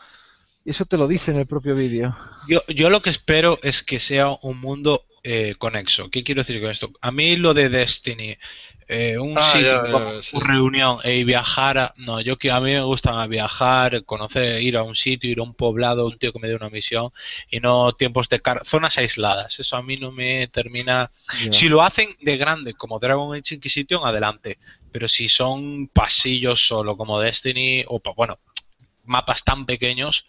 Y 0.66 0.72
eso 0.72 0.86
te 0.86 0.98
lo 0.98 1.08
dice 1.08 1.32
en 1.32 1.38
el 1.38 1.48
propio 1.48 1.76
vídeo. 1.76 2.16
yo, 2.48 2.62
yo 2.68 2.90
lo 2.90 3.02
que 3.02 3.10
espero 3.10 3.60
es 3.64 3.84
que 3.84 4.00
sea 4.00 4.30
un 4.42 4.60
mundo 4.60 5.06
eh, 5.24 5.56
conexo. 5.58 6.10
¿Qué 6.10 6.24
quiero 6.24 6.42
decir 6.42 6.62
con 6.62 6.70
esto? 6.72 6.92
A 7.02 7.12
mí 7.12 7.38
lo 7.38 7.54
de 7.54 7.70
Destiny, 7.70 8.38
eh, 8.90 9.18
un 9.18 9.38
Ah, 9.38 9.42
sitio, 9.42 9.64
ya, 9.64 9.88
ya, 9.88 9.90
como 9.90 10.22
sí. 10.22 10.38
una 10.38 10.48
reunión 10.56 10.98
e 11.06 11.24
viajar, 11.24 11.78
a- 11.78 11.94
no, 11.96 12.20
yo 12.20 12.38
que 12.38 12.52
a 12.52 12.60
mí 12.60 12.72
me 12.74 12.82
gusta 12.84 13.26
viajar, 13.28 14.04
conocer, 14.04 14.62
ir 14.62 14.76
a 14.76 14.84
un 14.84 14.96
sitio, 14.96 15.32
ir 15.32 15.40
a 15.40 15.44
un 15.44 15.54
poblado, 15.54 16.06
un 16.06 16.18
tío 16.18 16.34
que 16.34 16.40
me 16.40 16.50
dé 16.50 16.56
una 16.56 16.70
misión 16.70 17.12
y 17.50 17.62
no 17.62 17.94
tiempos 17.94 18.28
de 18.28 18.42
car 18.42 18.66
zonas 18.66 18.98
aisladas. 18.98 19.58
Eso 19.62 19.78
a 19.78 19.82
mí 19.84 19.96
no 19.98 20.12
me 20.12 20.48
termina. 20.48 21.12
Si 21.50 21.70
lo 21.70 21.82
hacen 21.82 22.10
de 22.22 22.36
grande, 22.38 22.74
como 22.74 23.00
Dragon 23.00 23.34
Age 23.34 23.56
Inquisition, 23.56 24.06
adelante. 24.06 24.58
Pero 24.92 25.08
si 25.08 25.30
son 25.30 25.88
pasillos 25.88 26.68
solo, 26.68 26.98
como 26.98 27.20
Destiny, 27.22 27.86
o 27.88 28.00
pa- 28.02 28.12
bueno, 28.14 28.38
mapas 29.06 29.44
tan 29.44 29.66
pequeños, 29.66 30.28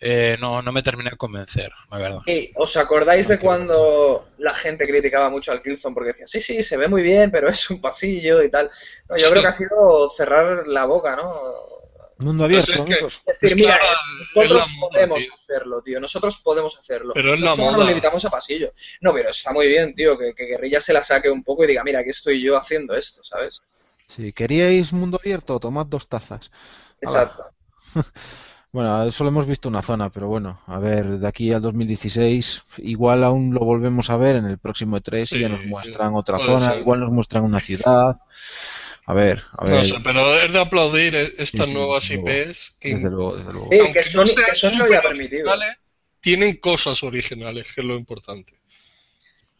eh, 0.00 0.36
no, 0.40 0.60
no 0.62 0.72
me 0.72 0.82
termina 0.82 1.10
de 1.10 1.16
convencer, 1.16 1.72
la 1.90 1.98
verdad. 1.98 2.18
¿Y 2.26 2.52
¿Os 2.56 2.76
acordáis 2.76 3.28
de 3.28 3.38
cuando 3.38 4.28
la 4.38 4.54
gente 4.54 4.86
criticaba 4.86 5.30
mucho 5.30 5.52
al 5.52 5.62
Killzone 5.62 5.94
porque 5.94 6.10
decía, 6.12 6.26
sí, 6.26 6.40
sí, 6.40 6.62
se 6.62 6.76
ve 6.76 6.88
muy 6.88 7.02
bien, 7.02 7.30
pero 7.30 7.48
es 7.48 7.68
un 7.70 7.80
pasillo 7.80 8.42
y 8.42 8.50
tal? 8.50 8.70
No, 9.08 9.16
yo 9.16 9.30
creo 9.30 9.42
que 9.42 9.48
ha 9.48 9.52
sido 9.52 10.10
cerrar 10.10 10.66
la 10.66 10.84
boca, 10.84 11.16
¿no? 11.16 11.40
Mundo 12.18 12.44
Pues 12.48 12.66
abierto, 12.66 12.72
es 12.72 12.76
que- 12.88 12.94
amigos. 12.94 13.22
Es 13.26 13.40
decir, 13.40 13.48
Es 13.50 13.56
mira, 13.56 13.78
nosotros 14.34 14.64
es 14.66 14.72
la 14.72 14.78
moda, 14.78 14.90
podemos 14.92 15.18
tío. 15.24 15.34
hacerlo, 15.34 15.82
tío, 15.82 16.00
nosotros 16.00 16.38
podemos 16.38 16.78
hacerlo. 16.78 17.12
Pero 17.14 17.34
es 17.34 17.40
la 17.40 17.46
no 17.50 17.56
solo 17.56 17.66
moda. 17.72 17.78
nos 17.78 17.88
limitamos 17.88 18.24
a 18.24 18.30
pasillo. 18.30 18.72
No, 19.02 19.12
pero 19.12 19.28
está 19.30 19.52
muy 19.52 19.66
bien, 19.66 19.94
tío, 19.94 20.16
que, 20.16 20.32
que 20.34 20.44
Guerrilla 20.46 20.80
se 20.80 20.94
la 20.94 21.02
saque 21.02 21.28
un 21.30 21.44
poco 21.44 21.64
y 21.64 21.66
diga, 21.66 21.84
mira, 21.84 22.00
aquí 22.00 22.08
estoy 22.10 22.40
yo 22.42 22.56
haciendo 22.56 22.94
esto, 22.96 23.22
¿sabes? 23.22 23.60
Si 24.08 24.32
queríais 24.32 24.92
mundo 24.94 25.18
abierto, 25.22 25.60
tomad 25.60 25.84
dos 25.86 26.08
tazas. 26.08 26.50
Exacto. 27.02 27.44
Bueno, 28.76 29.10
solo 29.10 29.30
hemos 29.30 29.46
visto 29.46 29.70
una 29.70 29.80
zona, 29.80 30.10
pero 30.10 30.28
bueno, 30.28 30.60
a 30.66 30.78
ver, 30.78 31.18
de 31.18 31.26
aquí 31.26 31.50
al 31.50 31.62
2016, 31.62 32.62
igual 32.78 33.24
aún 33.24 33.54
lo 33.54 33.60
volvemos 33.60 34.10
a 34.10 34.18
ver 34.18 34.36
en 34.36 34.44
el 34.44 34.58
próximo 34.58 34.98
E3 34.98 35.24
Sí, 35.24 35.36
y 35.36 35.40
ya 35.40 35.48
nos 35.48 35.60
sí, 35.62 35.66
muestran 35.66 36.14
otra 36.14 36.38
zona, 36.38 36.60
ser. 36.72 36.80
igual 36.80 37.00
nos 37.00 37.10
muestran 37.10 37.44
una 37.44 37.60
ciudad. 37.60 38.16
A 39.06 39.14
ver, 39.14 39.42
a 39.56 39.64
ver. 39.64 39.74
No 39.76 39.84
sé, 39.84 39.96
pero 40.04 40.34
es 40.34 40.52
de 40.52 40.60
aplaudir 40.60 41.14
eh, 41.14 41.32
estas 41.38 41.68
Sí, 41.68 41.72
sí, 41.72 41.72
nuevas 41.72 42.08
desde 42.08 42.16
luego. 42.22 42.50
IPs 42.50 42.76
que, 42.78 42.94
Desde 42.96 43.10
luego, 43.10 43.36
desde 43.36 43.52
luego. 43.52 43.68
Que 43.70 44.04
no 44.14 44.26
Sony, 44.26 44.26
sean 44.26 44.36
que 44.46 44.54
súper 44.56 45.02
permitido. 45.02 45.50
originales, 45.50 45.76
tienen 46.20 46.56
cosas 46.56 47.02
originales, 47.02 47.72
que 47.74 47.80
es 47.80 47.86
lo 47.86 47.96
importante. 47.96 48.58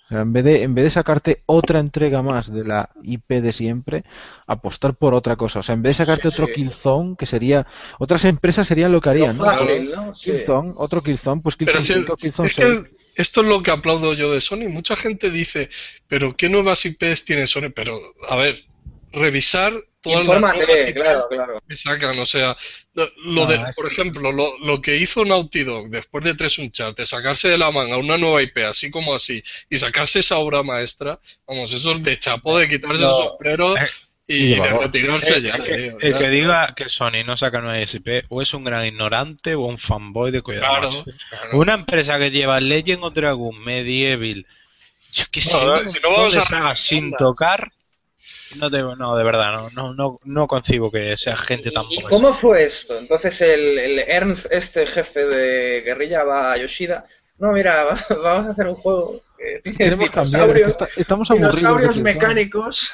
O 0.06 0.08
sea, 0.08 0.20
en 0.20 0.32
vez 0.32 0.44
de, 0.44 0.62
en 0.62 0.74
vez 0.74 0.84
de 0.84 0.90
sacarte 0.90 1.42
otra 1.46 1.80
entrega 1.80 2.22
más 2.22 2.52
de 2.52 2.62
la 2.64 2.90
IP 3.02 3.28
de 3.42 3.52
siempre, 3.52 4.04
apostar 4.46 4.94
por 4.94 5.14
otra 5.14 5.34
cosa. 5.36 5.58
O 5.58 5.62
sea, 5.64 5.74
en 5.74 5.82
vez 5.82 5.98
de 5.98 6.04
sacarte 6.04 6.30
Sí, 6.30 6.34
otro 6.34 6.46
sí. 6.46 6.52
Killzone, 6.54 7.16
que 7.18 7.26
sería, 7.26 7.66
otras 7.98 8.24
empresas 8.24 8.66
serían 8.68 8.92
lo 8.92 9.00
que 9.00 9.10
harían, 9.10 9.36
¿no? 9.36 9.44
fácil, 9.44 9.90
¿no? 9.94 10.14
Sí. 10.14 10.30
Killzone, 10.32 10.72
otro 10.76 11.02
Killzone, 11.02 11.42
pues 11.42 11.56
Killzone 11.56 11.82
si- 11.84 11.94
5, 11.94 12.16
Killzone 12.16 12.48
es 12.48 12.54
6. 12.54 12.66
que 12.66 12.90
esto 13.22 13.40
es 13.40 13.46
lo 13.48 13.62
que 13.62 13.70
aplaudo 13.72 14.12
yo 14.14 14.32
de 14.32 14.40
Sony. 14.40 14.68
Mucha 14.68 14.94
gente 14.94 15.30
dice, 15.30 15.70
pero 16.06 16.36
¿qué 16.36 16.48
nuevas 16.48 16.84
IPs 16.86 17.24
tiene 17.24 17.46
Sony? 17.48 17.70
Pero, 17.74 17.98
a 18.28 18.36
ver, 18.36 18.64
revisar 19.12 19.72
nuevas 20.14 20.26
Infórmate, 20.56 20.94
claro, 20.94 21.20
claro. 21.28 21.62
que 21.68 21.76
sacan. 21.76 22.18
O 22.18 22.26
sea, 22.26 22.56
lo, 22.94 23.46
de, 23.46 23.58
por 23.74 23.90
ejemplo, 23.90 24.32
lo, 24.32 24.56
lo 24.58 24.80
que 24.80 24.96
hizo 24.96 25.24
Naughty 25.24 25.64
Dog 25.64 25.88
después 25.90 26.24
de 26.24 26.34
tres 26.34 26.58
Uncharted, 26.58 27.04
sacarse 27.04 27.48
de 27.48 27.58
la 27.58 27.70
manga 27.70 27.96
una 27.96 28.16
nueva 28.18 28.42
IP 28.42 28.58
así 28.58 28.90
como 28.90 29.14
así 29.14 29.42
y 29.70 29.76
sacarse 29.78 30.20
esa 30.20 30.38
obra 30.38 30.62
maestra, 30.62 31.18
vamos, 31.46 31.72
eso 31.72 31.92
es 31.92 32.02
de 32.02 32.18
chapo, 32.18 32.58
de 32.58 32.68
quitarse 32.68 33.02
No. 33.02 33.10
el 33.10 33.28
sombrero 33.28 33.76
Eh, 33.76 33.80
y 34.28 34.36
y 34.54 34.60
de 34.60 34.70
retirarse 34.70 35.36
El, 35.36 35.42
ya. 35.44 35.54
el 35.54 35.62
que- 35.62 35.72
tío, 35.76 35.84
el 35.84 35.92
ya 35.92 35.98
que 36.00 36.08
está. 36.08 36.28
diga 36.30 36.74
que 36.74 36.88
Sony 36.88 37.22
no 37.24 37.36
saca 37.36 37.60
nueva 37.60 37.78
SP 37.78 38.24
o 38.28 38.42
es 38.42 38.52
un 38.54 38.64
gran 38.64 38.84
ignorante 38.84 39.54
o 39.54 39.60
un 39.60 39.78
fanboy 39.78 40.32
de 40.32 40.42
cuidado. 40.42 40.90
Claro, 40.90 41.04
claro. 41.30 41.58
Una 41.58 41.74
empresa 41.74 42.18
que 42.18 42.30
lleva 42.32 42.58
Legend 42.60 43.04
of 43.04 43.14
Dragon, 43.14 43.56
Medieval, 43.62 44.44
yo 45.12 45.24
qué 45.30 45.40
sé, 45.40 45.64
No, 45.64 45.80
un 45.80 45.88
si 45.88 46.00
no 46.00 46.10
vamos 46.10 46.36
a 46.36 46.42
sagas 46.44 46.80
sin 46.80 47.12
tocar, 47.12 47.70
no, 48.54 48.70
te- 48.70 48.78
no, 48.82 49.16
de 49.16 49.24
verdad, 49.24 49.52
no, 49.52 49.70
no, 49.70 49.94
no, 49.94 50.20
no 50.24 50.46
concibo 50.46 50.90
que 50.90 51.16
sea 51.16 51.36
gente 51.36 51.70
tan 51.70 51.84
¿Y, 51.90 52.00
cómo 52.02 52.32
fue 52.32 52.64
esto? 52.64 52.96
Entonces 52.98 53.40
el, 53.42 53.78
el 53.78 53.98
Ernst, 53.98 54.46
este 54.52 54.86
jefe 54.86 55.26
de 55.26 55.80
guerrilla, 55.82 56.24
va 56.24 56.52
a 56.52 56.56
Yoshida. 56.56 57.04
No, 57.38 57.52
mira, 57.52 57.84
va- 57.84 58.04
vamos 58.22 58.46
a 58.46 58.50
hacer 58.50 58.66
un 58.68 58.76
juego 58.76 59.20
que 59.36 59.60
tiene 59.62 59.76
Queremos 59.78 60.10
cambiar, 60.10 60.24
dinosaurios, 60.54 60.68
está- 60.70 60.88
estamos 60.96 61.28
dinosaurios 61.28 61.96
mecánicos 61.98 62.92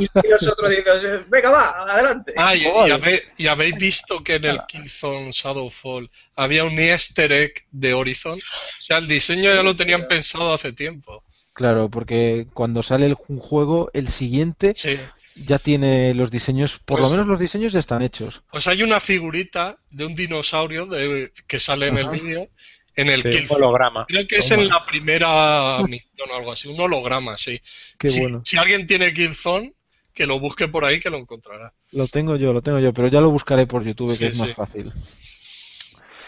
y, 0.00 0.04
y 0.26 0.28
nosotros 0.28 0.68
decimos, 0.70 1.28
venga, 1.28 1.50
va, 1.50 1.82
adelante. 1.88 2.34
Ah, 2.36 2.56
y, 2.56 2.62
y 2.62 2.90
habe- 2.90 3.22
y 3.36 3.46
habéis 3.46 3.76
visto 3.76 4.24
que 4.24 4.34
en 4.36 4.46
el 4.46 4.60
Killzone 4.66 5.30
Shadowfall 5.30 6.10
había 6.34 6.64
un 6.64 6.76
easter 6.78 7.32
egg 7.32 7.64
de 7.70 7.94
Horizon. 7.94 8.38
O 8.40 8.80
sea, 8.82 8.98
el 8.98 9.06
diseño 9.06 9.54
ya 9.54 9.62
lo 9.62 9.76
tenían 9.76 10.08
pensado 10.08 10.52
hace 10.52 10.72
tiempo. 10.72 11.22
Claro, 11.54 11.88
porque 11.88 12.46
cuando 12.52 12.82
sale 12.82 13.06
el, 13.06 13.16
un 13.28 13.38
juego, 13.38 13.88
el 13.94 14.08
siguiente 14.08 14.72
Sí. 14.74 14.98
ya 15.36 15.58
tiene 15.58 16.12
los 16.14 16.30
diseños, 16.30 16.78
por 16.84 16.98
Pues- 16.98 17.02
lo 17.02 17.16
menos 17.16 17.26
los 17.28 17.38
diseños 17.40 17.72
ya 17.72 17.78
están 17.80 18.02
hechos. 18.02 18.42
Pues 18.50 18.66
hay 18.66 18.82
una 18.82 19.00
figurita 19.00 19.76
de 19.90 20.04
un 20.04 20.14
dinosaurio 20.14 20.86
de- 20.86 21.30
que 21.46 21.60
sale 21.60 21.86
en 21.88 21.98
el 21.98 22.08
vídeo 22.10 22.48
en 22.96 23.08
el 23.08 23.22
Sí, 23.22 23.28
un 23.28 23.34
Killzone. 23.34 23.58
holograma. 23.58 24.04
Creo 24.06 24.26
que 24.28 24.36
es 24.36 24.48
Toma. 24.48 24.62
en 24.62 24.68
la 24.68 24.84
primera 24.86 25.78
misión 25.88 26.30
o 26.30 26.34
algo 26.36 26.52
así, 26.52 26.68
un 26.68 26.78
holograma, 26.80 27.36
sí. 27.36 27.60
Qué 27.98 28.08
si, 28.08 28.20
bueno. 28.20 28.42
si 28.44 28.56
alguien 28.56 28.86
tiene 28.86 29.12
Killzone, 29.12 29.74
que 30.12 30.26
lo 30.26 30.38
busque 30.38 30.68
por 30.68 30.84
ahí, 30.84 31.00
que 31.00 31.10
lo 31.10 31.18
encontrará. 31.18 31.72
Lo 31.92 32.06
tengo 32.08 32.36
yo, 32.36 32.52
lo 32.52 32.62
tengo 32.62 32.78
yo, 32.78 32.92
pero 32.92 33.08
ya 33.08 33.20
lo 33.20 33.30
buscaré 33.30 33.66
por 33.66 33.82
YouTube, 33.84 34.10
Sí, 34.10 34.18
que 34.20 34.26
es 34.26 34.38
más 34.38 34.54
fácil. 34.54 34.92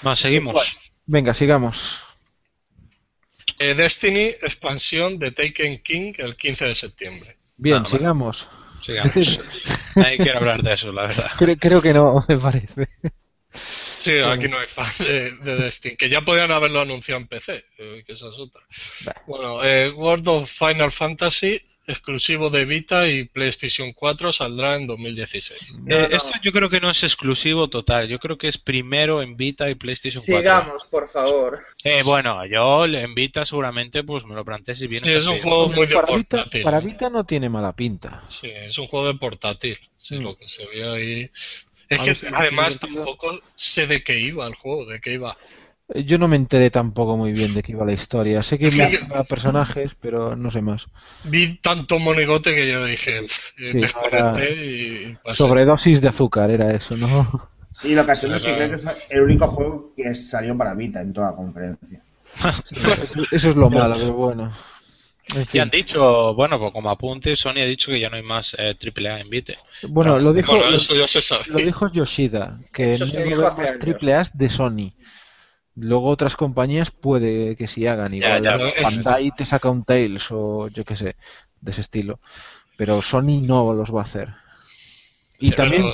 Bueno, 0.02 0.16
seguimos. 0.16 0.76
Venga, 1.06 1.34
sigamos. 1.34 1.98
Eh, 3.58 3.74
Destiny, 3.74 4.26
expansión 4.42 5.18
de 5.18 5.30
Taken 5.32 5.82
King 5.82 6.12
el 6.18 6.36
15 6.36 6.66
de 6.66 6.74
septiembre. 6.74 7.36
Bien, 7.56 7.82
Ah, 7.84 7.88
sigamos. 7.88 8.48
Sigamos. 8.82 9.14
Nadie 9.94 10.16
quiere 10.18 10.36
hablar 10.38 10.62
de 10.62 10.74
eso, 10.74 10.92
la 10.92 11.06
verdad. 11.06 11.30
Cre- 11.38 11.58
creo 11.58 11.80
que 11.80 11.94
no, 11.94 12.14
me 12.28 12.36
parece. 12.38 12.88
Sí, 13.96 14.12
aquí 14.18 14.46
no 14.48 14.58
hay 14.58 14.66
fan 14.68 14.86
de, 14.98 15.30
de 15.38 15.56
Destiny, 15.56 15.96
que 15.96 16.08
ya 16.08 16.20
podían 16.20 16.52
haberlo 16.52 16.80
anunciado 16.82 17.20
en 17.20 17.26
PC, 17.26 17.64
eh, 17.78 18.04
que 18.06 18.12
esa 18.12 18.28
es 18.28 18.38
otra. 18.38 18.62
Bah. 19.04 19.14
Bueno, 19.26 19.64
eh, 19.64 19.90
World 19.90 20.28
of 20.28 20.50
Final 20.50 20.92
Fantasy, 20.92 21.60
exclusivo 21.86 22.50
de 22.50 22.64
Vita 22.64 23.08
y 23.08 23.24
PlayStation 23.24 23.92
4, 23.92 24.32
saldrá 24.32 24.76
en 24.76 24.86
2016. 24.86 25.78
No, 25.80 25.94
Eh, 25.96 26.08
no. 26.10 26.16
Esto 26.16 26.30
yo 26.42 26.52
creo 26.52 26.68
que 26.68 26.80
no 26.80 26.90
es 26.90 27.02
exclusivo 27.04 27.68
total. 27.68 28.08
Yo 28.08 28.18
creo 28.18 28.36
que 28.36 28.48
es 28.48 28.58
primero 28.58 29.22
en 29.22 29.36
Vita 29.36 29.70
y 29.70 29.74
PlayStation 29.76 30.22
4. 30.26 30.38
Sigamos, 30.38 30.84
por 30.86 31.08
favor. 31.08 31.58
Eh, 31.84 32.02
bueno, 32.04 32.44
yo 32.46 32.84
en 32.86 33.14
Vita 33.14 33.44
seguramente 33.44 34.02
pues 34.04 34.24
me 34.24 34.34
lo 34.34 34.44
planteé 34.44 34.74
si 34.74 34.86
viene. 34.86 35.06
Sí, 35.08 35.14
es 35.14 35.26
un 35.26 35.38
juego 35.40 35.68
muy 35.68 35.86
de 35.86 35.94
para, 35.94 36.16
Vita, 36.16 36.36
portátil. 36.38 36.62
para 36.62 36.80
Vita 36.80 37.10
no 37.10 37.24
tiene 37.24 37.48
mala 37.48 37.72
pinta. 37.74 38.22
Sí, 38.26 38.48
es 38.52 38.76
un 38.78 38.86
juego 38.88 39.06
de 39.06 39.14
portátil. 39.18 39.78
Sí, 39.98 40.16
Mm. 40.16 40.22
lo 40.22 40.36
que 40.36 40.46
se 40.48 40.66
ve 40.66 40.88
ahí. 40.88 41.30
Es 41.88 42.00
A 42.00 42.02
que 42.02 42.16
además 42.34 42.80
tampoco 42.80 43.40
sé 43.54 43.86
de 43.86 44.02
qué 44.02 44.18
iba 44.18 44.44
el 44.46 44.56
juego, 44.56 44.86
de 44.86 45.00
qué 45.00 45.12
iba. 45.14 45.36
Eh, 45.88 46.04
Yo 46.04 46.18
no 46.18 46.28
me 46.28 46.36
enteré 46.36 46.70
tampoco 46.70 47.16
muy 47.16 47.32
bien 47.32 47.54
de 47.54 47.62
qué 47.62 47.72
iba 47.72 47.84
la 47.84 47.92
historia. 47.92 48.42
Sé 48.42 48.58
que 48.58 48.68
Es 48.68 48.74
yo- 48.74 49.24
personajes, 49.28 49.92
pero 50.00 50.36
no 50.36 50.50
sé 50.50 50.60
más. 50.62 50.86
Vi 51.24 51.56
tanto 51.56 51.98
monigote 51.98 52.54
que 52.54 52.68
yo 52.68 52.84
dije, 52.84 53.22
pff, 53.22 53.60
eh, 53.60 53.72
Sí, 53.72 53.80
desconecté 53.80 54.64
y, 54.64 55.10
y 55.10 55.16
pasé. 55.22 55.36
Sobredosis 55.36 56.00
de 56.00 56.08
azúcar 56.08 56.50
era 56.50 56.72
eso, 56.72 56.96
¿no? 56.96 57.48
Sí, 57.72 57.94
lo 57.94 58.06
que 58.06 58.12
es 58.12 58.20
que 58.20 58.26
creo 58.28 58.70
que 58.70 58.78
fue 58.78 58.92
el 59.10 59.20
único 59.22 59.48
juego 59.48 59.92
que 59.94 60.14
salió 60.14 60.56
para 60.56 60.74
Vita 60.74 61.02
en 61.02 61.12
toda 61.12 61.30
la 61.30 61.36
conferencia. 61.36 62.00
Eso, 62.70 63.22
eso 63.30 63.48
es 63.50 63.54
lo 63.56 63.70
malo, 63.70 63.94
pero 63.94 64.12
bueno. 64.14 64.52
En 65.34 65.46
Y 65.52 65.58
han 65.58 65.70
dicho, 65.70 66.34
bueno, 66.34 66.58
pues 66.58 66.72
como 66.72 66.88
apunte, 66.88 67.34
Sony 67.36 67.58
ha 67.58 67.64
dicho 67.64 67.90
que 67.90 67.98
ya 68.00 68.08
no 68.08 68.16
hay 68.16 68.22
más 68.22 68.54
eh, 68.58 68.76
AAA 68.80 69.20
en 69.20 69.28
Vita. 69.28 69.54
Bueno, 69.88 70.18
lo 70.18 70.32
dijo, 70.32 70.52
Bueno, 70.52 70.70
lo, 70.70 70.76
eso 70.76 70.94
ya 70.94 71.06
se 71.08 71.20
sabe. 71.20 71.44
lo 71.48 71.58
dijo 71.58 71.90
Yoshida, 71.90 72.60
que 72.72 72.90
Eso 72.90 73.04
no 73.06 73.10
hace 73.12 73.36
más 73.36 74.20
A's 74.20 74.30
de 74.38 74.48
Sony. 74.50 74.92
Luego 75.76 76.08
otras 76.08 76.36
compañías 76.36 76.90
puede 76.90 77.54
que 77.56 77.66
sí 77.68 77.86
hagan 77.86 78.14
igual. 78.14 78.42
ya, 78.42 78.56
es- 78.56 78.82
Bandai 78.82 79.30
te 79.32 79.44
saca 79.44 79.70
un 79.70 79.84
Tails 79.84 80.28
o 80.30 80.68
yo 80.68 80.84
qué 80.84 80.96
sé, 80.96 81.16
de 81.60 81.70
ese 81.70 81.82
estilo. 81.82 82.18
Pero 82.76 83.02
Sony 83.02 83.40
no 83.42 83.72
los 83.74 83.94
va 83.94 84.00
a 84.00 84.04
hacer. 84.04 84.34
Y 85.38 85.50
Pero- 85.50 85.56
también 85.68 85.84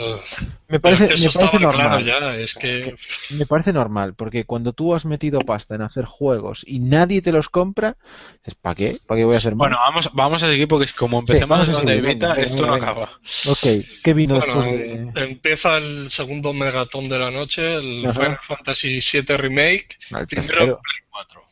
me 0.69 0.79
parece, 0.79 1.07
es 1.13 1.21
que 1.21 1.27
eso 1.27 1.41
me 1.41 1.47
parece 1.47 1.57
estaba 1.57 1.75
claro 1.75 1.91
normal. 1.91 2.05
ya, 2.05 2.37
es 2.37 2.55
que 2.55 2.95
Me 3.31 3.45
parece 3.47 3.73
normal, 3.73 4.15
porque 4.15 4.45
cuando 4.45 4.73
tú 4.73 4.95
has 4.95 5.05
metido 5.05 5.41
pasta 5.41 5.75
en 5.75 5.83
hacer 5.83 6.05
juegos 6.05 6.63
y 6.67 6.79
nadie 6.79 7.23
te 7.23 7.33
los 7.33 7.49
compra, 7.49 7.97
dices, 8.37 8.55
¿para 8.55 8.75
qué? 8.77 9.01
¿Para 9.05 9.19
qué 9.21 9.25
voy 9.25 9.35
a 9.35 9.39
hacer 9.39 9.55
más? 9.57 9.59
Bueno, 9.69 9.77
vamos, 9.85 10.11
vamos 10.13 10.43
a 10.45 10.49
seguir 10.49 10.69
porque 10.69 10.85
es 10.85 10.93
como 10.93 11.19
empecemos 11.19 11.49
vamos 11.49 11.69
a 11.71 11.73
con 11.73 11.87
de 11.87 11.95
seguir, 11.97 12.09
Vita, 12.15 12.35
esto 12.35 12.55
venga, 12.63 12.67
no 12.69 12.73
venga. 12.75 12.91
acaba. 12.91 13.21
ok, 13.47 13.67
¿qué 14.05 14.15
vino 14.15 14.39
bueno, 14.39 14.63
después 14.63 15.15
de...? 15.15 15.23
empieza 15.25 15.77
el 15.79 16.09
segundo 16.11 16.53
megatón 16.53 17.09
de 17.09 17.19
la 17.19 17.31
noche, 17.33 17.75
el 17.75 18.07
Ajá. 18.07 18.21
Final 18.21 18.39
Fantasy 18.43 19.01
VII 19.01 19.37
Remake, 19.37 19.99
Al 20.13 20.27
primero. 20.29 20.57
Play 20.81 21.03
4. 21.11 21.43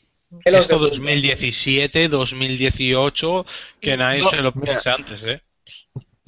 Pelos 0.44 0.60
Esto 0.60 0.74
de 0.76 0.80
punta. 0.90 0.96
2017, 0.96 2.08
2018, 2.08 3.46
que 3.80 3.96
nadie 3.96 4.20
No, 4.22 4.30
se 4.30 4.36
lo 4.36 4.52
mira. 4.52 4.64
piense 4.64 4.90
antes, 4.90 5.24
¿eh? 5.24 5.42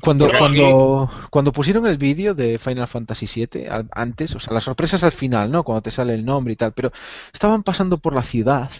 Cuando, 0.02 0.26
Pero 0.26 0.38
cuando, 0.40 1.10
cuando 1.30 1.52
pusieron 1.52 1.86
el 1.86 1.96
vídeo 1.96 2.34
de 2.34 2.58
Final 2.58 2.88
Fantasy 2.88 3.26
VII, 3.32 3.66
al- 3.68 3.88
antes, 3.92 4.34
o 4.34 4.40
sea, 4.40 4.52
las 4.52 4.64
sorpresas 4.64 5.04
al 5.04 5.12
final, 5.12 5.50
¿no? 5.52 5.62
Cuando 5.62 5.82
te 5.82 5.92
sale 5.92 6.12
el 6.14 6.24
nombre 6.24 6.54
y 6.54 6.56
tal, 6.56 6.72
pero 6.72 6.92
estaban 7.32 7.62
pasando 7.62 7.98
por 7.98 8.12
la 8.12 8.24
ciudad, 8.24 8.70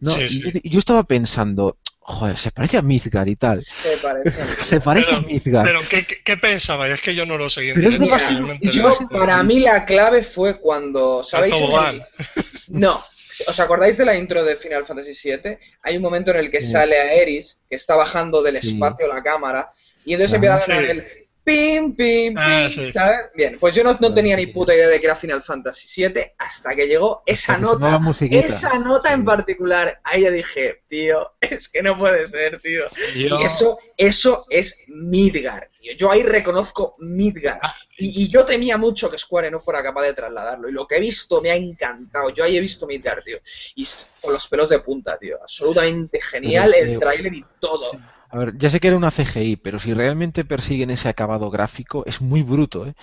¿no? 0.00 0.10
Sí, 0.10 0.22
y 0.24 0.28
sí. 0.28 0.42
yo- 0.42 0.60
y 0.64 0.70
yo 0.70 0.78
estaba 0.80 1.04
pensando, 1.04 1.76
joder, 2.00 2.38
se 2.38 2.50
parece 2.50 2.76
a 2.76 2.82
Midgar 2.82 3.28
y 3.28 3.36
tal. 3.36 3.60
Se 3.62 3.98
parece. 3.98 4.32
Se 4.62 4.80
parece 4.80 5.14
a 5.14 5.18
Pero, 5.20 5.28
Midgar. 5.28 5.64
pero 5.64 5.80
¿qué, 5.88 6.04
qué, 6.06 6.16
qué 6.24 6.36
pensaba? 6.36 6.88
Es 6.88 7.00
que 7.00 7.14
yo 7.14 7.24
no 7.24 7.38
lo 7.38 7.48
seguí 7.48 7.68
en 7.68 7.76
Pero 7.76 7.90
es 7.90 8.00
directo, 8.00 8.16
demasiado- 8.26 8.98
yo 9.00 9.08
para 9.10 9.40
mí, 9.44 9.60
la 9.60 9.84
clave 9.84 10.24
fue 10.24 10.58
cuando. 10.58 11.22
¿Sabéis? 11.22 11.54
el-. 11.60 12.02
No. 12.68 13.00
¿Os 13.48 13.58
acordáis 13.58 13.96
de 13.98 14.04
la 14.04 14.16
intro 14.16 14.44
de 14.44 14.54
Final 14.56 14.84
Fantasy 14.84 15.12
VII? 15.28 15.56
Hay 15.82 15.96
un 15.96 16.02
momento 16.02 16.30
en 16.30 16.36
el 16.38 16.50
que 16.52 16.62
Sí. 16.62 16.70
sale 16.72 16.96
a 17.00 17.12
Eris, 17.14 17.60
que 17.68 17.74
está 17.76 17.96
bajando 17.96 18.42
del 18.42 18.60
Sí. 18.62 18.72
espacio 18.74 19.06
la 19.08 19.22
cámara, 19.24 19.70
y 20.04 20.14
entonces 20.14 20.32
Ah, 20.32 20.36
empieza 20.36 20.56
a 20.56 20.60
sonar 20.62 20.84
sí. 20.84 20.90
el 20.90 21.02
pim, 21.44 21.94
pim, 21.94 21.94
pim, 21.94 22.34
Ah, 22.38 22.68
sí. 22.70 22.90
¿sabes? 22.90 23.18
Bien, 23.34 23.58
pues 23.60 23.74
yo 23.74 23.84
no, 23.84 23.92
no 24.00 24.08
Ah, 24.08 24.14
tenía 24.14 24.34
ni 24.34 24.46
puta 24.46 24.74
idea 24.74 24.88
de 24.88 24.98
que 24.98 25.04
era 25.06 25.14
Final 25.14 25.42
Fantasy 25.42 26.02
VII 26.06 26.32
hasta 26.38 26.74
que 26.74 26.86
llegó 26.86 27.22
esa 27.26 27.58
nota. 27.58 28.00
Esa 28.30 28.78
nota 28.78 29.12
en 29.12 29.26
particular, 29.26 30.00
ahí 30.04 30.22
ya 30.22 30.30
dije, 30.30 30.82
tío, 30.88 31.32
es 31.42 31.68
que 31.68 31.82
no 31.82 31.98
puede 31.98 32.26
ser, 32.28 32.60
tío. 32.62 32.84
Yo- 33.14 33.38
Y 33.40 33.44
eso, 33.44 33.78
eso 33.98 34.46
es 34.48 34.84
Midgar, 34.88 35.68
tío. 35.78 35.92
Yo 35.98 36.10
ahí 36.10 36.22
reconozco 36.22 36.96
Midgar. 37.00 37.60
Ah. 37.62 37.74
Y, 37.98 38.22
y 38.22 38.28
yo 38.28 38.46
temía 38.46 38.78
mucho 38.78 39.10
que 39.10 39.18
Square 39.18 39.50
no 39.50 39.60
fuera 39.60 39.82
capaz 39.82 40.02
de 40.04 40.14
trasladarlo. 40.14 40.70
Y 40.70 40.72
lo 40.72 40.86
que 40.86 40.96
he 40.96 41.00
visto 41.00 41.42
me 41.42 41.50
ha 41.50 41.56
encantado. 41.56 42.30
Yo 42.30 42.42
ahí 42.44 42.56
he 42.56 42.60
visto 42.60 42.86
Midgar, 42.86 43.22
tío. 43.22 43.36
Y 43.74 43.86
con 44.22 44.32
los 44.32 44.48
pelos 44.48 44.70
de 44.70 44.80
punta, 44.80 45.18
tío. 45.18 45.36
Absolutamente 45.42 46.20
genial 46.22 46.70
Pero 46.72 46.86
es 46.86 46.92
el 46.92 46.98
tráiler 46.98 47.34
y 47.34 47.44
todo. 47.60 47.90
A 48.34 48.38
ver, 48.38 48.48
ya 48.62 48.68
sé 48.70 48.80
que 48.80 48.88
era 48.88 48.96
una 48.98 49.10
CGI, 49.18 49.56
pero 49.56 49.78
si 49.78 49.94
realmente 49.94 50.44
persiguen 50.44 50.90
ese 50.90 51.08
acabado 51.08 51.50
gráfico, 51.50 52.04
es 52.06 52.20
muy 52.20 52.42
bruto, 52.42 52.86
¿eh? 52.86 52.94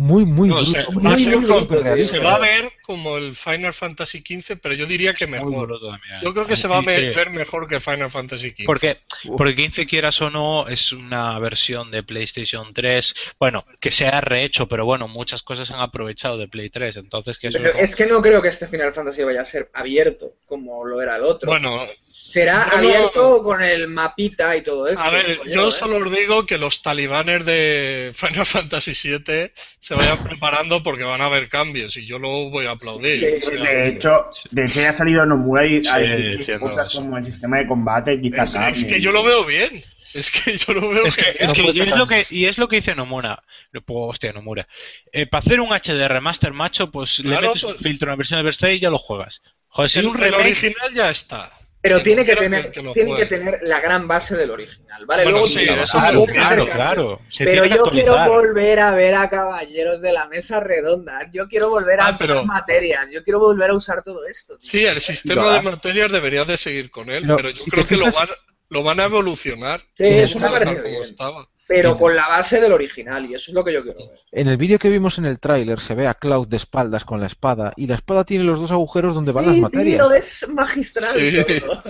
Muy, 0.00 0.24
muy 0.24 0.48
No, 0.48 0.54
bruto. 0.58 0.70
se, 0.70 0.86
muy, 0.92 1.02
va 1.04 1.10
a 1.10 1.12
muy 1.14 1.24
ser 1.24 2.04
se 2.04 2.18
va 2.20 2.36
a 2.36 2.38
ver 2.38 2.72
como 2.82 3.16
el 3.18 3.34
Final 3.34 3.74
Fantasy 3.74 4.20
XV, 4.20 4.56
pero 4.62 4.76
yo 4.76 4.86
diría 4.86 5.12
que 5.12 5.26
Muy 5.26 5.40
mejor. 5.40 5.80
Yo 6.22 6.32
creo 6.32 6.46
que 6.46 6.54
se 6.54 6.68
va 6.68 6.78
a 6.78 6.82
ver 6.82 7.30
mejor 7.30 7.66
que 7.68 7.80
Final 7.80 8.08
Fantasy 8.08 8.50
XV. 8.50 8.64
Porque, 8.64 8.98
porque 9.36 9.56
15 9.56 9.86
quieras 9.88 10.22
o 10.22 10.30
no, 10.30 10.68
es 10.68 10.92
una 10.92 11.36
versión 11.40 11.90
de 11.90 12.04
PlayStation 12.04 12.72
3, 12.72 13.12
bueno, 13.40 13.66
que 13.80 13.90
se 13.90 14.06
ha 14.06 14.20
rehecho, 14.20 14.68
pero 14.68 14.84
bueno, 14.84 15.08
muchas 15.08 15.42
cosas 15.42 15.68
han 15.72 15.80
aprovechado 15.80 16.38
de 16.38 16.46
Play 16.46 16.70
3, 16.70 16.96
entonces 16.98 17.36
que 17.36 17.48
eso 17.48 17.58
Pero 17.58 17.70
es- 17.70 17.80
es 17.90 17.96
que 17.96 18.06
no 18.06 18.22
creo 18.22 18.40
que 18.40 18.48
este 18.48 18.68
Final 18.68 18.92
Fantasy 18.92 19.24
vaya 19.24 19.40
a 19.40 19.44
ser 19.44 19.68
abierto 19.74 20.34
como 20.46 20.84
lo 20.84 21.02
era 21.02 21.16
el 21.16 21.24
otro. 21.24 21.50
Bueno, 21.50 21.88
Será 22.02 22.66
no- 22.66 22.76
abierto 22.78 23.42
con 23.42 23.60
el 23.62 23.88
mapita 23.88 24.56
y 24.56 24.62
todo 24.62 24.86
eso. 24.86 25.00
a 25.02 25.10
ver, 25.10 25.40
yo 25.52 25.68
¿eh? 25.68 25.72
solo 25.72 25.96
os 26.06 26.12
digo 26.16 26.46
que 26.46 26.56
los 26.56 26.82
talibanes 26.82 27.44
de 27.44 28.12
Final 28.14 28.46
Fantasy 28.46 28.92
VII 28.92 29.50
se 29.88 29.94
vayan 29.94 30.22
preparando 30.22 30.82
porque 30.82 31.02
van 31.04 31.22
a 31.22 31.24
haber 31.24 31.48
cambios 31.48 31.96
y 31.96 32.04
yo 32.04 32.18
lo 32.18 32.50
voy 32.50 32.66
a 32.66 32.72
aplaudir. 32.72 33.40
Sí, 33.42 33.54
O 33.56 33.58
sea, 33.62 33.70
De 33.72 33.88
hecho, 33.88 34.26
de 34.50 34.64
hecho 34.66 34.80
ya 34.82 34.90
ha 34.90 34.92
salido 34.92 35.24
Nomura 35.24 35.64
y 35.64 35.82
Sí, 35.82 35.90
diciendo 36.36 36.66
cosas 36.66 36.90
como 36.90 37.16
el 37.16 37.24
sistema 37.24 37.56
de 37.56 37.66
combate 37.66 38.20
quizá 38.20 38.68
es, 38.68 38.82
es 38.82 38.84
que 38.84 39.00
yo 39.00 39.12
lo 39.12 39.24
veo 39.24 39.46
bien. 39.46 39.82
Es 40.12 40.30
que 40.30 40.56
yo 40.56 40.74
lo 40.74 40.88
veo 40.90 41.04
Es 41.06 41.16
que, 41.16 41.36
es 41.38 41.52
que 41.52 41.62
y 41.62 41.80
es 41.80 41.96
lo 41.96 42.06
que 42.06 42.26
y 42.30 42.44
es 42.46 42.58
lo 42.58 42.68
que 42.68 42.76
dice 42.76 42.94
Nomura. 42.94 43.42
Pues, 43.72 43.82
hostia, 43.88 44.32
Nomura. 44.32 44.68
Eh, 45.12 45.26
para 45.26 45.40
hacer 45.40 45.60
un 45.60 45.70
HD 45.72 46.06
remaster 46.08 46.52
macho, 46.52 46.90
pues 46.90 47.18
le 47.20 47.30
Claro, 47.30 47.48
metes 47.48 47.64
un 47.64 47.70
pues- 47.72 47.82
filtro 47.82 48.08
en 48.08 48.10
la 48.12 48.16
versión 48.16 48.38
de 48.40 48.44
Versailles 48.44 48.78
y 48.78 48.82
ya 48.82 48.90
lo 48.90 48.98
juegas. 48.98 49.42
Joder, 49.68 49.90
si 49.90 49.98
el, 50.00 50.06
es 50.06 50.10
un 50.12 50.16
el 50.18 50.24
remake, 50.24 50.40
original 50.44 50.92
ya 50.94 51.10
está. 51.10 51.52
Pero 51.80 52.02
tiene 52.02 52.24
que 52.24 52.34
tener, 52.34 52.72
que 52.72 52.82
tiene 52.92 53.16
que 53.16 53.26
tener 53.26 53.60
la 53.62 53.80
gran 53.80 54.08
base 54.08 54.36
del 54.36 54.50
original, 54.50 55.06
¿vale? 55.06 55.22
Bueno, 55.22 55.38
Luego 55.38 55.48
sí, 55.48 55.64
tú- 55.66 55.72
eso 55.74 56.00
seguro. 56.00 56.24
puedes 56.24 56.36
hacer 56.38 56.40
claro, 56.48 56.56
cambios. 56.66 56.76
claro. 56.76 57.20
Se 57.30 57.44
Pero 57.44 57.64
yo 57.66 57.84
quiero 57.84 58.24
volver 58.26 58.80
a 58.80 58.90
ver 58.96 59.14
a 59.14 59.30
caballeros 59.30 60.00
de 60.00 60.12
la 60.12 60.26
mesa 60.26 60.58
redonda. 60.60 61.20
Yo 61.32 61.46
quiero 61.46 61.70
volver 61.70 62.00
a 62.00 62.06
Ah, 62.06 62.08
usar 62.14 62.18
pero- 62.18 62.44
materias. 62.44 63.06
Yo 63.12 63.22
quiero 63.22 63.38
volver 63.38 63.70
a 63.70 63.74
usar 63.74 64.02
todo 64.02 64.26
esto. 64.26 64.56
tío. 64.58 64.70
Sí, 64.70 64.84
el 64.84 65.00
sistema 65.00 65.54
de 65.54 65.62
materias 65.62 66.10
debería 66.10 66.44
de 66.44 66.56
seguir 66.56 66.90
con 66.90 67.10
él, 67.10 67.22
Pero, 67.22 67.36
pero 67.36 67.50
yo 67.50 67.64
si 67.64 67.70
creo 67.70 67.86
que 67.86 67.96
lo 67.96 68.10
van, 68.10 68.28
lo 68.70 68.82
van 68.82 68.98
a 69.00 69.04
evolucionar. 69.04 69.80
Sí, 69.94 70.04
eso 70.04 70.40
me 70.40 70.50
parece 70.50 70.72
como 70.82 70.88
bien. 70.88 71.02
estaba. 71.02 71.48
Pero 71.68 71.98
con 71.98 72.16
la 72.16 72.26
base 72.26 72.60
del 72.62 72.72
original, 72.72 73.26
y 73.30 73.34
eso 73.34 73.50
es 73.50 73.54
lo 73.54 73.62
que 73.62 73.74
yo 73.74 73.82
quiero 73.84 73.98
ver. 74.08 74.18
En 74.32 74.48
el 74.48 74.56
vídeo 74.56 74.78
que 74.78 74.88
vimos 74.88 75.18
en 75.18 75.26
el 75.26 75.38
tráiler 75.38 75.78
se 75.80 75.94
ve 75.94 76.06
a 76.08 76.14
Cloud 76.14 76.48
de 76.48 76.56
espaldas 76.56 77.04
con 77.04 77.20
la 77.20 77.26
espada 77.26 77.74
y 77.76 77.86
la 77.86 77.94
espada 77.94 78.24
tiene 78.24 78.44
los 78.44 78.58
dos 78.58 78.70
agujeros 78.70 79.14
donde 79.14 79.32
van 79.32 79.44
las 79.46 79.54
Sí, 79.56 79.60
materias. 79.60 80.08
tío, 80.08 80.12
es 80.12 80.48
magistral 80.48 81.14
Sí. 81.20 81.60
todo. 81.60 81.82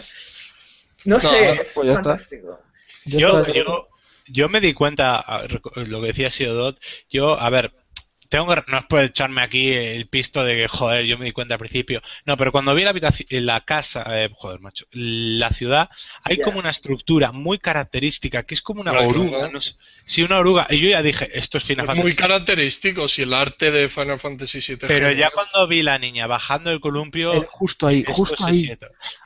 No 1.05 1.21
sé, 1.21 1.53
es 1.53 1.73
pues 1.75 1.87
ya 1.87 1.93
está. 1.93 2.03
fantástico. 2.03 2.61
Ya 3.07 3.19
Yo, 3.21 3.47
yo, 3.53 3.89
yo 4.27 4.49
me 4.49 4.61
di 4.61 4.75
cuenta, 4.75 5.25
lo 5.77 6.01
que 6.01 6.09
decía 6.09 6.31
Siodot, 6.31 6.77
yo, 7.09 7.39
a 7.39 7.49
ver, 7.49 7.73
tengo 8.29 8.47
que, 8.55 8.63
no 8.69 8.79
os 8.79 8.87
puede 8.87 9.07
echarme 9.07 9.43
aquí 9.43 9.73
el 9.73 10.07
pisto 10.09 10.45
de 10.45 10.55
que, 10.55 10.69
joder, 10.69 11.05
yo 11.07 11.19
me 11.19 11.25
di 11.25 11.33
cuenta 11.33 11.55
al 11.55 11.61
principio. 11.61 12.03
No, 12.25 12.37
pero 12.37 12.53
cuando 12.53 12.75
vi 12.75 12.83
la 12.85 12.91
habitación, 12.91 13.47
la 13.47 13.65
casa, 13.65 14.05
eh, 14.09 14.29
joder, 14.33 14.61
macho, 14.61 14.87
la 14.93 15.51
ciudad, 15.51 15.89
hay 16.25 16.39
como 16.41 16.59
una 16.59 16.71
estructura 16.71 17.33
muy 17.33 17.59
característica, 17.59 18.43
que 18.45 18.55
es 18.55 18.63
como 18.63 18.81
una 18.81 18.93
oruga, 18.93 19.49
no 19.51 19.61
sé. 19.61 19.75
Sí, 20.05 20.23
una 20.23 20.39
oruga. 20.39 20.67
Y 20.71 20.79
yo 20.81 20.91
ya 20.91 21.03
dije, 21.03 21.29
esto 21.33 21.59
es 21.59 21.65
Final 21.65 21.87
Es 21.89 21.95
muy 21.95 22.13
Fantasy. 22.13 22.17
característico 22.17 23.09
si 23.09 23.23
el 23.23 23.35
arte 23.35 23.71
de 23.71 23.89
Final 23.89 24.19
Fantasy 24.19 24.61
VII. 24.67 24.79
Pero 24.89 25.13
ya 25.13 25.31
cuando 25.31 25.67
vi 25.67 25.83
la 25.83 25.99
niña 25.99 26.27
bajando 26.27 26.71
el 26.71 26.81
columpio, 26.81 27.35
Eh, 27.35 27.47
justo 27.49 27.87
ahí, 27.87 28.05
justo 28.07 28.45
ahí. 28.45 28.71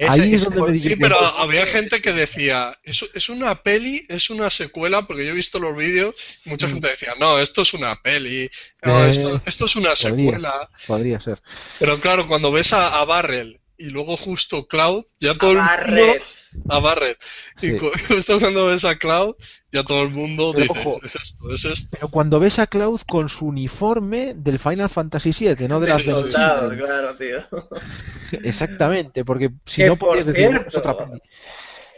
Ahí 0.09 0.35
es 0.35 0.45
donde 0.45 0.73
me 0.73 0.79
Sí, 0.79 0.97
pero 0.97 1.17
había 1.19 1.67
gente 1.67 2.01
que 2.01 2.13
decía, 2.13 2.79
¿es, 2.83 3.05
es 3.15 3.29
una 3.29 3.63
peli? 3.63 4.07
¿Es 4.09 4.31
una 4.31 4.51
secuela? 4.51 5.07
Porque 5.07 5.25
yo 5.25 5.31
he 5.31 5.35
visto 5.35 5.59
los 5.59 5.77
vídeos 5.77 6.15
y 6.45 6.51
mucha 6.51 6.69
gente 6.69 6.89
decía, 6.89 7.15
no, 7.19 7.39
esto 7.39 7.63
es 7.63 7.75
una 7.75 8.01
peli, 8.03 8.51
no, 8.83 8.92
Mm. 8.93 9.07
Eh, 9.07 9.11
esto, 9.11 9.43
esto 9.47 9.65
es 9.67 9.77
una 9.77 9.97
secuela. 9.97 10.69
Podría 10.87 11.21
ser. 11.21 11.41
Pero 11.79 12.01
claro, 12.01 12.27
cuando 12.29 12.53
ves 12.53 12.73
a, 12.73 13.01
a 13.01 13.05
Barrel 13.05 13.61
y 13.79 13.87
luego 13.87 14.17
justo 14.17 14.67
Cloud, 14.67 15.05
ya 15.19 15.37
todo 15.37 15.53
el 15.53 15.59
mundo... 15.59 16.25
A 16.69 16.81
Barret. 16.81 17.17
Sí. 17.59 17.77
Y 17.77 17.79
justo 18.09 18.39
cuando 18.39 18.67
ves 18.67 18.85
a 18.85 18.97
Cloud, 18.97 19.35
ya 19.73 19.83
todo 19.85 20.03
el 20.03 20.11
mundo 20.11 20.53
Pero 20.55 20.75
dice, 20.75 20.81
ojo. 20.87 21.01
es 21.03 21.17
esto, 21.17 21.51
es 21.51 21.65
esto. 21.65 21.89
Pero 21.93 22.09
cuando 22.09 22.39
ves 22.41 22.59
a 22.59 22.67
Cloud 22.67 23.01
con 23.09 23.29
su 23.31 23.47
uniforme 23.47 24.35
del 24.37 24.59
Final 24.59 24.91
Fantasy 24.91 25.33
VII, 25.33 25.67
no 25.67 25.81
de 25.81 25.89
las 25.89 26.05
de 26.05 26.13
Soldado, 26.13 26.69
Children. 26.69 26.87
claro, 26.87 27.17
tío. 27.17 27.39
Exactamente, 28.45 29.25
porque 29.25 29.51
si 29.65 29.81
Que, 29.83 29.87
no 29.89 29.97
por 29.97 30.09
podrías 30.11 30.27
decir, 30.27 30.49
cierto, 30.49 30.69
es 30.69 30.77
otra 30.77 30.97
peli. 30.97 31.23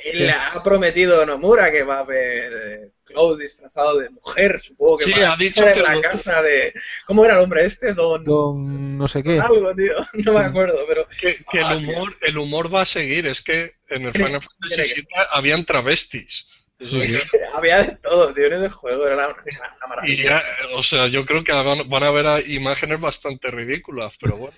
Él 0.04 0.30
ha 0.30 0.62
prometido 0.62 1.26
Nomura 1.26 1.70
que 1.72 1.82
va 1.82 1.96
a 1.96 2.00
haber 2.00 2.52
eh, 2.52 2.90
Cloud 3.04 3.38
disfrazado 3.38 3.98
de 3.98 4.10
mujer, 4.10 4.60
supongo 4.60 4.96
que 4.98 5.04
Sí, 5.04 5.12
para 5.12 5.32
ha 5.32 5.36
dicho 5.36 5.66
en 5.66 5.74
que 5.74 5.80
la 5.82 5.94
lo- 5.94 6.00
casa 6.02 6.42
de... 6.42 6.72
¿Cómo 7.06 7.24
era 7.24 7.34
el 7.34 7.40
hombre 7.40 7.64
este? 7.64 7.92
Don... 7.94 8.24
Don 8.24 8.98
no 8.98 9.08
sé 9.08 9.22
qué. 9.22 9.38
Algo, 9.40 9.74
tío. 9.74 9.94
No 10.24 10.32
me 10.32 10.40
acuerdo, 10.44 10.78
pero... 10.88 11.06
Que, 11.08 11.36
que 11.50 11.58
el, 11.58 11.64
Ah, 11.64 11.76
humor, 11.76 12.16
el 12.22 12.38
humor 12.38 12.74
va 12.74 12.82
a 12.82 12.86
seguir, 12.86 13.26
es 13.26 13.42
que 13.42 13.74
en 13.90 14.06
el 14.06 14.12
Final 14.14 14.40
Fantasy 14.42 14.94
VII 14.96 15.06
habían 15.32 15.64
travestis. 15.64 16.48
Sí. 16.80 17.00
Había 17.54 17.82
de 17.84 17.96
todo, 17.96 18.34
tío, 18.34 18.46
en 18.46 18.54
ese 18.64 18.68
juego. 18.70 19.06
Era 19.06 19.16
una, 19.16 19.28
una 19.28 19.36
Y 19.44 19.88
maravilla. 19.88 20.24
ya, 20.24 20.42
o 20.76 20.82
sea, 20.82 21.06
yo 21.06 21.24
creo 21.24 21.44
que 21.44 21.52
van, 21.52 21.88
van 21.88 22.02
a 22.02 22.10
ver 22.10 22.26
a- 22.26 22.40
imágenes 22.42 23.00
bastante 23.00 23.48
ridículas, 23.48 24.16
pero 24.20 24.36
bueno. 24.36 24.56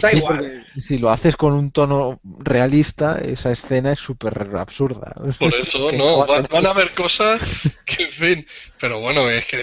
Da 0.00 0.10
Sí, 0.10 0.16
igual. 0.18 0.64
si 0.86 0.98
lo 0.98 1.10
haces 1.10 1.36
con 1.36 1.52
un 1.54 1.70
tono 1.72 2.20
realista, 2.38 3.18
esa 3.18 3.50
escena 3.50 3.92
es 3.92 3.98
súper 3.98 4.48
absurda. 4.56 5.14
Por 5.38 5.54
eso, 5.54 5.90
no, 5.92 6.26
van, 6.26 6.46
van 6.50 6.66
a 6.66 6.72
ver 6.72 6.92
cosas 6.94 7.40
que, 7.84 8.04
en 8.04 8.10
fin, 8.12 8.46
pero 8.80 9.00
bueno, 9.00 9.28
es 9.28 9.46
que 9.46 9.58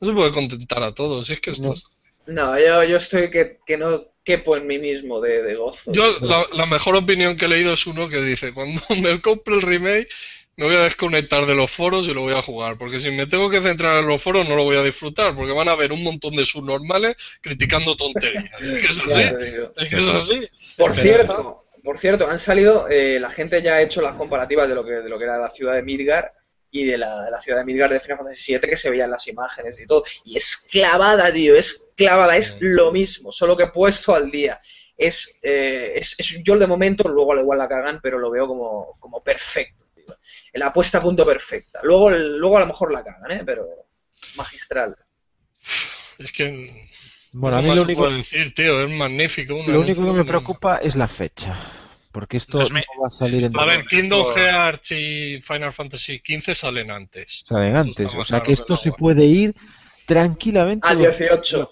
no 0.00 0.08
se 0.08 0.14
puede 0.14 0.32
contentar 0.32 0.82
a 0.82 0.92
todos, 0.94 1.30
es 1.30 1.40
que 1.40 1.50
esto 1.52 1.68
No. 1.68 1.74
es- 1.74 1.84
No, 2.26 2.58
yo, 2.58 2.84
yo 2.84 2.96
estoy 2.96 3.30
que, 3.30 3.58
que 3.66 3.76
no 3.76 4.04
quepo 4.24 4.56
en 4.56 4.66
mí 4.66 4.78
mismo 4.78 5.20
de, 5.20 5.42
de 5.42 5.54
gozo. 5.56 5.92
Yo, 5.92 6.18
la, 6.20 6.46
la 6.52 6.66
mejor 6.66 6.94
opinión 6.96 7.36
que 7.36 7.46
he 7.46 7.48
leído 7.48 7.72
es 7.72 7.86
uno 7.86 8.08
que 8.08 8.20
dice, 8.22 8.52
cuando 8.52 8.80
me 9.00 9.20
compre 9.20 9.54
el 9.56 9.62
remake, 9.62 10.08
me 10.56 10.66
voy 10.66 10.74
a 10.76 10.82
desconectar 10.82 11.46
de 11.46 11.54
los 11.54 11.70
foros 11.70 12.08
y 12.08 12.14
lo 12.14 12.20
voy 12.22 12.34
a 12.34 12.42
jugar, 12.42 12.76
porque 12.78 13.00
si 13.00 13.10
me 13.10 13.26
tengo 13.26 13.48
que 13.50 13.60
centrar 13.60 13.98
en 14.00 14.06
los 14.08 14.22
foros 14.22 14.48
no 14.48 14.54
lo 14.56 14.64
voy 14.64 14.76
a 14.76 14.82
disfrutar, 14.82 15.34
porque 15.34 15.52
van 15.52 15.68
a 15.68 15.74
ver 15.74 15.92
un 15.92 16.02
montón 16.02 16.36
de 16.36 16.44
subnormales 16.44 17.16
criticando 17.40 17.96
tonterías. 17.96 18.44
Es 18.60 18.80
que 18.80 18.88
es 18.88 18.98
así, 18.98 19.22
es 19.76 19.88
que 19.88 19.96
es 19.96 20.08
así. 20.08 20.46
Por 20.76 20.92
cierto, 20.94 21.64
por 21.82 21.98
cierto, 21.98 22.28
han 22.30 22.38
salido, 22.38 22.86
eh, 22.88 23.18
la 23.18 23.30
gente 23.30 23.62
ya 23.62 23.74
ha 23.74 23.80
hecho 23.82 24.02
las 24.02 24.14
comparativas 24.14 24.68
de 24.68 24.74
lo 24.74 24.84
que, 24.84 24.92
de 24.92 25.08
lo 25.08 25.18
que 25.18 25.24
era 25.24 25.38
la 25.38 25.50
ciudad 25.50 25.74
de 25.74 25.82
Midgar 25.82 26.32
y 26.70 26.84
de 26.84 26.96
la, 26.98 27.24
de 27.24 27.30
la 27.30 27.40
ciudad 27.40 27.58
de 27.58 27.64
Midgar 27.64 27.90
de 27.90 28.00
Final 28.00 28.18
Fantasy 28.18 28.52
VII 28.52 28.60
que 28.70 28.76
se 28.76 28.90
veían 28.90 29.10
las 29.10 29.26
imágenes 29.28 29.80
y 29.80 29.86
todo. 29.86 30.04
Y 30.24 30.36
es 30.36 30.56
clavada, 30.70 31.32
tío, 31.32 31.54
es 31.54 31.86
clavada, 31.96 32.36
es 32.36 32.56
lo 32.60 32.92
mismo, 32.92 33.32
solo 33.32 33.56
que 33.56 33.66
puesto 33.68 34.14
al 34.14 34.30
día. 34.30 34.60
Es, 34.96 35.38
eh, 35.42 35.92
es, 35.96 36.14
es- 36.18 36.42
yo 36.44 36.56
de 36.58 36.66
momento, 36.66 37.08
luego 37.08 37.32
al 37.32 37.40
igual 37.40 37.58
la 37.58 37.68
cagan, 37.68 38.00
pero 38.02 38.18
lo 38.18 38.30
veo 38.30 38.46
como, 38.46 38.96
como 39.00 39.22
perfecto, 39.22 39.81
tío. 40.06 40.16
La 40.54 40.72
puesta 40.72 40.98
a 40.98 41.02
punto 41.02 41.24
perfecta. 41.26 41.80
Luego, 41.82 42.10
luego 42.10 42.56
a 42.56 42.60
lo 42.60 42.66
mejor 42.66 42.92
la 42.92 43.02
cagan, 43.04 43.30
¿eh? 43.30 43.42
Pero 43.44 43.66
magistral. 44.36 44.96
Es 46.18 46.32
que 46.32 46.88
Bueno, 47.32 47.56
a 47.56 47.60
¿qué 47.62 47.68
mí 47.68 47.76
lo 47.76 47.82
único, 47.82 48.10
decir, 48.10 48.54
tío, 48.54 48.82
es 48.84 48.90
magnífico. 48.90 49.54
lo 49.66 49.80
único 49.80 50.04
que 50.04 50.12
me 50.12 50.24
preocupa 50.24 50.76
es 50.78 50.96
la 50.96 51.08
fecha. 51.08 51.78
Porque 52.12 52.36
esto 52.36 52.58
no 52.58 52.68
va 53.02 53.06
a 53.06 53.10
salir 53.10 53.44
en 53.44 53.58
A 53.58 53.64
ver, 53.64 53.86
Kingdom 53.86 54.34
Hearts 54.36 54.90
y 54.92 55.40
Final 55.40 55.72
Fantasy 55.72 56.18
XV 56.24 56.54
salen 56.54 56.90
antes. 56.90 57.42
salen 57.48 57.74
antes. 57.74 58.14
O 58.14 58.24
sea 58.24 58.42
que 58.42 58.52
esto 58.52 58.76
se 58.76 58.92
puede 58.92 59.24
ir 59.24 59.54
tranquilamente. 60.06 60.86
Al 60.86 60.98
18. 60.98 61.70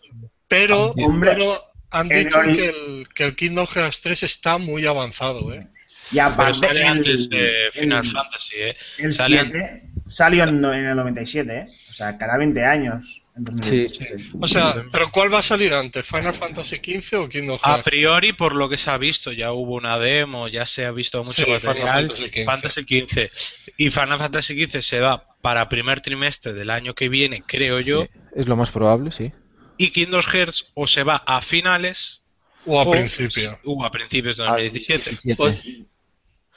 Pero, 0.49 0.93
Hombre, 0.93 1.33
pero 1.33 1.53
han 1.91 2.09
dicho 2.09 2.41
que 2.41 2.69
el, 2.71 3.09
que 3.15 3.25
el 3.25 3.37
Kingdom 3.37 3.67
Hearts 3.67 4.01
3 4.01 4.23
está 4.23 4.57
muy 4.59 4.87
avanzado, 4.87 5.53
¿eh? 5.53 5.69
Y 6.11 6.15
Pero 6.17 6.27
aparte, 6.27 6.59
sale 6.67 6.85
antes 6.85 7.29
de 7.31 7.67
el, 7.67 7.73
Final 7.73 8.05
el- 8.05 8.11
Fantasy, 8.11 8.57
¿eh? 8.57 8.77
el 8.99 9.13
Sale 9.13 9.41
7 9.43 9.83
salió 10.09 10.45
en, 10.45 10.65
en 10.65 10.87
el 10.87 10.97
97, 10.97 11.57
¿eh? 11.57 11.67
O 11.91 11.93
sea, 11.95 12.09
hará 12.09 12.37
20 12.39 12.65
años. 12.65 13.23
En 13.37 13.45
2017. 13.45 14.25
O 14.41 14.47
sea, 14.49 14.75
¿pero 14.91 15.09
cuál 15.13 15.33
va 15.33 15.39
a 15.39 15.43
salir 15.43 15.73
antes? 15.73 16.05
¿Final 16.05 16.35
Fantasy 16.35 16.77
XV 16.77 17.15
o 17.21 17.29
Kingdom 17.29 17.59
A 17.63 17.75
Hearts? 17.75 17.85
priori, 17.85 18.33
por 18.33 18.55
lo 18.57 18.69
que 18.69 18.77
se 18.77 18.91
ha 18.91 18.99
visto, 18.99 19.31
ya 19.31 19.53
hubo 19.53 19.75
una 19.77 19.99
demo, 19.99 20.49
ya 20.49 20.67
se 20.67 20.85
ha 20.85 20.91
visto 20.91 21.19
mucho 21.23 21.33
Sí, 21.33 21.45
Final 21.45 21.63
material. 21.63 21.89
Fantasy 22.09 22.29
XV. 22.29 22.45
Fantasy 22.45 22.83
XV. 22.83 23.31
Y 23.77 23.91
Final 23.91 24.19
Fantasy 24.19 24.65
XV 24.67 24.83
se 24.83 25.01
va 25.01 25.25
para 25.41 25.69
primer 25.69 26.01
trimestre 26.01 26.53
del 26.55 26.71
año 26.71 26.93
que 26.95 27.09
viene, 27.09 27.43
creo 27.47 27.79
yo. 27.79 28.03
Sí, 28.03 28.11
es 28.35 28.49
lo 28.49 28.57
más 28.57 28.71
probable, 28.71 29.13
sí. 29.13 29.33
Y 29.79 29.91
Kingdom 29.91 30.23
Hearts 30.23 30.67
o 30.75 30.87
se 30.89 31.05
va 31.05 31.17
a 31.25 31.41
finales 31.41 32.23
¿O 32.67 32.79
a 32.79 32.83
o- 32.83 32.91
principio? 32.91 33.59
o 33.65 33.83
a 33.85 33.91
principios 33.91 34.37
de 34.37 34.43
Ah, 34.45 34.49
2017. 34.59 35.17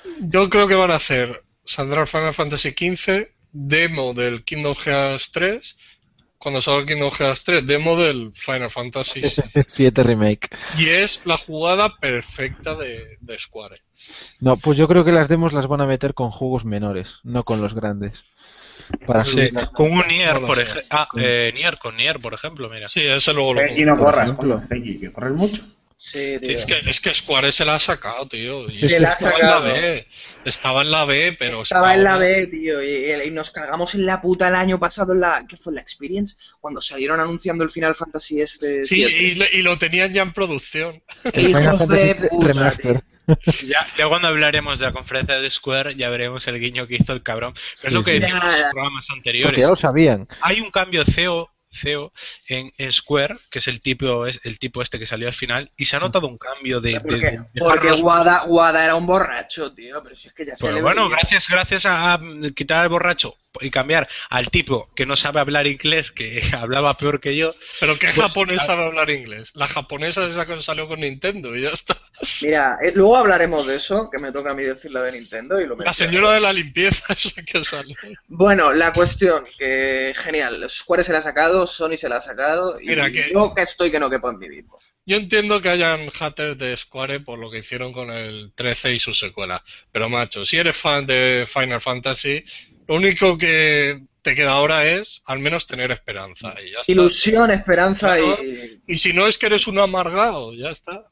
17. 0.03 0.27
Yo 0.29 0.49
creo 0.49 0.67
que 0.67 0.75
van 0.75 0.91
a 0.91 0.95
hacer, 0.95 1.43
saldrá 1.63 2.01
el 2.01 2.07
Final 2.07 2.33
Fantasy 2.33 2.69
XV, 2.69 3.27
demo 3.51 4.13
del 4.13 4.43
Kingdom 4.43 4.75
Hearts 4.75 5.31
3, 5.31 5.79
cuando 6.37 6.59
salga 6.61 6.81
el 6.81 6.87
Kingdom 6.87 7.11
Hearts 7.11 7.43
3, 7.45 7.65
demo 7.65 7.95
del 7.95 8.31
Final 8.33 8.69
Fantasy 8.69 9.21
7 9.67 10.03
remake. 10.03 10.49
Y 10.77 10.89
es 10.89 11.21
la 11.25 11.37
jugada 11.37 11.95
perfecta 11.97 12.75
de, 12.75 13.17
de 13.21 13.39
Square. 13.39 13.77
No, 14.41 14.57
pues 14.57 14.77
yo 14.77 14.87
creo 14.87 15.05
que 15.05 15.11
las 15.13 15.29
demos 15.29 15.53
las 15.53 15.67
van 15.67 15.81
a 15.81 15.85
meter 15.85 16.13
con 16.13 16.31
juegos 16.31 16.65
menores, 16.65 17.19
no 17.23 17.43
con 17.43 17.61
los 17.61 17.73
grandes. 17.73 18.25
Para 19.07 19.23
Sí, 19.23 19.31
subir 19.31 19.53
con 19.73 19.91
un 19.91 20.07
Nier, 20.07 20.41
No 20.41 20.47
por 20.47 20.59
ejemplo. 20.59 20.83
Ah, 20.89 21.07
eh, 21.17 21.51
Nier, 21.55 21.77
con 21.77 21.95
Nier, 21.95 22.19
por 22.19 22.33
ejemplo, 22.33 22.69
mira. 22.69 22.89
Sí, 22.89 23.01
ese 23.01 23.33
luego 23.33 23.53
lo 23.53 23.61
Eh, 23.61 23.75
y 23.77 23.85
no 23.85 23.95
por 23.97 24.07
corras, 24.13 24.35
Zeki, 24.67 24.99
que 24.99 25.11
corres 25.13 25.33
mucho. 25.33 25.63
Sí, 26.05 26.33
Sí, 26.35 26.39
tío. 26.41 26.55
es, 26.55 26.65
que, 26.65 26.79
es 26.89 26.99
que 26.99 27.13
Square 27.13 27.51
se 27.53 27.63
la 27.63 27.75
ha 27.75 27.79
sacado, 27.79 28.27
tío. 28.27 28.65
Y 28.65 28.71
Se 28.71 28.99
la 28.99 29.09
ha 29.09 29.13
estaba 29.13 29.31
sacado. 29.31 29.67
en 29.67 29.71
la 29.73 29.81
B. 29.81 30.07
Estaba 30.43 30.81
en 30.81 30.91
la 30.91 31.05
B, 31.05 31.35
pero. 31.39 31.61
Estaba 31.63 31.93
en 31.95 32.03
la 32.03 32.17
B, 32.17 32.47
tío, 32.47 32.83
y, 32.83 33.27
y 33.27 33.31
nos 33.31 33.51
cagamos 33.51 33.95
en 33.95 34.05
la 34.05 34.19
puta 34.19 34.49
el 34.49 34.55
año 34.55 34.77
pasado 34.79 35.13
en 35.13 35.21
la... 35.21 35.45
¿Qué 35.47 35.55
fue? 35.55 35.73
¿La 35.73 35.79
Experience? 35.81 36.35
Cuando 36.59 36.81
salieron 36.81 37.21
anunciando 37.21 37.63
el 37.63 37.69
Final 37.69 37.95
Fantasy 37.95 38.41
este... 38.41 38.83
Sí, 38.85 39.01
y, 39.01 39.61
lo 39.61 39.77
tenían 39.77 40.13
ya 40.13 40.23
en 40.23 40.33
producción. 40.33 41.01
Hijos 41.35 41.87
de 41.87 42.15
puta, 42.29 42.47
Remaster. 42.47 43.03
Ya, 43.65 43.87
luego 43.95 44.09
cuando 44.09 44.27
hablaremos 44.27 44.79
de 44.79 44.85
la 44.87 44.91
conferencia 44.91 45.39
de 45.39 45.49
Square, 45.49 45.95
ya 45.95 46.09
veremos 46.09 46.45
el 46.47 46.59
guiño 46.59 46.85
que 46.87 46.95
hizo 46.95 47.13
el 47.13 47.23
cabrón. 47.23 47.53
Pero 47.81 47.87
es 47.87 47.89
Sí, 47.91 47.93
lo 47.93 48.03
que 48.03 48.11
sí. 48.15 48.19
decíamos 48.19 48.43
en 48.43 48.49
Ya, 48.51 48.57
los 48.57 48.65
ya. 48.65 48.69
programas 48.71 49.05
Porque 49.07 49.19
anteriores. 49.19 49.59
ya 49.61 49.67
lo 49.69 49.75
sabían. 49.77 50.27
Hay 50.41 50.59
un 50.59 50.69
cambio 50.69 51.05
CEO, 51.05 51.49
CEO 51.73 52.13
en, 52.47 52.71
Square, 52.91 53.37
que 53.49 53.59
es 53.59 53.67
el 53.67 53.81
tipo, 53.81 54.25
es 54.27 54.39
el 54.43 54.59
tipo 54.59 54.81
este 54.81 54.99
que 54.99 55.05
salió 55.05 55.27
al 55.27 55.33
final, 55.33 55.71
y 55.75 55.85
se 55.85 55.95
ha 55.95 55.99
notado 55.99 56.27
un 56.27 56.37
cambio 56.37 56.79
de, 56.81 56.91
de- 56.93 56.99
Porque, 57.01 57.17
de 57.17 57.39
porque 57.59 57.79
dejarlos- 57.89 58.01
Guada, 58.01 58.43
Guada 58.45 58.83
era 58.83 58.95
un 58.95 59.05
borracho, 59.05 59.73
tío, 59.73 60.01
pero 60.03 60.15
si 60.15 60.27
es 60.29 60.33
que 60.33 60.45
ya 60.45 60.55
se 60.55 60.63
Pero 60.65 60.75
le 60.77 60.81
bueno, 60.81 61.05
veía. 61.05 61.17
gracias, 61.17 61.47
gracias 61.49 61.85
a, 61.85 62.13
a 62.13 62.19
quitar 62.55 62.79
al 62.83 62.89
borracho 62.89 63.35
y 63.61 63.69
cambiar 63.69 64.07
al 64.29 64.49
tipo 64.49 64.89
que 64.95 65.05
no 65.05 65.15
sabe 65.15 65.39
hablar 65.39 65.67
inglés, 65.67 66.11
que 66.11 66.41
hablaba 66.57 66.97
peor 66.97 67.19
que 67.19 67.35
yo. 67.35 67.53
Pero 67.79 67.97
¿qué 67.99 68.07
Pues, 68.07 68.19
japonés 68.27 68.65
sabe 68.65 68.83
hablar 68.85 69.09
inglés? 69.09 69.51
La 69.55 69.67
japonesa 69.67 70.25
esa 70.25 70.45
que 70.45 70.61
salió 70.61 70.87
con 70.87 71.01
Nintendo 71.01 71.55
y 71.55 71.61
ya 71.61 71.69
está. 71.69 71.97
Mira, 72.41 72.77
eh, 72.83 72.91
luego 72.95 73.17
hablaremos 73.17 73.65
de 73.67 73.75
eso, 73.75 74.09
que 74.11 74.21
me 74.21 74.31
toca 74.31 74.51
a 74.51 74.53
mí 74.53 74.63
decir 74.63 74.91
la 74.91 75.03
de 75.03 75.13
Nintendo 75.13 75.59
y 75.59 75.65
lo 75.67 75.75
La 75.77 75.93
señora 75.93 76.31
de 76.33 76.39
la 76.39 76.53
limpieza 76.53 77.13
esa 77.13 77.43
que 77.43 77.63
salió. 77.63 77.95
Bueno, 78.27 78.73
la 78.73 78.93
cuestión, 78.93 79.45
que 79.57 80.13
genial, 80.15 80.65
Square 80.69 81.03
se 81.03 81.11
la 81.13 81.19
ha 81.19 81.23
sacado, 81.23 81.67
Sony 81.67 81.97
se 81.97 82.09
la 82.09 82.17
ha 82.17 82.21
sacado, 82.21 82.79
y 82.79 82.87
Mira, 82.87 83.11
que- 83.11 83.31
yo 83.33 83.53
que 83.53 83.61
estoy 83.63 83.91
que 83.91 83.99
no 83.99 84.09
quepo 84.09 84.29
en 84.29 84.39
mi 84.39 84.49
vivo. 84.49 84.79
Yo 85.05 85.17
entiendo 85.17 85.61
que 85.61 85.67
hayan 85.67 86.09
haters 86.11 86.57
de 86.57 86.77
Square 86.77 87.19
por 87.19 87.37
lo 87.37 87.51
que 87.51 87.57
hicieron 87.57 87.91
con 87.91 88.09
el 88.09 88.53
13 88.55 88.93
y 88.93 88.99
su 88.99 89.13
secuela. 89.13 89.61
Pero 89.91 90.07
macho, 90.07 90.45
si 90.45 90.57
eres 90.57 90.77
fan 90.77 91.05
de 91.05 91.45
Final 91.45 91.81
Fantasy, 91.81 92.41
lo 92.87 92.95
único 92.95 93.37
que 93.37 93.99
te 94.21 94.35
queda 94.35 94.51
ahora 94.53 94.85
es 94.85 95.21
al 95.25 95.39
menos 95.39 95.67
tener 95.67 95.91
esperanza. 95.91 96.53
Y 96.65 96.71
ya 96.71 96.79
está. 96.81 96.91
Ilusión, 96.91 97.51
esperanza 97.51 98.19
y... 98.19 98.81
Y 98.87 98.95
si 98.95 99.13
no 99.13 99.27
es 99.27 99.37
que 99.37 99.47
eres 99.47 99.67
un 99.67 99.79
amargado, 99.79 100.53
ya 100.53 100.69
está. 100.69 101.07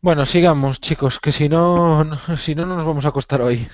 Bueno, 0.00 0.24
sigamos, 0.24 0.80
chicos, 0.80 1.18
que 1.20 1.30
si 1.32 1.48
no, 1.48 2.04
no- 2.04 2.36
si 2.38 2.54
no, 2.54 2.64
no 2.64 2.76
nos 2.76 2.84
vamos 2.86 3.04
a 3.04 3.08
acostar 3.08 3.42
hoy. 3.42 3.68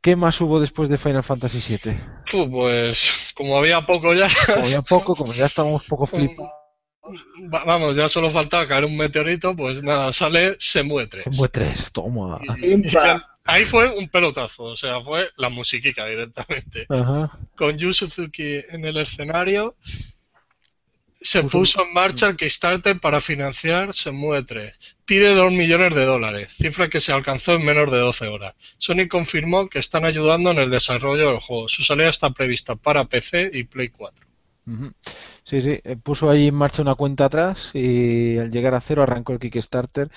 ¿Qué 0.00 0.16
más 0.16 0.40
hubo 0.40 0.58
después 0.58 0.88
de 0.88 0.98
Final 0.98 1.22
Fantasy 1.22 1.60
VII? 1.60 1.94
Tú, 2.28 2.50
pues, 2.50 3.28
como 3.34 3.56
había 3.56 3.82
poco 3.86 4.12
ya, 4.14 4.28
Como 4.54 4.66
ya 4.68 4.82
poco, 4.82 5.14
como 5.14 5.32
ya 5.32 5.46
estábamos 5.46 5.84
poco 5.84 6.06
flipados, 6.06 6.50
va- 7.52 7.64
vamos, 7.64 7.94
ya 7.96 8.08
solo 8.08 8.30
faltaba 8.30 8.66
caer 8.66 8.86
un 8.86 8.96
meteorito, 8.96 9.54
pues 9.54 9.82
nada, 9.82 10.12
sale 10.12 10.56
se 10.58 10.82
muestre. 10.82 11.22
fue 11.30 11.48
tres, 11.48 11.92
toma. 11.92 12.40
Ahí 13.44 13.64
fue 13.64 13.88
un 13.96 14.08
pelotazo, 14.08 14.64
o 14.64 14.76
sea, 14.76 15.00
fue 15.00 15.28
la 15.36 15.48
musiquica 15.48 16.06
directamente. 16.06 16.86
Ajá. 16.88 17.38
Con 17.56 17.76
Yu 17.78 17.92
Suzuki 17.92 18.60
en 18.68 18.84
el 18.84 18.96
escenario, 18.98 19.76
se 21.22 21.42
Puso- 21.44 21.82
en 21.86 21.92
marcha 21.92 22.28
el 22.28 22.36
Kickstarter 22.36 22.98
para 22.98 23.20
financiar 23.20 23.90
Shenmue 23.90 24.42
3. 24.44 24.78
Pide 25.04 25.34
2 25.34 25.52
millones 25.52 25.94
de 25.94 26.04
dólares, 26.04 26.54
cifra 26.56 26.88
que 26.88 27.00
se 27.00 27.12
alcanzó 27.12 27.54
en 27.54 27.64
menos 27.64 27.90
de 27.92 27.98
12 27.98 28.26
horas. 28.28 28.54
Sony 28.78 29.06
confirmó 29.08 29.68
que 29.68 29.80
están 29.80 30.04
ayudando 30.06 30.50
en 30.52 30.58
el 30.58 30.70
desarrollo 30.70 31.28
del 31.28 31.40
juego. 31.40 31.68
Su 31.68 31.82
salida 31.82 32.08
está 32.08 32.30
prevista 32.30 32.74
para 32.76 33.04
PC 33.04 33.50
y 33.52 33.64
Play 33.64 33.88
4. 33.88 34.26
Ujú. 34.66 34.92
Sí, 35.50 35.60
sí, 35.60 35.80
eh, 35.82 35.96
puso 35.96 36.30
ahí 36.30 36.46
en 36.46 36.54
marcha 36.54 36.80
una 36.80 36.94
cuenta 36.94 37.24
atrás 37.24 37.72
y 37.74 38.38
al 38.38 38.52
llegar 38.52 38.72
a 38.74 38.80
cero 38.80 39.02
arrancó 39.02 39.32
el 39.32 39.40
Kickstarter 39.40 40.08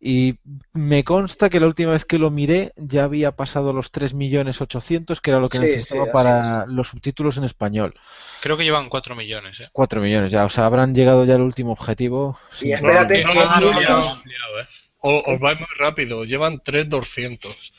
y 0.00 0.36
me 0.74 1.02
consta 1.02 1.50
que 1.50 1.58
la 1.58 1.66
última 1.66 1.90
vez 1.90 2.04
que 2.04 2.20
lo 2.20 2.30
miré 2.30 2.72
ya 2.76 3.02
había 3.02 3.32
pasado 3.32 3.72
los 3.72 3.90
3.800.000 3.90 5.20
que 5.20 5.30
era 5.32 5.40
lo 5.40 5.48
que 5.48 5.58
Sí, 5.58 5.64
necesitaba 5.64 6.04
sí, 6.04 6.10
para 6.12 6.66
los 6.66 6.86
subtítulos 6.90 7.36
en 7.36 7.42
español. 7.42 7.94
Creo 8.40 8.56
que 8.56 8.62
llevan 8.62 8.88
4 8.88 9.16
millones, 9.16 9.58
¿eh? 9.58 9.68
4 9.72 10.00
millones 10.00 10.30
ya, 10.30 10.44
o 10.44 10.50
sea, 10.50 10.66
habrán 10.66 10.94
llegado 10.94 11.24
ya 11.24 11.34
al 11.34 11.40
último 11.40 11.72
objetivo. 11.72 12.38
Y 12.60 12.70
espérate, 12.70 13.24
no, 13.24 13.34
no, 13.34 13.60
no, 13.60 13.72
muchos- 13.72 13.88
no. 13.88 14.12
ampliado, 14.12 14.60
¿eh? 14.60 14.66
O- 15.00 15.32
Os 15.34 15.40
vais 15.40 15.58
muy 15.58 15.68
rápido, 15.76 16.22
llevan 16.24 16.60
3.200. 16.64 17.74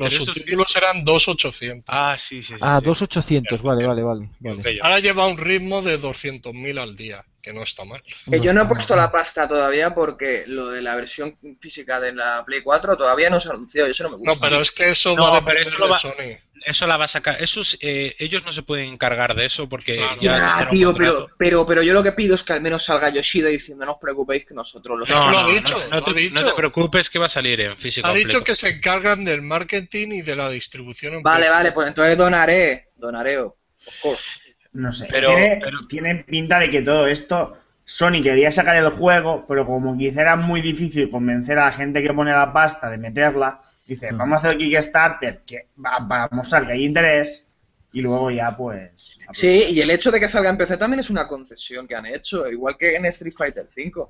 Los 0.00 0.14
3.200. 0.14 0.24
subtítulos 0.24 0.76
eran 0.76 1.04
2.800. 1.04 1.84
Ah, 1.88 2.16
sí, 2.18 2.42
sí, 2.42 2.54
sí. 2.54 2.60
Ah, 2.62 2.80
sí. 2.82 2.86
2.800, 2.88 3.60
vale, 3.62 3.86
vale, 3.86 4.02
vale. 4.02 4.30
vale. 4.40 4.78
Ahora 4.82 4.98
lleva 4.98 5.26
un 5.26 5.36
ritmo 5.36 5.82
de 5.82 6.00
200.000 6.00 6.78
al 6.78 6.96
día, 6.96 7.24
que 7.42 7.52
no 7.52 7.62
está 7.62 7.84
mal. 7.84 8.02
Que 8.30 8.40
yo 8.40 8.52
no 8.52 8.62
he 8.62 8.66
puesto 8.66 8.94
la 8.96 9.10
pasta 9.10 9.48
todavía 9.48 9.94
porque 9.94 10.44
lo 10.46 10.68
de 10.70 10.82
la 10.82 10.94
versión 10.94 11.38
física 11.60 11.98
de 12.00 12.12
la 12.14 12.44
Play 12.44 12.60
4 12.62 12.96
todavía 12.96 13.30
no 13.30 13.40
se 13.40 13.48
anunció 13.50 13.86
y 13.86 13.90
eso 13.92 14.04
no 14.04 14.10
me 14.10 14.16
gusta. 14.16 14.34
No, 14.34 14.40
pero 14.40 14.60
es 14.60 14.70
que 14.70 14.90
eso 14.90 15.14
No, 15.16 15.22
va 15.24 15.36
a 15.36 15.40
depender 15.40 15.68
eso 15.72 15.84
de 15.84 15.90
va- 15.90 15.98
Sony. 15.98 16.38
Eso 16.66 16.86
la 16.86 16.98
va 16.98 17.06
a 17.06 17.08
sacar. 17.08 17.42
Esos, 17.42 17.78
eh, 17.80 18.14
ellos 18.18 18.44
no 18.44 18.52
se 18.52 18.62
pueden 18.62 18.92
encargar 18.92 19.34
de 19.34 19.46
eso 19.46 19.66
porque 19.66 19.96
Claro. 19.96 20.16
ya 20.20 20.68
tío, 20.70 20.94
pero, 20.94 21.28
pero, 21.38 21.66
pero 21.66 21.82
yo 21.82 21.94
lo 21.94 22.02
que 22.02 22.12
pido 22.12 22.34
es 22.34 22.42
que 22.42 22.52
al 22.52 22.60
menos 22.60 22.84
salga 22.84 23.08
Yoshida 23.08 23.48
diciendo 23.48 23.86
no 23.86 23.92
os 23.92 23.98
preocupéis 23.98 24.44
que 24.44 24.52
nosotros 24.52 24.98
lo 24.98 25.04
Es 25.04 25.10
que 25.10 25.16
lo 25.16 25.38
ha 25.38 25.42
no, 25.44 25.48
dicho, 25.52 25.78
no, 25.78 25.84
lo 25.84 25.88
no 25.88 25.96
ha 25.96 26.04
te, 26.04 26.20
dicho. 26.20 26.34
no 26.44 26.50
te 26.50 26.56
preocupes 26.56 27.08
que 27.08 27.18
va 27.18 27.26
a 27.26 27.30
salir 27.30 27.62
en 27.62 27.78
físico. 27.78 28.06
Ha 28.06 28.12
dicho 28.12 28.24
completo. 28.38 28.44
que 28.44 28.54
se 28.54 28.68
encargan 28.68 29.24
del 29.24 29.40
marketing 29.40 30.08
y 30.12 30.20
de 30.22 30.36
la 30.36 30.50
distribución 30.50 31.14
en 31.14 31.22
Vale, 31.22 31.46
Play. 31.46 31.50
vale, 31.50 31.72
pues 31.72 31.88
entonces 31.88 32.18
donaré, 32.18 32.90
donaré, 32.96 33.38
of 33.38 33.54
course. 34.02 34.30
No 34.72 34.92
sé. 34.92 35.08
Pero- 35.10 35.28
tiene, 35.28 35.60
pero- 35.62 35.86
tiene 35.88 36.14
pinta 36.24 36.58
de 36.58 36.70
que 36.70 36.82
todo 36.82 37.06
esto. 37.06 37.56
Sony 37.84 38.22
quería 38.22 38.52
sacar 38.52 38.76
el 38.76 38.88
juego, 38.90 39.44
pero 39.48 39.66
como 39.66 39.98
quizá 39.98 40.22
era 40.22 40.36
muy 40.36 40.60
difícil 40.60 41.10
convencer 41.10 41.58
a 41.58 41.64
la 41.66 41.72
gente 41.72 42.02
que 42.02 42.14
pone 42.14 42.30
la 42.30 42.52
pasta 42.52 42.88
de 42.88 42.98
meterla, 42.98 43.62
dice, 43.84 44.12
vamos 44.12 44.36
a 44.36 44.38
hacer 44.38 44.52
el 44.52 44.58
Kickstarter 44.58 45.40
que 45.44 45.66
va, 45.84 46.06
para 46.06 46.28
mostrar 46.30 46.66
que 46.66 46.74
hay 46.74 46.84
interés, 46.86 47.48
y 47.92 48.00
luego 48.00 48.30
ya 48.30 48.56
pues. 48.56 49.18
Sí, 49.32 49.64
y 49.70 49.80
el 49.80 49.90
hecho 49.90 50.12
de 50.12 50.20
que 50.20 50.28
salga 50.28 50.50
en 50.50 50.56
PC 50.58 50.76
también 50.76 51.00
es 51.00 51.10
una 51.10 51.26
concesión 51.26 51.88
que 51.88 51.96
han 51.96 52.06
hecho, 52.06 52.46
igual 52.48 52.76
que 52.78 52.94
en 52.94 53.06
Street 53.06 53.34
Fighter 53.36 53.66
V. 53.76 54.08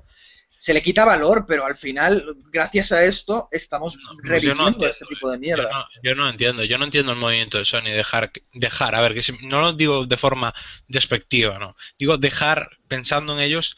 Se 0.63 0.75
le 0.75 0.81
quita 0.83 1.05
valor, 1.05 1.45
pero 1.47 1.65
al 1.65 1.75
final, 1.75 2.23
gracias 2.51 2.91
a 2.91 3.03
esto, 3.03 3.49
estamos 3.51 3.97
No, 3.97 4.09
pues 4.17 4.29
reviviendo 4.29 4.61
no 4.63 4.69
entiendo, 4.69 4.93
este 4.93 5.05
tipo 5.07 5.27
de 5.31 5.37
Yo 5.37 5.41
mierdas. 5.41 5.73
no, 5.73 6.01
yo 6.03 6.15
no 6.15 6.29
entiendo, 6.29 6.63
yo 6.63 6.77
no 6.77 6.85
entiendo 6.85 7.11
el 7.13 7.17
movimiento 7.17 7.57
de 7.57 7.65
Sony 7.65 7.85
dejar, 7.89 8.31
dejar, 8.53 8.93
a 8.93 9.01
ver, 9.01 9.15
que 9.15 9.23
si- 9.23 9.33
no 9.47 9.59
lo 9.61 9.73
digo 9.73 10.05
de 10.05 10.17
forma 10.17 10.53
despectiva, 10.87 11.57
no, 11.57 11.75
digo 11.97 12.17
dejar 12.17 12.69
pensando 12.87 13.33
en 13.33 13.39
ellos, 13.39 13.75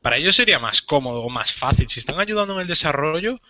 para 0.00 0.16
ellos 0.16 0.36
sería 0.36 0.60
más 0.60 0.80
cómodo 0.82 1.22
o 1.22 1.28
más 1.28 1.52
fácil, 1.52 1.88
si 1.88 1.98
están 2.00 2.20
ayudando 2.20 2.54
en 2.54 2.60
el 2.60 2.66
desarrollo, 2.68 3.40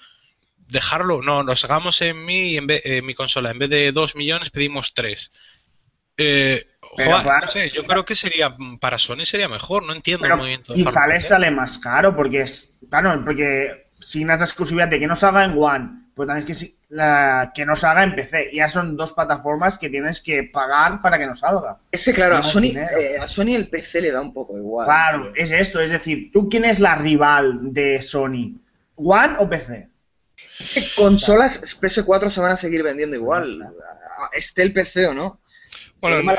dejarlo, 0.69 1.23
no, 1.23 1.43
los 1.43 1.65
hagamos 1.65 2.01
en 2.03 2.25
mi, 2.25 2.57
en 2.57 2.67
vez- 2.69 2.83
en 2.87 3.05
mi 3.07 3.15
consola, 3.15 3.51
en 3.51 3.59
vez 3.59 3.71
de 3.71 3.93
2 3.93 4.17
millones 4.17 4.51
pedimos 4.51 4.95
3. 4.95 5.31
Eh, 6.17 6.67
Pero 6.97 7.11
joder, 7.11 7.23
claro, 7.25 7.47
no 7.47 7.53
sé, 7.53 7.71
yo 7.71 7.85
creo 7.85 8.05
que 8.05 8.15
sería, 8.15 8.55
para 8.81 8.99
Sony 8.99 9.25
sería 9.25 9.49
mejor, 9.49 9.83
no 9.85 9.93
entiendo 9.95 10.23
Pero 10.23 10.35
el 10.35 10.41
movimiento. 10.41 10.75
de 10.75 10.85
quizá 10.85 11.07
les 11.07 11.25
en 11.25 11.29
sale 11.29 11.51
más 11.51 11.79
caro, 11.79 12.15
porque 12.15 12.43
es. 12.43 12.77
Claro, 12.91 13.23
porque 13.25 13.87
sin 13.99 14.31
esa 14.31 14.45
exclusividad 14.45 14.89
de 14.89 14.99
que 15.01 15.07
no 15.07 15.17
salga 15.17 15.45
en 15.45 15.55
One, 15.57 16.03
pues 16.15 16.27
también 16.27 16.41
es 16.41 16.45
que, 16.47 16.55
si- 16.55 16.77
la, 16.91 17.53
que 17.55 17.65
no 17.65 17.75
salga 17.77 18.03
en 18.05 18.15
PC. 18.15 18.51
Ya 18.53 18.69
son 18.69 18.97
dos 18.97 19.15
plataformas 19.15 19.79
que 19.79 19.89
tienes 19.89 20.21
que 20.21 20.43
pagar 20.45 21.01
para 21.01 21.19
que 21.19 21.27
no 21.27 21.35
salga. 21.35 21.79
Ese, 21.91 22.13
claro, 22.13 22.37
a 22.37 22.43
Sony, 22.43 22.75
eh, 22.77 23.17
a 23.19 23.27
Sony 23.29 23.55
el 23.55 23.69
PC 23.69 24.03
le 24.03 24.11
da 24.13 24.21
un 24.21 24.35
poco 24.35 24.59
igual. 24.59 24.87
Claro, 24.87 25.33
tío. 25.33 25.43
es 25.43 25.51
esto, 25.53 25.81
es 25.81 25.91
decir, 25.91 26.31
¿tú 26.33 26.49
quién 26.51 26.65
es 26.67 26.79
la 26.81 26.97
rival 26.97 27.73
de 27.73 28.03
Sony? 28.03 28.59
¿One 28.97 29.37
o 29.39 29.49
PC? 29.49 29.89
Consolas 30.97 31.81
PS4 31.81 32.29
se 32.29 32.41
van 32.41 32.53
a 32.53 32.57
seguir 32.57 32.83
vendiendo 32.83 33.17
igual, 33.17 33.67
esté 34.33 34.63
el 34.63 34.73
PC 34.73 35.07
o 35.09 35.15
no. 35.15 35.41
Bueno, 36.01 36.33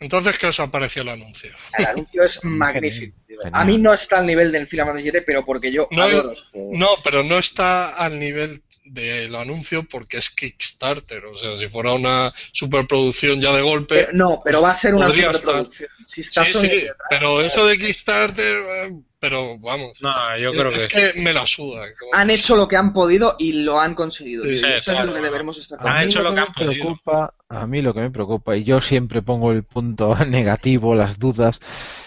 entonces, 0.00 0.38
¿qué 0.38 0.46
os 0.46 0.60
ha 0.60 0.70
parecido 0.70 1.02
el 1.04 1.08
anuncio? 1.10 1.50
El 1.76 1.86
anuncio 1.86 2.22
es 2.22 2.44
magnífico. 2.44 3.16
Genial. 3.26 3.50
A 3.52 3.64
mí 3.64 3.78
no 3.78 3.92
está 3.92 4.18
al 4.18 4.26
nivel 4.26 4.50
del 4.52 4.66
Final 4.66 4.86
Fantasy 4.86 5.10
VII, 5.10 5.20
pero 5.26 5.44
porque 5.44 5.72
yo 5.72 5.88
No, 5.90 6.02
adoro. 6.02 6.34
No, 6.54 6.88
pero 7.04 7.22
no 7.22 7.38
está 7.38 7.90
al 7.90 8.18
nivel 8.18 8.62
del 8.84 9.34
anuncio 9.34 9.82
porque 9.84 10.16
es 10.18 10.30
Kickstarter. 10.30 11.24
O 11.26 11.36
sea, 11.36 11.54
si 11.54 11.68
fuera 11.68 11.92
una 11.92 12.32
superproducción 12.52 13.40
ya 13.40 13.52
de 13.52 13.62
golpe. 13.62 13.94
Pero- 13.96 14.12
no, 14.14 14.40
pero 14.44 14.62
va 14.62 14.70
a 14.70 14.76
ser 14.76 14.94
una 14.94 15.10
superproducción. 15.10 15.88
Si 16.06 16.22
está 16.22 16.44
sí, 16.44 16.52
Sony 16.52 16.60
sí, 16.62 16.68
detrás, 16.68 16.96
pero 17.10 17.40
eso 17.42 17.66
de 17.66 17.78
Kickstarter, 17.78 18.56
eh, 18.56 18.94
pero 19.20 19.58
vamos. 19.58 20.00
No, 20.00 20.38
yo 20.38 20.52
creo 20.52 20.70
es 20.72 20.86
que, 20.86 21.12
que 21.12 21.20
me 21.20 21.32
la 21.32 21.46
suda. 21.46 21.84
han 22.12 22.30
hecho 22.30 22.56
lo 22.56 22.66
que 22.66 22.76
han 22.76 22.92
podido 22.92 23.36
y 23.38 23.62
lo 23.64 23.78
han 23.80 23.94
conseguido. 23.94 24.44
Sí, 24.44 24.52
Eso 24.74 24.92
es 24.92 25.04
lo 25.04 25.12
que 25.12 25.20
deberemos 25.20 25.58
estar 25.58 25.78
Han 25.86 26.08
hecho 26.08 26.22
lo 26.22 26.34
que 26.34 26.40
han 26.40 26.52
podido. 26.54 26.70
preocupa, 26.72 27.34
a 27.48 27.66
mí 27.66 27.82
lo 27.82 27.94
que 27.94 28.00
me 28.00 28.10
preocupa, 28.10 28.56
y 28.56 28.64
yo 28.64 28.80
siempre 28.80 29.22
pongo 29.22 29.52
el 29.52 29.64
punto 29.64 30.14
negativo, 30.26 30.94
las 30.94 31.18
dudas, 31.18 31.60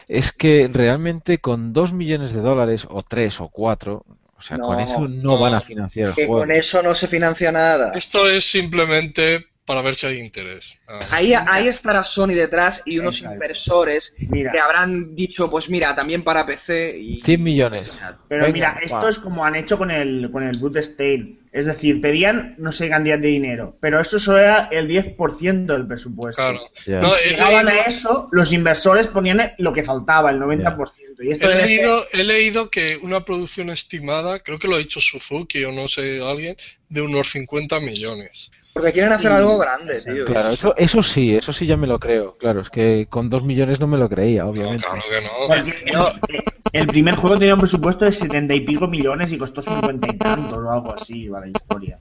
es 0.08 0.32
que 0.32 0.70
realmente 0.72 1.40
con 1.40 1.74
dos 1.74 1.94
millones 1.94 2.34
de 2.34 2.42
dólares, 2.42 2.88
o 2.90 3.04
tres 3.04 3.40
o 3.42 3.50
cuatro, 3.50 4.06
o 4.38 4.42
sea, 4.42 4.60
con 4.60 4.80
eso 4.80 5.08
no 5.08 5.38
no. 5.38 5.38
van 5.38 5.54
a 5.56 5.62
financiar 5.62 6.10
el 6.10 6.16
Que 6.16 6.28
juego. 6.28 6.48
con 6.48 6.52
eso 6.52 6.82
no 6.84 6.94
se 6.96 7.08
financia 7.08 7.52
nada. 7.52 7.94
Esto 7.96 8.30
es 8.30 8.46
simplemente 8.46 9.51
para 9.72 9.82
ver 9.84 9.96
si 9.96 10.06
hay 10.06 10.20
interés. 10.20 10.76
Ah. 10.86 11.00
Ahí, 11.12 11.34
ahí 11.34 11.68
estará 11.70 12.04
Sony 12.04 12.34
detrás 12.34 12.84
y 12.86 13.00
unos 13.00 13.16
Exacto. 13.20 13.36
inversores 13.36 14.14
Mira, 14.30 14.52
que 14.52 14.60
habrán 14.60 15.16
dicho, 15.16 15.50
pues 15.50 15.70
mira, 15.70 15.96
también 15.96 16.24
para 16.24 16.46
PC 16.46 16.98
y... 17.00 17.22
100 17.22 17.42
millones. 17.42 17.90
pero 18.28 18.42
Venga, 18.44 18.54
mira, 18.54 18.80
esto 18.84 19.08
es 19.08 19.18
como 19.18 19.46
han 19.46 19.56
hecho 19.56 19.78
con 19.78 19.90
el, 19.90 20.30
con 20.30 20.44
el 20.44 20.58
Brute 20.60 20.82
Stain. 20.82 21.40
Es 21.54 21.68
decir, 21.68 22.02
pedían 22.02 22.56
no 22.58 22.72
sé 22.74 22.90
cantidad 22.90 23.18
de 23.20 23.28
dinero, 23.30 23.78
pero 23.80 24.00
eso 24.02 24.20
solo 24.20 24.40
era 24.40 24.68
el 24.72 24.90
10% 24.90 25.66
del 25.66 25.88
presupuesto. 25.88 26.42
Claro. 26.42 26.60
Ya. 26.86 27.00
No, 27.00 27.12
Si 27.14 27.30
llegaban 27.30 27.68
a 27.68 27.72
leído- 27.72 27.86
eso, 27.88 28.30
los 28.34 28.52
inversores 28.52 29.08
ponían 29.08 29.54
lo 29.58 29.72
que 29.74 29.84
faltaba, 29.84 30.32
el 30.32 30.38
90%. 30.40 31.22
Y 31.24 31.32
esto 31.32 31.46
He 31.46 31.50
debe 31.56 31.68
ser- 31.68 31.78
leído, 31.78 32.06
he 32.14 32.24
leído 32.26 32.70
que 32.70 32.98
una 33.02 33.24
producción 33.24 33.70
estimada, 33.70 34.40
creo 34.40 34.60
que 34.60 34.68
lo 34.68 34.76
ha 34.76 34.80
dicho 34.80 35.00
Suzuki 35.02 35.64
o 35.66 35.72
no 35.72 35.88
sé, 35.88 36.22
alguien, 36.22 36.56
de 36.92 37.02
unos 37.02 37.32
50 37.32 37.80
millones. 37.80 38.52
Porque 38.74 38.92
quieren 38.92 39.14
hacer 39.14 39.32
Sí, 39.32 39.38
algo 39.38 39.58
grande, 39.58 39.98
tío. 40.02 40.26
Claro, 40.26 40.50
eso, 40.50 40.76
eso 40.78 41.02
sí, 41.02 41.36
eso 41.36 41.54
sí 41.54 41.66
ya 41.66 41.78
me 41.78 41.88
lo 41.88 42.00
creo. 42.00 42.38
Claro, 42.38 42.62
es 42.62 42.70
que 42.70 43.08
con 43.10 43.30
dos 43.30 43.44
millones 43.44 43.80
no 43.80 43.88
me 43.88 43.98
lo 43.98 44.10
creía, 44.10 44.44
No, 44.44 44.50
obviamente. 44.50 44.86
claro 44.86 45.02
que 45.10 45.22
no. 45.22 46.12
Porque 46.20 46.44
el, 46.74 46.88
primer 46.88 47.16
juego 47.16 47.38
tenía 47.38 47.54
un 47.54 47.60
presupuesto 47.62 48.06
de 48.06 48.12
70 48.12 48.54
y 48.54 48.62
pico 48.62 48.88
millones 48.88 49.32
y 49.32 49.38
costó 49.38 49.62
50 49.62 50.08
y 50.10 50.18
tantos 50.18 50.58
o 50.58 50.70
algo 50.70 50.94
así, 50.94 51.28
va 51.30 51.40
la 51.42 51.48
historia. 51.48 52.00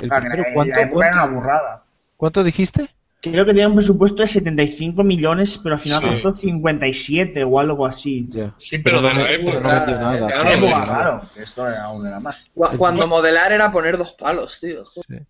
El 0.00 0.08
Claro, 0.08 0.26
primero, 0.26 0.44
¿cuánto, 0.54 0.74
la 0.74 0.80
era 0.82 0.90
cuánto, 0.90 1.16
una 1.16 1.26
burrada. 1.26 1.84
cuánto 2.16 2.44
dijiste? 2.44 2.90
Creo 3.30 3.44
que 3.44 3.52
tenía 3.52 3.68
un 3.68 3.74
presupuesto 3.74 4.22
de 4.22 4.28
75 4.28 5.02
millones, 5.04 5.58
pero 5.62 5.74
al 5.74 5.80
final 5.80 6.00
Sí. 6.02 6.08
costó 6.22 6.36
57 6.36 7.44
o 7.44 7.58
algo 7.60 7.86
así. 7.86 8.28
Sí, 8.58 8.78
pero 8.78 9.00
de 9.02 9.14
la 9.14 9.30
época. 9.32 9.60
no 9.60 9.68
nada. 9.68 10.26
Claro, 10.26 10.44
vendió 10.50 10.68
época, 10.68 10.70
nada. 10.80 10.84
claro, 10.86 11.30
que 11.34 11.42
esto 11.42 11.66
era 11.68 11.84
aún 11.84 12.06
era 12.06 12.20
más. 12.20 12.50
Cu- 12.54 12.76
Cuando 12.76 13.06
modelar 13.06 13.52
era 13.52 13.70
poner 13.72 13.96
dos 13.98 14.12
palos, 14.12 14.58
tío. 14.60 14.84
El 15.08 15.26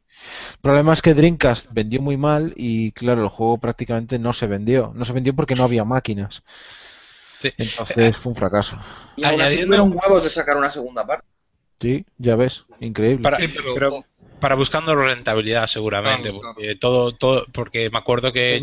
problema 0.61 0.93
es 0.93 1.03
que 1.03 1.13
Dreamcast 1.15 1.67
vendió 1.71 2.01
muy 2.01 2.17
mal 2.17 2.53
y 2.57 2.93
claro, 2.93 3.23
el 3.23 3.29
juego 3.29 3.59
prácticamente 3.59 4.19
no 4.19 4.33
se 4.33 4.47
vendió. 4.47 4.93
No 4.95 5.05
se 5.05 5.13
vendió 5.13 5.35
porque 5.35 5.55
no 5.55 5.65
había 5.65 5.85
máquinas. 5.85 6.43
Sí. 7.41 7.51
Entonces 7.59 8.17
fue 8.17 8.31
un 8.31 8.37
fracaso. 8.37 8.79
Y 9.17 9.25
aún 9.25 9.41
así 9.43 9.61
tuvieron 9.63 9.93
huevos 9.93 10.25
de 10.25 10.31
sacar 10.31 10.57
una 10.57 10.71
segunda 10.71 11.07
parte. 11.07 11.27
Sí, 11.81 12.07
ya 12.17 12.37
ves, 12.37 12.65
increíble. 12.81 13.23
Para- 13.23 13.37
Sí, 13.37 13.49
pero- 13.49 13.75
pero 13.75 14.05
para 14.45 14.57
buscando 14.57 14.95
rentabilidad 14.95 15.67
seguramente 15.67 16.29
Claro, 16.29 16.41
claro. 16.41 16.55
porque 16.57 16.75
todo 16.77 17.13
todo 17.13 17.47
porque 17.51 17.89
me 17.89 17.97
acuerdo 17.97 18.31
que 18.31 18.61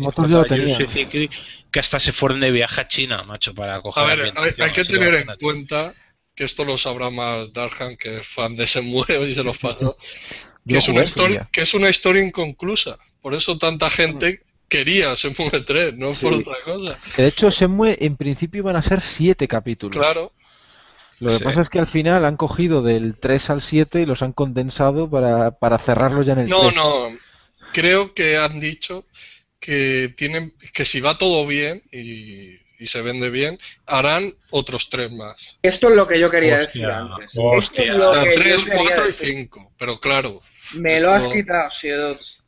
tenía. 0.48 0.76
Suzuki, 0.76 1.28
que 1.72 1.80
hasta 1.80 1.98
se 1.98 2.12
fueron 2.12 2.38
de 2.38 2.52
viaje 2.52 2.82
a 2.82 2.86
China 2.86 3.24
macho 3.24 3.52
para 3.52 3.80
coger 3.82 4.04
A 4.04 4.06
ver, 4.06 4.32
hay, 4.36 4.70
que 4.70 4.84
tener 4.84 5.12
en 5.16 5.26
cuenta 5.40 5.92
que 6.36 6.44
esto 6.44 6.64
lo 6.64 6.78
sabrá 6.78 7.10
más 7.10 7.52
Darhan, 7.52 7.96
que 7.96 8.20
es 8.20 8.28
fan 8.28 8.54
de 8.54 8.68
Semue 8.68 9.26
y 9.28 9.34
se 9.34 9.42
los 9.42 9.58
pasó, 9.58 9.96
que 10.68 10.74
Yo 10.74 10.78
es, 10.78 10.88
una 10.88 11.02
historia, 11.02 11.48
que 11.50 11.62
es 11.62 11.74
una 11.74 11.90
historia 11.90 12.22
inconclusa. 12.22 12.96
Por 13.20 13.34
eso 13.34 13.58
tanta 13.58 13.90
gente 13.90 14.40
quería 14.68 15.14
Shenmue 15.14 15.62
3, 15.66 15.96
no 15.96 16.12
por 16.12 16.34
otra 16.34 16.58
cosa. 16.62 16.96
Que 17.16 17.22
de 17.22 17.28
hecho, 17.28 17.50
Shenmue 17.50 17.98
en 18.00 18.16
principio 18.16 18.60
iban 18.60 18.76
a 18.76 18.82
ser 18.82 19.00
siete 19.00 19.48
capítulos. 19.48 19.98
Claro. 19.98 20.32
Lo 21.20 21.30
que 21.30 21.38
Sí. 21.38 21.44
pasa 21.44 21.60
es 21.60 21.68
que 21.68 21.78
al 21.78 21.86
final 21.86 22.24
han 22.24 22.36
cogido 22.36 22.82
del 22.82 23.16
3 23.18 23.50
al 23.50 23.60
7 23.62 24.00
y 24.00 24.06
los 24.06 24.22
han 24.22 24.32
condensado 24.32 25.08
para, 25.08 25.52
para 25.52 25.78
cerrarlos 25.78 26.26
ya 26.26 26.32
en 26.34 26.40
el 26.40 26.48
No, 26.48 26.62
3. 26.62 26.74
no. 26.74 27.08
Creo 27.72 28.14
que 28.14 28.36
han 28.36 28.60
dicho 28.60 29.06
que 29.60 30.12
tienen 30.16 30.54
que 30.72 30.84
si 30.84 31.00
va 31.00 31.16
todo 31.18 31.46
bien 31.46 31.82
y, 31.92 32.56
y 32.78 32.86
se 32.86 33.00
vende 33.02 33.30
bien, 33.30 33.58
harán 33.86 34.34
otros 34.50 34.90
tres 34.90 35.12
más. 35.12 35.58
Esto 35.62 35.88
es 35.88 35.96
lo 35.96 36.06
que 36.06 36.18
yo 36.18 36.28
quería 36.28 36.54
Hostia, 36.54 36.66
decir 36.66 36.86
antes. 36.86 37.32
hostia. 37.38 37.84
Esto 37.92 37.98
es 37.98 38.04
O 38.06 38.12
sea, 38.12 38.24
que 38.24 38.28
yo 38.36 38.42
tres, 38.42 38.64
quería 38.64 38.82
cuatro 38.82 39.04
y 39.04 39.06
decir. 39.06 39.28
cinco. 39.28 39.72
Pero 39.78 40.00
claro, 40.00 40.40
Me 40.74 41.00
lo 41.00 41.12
has 41.12 41.28
quitado, 41.28 41.70
Siodox. 41.70 42.41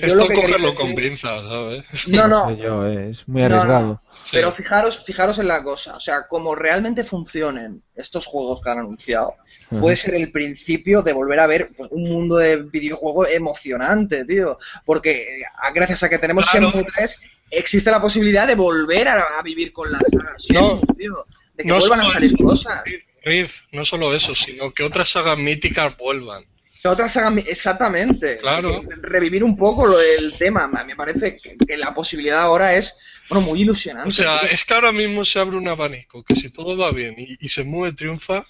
yo 0.00 0.06
esto 0.08 0.18
lo 0.18 0.22
que 0.28 0.34
quería 0.34 0.44
cogerlo 0.46 0.68
decir- 0.72 0.80
con 0.80 0.94
pinzas, 0.94 1.44
¿sabes? 1.44 1.84
No, 2.08 2.28
No 2.28 2.50
eh, 2.86 3.10
es 3.12 3.28
muy 3.28 3.42
No, 3.42 3.48
no. 3.48 3.54
arriesgado. 3.56 4.00
Sí. 4.14 4.30
Pero 4.32 4.52
fijaros, 4.52 5.04
fijaros 5.04 5.38
en 5.38 5.48
la 5.48 5.62
cosa, 5.62 5.96
o 5.96 6.00
sea, 6.00 6.26
como 6.28 6.54
realmente 6.54 7.04
funcionen 7.04 7.82
estos 7.94 8.26
juegos 8.26 8.60
que 8.60 8.70
han 8.70 8.78
anunciado, 8.78 9.34
puede 9.80 9.96
ser 9.96 10.14
el 10.14 10.30
principio 10.32 11.02
de 11.02 11.12
volver 11.12 11.40
a 11.40 11.46
ver 11.46 11.70
pues, 11.76 11.90
un 11.92 12.04
mundo 12.04 12.36
de 12.36 12.62
videojuego 12.64 13.26
emocionante, 13.26 14.24
tío. 14.24 14.58
Porque 14.84 15.40
eh, 15.40 15.44
gracias 15.74 16.02
a 16.02 16.08
que 16.08 16.18
tenemos 16.18 16.48
Claro. 16.48 16.68
Shenmue 16.70 16.84
3, 16.84 17.20
existe 17.50 17.90
la 17.90 18.00
posibilidad 18.00 18.46
de 18.46 18.54
volver 18.54 19.08
a, 19.08 19.20
a 19.38 19.42
vivir 19.42 19.72
con 19.72 19.90
la 19.92 19.98
saga 20.00 20.34
Shenmue, 20.38 20.80
No. 20.86 20.94
tío. 20.96 21.26
De 21.54 21.64
que 21.64 21.68
No 21.68 21.78
vuelvan 21.78 22.00
a 22.00 22.10
salir 22.12 22.34
cosas. 22.36 22.82
Riff, 23.24 23.60
no 23.72 23.84
solo 23.84 24.14
eso, 24.14 24.34
sino 24.34 24.72
que 24.72 24.82
otras 24.82 25.10
sagas 25.10 25.38
míticas 25.38 25.96
vuelvan. 25.98 26.44
Que 26.82 26.88
otras 26.88 27.12
sagas, 27.12 27.44
exactamente. 27.46 28.38
Claro. 28.38 28.82
Revivir 29.02 29.44
un 29.44 29.56
poco 29.56 29.86
lo 29.86 29.98
del 29.98 30.34
tema. 30.36 30.66
Me 30.84 30.96
parece 30.96 31.36
que, 31.38 31.56
que 31.56 31.76
la 31.76 31.94
posibilidad 31.94 32.40
ahora 32.40 32.74
es, 32.74 32.96
bueno, 33.28 33.46
muy 33.46 33.62
ilusionante. 33.62 34.08
O 34.08 34.12
sea, 34.12 34.38
es 34.40 34.64
que 34.64 34.74
ahora 34.74 34.90
mismo 34.90 35.24
se 35.24 35.38
abre 35.38 35.56
un 35.56 35.68
abanico, 35.68 36.24
que 36.24 36.34
si 36.34 36.50
todo 36.50 36.76
va 36.76 36.90
bien 36.90 37.14
y, 37.16 37.36
y 37.40 37.48
se 37.48 37.62
mueve 37.62 37.94
triunfa, 37.94 38.44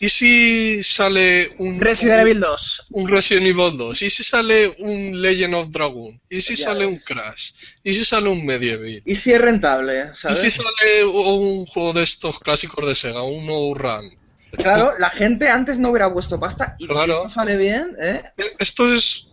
¿y 0.00 0.08
si 0.08 0.82
sale 0.82 1.50
un 1.58 1.80
Resident 1.80 2.16
un- 2.16 2.20
Evil 2.28 2.40
2. 2.40 2.86
un 2.90 3.08
Resident 3.08 3.46
Evil 3.46 3.76
2? 3.76 4.02
¿Y 4.02 4.10
si 4.10 4.24
sale 4.24 4.74
un 4.78 5.22
Legend 5.22 5.54
of 5.54 5.68
Dragon? 5.70 6.20
¿Y 6.28 6.40
si 6.40 6.56
Ya 6.56 6.64
sale 6.64 6.84
un 6.86 6.94
ves. 6.94 7.04
Crash? 7.04 7.50
¿Y 7.84 7.92
si 7.92 8.04
sale 8.04 8.28
un 8.28 8.44
Medieval? 8.44 9.02
Y 9.06 9.14
si 9.14 9.32
es 9.32 9.40
rentable, 9.40 10.06
¿Y 10.12 10.16
¿sabes? 10.16 10.40
si 10.40 10.50
sale 10.50 11.04
un 11.04 11.64
juego 11.66 11.92
de 11.92 12.02
estos 12.02 12.40
clásicos 12.40 12.88
de 12.88 12.94
Sega, 12.96 13.22
un 13.22 13.46
No 13.46 13.72
Run? 13.72 14.18
Claro, 14.56 14.90
la 14.98 15.10
gente 15.10 15.48
antes 15.48 15.78
no 15.78 15.90
hubiera 15.90 16.12
puesto 16.12 16.38
pasta 16.38 16.76
y 16.78 16.84
si 16.84 16.90
Claro. 16.90 17.14
esto 17.18 17.28
sale 17.30 17.56
bien, 17.56 17.96
¿eh? 18.00 18.22
Esto 18.58 18.92
es 18.92 19.30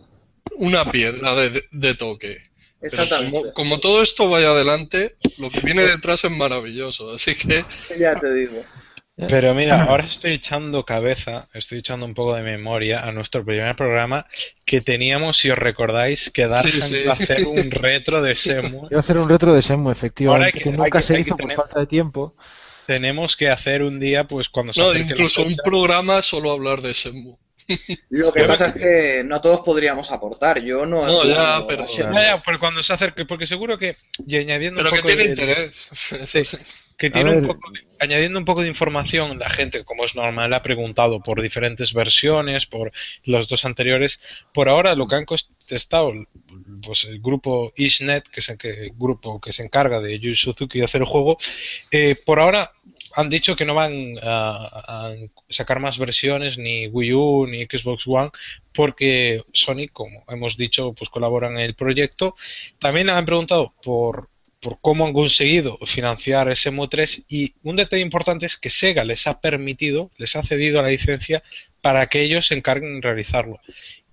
una 0.56 0.90
piedra 0.90 1.34
de, 1.34 1.94
toque. 1.94 2.38
Exactamente. 2.82 3.30
como, 3.38 3.52
como 3.52 3.80
todo 3.80 4.00
esto 4.02 4.28
vaya 4.30 4.48
adelante, 4.50 5.16
lo 5.38 5.50
que 5.50 5.60
viene 5.60 5.82
detrás 5.82 6.24
es 6.24 6.30
maravilloso. 6.30 7.12
Así 7.12 7.34
que 7.34 7.64
Ya 7.98 8.18
te 8.18 8.32
digo. 8.34 8.62
Pero 9.28 9.52
mira, 9.52 9.82
ahora 9.82 10.04
estoy 10.04 10.32
echando 10.32 10.86
cabeza, 10.86 11.46
estoy 11.52 11.80
echando 11.80 12.06
un 12.06 12.14
poco 12.14 12.34
de 12.34 12.42
memoria 12.42 13.06
a 13.06 13.12
nuestro 13.12 13.44
primer 13.44 13.76
programa 13.76 14.24
que 14.64 14.80
teníamos, 14.80 15.36
si 15.36 15.50
os 15.50 15.58
recordáis, 15.58 16.30
que 16.30 16.46
Dark 16.46 16.70
Sí, 16.70 16.80
sí. 16.80 16.96
iba 17.04 17.10
a 17.12 17.16
hacer 17.16 17.46
un 17.46 17.70
retro 17.70 18.22
de 18.22 18.32
Shenmue. 18.34 18.88
Iba 18.90 18.96
a 18.96 19.00
hacer 19.00 19.18
un 19.18 19.28
retro 19.28 19.52
de 19.52 19.60
Shenmue, 19.60 19.92
efectivamente, 19.92 20.36
Ahora 20.38 20.46
hay 20.46 20.52
que, 20.52 20.60
que- 20.60 20.70
hay 20.70 20.76
nunca 20.78 20.98
que- 21.00 21.04
se 21.06 21.14
hay 21.16 21.20
hizo 21.20 21.30
por 21.36 21.40
tener- 21.40 21.56
falta 21.58 21.80
de 21.80 21.86
tiempo. 21.86 22.34
Tenemos 22.94 23.36
que 23.36 23.48
hacer 23.48 23.82
un 23.82 24.00
día, 24.00 24.24
pues 24.24 24.48
cuando 24.48 24.72
se 24.72 24.80
no, 24.80 24.92
incluso 24.92 25.42
un 25.42 25.54
programa 25.64 26.22
solo 26.22 26.50
hablar 26.50 26.82
de 26.82 26.92
Shenmue. 26.92 27.36
Lo 28.08 28.32
que 28.32 28.42
pasa 28.44 28.66
es 28.66 28.74
que 28.74 29.22
no 29.24 29.40
todos 29.40 29.60
podríamos 29.60 30.10
aportar. 30.10 30.60
Yo 30.60 30.86
no. 30.86 31.06
No, 31.06 31.24
ya, 31.24 31.64
pero-. 31.68 31.86
Ya, 31.86 32.10
ya, 32.10 32.42
pero 32.44 32.58
cuando 32.58 32.82
se 32.82 32.92
acerque, 32.92 33.24
porque 33.26 33.46
seguro 33.46 33.78
que, 33.78 33.96
y 34.26 34.36
añadiendo 34.38 34.78
Pero 34.82 34.90
un 34.90 34.96
que 34.96 35.02
tiene 35.02 35.22
de- 35.22 35.28
interés. 35.30 35.88
Sí, 36.26 36.42
que 37.00 37.08
tiene 37.08 37.30
un 37.30 37.46
poco, 37.48 37.60
añadiendo 37.98 38.38
un 38.38 38.44
poco 38.44 38.60
de 38.60 38.68
información, 38.68 39.38
la 39.38 39.48
gente, 39.48 39.84
como 39.84 40.04
es 40.04 40.14
normal, 40.14 40.52
ha 40.52 40.60
preguntado 40.62 41.20
por 41.22 41.40
diferentes 41.40 41.94
versiones, 41.94 42.66
por 42.66 42.92
los 43.24 43.48
dos 43.48 43.64
anteriores. 43.64 44.20
Por 44.52 44.68
ahora, 44.68 44.94
lo 44.94 45.08
que 45.08 45.14
han 45.16 45.24
contestado, 45.24 46.12
pues 46.82 47.04
el 47.04 47.20
grupo 47.20 47.72
Ishnet, 47.74 48.28
que 48.28 48.40
es 48.40 48.48
el, 48.50 48.58
que- 48.58 48.84
el 48.84 48.92
grupo 48.94 49.40
que 49.40 49.52
se 49.52 49.62
encarga 49.62 50.00
de 50.00 50.18
Yu 50.18 50.36
Suzuki 50.36 50.78
de 50.80 50.84
hacer 50.84 51.00
el 51.00 51.06
juego, 51.06 51.38
eh, 51.90 52.16
por 52.26 52.38
ahora 52.38 52.72
han 53.14 53.28
dicho 53.28 53.56
que 53.56 53.64
no 53.64 53.74
van 53.74 54.14
a, 54.22 54.68
a 55.08 55.14
sacar 55.48 55.80
más 55.80 55.98
versiones, 55.98 56.58
ni 56.58 56.86
Wii 56.86 57.12
U, 57.14 57.46
ni 57.48 57.62
Xbox 57.64 58.06
One, 58.06 58.30
porque 58.72 59.42
Sony, 59.52 59.88
como 59.92 60.22
hemos 60.28 60.56
dicho, 60.56 60.92
pues 60.92 61.10
colaboran 61.10 61.54
en 61.54 61.60
el 61.64 61.74
proyecto. 61.74 62.36
También 62.78 63.10
han 63.10 63.24
preguntado 63.24 63.74
por 63.82 64.29
por 64.60 64.78
cómo 64.80 65.06
han 65.06 65.12
conseguido 65.12 65.78
financiar 65.86 66.50
ese 66.50 66.68
Shenmue 66.70 66.88
3 66.88 67.24
y 67.28 67.54
un 67.62 67.76
detalle 67.76 68.02
importante 68.02 68.46
es 68.46 68.56
que 68.58 68.68
Sega 68.70 69.04
les 69.04 69.26
ha 69.26 69.40
permitido, 69.40 70.10
les 70.18 70.36
ha 70.36 70.42
cedido 70.42 70.82
la 70.82 70.88
licencia 70.88 71.42
para 71.80 72.06
que 72.06 72.20
ellos 72.20 72.46
se 72.46 72.54
encarguen 72.54 73.00
de 73.00 73.08
realizarlo. 73.08 73.58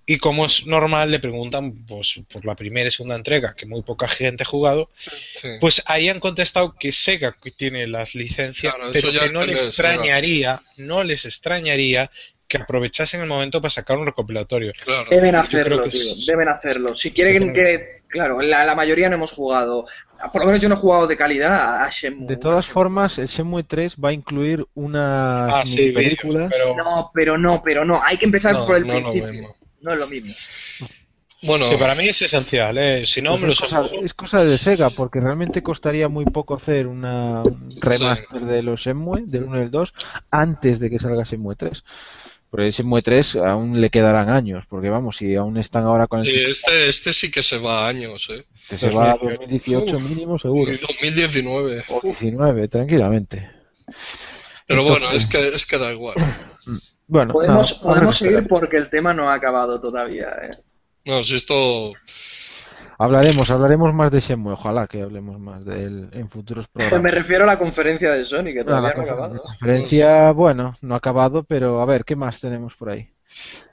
Y 0.06 0.16
como 0.16 0.46
es 0.46 0.64
normal, 0.66 1.10
le 1.10 1.18
preguntan 1.20 1.84
pues, 1.84 2.14
por 2.32 2.46
la 2.46 2.56
primera 2.56 2.88
y 2.88 2.90
segunda 2.90 3.14
entrega, 3.14 3.54
que 3.54 3.66
muy 3.66 3.82
poca 3.82 4.08
gente 4.08 4.42
ha 4.42 4.46
jugado, 4.46 4.90
Sí. 5.36 5.48
pues 5.60 5.82
ahí 5.84 6.08
han 6.08 6.18
contestado 6.18 6.74
que 6.80 6.92
Sega 6.92 7.36
tiene 7.58 7.86
las 7.86 8.14
licencias, 8.14 8.74
Claro, 8.74 8.90
pero 8.90 9.12
que 9.12 9.28
no 9.28 9.42
les 9.44 9.66
extrañaría, 9.66 10.62
no 10.78 11.04
les 11.04 11.26
extrañaría 11.26 12.10
que 12.46 12.56
aprovechasen 12.56 13.20
el 13.20 13.26
momento 13.26 13.60
para 13.60 13.68
sacar 13.70 13.98
un 13.98 14.06
recopilatorio. 14.06 14.72
Claro. 14.82 15.10
Deben 15.10 15.34
hacerlo, 15.36 15.76
creo 15.76 15.90
que 15.90 15.98
tío. 15.98 16.12
es- 16.12 16.24
Deben 16.24 16.48
hacerlo. 16.48 16.96
Si 16.96 17.12
quieren 17.12 17.52
que. 17.52 17.97
Claro, 18.08 18.40
la, 18.40 18.64
la 18.64 18.74
mayoría 18.74 19.08
no 19.08 19.16
hemos 19.16 19.32
jugado. 19.32 19.84
Por 20.32 20.40
lo 20.40 20.46
menos 20.46 20.60
yo 20.60 20.68
no 20.68 20.74
he 20.74 20.78
jugado 20.78 21.06
de 21.06 21.16
calidad 21.16 21.82
a 21.84 21.88
Shenmue. 21.90 22.26
De 22.26 22.36
todas 22.36 22.66
formas, 22.66 23.18
el 23.18 23.26
Shenmue 23.28 23.64
3 23.64 23.96
va 24.02 24.08
a 24.08 24.12
incluir 24.12 24.66
unas 24.74 25.50
Ah, 25.54 25.62
sí, 25.66 25.90
películas. 25.92 26.50
pero- 26.50 26.74
No, 26.76 27.10
pero 27.14 27.38
no, 27.38 27.62
pero 27.62 27.84
no. 27.84 28.00
Hay 28.04 28.16
que 28.16 28.24
empezar 28.24 28.54
No, 28.54 28.66
por 28.66 28.76
el 28.76 28.86
no 28.86 28.94
lo 29.00 29.10
principio. 29.12 29.54
No 29.80 29.92
es 29.92 29.98
lo 29.98 30.06
mismo. 30.08 30.34
Bueno, 31.40 31.66
Sí, 31.66 31.76
para 31.78 31.94
mí 31.94 32.08
es 32.08 32.20
esencial, 32.20 32.76
¿eh? 32.78 33.06
si 33.06 33.22
no 33.22 33.30
Pues 33.32 33.42
me 33.42 33.46
lo 33.46 33.52
es, 33.52 33.60
cosa, 33.60 33.88
sé. 33.88 33.96
es 34.02 34.12
cosa 34.14 34.44
de 34.44 34.58
Sega, 34.58 34.90
porque 34.90 35.20
realmente 35.20 35.62
costaría 35.62 36.08
muy 36.08 36.24
poco 36.24 36.56
hacer 36.56 36.88
una 36.88 37.42
un 37.44 37.68
remaster 37.80 38.40
de 38.40 38.60
los 38.64 38.80
Shenmue, 38.80 39.22
del 39.24 39.44
1 39.44 39.58
y 39.58 39.62
el 39.62 39.70
2, 39.70 39.94
antes 40.32 40.80
de 40.80 40.90
que 40.90 40.98
salga 40.98 41.22
Shenmue 41.22 41.54
3. 41.54 41.84
Porque 42.50 42.66
el 42.66 42.72
Shenmue 42.72 43.02
3 43.02 43.36
aún 43.36 43.80
le 43.80 43.90
quedarán 43.90 44.30
años, 44.30 44.64
porque 44.68 44.88
vamos, 44.88 45.16
si 45.18 45.34
aún 45.34 45.58
están 45.58 45.84
ahora 45.84 46.06
con 46.06 46.20
el 46.20 46.24
sí, 46.24 46.32
que 46.32 46.50
este, 46.50 46.88
este 46.88 47.12
sí 47.12 47.30
que 47.30 47.42
se 47.42 47.58
va 47.58 47.84
a 47.84 47.88
años, 47.88 48.30
¿eh? 48.30 48.44
se 48.74 48.90
va 48.90 49.10
a 49.10 49.16
2018. 49.18 49.80
2018 49.80 50.00
mínimo 50.00 50.38
seguro, 50.38 50.72
Y 50.72 50.78
2019. 50.78 51.84
o 51.88 52.00
19, 52.00 52.68
tranquilamente. 52.68 53.50
Pero 54.66 54.84
bueno, 54.84 55.10
es 55.12 55.26
que, 55.26 55.48
es 55.48 55.66
que 55.66 55.78
da 55.78 55.92
igual. 55.92 56.16
Bueno, 57.10 57.32
Podemos, 57.32 57.70
nada, 57.70 57.82
podemos 57.82 58.18
que 58.18 58.26
seguir 58.26 58.46
porque 58.46 58.76
el 58.76 58.90
tema 58.90 59.14
no 59.14 59.30
ha 59.30 59.34
acabado 59.34 59.80
todavía. 59.80 60.28
¿eh? 60.42 60.50
No, 61.06 61.22
si 61.22 61.36
esto. 61.36 61.94
Hablaremos, 63.00 63.48
hablaremos 63.50 63.94
más 63.94 64.10
de 64.10 64.18
Shenmue, 64.20 64.54
ojalá 64.54 64.88
que 64.88 65.02
hablemos 65.02 65.38
más 65.38 65.64
de 65.64 65.84
él 65.84 66.08
en 66.12 66.28
futuros 66.28 66.66
programas. 66.66 67.00
Me 67.00 67.10
refiero 67.12 67.44
a 67.44 67.46
la 67.46 67.56
conferencia 67.58 68.12
de 68.12 68.24
Sony, 68.24 68.46
que 68.52 68.64
todavía 68.64 68.92
no 68.94 69.00
ha 69.00 69.04
acabado. 69.04 69.34
la 69.34 69.40
conferencia, 69.40 70.32
bueno, 70.32 70.74
no 70.82 70.94
ha 70.94 70.98
acabado, 70.98 71.44
pero 71.44 71.80
a 71.80 71.86
ver, 71.86 72.04
¿qué 72.04 72.16
más 72.16 72.40
tenemos 72.40 72.74
por 72.74 72.90
ahí? 72.90 73.08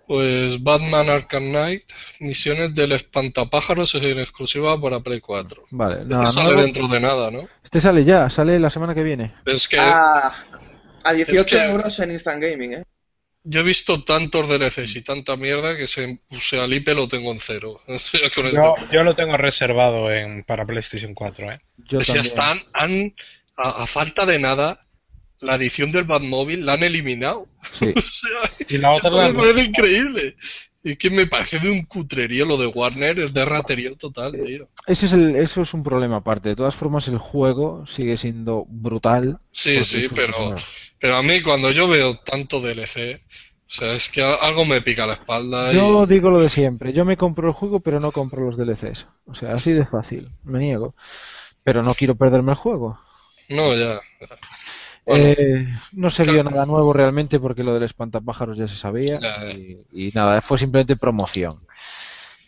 Pues 0.08 0.62
Batman 0.62 1.10
Arkham 1.10 1.46
Knight, 1.50 1.84
misiones 2.20 2.76
del 2.76 2.92
espantapájaros 2.92 3.96
en 3.96 4.20
exclusiva 4.20 4.80
para 4.80 5.00
Play 5.00 5.22
4. 5.22 5.64
Vale, 5.72 5.96
Este 6.02 6.08
nada 6.10 6.30
sale 6.30 6.62
dentro 6.62 6.88
de 6.88 7.00
nada, 7.00 7.32
¿no? 7.32 7.48
Este 7.64 7.80
sale 7.80 8.04
ya, 8.04 8.30
sale 8.30 8.60
la 8.60 8.70
semana 8.70 8.94
que 8.94 9.02
viene. 9.02 9.34
Es 9.46 9.68
que 9.68 9.78
Ah, 9.80 10.32
a 11.04 11.14
18 11.14 11.42
Es 11.42 11.62
que- 11.64 11.72
euros 11.72 12.00
en 12.00 12.12
Instant 12.12 12.44
Gaming, 12.44 12.74
¿eh? 12.74 12.84
Yo 13.46 13.60
he 13.60 13.64
visto 13.64 14.04
tantos 14.04 14.50
DLCs 14.50 14.96
y 14.96 15.02
tanta 15.04 15.38
mierda 15.38 15.78
que 15.78 15.88
se, 15.88 16.20
o 16.30 16.42
sea, 16.42 16.66
lo 16.68 17.08
tengo 17.08 17.32
en 17.32 17.40
cero. 17.40 17.80
Con 18.36 18.52
Yo, 18.92 19.04
lo 19.04 19.16
tengo 19.16 19.38
reservado 19.38 20.12
en, 20.12 20.44
para 20.44 20.66
PlayStation 20.66 21.14
4, 21.14 21.52
¿eh? 21.52 21.62
Yo 21.88 22.00
O 22.00 22.02
sea, 22.02 22.22
están, 22.22 22.60
han, 22.74 23.14
a, 23.56 23.84
a 23.84 23.88
falta 23.88 24.26
de 24.26 24.40
nada, 24.40 24.88
la 25.40 25.56
edición 25.56 25.92
del 25.92 26.06
Batmóvil 26.06 26.66
la 26.66 26.74
han 26.74 26.84
eliminado. 26.84 27.48
Sí. 27.80 27.94
O 27.96 28.02
sea, 28.02 28.52
Y 28.70 28.78
la 28.80 28.92
otra 28.94 29.12
la- 29.12 29.30
me 29.30 29.36
parece 29.36 29.62
increíble. 29.64 30.36
Es 30.84 30.98
que 31.00 31.10
me 31.10 31.26
parece 31.26 31.60
de 31.60 31.72
un 31.72 31.84
cutrerío 31.86 32.46
lo 32.46 32.58
de 32.58 32.68
Warner, 32.68 33.20
es 33.20 33.34
de 33.34 33.44
raterío 33.44 33.96
total, 33.96 34.34
tío. 34.46 34.70
Ese 34.86 35.08
es 35.08 35.14
el, 35.14 35.36
eso 35.36 35.64
es 35.64 35.74
un 35.74 35.82
problema 35.82 36.18
aparte. 36.18 36.50
De 36.50 36.56
todas 36.56 36.76
formas, 36.76 37.08
el 37.08 37.18
juego 37.18 37.88
sigue 37.88 38.18
siendo 38.18 38.66
brutal. 38.70 39.40
Sí, 39.50 39.84
sí, 39.84 40.08
pero. 40.14 40.56
Pero 41.06 41.18
a 41.18 41.22
mí 41.22 41.40
cuando 41.44 41.70
yo 41.70 41.88
veo 41.88 42.18
tanto 42.18 42.60
DLC, 42.60 43.22
o 43.68 43.72
sea, 43.72 43.94
es 43.94 44.10
que 44.10 44.24
algo 44.24 44.66
me 44.66 44.82
pica 44.82 45.06
la 45.06 45.14
espalda 45.14 45.72
y... 45.72 45.76
Yo 45.76 46.08
digo 46.08 46.32
lo 46.32 46.40
de 46.40 46.50
siempre. 46.50 46.94
Yo 46.94 47.06
me 47.06 47.16
compro 47.16 47.48
el 47.48 47.54
juego, 47.54 47.80
pero 47.80 48.00
no 48.00 48.12
compro 48.12 48.44
los 48.44 48.58
DLCs. 48.58 49.06
O 49.28 49.36
sea, 49.36 49.52
así 49.52 49.72
de 49.72 49.86
fácil. 49.86 50.32
Me 50.42 50.58
niego. 50.58 50.96
Pero 51.64 51.84
no 51.84 51.94
quiero 51.94 52.16
perderme 52.16 52.54
el 52.54 52.58
juego. 52.58 53.00
No, 53.50 53.76
ya. 53.76 54.02
ya. 54.20 54.28
Bueno, 55.06 55.26
Eh, 55.38 55.68
no 55.92 56.10
se 56.10 56.24
vio 56.24 56.44
nada 56.44 56.66
nuevo 56.66 56.92
realmente 56.92 57.40
porque 57.40 57.64
lo 57.64 57.76
del 57.76 57.84
espantapájaros 57.84 58.58
ya 58.58 58.68
se 58.68 58.76
sabía. 58.78 59.20
Ya, 59.20 59.44
ya. 59.44 59.52
Y, 59.52 59.78
y 59.92 60.12
nada, 60.16 60.42
fue 60.42 60.58
simplemente 60.58 60.96
promoción. 60.96 61.60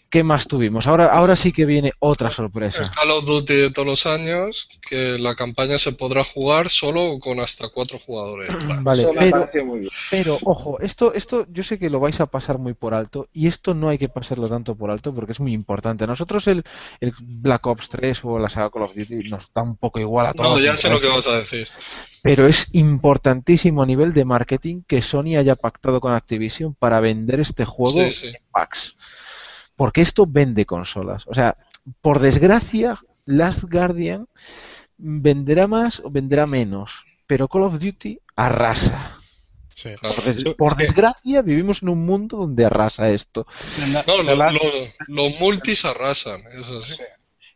¿Qué 0.09 0.23
más 0.23 0.47
tuvimos? 0.47 0.87
Ahora, 0.87 1.07
ahora 1.07 1.35
sí 1.35 1.51
que 1.51 1.65
viene 1.65 1.91
otra 1.99 2.29
El 2.29 2.33
sorpresa. 2.33 2.89
Call 2.95 3.11
of 3.11 3.25
Duty 3.25 3.53
de 3.53 3.71
todos 3.71 3.85
los 3.85 4.05
años, 4.05 4.69
que 4.87 5.17
la 5.17 5.35
campaña 5.35 5.77
se 5.77 5.91
podrá 5.91 6.23
jugar 6.23 6.69
solo 6.69 7.03
o 7.11 7.19
con 7.19 7.41
hasta 7.41 7.67
cuatro 7.69 7.99
jugadores. 7.99 8.47
Vale, 8.83 9.01
Eso 9.01 9.13
me 9.13 9.31
pero, 9.31 9.65
muy 9.65 9.79
bien. 9.81 9.91
pero 10.09 10.37
ojo, 10.43 10.79
esto, 10.79 11.13
esto 11.13 11.45
yo 11.51 11.61
sé 11.61 11.77
que 11.77 11.89
lo 11.89 11.99
vais 11.99 12.19
a 12.21 12.25
pasar 12.27 12.57
muy 12.57 12.73
por 12.73 12.93
alto 12.93 13.27
y 13.33 13.47
esto 13.47 13.73
no 13.73 13.89
hay 13.89 13.97
que 13.97 14.07
pasarlo 14.07 14.47
tanto 14.47 14.75
por 14.75 14.91
alto 14.91 15.13
porque 15.13 15.33
es 15.33 15.41
muy 15.41 15.53
importante. 15.53 16.05
A 16.05 16.07
nosotros 16.07 16.47
el, 16.47 16.63
el 17.01 17.11
Black 17.21 17.67
Ops 17.67 17.89
3 17.89 18.19
o 18.23 18.39
la 18.39 18.49
saga 18.49 18.69
Call 18.69 18.83
of 18.83 18.95
Duty 18.95 19.29
nos 19.29 19.51
da 19.53 19.61
un 19.63 19.75
poco 19.75 19.99
igual 19.99 20.27
a 20.27 20.33
todos. 20.33 20.57
No, 20.57 20.59
ya 20.65 20.77
sé 20.77 20.89
lo 20.89 21.01
que 21.01 21.07
vas 21.07 21.27
a 21.27 21.37
decir. 21.39 21.67
Pero 22.23 22.47
es 22.47 22.67
importantísimo 22.71 23.83
a 23.83 23.85
nivel 23.85 24.13
de 24.13 24.23
marketing 24.25 24.83
que 24.87 25.01
Sony 25.01 25.35
haya 25.37 25.55
pactado 25.57 25.99
con 25.99 26.13
Activision 26.13 26.75
para 26.75 26.99
vender 27.01 27.41
este 27.41 27.65
juego 27.65 28.03
Sí, 28.05 28.13
sí. 28.13 28.27
en 28.27 28.35
packs. 28.51 28.95
Porque 29.77 30.01
esto 30.01 30.25
vende 30.27 30.65
consolas. 30.65 31.23
O 31.27 31.33
sea, 31.33 31.55
por 32.01 32.19
desgracia, 32.19 32.99
Last 33.25 33.63
Guardian 33.71 34.27
venderá 34.97 35.67
más 35.67 36.01
o 36.03 36.09
venderá 36.11 36.45
menos. 36.45 37.05
Pero 37.27 37.47
Call 37.47 37.63
of 37.63 37.79
Duty 37.79 38.19
arrasa. 38.35 39.17
Sí. 39.69 39.89
Claro. 39.99 40.15
Por, 40.57 40.75
des- 40.75 40.87
desgracia, 40.87 41.41
vivimos 41.43 41.81
en 41.83 41.89
un 41.89 42.05
mundo 42.05 42.37
donde 42.37 42.65
arrasa 42.65 43.09
esto. 43.11 43.45
No, 43.91 44.03
The 44.03 44.35
lo- 44.35 44.51
lo- 44.51 44.59
los 45.07 45.39
multis 45.39 45.85
arrasan, 45.85 46.41
eso 46.59 46.81
sí. 46.81 46.95
Sí. 46.95 47.03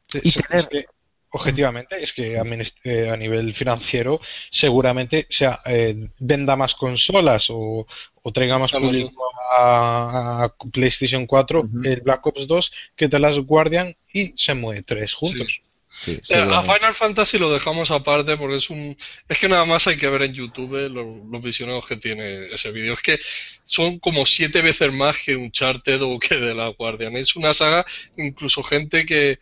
Sí, 0.07 0.19
Y 0.23 0.31
tener- 0.43 0.85
objetivamente, 1.31 2.01
es 2.03 2.13
que 2.13 2.37
a, 2.37 2.43
eh, 2.83 3.09
a 3.09 3.17
nivel 3.17 3.53
financiero 3.53 4.19
seguramente 4.49 5.25
sea, 5.29 5.59
eh, 5.65 6.09
venda 6.19 6.55
más 6.55 6.75
consolas 6.75 7.47
o, 7.49 7.87
o 8.21 8.31
traiga 8.31 8.59
más 8.59 8.71
público 8.71 9.23
a, 9.57 10.43
a 10.45 10.55
PlayStation 10.71 11.25
4 11.25 11.61
Ujú. 11.61 11.81
el 11.85 12.01
Black 12.01 12.25
Ops 12.27 12.47
2 12.47 12.71
que 12.95 13.07
The 13.09 13.19
Last 13.19 13.39
Guardian 13.39 13.95
y 14.13 14.33
se 14.35 14.53
mueve 14.53 14.83
tres 14.83 15.13
juntos. 15.13 15.61
Sí, 16.03 16.17
Eh, 16.29 16.35
a. 16.49 16.63
Final 16.63 16.93
Fantasy 16.93 17.37
lo 17.37 17.51
dejamos 17.51 17.91
aparte 17.91 18.37
porque 18.37 18.55
es 18.55 18.69
un 18.69 18.95
es 19.27 19.37
que 19.37 19.49
nada 19.49 19.65
más 19.65 19.87
hay 19.87 19.97
que 19.97 20.07
ver 20.09 20.21
en 20.23 20.33
YouTube 20.33 20.89
lo- 20.89 21.25
los 21.29 21.41
visionados 21.43 21.85
que 21.85 21.97
tiene 21.97 22.45
ese 22.45 22.71
vídeo. 22.71 22.93
Es 22.93 23.01
que 23.01 23.19
son 23.65 23.99
como 23.99 24.25
siete 24.25 24.61
veces 24.61 24.91
más 24.93 25.17
que 25.23 25.35
Uncharted 25.35 26.01
o 26.01 26.17
que 26.17 26.35
de 26.35 26.53
la 26.55 26.69
Guardian. 26.69 27.17
Es 27.17 27.35
una 27.35 27.53
saga, 27.53 27.85
incluso 28.17 28.63
gente 28.63 29.05
que, 29.05 29.39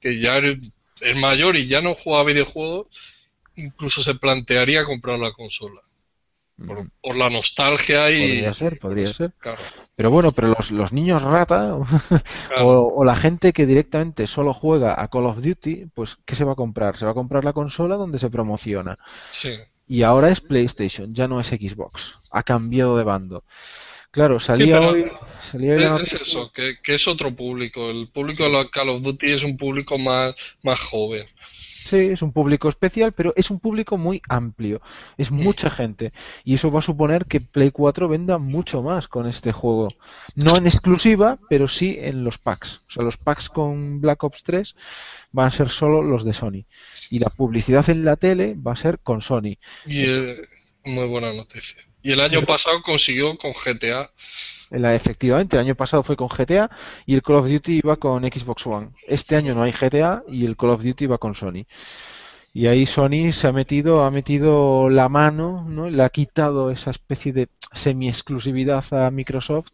que 0.00 0.20
ya 0.20 0.40
es 1.00 1.16
mayor 1.16 1.56
y 1.56 1.66
ya 1.66 1.80
no 1.80 1.94
juega 1.94 2.24
videojuegos, 2.24 2.86
incluso 3.56 4.02
se 4.02 4.14
plantearía 4.14 4.84
comprar 4.84 5.18
la 5.18 5.32
consola. 5.32 5.80
Por, 6.66 6.90
por 7.00 7.16
la 7.16 7.30
nostalgia 7.30 8.10
y... 8.10 8.18
Podría 8.20 8.54
ser, 8.54 8.78
podría 8.80 9.06
ser. 9.06 9.32
Claro, 9.38 9.60
Pero 9.94 10.10
bueno, 10.10 10.32
pero 10.32 10.48
los, 10.48 10.72
los 10.72 10.92
niños 10.92 11.22
rata 11.22 11.78
claro. 12.48 12.66
o, 12.66 13.00
o 13.00 13.04
la 13.04 13.14
gente 13.14 13.52
que 13.52 13.64
directamente 13.64 14.26
solo 14.26 14.52
juega 14.52 15.00
a 15.00 15.06
Call 15.06 15.26
of 15.26 15.40
Duty, 15.40 15.86
pues 15.94 16.18
¿qué 16.24 16.34
se 16.34 16.42
va 16.42 16.52
a 16.52 16.56
comprar? 16.56 16.96
Se 16.96 17.04
va 17.04 17.12
a 17.12 17.14
comprar 17.14 17.44
la 17.44 17.52
consola 17.52 17.94
donde 17.94 18.18
se 18.18 18.28
promociona. 18.28 18.98
Sí. 19.30 19.50
Y 19.86 20.02
ahora 20.02 20.30
es 20.30 20.40
PlayStation, 20.40 21.14
ya 21.14 21.28
no 21.28 21.40
es 21.40 21.46
Xbox. 21.46 22.18
Ha 22.32 22.42
cambiado 22.42 22.96
de 22.96 23.04
bando. 23.04 23.44
Claro, 24.10 24.40
salía 24.40 24.80
hoy, 24.80 25.10
salía 25.50 25.74
hoy 25.74 26.02
Es, 26.02 26.14
eso, 26.14 26.50
que, 26.52 26.76
que 26.82 26.94
es 26.94 27.06
otro 27.08 27.34
público. 27.34 27.90
El 27.90 28.08
público 28.08 28.48
de 28.48 28.70
Call 28.70 28.88
of 28.88 29.02
Duty 29.02 29.32
es 29.32 29.44
un 29.44 29.56
público 29.56 29.98
más, 29.98 30.34
más 30.62 30.80
joven. 30.80 31.26
Sí, 31.88 31.96
es 31.96 32.20
un 32.20 32.32
público 32.32 32.68
especial, 32.68 33.12
pero 33.12 33.32
es 33.34 33.50
un 33.50 33.60
público 33.60 33.96
muy 33.96 34.20
amplio. 34.28 34.82
Es 35.16 35.30
mucha 35.30 35.70
gente. 35.70 36.12
Y 36.44 36.54
eso 36.54 36.70
va 36.70 36.80
a 36.80 36.82
suponer 36.82 37.24
que 37.24 37.40
Play 37.40 37.70
4 37.70 38.08
venda 38.08 38.36
mucho 38.36 38.82
más 38.82 39.08
con 39.08 39.26
este 39.26 39.52
juego. 39.52 39.88
No 40.34 40.58
en 40.58 40.66
exclusiva, 40.66 41.38
pero 41.48 41.66
sí 41.66 41.96
en 41.98 42.24
los 42.24 42.36
packs. 42.36 42.82
O 42.88 42.90
sea, 42.90 43.04
los 43.04 43.16
packs 43.16 43.48
con 43.48 44.02
Black 44.02 44.22
Ops 44.22 44.42
3 44.42 44.76
van 45.32 45.46
a 45.46 45.50
ser 45.50 45.70
solo 45.70 46.02
los 46.02 46.24
de 46.24 46.34
Sony. 46.34 46.66
Y 47.08 47.20
la 47.20 47.30
publicidad 47.30 47.88
en 47.88 48.04
la 48.04 48.16
tele 48.16 48.54
va 48.54 48.72
a 48.72 48.76
ser 48.76 48.98
con 48.98 49.22
Sony. 49.22 49.56
Y 49.86 50.04
eh, 50.04 50.36
muy 50.84 51.06
buena 51.06 51.32
noticia. 51.32 51.87
Y 52.02 52.10
el 52.10 52.20
año 52.20 52.42
pasado 52.42 52.82
consiguió 52.82 53.38
con 53.38 53.52
GTA. 53.52 54.10
La- 54.70 54.94
efectivamente, 54.94 55.56
el 55.56 55.62
año 55.62 55.74
pasado 55.74 56.02
fue 56.02 56.16
con 56.16 56.28
GTA 56.28 56.70
y 57.06 57.14
el 57.14 57.22
Call 57.22 57.36
of 57.36 57.48
Duty 57.48 57.78
iba 57.78 57.96
con 57.96 58.22
Xbox 58.24 58.66
One. 58.66 58.90
Este 59.06 59.36
año 59.36 59.54
no 59.54 59.62
hay 59.62 59.72
GTA 59.72 60.22
y 60.28 60.44
el 60.46 60.56
Call 60.56 60.70
of 60.70 60.82
Duty 60.82 61.06
va 61.06 61.18
con 61.18 61.34
Sony. 61.34 61.64
Y 62.54 62.66
ahí 62.68 62.86
Sony 62.86 63.32
se 63.32 63.48
ha 63.48 63.52
metido, 63.52 64.04
ha 64.04 64.10
metido 64.10 64.90
la 64.90 65.08
mano, 65.08 65.64
¿no? 65.68 65.90
Le 65.90 66.02
ha 66.04 66.10
quitado 66.10 66.70
esa 66.70 66.90
especie 66.90 67.32
de 67.32 67.48
semi-exclusividad 67.72 68.84
a 68.92 69.10
Microsoft 69.10 69.68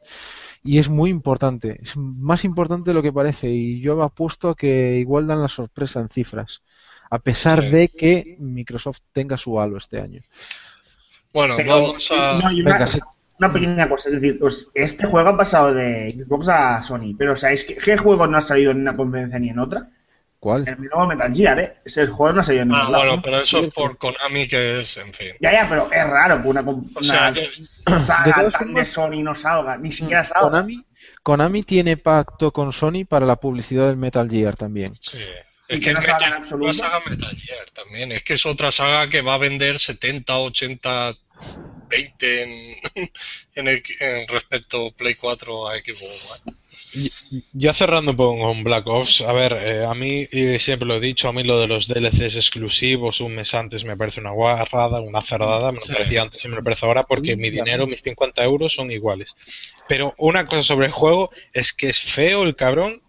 y 0.63 0.79
es 0.79 0.89
muy 0.89 1.11
importante. 1.11 1.81
Es 1.83 1.97
más 1.97 2.45
importante 2.45 2.91
de 2.91 2.95
lo 2.95 3.03
que 3.03 3.13
parece 3.13 3.51
y 3.51 3.81
yo 3.81 3.97
me 3.97 4.05
apuesto 4.05 4.51
a 4.51 4.57
que 4.57 4.99
igual 4.99 5.27
dan 5.27 5.43
la 5.43 5.49
sorpresa 5.49 6.01
en 6.01 6.09
cifras. 6.11 6.63
A 7.11 7.19
pesar 7.21 7.65
de 7.71 7.89
que 7.91 8.37
Microsoft 8.41 9.01
tenga 9.13 9.39
su 9.39 9.61
halo 9.61 9.79
este 9.79 10.01
año. 10.01 10.23
Bueno, 11.35 11.57
Pero, 11.57 11.71
vamos 11.83 12.11
a... 12.13 12.39
no, 12.43 12.51
y 12.53 12.63
una, 12.63 13.53
pequeña 13.53 13.89
cosa, 13.89 14.09
es 14.09 14.15
decir, 14.15 14.39
pues 14.39 14.71
este 14.75 15.07
juego 15.07 15.29
ha 15.31 15.37
pasado 15.37 15.75
de 15.75 16.13
Xbox 16.25 16.49
a 16.49 16.83
Sony, 16.83 17.15
pero 17.19 17.37
¿sabéis 17.37 17.65
qué, 17.65 17.75
qué 17.75 17.99
juego 17.99 18.27
no 18.27 18.39
ha 18.39 18.41
salido 18.41 18.71
en 18.71 18.81
una 18.81 18.97
conferencia 18.97 19.39
ni 19.41 19.51
en 19.51 19.59
otra? 19.59 19.89
¿Cuál? 20.39 20.69
El 20.69 20.77
nuevo 20.79 21.07
Metal 21.07 21.35
Gear, 21.35 21.59
¿eh? 21.59 21.75
Ese 21.85 22.07
juego 22.07 22.35
no 22.35 22.41
ha 22.43 22.45
salido 22.45 22.63
en 22.65 22.73
Ah, 22.73 22.77
ningún 22.79 22.93
lado. 22.93 23.05
bueno, 23.07 23.23
pero 23.23 23.39
eso 23.41 23.59
es 23.61 23.69
por 23.71 23.97
Konami 23.99 24.47
que 24.47 24.81
es, 24.83 24.97
en 24.99 25.13
fin. 25.13 25.29
Ya, 25.41 25.53
ya, 25.53 25.67
pero 25.69 25.91
es 25.91 26.07
raro 26.07 26.41
que 26.43 26.49
una, 26.49 26.65
com- 26.65 26.89
O 26.95 27.03
sea, 27.03 27.33
una 27.87 27.99
saga 27.99 28.51
tan 28.51 28.75
de 28.75 28.85
Sony 28.85 29.23
no 29.23 29.35
salga, 29.35 29.77
ni 29.79 29.91
siquiera 29.91 30.23
salga. 30.23 30.43
Konami, 30.43 30.85
Konami 31.23 31.63
tiene 31.63 31.97
pacto 31.97 32.53
con 32.53 32.73
Sony 32.73 33.05
para 33.09 33.25
la 33.27 33.37
publicidad 33.37 33.89
del 33.89 33.97
Metal 33.97 34.29
Gear 34.31 34.55
también. 34.55 34.95
Sí. 35.01 35.19
Es 35.67 35.81
que 35.81 35.87
que 35.87 35.93
no 35.95 36.01
es 36.01 36.05
saga 36.05 36.19
en 36.19 36.25
Metal- 36.27 36.39
absoluto. 36.43 36.65
una 36.67 36.73
saga 36.75 37.01
Metal 37.09 37.37
Gear 37.37 37.71
también. 37.75 38.13
Es 38.13 38.23
que 38.23 38.35
es 38.35 38.45
otra 38.47 38.71
saga 38.71 39.09
que 39.09 39.23
va 39.23 39.35
a 39.35 39.39
vender 39.39 39.79
70, 39.79 40.37
80, 40.39 41.15
20 41.89 42.43
en, 42.43 42.77
en, 43.55 43.69
el- 43.69 43.83
en 44.01 44.27
respecto 44.29 44.93
Play 44.93 45.15
4 45.15 45.69
a 45.69 45.77
Xbox 45.77 46.03
One. 46.31 46.57
Ya 47.53 47.73
cerrando 47.73 48.13
un 48.13 48.17
poco 48.17 48.39
con 48.41 48.65
Black 48.65 48.87
Ops, 48.87 49.21
a 49.23 49.33
ver, 49.33 49.53
eh, 49.53 49.85
a 49.85 49.95
mí 49.95 50.27
eh, 50.33 50.59
siempre 50.61 50.87
lo 50.89 50.97
he 50.97 51.01
dicho, 51.01 51.29
a 51.29 51.33
mí 51.33 51.43
lo 51.45 51.59
de 51.61 51.67
los 51.69 51.87
DLCs 51.89 52.37
exclusivos 52.37 53.21
un 53.21 53.35
mes 53.37 53.55
antes 53.55 53.85
me 53.85 53.97
parece 53.97 54.21
una 54.21 54.31
guarrada, 54.31 55.01
una 55.01 55.21
cerdada, 55.21 55.71
me 55.71 55.77
lo 55.79 55.81
Sí. 55.83 55.93
parecía 55.93 56.23
antes 56.23 56.45
y 56.45 56.49
me 56.49 56.57
lo 56.57 56.63
parece 56.65 56.87
ahora 56.87 57.05
porque 57.05 57.37
mi 57.37 57.51
dinero, 57.51 57.87
mis 57.87 58.03
50 58.03 58.43
euros 58.45 58.75
son 58.75 58.91
iguales. 58.91 59.37
Pero 59.89 60.15
una 60.19 60.47
cosa 60.47 60.63
sobre 60.63 60.87
el 60.87 60.93
juego 60.93 61.31
es 61.53 61.73
que 61.73 61.89
es 61.91 62.01
feo 62.01 62.43
el 62.43 62.57
cabrón, 62.57 63.01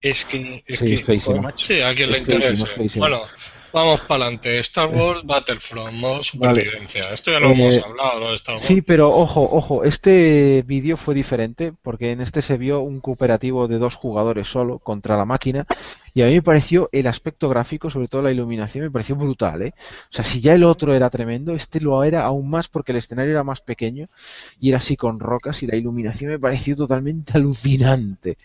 es 0.00 0.24
que... 0.24 0.62
Es 0.66 0.78
Sí, 0.80 0.86
que, 0.86 0.94
es 0.94 1.04
feísimo. 1.04 1.42
macho. 1.42 1.66
Sí, 1.66 1.80
a 1.80 1.94
quien 1.94 2.10
le 2.10 2.20
feísimo. 2.24 2.66
Bueno, 2.96 3.26
vamos 3.74 4.00
para 4.02 4.24
adelante. 4.24 4.58
Star 4.60 4.88
Wars 4.88 5.22
Battlefront, 5.24 5.92
modo 5.92 6.22
supervivencia. 6.22 7.12
Esto 7.12 7.30
ya 7.32 7.40
lo 7.40 7.50
Eh, 7.50 7.54
hemos 7.54 7.78
hablado, 7.84 8.20
lo 8.20 8.30
de 8.30 8.36
Star 8.36 8.54
Wars. 8.54 8.66
Sí, 8.66 8.80
pero 8.80 9.10
ojo, 9.10 9.42
ojo, 9.50 9.84
este 9.84 10.62
vídeo 10.66 10.96
fue 10.96 11.14
diferente 11.14 11.74
porque 11.82 12.12
en 12.12 12.20
este 12.20 12.40
se 12.40 12.56
vio 12.56 12.80
un 12.80 13.00
cooperativo 13.00 13.68
de 13.68 13.78
dos 13.78 13.94
jugadores 13.96 14.48
solo 14.48 14.78
contra 14.78 15.16
la 15.16 15.24
máquina 15.26 15.66
y 16.14 16.22
a 16.22 16.26
mí 16.26 16.34
me 16.34 16.42
pareció 16.42 16.88
el 16.92 17.06
aspecto 17.08 17.48
gráfico, 17.48 17.90
sobre 17.90 18.06
todo 18.08 18.22
la 18.22 18.30
iluminación, 18.30 18.84
me 18.84 18.90
pareció 18.90 19.16
brutal, 19.16 19.62
¿eh? 19.62 19.74
O 19.76 20.12
sea, 20.12 20.24
si 20.24 20.40
ya 20.40 20.54
el 20.54 20.62
otro 20.64 20.94
era 20.94 21.10
tremendo, 21.10 21.52
este 21.54 21.80
lo 21.80 22.02
era 22.04 22.22
aún 22.24 22.48
más 22.48 22.68
porque 22.68 22.92
el 22.92 22.98
escenario 22.98 23.32
era 23.32 23.42
más 23.42 23.60
pequeño 23.60 24.08
y 24.60 24.68
era 24.68 24.78
así 24.78 24.96
con 24.96 25.18
rocas 25.20 25.62
y 25.62 25.66
la 25.66 25.76
iluminación 25.76 26.30
me 26.30 26.38
pareció 26.38 26.76
totalmente 26.76 27.32
alucinante, 27.36 28.38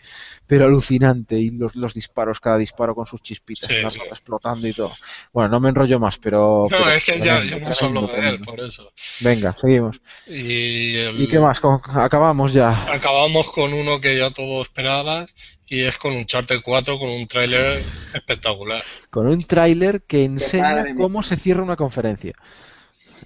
pero 0.46 0.66
alucinante 0.66 1.38
y 1.38 1.50
los, 1.50 1.76
los 1.76 1.94
disparos, 1.94 2.40
cada 2.40 2.58
disparo 2.58 2.94
con 2.94 3.06
sus 3.06 3.22
chispitas, 3.22 3.68
Sí, 3.70 3.76
sí. 3.88 4.00
explotando 4.10 4.66
y 4.66 4.72
todo. 4.72 4.92
Bueno, 5.32 5.50
no 5.50 5.60
me 5.60 5.68
enrollo 5.68 6.00
más, 6.00 6.18
pero... 6.18 6.66
No, 6.70 6.76
pero 6.76 6.90
es 6.90 7.04
que 7.04 7.18
ya, 7.18 7.42
ya 7.44 7.56
hemos 7.56 7.82
hablado 7.82 8.08
de 8.08 8.28
él, 8.30 8.40
por 8.40 8.58
eso. 8.60 8.90
Venga, 9.20 9.52
seguimos. 9.56 10.00
Y, 10.26 10.96
el- 10.96 11.20
¿Y 11.20 11.28
qué 11.28 11.38
más? 11.38 11.60
Acabamos 11.94 12.52
ya. 12.52 12.92
Acabamos 12.92 13.50
con 13.52 13.72
uno 13.72 14.00
que 14.00 14.18
ya 14.18 14.30
todo 14.30 14.62
esperaba 14.62 15.26
y 15.70 15.84
es 15.84 15.96
con 15.96 16.12
un 16.12 16.26
Charter 16.26 16.60
4 16.62 16.98
con 16.98 17.08
un 17.08 17.26
tráiler 17.28 17.82
espectacular. 18.12 18.82
Con 19.08 19.28
un 19.28 19.42
tráiler 19.44 20.02
que 20.02 20.24
enseña 20.24 20.84
cómo 20.96 21.22
se 21.22 21.36
cierra 21.36 21.62
una 21.62 21.76
conferencia. 21.76 22.34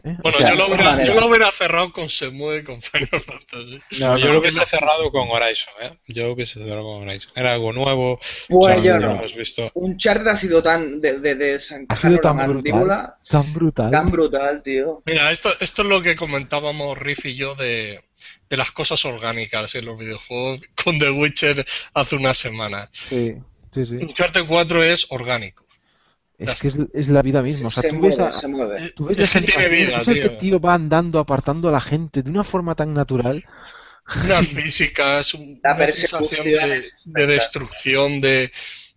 ¿Eh? 0.03 0.17
Bueno, 0.23 0.39
O 0.39 0.41
sea, 0.41 0.51
yo, 0.51 0.57
lo 0.57 0.67
hubiera, 0.67 1.05
yo 1.05 1.21
lo 1.21 1.27
hubiera 1.27 1.51
cerrado 1.51 1.93
con 1.93 2.09
Semue 2.09 2.59
y 2.59 2.65
con 2.65 2.81
Final 2.83 3.09
Fantasy. 3.27 3.81
No, 4.01 4.19
yo 4.19 4.27
no, 4.27 4.33
lo 4.35 4.41
hubiese 4.41 4.65
cerrado 4.67 5.11
con 5.11 5.29
Horizon, 5.31 5.75
¿eh? 5.83 5.99
Yo 6.09 6.25
lo 6.25 6.33
hubiese 6.33 6.59
cerrado 6.59 6.83
con 6.83 7.09
Horizon. 7.09 7.33
Era 7.37 7.55
algo 7.55 7.73
nuevo. 7.73 8.19
Pues 8.49 8.83
yo 8.83 8.99
no. 8.99 9.13
hemos 9.13 9.35
visto. 9.35 9.71
Un 9.75 9.97
charter 9.97 10.29
ha 10.29 10.37
sido 10.37 10.63
tan 10.63 11.01
de, 11.01 11.19
de, 11.21 11.35
de 11.35 11.55
ha 11.55 11.97
sido 11.97 12.19
tan 12.19 12.37
mandíbula 12.37 13.17
brutal, 13.21 13.31
tan 13.31 13.53
brutal. 13.53 13.91
tan 13.91 14.11
brutal, 14.11 14.63
tío. 14.63 15.03
Mira, 15.07 15.31
esto, 15.31 15.51
esto 15.61 15.83
es 15.83 15.89
lo 15.89 16.03
que 16.03 16.17
comentábamos 16.17 16.99
Riff 16.99 17.27
y 17.27 17.37
yo 17.37 17.55
de, 17.55 18.05
de 18.49 18.57
las 18.57 18.71
cosas 18.71 19.05
orgánicas 19.05 19.75
en 19.75 19.87
los 19.87 19.99
videojuegos 19.99 20.61
con 20.83 20.99
The 20.99 21.11
Witcher 21.11 21.65
hace 21.95 22.17
una 22.17 22.35
semana. 22.35 22.89
Sí, 22.93 23.35
sí, 23.73 23.85
sí. 23.85 23.97
Uncharted 23.97 24.47
4 24.47 24.83
es 24.85 25.07
orgánico. 25.11 25.64
Es 26.39 26.61
que 26.61 26.69
es, 26.69 26.77
es 26.93 27.09
la 27.09 27.23
vida 27.23 27.43
misma. 27.43 27.69
O 27.69 27.71
sea, 27.71 27.83
se 27.83 27.91
tú 27.91 28.01
ves 28.01 28.19
mueve, 28.19 28.25
a- 28.25 28.33
se 28.33 28.49
mueve. 28.49 28.91
tú 28.97 29.05
ves 29.07 29.19
es 29.19 29.31
que 29.31 29.41
tiene 29.43 29.69
vida, 29.69 29.99
ves 29.99 30.07
tío. 30.07 30.37
tío 30.39 30.61
va 30.61 30.75
andando, 30.75 31.19
apartando 31.19 31.69
a 31.69 31.73
la 31.73 31.81
gente 31.81 32.23
de 32.23 32.31
una 32.31 32.45
forma 32.45 32.75
tan 32.75 32.93
natural. 32.93 33.45
unas 34.25 34.47
físicas, 34.49 35.35
un- 35.35 35.61
La 35.63 35.75
una 35.75 35.87
sensación 35.87 36.45
de, 36.45 36.77
es 36.77 37.03
de 37.07 37.27
destrucción, 37.27 38.21
de, 38.21 38.51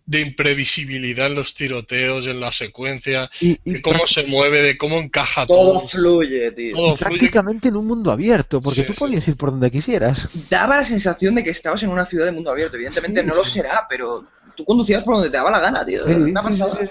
de 0.05 0.21
imprevisibilidad 0.21 1.27
en 1.27 1.35
los 1.35 1.53
tiroteos, 1.53 2.25
en 2.25 2.39
la 2.39 2.51
secuencia, 2.51 3.29
Y, 3.39 3.59
y 3.63 3.73
de 3.73 3.81
cómo 3.81 4.07
se 4.07 4.23
mueve, 4.25 4.61
de 4.61 4.77
cómo 4.77 4.97
encaja 4.97 5.45
Todo 5.45 5.73
todo. 5.73 5.87
fluye, 5.87 6.51
tío. 6.51 6.75
Todo 6.75 6.95
fluye. 6.97 7.09
prácticamente 7.19 7.67
en 7.67 7.75
un 7.75 7.85
mundo 7.87 8.11
abierto, 8.11 8.61
porque 8.61 8.81
Sí, 8.81 8.87
tú 8.87 8.93
sí. 8.93 8.99
podías 8.99 9.27
ir 9.27 9.37
por 9.37 9.51
donde 9.51 9.69
quisieras. 9.69 10.27
Daba 10.49 10.77
la 10.77 10.83
sensación 10.83 11.35
de 11.35 11.43
que 11.43 11.51
estabas 11.51 11.83
en 11.83 11.89
una 11.89 12.05
ciudad 12.05 12.25
de 12.25 12.31
mundo 12.31 12.49
abierto. 12.51 12.75
Evidentemente 12.77 13.23
no 13.23 13.35
lo 13.35 13.45
será, 13.45 13.85
pero 13.89 14.25
tú 14.55 14.65
conducías 14.65 15.03
por 15.03 15.15
donde 15.15 15.29
te 15.29 15.37
daba 15.37 15.51
la 15.51 15.59
gana, 15.59 15.85
tío. 15.85 16.05
Sí, 16.05 16.11
Una 16.13 16.41
sí, 16.41 16.53
sí, 16.53 16.59
pasada. 16.59 16.89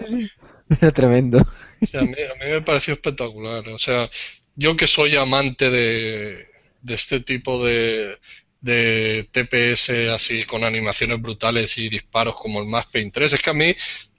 Era 0.68 0.90
tremendo. 0.92 1.38
A, 1.38 2.00
mí, 2.02 2.14
a 2.14 2.44
me 2.44 2.62
pareció 2.62 2.94
espectacular. 2.94 3.68
O 3.68 3.78
sea, 3.78 4.10
yo 4.54 4.76
que 4.76 4.86
soy 4.86 5.16
amante 5.16 5.70
de, 5.70 6.48
de 6.82 6.94
este 6.94 7.20
tipo 7.20 7.64
de, 7.64 8.18
de 8.60 9.28
TPS 9.30 9.90
así 10.12 10.44
con 10.44 10.64
animaciones 10.64 11.20
brutales 11.20 11.78
y 11.78 11.88
disparos 11.88 12.36
como 12.36 12.60
el 12.60 12.66
Max 12.66 12.88
Payne 12.92 13.10
3, 13.12 13.34
es 13.34 13.42
que 13.42 13.50
a 13.50 13.54
mí 13.54 13.74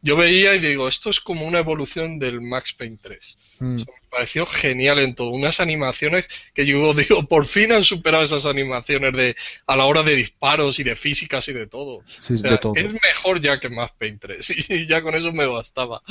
yo 0.08 0.16
veía 0.16 0.56
y 0.56 0.60
digo, 0.60 0.88
esto 0.88 1.10
es 1.10 1.20
como 1.20 1.46
una 1.46 1.60
evolución 1.60 2.18
del 2.18 2.40
Max 2.40 2.72
Payne 2.72 2.98
3. 3.02 3.38
Mm. 3.60 3.76
O 3.76 3.78
sea, 3.78 3.94
me 4.02 4.10
pareció 4.10 4.46
genial 4.46 5.00
en 5.00 5.16
todo. 5.16 5.32
Unas 5.32 5.60
animaciones 5.60 6.30
que 6.54 6.66
yo 6.66 6.94
digo, 6.94 7.24
por 7.28 7.46
fin 7.46 7.74
han 7.74 7.84
superado 7.84 8.24
esas 8.24 8.46
animaciones 8.46 9.14
de 9.14 9.36
a 9.66 9.76
la 9.76 9.84
hora 9.84 10.04
de 10.04 10.16
disparos 10.16 10.80
y 10.80 10.84
de 10.84 10.96
físicas 10.96 11.46
y 11.50 11.54
de 11.54 11.68
todo. 11.68 12.04
Sí, 12.06 12.36
O 12.36 12.38
sea, 12.38 12.52
de 12.52 12.58
todo. 12.58 12.74
es 12.78 12.94
mejor 12.94 13.42
ya 13.42 13.60
que 13.60 13.70
Max 13.70 13.94
Payne 14.00 14.18
3 14.20 14.70
y 14.70 14.88
ya 14.88 15.02
con 15.02 15.14
eso 15.14 15.34
me 15.34 15.46
bastaba. 15.46 16.02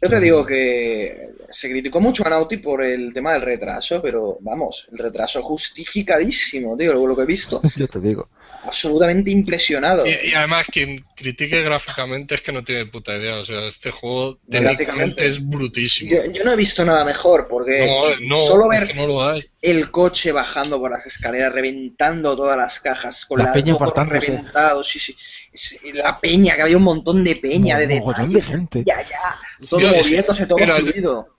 Yo 0.00 0.08
te 0.08 0.20
digo 0.20 0.46
que 0.46 1.32
se 1.50 1.68
criticó 1.68 2.00
mucho 2.00 2.26
a 2.26 2.30
Naughty 2.30 2.56
por 2.56 2.82
el 2.82 3.12
tema 3.12 3.34
del 3.34 3.42
retraso, 3.42 4.00
pero 4.00 4.38
vamos, 4.40 4.88
el 4.90 4.98
retraso 4.98 5.42
justificadísimo, 5.42 6.76
lo, 6.78 7.06
lo 7.06 7.14
que 7.14 7.22
he 7.22 7.26
visto. 7.26 7.60
Yo 7.76 7.88
te 7.88 8.00
digo. 8.00 8.30
Absolutamente 8.64 9.30
impresionado. 9.30 10.06
Y, 10.06 10.30
y 10.30 10.34
además, 10.34 10.66
quien 10.70 11.04
critique 11.14 11.62
gráficamente 11.62 12.34
es 12.34 12.42
que 12.42 12.52
no 12.52 12.64
tiene 12.64 12.86
puta 12.86 13.16
idea. 13.16 13.36
O 13.36 13.44
sea, 13.44 13.66
este 13.66 13.90
juego 13.90 14.38
Gráficamente. 14.46 14.76
técnicamente 14.84 15.26
es 15.26 15.48
brutísimo. 15.48 16.10
Yo, 16.12 16.32
yo 16.32 16.44
no 16.44 16.52
he 16.52 16.56
visto 16.56 16.84
nada 16.84 17.04
mejor, 17.04 17.46
porque 17.48 17.86
No, 17.86 18.26
no, 18.26 18.46
solo 18.46 18.68
ver 18.68 18.86
que 18.88 18.94
no 18.94 19.06
lo 19.06 19.24
hay. 19.24 19.44
El 19.70 19.90
coche 19.90 20.32
bajando 20.32 20.78
por 20.78 20.90
las 20.90 21.06
escaleras, 21.06 21.52
reventando 21.52 22.36
todas 22.36 22.56
las 22.56 22.78
cajas, 22.80 23.24
con 23.26 23.38
La 23.40 23.46
la 23.46 23.52
peña 23.52 23.74
reventado, 24.06 24.82
sí, 24.82 24.98
sí. 24.98 25.16
Es- 25.52 25.78
La 25.94 26.20
peña, 26.20 26.54
que 26.54 26.62
había 26.62 26.76
un 26.76 26.82
montón 26.84 27.24
de 27.24 27.36
peña, 27.36 27.76
de 27.78 27.86
de 27.86 28.00
detalles. 28.00 28.44
gente. 28.46 28.82
Ya, 28.86 29.00
ya. 29.02 29.66
Todo 29.68 29.80
Yo- 29.80 29.88
moviéndose, 29.96 30.46
todo 30.46 30.58
mira. 30.58 30.76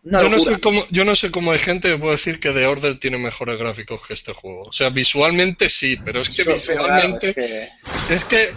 Una 0.03 0.21
Yo 0.21 0.29
no, 0.29 0.39
sé 0.39 0.59
cómo, 0.59 0.85
yo 0.89 1.05
no 1.05 1.15
sé 1.15 1.31
cómo 1.31 1.51
hay 1.51 1.59
gente 1.59 1.89
que 1.89 1.97
puede 1.97 2.11
decir 2.13 2.39
que 2.39 2.51
The 2.51 2.65
Order 2.65 2.99
tiene 2.99 3.17
mejores 3.17 3.59
gráficos 3.59 4.01
que 4.05 4.13
este 4.13 4.33
juego. 4.33 4.63
O 4.63 4.71
sea, 4.71 4.89
visualmente 4.89 5.69
sí, 5.69 5.97
pero 6.03 6.21
es 6.21 6.29
que 6.29 6.41
Eso, 6.41 6.53
visualmente. 6.53 7.29
es 7.29 7.35
que- 7.35 7.69
Es 8.15 8.25
que 8.25 8.53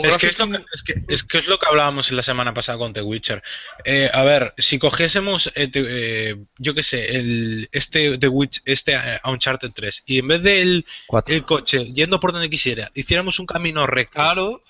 Es 0.00 0.16
que 0.18 0.26
es, 0.28 0.38
lo 0.38 0.48
que, 0.50 0.64
es, 0.72 0.82
que, 0.82 0.94
es 1.08 1.22
que 1.24 1.38
es 1.38 1.46
lo 1.46 1.58
que 1.58 1.66
hablábamos 1.66 2.10
la 2.12 2.22
semana 2.22 2.54
pasada 2.54 2.78
con 2.78 2.92
The 2.92 3.02
Witcher. 3.02 3.42
Eh, 3.84 4.10
a 4.12 4.22
ver, 4.24 4.54
si 4.58 4.78
cogiésemos, 4.78 5.48
eh, 5.54 5.70
eh, 5.74 6.36
yo 6.58 6.74
qué 6.74 6.82
sé, 6.82 7.16
el, 7.16 7.68
este 7.72 8.16
The 8.18 8.28
Witch, 8.28 8.62
este 8.64 8.94
eh, 8.94 9.20
Uncharted 9.24 9.70
3, 9.74 10.04
y 10.06 10.18
en 10.18 10.28
vez 10.28 10.42
del 10.42 10.86
el 11.26 11.44
coche 11.44 11.84
yendo 11.92 12.20
por 12.20 12.32
donde 12.32 12.48
quisiera, 12.50 12.90
hiciéramos 12.94 13.38
un 13.38 13.46
camino 13.46 13.86
recto, 13.86 14.14
Claro, 14.14 14.62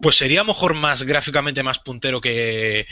pues 0.00 0.16
sería 0.16 0.40
a 0.40 0.44
lo 0.44 0.52
mejor 0.52 0.74
más 0.74 1.02
gráficamente 1.04 1.62
más 1.62 1.78
puntero 1.78 2.20
que, 2.20 2.86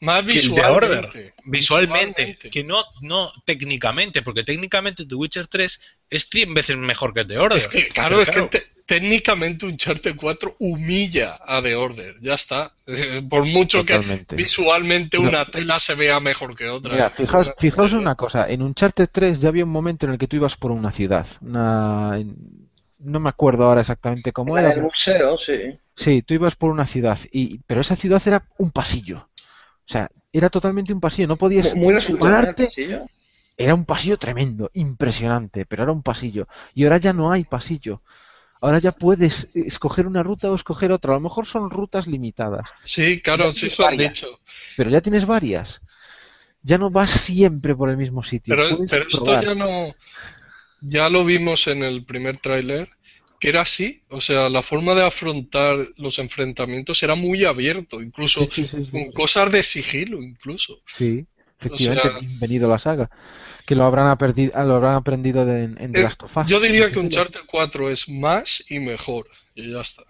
más 0.00 0.24
que 0.24 0.32
el 0.32 0.54
The 0.54 0.60
Order. 0.64 1.10
visualmente. 1.44 2.24
Visualmente, 2.24 2.50
que 2.50 2.64
no, 2.64 2.82
no 3.02 3.32
técnicamente, 3.44 4.22
porque 4.22 4.44
técnicamente 4.44 5.04
The 5.04 5.14
Witcher 5.14 5.46
3 5.46 5.80
es 6.08 6.28
100 6.30 6.54
veces 6.54 6.76
mejor 6.78 7.12
que 7.12 7.24
The 7.24 7.38
Order. 7.38 7.58
Es 7.58 7.68
que, 7.68 7.88
claro, 7.88 8.18
Pero 8.18 8.22
es 8.22 8.50
que 8.50 8.58
te- 8.58 8.79
técnicamente 8.90 9.66
Uncharted 9.66 10.16
4 10.16 10.56
humilla 10.58 11.38
a 11.46 11.62
The 11.62 11.76
Order, 11.76 12.16
ya 12.20 12.34
está. 12.34 12.72
Eh, 12.88 13.22
Por 13.30 13.46
mucho 13.46 13.82
Totalmente. 13.82 14.34
que 14.34 14.34
visualmente 14.34 15.16
No. 15.16 15.28
una 15.28 15.44
tela 15.44 15.78
se 15.78 15.94
vea 15.94 16.18
mejor 16.18 16.56
que 16.56 16.68
otra. 16.68 16.94
Mira, 16.94 17.10
fijaos, 17.10 17.52
fijaos 17.56 17.92
una 17.92 18.16
cosa, 18.16 18.48
en 18.48 18.62
Uncharted 18.62 19.08
3 19.12 19.40
ya 19.42 19.48
había 19.48 19.62
un 19.64 19.70
momento 19.70 20.06
en 20.06 20.12
el 20.12 20.18
que 20.18 20.26
tú 20.26 20.34
ibas 20.34 20.56
por 20.56 20.72
una 20.72 20.90
ciudad, 20.90 21.24
una... 21.40 22.18
no 22.98 23.20
me 23.20 23.28
acuerdo 23.28 23.62
ahora 23.64 23.82
exactamente 23.82 24.32
cómo 24.32 24.56
La 24.56 24.62
era, 24.62 24.70
pero- 24.70 24.82
museo, 24.82 25.38
sí. 25.38 25.78
sí, 25.94 26.22
tú 26.22 26.34
ibas 26.34 26.56
por 26.56 26.72
una 26.72 26.84
ciudad, 26.84 27.16
y 27.30 27.58
pero 27.68 27.82
esa 27.82 27.94
ciudad 27.94 28.20
era 28.26 28.44
un 28.58 28.72
pasillo, 28.72 29.28
o 29.28 29.86
sea, 29.92 30.10
era 30.32 30.48
totalmente 30.48 30.92
un 30.92 30.98
pasillo, 31.00 31.28
no 31.28 31.36
podías 31.36 31.72
el 31.74 32.18
pararte, 32.18 32.64
pasillo. 32.64 33.02
era 33.56 33.72
un 33.76 33.84
pasillo 33.84 34.16
tremendo, 34.18 34.68
impresionante, 34.74 35.64
pero 35.64 35.84
era 35.84 35.92
un 35.92 36.02
pasillo, 36.02 36.48
y 36.74 36.82
ahora 36.82 36.96
ya 36.98 37.12
no 37.12 37.30
hay 37.30 37.44
pasillo, 37.44 38.02
ahora 38.60 38.78
ya 38.78 38.92
puedes 38.92 39.48
escoger 39.54 40.06
una 40.06 40.22
ruta 40.22 40.50
o 40.50 40.54
escoger 40.54 40.92
otra, 40.92 41.12
a 41.12 41.16
lo 41.16 41.20
mejor 41.20 41.46
son 41.46 41.70
rutas 41.70 42.06
limitadas, 42.06 42.68
Sí, 42.82 43.20
claro, 43.20 43.52
sí, 43.52 43.66
eso 43.66 43.86
han 43.86 43.96
dicho. 43.96 44.40
pero 44.76 44.90
ya 44.90 45.00
tienes 45.00 45.26
varias. 45.26 45.80
Ya 46.62 46.76
no 46.76 46.90
vas 46.90 47.10
siempre 47.10 47.74
por 47.74 47.88
el 47.88 47.96
mismo 47.96 48.22
sitio. 48.22 48.54
Pero, 48.54 48.68
esto 48.84 49.40
ya 49.40 49.54
no. 49.54 49.94
Ya 50.82 51.08
lo 51.08 51.24
vimos 51.24 51.66
en 51.68 51.82
el 51.82 52.04
primer 52.04 52.36
tráiler, 52.38 52.88
que 53.38 53.48
era 53.48 53.62
así. 53.62 54.02
O 54.10 54.20
sea, 54.20 54.50
la 54.50 54.62
forma 54.62 54.94
de 54.94 55.04
afrontar 55.06 55.76
los 55.96 56.18
enfrentamientos 56.18 57.02
era 57.02 57.14
muy 57.14 57.44
abierto, 57.46 58.02
incluso 58.02 58.44
Sí, 58.50 58.66
sí, 58.66 58.68
sí, 58.68 58.84
sí. 58.84 58.90
con 58.90 59.10
cosas 59.12 59.50
de 59.52 59.62
sigilo, 59.62 60.22
incluso. 60.22 60.82
Sí, 60.86 61.26
efectivamente, 61.58 62.08
O 62.08 62.10
sea- 62.12 62.20
bienvenido 62.20 62.66
a 62.68 62.72
la 62.72 62.78
saga. 62.78 63.10
Que 63.70 63.76
lo 63.76 63.84
habrán, 63.84 64.08
aperdi- 64.08 64.50
lo 64.66 64.74
habrán 64.74 64.96
aprendido 64.96 65.46
de- 65.46 65.62
en, 65.62 65.80
en 65.80 65.92
The 65.92 66.00
Eh, 66.00 66.02
Last 66.02 66.24
of 66.24 66.36
Us. 66.36 66.46
Yo 66.48 66.58
diría 66.58 66.90
que 66.90 66.98
Uncharted 66.98 67.42
4 67.46 67.88
es 67.88 68.08
más 68.08 68.64
y 68.68 68.80
mejor. 68.80 69.28
Y 69.54 69.70
ya 69.72 69.80
está. 69.82 70.02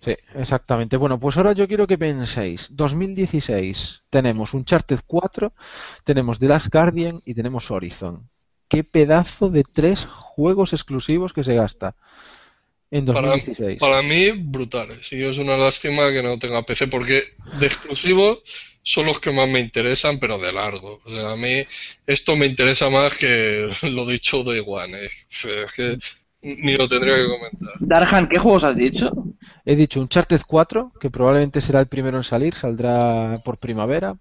Sí, 0.00 0.16
exactamente. 0.34 0.96
Bueno, 0.96 1.20
pues 1.20 1.36
ahora 1.36 1.52
yo 1.52 1.68
quiero 1.68 1.86
que 1.86 1.96
penséis. 1.96 2.66
2016 2.72 4.02
tenemos 4.10 4.52
Uncharted 4.52 4.98
4, 5.06 5.52
tenemos 6.02 6.40
The 6.40 6.48
Last 6.48 6.72
Guardian 6.72 7.20
y 7.24 7.34
tenemos 7.34 7.70
Horizon. 7.70 8.28
Qué 8.68 8.82
pedazo 8.82 9.48
de 9.48 9.62
tres 9.62 10.04
juegos 10.06 10.72
exclusivos 10.72 11.32
que 11.32 11.44
se 11.44 11.54
gasta 11.54 11.94
en 12.90 13.04
Para, 13.06 13.28
2016. 13.28 13.78
para 13.78 14.02
mí, 14.02 14.30
brutales. 14.30 15.12
Y 15.12 15.22
es 15.22 15.38
una 15.38 15.56
lástima 15.56 16.10
que 16.10 16.22
no 16.22 16.38
tenga 16.38 16.62
PC, 16.64 16.88
porque 16.88 17.22
de 17.60 17.66
exclusivos 17.66 18.38
son 18.82 19.06
los 19.06 19.20
que 19.20 19.30
más 19.32 19.48
me 19.48 19.60
interesan, 19.60 20.18
pero 20.18 20.38
de 20.38 20.52
largo. 20.52 21.00
O 21.04 21.10
sea, 21.10 21.32
a 21.32 21.36
mí 21.36 21.64
esto 22.06 22.36
me 22.36 22.46
interesa 22.46 22.88
más 22.90 23.14
que 23.16 23.68
lo 23.90 24.06
dicho 24.06 24.42
de 24.44 24.60
One. 24.66 25.04
eh. 25.06 25.10
Es 25.64 25.72
que 25.74 25.98
ni 26.42 26.76
lo 26.76 26.88
tendría 26.88 27.16
que 27.16 27.26
comentar. 27.28 27.74
Darhan, 27.80 28.28
¿qué 28.28 28.38
juegos 28.38 28.64
has 28.64 28.76
dicho? 28.76 29.12
He 29.64 29.76
dicho 29.76 30.00
Uncharted 30.00 30.40
4, 30.46 30.92
que 31.00 31.10
probablemente 31.10 31.60
será 31.60 31.80
el 31.80 31.88
primero 31.88 32.16
en 32.16 32.24
salir, 32.24 32.54
saldrá 32.54 33.34
por 33.44 33.58
primavera. 33.58 34.16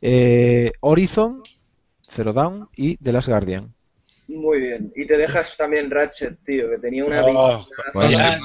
Eh, 0.00 0.72
Horizon, 0.80 1.42
Zero 2.10 2.32
Dawn 2.32 2.68
y 2.76 2.96
The 2.96 3.12
Last 3.12 3.28
Guardian. 3.28 3.75
Muy 4.28 4.60
bien. 4.60 4.92
Y 4.96 5.06
te 5.06 5.16
dejas 5.16 5.56
también 5.56 5.90
Ratchet, 5.90 6.42
tío, 6.44 6.68
que 6.68 6.78
tenía 6.78 7.04
una 7.04 7.22
Oh, 7.22 7.66
bueno. 7.94 8.10
Ya- 8.10 8.40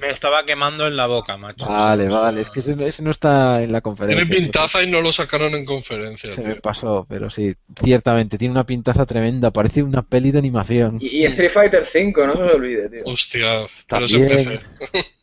me 0.00 0.10
estaba 0.10 0.44
quemando 0.44 0.86
en 0.86 0.96
la 0.96 1.06
boca, 1.06 1.36
macho. 1.36 1.66
Vale, 1.66 2.08
vale, 2.08 2.40
es 2.42 2.50
que 2.50 2.60
ese, 2.60 2.76
ese 2.86 3.02
no 3.02 3.10
está 3.10 3.62
en 3.62 3.72
la 3.72 3.80
conferencia. 3.80 4.24
Tiene 4.24 4.40
pintaza 4.42 4.82
y 4.82 4.90
no 4.90 5.00
lo 5.00 5.10
sacaron 5.10 5.54
en 5.54 5.64
conferencia, 5.64 6.34
Se 6.34 6.42
me 6.42 6.56
pasó, 6.56 7.04
pero 7.08 7.30
sí, 7.30 7.54
ciertamente, 7.82 8.38
tiene 8.38 8.52
una 8.52 8.64
pintaza 8.66 9.06
tremenda, 9.06 9.50
parece 9.50 9.82
una 9.82 10.02
peli 10.02 10.30
de 10.30 10.38
animación. 10.38 10.98
Y, 11.00 11.18
y 11.18 11.24
Street 11.24 11.50
Fighter 11.50 11.84
5, 11.84 12.26
no 12.26 12.36
se 12.36 12.42
os 12.42 12.54
olvide, 12.54 12.88
tío. 12.88 13.02
Hostia, 13.04 13.66
pero 13.88 14.04
es 14.04 14.14
en 14.14 14.20
También, 14.28 14.36
PC. 14.36 14.60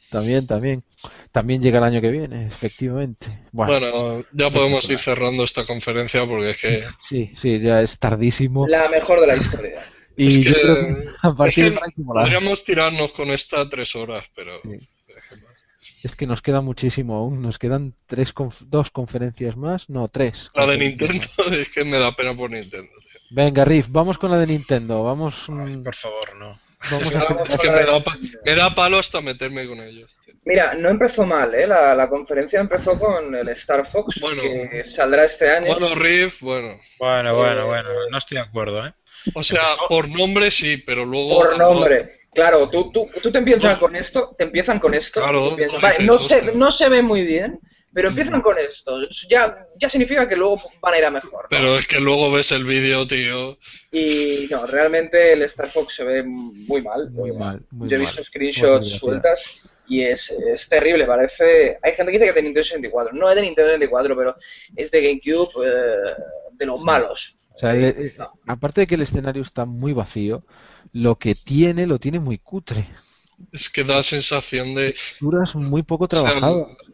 También, 0.10 0.48
también. 0.48 0.84
También 1.32 1.62
llega 1.62 1.78
el 1.80 1.84
año 1.84 2.02
que 2.02 2.10
viene, 2.10 2.48
efectivamente. 2.48 3.28
Bueno, 3.52 3.74
Bueno, 3.92 4.26
ya 4.34 4.50
podemos 4.50 4.90
ir 4.90 5.00
cerrando 5.00 5.44
esta 5.44 5.66
conferencia 5.66 6.26
porque 6.26 6.52
es 6.52 6.62
que 6.62 6.84
sí, 7.00 7.32
sí, 7.36 7.60
ya 7.60 7.82
es 7.82 8.00
tardísimo. 8.00 8.68
La 8.68 8.90
mejor 8.90 9.20
de 9.22 9.28
la 9.28 9.36
historia. 9.36 9.86
Y 10.18 10.28
es 10.30 10.42
yo 10.42 10.54
que- 10.54 10.62
creo 10.62 10.76
que 10.76 10.92
a 11.22 11.30
es 11.30 11.36
partir 11.36 11.54
que 11.66 11.70
de 11.72 11.76
ahora 11.76 11.86
hay 11.88 11.92
que 11.94 12.02
molar. 12.02 12.24
podríamos 12.24 12.64
tirarnos 12.64 13.12
con 13.12 13.30
esta 13.32 13.70
tres 13.70 13.96
horas, 13.96 14.26
pero 14.36 14.60
Sí. 14.64 14.80
Es 16.04 16.16
que 16.16 16.26
nos 16.26 16.42
queda 16.42 16.62
muchísimo 16.62 17.16
aún. 17.16 17.42
Nos 17.42 17.60
quedan 17.60 17.94
tres 18.08 18.34
conf- 18.34 18.62
dos 18.66 18.90
conferencias 18.92 19.56
más. 19.56 19.88
No, 19.90 20.08
tres. 20.08 20.50
la 20.56 20.66
de 20.68 20.78
Nintendo 20.78 21.26
es 21.52 21.70
que 21.70 21.84
me 21.84 21.98
da 22.00 22.16
pena 22.16 22.36
por 22.36 22.50
Nintendo. 22.50 22.90
tío. 23.02 23.20
Venga, 23.32 23.66
Riff, 23.66 23.88
vamos 23.90 24.18
con 24.18 24.32
la 24.32 24.38
de 24.38 24.48
Nintendo. 24.48 25.04
Vamos, 25.04 25.46
Ay, 25.50 25.78
mm, 25.78 25.84
por 25.84 25.96
favor, 25.96 26.36
no. 26.38 26.58
Vamos 26.92 27.10
Es 27.10 27.16
a 27.16 27.44
es 27.54 27.58
que 27.58 27.70
me, 27.72 27.84
da, 27.84 28.04
pa- 28.04 28.18
me 28.46 28.56
da 28.56 28.76
palo 28.76 28.98
hasta 29.00 29.22
meterme 29.22 29.68
con 29.68 29.80
ellos. 29.82 30.18
tío. 30.26 30.34
Mira, 30.46 30.74
no 30.76 30.90
empezó 30.90 31.26
mal, 31.26 31.54
¿eh? 31.56 31.66
La, 31.68 31.96
la 31.96 32.08
conferencia 32.10 32.60
empezó 32.60 33.00
con 33.00 33.34
el 33.34 33.50
Star 33.50 33.86
Fox, 33.86 34.20
Bueno. 34.22 34.42
que 34.42 34.84
saldrá 34.86 35.24
este 35.26 35.50
año. 35.50 35.68
Bueno, 35.68 35.96
Riff, 35.96 36.42
bueno. 36.42 36.80
Bueno, 37.00 37.36
bueno, 37.36 37.68
bueno, 37.68 37.90
no 38.10 38.18
estoy 38.18 38.36
de 38.38 38.44
acuerdo, 38.44 38.86
¿eh? 38.86 38.94
O 39.34 39.42
sea, 39.44 39.76
por 39.90 40.08
nombre 40.10 40.52
sí, 40.52 40.78
pero 40.78 41.04
luego. 41.06 41.36
Por 41.40 41.58
nombre. 41.58 42.20
Claro, 42.34 42.70
tú, 42.70 42.92
tú, 42.92 43.10
tú 43.24 43.32
te 43.32 43.38
empiezan 43.40 43.78
con 43.78 43.96
esto, 43.96 44.36
te 44.38 44.44
empiezan 44.44 44.78
con 44.80 44.94
esto. 44.94 45.22
Claro, 45.22 45.56
vale, 45.82 46.04
no, 46.04 46.18
se, 46.18 46.54
no 46.54 46.70
se 46.70 46.90
ve 46.90 47.02
muy 47.02 47.24
bien, 47.26 47.60
pero 47.96 48.10
empiezan 48.10 48.42
con 48.42 48.58
esto. 48.58 49.00
Ya, 49.30 49.56
ya 49.80 49.88
significa 49.88 50.28
que 50.28 50.36
luego 50.36 50.62
van 50.82 50.94
a 50.94 50.98
ir 50.98 51.06
a 51.06 51.12
mejor. 51.12 51.44
¿no? 51.44 51.50
Pero 51.50 51.80
es 51.80 51.88
que 51.88 52.02
luego 52.02 52.30
ves 52.30 52.52
el 52.52 52.66
vídeo, 52.66 53.08
tío. 53.08 53.58
Y 53.90 54.48
no, 54.52 54.68
realmente 54.68 55.32
el 55.32 55.42
Star 55.44 55.70
Fox 55.70 55.96
se 55.96 56.04
ve 56.04 56.22
muy 56.26 56.82
mal. 56.82 57.10
Muy 57.12 57.32
mal, 57.32 57.66
muy 57.72 57.88
Yo 57.88 57.96
he 57.96 58.00
mal. 58.00 58.06
visto 58.08 58.22
screenshots 58.22 58.90
sueltas 59.00 59.70
y 59.88 60.02
es, 60.02 60.30
es 60.30 60.68
terrible. 60.68 61.06
Parece. 61.06 61.80
Hay 61.82 61.94
gente 61.94 62.12
que 62.12 62.20
dice 62.20 62.26
que 62.26 62.30
es 62.32 62.36
de 62.36 62.42
Nintendo 62.44 62.66
64. 62.66 63.14
No 63.14 63.30
es 63.30 63.36
de 63.38 63.42
Nintendo 63.44 63.72
64, 63.72 64.16
pero 64.18 64.36
es 64.76 64.92
de 64.92 65.02
GameCube 65.02 65.66
eh, 65.66 66.14
de 66.52 66.66
los 66.66 66.82
malos. 66.82 67.38
O 67.56 67.58
sea, 67.60 67.74
eh, 67.78 67.96
eh, 67.98 68.16
No. 68.18 68.34
aparte 68.46 68.82
de 68.82 68.88
que 68.88 68.96
el 68.96 69.04
escenario 69.04 69.42
está 69.42 69.64
muy 69.64 69.94
vacío, 69.94 70.44
lo 70.92 71.16
que 71.18 71.34
tiene 71.34 71.88
lo 71.88 71.98
tiene 71.98 72.20
muy 72.20 72.40
cutre. 72.40 72.90
Es 73.52 73.70
que 73.70 73.84
da 73.84 74.02
sensación 74.04 74.76
de. 74.76 74.92
Texturas 74.92 75.56
muy 75.56 75.84
poco 75.84 76.08
o 76.10 76.16
sea. 76.16 76.40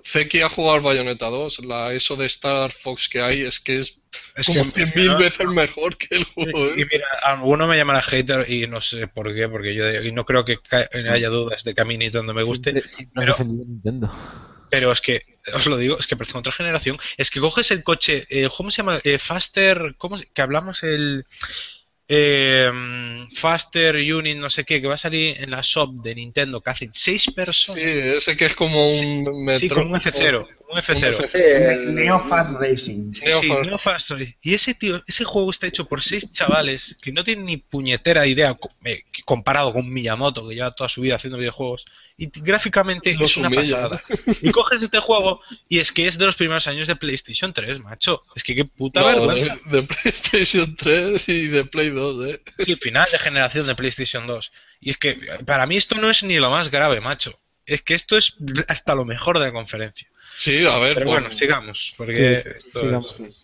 Zeki 0.03 0.41
ha 0.41 0.49
jugado 0.49 0.75
al 0.77 0.81
Bayonetta 0.81 1.27
2. 1.27 1.65
La, 1.65 1.93
eso 1.93 2.15
de 2.15 2.25
Star 2.25 2.71
Fox 2.71 3.07
que 3.07 3.21
hay 3.21 3.41
es 3.41 3.59
que 3.59 3.77
es, 3.77 4.01
Es 4.35 4.47
como 4.47 4.63
que- 4.63 4.85
100.000 4.85 5.05
¿no? 5.11 5.17
veces 5.19 5.47
mejor 5.47 5.97
que 5.97 6.15
el 6.15 6.23
juego. 6.25 6.65
Y 6.75 6.81
¿eh? 6.81 6.87
mira, 6.91 7.05
alguno 7.23 7.67
me 7.67 7.77
llamará 7.77 8.01
hater 8.01 8.49
y 8.49 8.65
no 8.67 8.81
sé 8.81 9.07
por 9.07 9.33
qué, 9.35 9.47
porque 9.47 9.75
yo 9.75 10.01
y 10.01 10.11
no 10.11 10.25
creo 10.25 10.43
que 10.43 10.57
haya 11.09 11.29
dudas 11.29 11.63
de 11.63 11.73
que 11.75 11.81
a 11.81 11.85
mí 11.85 11.97
Nintendo 11.97 12.33
me 12.33 12.43
guste, 12.43 12.71
Siempre, 12.71 12.89
siempre 12.89 13.23
has 13.31 13.37
pero- 13.37 13.49
a 13.49 13.53
Nintendo. 13.53 14.11
pero 14.71 14.91
es 14.91 15.01
que, 15.01 15.21
os 15.53 15.65
lo 15.67 15.77
digo, 15.77 15.97
es 15.99 16.07
que 16.07 16.15
parece 16.17 16.37
otra 16.37 16.51
generación. 16.51 16.97
Es 17.17 17.29
que 17.29 17.39
coges 17.39 17.69
el 17.71 17.83
coche, 17.83 18.25
eh, 18.29 18.49
¿cómo 18.55 18.71
se 18.71 18.77
llama? 18.77 18.99
Eh, 19.03 19.19
Faster, 19.19 19.95
¿cómo 19.97 20.17
se- 20.17 20.25
que 20.27 20.41
hablamos 20.41 20.81
el 20.83 21.25
eh, 22.13 22.69
Faster 23.33 23.95
Unit, 23.95 24.35
no 24.37 24.49
sé 24.49 24.65
qué, 24.65 24.81
que 24.81 24.87
va 24.87 24.95
a 24.95 24.97
salir 24.97 25.37
en 25.39 25.49
la 25.49 25.61
shop 25.61 25.93
de 26.01 26.13
Nintendo, 26.15 26.59
que 26.61 26.69
hacen 26.69 26.89
seis 26.93 27.23
Sí, 27.23 27.31
personas. 27.31 27.81
ese 27.83 28.35
que 28.35 28.45
es 28.47 28.53
como 28.55 28.85
un 28.99 29.45
metro. 29.45 29.59
Sí, 29.59 29.69
como 29.69 29.93
un 29.93 29.99
F0, 30.01 30.47
un 30.71 30.77
F0. 30.79 31.27
Sí, 31.27 31.37
el- 31.37 31.95
Neo 31.95 32.19
Fast 32.19 32.51
Racing. 32.59 33.11
Neo 33.23 33.41
Sí, 33.41 33.47
Fast. 33.47 33.63
Neo 33.63 33.77
Fast 33.77 34.09
Race. 34.11 34.37
Y 34.41 34.53
ese 34.53 34.73
tío, 34.73 35.03
ese 35.07 35.23
juego 35.23 35.51
está 35.51 35.67
hecho 35.67 35.85
por 35.87 36.01
seis 36.01 36.31
chavales 36.31 36.95
que 37.01 37.11
no 37.11 37.23
tienen 37.23 37.45
ni 37.45 37.57
puñetera 37.57 38.25
idea 38.27 38.57
eh, 38.85 39.03
comparado 39.25 39.73
con 39.73 39.91
Miyamoto, 39.91 40.47
que 40.47 40.55
lleva 40.55 40.71
toda 40.71 40.89
su 40.89 41.01
vida 41.01 41.15
haciendo 41.15 41.37
videojuegos. 41.37 41.85
Y 42.17 42.29
gráficamente 42.41 43.13
Los 43.15 43.31
es 43.31 43.37
una 43.37 43.47
humilla. 43.47 43.89
pasada. 43.89 44.01
Y 44.41 44.51
coges 44.51 44.81
este 44.83 44.99
juego 44.99 45.41
y 45.67 45.79
es 45.79 45.91
que 45.91 46.07
es 46.07 46.17
de 46.17 46.25
los 46.25 46.35
primeros 46.35 46.67
años 46.67 46.87
de 46.87 46.95
PlayStation 46.95 47.51
3, 47.53 47.79
macho. 47.79 48.23
Es 48.35 48.43
que 48.43 48.53
qué 48.55 48.65
puta 48.65 49.01
No, 49.01 49.07
vergüenza. 49.07 49.57
de, 49.65 49.81
de 49.81 49.83
PlayStation 49.87 50.75
3 50.75 51.29
y 51.29 51.47
de 51.47 51.65
Play 51.65 51.89
2, 51.89 52.27
¿eh? 52.27 52.41
Sí, 52.59 52.75
final 52.75 53.07
de 53.11 53.17
generación 53.17 53.65
de 53.65 53.75
PlayStation 53.75 54.27
2. 54.27 54.51
Y 54.81 54.91
es 54.91 54.97
que 54.97 55.17
para 55.45 55.65
mí 55.65 55.77
esto 55.77 55.95
no 55.95 56.09
es 56.09 56.21
ni 56.23 56.37
lo 56.39 56.49
más 56.51 56.69
grave, 56.69 57.01
macho. 57.01 57.39
Es 57.65 57.81
que 57.81 57.93
esto 57.93 58.17
es 58.17 58.35
hasta 58.67 58.95
lo 58.95 59.05
mejor 59.05 59.39
de 59.39 59.45
la 59.45 59.51
conferencia. 59.53 60.07
Sí, 60.35 60.65
a 60.65 60.79
ver. 60.79 60.95
Pero 60.95 61.07
pues, 61.07 61.21
bueno, 61.21 61.31
sigamos, 61.35 61.93
porque 61.97 62.41
Sí, 62.43 62.49
esto 62.57 62.79
sigamos. 62.81 63.19
es- 63.19 63.35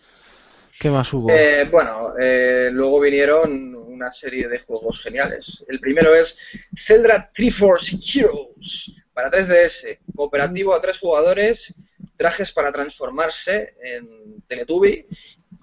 ¿Qué 0.80 0.90
más 0.92 1.12
hubo? 1.12 1.30
Eh, 1.32 1.68
bueno, 1.72 2.14
eh, 2.20 2.70
luego 2.72 3.00
vinieron 3.00 3.74
una 3.76 4.12
serie 4.14 4.48
de 4.48 4.60
juegos 4.60 5.02
geniales. 5.02 5.64
El 5.68 5.80
primero 5.80 6.14
es 6.14 6.70
Zelda 6.78 7.32
Triforce 7.36 7.98
Heroes 7.98 8.92
para 9.12 9.32
3DS, 9.32 10.00
cooperativo 10.16 10.76
a 10.76 10.82
tres 10.82 11.00
jugadores, 11.00 11.74
trajes 12.16 12.52
para 12.52 12.72
transformarse 12.72 13.74
en 13.82 14.44
Teletubby 14.48 15.08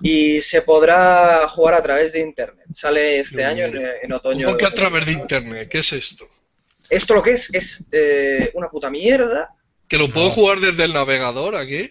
y 0.03 0.41
se 0.41 0.63
podrá 0.63 1.47
jugar 1.49 1.75
a 1.75 1.83
través 1.83 2.13
de 2.13 2.19
internet. 2.21 2.67
Sale 2.73 3.21
este 3.21 3.45
año 3.45 3.67
en, 3.67 3.81
en 4.03 4.13
otoño. 4.13 4.47
¿Cómo 4.47 4.59
que 4.59 4.67
a 4.67 4.75
través 4.75 5.07
de 5.07 5.13
internet? 5.13 5.69
¿Qué 5.69 5.79
es 5.79 5.93
esto? 5.93 6.29
Esto 6.91 7.15
lo 7.15 7.23
que 7.23 7.33
es 7.33 7.55
es 7.55 7.87
eh, 7.93 8.51
una 8.55 8.69
puta 8.69 8.91
mierda. 8.91 9.55
¿Que 9.89 9.99
lo 9.99 10.11
puedo 10.11 10.27
No. 10.27 10.33
jugar 10.33 10.61
desde 10.61 10.85
el 10.85 10.93
navegador 10.93 11.57
aquí? 11.57 11.91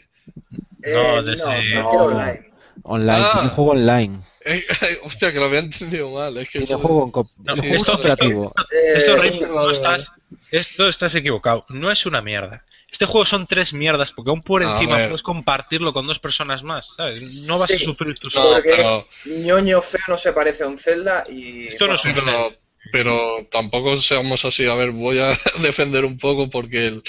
Eh, 0.82 0.94
No, 0.94 1.16
no, 1.16 1.24
desde- 1.24 1.76
no. 1.76 1.90
online. 1.90 2.50
Online, 2.84 3.18
Ah. 3.24 3.32
tiene 3.34 3.50
juego 3.50 3.72
online. 3.72 4.20
Eh, 4.46 4.64
hostia, 5.04 5.32
que 5.32 5.40
lo 5.40 5.46
había 5.46 5.60
entendido 5.60 6.10
mal. 6.12 6.36
Es 6.38 6.48
que 6.48 6.60
Tiene 6.60 6.66
eso- 6.66 6.80
juego, 6.80 7.06
en 7.06 7.12
co- 7.12 7.28
No, 7.44 7.56
sí, 7.56 7.62
esto- 7.68 7.94
cooperativo. 7.94 8.54
Eh, 8.72 8.94
Esto 8.98 9.14
es 9.14 9.20
horrible, 9.20 9.40
vale, 9.42 9.48
no 9.54 9.56
vale. 9.56 9.74
estás, 9.74 10.12
esto 10.52 10.90
estás 10.90 11.16
equivocado. 11.16 11.66
No 11.70 11.90
es 11.92 12.06
una 12.06 12.22
mierda. 12.22 12.66
Este 12.92 13.06
juego 13.06 13.26
son 13.26 13.48
tres 13.48 13.74
mierdas, 13.74 14.12
porque 14.12 14.30
aún 14.30 14.42
por 14.44 14.62
encima 14.62 14.98
puedes 14.98 15.24
compartirlo 15.24 15.94
con 15.94 16.06
dos 16.06 16.20
personas 16.20 16.62
más, 16.64 16.94
¿sabes? 16.98 17.46
No 17.48 17.58
vas 17.58 17.72
a 17.72 17.80
sufrir 17.80 18.20
tú 18.20 18.28
No, 18.28 18.32
solo. 18.32 18.50
porque 18.56 18.70
pero- 18.76 19.08
es 19.26 19.32
ñoño 19.46 19.82
feo, 19.82 20.02
no 20.10 20.18
se 20.18 20.32
parece 20.34 20.64
a 20.64 20.68
un 20.68 20.78
Zelda 20.78 21.24
y... 21.28 21.68
Esto 21.68 21.88
no 21.88 21.96
es 21.96 22.06
un 22.06 22.14
pero 22.94 23.48
tampoco 23.52 23.98
seamos 23.98 24.46
así. 24.46 24.68
A 24.68 24.76
ver, 24.76 24.92
voy 24.92 25.18
a 25.18 25.36
defender 25.62 26.06
un 26.06 26.18
poco 26.18 26.50
porque 26.52 26.86
el- 26.88 27.04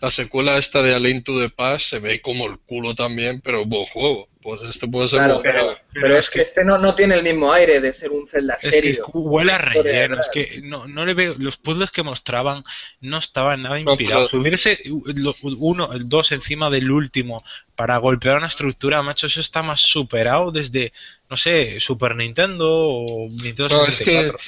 la 0.00 0.10
secuela 0.10 0.56
esta 0.56 0.82
de 0.82 0.94
A 0.94 0.98
Link 0.98 1.24
to 1.24 1.38
the 1.38 1.50
Past 1.50 1.86
se 1.90 1.98
ve 1.98 2.22
como 2.22 2.46
el 2.46 2.58
culo 2.58 2.94
también, 2.94 3.40
pero 3.42 3.64
buen 3.66 3.84
juego. 3.86 4.28
Pues 4.42 4.62
este 4.62 4.88
puede 4.88 5.06
ser 5.06 5.18
Claro, 5.18 5.40
pero, 5.42 5.60
juego. 5.64 5.78
pero 5.92 6.16
es 6.16 6.30
que 6.30 6.40
este 6.40 6.64
no, 6.64 6.78
no 6.78 6.94
tiene 6.94 7.16
el 7.16 7.22
mismo 7.22 7.52
aire 7.52 7.78
de 7.82 7.92
ser 7.92 8.10
un 8.10 8.26
Zelda 8.26 8.54
Es 8.54 8.62
que 8.62 8.70
serio. 8.70 9.06
huele 9.12 9.52
a 9.52 9.58
relleno, 9.58 10.18
es 10.18 10.28
que 10.32 10.62
no, 10.62 10.88
no 10.88 11.04
le 11.04 11.12
veo, 11.12 11.34
los 11.36 11.58
puzzles 11.58 11.90
que 11.90 12.02
mostraban 12.02 12.64
no 13.02 13.18
estaban 13.18 13.62
nada 13.62 13.78
No, 13.80 13.90
inspirados. 13.90 14.30
pero- 14.30 14.42
Hubiese 14.42 14.78
lo- 15.14 15.36
uno, 15.42 15.92
el 15.92 16.08
dos 16.08 16.32
encima 16.32 16.70
del 16.70 16.90
último 16.90 17.44
para 17.76 17.98
golpear 17.98 18.38
una 18.38 18.46
estructura, 18.46 19.02
macho, 19.02 19.26
eso 19.26 19.40
está 19.42 19.62
más 19.62 19.82
superado 19.82 20.50
desde, 20.50 20.94
no 21.28 21.36
sé, 21.36 21.78
Super 21.78 22.16
Nintendo 22.16 22.66
o 22.70 23.28
Nintendo 23.28 23.68
No, 23.68 23.82
es 23.84 23.98
que- 23.98 24.04
64. 24.04 24.38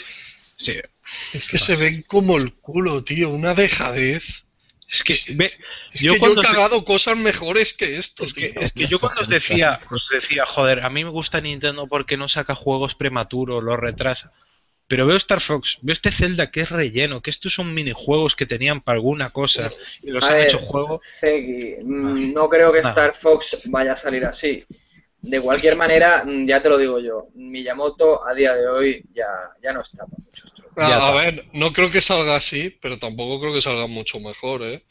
Sí, 0.63 0.75
Es 1.33 1.47
que 1.47 1.59
se 1.59 1.77
ven 1.77 2.03
como 2.07 2.37
el 2.37 2.53
culo, 2.55 3.03
tío. 3.05 3.31
Una 3.31 3.55
dejadez. 3.55 4.45
es 4.89 5.03
que 5.05 5.15
ve, 5.35 5.47
Es 5.93 6.01
Yo 6.03 6.15
que 6.15 6.21
yo 6.21 6.33
he 6.33 6.35
se- 6.37 6.41
cagado 6.43 6.85
cosas 6.85 7.17
mejores 7.17 7.75
que 7.75 7.97
esto, 7.97 8.25
Es 8.25 8.35
que, 8.35 8.51
tío. 8.51 8.61
es 8.61 8.73
que 8.73 8.87
yo 8.87 8.99
cuando 9.01 9.23
os 9.23 9.29
decía, 9.29 9.81
os 9.91 10.09
decía, 10.11 10.45
joder, 10.47 10.85
a 10.85 10.91
mí 10.91 11.03
me 11.05 11.11
gusta 11.11 11.41
Nintendo 11.41 11.87
porque 11.87 12.17
no 12.17 12.29
saca 12.29 12.55
juegos 12.55 12.95
prematuros, 12.95 13.63
los 13.65 13.79
retrasa. 13.79 14.33
Pero 14.89 15.07
veo 15.07 15.17
Star 15.17 15.41
Fox, 15.41 15.79
veo 15.81 15.95
este 15.95 16.11
Zelda 16.11 16.51
que 16.51 16.61
es 16.61 16.69
relleno, 16.69 17.23
que 17.23 17.31
estos 17.31 17.55
son 17.55 17.73
minijuegos 17.73 18.37
que 18.37 18.45
tenían 18.45 18.83
para 18.83 18.97
alguna 18.97 19.31
cosa 19.31 19.73
y 20.03 20.11
los 20.11 20.23
A 20.25 20.29
han 20.29 20.33
ver, 20.35 20.47
hecho 20.49 20.59
juego. 20.59 21.01
Zeki, 21.21 21.77
mm, 21.83 22.35
no 22.35 22.49
creo 22.51 22.71
que 22.73 22.83
Nada. 22.83 22.91
Star 22.91 23.15
Fox 23.15 23.63
vaya 23.67 23.95
a 23.95 23.97
salir 23.97 24.25
así. 24.27 24.65
De 25.23 25.41
cualquier 25.41 25.77
manera, 25.77 26.25
mm, 26.25 26.47
ya 26.49 26.61
te 26.61 26.69
lo 26.69 26.79
digo 26.79 26.99
yo, 27.01 27.29
Miyamoto 27.35 28.27
a 28.27 28.35
día 28.35 28.55
de 28.55 28.67
hoy 28.69 29.05
ya, 29.15 29.27
ya 29.63 29.73
no 29.73 29.81
está 29.83 30.05
para 30.05 30.23
muchos 30.23 30.53
trucos. 30.53 30.85
A, 30.85 30.89
Ya 30.89 31.09
a 31.09 31.13
ver, 31.13 31.47
no 31.53 31.73
creo 31.73 31.91
que 31.91 32.01
salga 32.01 32.37
así, 32.37 32.71
pero 32.71 32.99
tampoco 32.99 33.41
creo 33.41 33.53
que 33.55 33.61
salga 33.61 33.87
mucho 33.87 34.21
mejor, 34.21 34.63
¿eh? 34.65 34.85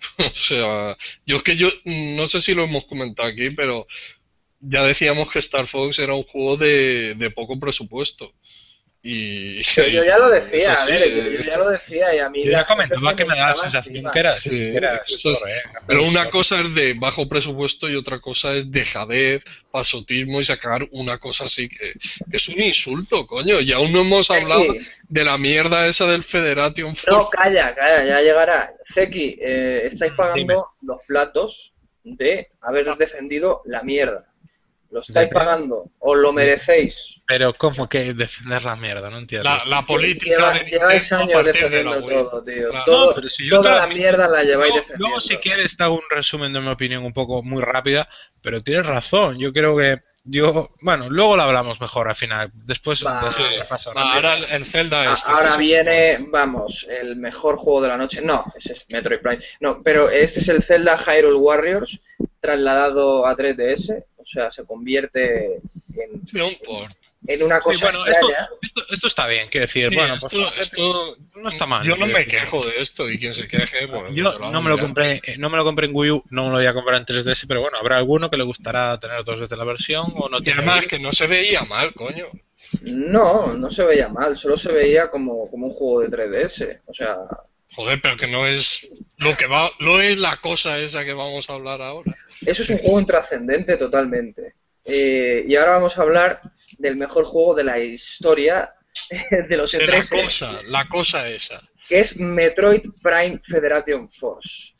O 0.18 0.34
sea, 0.34 0.96
yo 1.26 1.36
es 1.36 1.42
que 1.42 1.56
yo 1.56 1.68
no 1.84 2.26
sé 2.28 2.40
si 2.40 2.54
lo 2.54 2.64
hemos 2.64 2.84
comentado 2.86 3.28
aquí, 3.28 3.50
pero 3.50 3.86
ya 4.60 4.84
decíamos 4.84 5.32
que 5.32 5.40
Star 5.40 5.66
Fox 5.66 5.98
era 5.98 6.14
un 6.14 6.22
juego 6.24 6.56
de, 6.56 7.14
de 7.16 7.30
poco 7.30 7.58
presupuesto. 7.58 8.32
Y 9.04 9.60
Yo, 9.62 9.82
yo 9.88 10.04
ya 10.04 10.16
lo 10.16 10.30
decía, 10.30 10.72
a 10.74 10.86
ver, 10.86 11.10
yo, 11.10 11.42
ya 11.42 11.58
lo 11.58 11.68
decía 11.70 12.14
y 12.14 12.20
a 12.20 12.30
mí 12.30 12.44
Yo 12.44 12.52
ya 12.52 12.64
comentaba 12.64 13.16
que 13.16 13.24
me 13.24 13.34
daba 13.36 13.56
sensación 13.56 14.04
que 14.12 14.18
era, 14.20 14.32
Sí, 14.32 14.50
que 14.50 14.76
era 14.76 15.02
eso 15.04 15.30
es- 15.32 15.38
store, 15.38 15.52
¿eh? 15.52 15.62
Pero 15.88 16.04
una 16.04 16.30
cosa 16.30 16.60
es 16.60 16.72
de 16.72 16.94
bajo 16.94 17.28
presupuesto 17.28 17.90
y 17.90 17.96
otra 17.96 18.20
cosa 18.20 18.54
es 18.54 18.70
dejadez, 18.70 19.42
pasotismo 19.72 20.38
y 20.40 20.44
sacar 20.44 20.86
una 20.92 21.18
cosa 21.18 21.44
así 21.44 21.68
que, 21.68 21.94
que 22.30 22.36
es 22.36 22.48
un 22.48 22.60
insulto, 22.62 23.26
coño. 23.26 23.60
Y 23.60 23.72
aún 23.72 23.92
no 23.92 24.02
hemos 24.02 24.30
hablado 24.30 24.62
Zeki, 24.72 24.86
de 25.08 25.24
la 25.24 25.36
mierda 25.36 25.88
esa 25.88 26.06
del 26.06 26.22
Federation 26.22 26.90
No, 27.08 27.24
Force. 27.24 27.30
calla, 27.36 27.74
calla, 27.74 28.04
ya 28.04 28.20
llegará. 28.20 28.72
Zeki, 28.94 29.36
eh, 29.44 29.88
estáis 29.90 30.12
pagando 30.12 30.38
Dime. 30.38 30.54
los 30.82 30.98
platos 31.08 31.72
de 32.04 32.50
haber 32.60 32.96
defendido 32.96 33.62
la 33.64 33.82
mierda. 33.82 34.26
Lo 34.92 35.00
estáis 35.00 35.30
pagando, 35.30 35.90
os 35.98 36.16
lo 36.18 36.32
merecéis. 36.32 37.20
Pero 37.26 37.54
¿cómo 37.54 37.88
que 37.88 38.12
defender 38.12 38.62
la 38.64 38.76
mierda? 38.76 39.08
No 39.08 39.18
entiendo. 39.18 39.48
La, 39.48 39.64
la 39.64 39.82
política 39.84 40.36
Lleva- 40.36 40.52
de 40.52 40.64
lleváis 40.70 41.12
años 41.14 41.44
de 41.44 41.52
defendiendo 41.52 42.04
todo, 42.04 42.44
tío. 42.44 42.68
Claro. 42.68 42.84
Todo- 42.84 43.06
No, 43.08 43.14
pero 43.14 43.28
si 43.30 43.48
yo 43.48 43.56
toda 43.62 43.76
la 43.76 43.86
mierda 43.86 44.28
la 44.28 44.42
lleváis 44.42 44.70
Luego, 44.70 44.76
defendiendo. 44.76 45.06
luego, 45.08 45.20
si 45.22 45.36
quieres, 45.38 45.76
te 45.76 45.82
hago 45.84 45.94
un 45.94 46.04
resumen 46.10 46.52
de 46.52 46.60
mi 46.60 46.68
opinión 46.68 47.04
un 47.04 47.12
poco 47.14 47.42
muy 47.42 47.62
rápida, 47.62 48.06
pero 48.42 48.60
tienes 48.60 48.84
razón. 48.84 49.38
Yo 49.38 49.50
creo 49.52 49.74
que 49.76 50.00
yo, 50.24 50.68
bueno, 50.82 51.08
luego 51.10 51.36
lo 51.36 51.42
hablamos 51.42 51.80
mejor 51.80 52.08
al 52.08 52.14
final. 52.14 52.50
Después 52.54 53.04
Va. 53.04 53.24
de- 53.24 53.32
Sí. 53.32 53.42
pasa 53.68 53.92
Va, 53.94 54.12
ahora 54.14 54.36
el, 54.36 54.44
el 54.44 54.64
Zelda 54.66 55.10
A- 55.10 55.14
este. 55.14 55.30
Ahora 55.32 55.56
viene, 55.56 56.18
vamos, 56.28 56.86
el 56.88 57.16
mejor 57.16 57.56
juego 57.56 57.80
de 57.82 57.88
la 57.88 57.96
noche. 57.96 58.20
No, 58.22 58.44
ese 58.56 58.74
es 58.74 58.86
Metroid 58.90 59.20
Prime. 59.20 59.38
No, 59.60 59.82
pero 59.82 60.10
este 60.10 60.40
es 60.40 60.48
el 60.48 60.62
Zelda 60.62 60.96
Hyrule 60.98 61.36
Warriors 61.36 61.98
trasladado 62.40 63.26
a 63.26 63.34
3DS. 63.36 64.04
O 64.22 64.26
sea, 64.26 64.50
se 64.50 64.64
convierte 64.64 65.56
en, 65.94 66.26
Sí, 66.26 66.40
un 66.40 66.54
port. 66.64 66.96
en 67.26 67.42
una 67.42 67.60
Sí, 67.60 67.62
cosa 67.62 67.86
bueno, 67.86 68.06
esto, 68.06 68.30
extraña. 68.30 68.48
esto, 68.62 68.82
esto 68.90 69.06
está 69.08 69.26
bien, 69.26 69.48
quiero 69.50 69.66
decir, 69.66 69.86
Sí, 69.88 69.94
bueno, 69.94 70.16
pues, 70.20 70.32
esto, 70.32 70.54
esto 70.60 71.16
no 71.36 71.48
está 71.48 71.66
mal. 71.66 71.84
Yo 71.84 71.96
no 71.96 72.06
me 72.06 72.24
decir. 72.24 72.32
quejo 72.40 72.64
de 72.64 72.80
esto 72.80 73.10
y 73.10 73.18
quien 73.18 73.34
se 73.34 73.48
queje, 73.48 73.88
pues, 73.88 74.14
Yo 74.14 74.38
no 74.38 74.62
me 74.62 74.70
lo 74.70 74.78
compré, 74.78 75.20
eh, 75.24 75.36
no 75.38 75.50
me 75.50 75.56
lo 75.58 75.64
compré 75.64 75.86
en 75.86 75.92
Wii 75.94 76.10
U, 76.12 76.24
no 76.30 76.44
me 76.44 76.50
lo 76.50 76.56
voy 76.56 76.66
a 76.66 76.74
comprar 76.74 76.96
en 76.98 77.04
3DS, 77.04 77.46
pero 77.46 77.60
bueno, 77.60 77.78
habrá 77.78 77.96
alguno 77.98 78.30
que 78.30 78.36
le 78.36 78.44
gustará 78.44 78.98
tener 79.00 79.24
dos 79.24 79.40
veces 79.40 79.58
la 79.58 79.64
versión 79.64 80.12
o 80.16 80.28
no 80.28 80.38
Y 80.38 80.42
tiene 80.42 80.60
además 80.60 80.86
que 80.86 80.98
no 80.98 81.12
se 81.12 81.26
veía 81.26 81.64
mal, 81.64 81.92
coño. 81.94 82.26
No, 82.82 83.52
no 83.54 83.70
se 83.70 83.84
veía 83.84 84.08
mal, 84.08 84.38
solo 84.38 84.56
se 84.56 84.72
veía 84.72 85.10
como, 85.10 85.50
como 85.50 85.66
un 85.66 85.72
juego 85.72 86.00
de 86.00 86.08
3DS. 86.08 86.80
O 86.86 86.94
sea, 86.94 87.16
Joder, 87.74 88.00
pero 88.02 88.16
que 88.16 88.26
no 88.26 88.46
es 88.46 88.88
lo 89.18 89.36
que 89.36 89.46
va, 89.46 89.70
no 89.80 90.00
es 90.00 90.18
la 90.18 90.36
cosa 90.40 90.78
esa 90.78 91.04
que 91.04 91.12
vamos 91.14 91.48
a 91.48 91.54
hablar 91.54 91.80
ahora. 91.80 92.14
Eso 92.44 92.62
es 92.62 92.70
un 92.70 92.78
juego 92.78 93.00
intrascendente 93.00 93.76
totalmente. 93.76 94.54
Eh, 94.84 95.44
y 95.46 95.56
ahora 95.56 95.72
vamos 95.72 95.96
a 95.96 96.02
hablar 96.02 96.40
del 96.78 96.96
mejor 96.96 97.24
juego 97.24 97.54
de 97.54 97.64
la 97.64 97.78
historia 97.78 98.74
de 99.48 99.56
los 99.56 99.72
De 99.72 99.86
la 99.86 99.98
E3, 99.98 100.22
cosa, 100.22 100.60
la 100.64 100.88
cosa 100.88 101.28
esa. 101.28 101.62
que 101.88 102.00
es 102.00 102.18
Metroid 102.18 102.82
Prime 103.02 103.40
Federation 103.44 104.08
Force, 104.10 104.74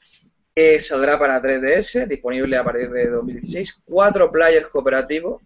que 0.54 0.80
saldrá 0.80 1.18
para 1.18 1.40
3DS, 1.40 2.06
disponible 2.06 2.56
a 2.56 2.64
partir 2.64 2.90
de 2.90 3.08
2016, 3.08 3.80
cuatro 3.84 4.30
players 4.30 4.68
cooperativo. 4.68 5.40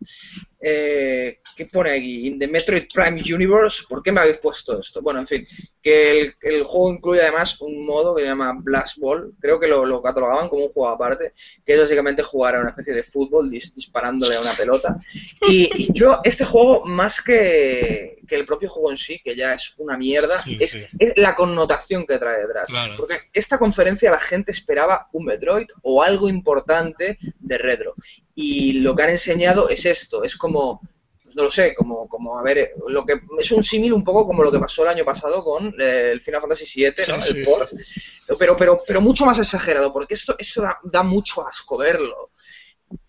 Eh, 0.60 1.38
¿Qué 1.56 1.64
pone 1.66 1.90
aquí? 1.90 2.26
In 2.28 2.38
the 2.38 2.46
Metroid 2.46 2.84
Prime 2.92 3.20
Universe, 3.34 3.84
¿por 3.88 4.02
qué 4.02 4.12
me 4.12 4.20
habéis 4.20 4.36
puesto 4.38 4.78
esto? 4.78 5.00
Bueno, 5.00 5.20
en 5.20 5.26
fin, 5.26 5.48
que 5.82 6.20
el, 6.20 6.34
el 6.42 6.64
juego 6.64 6.92
incluye 6.92 7.22
además 7.22 7.58
un 7.62 7.86
modo 7.86 8.14
que 8.14 8.20
se 8.22 8.28
llama 8.28 8.52
Blast 8.60 8.98
Ball, 8.98 9.32
creo 9.40 9.58
que 9.58 9.66
lo, 9.66 9.86
lo 9.86 10.02
catalogaban 10.02 10.48
como 10.50 10.64
un 10.66 10.70
juego 10.70 10.90
aparte, 10.90 11.32
que 11.64 11.72
es 11.74 11.80
básicamente 11.80 12.22
jugar 12.22 12.56
a 12.56 12.60
una 12.60 12.70
especie 12.70 12.92
de 12.92 13.02
fútbol 13.02 13.50
dis- 13.50 13.72
disparándole 13.74 14.36
a 14.36 14.40
una 14.42 14.52
pelota. 14.52 14.98
Y 15.48 15.90
yo, 15.94 16.20
este 16.24 16.44
juego, 16.44 16.84
más 16.84 17.22
que, 17.22 18.18
que 18.28 18.36
el 18.36 18.44
propio 18.44 18.68
juego 18.68 18.90
en 18.90 18.96
sí, 18.98 19.20
que 19.24 19.34
ya 19.34 19.54
es 19.54 19.74
una 19.78 19.96
mierda, 19.96 20.38
Sí, 20.42 20.58
es, 20.60 20.72
sí. 20.72 20.84
es 20.98 21.16
la 21.16 21.34
connotación 21.34 22.04
que 22.06 22.18
trae 22.18 22.42
detrás. 22.42 22.68
Claro. 22.68 22.94
Porque 22.98 23.20
esta 23.32 23.58
conferencia 23.58 24.10
la 24.10 24.20
gente 24.20 24.50
esperaba 24.50 25.08
un 25.12 25.24
Metroid 25.24 25.68
o 25.82 26.02
algo 26.02 26.28
importante 26.28 27.18
de 27.38 27.58
retro. 27.58 27.94
Y 28.34 28.80
lo 28.80 28.94
que 28.94 29.04
han 29.04 29.10
enseñado 29.10 29.70
es 29.70 29.86
esto, 29.86 30.22
es 30.22 30.36
como, 30.36 30.82
no 31.36 31.42
lo 31.44 31.50
sé, 31.50 31.74
como, 31.74 32.08
como 32.08 32.38
a 32.38 32.42
ver, 32.42 32.72
lo 32.88 33.04
que 33.04 33.14
es 33.38 33.52
un 33.52 33.62
símil 33.62 33.92
un 33.92 34.02
poco 34.02 34.26
como 34.26 34.42
lo 34.42 34.50
que 34.50 34.58
pasó 34.58 34.82
el 34.82 34.88
año 34.88 35.04
pasado 35.04 35.44
con 35.44 35.68
eh, 35.78 36.10
el 36.12 36.22
Final 36.22 36.40
Fantasy 36.40 36.64
VII, 36.82 36.94
¿no? 37.08 37.20
Sí, 37.20 37.30
el 37.32 37.36
sí, 37.36 37.44
port. 37.44 37.68
sí. 37.68 38.00
Pero, 38.38 38.56
pero, 38.56 38.82
pero 38.86 39.00
mucho 39.02 39.26
más 39.26 39.38
exagerado, 39.38 39.92
porque 39.92 40.14
esto, 40.14 40.34
eso 40.38 40.62
da, 40.62 40.78
da 40.82 41.02
mucho 41.02 41.46
asco 41.46 41.76
verlo. 41.76 42.30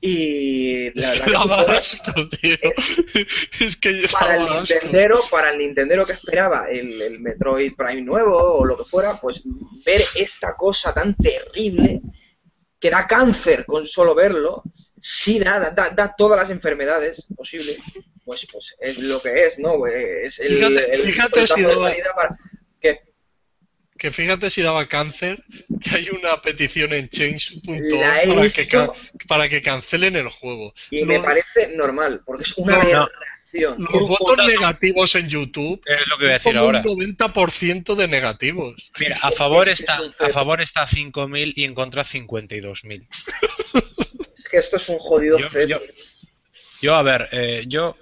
Y 0.02 0.90
la 1.00 1.14
Es 1.14 1.20
que 1.20 1.26
que 1.26 1.32
daba 1.32 1.62
supone- 1.64 1.78
asco, 1.78 2.12
tío. 2.42 2.58
Es 3.60 3.78
que 3.78 4.08
para 4.12 4.36
el 4.38 4.42
asco. 4.44 4.56
Nintendero, 4.56 5.20
para 5.32 5.52
el 5.52 5.58
Nintendero 5.60 6.06
que 6.06 6.14
esperaba 6.14 6.68
el, 6.70 7.02
el 7.02 7.20
Metroid 7.20 7.74
Prime 7.78 8.02
nuevo 8.02 8.38
o 8.58 8.66
lo 8.66 8.76
que 8.78 8.86
fuera, 8.86 9.20
pues 9.22 9.44
ver 9.86 10.02
esta 10.16 10.56
cosa 10.56 10.94
tan 10.94 11.16
terrible 11.16 12.02
que 12.80 12.90
da 12.90 13.08
cáncer 13.08 13.66
con 13.66 13.88
solo 13.88 14.14
verlo, 14.16 14.64
sí 15.00 15.40
da, 15.40 15.72
da, 15.72 15.90
da 15.90 16.16
todas 16.18 16.40
las 16.40 16.50
enfermedades 16.52 17.26
posibles, 17.36 17.78
pues, 18.28 18.46
pues 18.52 18.76
es 18.82 18.98
lo 18.98 19.22
que 19.22 19.34
es, 19.46 19.58
¿no? 19.58 19.88
Es 19.88 20.40
el, 20.40 20.58
Fíjate- 20.58 20.94
el 20.94 21.02
fíjate 21.14 21.48
si 21.48 21.62
de 21.62 21.68
daba- 21.70 21.90
salida 21.90 22.14
para... 22.14 22.36
¿Qué? 22.82 23.00
Que 23.98 24.12
fíjate 24.12 24.50
si 24.50 24.62
daba 24.62 24.86
cáncer, 24.90 25.42
que 25.82 25.96
hay 25.96 26.10
una 26.10 26.42
petición 26.42 26.92
en 26.92 27.08
change.org 27.08 28.36
para, 28.36 28.50
que 28.52 29.26
para 29.30 29.50
que 29.50 29.62
cancelen 29.62 30.18
el 30.18 30.28
juego. 30.28 30.74
Y 30.92 31.06
me 31.06 31.20
parece 31.22 31.74
normal, 31.78 32.22
porque 32.26 32.44
es 32.44 32.58
una 32.58 32.74
No, 32.74 32.84
no. 32.84 32.90
aberración. 33.04 33.78
Los 33.80 34.02
votos 34.10 34.46
negativos 34.46 35.16
en 35.16 35.30
YouTube 35.30 35.82
Es 35.86 36.06
lo 36.08 36.18
que 36.18 36.26
voy 36.26 36.32
a 36.32 36.34
decir 36.34 36.52
como 36.52 36.66
ahora. 36.66 36.84
un 36.86 37.00
90% 37.00 37.96
de 37.96 38.08
negativos. 38.10 38.92
Mira, 39.00 39.18
a 39.22 39.32
favor 39.32 39.70
Es- 39.70 39.76
es 39.76 39.80
está 39.80 40.00
a 40.26 40.30
favor 40.34 40.62
está 40.62 40.86
5.000 40.86 41.54
y 41.56 41.64
en 41.64 41.74
contra 41.74 42.04
52.000. 42.04 43.08
Es 44.34 44.50
que 44.50 44.58
esto 44.58 44.76
es 44.76 44.90
un 44.90 44.98
jodido 45.00 45.40
yo- 45.40 45.80
Yo, 46.82 46.94
a 46.94 47.02
ver, 47.02 47.30
eh, 47.32 47.64
yo. 47.68 47.96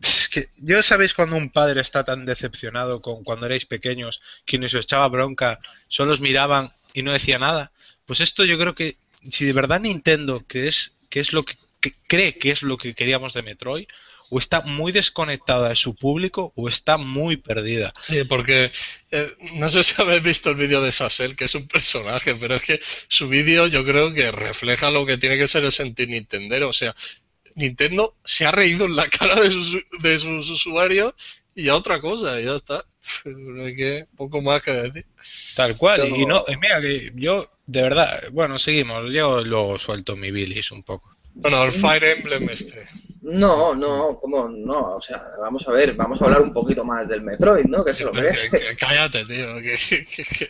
Es 0.00 0.28
que, 0.28 0.48
yo 0.58 0.82
sabéis 0.82 1.14
cuando 1.14 1.36
un 1.36 1.50
padre 1.50 1.80
está 1.80 2.04
tan 2.04 2.24
decepcionado 2.24 3.02
con 3.02 3.24
cuando 3.24 3.46
erais 3.46 3.66
pequeños, 3.66 4.20
quienes 4.44 4.74
os 4.74 4.84
echaba 4.84 5.08
bronca, 5.08 5.58
solo 5.88 6.12
os 6.12 6.20
miraban 6.20 6.72
y 6.94 7.02
no 7.02 7.12
decía 7.12 7.38
nada. 7.38 7.72
Pues 8.06 8.20
esto 8.20 8.44
yo 8.44 8.58
creo 8.58 8.74
que 8.74 8.96
si 9.28 9.44
de 9.44 9.52
verdad 9.52 9.80
Nintendo, 9.80 10.44
que 10.46 10.68
es, 10.68 10.94
que 11.10 11.20
es 11.20 11.32
lo 11.32 11.44
que, 11.44 11.56
que 11.80 11.94
cree 12.06 12.38
que 12.38 12.50
es 12.50 12.62
lo 12.62 12.76
que 12.76 12.94
queríamos 12.94 13.34
de 13.34 13.42
Metroid, 13.42 13.86
o 14.30 14.38
está 14.38 14.60
muy 14.60 14.92
desconectada 14.92 15.70
de 15.70 15.76
su 15.76 15.94
público 15.94 16.52
o 16.54 16.68
está 16.68 16.98
muy 16.98 17.36
perdida. 17.36 17.92
Sí, 18.00 18.24
porque 18.24 18.70
eh, 19.10 19.30
no 19.54 19.68
sé 19.68 19.82
si 19.82 20.00
habéis 20.00 20.22
visto 20.22 20.50
el 20.50 20.56
vídeo 20.56 20.82
de 20.82 20.92
Sassel, 20.92 21.36
que 21.36 21.44
es 21.44 21.54
un 21.54 21.66
personaje, 21.66 22.34
pero 22.34 22.56
es 22.56 22.62
que 22.62 22.80
su 23.08 23.28
vídeo 23.28 23.66
yo 23.66 23.84
creo 23.84 24.12
que 24.12 24.30
refleja 24.30 24.90
lo 24.90 25.06
que 25.06 25.18
tiene 25.18 25.38
que 25.38 25.48
ser 25.48 25.64
el 25.64 25.72
sentir 25.72 26.08
Nintendero. 26.08 26.68
O 26.68 26.72
sea, 26.72 26.94
Nintendo 27.58 28.14
se 28.24 28.46
ha 28.46 28.50
reído 28.50 28.86
en 28.86 28.96
la 28.96 29.08
cara 29.08 29.34
de 29.40 29.50
sus, 29.50 29.76
de 30.02 30.18
sus 30.18 30.48
usuarios 30.50 31.14
y 31.54 31.68
a 31.68 31.74
otra 31.76 32.00
cosa, 32.00 32.40
y 32.40 32.44
ya 32.44 32.56
está. 32.56 32.84
No 33.24 33.64
hay 33.64 33.74
que, 33.74 34.06
poco 34.16 34.40
más 34.42 34.62
que 34.62 34.70
decir. 34.72 35.06
Tal 35.56 35.76
cual. 35.76 36.02
Pero- 36.02 36.16
Y 36.16 36.26
no, 36.26 36.44
y 36.46 36.56
mira 36.56 36.80
que 36.80 37.10
yo, 37.14 37.50
de 37.66 37.82
verdad, 37.82 38.22
bueno, 38.32 38.58
seguimos. 38.58 39.12
Yo 39.12 39.42
luego 39.44 39.78
suelto 39.78 40.14
mi 40.16 40.30
bilis 40.30 40.70
un 40.72 40.82
poco. 40.82 41.16
Bueno, 41.34 41.62
el 41.64 41.72
Fire 41.72 42.04
Emblem 42.04 42.48
este. 42.50 42.84
No, 43.22 43.74
no, 43.74 44.18
¿cómo 44.20 44.48
no? 44.48 44.96
O 44.96 45.00
sea, 45.00 45.22
vamos 45.40 45.66
a 45.68 45.72
ver, 45.72 45.94
vamos 45.94 46.20
a 46.20 46.24
hablar 46.26 46.42
un 46.42 46.52
poquito 46.52 46.84
más 46.84 47.08
del 47.08 47.22
Metroid, 47.22 47.64
¿no? 47.66 47.84
Que 47.84 47.94
se 47.94 48.04
lo 48.04 48.12
merece. 48.12 48.76
Cállate, 48.76 49.24
tío. 49.24 49.56
que- 49.58 50.06
que- 50.06 50.24
que- 50.24 50.48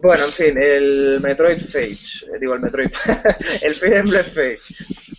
Bueno, 0.00 0.24
en 0.26 0.32
fin, 0.32 0.58
el 0.60 1.18
Metroid 1.20 1.60
Fates, 1.60 2.24
eh, 2.32 2.38
digo 2.40 2.54
el 2.54 2.60
Metroid, 2.60 2.90
el 3.62 3.74
Fire 3.74 3.96
Emblem 3.96 4.24
Fates, 4.24 4.68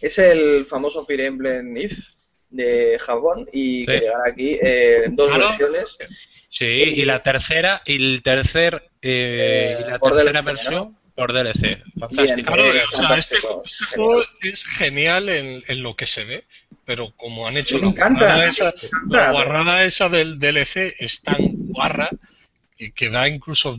es 0.01 0.19
el 0.19 0.65
famoso 0.65 1.05
Fire 1.05 1.21
Emblem 1.21 1.75
If 1.77 2.09
de 2.49 2.97
Japón 2.99 3.47
y 3.51 3.85
que 3.85 3.99
llegará 3.99 4.23
aquí 4.29 4.57
eh, 4.61 5.03
en 5.05 5.15
dos 5.15 5.27
Claro. 5.29 5.45
versiones. 5.47 5.97
Sí, 6.49 6.65
y 6.65 7.03
la 7.05 7.21
tercera, 7.23 7.81
y 7.85 7.95
el 7.95 8.21
tercer, 8.21 8.89
eh, 9.01 9.75
Eh, 9.79 9.83
y 9.85 9.89
la 9.89 9.99
por 9.99 10.13
tercera 10.15 10.41
DLC, 10.41 10.45
versión 10.45 10.97
por 11.15 11.33
DLC. 11.33 11.83
Fantástico. 11.99 12.53
Claro, 12.53 12.63
Eh, 12.73 12.81
o 12.87 12.91
sea, 12.95 13.17
este, 13.17 13.35
este 13.65 13.85
juego 13.95 14.21
es 14.41 14.63
genial 14.65 15.29
en, 15.29 15.63
en 15.67 15.83
lo 15.83 15.95
que 15.95 16.05
se 16.05 16.23
ve, 16.25 16.45
pero 16.85 17.11
como 17.15 17.47
han 17.47 17.57
hecho 17.57 17.75
Me 17.77 17.81
la 17.83 17.87
encanta, 17.89 18.19
guarrada, 18.25 18.37
me 18.45 18.47
esa, 18.51 18.69
encanta. 18.69 18.97
la 19.09 19.31
guarrada 19.31 19.83
esa 19.85 20.09
del 20.09 20.39
DLC 20.39 20.95
es 20.99 21.21
tan 21.23 21.37
guarra 21.69 22.09
que, 22.77 22.91
que 22.91 23.09
da 23.09 23.27
incluso 23.27 23.77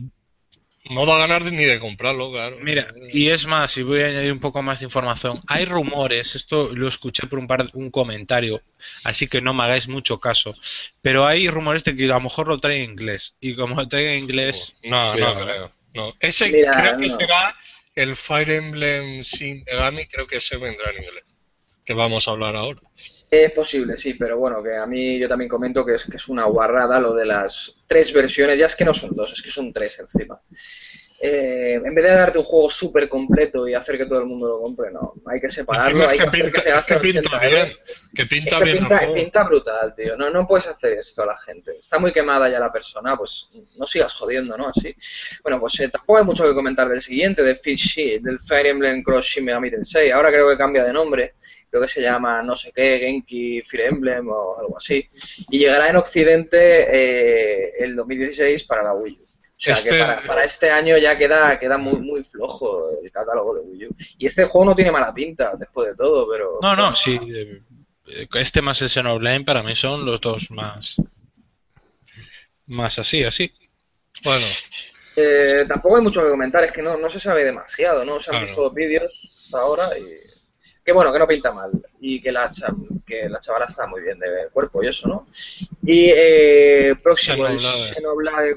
no 0.91 1.05
da 1.05 1.17
ganas 1.17 1.43
de- 1.45 1.51
ni 1.51 1.63
de 1.63 1.79
comprarlo, 1.79 2.31
claro. 2.31 2.57
Mira, 2.61 2.87
y 3.11 3.29
es 3.29 3.45
más, 3.47 3.75
y 3.77 3.83
voy 3.83 4.01
a 4.01 4.07
añadir 4.07 4.31
un 4.31 4.39
poco 4.39 4.61
más 4.61 4.79
de 4.79 4.85
información. 4.85 5.39
Hay 5.47 5.65
rumores, 5.65 6.35
esto 6.35 6.69
lo 6.73 6.87
escuché 6.87 7.27
por 7.27 7.39
un 7.39 7.47
par 7.47 7.69
un 7.73 7.89
comentario, 7.91 8.61
así 9.03 9.27
que 9.27 9.41
no 9.41 9.53
me 9.53 9.63
hagáis 9.63 9.87
mucho 9.87 10.19
caso. 10.19 10.55
Pero 11.01 11.25
hay 11.25 11.47
rumores 11.47 11.83
de 11.83 11.95
que 11.95 12.05
a 12.05 12.07
lo 12.15 12.21
mejor 12.21 12.47
lo 12.47 12.59
trae 12.59 12.83
en 12.83 12.91
inglés. 12.91 13.35
Y 13.39 13.55
como 13.55 13.75
lo 13.75 13.87
trae 13.87 14.15
en 14.17 14.23
inglés, 14.23 14.75
no, 14.83 15.13
cuidado. 15.13 15.39
no 15.39 15.45
creo. 15.45 15.71
No. 15.93 16.13
Ese 16.19 16.49
Mira, 16.49 16.71
creo 16.71 16.97
que 16.99 17.07
no. 17.07 17.17
será 17.17 17.55
el 17.95 18.15
Fire 18.15 18.51
Emblem 18.51 19.23
Sin 19.23 19.63
Megami, 19.63 20.05
creo 20.07 20.27
que 20.27 20.37
ese 20.37 20.57
vendrá 20.57 20.91
en 20.91 21.03
inglés. 21.03 21.23
Que 21.85 21.93
vamos 21.93 22.27
a 22.27 22.31
hablar 22.31 22.55
ahora. 22.55 22.81
Es 23.29 23.51
posible, 23.51 23.97
sí, 23.97 24.13
pero 24.13 24.37
bueno, 24.37 24.63
que 24.63 24.75
a 24.75 24.85
mí 24.85 25.19
yo 25.19 25.27
también 25.27 25.49
comento 25.49 25.85
que 25.85 25.95
es, 25.95 26.05
que 26.05 26.17
es 26.17 26.27
una 26.29 26.45
guarrada 26.45 26.99
lo 26.99 27.13
de 27.13 27.25
las 27.25 27.83
tres 27.87 28.13
versiones, 28.13 28.57
ya 28.57 28.67
es 28.67 28.75
que 28.75 28.85
no 28.85 28.93
son 28.93 29.11
dos, 29.13 29.33
es 29.33 29.41
que 29.41 29.49
son 29.49 29.73
tres 29.73 29.99
encima. 29.99 30.39
Eh, 31.17 31.75
en 31.75 31.95
vez 31.95 32.05
de 32.05 32.11
darte 32.11 32.37
un 32.37 32.43
juego 32.43 32.69
súper 32.69 33.07
completo 33.07 33.65
y 33.67 33.73
hacer 33.73 33.97
que 33.97 34.05
todo 34.05 34.19
el 34.19 34.25
mundo 34.25 34.49
lo 34.49 34.59
compre, 34.59 34.91
no, 34.91 35.13
hay 35.25 35.39
que 35.39 35.49
separarlo, 35.49 36.05
hay 36.09 36.17
que 36.17 36.25
hacer 36.25 36.51
que 36.51 36.61
se 36.61 36.69
es 36.69 36.75
gasten 36.75 36.97
que 36.97 37.03
pinta 37.07 37.37
80 37.37 37.47
bien, 37.47 37.65
que 38.13 38.21
Es 38.23 38.27
pinta 38.27 38.57
que 38.57 38.63
bien 38.63 38.77
pinta, 38.79 39.13
pinta 39.13 39.43
brutal, 39.43 39.95
tío. 39.95 40.17
No, 40.17 40.29
no 40.29 40.45
puedes 40.45 40.67
hacer 40.67 40.93
esto 40.93 41.23
a 41.23 41.27
la 41.27 41.37
gente. 41.37 41.77
Está 41.79 41.99
muy 41.99 42.11
quemada 42.11 42.49
ya 42.49 42.59
la 42.59 42.71
persona, 42.71 43.15
pues 43.15 43.49
no 43.77 43.87
sigas 43.87 44.13
jodiendo, 44.13 44.57
¿no? 44.57 44.67
Así. 44.67 44.93
Bueno, 45.41 45.59
pues 45.59 45.79
eh, 45.79 45.89
tampoco 45.89 46.19
hay 46.19 46.25
mucho 46.25 46.43
que 46.43 46.53
comentar 46.53 46.89
del 46.89 47.01
siguiente, 47.01 47.43
del 47.43 47.55
Fish 47.55 48.19
del 48.21 48.39
Fire 48.39 48.67
Emblem 48.67 49.01
Cross 49.01 49.25
Shin 49.25 49.45
Megami 49.45 49.71
Tensei. 49.71 50.11
Ahora 50.11 50.29
creo 50.29 50.49
que 50.49 50.57
cambia 50.57 50.83
de 50.83 50.91
nombre. 50.91 51.35
Creo 51.69 51.81
que 51.81 51.87
se 51.87 52.01
llama 52.01 52.41
no 52.41 52.55
sé 52.55 52.71
qué, 52.73 52.99
Genki 52.99 53.61
Fire 53.63 53.87
Emblem 53.87 54.27
o 54.29 54.59
algo 54.59 54.77
así. 54.77 55.07
Y 55.49 55.59
llegará 55.59 55.89
en 55.89 55.95
Occidente 55.95 56.87
eh, 56.89 57.73
el 57.79 57.95
2016 57.95 58.63
para 58.65 58.83
la 58.83 58.93
Wii 58.93 59.19
U. 59.21 59.24
O 59.57 59.57
sea 59.57 59.73
Este- 59.75 59.89
que 59.91 59.99
para, 59.99 60.21
para 60.23 60.43
este 60.43 60.69
año 60.69 60.97
ya 60.97 61.17
queda, 61.17 61.57
queda 61.57 61.77
muy, 61.77 61.99
muy 61.99 62.23
flojo 62.23 62.89
el 63.01 63.09
catálogo 63.11 63.55
de 63.55 63.61
Wii 63.61 63.85
U. 63.87 63.95
Y 64.19 64.25
este 64.25 64.43
juego 64.45 64.65
no 64.65 64.75
tiene 64.75 64.91
mala 64.91 65.13
pinta, 65.13 65.53
después 65.57 65.87
de 65.89 65.95
todo, 65.95 66.27
pero... 66.29 66.59
No, 66.61 66.75
no, 66.75 66.95
sí. 66.95 67.17
eh, 67.33 67.61
Este 68.33 68.61
más 68.61 68.81
el 68.81 68.89
Xenoblade 68.89 69.45
para 69.45 69.63
mí 69.63 69.75
son 69.75 70.05
los 70.05 70.19
dos 70.19 70.51
más. 70.51 70.97
Más 72.67 72.99
así, 72.99 73.23
así. 73.23 73.51
Bueno, 74.23 74.45
Eh, 75.17 75.63
tampoco 75.67 75.95
hay 75.95 76.01
mucho 76.03 76.21
que 76.21 76.29
comentar, 76.29 76.61
es 76.65 76.71
que 76.73 76.81
no, 76.81 76.97
no 76.97 77.07
se 77.07 77.19
sabe 77.21 77.45
demasiado, 77.45 78.03
¿no? 78.03 78.19
Se 78.21 78.31
han 78.31 78.39
Claro. 78.39 78.45
visto 78.47 78.71
vídeos 78.71 79.31
hasta 79.39 79.59
ahora 79.59 79.97
y... 79.97 80.03
Que 80.85 80.91
bueno, 80.91 81.11
que 81.11 81.17
no 81.17 81.27
pinta 81.27 81.51
mal. 81.51 81.71
y 81.99 82.21
que 82.21 82.31
la, 82.31 82.51
que 83.07 83.27
la 83.27 83.39
chavala 83.39 83.65
está 83.65 83.87
muy 83.87 84.01
bien 84.01 84.19
de 84.19 84.49
cuerpo 84.53 84.83
y 84.83 84.87
eso, 84.87 85.07
¿no? 85.07 85.27
Y 85.83 86.11
eh, 86.15 86.95
próximo, 87.01 87.47
el 87.47 87.59
Xenoblade. 87.59 88.53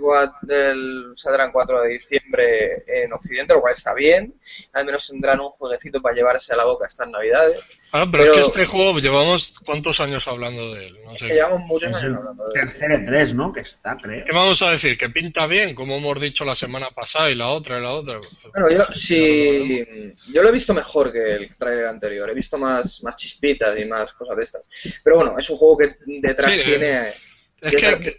Saldrá 1.16 1.44
el 1.44 1.52
4 1.52 1.81
de 1.81 1.89
diciembre 1.89 2.84
en 2.86 3.12
Occidente, 3.15 3.55
lo 3.55 3.62
cual 3.62 3.73
está 3.73 3.94
bien. 3.94 4.34
Al 4.74 4.84
menos 4.84 5.08
tendrán 5.08 5.40
un 5.40 5.50
jueguecito 5.50 6.02
para 6.02 6.15
llevarse 6.15 6.52
a 6.52 6.57
la 6.57 6.66
boca 6.66 6.86
estas 6.86 7.08
navidades. 7.08 7.62
Ah, 7.92 8.07
pero, 8.10 8.25
Pero- 8.25 8.34
es 8.34 8.41
que 8.41 8.47
este 8.60 8.67
juego 8.67 8.99
llevamos 8.99 9.58
cuántos 9.65 9.99
años 10.00 10.28
hablando 10.28 10.75
de 10.75 10.89
él. 10.89 10.99
No 11.05 11.12
Es 11.15 11.20
sé. 11.20 11.26
que 11.28 11.34
llevamos 11.34 11.67
muchos 11.67 11.92
años 11.94 12.17
hablando 12.17 12.44
de 12.49 12.60
él. 12.60 12.68
tercer 12.68 12.91
E3, 12.91 13.34
¿no? 13.34 13.52
Que 13.52 13.60
está, 13.60 13.97
creo. 13.97 14.25
¿Qué 14.26 14.33
vamos 14.33 14.60
a 14.60 14.73
decir? 14.73 14.99
¿Que 14.99 15.08
pinta 15.08 15.47
bien? 15.47 15.75
Como 15.75 15.97
hemos 15.97 16.20
dicho 16.20 16.44
la 16.44 16.55
semana 16.55 16.91
pasada 16.91 17.31
y 17.31 17.34
la 17.34 17.49
otra 17.49 17.78
y 17.78 17.83
la 17.83 17.92
otra. 17.92 18.20
Bueno, 18.52 18.70
yo 18.70 18.84
sí, 18.92 19.86
yo 20.33 20.42
lo 20.42 20.49
he 20.50 20.52
visto 20.52 20.75
mejor 20.75 21.10
que 21.12 21.34
el 21.34 21.57
trailer 21.57 21.86
anterior, 21.86 22.28
he 22.28 22.34
visto 22.34 22.58
más, 22.58 23.02
más 23.02 23.17
chispitas 23.17 23.78
y 23.78 23.84
más 23.86 24.12
cosas 24.12 24.36
de 24.36 24.42
estas. 24.42 24.68
Pero 25.02 25.17
bueno, 25.17 25.39
es 25.39 25.49
un 25.49 25.57
juego 25.57 25.78
que 25.78 25.94
detrás 26.07 26.58
Sí, 26.58 26.65
tiene... 26.65 27.08
Es 27.60 27.75
que- 27.75 28.17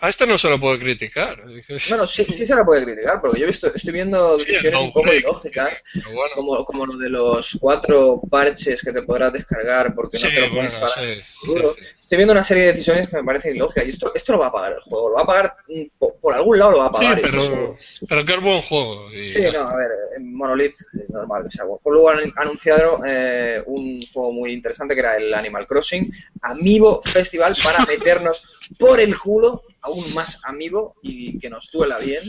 a 0.00 0.08
este 0.08 0.26
no 0.26 0.38
se 0.38 0.48
lo 0.48 0.58
puede 0.58 0.78
criticar. 0.78 1.42
Bueno, 1.88 2.06
sí, 2.06 2.24
sí 2.24 2.46
se 2.46 2.54
la 2.54 2.64
puede 2.64 2.84
criticar, 2.84 3.20
porque 3.20 3.38
yo 3.38 3.44
he 3.44 3.48
visto, 3.48 3.72
estoy 3.74 3.92
viendo 3.92 4.38
Sí, 4.38 4.46
decisiones 4.46 4.80
no, 4.80 4.84
un 4.86 4.88
poco 4.92 5.00
hombre, 5.00 5.16
ilógicas, 5.18 5.78
bueno, 6.06 6.34
como, 6.34 6.64
como 6.64 6.86
lo 6.86 6.96
de 6.96 7.08
los 7.10 7.56
cuatro 7.60 8.20
parches 8.30 8.82
que 8.82 8.92
te 8.92 9.02
podrás 9.02 9.32
descargar 9.32 9.94
porque 9.94 10.16
sí, 10.16 10.24
no 10.26 10.34
te 10.34 10.40
lo 10.40 10.54
bueno, 10.54 10.70
puedes 10.78 10.92
sí, 10.94 11.22
sí, 11.22 11.52
sí. 11.52 11.86
Estoy 12.00 12.16
viendo 12.16 12.32
una 12.32 12.42
serie 12.42 12.64
de 12.64 12.68
decisiones 12.72 13.08
que 13.08 13.16
me 13.18 13.24
parecen 13.24 13.54
ilógicas 13.54 13.84
y 13.84 13.88
esto, 13.88 14.12
esto 14.14 14.32
lo 14.32 14.40
va 14.40 14.46
a 14.48 14.52
pagar 14.52 14.72
el 14.72 14.80
juego, 14.80 15.10
lo 15.10 15.14
va 15.16 15.22
a 15.22 15.26
pagar 15.26 15.56
mm, 15.68 15.82
por, 15.98 16.16
por 16.16 16.34
algún 16.34 16.58
lado 16.58 16.72
lo 16.72 16.78
va 16.78 16.86
a 16.86 16.92
Sí, 16.92 16.94
pagar. 17.04 17.20
pero, 17.22 17.76
pero 18.08 18.24
que 18.24 18.34
es 18.34 18.40
buen 18.40 18.60
juego. 18.62 19.12
y 19.12 19.30
Sí, 19.30 19.42
no, 19.52 19.60
a 19.60 19.76
ver, 19.76 19.90
en 20.16 20.34
Monolith 20.34 20.74
normal 21.10 21.44
que 21.44 21.50
sea 21.56 21.64
bueno. 21.66 21.80
Luego 21.84 22.10
han 22.10 22.32
anunciado 22.36 22.98
eh, 23.06 23.62
un 23.66 24.04
juego 24.12 24.32
muy 24.32 24.52
interesante 24.52 24.94
que 24.94 25.00
era 25.00 25.16
el 25.16 25.32
Animal 25.34 25.66
Crossing 25.68 26.10
Amiibo 26.42 27.00
Festival 27.02 27.56
para 27.62 27.84
meternos 27.86 28.42
por 28.78 28.98
el 28.98 29.16
culo 29.18 29.62
aún 29.82 30.12
más 30.14 30.40
amiibo 30.44 30.96
y 31.02 31.38
que 31.38 31.50
nos 31.50 31.70
duela 31.70 31.98
bien. 31.98 32.22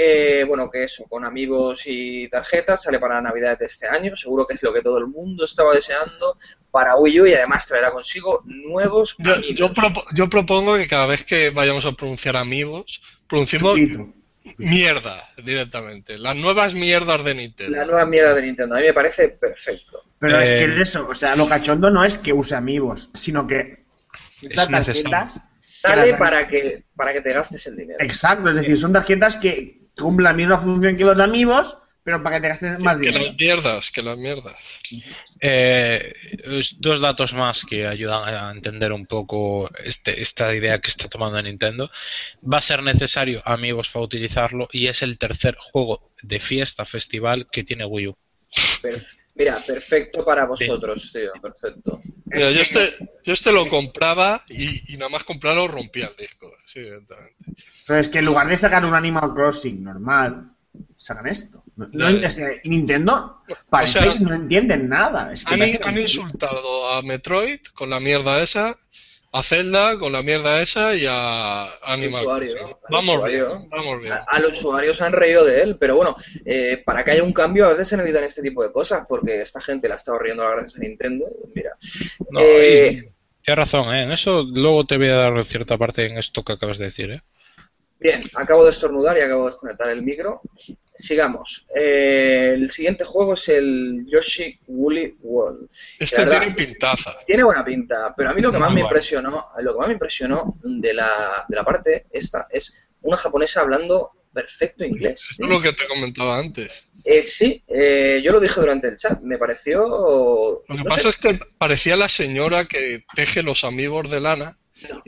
Eh, 0.00 0.44
bueno, 0.46 0.70
que 0.70 0.84
eso, 0.84 1.04
con 1.08 1.24
amigos 1.24 1.82
y 1.86 2.28
tarjetas, 2.28 2.84
sale 2.84 3.00
para 3.00 3.20
Navidades 3.20 3.58
de 3.58 3.66
este 3.66 3.88
año, 3.88 4.14
seguro 4.14 4.46
que 4.46 4.54
es 4.54 4.62
lo 4.62 4.72
que 4.72 4.80
todo 4.80 4.98
el 4.98 5.08
mundo 5.08 5.44
estaba 5.44 5.74
deseando 5.74 6.38
para 6.70 6.94
Wii 6.94 7.20
U 7.20 7.26
y 7.26 7.34
además 7.34 7.66
traerá 7.66 7.90
consigo 7.90 8.42
nuevos 8.44 9.16
Yo, 9.18 9.34
amigos. 9.34 9.54
yo, 9.58 9.72
propo- 9.72 10.04
yo 10.14 10.30
propongo 10.30 10.76
que 10.76 10.86
cada 10.86 11.06
vez 11.06 11.24
que 11.24 11.50
vayamos 11.50 11.84
a 11.84 11.92
pronunciar 11.92 12.36
amigos, 12.36 13.02
pronunciemos 13.26 13.76
Chupito. 13.76 14.12
mierda 14.58 15.28
directamente. 15.44 16.16
Las 16.16 16.36
nuevas 16.36 16.74
mierdas 16.74 17.24
de 17.24 17.34
Nintendo. 17.34 17.76
La 17.76 17.84
nueva 17.84 18.06
mierda 18.06 18.34
de 18.34 18.42
Nintendo, 18.42 18.76
a 18.76 18.78
mí 18.78 18.84
me 18.86 18.94
parece 18.94 19.30
perfecto. 19.30 20.04
Pero 20.20 20.38
es 20.40 20.50
Eh, 20.52 20.58
que 20.58 20.64
es 20.82 20.88
eso, 20.90 21.08
o 21.08 21.14
sea, 21.16 21.34
lo 21.34 21.48
cachondo 21.48 21.90
no 21.90 22.04
es 22.04 22.18
que 22.18 22.32
use 22.32 22.54
amigos, 22.54 23.10
sino 23.14 23.48
que 23.48 23.84
estas 24.42 24.70
necesario. 24.70 25.02
tarjetas 25.10 25.42
Sale 25.70 26.10
las- 26.12 26.18
para 26.18 26.48
que, 26.48 26.84
para 26.96 27.12
que 27.12 27.20
te 27.20 27.32
gastes 27.32 27.66
el 27.66 27.76
dinero. 27.76 27.98
Exacto, 28.02 28.48
es 28.48 28.56
decir, 28.56 28.76
son 28.78 28.92
tarjetas 28.92 29.36
que 29.36 29.88
cumplen 29.96 30.24
la 30.24 30.32
misma 30.32 30.58
función 30.58 30.96
que 30.96 31.04
los 31.04 31.20
amigos, 31.20 31.76
pero 32.02 32.22
para 32.22 32.36
que 32.36 32.42
te 32.42 32.48
gastes 32.48 32.78
más 32.78 32.98
que 32.98 33.06
dinero. 33.08 33.24
las 33.26 33.36
mierdas, 33.36 33.90
que 33.90 34.02
las 34.02 34.16
mierdas. 34.16 34.54
Eh, 35.40 36.12
dos 36.78 37.00
datos 37.00 37.34
más 37.34 37.64
que 37.64 37.86
ayudan 37.86 38.34
a 38.34 38.50
entender 38.50 38.92
un 38.92 39.04
poco 39.06 39.70
este- 39.84 40.22
esta 40.22 40.54
idea 40.54 40.80
que 40.80 40.88
está 40.88 41.08
tomando 41.08 41.40
Nintendo. 41.42 41.90
Va 42.42 42.58
a 42.58 42.62
ser 42.62 42.82
necesario 42.82 43.42
amigos 43.44 43.90
para 43.90 44.04
utilizarlo 44.06 44.68
y 44.72 44.86
es 44.86 45.02
el 45.02 45.18
tercer 45.18 45.56
juego 45.60 46.12
de 46.22 46.40
fiesta 46.40 46.84
festival 46.86 47.46
que 47.52 47.62
tiene 47.62 47.84
Wii 47.84 48.08
U. 48.08 48.16
Perf- 48.82 49.14
Mira, 49.38 49.62
perfecto 49.64 50.24
para 50.24 50.46
vosotros, 50.46 51.12
tío, 51.12 51.30
perfecto. 51.40 52.02
Mira, 52.24 52.50
yo, 52.50 52.60
este, 52.60 52.90
yo 53.22 53.32
este 53.32 53.52
lo 53.52 53.68
compraba 53.68 54.42
y, 54.48 54.92
y 54.92 54.96
nada 54.96 55.08
más 55.08 55.22
comprarlo 55.22 55.68
rompía 55.68 56.06
el 56.08 56.16
disco. 56.16 56.52
Sí. 56.64 56.80
Pero 57.86 58.00
es 58.00 58.08
que 58.08 58.18
en 58.18 58.24
lugar 58.24 58.48
de 58.48 58.56
sacar 58.56 58.84
un 58.84 58.94
Animal 58.94 59.32
Crossing 59.32 59.82
normal, 59.84 60.50
sacan 60.96 61.28
esto. 61.28 61.62
No- 61.76 62.08
es 62.08 62.40
Nintendo 62.64 63.42
parece 63.70 64.00
sea, 64.00 64.12
que 64.12 64.20
no 64.20 64.34
entienden 64.34 64.88
nada. 64.88 65.32
Es 65.32 65.44
que 65.44 65.54
Han, 65.54 65.88
han 65.88 65.98
insultado 66.00 66.90
a 66.90 67.02
Metroid 67.02 67.60
con 67.74 67.90
la 67.90 68.00
mierda 68.00 68.42
esa, 68.42 68.76
a 69.30 69.42
Zelda 69.42 69.98
con 69.98 70.12
la 70.12 70.22
mierda 70.22 70.62
esa 70.62 70.94
y 70.94 71.04
a 71.06 71.66
Animal 71.82 72.22
usuario, 72.22 72.52
Crossing. 72.54 72.68
al 72.68 72.76
Vamos 72.90 73.14
usuario. 73.16 73.48
bien, 73.58 73.68
vamos 73.68 74.00
bien. 74.00 74.12
A, 74.14 74.24
a 74.26 74.40
los 74.40 74.52
usuarios 74.52 74.96
se 74.96 75.04
han 75.04 75.12
reído 75.12 75.44
de 75.44 75.60
él, 75.62 75.76
pero 75.78 75.96
bueno, 75.96 76.16
eh, 76.46 76.82
para 76.84 77.04
que 77.04 77.10
haya 77.10 77.22
un 77.22 77.32
cambio 77.32 77.66
a 77.66 77.70
veces 77.72 77.88
se 77.88 77.96
necesitan 77.96 78.24
este 78.24 78.42
tipo 78.42 78.62
de 78.62 78.72
cosas, 78.72 79.04
porque 79.08 79.40
esta 79.40 79.60
gente 79.60 79.86
la 79.88 79.94
ha 79.94 79.96
estado 79.96 80.18
riendo 80.18 80.44
a 80.44 80.50
gracias 80.52 80.76
a 80.76 80.78
Nintendo. 80.80 81.26
Mira, 81.54 81.70
No, 82.30 82.40
Eh, 82.40 82.88
y- 82.92 82.98
tienes 83.44 83.58
razón, 83.58 83.94
¿eh? 83.94 84.02
en 84.04 84.12
eso 84.12 84.42
luego 84.42 84.84
te 84.86 84.96
voy 84.98 85.08
a 85.08 85.14
dar 85.16 85.44
cierta 85.44 85.76
parte 85.78 86.06
en 86.06 86.16
esto 86.18 86.42
que 86.42 86.52
acabas 86.54 86.78
de 86.78 86.86
decir. 86.86 87.10
¿eh? 87.10 87.20
Bien, 87.98 88.22
acabo 88.34 88.64
de 88.64 88.70
estornudar 88.70 89.16
y 89.18 89.22
acabo 89.22 89.44
de 89.46 89.50
desconectar 89.52 89.88
el 89.90 90.02
micro. 90.02 90.40
Sigamos. 90.94 91.66
Eh, 91.78 92.50
el 92.54 92.70
siguiente 92.72 93.04
juego 93.04 93.34
es 93.34 93.48
el 93.50 94.04
Yoshi 94.08 94.58
Woolly 94.66 95.16
World. 95.20 95.68
Este 95.98 96.16
verdad- 96.24 96.40
tiene 96.40 96.54
pintaza. 96.56 97.16
Tiene 97.24 97.44
buena 97.44 97.64
pinta, 97.64 98.12
pero 98.16 98.30
a 98.30 98.32
mí 98.34 98.40
lo 98.40 98.50
que 98.50 98.58
más 98.58 98.70
Muy 98.70 98.76
me 98.76 98.80
guay. 98.82 98.90
impresionó, 98.90 99.48
lo 99.58 99.72
que 99.72 99.78
más 99.78 99.86
me 99.88 99.92
impresionó 99.94 100.58
de 100.62 100.94
la, 100.94 101.44
de 101.48 101.56
la 101.56 101.64
parte 101.64 102.06
esta 102.10 102.46
es 102.50 102.90
una 103.02 103.16
japonesa 103.16 103.60
hablando 103.60 104.10
perfecto 104.32 104.84
inglés. 104.84 105.30
Es 105.38 105.48
lo 105.48 105.60
que 105.62 105.72
te 105.72 105.86
comentaba 105.86 106.38
antes. 106.38 106.88
Eh, 107.04 107.22
sí, 107.22 107.62
eh, 107.68 108.20
yo 108.22 108.32
lo 108.32 108.40
dije 108.40 108.60
durante 108.60 108.88
el 108.88 108.96
chat, 108.96 109.20
me 109.22 109.38
pareció... 109.38 110.62
Lo 110.68 110.76
que 110.76 110.82
no 110.82 110.84
pasa 110.84 111.02
sé, 111.02 111.08
es 111.10 111.16
que 111.16 111.40
parecía 111.58 111.96
la 111.96 112.08
señora 112.08 112.66
que 112.66 113.04
teje 113.14 113.42
los 113.44 113.62
amigos 113.64 114.10
de 114.10 114.20
lana. 114.20 114.58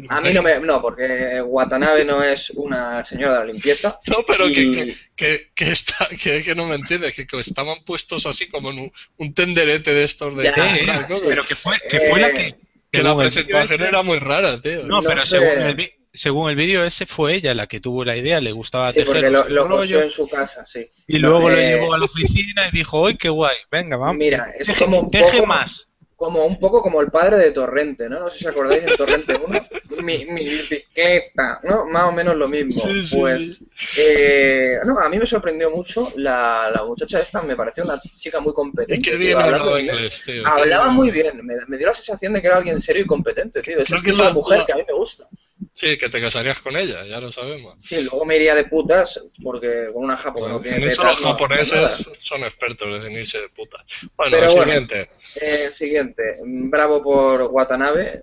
A 0.09 0.21
mí 0.21 0.33
no 0.33 0.43
me... 0.43 0.59
No, 0.61 0.81
porque 0.83 1.41
Watanabe 1.45 2.05
no 2.05 2.23
es 2.23 2.51
una 2.51 3.05
señora 3.05 3.35
de 3.35 3.39
la 3.41 3.45
limpieza. 3.53 3.99
No, 4.09 4.25
pero 4.27 4.49
Y- 4.49 4.55
que, 4.55 4.95
que, 5.17 5.51
que, 5.55 5.71
está, 5.71 6.09
que, 6.21 6.43
que 6.43 6.55
no 6.55 6.67
me 6.67 6.75
entiendes, 6.77 7.15
que, 7.15 7.27
que 7.27 7.39
estaban 7.41 7.85
puestos 7.85 8.27
así 8.27 8.49
como 8.49 8.71
en 8.71 8.79
un, 8.81 8.93
un 9.19 9.35
tenderete 9.35 9.93
de 9.95 10.05
estos 10.05 10.37
de... 10.37 10.45
Ya, 10.45 10.55
comprar, 10.55 11.09
sí. 11.09 11.15
¿no? 11.15 11.29
Pero 11.29 11.45
que 11.47 11.55
fue, 11.55 11.79
que 11.89 12.01
fue 12.01 12.21
la 12.21 12.31
que... 12.33 12.57
Que 12.93 13.05
la 13.05 13.17
presentación 13.17 13.83
era 13.83 14.03
muy 14.03 14.19
rara, 14.19 14.61
tío. 14.61 14.83
No, 14.87 15.01
No 15.01 15.09
pero 15.09 15.21
sé. 15.21 15.39
según 15.39 15.59
el, 15.69 15.75
vi- 15.77 15.93
según 16.13 16.51
el 16.51 16.57
vídeo 16.57 16.85
ese 16.85 17.07
fue 17.07 17.35
ella 17.35 17.55
la 17.55 17.69
que 17.69 17.79
tuvo 17.79 18.05
la 18.05 18.17
idea, 18.17 18.41
le 18.41 18.51
gustaba 18.51 18.89
Sí, 18.89 18.95
tejer 18.95 19.07
porque 19.07 19.31
lo, 19.31 19.49
lo 19.49 19.63
rollo, 19.69 19.77
cosió 19.77 20.03
en 20.03 20.11
su 20.11 20.29
casa, 20.29 20.67
sí. 20.67 20.91
y 21.07 21.19
luego 21.19 21.49
lo 21.49 21.57
Eh, 21.57 21.69
llevó 21.79 21.95
a 21.95 21.99
la 21.99 22.07
oficina 22.07 22.67
y 22.67 22.77
dijo, 22.77 23.07
¡ay, 23.07 23.15
qué 23.17 23.29
guay! 23.29 23.57
Venga, 23.71 23.97
vamos. 23.97 24.17
Mira, 24.17 24.51
es 24.59 24.67
teje, 24.67 24.85
como 24.85 24.99
un 25.03 25.11
teje 25.13 25.37
poco- 25.37 25.47
más. 25.47 25.87
Como 26.21 26.45
un 26.45 26.59
poco 26.59 26.83
como 26.83 27.01
el 27.01 27.11
padre 27.11 27.39
de 27.39 27.51
Torrente, 27.51 28.07
¿no? 28.11 28.21
No 28.21 28.29
sé 28.29 28.41
si 28.41 28.47
acordáis 28.47 28.85
de 28.85 28.95
Torrente 28.95 29.35
1. 29.43 29.67
Mi, 30.03 30.27
mi 30.27 30.45
bicicleta, 30.45 31.61
¿no? 31.65 31.87
Más 31.87 32.03
o 32.05 32.13
menos 32.13 32.37
lo 32.37 32.47
mismo. 32.47 32.79
Sí, 32.87 33.03
sí, 33.07 33.17
pues, 33.19 33.65
eh, 33.97 34.79
no, 34.85 34.99
a 35.01 35.09
mí 35.09 35.19
me 35.19 35.25
sorprendió 35.27 35.71
mucho 35.71 36.13
la, 36.17 36.71
la 36.75 36.85
muchacha 36.85 37.21
esta, 37.21 37.41
me 37.41 37.57
pareció 37.57 37.85
una 37.85 37.95
ch- 37.95 38.19
chica 38.19 38.39
muy 38.39 38.53
competente. 38.53 39.01
Qué 39.11 39.17
bien 39.17 39.39
hablaba 39.39 39.81
inglés. 39.81 40.23
tío. 40.27 40.47
Hablaba 40.47 40.89
muy 40.91 41.11
bien. 41.11 41.41
me, 41.43 41.55
me 41.67 41.77
dio 41.79 41.87
la 41.87 41.95
sensación 41.95 42.35
de 42.35 42.43
que 42.43 42.49
era 42.49 42.59
alguien 42.59 42.79
serio 42.79 43.03
y 43.03 43.07
competente, 43.07 43.63
tío. 43.63 43.79
Es 43.79 43.89
Creo 43.89 43.99
el 44.01 44.05
que 44.05 44.11
tipo 44.11 44.23
de 44.23 44.29
la- 44.29 44.35
mujer 44.35 44.59
la- 44.59 44.67
que 44.67 44.73
a 44.73 44.77
mí 44.77 44.83
me 44.87 44.95
gusta. 44.95 45.27
Sí, 45.73 45.97
que 45.97 46.09
te 46.09 46.21
casarías 46.21 46.59
con 46.59 46.77
ella, 46.77 47.05
ya 47.07 47.21
lo 47.21 47.31
sabemos. 47.31 47.75
Sí, 47.79 48.03
luego 48.03 48.25
me 48.25 48.37
iría 48.37 48.55
de 48.55 48.65
putas, 48.65 49.23
porque 49.43 49.87
con 49.93 50.05
una 50.05 50.17
japo 50.17 50.45
que 50.45 50.51
no 50.51 50.61
tiene 50.61 50.79
en 50.79 50.89
eso 50.89 51.03
tetas, 51.03 51.17
los 51.17 51.25
no 51.25 51.33
japoneses 51.33 52.11
son 52.25 52.45
expertos 52.45 53.07
en 53.07 53.13
irse 53.13 53.41
de 53.41 53.49
puta. 53.51 53.85
Bueno, 54.17 54.33
Pero 54.33 54.47
el 54.49 54.57
bueno. 54.57 54.65
siguiente. 54.65 55.11
Eh, 55.41 55.71
siguiente, 55.73 56.23
bravo 56.45 57.01
por 57.03 57.43
Watanabe, 57.43 58.21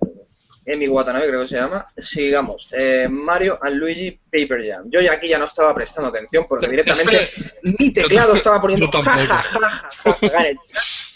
Emi 0.68 0.90
Watanabe 0.90 1.28
creo 1.28 1.42
que 1.42 1.48
se 1.48 1.56
llama. 1.58 1.88
Sigamos, 1.98 2.68
eh, 2.78 3.08
Mario 3.10 3.58
and 3.62 3.78
Luigi 3.78 4.20
Paper 4.30 4.62
Jam. 4.68 4.90
Yo 4.92 5.00
ya 5.00 5.14
aquí 5.14 5.30
ya 5.30 5.40
no 5.40 5.46
estaba 5.46 5.74
prestando 5.74 6.10
atención 6.10 6.46
porque 6.50 6.68
directamente 6.70 7.30
mi 7.64 7.94
teclado 7.94 8.34
estaba 8.34 8.60
poniendo 8.60 8.90
tampoco. 8.90 9.18
ja. 9.26 10.46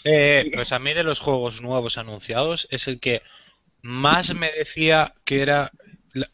Eh, 0.04 0.50
pues 0.54 0.72
a 0.72 0.78
mí 0.78 0.94
de 0.94 1.04
los 1.04 1.20
juegos 1.20 1.60
nuevos 1.60 1.98
anunciados 1.98 2.66
es 2.70 2.88
el 2.88 2.98
que 2.98 3.22
más 3.82 4.34
me 4.34 4.50
decía 4.50 5.14
que 5.24 5.42
era 5.42 5.70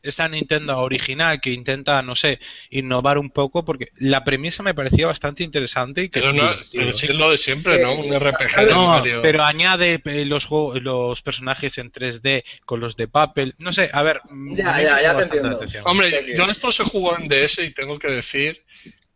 esta 0.03 0.29
Nintendo 0.29 0.79
original 0.79 1.41
que 1.41 1.51
intenta, 1.53 2.03
no 2.03 2.17
sé, 2.17 2.41
innovar 2.71 3.19
un 3.19 3.31
poco 3.31 3.65
porque 3.65 3.89
la 3.97 4.25
premisa 4.25 4.63
me 4.63 4.75
parecía 4.75 5.07
bastante 5.07 5.43
interesante 5.45 6.03
y 6.03 6.09
que 6.09 6.21
Pero 6.21 6.31
es 6.33 6.37
no, 6.37 6.43
divertido. 6.43 6.71
pero 6.83 6.93
sí 6.93 7.07
es 7.09 7.17
lo 7.17 7.31
de 7.31 7.39
siempre, 7.39 7.77
Sí. 7.77 7.83
¿no? 7.83 7.95
Un 7.95 8.13
RPG 8.13 8.57
de 8.67 8.71
No, 8.73 8.87
Mario. 8.89 9.21
pero 9.23 9.45
añade 9.45 10.01
eh, 10.05 10.25
los 10.25 10.45
juegos, 10.45 10.83
los 10.83 11.23
personajes 11.23 11.79
en 11.79 11.91
3D 11.93 12.45
con 12.65 12.81
los 12.81 12.97
de 12.97 13.09
papel. 13.09 13.55
No 13.59 13.73
sé, 13.73 13.91
a 13.93 14.03
ver. 14.03 14.21
Ya, 14.55 14.81
ya, 14.83 15.01
ya 15.03 15.17
te 15.17 15.23
entiendo. 15.25 15.51
atención. 15.51 15.85
Hombre, 15.87 16.11
Sí, 16.11 16.33
yo 16.37 16.45
esto 16.45 16.73
se 16.73 16.85
jugó 16.85 17.17
en 17.19 17.29
DS 17.29 17.59
y 17.65 17.73
tengo 17.73 17.99
que 17.99 18.11
decir 18.13 18.65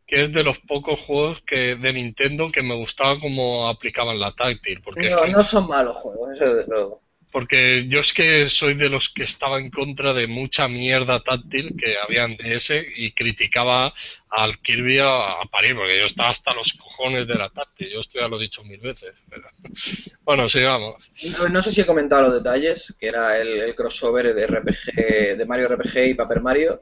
que 0.06 0.22
es 0.22 0.32
de 0.32 0.44
los 0.44 0.58
pocos 0.58 1.00
juegos 1.00 1.40
que 1.40 1.74
de 1.76 1.92
Nintendo 1.92 2.50
que 2.50 2.62
me 2.62 2.74
gustaba 2.74 3.18
cómo 3.18 3.68
aplicaban 3.68 4.20
la 4.20 4.32
táctil. 4.32 4.80
Porque 4.82 5.06
es 5.08 5.14
No, 5.14 5.22
que- 5.22 5.30
no 5.30 5.42
son 5.42 5.66
malos 5.68 5.96
juegos, 5.96 6.36
eso 6.36 6.54
desde 6.54 6.70
luego. 6.70 7.02
Porque 7.32 7.88
yo 7.88 8.00
es 8.00 8.12
que 8.12 8.48
soy 8.48 8.74
de 8.74 8.90
los 8.90 9.08
que 9.08 9.24
estaba 9.24 9.58
en 9.58 9.70
contra 9.70 10.12
de 10.12 10.26
mucha 10.26 10.68
mierda 10.68 11.20
táctil 11.20 11.74
que 11.82 11.96
había 11.96 12.24
en 12.24 12.36
DS 12.36 12.84
y 12.96 13.12
criticaba 13.12 13.94
al 14.28 14.58
Kirby 14.58 14.98
a, 14.98 15.32
a 15.32 15.44
parir, 15.50 15.74
porque 15.74 15.98
yo 15.98 16.04
estaba 16.04 16.30
hasta 16.30 16.54
los 16.54 16.74
cojones 16.74 17.26
de 17.26 17.34
la 17.34 17.48
táctil. 17.48 17.90
Yo 17.90 18.00
esto 18.00 18.18
ya 18.18 18.28
lo 18.28 18.38
he 18.38 18.42
dicho 18.42 18.62
mil 18.64 18.80
veces. 18.80 19.14
Pero... 19.28 19.48
Bueno, 20.24 20.48
sigamos. 20.48 21.10
No, 21.36 21.48
no 21.48 21.62
sé 21.62 21.72
si 21.72 21.80
he 21.80 21.86
comentado 21.86 22.22
los 22.22 22.34
detalles, 22.34 22.94
que 22.98 23.08
era 23.08 23.38
el, 23.38 23.74
crossover 23.74 24.32
de 24.32 24.46
RPG, 24.46 25.36
de 25.36 25.46
Mario 25.46 25.68
RPG 25.68 26.10
y 26.10 26.14
Paper 26.14 26.40
Mario. 26.40 26.80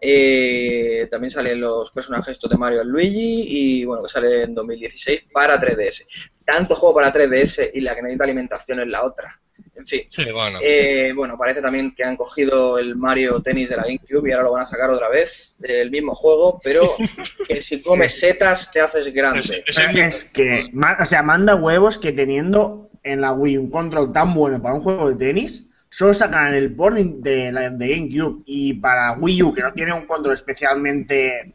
Eh, 0.00 1.08
también 1.10 1.30
salen 1.32 1.60
los 1.60 1.90
personajes 1.90 2.32
estos 2.32 2.48
de 2.48 2.56
Mario 2.56 2.84
Luigi 2.84 3.44
y 3.48 3.84
bueno, 3.84 4.04
que 4.04 4.08
sale 4.08 4.44
en 4.44 4.54
2016 4.54 5.24
para 5.32 5.60
3DS. 5.60 6.06
Tanto 6.44 6.76
juego 6.76 6.94
para 6.94 7.12
3DS 7.12 7.72
y 7.74 7.80
la 7.80 7.96
que 7.96 8.02
necesita 8.02 8.24
alimentación 8.24 8.80
es 8.80 8.86
la 8.86 9.04
otra. 9.04 9.40
En 9.76 9.86
fin. 9.86 10.00
Sí, 10.08 10.24
bueno. 10.32 10.58
Eh, 10.62 11.12
bueno, 11.14 11.36
parece 11.38 11.60
también 11.60 11.94
que 11.94 12.02
han 12.02 12.16
cogido 12.16 12.78
el 12.78 12.96
Mario 12.96 13.40
Tennis 13.40 13.68
de 13.68 13.76
la 13.76 13.82
GameCube 13.84 14.28
y 14.28 14.32
ahora 14.32 14.44
lo 14.44 14.52
van 14.52 14.64
a 14.64 14.68
sacar 14.68 14.90
otra 14.90 15.08
vez 15.08 15.56
del 15.58 15.90
mismo 15.90 16.14
juego, 16.14 16.60
pero 16.64 16.90
que 17.48 17.60
si 17.60 17.82
comes 17.82 18.18
setas 18.18 18.70
te 18.70 18.80
haces 18.80 19.12
grande. 19.12 19.40
Es 19.66 20.24
que, 20.24 20.70
o 21.00 21.04
sea, 21.04 21.22
manda 21.22 21.54
huevos 21.54 21.98
que 21.98 22.12
teniendo 22.12 22.90
en 23.02 23.20
la 23.20 23.32
Wii 23.32 23.58
un 23.58 23.70
control 23.70 24.12
tan 24.12 24.34
bueno 24.34 24.60
para 24.60 24.74
un 24.74 24.80
juego 24.82 25.10
de 25.10 25.16
tenis, 25.16 25.68
solo 25.88 26.12
sacan 26.14 26.54
el 26.54 26.74
port 26.74 26.96
de, 26.96 27.52
la, 27.52 27.70
de 27.70 27.88
GameCube 27.88 28.42
y 28.46 28.74
para 28.74 29.12
Wii 29.12 29.42
U, 29.44 29.54
que 29.54 29.62
no 29.62 29.72
tiene 29.72 29.92
un 29.92 30.06
control 30.06 30.34
especialmente 30.34 31.54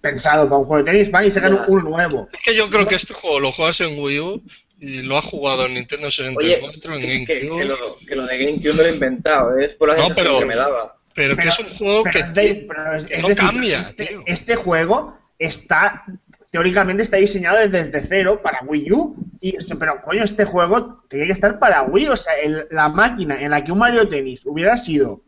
pensado 0.00 0.48
para 0.48 0.58
un 0.58 0.64
juego 0.64 0.84
de 0.84 0.92
tenis, 0.92 1.10
van 1.10 1.26
y 1.26 1.30
sacan 1.30 1.54
Ya. 1.54 1.64
uno 1.68 1.82
nuevo. 1.82 2.28
Es 2.32 2.40
que 2.42 2.54
yo 2.56 2.70
creo 2.70 2.86
que 2.86 2.94
este 2.94 3.12
juego 3.12 3.38
lo 3.40 3.52
juegas 3.52 3.80
en 3.82 4.02
Wii 4.02 4.20
U 4.20 4.42
y 4.80 5.02
lo 5.02 5.18
has 5.18 5.26
jugado 5.26 5.66
en 5.66 5.74
Nintendo 5.74 6.06
Oye, 6.06 6.16
64, 6.16 6.94
en 6.96 7.00
que, 7.00 7.06
GameCube. 7.40 7.58
que 7.58 7.64
lo, 7.66 7.76
que 8.06 8.16
lo 8.16 8.26
de 8.26 8.38
GameCube 8.38 8.72
me 8.74 8.82
lo 8.82 8.88
he 8.88 8.94
inventado, 8.94 9.58
¿eh? 9.58 9.66
es 9.66 9.74
por 9.74 9.88
la 9.88 9.96
No, 9.96 10.14
pero- 10.14 10.38
que 10.38 10.46
me 10.46 10.56
daba. 10.56 10.96
Pero 11.14 11.34
que 11.34 11.42
Pero- 11.42 11.48
es 11.48 11.58
un 11.58 11.66
juego 11.76 12.02
pero 12.04 12.12
que 12.12 12.18
es 12.20 12.34
de- 12.34 12.64
pero 12.68 12.92
es- 12.94 13.06
que 13.06 13.14
es 13.14 13.22
no 13.22 13.28
decir, 13.28 13.44
cambia, 13.44 13.80
este, 13.82 14.06
tío. 14.06 14.22
este 14.26 14.54
juego 14.56 15.18
está 15.38 16.04
teóricamente 16.52 17.02
está 17.02 17.16
diseñado 17.16 17.58
desde 17.68 18.00
cero 18.08 18.40
para 18.42 18.60
Wii 18.66 18.92
U 18.92 19.16
y 19.40 19.54
pero 19.78 20.00
coño 20.02 20.24
este 20.24 20.44
juego 20.44 21.04
tenía 21.08 21.26
que 21.26 21.32
estar 21.32 21.58
para 21.60 21.82
Wii 21.82 22.08
o 22.08 22.16
sea 22.16 22.34
el- 22.42 22.66
la 22.70 22.88
máquina 22.88 23.40
en 23.40 23.50
la 23.52 23.62
que 23.62 23.70
un 23.72 23.78
Mario 23.78 24.08
Tennis 24.08 24.40
hubiera 24.46 24.76
sido 24.76 25.22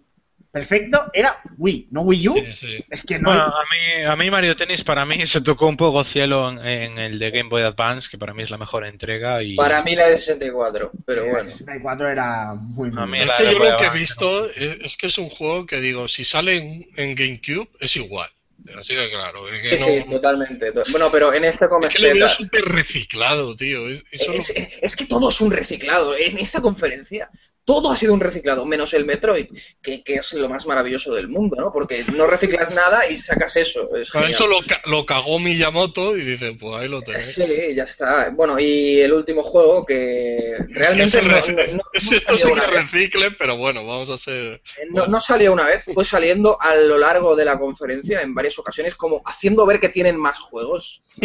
perfecto 0.52 1.10
era 1.14 1.40
Wii 1.58 1.88
no 1.92 2.02
Wii 2.02 2.28
U 2.28 2.34
Sí, 2.34 2.52
sí. 2.52 2.84
es 2.90 3.02
que 3.02 3.18
no 3.18 3.30
Bueno, 3.30 3.44
a 3.44 3.62
mí, 3.62 4.04
a 4.04 4.16
mí 4.16 4.30
Mario 4.30 4.54
Tennis 4.54 4.84
para 4.84 5.04
mí 5.06 5.26
se 5.26 5.40
tocó 5.40 5.66
un 5.66 5.76
poco 5.76 6.04
cielo 6.04 6.50
en, 6.50 6.58
en 6.66 6.98
el 6.98 7.18
de 7.18 7.30
Game 7.30 7.48
Boy 7.48 7.62
Advance, 7.62 8.08
que 8.10 8.18
para 8.18 8.34
mí 8.34 8.42
es 8.42 8.50
la 8.50 8.58
mejor 8.58 8.84
entrega. 8.84 9.42
Y 9.42 9.56
Para 9.56 9.82
mí 9.82 9.96
la 9.96 10.08
de 10.08 10.18
64, 10.18 10.92
pero 11.06 11.24
bueno. 11.24 11.44
64 11.48 12.08
era 12.08 12.54
muy 12.54 12.90
A 12.96 13.06
mí 13.06 13.18
muy- 13.18 13.26
la 13.26 13.36
Es 13.36 13.40
que 13.40 13.46
de 13.48 13.52
yo 13.54 13.64
lo 13.64 13.76
que 13.78 13.84
he 13.86 13.90
visto 13.90 14.46
es, 14.50 14.56
es 14.84 14.96
que 14.96 15.06
es 15.06 15.18
un 15.18 15.30
juego 15.30 15.66
que 15.66 15.80
digo, 15.80 16.06
si 16.06 16.24
sale 16.24 16.56
en, 16.58 16.86
en 16.96 17.14
GameCube 17.14 17.68
es 17.80 17.96
igual. 17.96 18.28
Así 18.78 18.94
de 18.94 19.10
claro. 19.10 19.48
Es 19.48 19.62
que, 19.62 19.78
Sí, 19.78 19.84
no, 19.98 20.02
sí, 20.04 20.10
totalmente. 20.10 20.72
to- 20.72 20.82
Bueno, 20.90 21.08
pero 21.10 21.32
en 21.34 21.44
este 21.44 21.64
es 21.64 21.68
comes 21.70 21.94
que 21.96 22.02
lo 22.08 22.14
veo 22.14 22.28
súper 22.28 22.64
reciclado, 22.64 23.56
tío. 23.56 23.88
Es- 23.88 24.04
Eso 24.10 24.32
Es, 24.32 24.52
es 24.80 24.96
que 24.96 25.04
todo 25.06 25.28
es 25.28 25.40
un 25.40 25.50
reciclado. 25.50 26.16
En 26.16 26.38
esta 26.38 26.60
conferencia, 26.60 27.30
todo 27.64 27.92
ha 27.92 27.96
sido 27.96 28.12
un 28.14 28.20
reciclado, 28.20 28.64
menos 28.66 28.92
el 28.94 29.04
Metroid, 29.04 29.46
que, 29.82 30.02
que 30.02 30.14
es 30.16 30.32
lo 30.34 30.48
más 30.48 30.66
maravilloso 30.66 31.14
del 31.14 31.28
mundo, 31.28 31.56
¿no? 31.60 31.72
Porque 31.72 32.04
no 32.14 32.26
reciclas 32.26 32.70
nada 32.72 33.08
y 33.08 33.18
sacas 33.18 33.56
eso. 33.56 33.94
Es 33.96 34.10
Para 34.10 34.28
eso 34.28 34.46
lo, 34.46 34.58
lo 34.86 35.06
cagó 35.06 35.38
Miyamoto 35.38 36.16
y 36.16 36.24
dice, 36.24 36.56
pues 36.58 36.74
ahí 36.82 36.88
lo 36.88 37.02
tenéis. 37.02 37.26
Sí, 37.34 37.44
ya 37.74 37.84
está. 37.84 38.30
Bueno, 38.30 38.58
y 38.58 39.00
el 39.00 39.12
último 39.12 39.42
juego 39.42 39.84
que 39.86 40.56
realmente 40.68 41.18
Ese 41.18 41.28
no, 41.28 41.36
no- 41.36 41.66
no- 41.74 41.82
esto 41.92 42.36
sí 42.38 42.48
que 42.48 42.60
vez. 42.60 42.70
recicle, 42.70 43.30
pero 43.32 43.56
bueno, 43.56 43.84
vamos 43.86 44.10
a 44.10 44.14
hacer... 44.14 44.60
No, 44.90 45.06
no 45.06 45.20
salió 45.20 45.52
una 45.52 45.64
vez, 45.66 45.84
fue 45.92 46.04
saliendo 46.04 46.60
a 46.60 46.74
lo 46.76 46.98
largo 46.98 47.36
de 47.36 47.44
la 47.44 47.58
conferencia 47.58 48.20
en 48.22 48.34
varias 48.34 48.51
ocasiones, 48.58 48.94
como 48.94 49.22
haciendo 49.24 49.66
ver 49.66 49.80
que 49.80 49.88
tienen 49.88 50.16
más 50.16 50.38
juegos. 50.38 51.02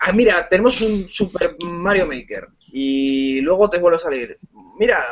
Ah, 0.00 0.12
mira, 0.12 0.48
tenemos 0.48 0.80
un 0.80 1.08
Super 1.08 1.56
Mario 1.60 2.06
Maker 2.06 2.46
y 2.72 3.40
luego 3.40 3.68
te 3.68 3.78
vuelve 3.78 3.96
a 3.96 3.98
salir. 3.98 4.38
Mira, 4.78 5.04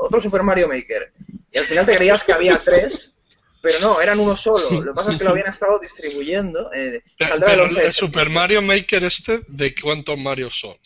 otro 0.00 0.20
Super 0.20 0.42
Mario 0.42 0.66
Maker. 0.66 1.12
Y 1.52 1.58
al 1.58 1.64
final 1.64 1.86
te 1.86 1.94
creías 1.94 2.24
que 2.24 2.32
había 2.32 2.58
tres, 2.58 3.12
pero 3.60 3.78
no, 3.78 4.00
eran 4.00 4.18
uno 4.18 4.34
solo. 4.34 4.80
Lo 4.82 4.92
que 4.92 4.96
pasa 4.96 5.12
es 5.12 5.18
que 5.18 5.24
lo 5.24 5.30
habían 5.30 5.46
estado 5.46 5.78
distribuyendo. 5.78 6.72
eh, 6.72 7.02
el 7.18 7.28
Pero 7.44 7.64
11 7.64 7.80
de 7.80 7.86
el 7.86 7.92
Super 7.92 8.30
Mario 8.30 8.62
Maker 8.62 9.04
este, 9.04 9.42
¿de 9.46 9.74
cuántos 9.80 10.18
Marios 10.18 10.58
son? 10.58 10.76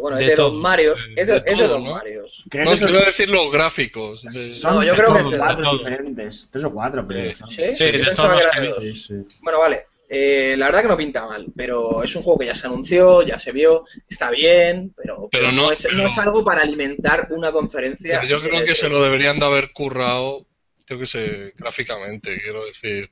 Bueno, 0.00 0.16
De 0.16 0.24
es 0.24 0.30
de 0.30 0.36
todo. 0.36 0.50
dos 0.50 0.60
Marios. 0.60 1.08
Es 1.16 1.26
de, 1.26 1.32
De 1.32 1.38
es 1.38 1.44
todo, 1.58 1.78
¿no? 1.78 1.92
Marios. 1.94 2.44
Creo 2.50 2.64
No, 2.64 2.72
que 2.72 2.78
quiero 2.78 3.04
decir 3.04 3.28
los 3.30 3.52
gráficos. 3.52 4.22
de- 4.24 4.32
son 4.54 4.74
No, 4.74 4.82
yo 4.82 4.94
creo 4.94 5.12
que 5.12 5.18
o 5.20 5.22
es 5.22 5.30
de 5.30 5.38
cuatro 5.38 5.64
todo. 5.64 5.78
diferentes 5.78 6.48
tres 6.50 6.64
o 6.64 6.72
cuatro 6.72 7.06
pero 7.06 7.34
son- 7.34 7.48
¿Sí? 7.48 7.62
Sí, 7.74 7.84
Yo 7.86 7.92
de 7.92 7.98
pensaba 8.00 8.36
que 8.36 8.44
los 8.44 8.52
eran 8.54 8.64
que- 8.68 8.74
dos. 8.74 8.84
sí, 8.84 8.92
sí. 8.94 9.14
Bueno, 9.40 9.60
vale. 9.60 9.86
Eh, 10.08 10.54
la 10.58 10.66
verdad 10.66 10.82
que 10.82 10.88
no 10.88 10.96
pinta 10.96 11.24
mal, 11.26 11.46
pero 11.56 12.02
es 12.04 12.14
un 12.14 12.22
juego 12.22 12.38
que 12.40 12.46
ya 12.46 12.54
se 12.54 12.66
anunció, 12.66 13.22
ya 13.22 13.38
se 13.38 13.52
vio, 13.52 13.84
está 14.08 14.30
bien, 14.30 14.92
pero, 14.96 15.28
Pero 15.32 15.50
no- 15.50 15.72
es, 15.72 15.82
pero- 15.84 15.96
no 15.96 16.06
es 16.08 16.18
algo 16.18 16.44
para 16.44 16.60
alimentar 16.62 17.28
una 17.30 17.50
conferencia. 17.52 18.20
Pero 18.20 18.38
yo 18.40 18.46
creo 18.48 18.64
que 18.64 18.74
se 18.74 18.90
lo 18.90 19.02
deberían 19.02 19.38
de 19.38 19.46
haber 19.46 19.72
currado, 19.72 20.44
yo 20.88 20.98
que 20.98 21.06
sé, 21.06 21.52
gráficamente, 21.56 22.38
quiero 22.42 22.66
decir. 22.66 23.10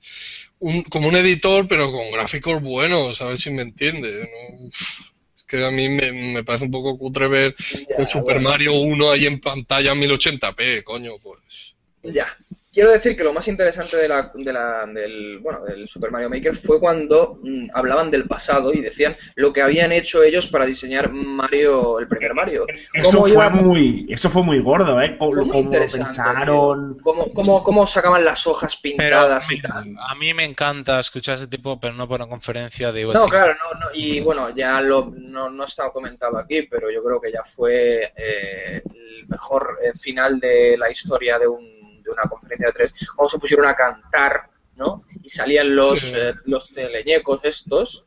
Un, 0.58 0.82
como 0.82 1.08
un 1.08 1.16
editor, 1.16 1.66
pero 1.66 1.90
con 1.90 2.10
gráficos 2.10 2.62
buenos, 2.62 3.20
a 3.22 3.24
ver 3.26 3.38
si 3.38 3.50
me 3.50 3.62
entiende. 3.62 4.20
¿no? 4.20 4.66
Uf, 4.66 5.11
que 5.52 5.64
a 5.64 5.70
mí 5.70 5.86
me, 5.88 6.12
me 6.12 6.44
parece 6.44 6.64
un 6.64 6.70
poco 6.70 6.96
cutre 6.96 7.28
ver 7.28 7.54
Ya, 7.88 7.96
el 7.98 8.06
Super 8.06 8.36
bueno, 8.36 8.48
Mario 8.48 8.72
1 8.72 9.10
ahí 9.10 9.26
en 9.26 9.38
pantalla 9.38 9.94
1080p, 9.94 10.82
coño, 10.82 11.12
pues. 11.22 11.76
Ya. 12.02 12.26
Quiero 12.72 12.90
decir 12.90 13.16
que 13.16 13.22
lo 13.24 13.34
más 13.34 13.46
interesante 13.48 13.96
de 13.98 14.08
la, 14.08 14.30
de 14.34 14.52
la- 14.52 14.86
del, 14.86 15.38
bueno, 15.40 15.62
del 15.64 15.86
Super 15.88 16.10
Mario 16.10 16.30
Maker 16.30 16.54
fue 16.56 16.80
cuando 16.80 17.38
mm, 17.42 17.68
hablaban 17.74 18.10
del 18.10 18.26
pasado 18.26 18.72
y 18.72 18.80
decían 18.80 19.14
lo 19.34 19.52
que 19.52 19.60
habían 19.60 19.92
hecho 19.92 20.22
ellos 20.22 20.46
para 20.48 20.64
diseñar 20.64 21.12
Mario, 21.12 21.98
el 22.00 22.08
primer 22.08 22.34
Mario. 22.34 22.64
Eso 22.94 23.10
Cómo 23.10 23.20
fue 23.22 23.32
iba- 23.32 23.50
muy, 23.50 24.06
eso 24.08 24.30
fue 24.30 24.42
muy 24.42 24.58
gordo, 24.60 25.00
¿eh? 25.02 25.16
Cómo, 25.18 25.32
Fue 25.32 25.44
muy 25.44 25.52
cómo 25.52 25.70
pensaron. 25.70 26.98
Cómo, 27.02 27.32
cómo, 27.32 27.62
cómo 27.62 27.86
sacaban 27.86 28.24
las 28.24 28.46
hojas 28.46 28.76
Pero 28.82 28.96
pintadas 28.96 29.50
y 29.50 29.60
tal. 29.60 29.94
a 30.08 30.14
mí 30.14 30.32
me 30.32 30.44
encanta 30.44 30.98
escuchar 31.00 31.36
ese 31.36 31.46
tipo, 31.48 31.78
pero 31.78 31.94
no 31.94 32.08
por 32.08 32.20
una 32.20 32.28
conferencia 32.28 32.90
de 32.92 33.04
No, 33.04 33.28
claro, 33.28 33.52
no, 33.54 33.80
no, 33.80 33.86
y 33.94 34.20
bueno, 34.20 34.48
ya 34.54 34.80
lo, 34.80 35.12
no, 35.14 35.50
no 35.50 35.64
está 35.64 35.90
comentado 35.90 36.38
aquí, 36.38 36.62
pero 36.62 36.90
yo 36.90 37.02
creo 37.02 37.20
que 37.20 37.30
ya 37.32 37.42
fue 37.44 38.12
eh, 38.16 38.82
el 38.94 39.26
mejor 39.28 39.78
eh, 39.82 39.92
final 39.94 40.40
de 40.40 40.76
la 40.78 40.90
historia 40.90 41.38
de, 41.38 41.48
un, 41.48 41.81
una 42.12 42.28
conferencia 42.28 42.66
de 42.68 42.72
tres, 42.72 42.92
cuando 43.14 43.30
se 43.30 43.38
pusieron 43.38 43.66
a 43.66 43.74
cantar, 43.74 44.50
¿no? 44.76 45.04
Y 45.22 45.28
salían 45.28 45.74
los, 45.74 46.00
Sí. 46.00 46.12
eh, 46.16 46.34
los 46.46 46.70
teleñecos 46.72 47.40
estos, 47.44 48.06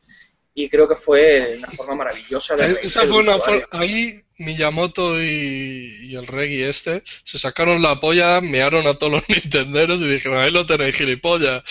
y 0.54 0.68
creo 0.70 0.88
que 0.88 0.94
fue 0.96 1.56
una 1.58 1.70
forma 1.70 1.94
maravillosa 1.96 2.56
de 2.56 2.72
Eh, 2.72 2.78
Esa 2.82 3.04
fue 3.06 3.18
una 3.18 3.36
usuario. 3.36 3.60
for- 3.70 3.80
Ahí 3.80 4.22
Miyamoto 4.38 5.22
y, 5.22 5.98
y 6.10 6.16
el 6.16 6.26
Reggie 6.26 6.68
este 6.68 7.02
se 7.24 7.38
sacaron 7.38 7.82
la 7.82 8.00
polla, 8.00 8.40
mearon 8.40 8.86
a 8.86 8.94
todos 8.94 9.12
los 9.12 9.22
nintenderos 9.28 10.00
y 10.00 10.08
dijeron, 10.08 10.38
ahí 10.38 10.50
lo 10.50 10.64
tenéis, 10.66 10.96
gilipollas. 10.96 11.62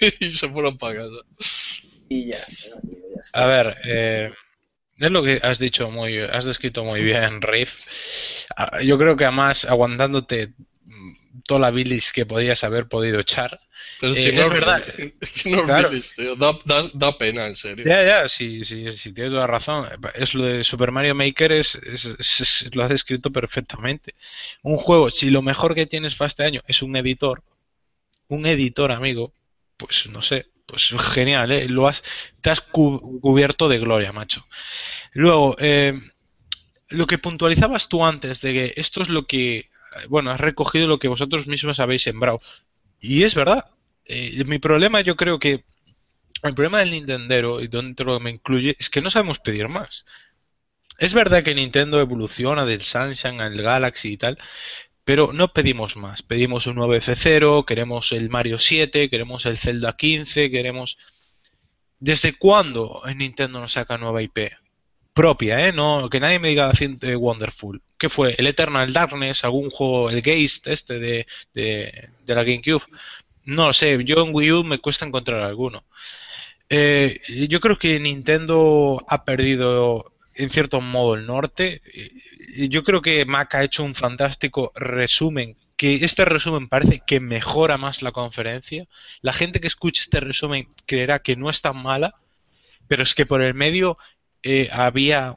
y 0.20 0.30
se 0.32 0.48
fueron 0.48 0.76
para 0.78 0.96
casa. 0.96 1.16
Y 2.08 2.26
ya 2.26 2.38
está, 2.38 2.80
tío, 2.80 3.00
ya 3.14 3.20
está. 3.20 3.42
A 3.42 3.46
ver, 3.46 3.76
eh, 3.84 4.30
es 4.98 5.10
lo 5.10 5.22
que 5.22 5.40
has 5.42 5.58
dicho 5.58 5.90
muy, 5.90 6.18
has 6.18 6.44
descrito 6.44 6.84
muy 6.84 7.02
bien, 7.02 7.40
Riff. 7.40 7.86
Ah, 8.56 8.82
Yo 8.82 8.98
creo 8.98 9.16
que 9.16 9.24
además 9.24 9.64
aguantándote 9.64 10.52
toda 11.46 11.60
la 11.60 11.70
bilis 11.70 12.12
que 12.12 12.26
podías 12.26 12.64
haber 12.64 12.88
podido 12.88 13.20
echar. 13.20 13.60
Pero 14.00 14.12
Eh, 14.14 14.20
si 14.20 14.32
no 14.32 14.42
es 14.42 14.50
verdad. 14.50 14.84
No 15.46 15.64
Claro. 15.64 15.88
olvides, 15.88 16.14
tío. 16.14 16.36
Da, 16.36 16.56
da, 16.64 16.82
da 16.92 17.16
pena, 17.18 17.46
en 17.46 17.54
serio. 17.56 17.84
Ya, 17.86 18.02
ya, 18.04 18.28
sí, 18.28 18.64
sí, 18.64 18.92
sí, 18.92 19.12
tienes 19.12 19.32
toda 19.32 19.46
razón. 19.46 19.88
Es 20.14 20.34
lo 20.34 20.44
de 20.44 20.64
Super 20.64 20.90
Mario 20.92 21.14
Maker, 21.14 21.52
es, 21.52 21.74
es- 21.76 22.04
es- 22.18 22.40
es- 22.40 22.74
lo 22.74 22.82
has 22.84 22.90
descrito 22.90 23.30
perfectamente. 23.30 24.14
Un 24.62 24.76
juego, 24.76 25.10
si 25.10 25.30
lo 25.30 25.42
mejor 25.42 25.74
que 25.74 25.86
tienes 25.86 26.14
para 26.14 26.26
este 26.28 26.44
año 26.44 26.60
es 26.66 26.82
un 26.82 26.94
editor, 26.96 27.42
un 28.28 28.46
editor, 28.46 28.92
amigo, 28.92 29.32
pues 29.76 30.06
no 30.08 30.22
sé, 30.22 30.46
pues 30.66 30.92
genial, 31.14 31.50
¿eh? 31.52 31.68
Lo 31.68 31.88
has, 31.88 32.02
te 32.42 32.50
has 32.50 32.60
cu- 32.60 33.20
cubierto 33.20 33.68
de 33.68 33.78
gloria, 33.78 34.12
macho. 34.12 34.46
Luego, 35.12 35.56
eh, 35.58 35.94
lo 36.90 37.06
que 37.06 37.18
puntualizabas 37.18 37.88
tú 37.88 38.04
antes 38.04 38.40
de 38.40 38.52
que 38.52 38.74
esto 38.76 39.00
es 39.02 39.08
lo 39.08 39.26
que, 39.26 39.69
bueno, 40.08 40.30
has 40.30 40.40
recogido 40.40 40.86
lo 40.86 40.98
que 40.98 41.08
vosotros 41.08 41.46
mismos 41.46 41.80
habéis 41.80 42.02
sembrado. 42.02 42.40
Y 43.00 43.24
es 43.24 43.34
verdad. 43.34 43.66
Eh, 44.04 44.44
mi 44.44 44.58
problema 44.58 45.00
yo 45.00 45.16
creo 45.16 45.38
que 45.38 45.64
el 46.42 46.54
problema 46.54 46.78
del 46.78 46.90
Nintendero, 46.90 47.60
y 47.60 47.68
dentro 47.68 48.18
me 48.20 48.30
incluye, 48.30 48.76
es 48.78 48.90
que 48.90 49.02
no 49.02 49.10
sabemos 49.10 49.40
pedir 49.40 49.68
más. 49.68 50.06
Es 50.98 51.14
verdad 51.14 51.42
que 51.42 51.54
Nintendo 51.54 52.00
evoluciona 52.00 52.64
del 52.66 52.82
Sunshine 52.82 53.40
al 53.40 53.60
Galaxy 53.60 54.12
y 54.12 54.16
tal, 54.16 54.38
pero 55.04 55.32
no 55.32 55.52
pedimos 55.52 55.96
más. 55.96 56.22
Pedimos 56.22 56.66
un 56.66 56.76
nuevo 56.76 56.94
F0, 56.94 57.64
queremos 57.64 58.12
el 58.12 58.30
Mario 58.30 58.58
7, 58.58 59.10
queremos 59.10 59.46
el 59.46 59.58
Zelda 59.58 59.96
15, 59.96 60.50
queremos... 60.50 60.98
¿Desde 61.98 62.36
cuándo 62.38 63.02
en 63.06 63.18
Nintendo 63.18 63.60
nos 63.60 63.72
saca 63.72 63.98
nueva 63.98 64.22
IP? 64.22 64.52
Propia, 65.20 65.68
¿eh? 65.68 65.70
No, 65.70 66.08
que 66.08 66.18
nadie 66.18 66.38
me 66.38 66.48
diga 66.48 66.72
eh, 66.80 67.14
Wonderful. 67.14 67.82
¿Qué 67.98 68.08
fue? 68.08 68.34
¿El 68.38 68.46
Eternal 68.46 68.90
Darkness? 68.90 69.44
¿Algún 69.44 69.68
juego? 69.68 70.08
¿El 70.08 70.22
Geist 70.22 70.66
este 70.66 70.98
de, 70.98 71.26
de, 71.52 72.08
la 72.24 72.42
GameCube? 72.42 72.84
No 73.44 73.66
lo 73.66 73.72
sé, 73.74 74.02
yo 74.04 74.24
en 74.24 74.34
Wii 74.34 74.52
U 74.52 74.64
me 74.64 74.78
cuesta 74.78 75.04
encontrar 75.04 75.42
alguno. 75.42 75.84
Eh, 76.70 77.20
yo 77.50 77.60
creo 77.60 77.76
que 77.76 78.00
Nintendo 78.00 79.04
ha 79.08 79.26
perdido 79.26 80.10
en 80.36 80.48
cierto 80.48 80.80
modo 80.80 81.16
el 81.16 81.26
norte. 81.26 81.82
Yo 82.70 82.82
creo 82.82 83.02
que 83.02 83.26
Mac 83.26 83.54
ha 83.56 83.64
hecho 83.64 83.84
un 83.84 83.94
fantástico 83.94 84.72
resumen, 84.74 85.58
que 85.76 85.96
este 85.96 86.24
resumen 86.24 86.66
parece 86.66 87.02
que 87.06 87.20
mejora 87.20 87.76
más 87.76 88.00
la 88.00 88.12
conferencia. 88.12 88.86
La 89.20 89.34
gente 89.34 89.60
que 89.60 89.66
escuche 89.66 90.00
este 90.02 90.20
resumen 90.20 90.68
creerá 90.86 91.18
que 91.18 91.36
no 91.36 91.50
es 91.50 91.60
tan 91.60 91.76
mala, 91.76 92.14
pero 92.88 93.02
es 93.02 93.14
que 93.14 93.26
por 93.26 93.42
el 93.42 93.52
medio 93.52 93.98
eh, 94.42 94.70
había 94.72 95.36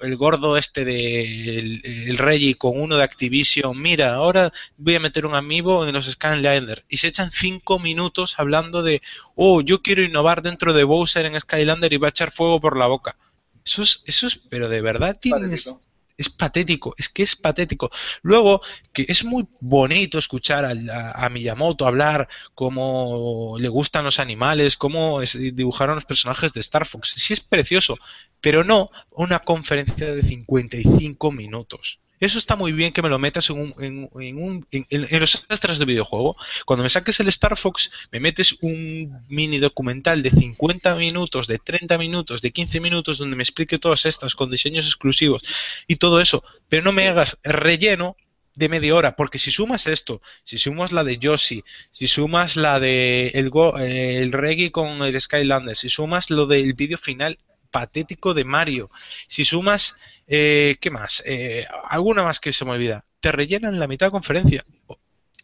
el 0.00 0.16
gordo 0.16 0.56
este 0.56 0.84
de 0.84 1.58
el, 1.58 2.18
Reggie 2.18 2.56
con 2.56 2.80
uno 2.80 2.96
de 2.96 3.02
Activision, 3.02 3.80
mira, 3.80 4.14
ahora 4.14 4.52
voy 4.76 4.94
a 4.94 5.00
meter 5.00 5.26
un 5.26 5.34
amigo 5.34 5.86
en 5.86 5.92
los 5.92 6.06
Skylander 6.06 6.84
y 6.88 6.98
se 6.98 7.08
echan 7.08 7.32
cinco 7.32 7.78
minutos 7.78 8.38
hablando 8.38 8.82
de, 8.82 9.02
oh, 9.34 9.62
yo 9.62 9.82
quiero 9.82 10.02
innovar 10.02 10.42
dentro 10.42 10.72
de 10.72 10.84
Bowser 10.84 11.26
en 11.26 11.40
Skylander 11.40 11.92
y 11.92 11.96
va 11.96 12.08
a 12.08 12.10
echar 12.10 12.30
fuego 12.30 12.60
por 12.60 12.76
la 12.76 12.86
boca. 12.86 13.16
Eso 13.64 13.82
es, 13.82 14.02
eso 14.06 14.28
es, 14.28 14.36
pero 14.48 14.68
de 14.68 14.80
verdad 14.80 15.18
tienes, 15.20 15.74
es 16.16 16.28
patético, 16.28 16.94
es 16.98 17.08
que 17.08 17.22
es 17.22 17.36
patético. 17.36 17.90
Luego, 18.22 18.60
que 18.92 19.06
es 19.08 19.24
muy 19.24 19.46
bonito 19.60 20.18
escuchar 20.18 20.64
a, 20.64 21.28
Miyamoto 21.28 21.86
hablar 21.86 22.28
cómo 22.54 23.56
le 23.58 23.68
gustan 23.68 24.04
los 24.04 24.18
animales, 24.18 24.76
cómo 24.76 25.20
dibujaron 25.20 25.96
los 25.96 26.04
personajes 26.04 26.52
de 26.52 26.60
Star 26.60 26.86
Fox. 26.86 27.14
Sí 27.16 27.32
es 27.34 27.40
precioso, 27.40 27.98
pero 28.40 28.64
no 28.64 28.90
una 29.10 29.40
conferencia 29.40 30.14
de 30.14 30.22
55 30.22 31.32
minutos. 31.32 32.00
Eso 32.20 32.38
está 32.38 32.56
muy 32.56 32.72
bien 32.72 32.92
que 32.92 33.02
me 33.02 33.08
lo 33.08 33.18
metas 33.18 33.50
en, 33.50 33.58
un, 33.60 33.74
en, 33.78 34.38
un, 34.38 34.66
en, 34.70 35.20
los 35.20 35.46
extras 35.48 35.78
de 35.78 35.84
videojuego. 35.84 36.36
Cuando 36.64 36.82
me 36.82 36.88
saques 36.88 37.20
el 37.20 37.28
Star 37.28 37.56
Fox, 37.56 37.90
me 38.10 38.20
metes 38.20 38.56
un 38.62 39.20
mini 39.28 39.58
documental 39.58 40.22
de 40.22 40.30
50 40.30 40.94
minutos, 40.94 41.46
de 41.46 41.58
30 41.58 41.98
minutos, 41.98 42.40
de 42.40 42.50
15 42.52 42.80
minutos, 42.80 43.18
donde 43.18 43.36
me 43.36 43.42
explique 43.42 43.78
todas 43.78 44.06
estas 44.06 44.34
con 44.34 44.50
diseños 44.50 44.86
exclusivos 44.86 45.42
y 45.86 45.96
todo 45.96 46.20
eso. 46.20 46.42
Pero 46.68 46.84
no 46.84 46.92
me 46.92 47.08
hagas 47.08 47.38
relleno 47.42 48.16
de 48.54 48.70
media 48.70 48.94
hora, 48.94 49.16
porque 49.16 49.38
si 49.38 49.52
sumas 49.52 49.86
esto, 49.86 50.22
si 50.42 50.56
sumas 50.56 50.90
la 50.90 51.04
de 51.04 51.18
Yoshi, 51.18 51.62
si 51.90 52.08
sumas 52.08 52.56
la 52.56 52.80
de 52.80 53.28
el, 53.34 53.50
Go, 53.50 53.78
eh, 53.78 54.18
el 54.22 54.32
Reggae 54.32 54.72
con 54.72 55.02
el 55.02 55.20
Skylander, 55.20 55.76
si 55.76 55.90
sumas 55.90 56.30
lo 56.30 56.46
del 56.46 56.72
vídeo 56.72 56.96
final 56.96 57.38
patético 57.76 58.32
de 58.32 58.44
Mario, 58.44 58.90
si 59.28 59.44
sumas 59.44 59.96
eh, 60.26 60.76
¿Qué 60.80 60.90
más? 60.90 61.22
Eh, 61.26 61.66
alguna 61.88 62.22
más 62.22 62.40
que 62.40 62.52
se 62.52 62.64
me 62.64 62.70
olvida. 62.70 63.04
Te 63.20 63.32
rellenan 63.32 63.78
la 63.78 63.86
mitad 63.86 64.06
de 64.06 64.10
conferencia. 64.10 64.64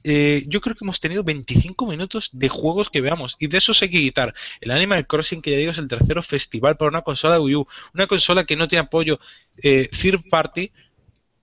Eh, 0.02 0.44
yo 0.48 0.62
creo 0.62 0.74
que 0.74 0.84
hemos 0.84 0.98
tenido 0.98 1.22
25 1.22 1.86
minutos 1.86 2.30
de 2.32 2.48
juegos 2.48 2.88
que 2.88 3.02
veamos 3.02 3.36
y 3.38 3.48
de 3.48 3.58
esos 3.58 3.82
hay 3.82 3.90
que 3.90 4.00
quitar. 4.00 4.34
El 4.62 4.70
Animal 4.70 5.06
Crossing, 5.06 5.42
que 5.42 5.50
ya 5.50 5.58
digo, 5.58 5.72
es 5.72 5.78
el 5.78 5.88
tercero 5.88 6.22
festival 6.22 6.78
para 6.78 6.88
una 6.88 7.02
consola 7.02 7.34
de 7.34 7.40
Wii 7.42 7.54
U, 7.54 7.66
una 7.92 8.06
consola 8.06 8.44
que 8.44 8.56
no 8.56 8.66
tiene 8.66 8.86
apoyo 8.86 9.20
third 9.60 10.22
party. 10.30 10.72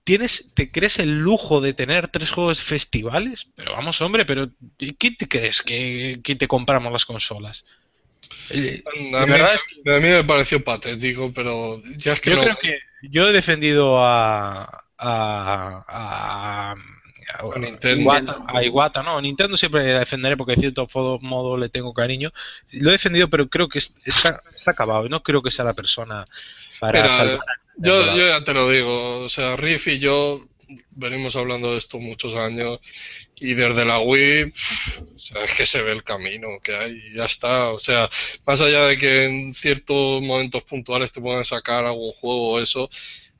¿Tienes, 0.02 0.52
¿Te 0.54 0.72
crees 0.72 0.98
el 0.98 1.20
lujo 1.20 1.60
de 1.60 1.72
tener 1.72 2.08
tres 2.08 2.32
juegos 2.32 2.60
festivales? 2.60 3.48
Pero 3.54 3.72
vamos, 3.72 4.00
hombre, 4.00 4.26
pero 4.26 4.50
¿qué 4.76 5.10
te 5.12 5.28
crees 5.28 5.62
que, 5.62 6.20
que 6.24 6.34
te 6.34 6.48
compramos 6.48 6.90
las 6.90 7.04
consolas? 7.04 7.64
A, 8.50 9.26
mí, 9.26 9.32
a, 9.34 9.98
mí, 9.98 10.08
me 10.08 10.24
pareció 10.24 10.62
patético, 10.62 11.32
pero 11.32 11.80
ya 11.96 12.14
es 12.14 12.20
que 12.20 12.30
yo 12.30 12.40
creo 12.40 12.56
que 12.56 12.78
yo 13.02 13.28
he 13.28 13.32
defendido 13.32 14.02
a, 14.02 14.62
a, 14.98 15.84
a, 15.88 16.74
a 16.74 17.58
Nintendo. 17.58 18.12
a 18.46 18.64
Iwata, 18.64 19.02
no, 19.02 19.20
Nintendo 19.20 19.56
siempre 19.56 19.92
la 19.92 20.00
defenderé 20.00 20.36
porque 20.36 20.54
de 20.54 20.60
cierto 20.60 20.88
modo 21.20 21.56
le 21.56 21.68
tengo 21.68 21.94
cariño. 21.94 22.32
Lo 22.72 22.90
he 22.90 22.92
defendido, 22.92 23.28
pero 23.28 23.48
creo 23.48 23.68
que 23.68 23.78
está, 23.78 24.42
está 24.54 24.70
acabado. 24.72 25.08
No 25.08 25.22
creo 25.22 25.42
que 25.42 25.50
sea 25.50 25.64
la 25.64 25.74
persona 25.74 26.24
para 26.78 27.08
Yo, 27.76 28.16
yo 28.16 28.28
ya 28.28 28.44
te 28.44 28.54
lo 28.54 28.68
digo, 28.68 29.20
o 29.20 29.28
sea, 29.28 29.56
Riff 29.56 29.88
y 29.88 29.98
yo 29.98 30.46
venimos 30.90 31.36
hablando 31.36 31.72
de 31.72 31.78
esto 31.78 31.98
muchos 31.98 32.34
años 32.36 32.78
y 33.40 33.54
desde 33.54 33.84
la 33.84 33.98
Wii 34.00 34.52
o 35.14 35.18
sea, 35.18 35.44
es 35.44 35.54
que 35.54 35.66
se 35.66 35.82
ve 35.82 35.92
el 35.92 36.04
camino 36.04 36.48
que 36.62 36.76
hay 36.76 36.92
y 36.92 37.16
ya 37.16 37.24
está. 37.24 37.70
O 37.70 37.78
sea, 37.78 38.08
más 38.46 38.60
allá 38.60 38.84
de 38.84 38.98
que 38.98 39.24
en 39.24 39.54
ciertos 39.54 40.22
momentos 40.22 40.62
puntuales 40.64 41.12
te 41.12 41.20
puedan 41.20 41.44
sacar 41.44 41.84
algún 41.84 42.12
juego 42.12 42.50
o 42.50 42.60
eso, 42.60 42.88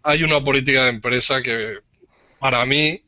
hay 0.02 0.22
una 0.22 0.42
política 0.42 0.84
de 0.84 0.90
empresa 0.90 1.42
que 1.42 1.78
para 2.38 2.64
mí 2.64 3.02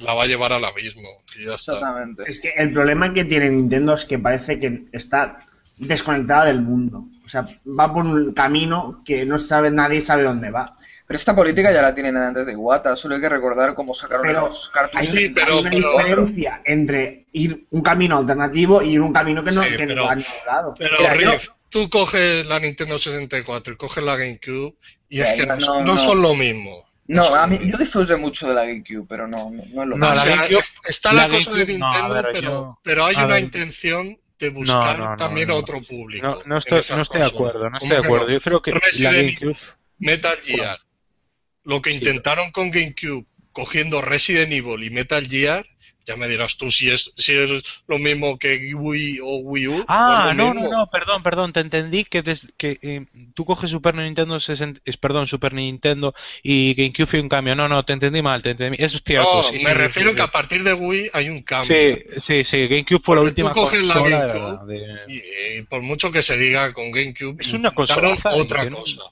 la 0.00 0.14
va 0.14 0.24
a 0.24 0.26
llevar 0.26 0.52
al 0.52 0.64
abismo 0.64 1.08
y 1.38 1.46
ya 1.46 1.54
está. 1.54 1.74
Exactamente. 1.74 2.24
Es 2.26 2.40
que 2.40 2.50
el 2.56 2.72
problema 2.72 3.14
que 3.14 3.24
tiene 3.24 3.50
Nintendo 3.50 3.94
es 3.94 4.04
que 4.04 4.18
parece 4.18 4.58
que 4.58 4.84
está 4.92 5.46
desconectada 5.76 6.46
del 6.46 6.62
mundo. 6.62 7.06
O 7.24 7.28
sea, 7.28 7.46
va 7.66 7.92
por 7.92 8.04
un 8.04 8.32
camino 8.32 9.02
que 9.04 9.24
no 9.24 9.38
sabe, 9.38 9.70
nadie 9.70 10.00
sabe 10.00 10.24
dónde 10.24 10.50
va. 10.50 10.76
Pero 11.06 11.18
esta 11.18 11.34
política 11.34 11.70
ya 11.70 11.82
la 11.82 11.94
tienen 11.94 12.16
antes 12.16 12.46
de 12.46 12.52
Iwata, 12.52 12.96
solo 12.96 13.14
hay 13.14 13.20
que 13.20 13.28
recordar 13.28 13.74
cómo 13.74 13.92
sacaron 13.92 14.32
los 14.32 14.70
cartuchos. 14.70 15.14
Hay, 15.14 15.28
pero, 15.30 15.60
una 15.60 15.70
diferencia 15.70 16.62
entre 16.64 17.26
ir 17.32 17.66
un 17.70 17.82
camino 17.82 18.16
alternativo 18.16 18.80
y 18.82 18.92
ir 18.92 19.00
un 19.02 19.12
camino 19.12 19.44
que 19.44 19.52
no, 19.52 19.62
que 19.62 19.86
no 19.86 20.04
va 20.04 20.12
a 20.12 20.16
ningún 20.16 20.46
lado. 20.46 20.74
Pero 20.78 20.96
Riff, 21.12 21.48
tú 21.68 21.90
coges 21.90 22.46
la 22.46 22.58
Nintendo 22.58 22.96
64 22.96 23.74
y 23.74 23.76
coges 23.76 24.02
la 24.02 24.16
GameCube 24.16 24.74
y 25.10 25.20
es 25.20 25.34
que 25.34 25.46
no, 25.46 25.98
son 25.98 26.22
lo 26.22 26.34
mismo. 26.34 26.84
No, 27.06 27.22
a 27.34 27.46
mí, 27.46 27.60
yo 27.62 27.76
disfruté 27.76 28.16
mucho 28.16 28.48
de 28.48 28.54
la 28.54 28.64
GameCube, 28.64 29.04
pero 29.06 29.26
no, 29.26 29.50
no, 29.50 29.62
es 29.62 29.88
lo 29.88 29.96
mismo. 29.96 30.58
está 30.88 31.12
la, 31.12 31.28
cosa 31.28 31.52
de 31.52 31.66
Nintendo, 31.66 32.24
pero, 32.32 32.78
pero 32.82 33.04
hay 33.04 33.16
una 33.16 33.38
intención 33.38 34.18
de 34.38 34.48
buscar 34.48 35.18
también 35.18 35.50
a 35.50 35.54
otro 35.54 35.82
público. 35.82 36.40
No, 36.46 36.56
estoy, 36.56 36.80
no 36.96 37.02
estoy 37.02 37.20
de 37.20 37.26
acuerdo, 37.26 37.68
no 37.68 37.76
estoy 37.76 37.90
de 37.90 37.98
acuerdo. 37.98 38.30
Yo 38.30 38.40
creo 38.40 38.62
que 38.62 38.72
la 38.72 39.12
GameCube... 39.12 39.56
Metal 39.98 40.36
Gear, 40.42 40.78
lo 41.64 41.82
que 41.82 41.92
intentaron 41.92 42.50
con 42.50 42.70
GameCube, 42.70 43.26
cogiendo 43.52 44.02
Resident 44.02 44.52
Evil 44.52 44.82
y 44.84 44.90
Metal 44.90 45.26
Gear, 45.26 45.66
ya 46.06 46.16
me 46.16 46.28
dirás 46.28 46.58
tú 46.58 46.70
si 46.70 46.90
es, 46.90 47.12
si 47.16 47.32
es 47.32 47.82
lo 47.86 47.98
mismo 47.98 48.38
que 48.38 48.74
Wii 48.74 49.20
o 49.22 49.36
Wii 49.38 49.68
U. 49.68 49.84
Ah, 49.88 50.32
no, 50.36 50.52
no, 50.52 50.68
no, 50.68 50.90
perdón, 50.90 51.22
perdón, 51.22 51.52
te 51.52 51.60
entendí 51.60 52.04
que, 52.04 52.22
que 52.56 52.78
eh, 52.82 53.06
tú 53.34 53.44
coges 53.44 53.70
Super 53.70 53.94
Nintendo, 53.94 54.38
perdón, 55.00 55.26
Super 55.26 55.54
Nintendo 55.54 56.14
y 56.42 56.74
GameCube 56.74 57.18
y 57.18 57.20
un 57.20 57.28
cambio. 57.28 57.56
No, 57.56 57.68
no, 57.68 57.84
te 57.84 57.94
entendí 57.94 58.20
mal, 58.20 58.42
te 58.42 58.50
entendí. 58.50 58.76
Eso 58.82 58.98
es 58.98 59.02
cierto. 59.04 59.50
No, 59.50 59.62
me 59.62 59.74
refiero 59.74 60.14
que 60.14 60.22
a 60.22 60.30
partir 60.30 60.62
de 60.62 60.74
Wii 60.74 61.10
hay 61.12 61.30
un 61.30 61.42
cambio. 61.42 61.74
Sí, 61.74 62.20
sí, 62.20 62.44
sí, 62.44 62.68
GameCube 62.68 63.00
fue 63.02 63.16
la 63.16 63.22
última 63.22 63.52
tú 63.52 63.60
coges 63.60 63.86
la 63.86 63.94
GameCube, 63.94 65.04
y, 65.08 65.62
por 65.62 65.80
mucho 65.82 66.12
que 66.12 66.22
se 66.22 66.36
diga 66.36 66.72
con 66.74 66.90
GameCube, 66.90 67.36
es 67.40 67.52
una 67.52 67.70
cosa 67.70 67.98
otra 68.34 68.68
cosa 68.68 69.02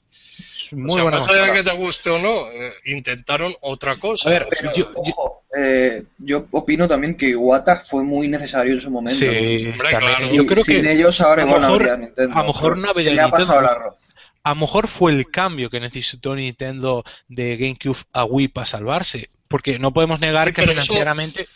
muy 0.73 1.01
o 1.01 1.10
Más 1.10 1.28
allá 1.28 1.47
de 1.47 1.52
que 1.52 1.62
te 1.62 1.76
guste 1.76 2.10
o 2.10 2.18
no, 2.18 2.51
eh, 2.51 2.73
intentaron 2.86 3.55
otra 3.60 3.97
cosa. 3.97 4.28
A 4.28 4.33
ver, 4.33 4.49
pero, 4.51 4.75
yo, 4.75 4.91
ojo, 4.94 5.44
eh, 5.57 6.05
yo 6.18 6.47
opino 6.51 6.89
también 6.89 7.17
que 7.17 7.31
Iwata 7.31 7.78
fue 7.81 8.02
muy 8.02 8.28
necesario 8.28 8.73
en 8.73 8.81
su 8.81 8.91
momento. 8.91 9.25
Sí, 9.25 9.73
claro. 9.78 10.07
yo 10.33 10.47
creo 10.47 10.65
que 10.65 10.76
sin 10.76 10.86
ellos 10.86 11.20
ahora 11.20 11.42
igual 11.42 11.62
no 11.62 11.68
habría 11.68 11.97
Nintendo. 11.97 12.36
A 12.36 12.42
lo 12.42 12.49
mejor 12.49 12.78
no 12.78 12.89
habría 12.89 13.10
Nintendo. 13.10 13.36
Ha 13.36 13.39
pasado 13.39 13.60
el 13.60 13.67
arroz. 13.67 14.15
A 14.44 14.51
lo 14.51 14.57
mejor 14.57 14.89
fue 14.89 15.12
el 15.12 15.31
cambio 15.31 15.70
que 15.70 15.81
necesitó 15.81 16.34
Nintendo 16.34 17.05
de 17.28 17.57
GameCube 17.57 17.99
a 18.12 18.25
Wii 18.25 18.49
para 18.49 18.67
salvarse. 18.67 19.31
Porque 19.47 19.78
no 19.78 19.92
podemos 19.92 20.18
negar 20.18 20.52
que 20.52 20.62
financieramente. 20.62 21.47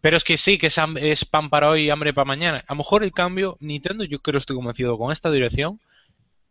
Pero 0.00 0.16
es 0.16 0.24
que 0.24 0.38
sí, 0.38 0.58
que 0.58 0.68
es, 0.68 1.24
pan 1.24 1.50
para 1.50 1.68
hoy 1.68 1.82
y 1.82 1.90
hambre 1.90 2.14
para 2.14 2.24
mañana. 2.24 2.64
A 2.66 2.74
lo 2.74 2.78
mejor 2.78 3.02
el 3.02 3.12
cambio, 3.12 3.56
Nintendo, 3.60 4.04
yo 4.04 4.20
creo 4.20 4.38
estoy 4.38 4.56
convencido 4.56 4.96
con 4.98 5.12
esta 5.12 5.30
dirección, 5.30 5.80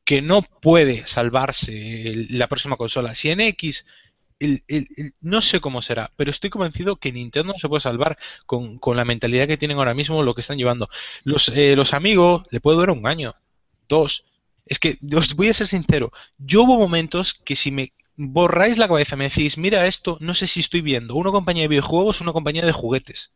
que 0.05 0.21
no 0.21 0.43
puede 0.43 1.05
salvarse 1.07 2.13
la 2.29 2.47
próxima 2.47 2.77
consola. 2.77 3.15
Si 3.15 3.29
en 3.29 3.41
X, 3.41 3.85
no 5.21 5.41
sé 5.41 5.59
cómo 5.59 5.81
será, 5.81 6.11
pero 6.15 6.29
estoy 6.29 6.49
convencido 6.49 6.97
que 6.97 7.11
Nintendo 7.11 7.53
no 7.53 7.59
se 7.59 7.67
puede 7.67 7.81
salvar 7.81 8.17
con, 8.45 8.79
la 8.95 9.05
mentalidad 9.05 9.47
que 9.47 9.57
tienen 9.57 9.77
ahora 9.77 9.95
mismo, 9.95 10.23
lo 10.23 10.35
que 10.35 10.41
están 10.41 10.57
llevando. 10.57 10.89
Los, 11.23 11.49
eh, 11.49 11.75
los 11.75 11.93
amigos 11.93 12.43
le 12.51 12.61
puede 12.61 12.77
durar 12.77 12.95
un 12.95 13.07
año, 13.07 13.35
dos. 13.89 14.25
Es 14.65 14.79
que 14.79 14.99
os 15.15 15.35
voy 15.35 15.49
a 15.49 15.53
ser 15.53 15.67
sincero, 15.67 16.11
yo 16.37 16.63
hubo 16.63 16.77
momentos 16.77 17.33
que 17.33 17.55
si 17.55 17.71
me 17.71 17.93
borráis 18.15 18.77
la 18.77 18.87
cabeza, 18.87 19.15
me 19.15 19.29
decís, 19.29 19.57
mira 19.57 19.87
esto, 19.87 20.17
no 20.21 20.33
sé 20.35 20.47
si 20.47 20.59
estoy 20.59 20.81
viendo 20.81 21.15
una 21.15 21.31
compañía 21.31 21.63
de 21.63 21.69
videojuegos 21.69 22.19
o 22.19 22.23
una 22.23 22.33
compañía 22.33 22.65
de 22.65 22.71
juguetes. 22.71 23.31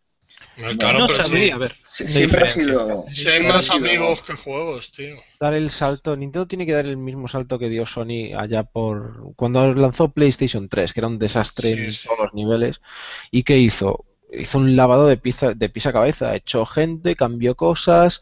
Claro, 0.77 0.99
no 0.99 1.07
sabría, 1.07 1.55
a 1.55 1.57
ver. 1.57 1.73
Siempre 1.83 2.43
ha 2.43 2.45
sido. 2.45 3.05
Si 3.07 3.27
hay 3.27 3.43
más 3.47 3.69
amigos 3.69 4.21
que 4.21 4.33
juegos, 4.33 4.91
tío. 4.91 5.15
Dar 5.39 5.53
el 5.53 5.71
salto. 5.71 6.15
Nintendo 6.15 6.47
tiene 6.47 6.65
que 6.65 6.73
dar 6.73 6.85
el 6.85 6.97
mismo 6.97 7.27
salto 7.27 7.57
que 7.57 7.69
dio 7.69 7.85
Sony 7.85 8.33
allá 8.37 8.63
por. 8.63 9.33
Cuando 9.35 9.73
lanzó 9.73 10.09
PlayStation 10.09 10.67
3, 10.67 10.93
que 10.93 10.99
era 10.99 11.07
un 11.07 11.19
desastre 11.19 11.69
en 11.69 11.89
todos 12.05 12.19
los 12.25 12.33
niveles. 12.33 12.81
¿Y 13.31 13.43
qué 13.43 13.57
hizo? 13.57 14.05
Hizo 14.31 14.57
un 14.57 14.75
lavado 14.75 15.07
de 15.07 15.17
pizza, 15.17 15.53
de 15.53 15.69
pisa 15.69 15.91
cabeza. 15.93 16.35
Echó 16.35 16.65
gente, 16.65 17.15
cambió 17.15 17.55
cosas. 17.55 18.21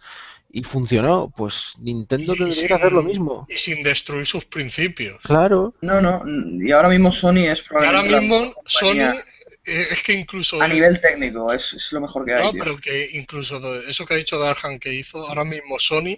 y 0.49 0.63
funcionó, 0.63 1.31
pues 1.35 1.73
Nintendo 1.79 2.33
tendría 2.33 2.51
sin- 2.53 2.67
que 2.69 2.73
hacer 2.73 2.91
lo 2.93 3.03
mismo. 3.03 3.45
Y 3.49 3.57
sin 3.57 3.83
destruir 3.83 4.25
sus 4.25 4.45
principios. 4.45 5.19
Claro, 5.21 5.75
No, 5.81 5.99
no, 6.01 6.23
y 6.25 6.71
ahora 6.71 6.87
mismo 6.87 7.13
Sony 7.13 7.39
es 7.51 7.59
Y 7.69 7.75
ahora 7.75 8.01
probablemente 8.01 8.11
la 8.11 8.19
mismo 8.21 8.53
Sony 8.65 9.13
es 9.67 10.01
que 10.03 10.13
incluso... 10.13 10.61
a 10.61 10.67
es- 10.67 10.73
nivel 10.73 10.99
técnico, 11.01 11.51
es, 11.53 11.73
es 11.73 11.91
lo 11.91 12.01
mejor 12.01 12.25
que 12.25 12.33
hay. 12.33 12.43
No, 12.43 12.51
tío. 12.51 12.63
pero 12.63 12.77
que 12.77 13.09
incluso 13.13 13.59
eso 13.81 14.05
que 14.05 14.13
ha 14.13 14.17
dicho 14.17 14.39
Darhan 14.39 14.79
que 14.79 14.93
hizo, 14.93 15.27
ahora 15.27 15.43
mismo 15.43 15.77
Sony 15.79 16.17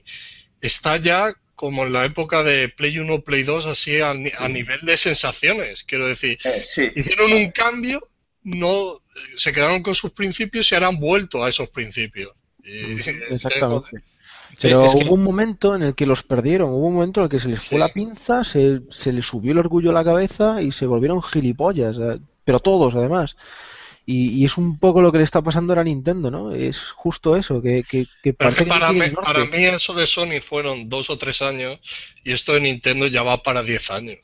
está 0.62 0.98
ya 0.98 1.34
como 1.56 1.84
en 1.86 1.92
la 1.94 2.06
época 2.06 2.44
de 2.44 2.70
Play 2.70 3.00
1, 3.00 3.22
Play 3.22 3.44
2, 3.44 3.66
así 3.68 4.00
a, 4.00 4.14
ni- 4.14 4.32
a 4.38 4.48
nivel 4.48 4.80
de 4.84 4.96
sensaciones. 4.96 5.84
Quiero 5.84 6.08
decir, 6.08 6.38
Eh, 6.46 6.62
sí, 6.64 6.90
hicieron 6.96 7.34
un 7.34 7.52
cambio, 7.52 8.08
no 8.44 8.94
se 9.36 9.52
quedaron 9.52 9.84
con 9.84 9.94
sus 9.94 10.12
principios 10.12 10.72
y 10.72 10.76
ahora 10.76 10.88
han 10.88 11.00
vuelto 11.00 11.44
a 11.44 11.50
esos 11.50 11.70
principios. 11.70 12.32
Y- 12.64 12.94
exactamente. 13.32 13.90
Sí, 14.52 14.68
Pero 14.68 14.86
es 14.86 14.96
que- 14.96 15.04
hubo 15.06 15.14
un 15.14 15.24
momento 15.24 15.76
en 15.76 15.84
el 15.84 15.96
que 15.96 16.06
los 16.06 16.24
perdieron, 16.24 16.70
hubo 16.70 16.88
un 16.88 16.94
momento 16.96 17.20
en 17.22 17.26
el 17.26 17.30
que 17.30 17.40
se 17.40 17.48
les 17.48 17.60
fue 17.66 17.78
Sí. 17.78 17.80
la 17.80 17.90
pinza, 17.94 18.44
se, 18.44 18.82
se 18.90 19.12
les 19.14 19.26
subió 19.26 19.52
el 19.54 19.58
orgullo 19.60 19.92
a 19.92 19.94
la 19.94 20.04
cabeza 20.04 20.62
y 20.62 20.72
se 20.72 20.86
volvieron 20.86 21.22
gilipollas, 21.22 21.98
eh, 21.98 22.20
pero 22.50 22.60
todos 22.60 22.96
además. 22.96 23.38
Y, 24.06 24.30
y 24.42 24.46
es 24.46 24.58
un 24.58 24.80
poco 24.80 25.04
lo 25.04 25.12
que 25.12 25.20
le 25.20 25.24
está 25.24 25.40
pasando 25.44 25.72
ahora 25.72 25.82
a 25.82 25.84
Nintendo, 25.84 26.32
¿no? 26.32 26.52
Es 26.52 26.80
justo 26.94 27.38
eso, 27.38 27.62
que, 27.62 27.84
que, 27.88 28.08
que 28.24 28.34
parece 28.34 28.64
que 28.64 28.64
que 28.64 28.70
no 28.70 28.74
para, 28.80 28.90
tienen 28.90 29.10
mí, 29.10 29.14
norte. 29.14 29.34
para 29.34 29.46
mí 29.46 29.66
eso 29.66 29.94
de 29.94 30.08
Sony 30.08 30.42
fueron 30.42 30.90
dos 30.90 31.12
o 31.12 31.18
tres 31.20 31.44
años 31.44 31.80
y 32.24 32.32
esto 32.32 32.54
de 32.54 32.62
Nintendo 32.62 33.06
ya 33.06 33.22
va 33.22 33.44
para 33.44 33.62
diez 33.62 33.92
años. 33.92 34.18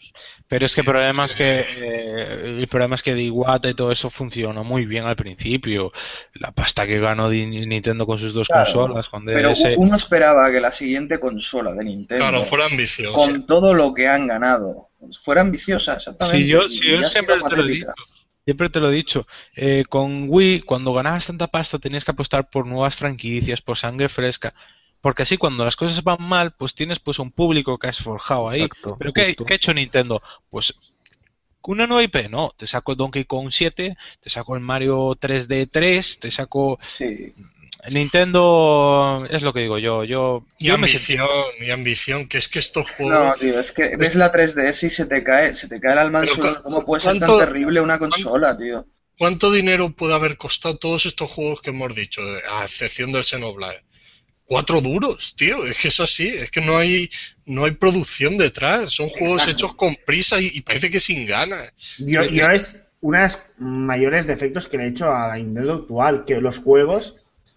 Pero 0.48 0.66
es 0.66 0.74
que 0.74 0.82
el 0.82 0.86
problema 0.88 1.26
es 1.26 1.34
que 1.34 1.60
eh, 1.84 2.58
el 2.62 2.68
problema 2.68 2.95
es 2.95 3.04
que 3.04 3.14
de 3.14 3.24
Iwata 3.26 3.70
y 3.70 3.76
todo 3.76 3.92
eso 3.92 4.10
funcionó 4.10 4.64
muy 4.64 4.88
bien 4.88 5.06
al 5.06 5.16
principio. 5.16 5.92
La 6.34 6.52
pasta 6.52 6.88
que 6.88 7.00
ganó 7.00 7.30
Nintendo 7.30 8.08
con 8.08 8.18
sus 8.18 8.34
dos 8.34 8.48
Claro, 8.48 8.66
consolas, 8.74 9.10
con 9.10 9.24
pero 9.26 9.50
DS. 9.52 9.76
uno 9.78 9.95
esperaba 9.95 10.52
que 10.52 10.62
la 10.62 10.72
siguiente 10.72 11.20
consola 11.20 11.74
de 11.74 11.84
Nintendo, 11.86 12.24
Claro, 12.24 12.45
fuera 12.45 12.66
ambicioso. 12.66 13.14
con 13.16 13.45
todo 13.45 13.76
lo 13.76 13.94
que 13.94 14.08
han 14.08 14.26
ganado, 14.26 14.90
fuera 15.24 15.42
ambiciosa, 15.42 15.94
exactamente. 15.95 16.42
Sí, 16.44 16.48
yo, 16.50 16.62
y 16.68 16.92
yo 17.02 17.04
siempre 17.04 17.36
te 17.36 17.56
lo 17.56 17.64
he 17.68 17.72
dicho. 17.72 17.88
Siempre 18.45 18.69
te 18.69 18.80
lo 18.80 18.90
he 18.90 18.95
dicho. 18.95 19.27
Eh, 19.56 19.83
con 19.90 20.27
Wii, 20.30 20.61
cuando 20.61 20.93
ganabas 20.93 21.25
tanta 21.25 21.48
pasta, 21.48 21.80
tenías 21.80 22.06
que 22.06 22.11
apostar 22.11 22.49
por 22.49 22.67
nuevas 22.67 22.95
franquicias, 22.95 23.61
por 23.61 23.77
sangre 23.77 24.07
fresca. 24.07 24.53
Porque 25.01 25.24
así, 25.24 25.38
cuando 25.38 25.65
las 25.65 25.75
cosas 25.75 26.03
van 26.03 26.22
mal, 26.22 26.51
pues 26.51 26.74
tienes 26.74 26.99
pues 26.99 27.19
un 27.19 27.32
público 27.32 27.77
que 27.77 27.88
has 27.88 27.99
forjado 27.99 28.49
ahí. 28.49 28.61
Exacto, 28.61 28.95
¿Pero 28.98 29.14
qué, 29.14 29.35
qué 29.35 29.53
ha 29.53 29.56
hecho 29.56 29.74
Nintendo? 29.74 30.22
Pues 30.49 30.74
una 31.67 31.88
nueva 31.88 32.03
IP, 32.03 32.30
no. 32.30 32.53
Te 32.56 32.67
saco 32.67 32.95
Donkey 32.95 33.25
Kong 33.25 33.49
7, 33.51 33.98
te 34.19 34.30
saco 34.30 34.56
el 34.56 34.61
Mario 34.61 35.15
3D 35.15 35.67
3, 35.72 36.19
te 36.19 36.32
saco... 36.32 36.80
Sí, 36.85 37.33
Nintendo 37.91 39.25
es 39.30 39.41
lo 39.41 39.53
que 39.53 39.61
digo 39.61 39.77
yo. 39.80 40.03
Yo, 40.03 40.45
Y 40.59 40.65
yo 40.67 40.77
me 40.77 40.88
sentí- 40.88 41.17
ambición, 41.17 41.27
y 41.59 41.69
ambición, 41.72 42.27
que 42.27 42.38
es 42.38 42.47
que 42.47 42.59
estos 42.59 42.88
no, 42.99 43.05
juegos... 43.05 43.39
tío, 43.39 43.59
es 43.59 43.72
que 43.72 43.95
ves 43.97 44.15
la 44.15 44.31
3DS 44.31 44.83
y 44.88 44.89
se 44.89 45.05
te 45.05 45.23
cae, 45.23 45.53
se 45.53 45.67
te 45.67 45.80
cae 45.80 45.93
el 45.93 45.99
alma 45.99 46.19
al 46.19 46.27
suelo. 46.27 46.61
¿Cómo 46.64 46.85
puede 46.85 47.01
ser 47.01 47.19
tan 47.19 47.30
¿cuánto- 47.30 47.39
terrible 47.45 47.81
una 47.81 47.99
consola, 47.99 48.57
tío? 48.57 48.85
¿Cuánto 49.17 49.51
dinero 49.51 49.91
puede 49.95 50.14
haber 50.14 50.38
costado 50.38 50.77
todos 50.77 51.05
estos 51.05 51.31
juegos 51.31 51.61
que 51.61 51.69
hemos 51.69 51.95
dicho, 51.95 52.22
a 52.51 52.64
excepción 52.65 53.11
del 53.14 53.23
Xenoblade? 53.23 53.81
Cuatro 54.47 54.81
duros, 54.81 55.35
tío. 55.38 55.65
Es 55.65 55.77
que 55.77 55.88
es 55.88 55.99
así. 56.01 56.27
Es 56.27 56.51
que 56.51 56.61
no 56.61 56.77
hay, 56.77 57.09
no 57.45 57.65
hay 57.65 57.72
producción 57.72 58.38
detrás. 58.38 58.91
Son 58.91 59.07
juegos 59.09 59.43
Exacto. 59.43 59.51
hechos 59.51 59.75
con 59.75 59.95
prisa 60.05 60.39
y, 60.39 60.51
y 60.53 60.61
parece 60.61 60.91
que 60.91 60.99
sin 60.99 61.25
ganas. 61.25 61.72
Yo, 61.97 62.22
Es- 62.22 62.31
yo 62.31 62.45
es 62.51 62.88
uno 63.01 63.17
de 63.17 63.23
los 63.23 63.39
mayores 63.57 64.27
defectos 64.27 64.67
que 64.67 64.77
le 64.77 64.83
he 64.83 64.88
hecho 64.89 65.11
a 65.11 65.30
la 65.30 65.35
Nintendo 65.38 65.73
actual, 65.75 66.25
que 66.25 66.41
los 66.41 66.59
juegos 66.59 67.15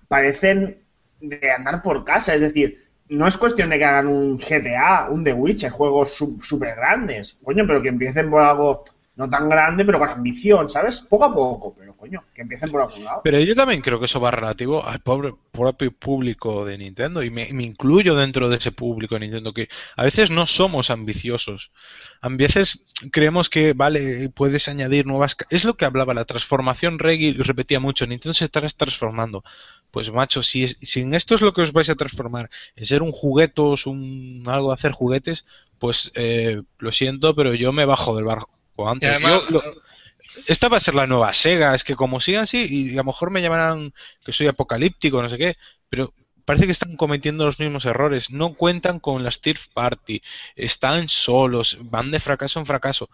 parecen 0.08 0.78
de 1.20 1.52
andar 1.52 1.82
por 1.82 2.04
casa, 2.04 2.34
es 2.34 2.40
decir, 2.40 2.88
no 3.08 3.26
es 3.26 3.38
cuestión 3.38 3.70
de 3.70 3.78
que 3.78 3.84
hagan 3.84 4.06
un 4.06 4.38
GTA, 4.38 5.08
un 5.10 5.24
The 5.24 5.32
Witcher, 5.32 5.70
juegos 5.70 6.14
súper 6.14 6.76
grandes, 6.76 7.38
coño, 7.42 7.66
pero 7.66 7.82
que 7.82 7.88
empiecen 7.88 8.30
por 8.30 8.42
algo 8.42 8.84
no 9.18 9.28
tan 9.28 9.48
grande, 9.48 9.84
pero 9.84 9.98
con 9.98 10.08
ambición, 10.08 10.68
¿sabes? 10.68 11.02
Poco 11.02 11.24
a 11.24 11.34
poco, 11.34 11.74
pero 11.76 11.96
coño, 11.96 12.22
que 12.32 12.42
empiecen 12.42 12.70
por 12.70 12.82
algún 12.82 13.02
lado. 13.02 13.20
Pero 13.24 13.40
yo 13.40 13.56
también 13.56 13.80
creo 13.80 13.98
que 13.98 14.04
eso 14.04 14.20
va 14.20 14.30
relativo 14.30 14.86
al 14.86 15.00
pobre, 15.00 15.34
propio 15.50 15.90
público 15.90 16.64
de 16.64 16.78
Nintendo 16.78 17.24
y 17.24 17.30
me, 17.30 17.48
incluyo 17.48 18.14
dentro 18.14 18.48
de 18.48 18.58
ese 18.58 18.70
público 18.70 19.16
de 19.16 19.22
Nintendo 19.22 19.52
que 19.52 19.68
a 19.96 20.04
veces 20.04 20.30
no 20.30 20.46
somos 20.46 20.90
ambiciosos. 20.90 21.72
A 22.20 22.28
veces 22.28 22.84
creemos 23.10 23.50
que, 23.50 23.72
vale, 23.72 24.28
puedes 24.28 24.68
añadir 24.68 25.04
nuevas... 25.04 25.36
Es 25.50 25.64
lo 25.64 25.76
que 25.76 25.84
hablaba, 25.84 26.14
la 26.14 26.24
transformación 26.24 27.00
Reggie 27.00 27.34
repetía 27.38 27.80
mucho, 27.80 28.06
Nintendo 28.06 28.34
se 28.34 28.44
está 28.44 28.60
transformando. 28.60 29.42
Pues 29.90 30.10
macho, 30.12 30.42
si, 30.42 30.64
es- 30.64 30.76
si 30.82 31.00
en 31.00 31.14
esto 31.14 31.34
es 31.34 31.40
lo 31.40 31.52
que 31.52 31.62
os 31.62 31.72
vais 31.72 31.88
a 31.90 31.94
transformar, 31.96 32.50
en 32.76 32.86
ser 32.86 33.02
un 33.02 33.12
juguetos, 33.12 33.86
un 33.86 34.44
algo 34.46 34.68
de 34.68 34.74
hacer 34.74 34.92
juguetes, 34.92 35.46
pues 35.78 36.10
eh, 36.14 36.62
lo 36.78 36.92
siento, 36.92 37.34
pero 37.34 37.54
yo 37.54 37.72
me 37.72 37.84
bajo 37.84 38.14
del 38.16 38.24
barco 38.24 38.50
antes. 38.88 39.10
además, 39.10 39.42
Yo 39.42 39.50
lo- 39.50 39.62
esta 40.46 40.68
va 40.68 40.76
a 40.76 40.80
ser 40.80 40.94
la 40.94 41.06
nueva 41.06 41.32
Sega, 41.32 41.74
es 41.74 41.84
que 41.84 41.96
como 41.96 42.20
sigan 42.20 42.42
así, 42.44 42.66
y 42.70 42.92
a 42.94 42.96
lo 42.98 43.04
mejor 43.04 43.30
me 43.30 43.42
llamarán 43.42 43.92
que 44.24 44.32
soy 44.32 44.46
apocalíptico, 44.46 45.22
no 45.22 45.28
sé 45.28 45.38
qué, 45.38 45.56
pero 45.88 46.12
parece 46.44 46.66
que 46.66 46.72
están 46.72 46.96
cometiendo 46.96 47.44
los 47.46 47.58
mismos 47.58 47.84
errores, 47.86 48.30
no 48.30 48.54
cuentan 48.54 49.00
con 49.00 49.22
las 49.24 49.40
third 49.40 49.58
party, 49.74 50.22
están 50.56 51.08
solos, 51.08 51.78
van 51.82 52.10
de 52.10 52.20
fracaso 52.20 52.58
en 52.60 52.66
fracaso. 52.66 53.10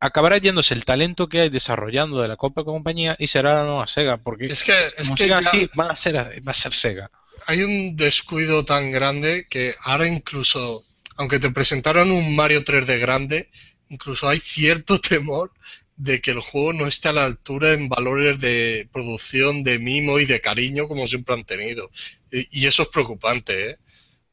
Acabará 0.00 0.38
yéndose 0.38 0.74
el 0.74 0.84
talento 0.84 1.28
que 1.28 1.40
hay 1.40 1.48
desarrollando 1.48 2.20
de 2.20 2.28
la 2.28 2.36
Copa 2.36 2.64
compañía 2.64 3.16
y 3.18 3.26
será 3.26 3.54
la 3.54 3.64
nueva 3.64 3.86
Sega, 3.86 4.18
porque 4.18 4.46
es 4.46 4.64
que, 4.64 4.72
es 4.96 5.08
como 5.08 5.14
que 5.14 5.28
ya 5.28 5.38
así, 5.38 5.68
va 5.78 5.90
a 5.90 5.96
ser, 5.96 6.16
va 6.16 6.50
a 6.50 6.54
ser 6.54 6.72
Sega. 6.72 7.10
hay 7.46 7.62
un 7.62 7.96
descuido 7.96 8.64
tan 8.64 8.90
grande 8.90 9.46
que 9.48 9.74
ahora 9.82 10.08
incluso, 10.08 10.84
aunque 11.16 11.38
te 11.38 11.50
presentaron 11.50 12.10
un 12.10 12.34
Mario 12.34 12.64
3D 12.64 13.00
grande, 13.00 13.50
incluso 13.88 14.28
hay 14.28 14.40
cierto 14.40 15.00
temor 15.08 15.52
de 15.96 16.20
que 16.20 16.32
el 16.32 16.40
juego 16.40 16.72
no 16.72 16.86
esté 16.86 17.08
a 17.08 17.12
la 17.12 17.24
altura 17.24 17.74
en 17.74 17.88
valores 17.88 18.40
de 18.40 18.88
producción, 18.92 19.62
de 19.62 19.78
mimo 19.78 20.18
y 20.18 20.26
de 20.26 20.40
cariño 20.40 20.88
como 20.88 21.06
siempre 21.06 21.34
han 21.34 21.44
tenido. 21.44 21.90
Y, 22.30 22.62
y 22.62 22.66
eso 22.66 22.82
es 22.82 22.88
preocupante, 22.88 23.70
¿eh? 23.70 23.78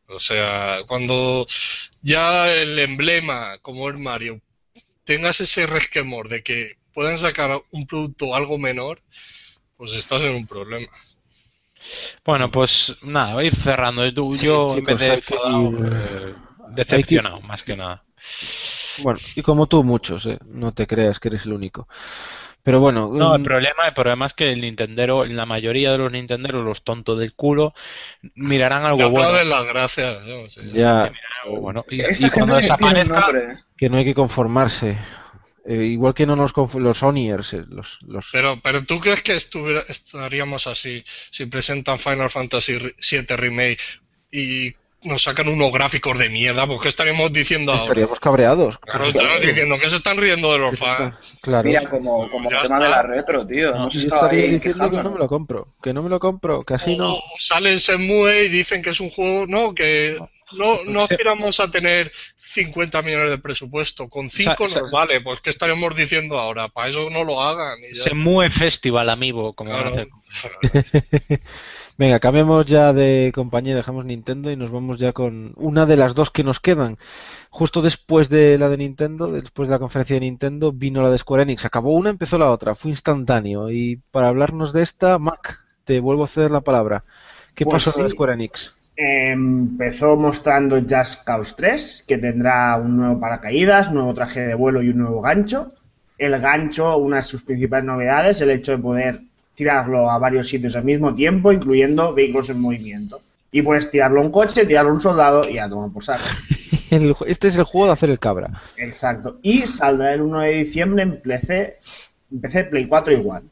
O 0.10 0.20
sea, 0.20 0.80
cuando 0.88 1.46
ya 2.02 2.52
el 2.52 2.80
emblema, 2.80 3.60
como 3.62 3.90
es 3.90 4.00
Mario, 4.00 4.42
tengas 5.10 5.42
ese 5.42 5.66
resquemor 5.66 6.30
de 6.30 6.44
que 6.44 6.58
puedan 6.94 7.18
sacar 7.18 7.50
un 7.72 7.88
producto 7.88 8.36
algo 8.36 8.58
menor, 8.60 9.02
pues 9.78 9.94
estás 9.94 10.22
en 10.24 10.36
un 10.36 10.48
problema. 10.48 10.88
Bueno, 12.26 12.52
pues 12.52 12.96
nada, 13.02 13.34
voy 13.34 13.46
a 13.46 13.48
ir 13.48 13.56
cerrando. 13.56 14.12
Tú- 14.14 14.36
yo, 14.38 14.78
en 14.78 14.86
vez 14.86 15.00
chicos, 15.00 15.02
de 15.02 15.22
que 15.22 15.36
enfadado, 15.36 15.48
ir, 15.48 15.74
eh, 15.86 16.36
decepcionado, 16.76 17.42
más 17.42 17.64
que 17.64 17.76
nada. 17.76 18.04
Bueno, 19.04 19.20
y 19.36 19.42
como 19.42 19.68
tú 19.68 19.84
muchos, 19.84 20.26
¿eh? 20.26 20.38
No 20.46 20.74
te 20.74 20.88
creas 20.88 21.20
que 21.20 21.30
eres 21.30 21.46
el 21.46 21.54
único. 21.54 21.88
Pero 22.64 22.80
bueno, 22.80 23.10
No, 23.14 23.36
el 23.36 23.42
mm, 23.42 23.44
problema, 23.44 23.88
el 23.88 23.94
problema 23.94 24.26
es 24.26 24.34
que 24.34 24.52
el 24.52 24.62
Nintendero, 24.62 25.26
la 25.26 25.46
mayoría 25.46 25.92
de 25.92 25.98
los 25.98 26.12
Nintenderos, 26.12 26.64
los 26.64 26.84
tontos 26.84 27.18
del 27.20 27.34
culo, 27.34 27.74
mirarán 28.36 28.86
algo 28.86 29.10
bueno. 29.10 29.44
las 29.44 29.68
gracias. 29.68 30.24
¿no? 30.26 30.50
Sí. 30.50 30.62
ya 30.74 31.12
algo 31.46 31.62
bueno. 31.62 31.86
Y, 31.90 32.30
cuando 32.30 32.56
desaparezca, 32.56 33.28
que 33.78 33.90
no 33.90 33.98
hay 33.98 34.06
que 34.06 34.14
conformarse. 34.14 34.98
Eh, 35.66 35.84
igual 35.86 36.14
que 36.14 36.26
no 36.26 36.36
nos 36.36 36.54
los 36.76 36.98
Sonyers, 36.98 37.54
eh, 37.54 37.64
los, 37.70 38.00
los 38.02 38.30
Pero, 38.32 38.60
pero 38.62 38.84
¿tú 38.84 39.00
crees 39.00 39.22
que 39.22 39.36
estuviera- 39.36 39.84
estaríamos 39.88 40.68
así 40.68 41.04
si 41.06 41.46
presentan 41.46 42.00
Final 42.00 42.30
Fantasy 42.30 42.78
VII 42.78 43.36
Remake 43.36 43.82
y 44.32 44.74
nos 45.04 45.24
sacan 45.24 45.48
unos 45.48 45.72
gráficos 45.72 46.18
de 46.20 46.30
mierda? 46.30 46.68
Pues 46.68 46.82
¿qué 46.82 46.90
estaríamos 46.90 47.32
diciendo 47.32 47.72
ahora? 47.72 47.84
estaríamos 47.84 48.20
cabreados. 48.20 48.78
Claro, 48.80 49.06
estaríamos 49.06 49.42
diciendo 49.42 49.78
que 49.80 49.90
se 49.90 49.96
están 49.98 50.18
riendo 50.18 50.52
de 50.52 50.60
los 50.60 50.78
fans. 50.78 51.16
Claro. 51.42 51.68
Mira, 51.68 51.84
como, 51.90 52.30
como 52.30 52.50
el 52.50 52.56
tema 52.58 52.64
está. 52.64 52.80
de 52.80 52.90
la 52.90 53.02
retro, 53.04 53.48
tío. 53.48 53.72
No, 53.76 53.90
yo 53.90 54.00
estaría 54.00 54.44
ahí 54.44 54.50
diciendo 54.52 54.90
que 54.90 54.98
no 55.04 55.12
me 55.12 55.20
lo 55.20 55.28
compro, 55.28 55.68
que 55.82 55.94
no 55.94 56.02
me 56.04 56.10
lo 56.10 56.20
compro, 56.20 56.64
que 56.64 56.74
así 56.74 56.96
O, 56.96 56.98
no. 56.98 57.14
o 57.16 57.22
sale 57.40 57.72
el 57.72 57.80
Shenmue 57.80 58.46
y 58.46 58.50
dicen 58.50 58.82
que 58.82 58.90
es 58.90 59.00
un 59.00 59.10
juego, 59.10 59.46
no, 59.48 59.74
que 59.74 60.18
no, 60.54 60.84
no 60.86 61.00
aspiramos 61.02 61.60
a 61.60 61.72
tener 61.72 62.12
50 62.44 63.02
millones 63.04 63.30
de 63.32 63.38
presupuesto. 63.38 64.10
Con 64.10 64.30
5 64.30 64.68
Sa- 64.68 64.74
sa- 64.74 64.80
nos 64.82 64.92
vale, 64.92 65.22
pues 65.22 65.40
¿qué 65.40 65.50
estaremos 65.52 65.96
diciendo 65.96 66.40
ahora? 66.40 66.68
Para 66.68 66.90
eso 66.90 67.10
no 67.12 67.24
lo 67.24 67.42
hagan. 67.42 67.78
Y 67.90 67.96
ya. 67.96 68.04
se 68.06 68.14
mueve 68.16 68.54
Festival, 68.54 69.10
amigo, 69.10 69.54
como 69.54 69.72
van 69.72 69.88
a 69.88 69.92
Claro. 69.92 70.08
hacer. 70.28 71.42
Venga, 72.00 72.22
cambiemos 72.22 72.66
ya 72.66 72.94
de 72.94 73.34
compañía, 73.36 73.76
dejamos 73.76 74.06
Nintendo 74.06 74.50
y 74.50 74.56
nos 74.56 74.72
vamos 74.72 75.00
ya 75.00 75.12
con 75.12 75.52
una 75.58 75.86
de 75.86 75.98
las 75.98 76.16
dos 76.16 76.30
que 76.30 76.46
nos 76.46 76.62
quedan. 76.62 76.98
Justo 77.50 77.82
después 77.82 78.30
de 78.30 78.58
la 78.58 78.70
de 78.70 78.78
Nintendo, 78.78 79.30
después 79.30 79.68
de 79.68 79.76
la 79.76 79.80
conferencia 79.80 80.14
de 80.14 80.22
Nintendo, 80.22 80.72
vino 80.72 81.02
la 81.02 81.10
de 81.10 81.18
Square 81.18 81.44
Enix. 81.44 81.66
Acabó 81.66 81.94
una, 81.94 82.10
empezó 82.10 82.38
la 82.38 82.52
otra, 82.52 82.74
fue 82.74 82.92
instantáneo. 82.92 83.70
Y 83.70 83.98
para 84.12 84.30
hablarnos 84.30 84.72
de 84.72 84.82
esta, 84.82 85.20
Mac, 85.20 85.60
te 85.84 86.00
vuelvo 86.00 86.24
a 86.24 86.28
ceder 86.28 86.52
la 86.52 86.62
palabra. 86.62 87.04
¿Qué 87.54 87.66
Pues 87.66 87.84
pasó 87.84 87.92
con 87.92 88.08
sí. 88.08 88.14
Square 88.14 88.34
Enix? 88.36 88.74
Empezó 88.96 90.16
mostrando 90.16 90.80
Just 90.80 91.26
Cause 91.26 91.54
3, 91.58 92.06
que 92.08 92.18
tendrá 92.18 92.78
un 92.78 92.96
nuevo 92.96 93.20
paracaídas, 93.20 93.90
un 93.90 93.96
nuevo 93.96 94.14
traje 94.14 94.40
de 94.40 94.56
vuelo 94.56 94.82
y 94.82 94.88
un 94.88 95.00
nuevo 95.00 95.20
gancho. 95.20 95.74
El 96.18 96.40
gancho, 96.40 96.96
una 96.98 97.18
de 97.18 97.24
sus 97.24 97.44
principales 97.44 97.84
novedades, 97.84 98.40
el 98.40 98.52
hecho 98.52 98.72
de 98.72 98.78
poder 98.78 99.29
tirarlo 99.60 100.10
a 100.10 100.18
varios 100.18 100.48
sitios 100.48 100.78
al 100.78 100.86
mismo 100.86 101.14
tiempo, 101.14 101.52
incluyendo 101.52 102.14
vehículos 102.14 102.50
en 102.50 102.62
movimiento. 102.62 103.20
Y 103.52 103.62
puedes 103.62 103.90
tirarlo 103.90 104.22
a 104.22 104.24
un 104.24 104.32
coche, 104.32 104.66
tirarlo 104.66 104.92
a 104.92 104.94
un 104.94 105.02
soldado 105.02 105.50
y 105.50 105.58
a 105.58 105.68
tomar 105.68 105.92
por 105.92 106.04
saco. 106.04 106.24
Este 107.28 107.50
es 107.50 107.56
el 107.56 107.66
juego 107.66 107.88
de 107.88 107.94
hacer 107.94 108.10
el 108.10 108.18
cabra. 108.18 108.62
Exacto. 108.78 109.38
Y 109.44 109.68
saldrá 109.68 110.14
el 110.14 110.22
1 110.22 110.40
de 110.40 110.52
diciembre 110.64 111.04
en 111.04 111.22
PC, 111.22 111.78
en 112.32 112.42
PC 112.42 112.64
Play 112.64 112.88
4 112.88 113.14
igual. 113.14 113.44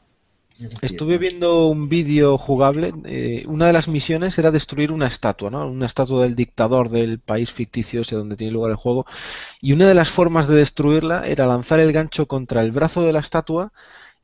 Estuve 0.81 1.19
viendo 1.19 1.67
un 1.67 1.87
vídeo 1.87 2.37
jugable. 2.39 2.91
eh, 3.05 3.43
una 3.47 3.67
de 3.67 3.73
las 3.73 3.87
misiones 3.87 4.39
era 4.39 4.49
destruir 4.49 4.91
una 4.91 5.07
estatua, 5.07 5.51
¿no? 5.51 5.67
Una 5.67 5.85
estatua 5.85 6.23
del 6.23 6.35
dictador 6.35 6.89
del 6.89 7.19
país 7.19 7.51
ficticio 7.51 8.01
ese 8.01 8.15
donde 8.15 8.37
tiene 8.37 8.53
lugar 8.53 8.71
el 8.71 8.77
juego. 8.77 9.05
Y 9.61 9.73
una 9.73 9.87
de 9.87 9.93
las 9.93 10.09
formas 10.09 10.47
de 10.47 10.55
destruirla 10.55 11.27
era 11.27 11.45
lanzar 11.45 11.79
el 11.79 11.91
gancho 11.91 12.27
contra 12.27 12.61
el 12.61 12.71
brazo 12.71 13.03
de 13.03 13.13
la 13.13 13.19
estatua 13.19 13.71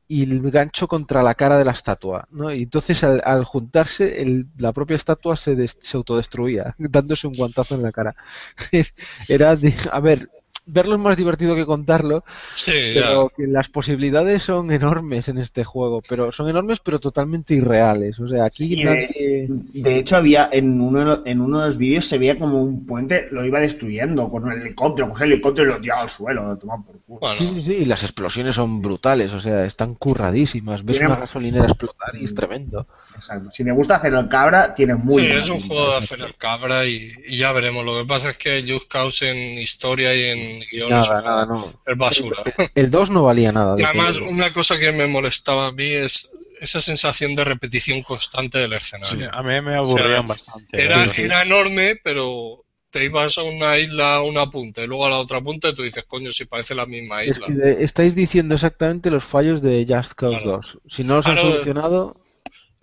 y 0.08 0.22
el 0.24 0.50
gancho 0.50 0.86
contra 0.88 1.22
la 1.22 1.34
cara 1.34 1.56
de 1.58 1.64
la 1.64 1.72
estatua, 1.72 2.26
¿no? 2.30 2.52
Y 2.52 2.64
entonces 2.64 3.02
al, 3.04 3.44
juntarse 3.44 4.22
el- 4.22 4.46
la 4.58 4.72
propia 4.72 4.96
estatua 4.96 5.36
se, 5.36 5.66
se 5.68 5.96
autodestruía, 5.96 6.74
dándose 6.78 7.26
un 7.26 7.34
guantazo 7.36 7.74
en 7.74 7.82
la 7.82 7.92
cara. 7.92 8.14
Era, 9.28 9.56
de- 9.56 9.74
a 9.92 10.00
ver, 10.00 10.28
verlo 10.66 10.94
es 10.94 11.00
más 11.00 11.16
divertido 11.16 11.54
que 11.54 11.66
contarlo, 11.66 12.24
Sí, 12.54 12.72
pero 12.94 13.28
ya. 13.30 13.36
que 13.36 13.46
las 13.46 13.68
posibilidades 13.68 14.42
son 14.44 14.70
enormes 14.72 15.28
en 15.28 15.38
este 15.38 15.62
juego, 15.64 16.02
pero 16.08 16.32
son 16.32 16.48
enormes 16.48 16.80
pero 16.80 16.98
totalmente 17.00 17.54
irreales. 17.54 18.18
O 18.20 18.26
sea, 18.28 18.44
aquí 18.44 18.76
de, 18.76 18.84
nadie... 18.84 19.46
de 19.48 19.98
hecho, 19.98 20.16
había 20.16 20.48
en 20.52 20.80
uno, 20.80 21.22
en 21.24 21.40
uno 21.40 21.58
de 21.60 21.64
los 21.66 21.76
vídeos 21.76 22.06
se 22.06 22.18
veía 22.18 22.38
como 22.38 22.62
un 22.62 22.86
puente 22.86 23.26
lo 23.30 23.44
iba 23.44 23.60
destruyendo 23.60 24.30
con 24.30 24.44
un 24.44 24.52
helicóptero, 24.52 25.08
cogía 25.10 25.26
el 25.26 25.32
helicóptero 25.32 25.70
y 25.70 25.72
lo 25.74 25.80
tiraba 25.80 26.02
al 26.02 26.08
suelo, 26.08 26.46
lo 26.46 26.56
tomaba 26.56 26.82
por 26.82 27.00
culo. 27.02 27.20
Bueno, 27.20 27.36
Sí, 27.36 27.50
sí, 27.54 27.62
sí, 27.62 27.72
y 27.74 27.84
las 27.84 28.02
explosiones 28.02 28.54
son 28.54 28.80
brutales, 28.80 29.32
o 29.32 29.40
sea, 29.40 29.64
están 29.64 29.94
curradísimas. 29.94 30.84
Ves 30.84 30.96
Tiene- 30.98 31.12
una 31.12 31.20
gasolinera 31.20 31.66
explotar 31.66 32.14
y 32.16 32.24
es 32.24 32.34
tremendo. 32.34 32.86
Exacto. 33.32 33.50
Si 33.52 33.64
te 33.64 33.72
gusta 33.72 33.96
hacer 33.96 34.12
el 34.14 34.28
cabra, 34.28 34.74
tiene 34.74 34.94
muy 34.94 35.22
sí, 35.22 35.30
es 35.32 35.48
un 35.48 35.60
juego 35.60 35.94
de 35.94 36.00
sí. 36.00 36.04
hacer 36.14 36.20
el 36.26 36.34
cabra 36.36 36.86
y, 36.86 37.12
y 37.26 37.38
ya 37.38 37.52
veremos. 37.52 37.84
Lo 37.84 37.98
que 38.00 38.06
pasa 38.06 38.30
es 38.30 38.36
que 38.38 38.62
Just 38.66 38.88
Cause 38.88 39.30
en 39.30 39.58
historia 39.58 40.14
y 40.14 40.24
en 40.24 40.60
guiones 40.70 41.08
Nada, 41.08 41.22
nada, 41.22 41.46
no. 41.46 41.72
es 41.86 41.98
basura. 41.98 42.36
El 42.74 42.90
2 42.90 43.10
no 43.10 43.22
valía 43.24 43.52
nada. 43.52 43.74
Y 43.74 43.78
de 43.78 43.84
además, 43.86 44.18
que- 44.18 44.24
una 44.24 44.52
cosa 44.52 44.78
que 44.78 44.92
me 44.92 45.06
molestaba 45.06 45.68
a 45.68 45.72
mí 45.72 45.84
es 45.86 46.32
esa 46.60 46.80
sensación 46.80 47.34
de 47.34 47.44
repetición 47.44 48.02
constante 48.02 48.58
del 48.58 48.70
Sí, 48.72 48.76
escenario. 48.96 49.30
a 49.34 49.42
mí 49.42 49.60
me 49.60 49.78
O 49.78 49.84
sea, 49.86 49.96
aburrían 50.00 50.26
bastante. 50.28 50.82
Era, 50.82 51.04
Sí, 51.06 51.10
sí. 51.16 51.22
era 51.22 51.42
enorme, 51.42 51.96
pero 52.02 52.60
te 52.90 53.04
ibas 53.06 53.36
a 53.38 53.42
una 53.42 53.76
isla 53.76 54.14
a 54.14 54.22
una 54.22 54.46
punta 54.50 54.82
y 54.82 54.86
luego 54.86 55.04
a 55.04 55.10
la 55.10 55.18
otra 55.18 55.40
punta 55.40 55.68
y 55.70 55.74
tú 55.74 55.82
dices, 55.82 56.04
coño, 56.06 56.30
si 56.30 56.44
parece 56.44 56.76
la 56.76 56.86
misma 56.86 57.22
Es 57.24 57.30
isla. 57.30 57.46
que 57.48 57.52
de- 57.54 57.82
estáis 57.84 58.14
diciendo 58.14 58.54
exactamente 58.54 59.10
los 59.10 59.24
fallos 59.24 59.60
de 59.62 59.84
Just 59.88 60.12
Cause 60.14 60.36
Claro. 60.42 60.58
2. 60.58 60.78
Si 60.86 61.02
no 61.02 61.16
los 61.16 61.26
han 61.26 61.32
Claro. 61.34 61.50
solucionado, 61.50 62.20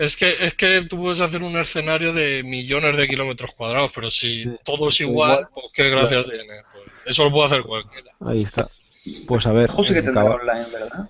Es 0.01 0.17
que, 0.17 0.31
es 0.31 0.55
que 0.55 0.81
tú 0.89 0.97
puedes 0.99 1.19
hacer 1.21 1.43
un 1.43 1.55
escenario 1.59 2.11
de 2.11 2.41
millones 2.43 2.97
de 2.97 3.07
kilómetros 3.07 3.51
cuadrados, 3.53 3.91
pero 3.93 4.09
si 4.09 4.43
Sí, 4.45 4.55
todo 4.63 4.89
es 4.89 4.95
sí, 4.95 5.03
igual, 5.03 5.31
igual. 5.31 5.47
pues 5.53 5.65
qué 5.73 5.89
gracia 5.89 6.23
tiene. 6.23 6.43
Pues 6.73 6.85
eso 7.05 7.25
lo 7.25 7.31
puede 7.31 7.45
hacer 7.45 7.61
cualquiera. 7.63 8.11
ahí 8.25 8.41
está. 8.41 8.65
Pues 9.27 9.45
a 9.45 9.51
ver. 9.51 9.69
Sí 9.85 9.93
que 9.93 10.01
tendrá 10.01 10.23
online, 10.23 10.65
¿verdad? 10.71 11.09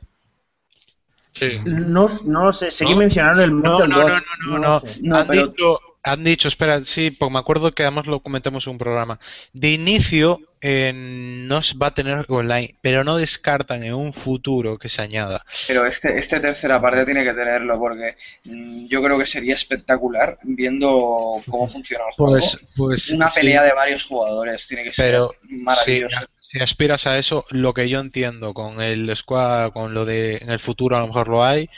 Sí. 1.32 1.60
No, 1.64 2.06
no 2.26 2.45
lo 2.45 2.52
sé, 2.52 2.70
sé 2.70 2.86
que 2.86 2.92
¿No? 2.92 2.98
mencionaron 2.98 3.40
el 3.42 3.52
mod 3.52 3.64
No, 3.64 3.80
no, 3.80 3.88
no, 3.88 4.02
2. 4.02 4.14
no, 4.45 4.52
no, 4.52 4.60
no. 4.60 4.80
sé. 4.82 4.98
No, 5.02 5.16
han, 5.18 5.28
pero- 5.28 5.48
dicho, 5.48 5.80
han 6.03 6.23
dicho, 6.23 6.47
espera, 6.47 6.83
sí, 6.85 7.11
porque 7.11 7.33
me 7.33 7.39
acuerdo 7.39 7.71
que 7.73 7.83
además 7.83 8.07
lo 8.07 8.21
comentamos 8.21 8.65
en 8.65 8.73
un 8.73 8.80
programa. 8.80 9.19
De 9.53 9.71
inicio 9.71 10.39
eh, 10.59 10.91
no 10.93 11.61
se 11.61 11.77
va 11.77 11.88
a 11.88 11.93
tener 11.93 12.25
online, 12.27 12.75
pero 12.81 13.03
no 13.03 13.17
descartan 13.17 13.83
en 13.83 13.93
un 13.93 14.13
futuro 14.13 14.77
que 14.77 14.89
se 14.89 15.01
añada. 15.01 15.45
Pero 15.67 15.85
este, 15.85 16.17
este 16.17 16.39
tercera 16.39 16.81
parte 16.81 17.05
tiene 17.05 17.23
que 17.23 17.33
tenerlo 17.33 17.77
porque 17.77 18.15
mm, 18.45 18.88
yo 18.88 19.01
creo 19.03 19.17
que 19.17 19.25
sería 19.25 19.53
espectacular 19.53 20.39
viendo 20.43 21.41
cómo 21.47 21.67
funciona 21.67 22.05
el 22.07 22.13
juego. 22.13 22.31
Pues, 22.33 22.59
pues 22.75 23.09
Una 23.09 23.27
sí, 23.27 23.39
pelea 23.39 23.63
de 23.63 23.73
varios 23.73 24.05
jugadores 24.05 24.67
tiene 24.67 24.83
que 24.83 24.91
Pero, 24.95 25.30
ser 25.30 25.49
maravilloso. 25.49 26.17
Si, 26.39 26.57
si 26.57 26.63
aspiras 26.63 27.05
a 27.05 27.17
eso, 27.17 27.45
lo 27.49 27.73
que 27.73 27.89
yo 27.89 27.99
entiendo 27.99 28.53
con 28.53 28.81
el 28.81 29.15
squad, 29.15 29.71
con 29.71 29.93
lo 29.93 30.05
de 30.05 30.38
en 30.38 30.49
el 30.49 30.59
futuro 30.59 30.97
a 30.97 30.99
lo 30.99 31.07
mejor 31.07 31.27
lo 31.27 31.43
hay, 31.43 31.69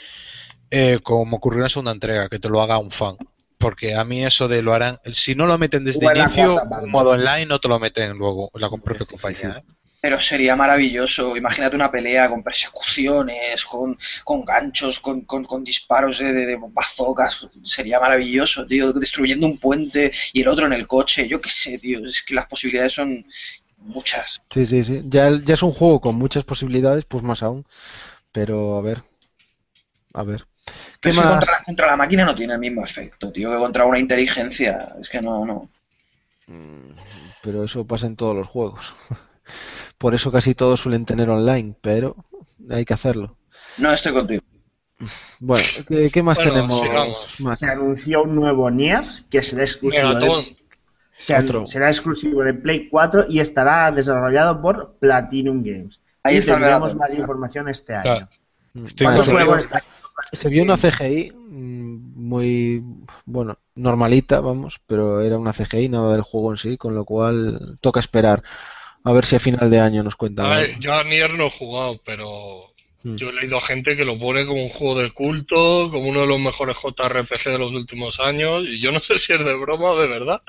eh, 0.70 0.98
como 1.02 1.36
ocurrió 1.36 1.58
en 1.58 1.62
la 1.64 1.68
segunda 1.68 1.92
entrega, 1.92 2.28
que 2.28 2.38
te 2.38 2.48
lo 2.48 2.60
haga 2.60 2.78
un 2.78 2.90
fan. 2.90 3.16
Porque 3.58 3.94
a 3.94 4.04
mí 4.04 4.24
eso 4.24 4.48
de 4.48 4.62
lo 4.62 4.74
harán, 4.74 4.98
si 5.14 5.34
no 5.34 5.46
lo 5.46 5.56
meten 5.58 5.84
desde 5.84 6.04
inicio, 6.04 6.54
cuarta 6.54 6.86
modo 6.86 7.10
online 7.10 7.46
no 7.46 7.58
te 7.58 7.68
lo 7.68 7.78
meten 7.78 8.16
luego 8.16 8.50
la 8.54 8.68
propia 8.68 9.06
compañía. 9.06 9.56
¿eh? 9.58 9.72
Pero 10.00 10.22
sería 10.22 10.54
maravilloso. 10.54 11.34
Imagínate 11.34 11.74
una 11.74 11.90
pelea 11.90 12.28
con 12.28 12.42
persecuciones, 12.42 13.64
con, 13.64 13.96
con 14.22 14.44
ganchos, 14.44 15.00
con, 15.00 15.22
con, 15.22 15.44
con 15.44 15.64
disparos 15.64 16.18
de, 16.18 16.30
de, 16.34 16.44
de 16.44 16.58
bazocas. 16.60 17.48
Sería 17.62 17.98
maravilloso, 18.00 18.66
tío. 18.66 18.92
Destruyendo 18.92 19.46
un 19.46 19.56
puente 19.56 20.10
y 20.34 20.42
el 20.42 20.48
otro 20.48 20.66
en 20.66 20.74
el 20.74 20.86
coche. 20.86 21.26
Yo 21.26 21.40
qué 21.40 21.48
sé, 21.48 21.78
tío. 21.78 22.04
Es 22.04 22.22
que 22.22 22.34
las 22.34 22.46
posibilidades 22.48 22.92
son 22.92 23.24
muchas. 23.78 24.42
Sí, 24.50 24.66
sí, 24.66 24.84
sí. 24.84 25.00
Ya, 25.06 25.30
ya 25.42 25.54
es 25.54 25.62
un 25.62 25.72
juego 25.72 26.02
con 26.02 26.16
muchas 26.16 26.44
posibilidades, 26.44 27.06
pues 27.06 27.22
más 27.22 27.42
aún. 27.42 27.64
Pero 28.30 28.76
a 28.76 28.82
ver. 28.82 29.02
A 30.12 30.22
ver. 30.22 30.46
¿Qué 30.64 30.72
Pero 31.00 31.14
es 31.14 31.20
que 31.20 31.28
contra, 31.28 31.52
contra 31.64 31.86
la 31.88 31.96
máquina 31.96 32.24
no 32.24 32.34
tiene 32.34 32.54
el 32.54 32.58
mismo 32.58 32.82
efecto, 32.82 33.30
tío, 33.30 33.50
que 33.50 33.58
contra 33.58 33.84
una 33.84 33.98
inteligencia. 33.98 34.94
Es 35.00 35.08
que 35.10 35.20
no, 35.20 35.44
no. 35.44 35.68
Mm, 36.46 36.96
Pero 37.42 37.64
eso 37.64 37.86
pasa 37.86 38.06
en 38.06 38.16
todos 38.16 38.34
los 38.36 38.46
juegos. 38.46 38.94
Por 39.98 40.14
eso 40.14 40.32
casi 40.32 40.54
todos 40.54 40.80
suelen 40.80 41.04
tener 41.04 41.28
online, 41.30 41.74
pero 41.80 42.16
hay 42.70 42.84
que 42.84 42.94
hacerlo. 42.94 43.36
No 43.78 43.90
estoy 43.92 44.12
contigo. 44.12 44.42
Bueno, 45.40 45.66
¿qué, 45.88 46.10
qué 46.10 46.22
más 46.22 46.38
Bueno, 46.38 46.52
tenemos? 46.52 47.58
Se 47.58 47.66
anunció 47.66 48.22
un 48.22 48.34
nuevo 48.34 48.70
Nier 48.70 49.04
que 49.28 49.42
será 49.42 49.62
exclusivo 49.62 50.08
de, 50.08 50.14
Megatón. 50.14 50.44
se 51.18 51.34
an- 51.34 51.44
Otro. 51.44 51.66
será 51.66 51.88
exclusivo 51.88 52.42
de 52.42 52.54
Play 52.54 52.88
4 52.88 53.26
y 53.28 53.40
estará 53.40 53.90
desarrollado 53.92 54.60
por 54.62 54.96
Platinum 54.98 55.62
Games. 55.62 56.00
Ahí 56.22 56.36
y 56.36 56.38
está 56.38 56.54
tendremos 56.54 56.94
más 56.96 57.12
información 57.14 57.68
este 57.68 57.94
año. 57.94 58.02
Claro. 58.02 58.28
Estoy 58.86 59.04
¿Cuántos 59.06 59.28
juegos 59.28 59.68
se 60.32 60.48
vio 60.48 60.62
una 60.62 60.76
CGI 60.76 61.32
mm, 61.32 62.28
muy, 62.28 62.82
bueno, 63.24 63.58
normalita, 63.74 64.40
vamos, 64.40 64.80
pero 64.86 65.20
era 65.20 65.38
una 65.38 65.52
CGI, 65.52 65.88
nada 65.88 66.12
del 66.12 66.22
juego 66.22 66.52
en 66.52 66.58
sí, 66.58 66.76
con 66.76 66.94
lo 66.94 67.04
cual 67.04 67.78
toca 67.80 68.00
esperar 68.00 68.42
a 69.04 69.12
ver 69.12 69.24
si 69.24 69.36
a 69.36 69.40
final 69.40 69.70
de 69.70 69.80
año 69.80 70.02
nos 70.02 70.16
cuentan. 70.16 70.46
A 70.46 70.56
ver, 70.56 70.78
yo 70.80 70.94
a 70.94 71.04
Nier 71.04 71.34
no 71.34 71.46
he 71.46 71.50
jugado, 71.50 72.00
pero 72.04 72.74
Mm. 73.04 73.16
yo 73.16 73.28
he 73.28 73.32
leído 73.34 73.58
a 73.58 73.60
gente 73.60 73.96
que 73.96 74.04
lo 74.04 74.18
pone 74.18 74.46
como 74.46 74.62
un 74.62 74.70
juego 74.70 74.98
de 74.98 75.10
culto, 75.10 75.90
como 75.90 76.08
uno 76.08 76.22
de 76.22 76.26
los 76.26 76.40
mejores 76.40 76.76
JRPG 76.82 77.50
de 77.50 77.58
los 77.58 77.72
últimos 77.72 78.18
años, 78.18 78.64
y 78.66 78.80
yo 78.80 78.92
no 78.92 78.98
sé 78.98 79.18
si 79.18 79.34
es 79.34 79.44
de 79.44 79.54
broma 79.54 79.90
o 79.90 80.00
de 80.00 80.08
verdad, 80.08 80.42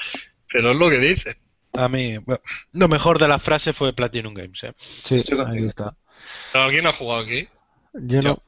pero 0.52 0.72
es 0.72 0.78
lo 0.78 0.90
que 0.90 1.00
dice. 1.00 1.36
A 1.74 1.90
mí, 1.90 2.18
bueno, 2.20 2.42
lo 2.72 2.88
mejor 2.88 3.20
de 3.20 3.28
la 3.28 3.40
frase 3.40 3.74
fue 3.74 3.92
Platinum 3.92 4.34
Games. 4.34 4.64
¿eh? 4.64 4.74
Sí, 4.78 5.22
ahí 5.46 5.66
está. 5.66 5.98
¿Pero 6.54 6.64
alguien 6.64 6.88
ha 6.88 6.94
jugado 6.94 7.24
aquí? 7.24 7.48
Yo 7.94 8.22
no. 8.22 8.42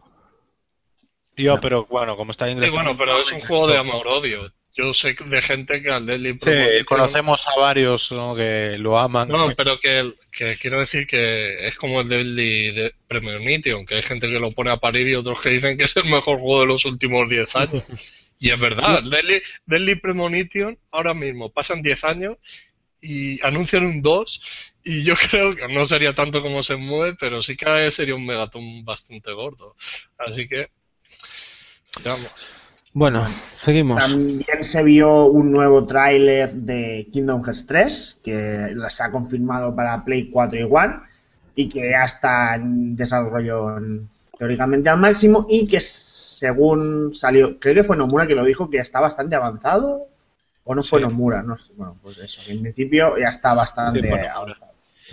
Yo, 1.38 1.56
No. 1.56 1.61
pero 1.61 1.85
bueno, 1.85 2.16
como 2.17 2.32
está 2.32 2.49
en 2.49 2.61
Sí, 2.64 2.69
bueno, 2.69 2.98
pero 2.98 3.19
es 3.19 3.32
un 3.32 3.40
juego 3.41 3.67
de 3.67 3.77
amor-odio. 3.77 4.51
Yo 4.75 4.93
sé 4.93 5.16
de 5.25 5.41
gente 5.41 5.82
que 5.82 5.90
al 5.90 6.06
Deadly 6.06 6.33
Sí, 6.33 6.40
Premonition- 6.40 6.85
conocemos 6.85 7.48
a 7.48 7.59
varios 7.59 8.11
¿no? 8.11 8.35
que 8.35 8.75
lo 8.77 8.98
aman. 8.99 9.27
No, 9.27 9.51
pero 9.56 9.80
que 9.80 10.11
quiero 10.61 10.80
decir 10.80 11.07
que 11.07 11.67
es 11.67 11.75
como 11.77 12.01
el 12.01 12.09
Deadly 12.09 12.72
de 12.74 12.93
Premonition, 13.07 13.85
que 13.88 13.95
hay 13.95 14.03
gente 14.03 14.30
que 14.30 14.40
lo 14.40 14.51
pone 14.51 14.69
a 14.72 14.77
parir 14.77 15.07
y 15.07 15.16
otros 15.16 15.41
que 15.41 15.49
dicen 15.49 15.77
que 15.80 15.85
es 15.85 15.95
el 15.98 16.06
mejor 16.06 16.40
juego 16.40 16.59
de 16.61 16.67
los 16.67 16.85
últimos 16.85 17.30
10 17.30 17.56
años. 17.56 17.83
Y 18.40 18.51
es 18.51 18.59
verdad, 18.59 19.01
Deadly, 19.01 19.41
Deadly 19.66 19.95
Premonition, 19.95 20.77
ahora 20.91 21.16
mismo 21.16 21.49
pasan 21.51 21.82
10 21.82 22.03
años 22.03 22.38
y 23.01 23.43
anuncian 23.43 23.83
un 23.83 24.03
2 24.03 24.74
y 24.83 25.03
yo 25.03 25.16
creo 25.32 25.56
que 25.56 25.67
no 25.69 25.88
sería 25.88 26.14
tanto 26.14 26.43
como 26.43 26.61
se 26.61 26.75
mueve, 26.75 27.16
pero 27.19 27.41
sí 27.41 27.57
que 27.57 27.90
sería 27.90 28.14
un 28.14 28.27
megatón 28.27 28.85
bastante 28.85 29.32
gordo. 29.32 29.75
Así 30.19 30.48
que, 30.48 30.67
Bueno, 32.93 33.27
seguimos. 33.59 34.03
También 34.03 34.64
se 34.64 34.84
vio 34.84 35.26
un 35.26 35.51
nuevo 35.51 35.85
tráiler 35.85 36.53
de 36.53 37.08
Kingdom 37.11 37.43
Hearts 37.43 37.66
3 37.67 38.19
que 38.24 38.76
se 38.90 39.03
ha 39.03 39.11
confirmado 39.11 39.76
para 39.76 40.03
Play 40.03 40.30
4 40.32 40.59
y 40.59 40.64
One 40.64 40.95
y 41.56 41.69
que 41.69 41.92
ya 41.92 42.03
está 42.06 42.56
en 42.56 42.95
desarrollo 42.95 43.77
en- 43.77 44.09
teóricamente 44.38 44.90
al 44.90 44.98
máximo 45.00 45.45
y 45.50 45.67
que 45.67 45.80
según 45.80 47.14
salió, 47.16 47.59
creo 47.59 47.74
que 47.76 47.84
fue 47.84 47.98
Nomura 47.98 48.27
que 48.27 48.35
lo 48.35 48.45
dijo 48.45 48.69
que 48.69 48.77
está 48.77 49.00
bastante 49.00 49.35
avanzado 49.35 50.08
o 50.64 50.76
no 50.76 50.84
fue 50.84 51.00
Sí. 51.00 51.06
Nomura, 51.06 51.42
no 51.42 51.58
sé, 51.58 51.72
bueno, 51.76 51.95
pues 52.03 52.17
eso, 52.19 52.42
en 52.48 52.61
principio 52.61 53.17
ya 53.17 53.30
está 53.30 53.53
bastante 53.53 54.01
Sí, 54.01 54.08
avanzado. 54.08 54.67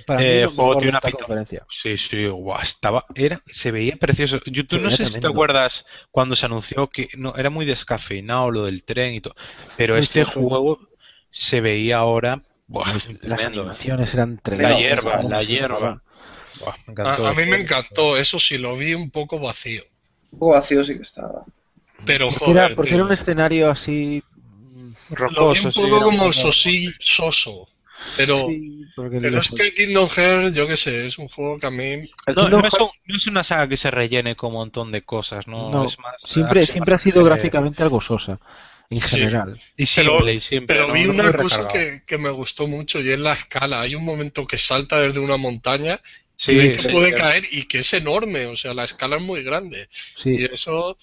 Para 0.06 0.23
mí 0.23 0.39
Eh, 0.39 0.42
el 0.42 0.48
juego 0.50 0.76
tiene 0.76 0.90
una 0.90 1.00
conferencia. 1.10 1.66
Sí, 1.68 1.98
sí, 1.98 2.26
guau, 2.28 2.60
estaba, 2.62 3.05
era, 3.14 3.42
se 3.47 3.70
veía 3.73 3.97
precioso. 3.97 4.40
Yo, 4.47 4.66
tú 4.66 4.78
no 4.78 4.90
sé 4.90 5.05
si 5.06 5.18
te 5.18 5.26
acuerdas 5.26 5.86
cuando 6.10 6.36
se 6.36 6.47
anunció 6.47 6.89
que 6.90 7.08
no 7.16 7.34
era 7.36 7.50
muy 7.50 7.64
descafeinado 7.66 8.50
lo 8.50 8.64
del 8.66 8.84
tren 8.84 9.14
y 9.14 9.20
todo, 9.20 9.34
pero 9.76 9.97
Muy 9.97 10.05
este 10.05 10.24
juego 10.24 10.78
se 11.31 11.60
veía 11.60 11.98
ahora 11.98 12.42
buah, 12.68 12.92
Las 13.23 13.44
tremendo, 13.44 13.73
¿eh? 13.73 13.76
animaciones 13.76 14.14
eran 14.14 14.39
La 14.52 14.73
tremendas. 14.73 14.74
hierba, 14.74 15.23
la 15.24 15.42
hierba. 15.44 16.02
Buah, 16.55 16.76
me 16.86 16.92
encantó 16.92 17.26
A, 17.26 17.31
a 17.31 17.32
el 17.32 17.34
mí 17.34 17.44
me 17.47 17.56
encantó, 17.60 18.16
eso 18.16 18.40
sí, 18.40 18.58
lo 18.58 18.76
vi 18.76 18.94
un 18.94 19.12
poco 19.12 19.39
vacío. 19.39 19.84
Un 20.32 20.39
poco 20.39 20.52
vacío 20.52 20.84
sí 20.84 20.97
que 20.97 21.02
estaba. 21.02 21.44
Pero 22.06 22.31
Porque 22.31 22.50
joder, 22.50 22.52
era, 22.52 22.74
porque 22.76 22.94
tío. 22.94 22.97
era 22.97 23.05
un 23.05 23.12
escenario 23.12 23.70
así 23.70 24.23
mm, 24.34 24.92
Lo 25.26 25.48
vi 25.50 25.58
rocoso. 25.58 25.66
un 25.66 25.70
sí, 25.70 25.82
poco 25.82 25.97
era 25.97 26.08
como 26.08 26.32
poco- 26.32 26.32
sosi, 26.32 26.94
soso. 26.98 27.68
Pero, 28.16 28.47
Sí, 28.49 28.84
pero 28.94 29.39
es 29.41 29.50
que 29.50 29.74
Kingdom 29.74 30.08
Hearts, 30.08 30.57
yo 30.57 30.66
qué 30.68 30.76
sé, 30.76 31.05
es 31.05 31.18
un 31.18 31.28
juego 31.28 31.58
que 31.58 31.66
a 31.66 31.70
mí 31.70 32.08
No, 32.36 32.49
no 32.49 32.60
es, 32.66 32.74
un- 32.74 32.89
no 33.07 33.16
es 33.16 33.26
una 33.26 33.42
saga 33.42 33.68
que 33.68 33.76
se 33.76 33.91
rellene 33.91 34.36
con 34.36 34.50
un 34.50 34.55
montón 34.57 34.92
de 34.92 35.02
cosas, 35.02 35.47
¿no? 35.49 35.70
no, 35.70 35.84
es 35.86 35.99
más 35.99 36.15
siempre, 36.24 36.65
siempre 36.66 36.94
ha 36.94 36.99
sido 36.99 37.24
gráficamente 37.24 37.83
algo 37.83 38.00
sosa, 38.00 38.39
en 38.91 39.00
Sí. 39.00 39.16
general. 39.18 39.60
Y 39.76 39.86
Pero- 39.94 40.28
y 40.31 40.41
simple. 40.41 40.66
Pero 40.76 40.92
vi 40.92 41.05
no 41.05 41.10
una 41.12 41.33
cosa 41.33 41.66
que, 41.68 42.02
que 42.07 42.18
me 42.18 42.31
gustó 42.31 42.66
mucho 42.68 43.00
y 43.00 43.10
es 43.10 43.18
la 43.18 43.33
escala. 43.33 43.81
Hay 43.81 43.94
un 43.94 44.05
momento 44.05 44.47
que 44.47 44.58
salta 44.58 45.00
desde 45.00 45.20
una 45.20 45.36
montaña 45.36 46.00
Sí, 46.36 46.52
y 46.58 46.76
que 46.76 46.83
sí, 46.83 46.89
puede 46.89 47.15
caer 47.15 47.44
y 47.50 47.65
que 47.66 47.78
es 47.78 47.92
enorme. 47.94 48.47
O 48.47 48.57
sea, 48.57 48.74
la 48.74 48.84
escala 48.84 49.16
es 49.16 49.23
muy 49.23 49.42
grande. 49.42 49.89
Sí, 50.16 50.31
Y 50.31 50.44
eso, 50.44 50.99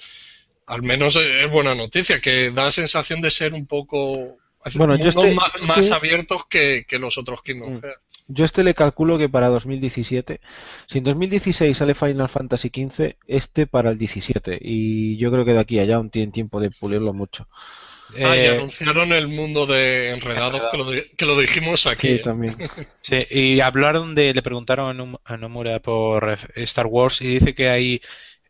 al 0.68 0.84
menos, 0.84 1.16
es 1.16 1.50
buena 1.50 1.74
noticia, 1.74 2.22
que 2.22 2.52
da 2.52 2.66
la 2.66 2.72
sensación 2.72 3.20
de 3.22 3.32
ser 3.32 3.54
un 3.54 3.66
poco. 3.66 4.38
Bueno, 4.76 4.96
yo 4.96 5.10
estoy- 5.10 5.36
más, 5.36 5.52
más 5.64 5.92
abiertos 5.92 6.46
que, 6.50 6.86
que 6.88 7.00
los 7.00 7.18
otros 7.18 7.42
Kingdom 7.42 7.74
Mm. 7.76 7.82
Hearts. 7.82 8.00
yo 8.28 8.46
este 8.46 8.64
le 8.64 8.74
calculo 8.74 9.18
que 9.18 9.28
para 9.30 9.48
2017, 9.50 10.40
si 10.88 10.98
en 11.00 11.04
2016 11.04 11.76
sale 11.78 11.96
Final 11.96 12.30
Fantasy 12.30 12.70
XV, 12.70 13.16
este 13.28 13.68
para 13.68 13.92
el 13.92 13.98
17, 13.98 14.58
y 14.62 15.18
yo 15.18 15.32
creo 15.32 15.44
que 15.46 15.54
de 15.54 15.60
aquí 15.60 15.80
a 15.80 15.82
allá 15.84 15.96
aún 15.98 16.10
tienen 16.10 16.32
tiempo 16.32 16.60
de 16.60 16.72
pulirlo 16.72 17.14
mucho. 17.14 17.48
Ah, 18.18 18.36
y 18.36 18.40
eh, 18.42 18.50
anunciaron 18.50 19.14
el 19.14 19.30
mundo 19.30 19.66
de 19.66 20.10
Enredados, 20.10 20.62
que 20.70 20.78
lo, 20.78 20.86
que 21.18 21.26
lo 21.26 21.40
dijimos 21.40 21.88
aquí. 21.88 22.08
Sí, 22.10 22.14
¿eh? 22.16 22.20
también. 22.20 22.56
Sí, 23.00 23.26
y 23.32 23.60
hablaron 23.62 24.16
de, 24.16 24.34
le 24.34 24.42
preguntaron 24.42 25.18
a 25.26 25.38
Nomura 25.38 25.80
por 25.80 26.38
Star 26.56 26.88
Wars 26.88 27.22
y 27.22 27.28
dice 27.40 27.56
que 27.56 27.70
ahí 27.70 28.02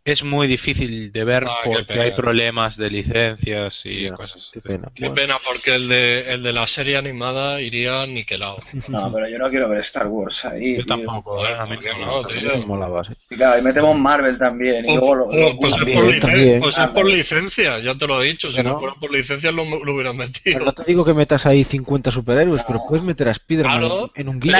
es 0.03 0.23
muy 0.23 0.47
difícil 0.47 1.11
de 1.11 1.23
ver 1.23 1.45
Ah, 1.47 1.57
qué 1.63 1.69
porque 1.69 1.99
hay 1.99 2.11
problemas 2.11 2.75
de 2.77 2.89
licencias 2.89 3.85
y 3.85 4.03
Ya, 4.05 4.13
cosas. 4.13 4.49
Qué 4.51 4.59
pena. 4.59 4.87
Qué 4.95 5.09
Bueno, 5.09 5.15
pena, 5.15 5.35
porque 5.45 5.75
el 5.75 5.87
de, 5.87 6.33
el 6.33 6.41
de 6.43 6.53
la 6.53 6.65
serie 6.65 6.97
animada 6.97 7.61
iría 7.61 8.05
niquelado. 8.07 8.57
No, 8.87 9.11
pero 9.13 9.29
yo 9.29 9.37
no 9.37 9.49
quiero 9.49 9.69
ver 9.69 9.81
Star 9.81 10.07
Wars 10.07 10.43
ahí. 10.45 10.77
Yo 10.77 10.85
tío. 10.85 10.95
tampoco, 10.95 11.45
eh, 11.45 11.53
a 11.55 11.65
mí 11.67 11.75
¿por 11.75 11.83
qué 11.83 11.91
no 11.93 12.23
tío? 12.27 12.67
molaba, 12.67 13.03
sí. 13.03 13.13
Y 13.29 13.35
claro, 13.35 13.59
y 13.59 13.61
metemos 13.61 13.97
Marvel 13.99 14.37
también. 14.39 14.85
Y 14.85 14.95
luego 14.95 15.15
lo, 15.15 15.25
Pues- 15.27 15.37
lo- 15.39 15.59
pues, 15.59 15.73
es 15.73 15.77
por, 15.79 15.85
también. 15.85 16.19
licen- 16.21 16.59
pues 16.61 16.75
es 16.77 16.79
Ah, 16.83 16.93
por 16.93 17.03
vale. 17.03 17.17
licencia, 17.17 17.79
ya 17.79 17.95
te 17.95 18.07
lo 18.07 18.21
he 18.23 18.25
dicho. 18.27 18.49
Si 18.49 18.63
no 18.63 18.79
fuera 18.79 18.95
por 18.95 19.11
licencia 19.13 19.51
lo, 19.51 19.63
lo 19.83 19.93
hubieran 19.93 20.17
Pero 20.17 20.29
metido. 20.29 20.59
no 20.65 20.71
te 20.73 20.83
digo 20.83 21.05
que 21.05 21.13
metas 21.13 21.45
ahí 21.45 21.63
50 21.63 22.09
superhéroes, 22.09 22.63
pero 22.67 22.79
puedes 22.87 23.05
meter 23.05 23.27
a 23.27 23.31
Spider-Man 23.31 23.79
Claro. 23.79 24.11
en 24.15 24.29
un 24.29 24.39
guiño. 24.39 24.55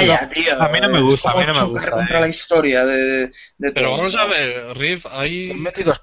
A 0.60 0.68
mí 0.70 0.80
no 0.82 0.90
me 0.90 1.02
gusta, 1.02 1.32
a 1.32 1.36
mí 1.36 1.44
no 1.48 1.54
me 1.56 1.64
gusta, 1.74 1.90
contra 1.92 2.18
eh. 2.20 2.22
la 2.22 2.28
historia 2.28 2.86
de, 2.86 3.28
de 3.28 3.32
Pero 3.58 3.74
todo. 3.88 3.92
vamos 3.98 4.16
a 4.16 4.26
ver, 4.28 4.78
Riff, 4.78 5.06
hay, 5.10 5.31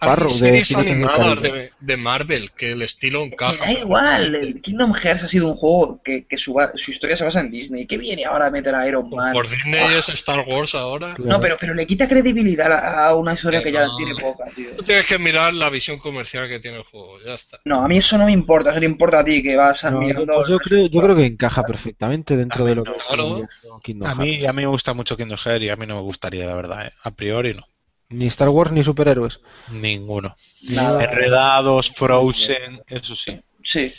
A 0.01 0.13
hay 0.15 0.23
de 0.23 0.29
series 0.31 0.75
animadas 0.75 1.43
de, 1.43 1.73
de 1.79 1.97
Marvel 1.97 2.51
que 2.53 2.73
el 2.73 2.83
estilo 2.83 3.23
encaja. 3.25 3.65
da 3.65 3.73
igual, 3.73 4.35
el 4.35 4.61
Kingdom 4.63 4.93
Hearts 4.95 5.25
ha 5.25 5.29
sido 5.29 5.49
un 5.49 5.55
juego 5.55 6.01
que, 6.03 6.27
que 6.27 6.37
su, 6.37 6.57
su 6.77 6.91
historia 6.91 7.17
se 7.17 7.25
basa 7.25 7.41
en 7.41 7.51
Disney. 7.51 7.87
¿Qué 7.87 7.99
viene 7.99 8.25
ahora 8.25 8.47
a 8.47 8.51
meter 8.51 8.75
a 8.75 8.87
Iron 8.89 9.09
Man? 9.11 9.33
Por 9.33 9.49
Disney 9.49 9.95
es 9.99 10.09
Star 10.09 10.45
Wars 10.49 10.75
ahora. 10.75 11.15
Claro. 11.15 11.31
No, 11.33 11.41
pero, 11.41 11.57
pero 11.61 11.75
le 11.75 11.87
quita 11.87 12.09
credibilidad 12.09 12.73
a, 12.73 13.07
a 13.09 13.15
una 13.15 13.35
historia 13.35 13.63
que 13.63 13.73
ya 13.73 13.87
No. 13.87 13.97
tiene 13.97 14.15
poca, 14.15 14.47
tío. 14.55 14.75
Tú 14.77 14.83
tienes 14.85 15.07
que 15.07 15.19
mirar 15.19 15.53
la 15.53 15.71
visión 15.71 15.99
comercial 15.99 16.49
que 16.49 16.61
tiene 16.61 16.79
el 16.79 16.83
juego, 16.85 17.19
ya 17.25 17.35
está. 17.35 17.61
No, 17.65 17.83
a 17.85 17.89
mí 17.89 17.99
eso 17.99 18.19
no 18.19 18.27
me 18.27 18.33
importa, 18.33 18.71
eso 18.71 18.81
le 18.81 18.87
importa 18.87 19.21
a 19.21 19.25
ti 19.25 19.43
que 19.43 19.57
vas 19.57 19.85
No, 19.85 20.01
mirando. 20.01 20.33
pues 20.33 20.49
yo 20.49 20.59
creo, 20.59 20.87
yo 20.87 21.01
creo 21.01 21.17
que 21.17 21.27
encaja 21.27 21.63
perfectamente 21.65 22.37
dentro 22.37 22.65
de 22.65 22.75
lo 22.77 22.85
que 22.85 22.93
Claro. 22.93 23.43
es 23.45 24.07
A 24.07 24.15
mí, 24.15 24.45
a 24.45 24.53
mí 24.53 24.63
me 24.63 24.67
gusta 24.69 24.93
mucho 24.95 25.17
Kingdom 25.17 25.39
Hearts 25.39 25.65
y 25.65 25.69
a 25.69 25.77
mí 25.77 25.87
no 25.87 25.97
me 25.97 26.03
gustaría, 26.03 26.47
la 26.47 26.55
verdad. 26.55 26.87
eh. 26.87 26.93
A 27.03 27.11
priori 27.11 27.55
no. 27.55 27.65
Ni 28.11 28.27
Star 28.27 28.49
Wars 28.49 28.73
ni 28.73 28.83
superhéroes. 28.83 29.41
Ninguno. 29.71 30.35
Nada. 30.71 31.05
Enredados, 31.05 31.91
Frozen, 31.91 32.81
eso 32.87 33.15
sí. 33.15 33.39
Sí, 33.63 33.93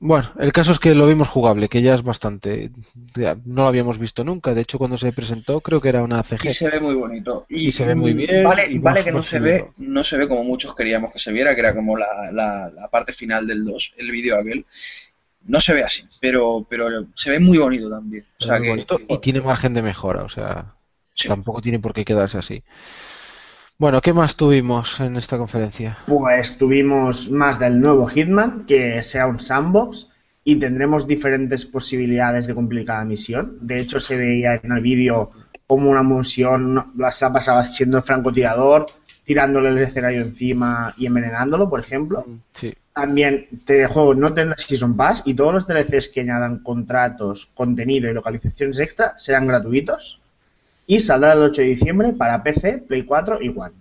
Bueno, 0.00 0.32
el 0.40 0.52
caso 0.52 0.72
es 0.72 0.80
que 0.80 0.96
lo 0.96 1.06
vimos 1.06 1.28
jugable, 1.28 1.68
que 1.68 1.80
ya 1.80 1.94
es 1.94 2.02
bastante. 2.02 2.72
ya 3.14 3.36
No 3.44 3.62
lo 3.62 3.68
habíamos 3.68 3.98
visto 4.00 4.24
nunca. 4.24 4.52
De 4.52 4.62
hecho, 4.62 4.78
cuando 4.78 4.98
se 4.98 5.12
presentó, 5.12 5.60
creo 5.60 5.80
que 5.80 5.90
era 5.90 6.02
una 6.02 6.20
CG. 6.24 6.46
y 6.50 6.54
se 6.54 6.70
ve 6.70 6.80
muy 6.80 6.94
bonito. 6.96 7.46
Y, 7.48 7.68
Y 7.68 7.72
se 7.72 7.86
ve 7.86 7.94
muy 7.94 8.14
bien, 8.14 8.42
Vale, 8.42 8.66
y 8.68 8.78
vale 8.78 8.96
más- 8.96 9.04
que 9.04 9.12
no 9.12 9.22
se 9.22 9.38
ve, 9.38 9.70
no 9.76 10.02
se 10.02 10.16
ve 10.16 10.26
como 10.26 10.42
muchos 10.42 10.74
queríamos 10.74 11.12
que 11.12 11.20
se 11.20 11.30
viera, 11.30 11.54
que 11.54 11.60
era 11.60 11.72
como 11.74 11.96
la, 11.96 12.32
la, 12.32 12.68
la 12.74 12.88
parte 12.88 13.12
final 13.12 13.46
del 13.46 13.64
2, 13.64 13.94
el 13.96 14.10
vídeo 14.10 14.36
aquel. 14.40 14.66
No 15.44 15.60
se 15.60 15.72
ve 15.74 15.84
así, 15.84 16.04
pero, 16.20 16.66
pero 16.68 17.06
se 17.14 17.30
ve 17.30 17.38
muy 17.38 17.58
bonito 17.58 17.88
también. 17.88 18.26
O 18.40 18.44
sea 18.44 18.54
muy 18.58 18.62
que, 18.64 18.70
bonito 18.70 19.00
y 19.08 19.18
tiene 19.18 19.40
margen 19.40 19.72
de 19.74 19.82
mejora, 19.82 20.24
o 20.24 20.28
sea, 20.28 20.74
Sí. 21.14 21.28
tampoco 21.28 21.60
tiene 21.60 21.78
por 21.78 21.92
qué 21.92 22.04
quedarse 22.04 22.38
así. 22.38 22.64
Bueno, 23.78 24.00
¿qué 24.00 24.12
más 24.12 24.36
tuvimos 24.36 25.00
en 25.00 25.16
esta 25.16 25.38
conferencia? 25.38 25.98
Pues 26.06 26.56
tuvimos 26.58 27.30
más 27.30 27.58
del 27.58 27.80
nuevo 27.80 28.06
Hitman, 28.06 28.64
que 28.66 29.02
será 29.02 29.26
un 29.26 29.40
sandbox, 29.40 30.08
y 30.44 30.56
tendremos 30.56 31.06
diferentes 31.06 31.66
posibilidades 31.66 32.46
de 32.46 32.54
cumplir 32.54 32.84
cada 32.84 33.04
misión. 33.04 33.58
De 33.60 33.80
hecho, 33.80 34.00
se 34.00 34.16
veía 34.16 34.60
en 34.62 34.72
el 34.72 34.80
vídeo 34.80 35.32
como 35.66 35.90
una 35.90 36.02
misión 36.02 36.92
la 36.96 37.10
se 37.10 37.30
pasaba 37.30 37.64
siendo 37.64 38.02
francotirador, 38.02 38.86
tirándole 39.24 39.70
el 39.70 39.78
escenario 39.78 40.22
encima 40.22 40.94
y 40.96 41.06
envenenándolo, 41.06 41.68
por 41.68 41.80
ejemplo. 41.80 42.24
Sí, 42.52 42.74
También 42.92 43.46
este 43.52 43.86
juego 43.86 44.14
no 44.14 44.34
tendrá 44.34 44.56
Season 44.58 44.96
Pass 44.96 45.22
y 45.24 45.34
todos 45.34 45.54
los 45.54 45.66
DLCs 45.66 46.08
que 46.08 46.20
añadan 46.20 46.62
contratos, 46.62 47.46
contenido 47.54 48.10
y 48.10 48.14
localizaciones 48.14 48.78
extra 48.80 49.18
serán 49.18 49.46
gratuitos. 49.46 50.21
Y 50.92 51.00
saldrá 51.00 51.32
el 51.32 51.40
8 51.42 51.62
de 51.62 51.68
diciembre 51.68 52.12
para 52.12 52.42
PC, 52.42 52.84
Play 52.86 53.04
4 53.04 53.38
y 53.40 53.48
One. 53.48 53.76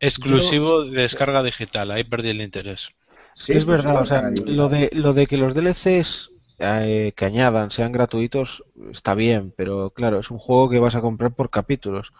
Exclusivo 0.00 0.84
de 0.84 1.02
descarga 1.02 1.42
digital, 1.44 1.90
ahí 1.92 2.02
perdí 2.04 2.30
el 2.30 2.40
interés. 2.42 2.90
Sí, 3.34 3.54
es 3.56 3.64
verdad, 3.64 3.94
exclusivo 3.94 4.02
o 4.02 4.04
sea, 4.04 4.16
para 4.16 4.30
digital. 4.30 4.56
lo 4.56 4.68
de, 4.68 4.90
lo 4.92 5.12
de 5.12 5.26
que 5.28 5.36
los 5.36 5.54
DLCs 5.54 6.32
eh, 6.58 7.12
que 7.14 7.24
añadan 7.24 7.70
sean 7.70 7.92
gratuitos 7.92 8.64
está 8.90 9.14
bien, 9.14 9.52
pero 9.56 9.90
claro, 9.90 10.18
es 10.18 10.30
un 10.32 10.38
juego 10.38 10.68
que 10.68 10.80
vas 10.80 10.96
a 10.96 11.00
comprar 11.00 11.32
por 11.32 11.50
capítulos. 11.50 12.12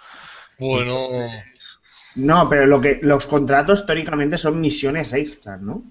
Bueno, 0.58 0.97
No, 2.15 2.49
pero 2.49 2.67
lo 2.67 2.81
que 2.81 2.99
los 3.02 3.26
contratos 3.26 3.86
teóricamente 3.86 4.39
son 4.39 4.60
misiones 4.60 5.12
extras, 5.12 5.60
¿no? 5.60 5.84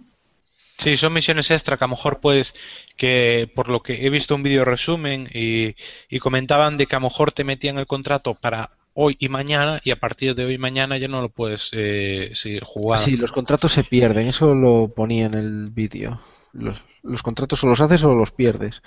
Sí, 0.77 0.95
son 0.97 1.13
misiones 1.13 1.49
extra 1.51 1.77
que 1.77 1.83
a 1.83 1.87
lo 1.87 1.91
mejor 1.95 2.19
puedes, 2.19 2.53
que 2.97 3.49
por 3.55 3.67
lo 3.69 3.81
que 3.81 4.05
he 4.05 4.09
visto 4.09 4.35
un 4.35 4.43
vídeo 4.43 4.63
resumen 4.63 5.27
y, 5.33 5.75
y 6.09 6.19
comentaban 6.19 6.77
de 6.77 6.85
que 6.85 6.95
a 6.95 6.99
lo 6.99 7.07
mejor 7.07 7.31
te 7.31 7.43
metían 7.43 7.77
el 7.79 7.87
contrato 7.87 8.35
para 8.35 8.69
hoy 8.93 9.15
y 9.19 9.29
mañana 9.29 9.81
y 9.83 9.91
a 9.91 9.99
partir 9.99 10.35
de 10.35 10.45
hoy 10.45 10.53
y 10.53 10.57
mañana 10.57 10.97
ya 10.97 11.07
no 11.07 11.21
lo 11.21 11.29
puedes 11.29 11.69
eh, 11.73 12.31
seguir 12.35 12.63
jugando. 12.63 13.03
Sí, 13.03 13.17
los 13.17 13.31
contratos 13.31 13.71
se 13.71 13.83
pierden, 13.83 14.27
eso 14.27 14.53
lo 14.53 14.89
ponía 14.95 15.25
en 15.25 15.33
el 15.33 15.69
vídeo. 15.71 16.21
Los, 16.53 16.81
los 17.03 17.23
contratos 17.23 17.63
o 17.63 17.67
los 17.67 17.81
haces 17.81 18.03
o 18.03 18.15
los 18.15 18.31
pierdes. 18.31 18.81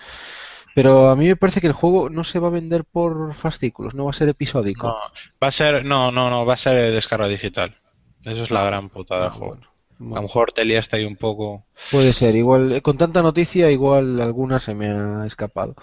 Pero 0.75 1.09
a 1.09 1.17
mí 1.17 1.27
me 1.27 1.37
parece 1.37 1.61
que 1.61 1.67
el 1.67 1.73
juego 1.73 2.09
no 2.11 2.23
se 2.23 2.39
va 2.39 2.49
a 2.49 2.53
vender 2.53 2.85
por 2.85 3.35
fascículos, 3.35 3.95
no 3.95 4.05
va 4.05 4.11
a 4.11 4.15
ser 4.15 4.29
episódico. 4.29 4.87
No, 4.87 4.97
va 5.43 5.49
a 5.49 5.51
ser, 5.51 5.85
no, 5.85 6.13
no, 6.13 6.31
no, 6.31 6.47
va 6.47 6.55
a 6.55 6.57
ser 6.57 6.93
descarga 6.93 7.27
digital. 7.27 7.77
Eso 8.25 8.45
es 8.45 8.51
la 8.51 8.63
gran 8.65 8.89
putada 8.91 9.23
del 9.23 9.31
Ah, 9.31 9.35
juego. 9.35 9.55
bueno, 9.57 9.70
A 10.01 10.03
lo 10.03 10.09
bueno. 10.09 10.23
mejor 10.23 10.53
te 10.53 10.65
liaste 10.65 10.97
ahí 10.97 11.05
un 11.05 11.17
poco. 11.17 11.67
Puede 11.91 12.13
ser, 12.15 12.35
igual, 12.35 12.81
con 12.83 12.97
tanta 12.99 13.23
noticia, 13.23 13.71
igual 13.71 14.21
alguna 14.21 14.59
se 14.59 14.75
me 14.75 14.89
ha 14.89 15.27
escapado. 15.27 15.75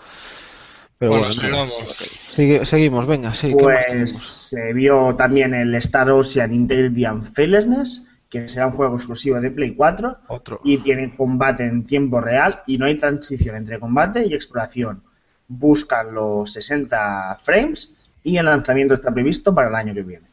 Pero 0.97 1.11
bueno, 1.11 1.27
bueno, 1.27 1.51
nada. 1.51 1.67
sigamos. 1.67 1.97
Sigue- 2.31 2.65
seguimos, 2.65 3.05
venga, 3.05 3.33
sí, 3.33 3.55
¿qué 3.55 3.63
más 3.63 3.85
Pues 3.87 4.17
se 4.17 4.73
vio 4.73 5.15
también 5.15 5.53
el 5.53 5.73
Star 5.75 6.09
Ocean 6.09 6.51
Integrity 6.51 7.05
and 7.05 7.31
Fearlessness, 7.33 8.07
que 8.29 8.47
será 8.49 8.67
un 8.67 8.73
juego 8.73 8.95
exclusivo 8.95 9.39
de 9.39 9.51
Play 9.51 9.75
4 9.75 10.17
Otro. 10.27 10.61
y 10.63 10.79
tiene 10.79 11.15
combate 11.15 11.65
en 11.65 11.85
tiempo 11.85 12.19
real 12.19 12.61
y 12.65 12.77
no 12.79 12.87
hay 12.87 12.95
transición 12.95 13.55
entre 13.55 13.79
combate 13.79 14.25
y 14.25 14.33
exploración. 14.33 15.03
Buscan 15.47 16.13
los 16.13 16.51
60 16.53 17.39
frames 17.43 17.91
y 18.23 18.37
el 18.37 18.45
lanzamiento 18.45 18.95
está 18.95 19.13
previsto 19.13 19.53
para 19.53 19.69
el 19.69 19.75
año 19.75 19.93
que 19.93 20.01
viene. 20.03 20.25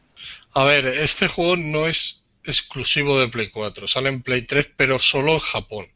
A 0.53 0.63
ver, 0.65 0.87
este 0.87 1.27
juego 1.27 1.55
no 1.57 1.85
es 1.87 2.24
exclusivo 2.47 3.19
de 3.19 3.27
Play 3.27 3.49
4, 3.49 3.87
sale 3.87 4.09
en 4.09 4.21
Play 4.21 4.43
3, 4.43 4.69
pero 4.75 4.99
solo 4.99 5.33
en 5.33 5.39
Japón. 5.39 5.87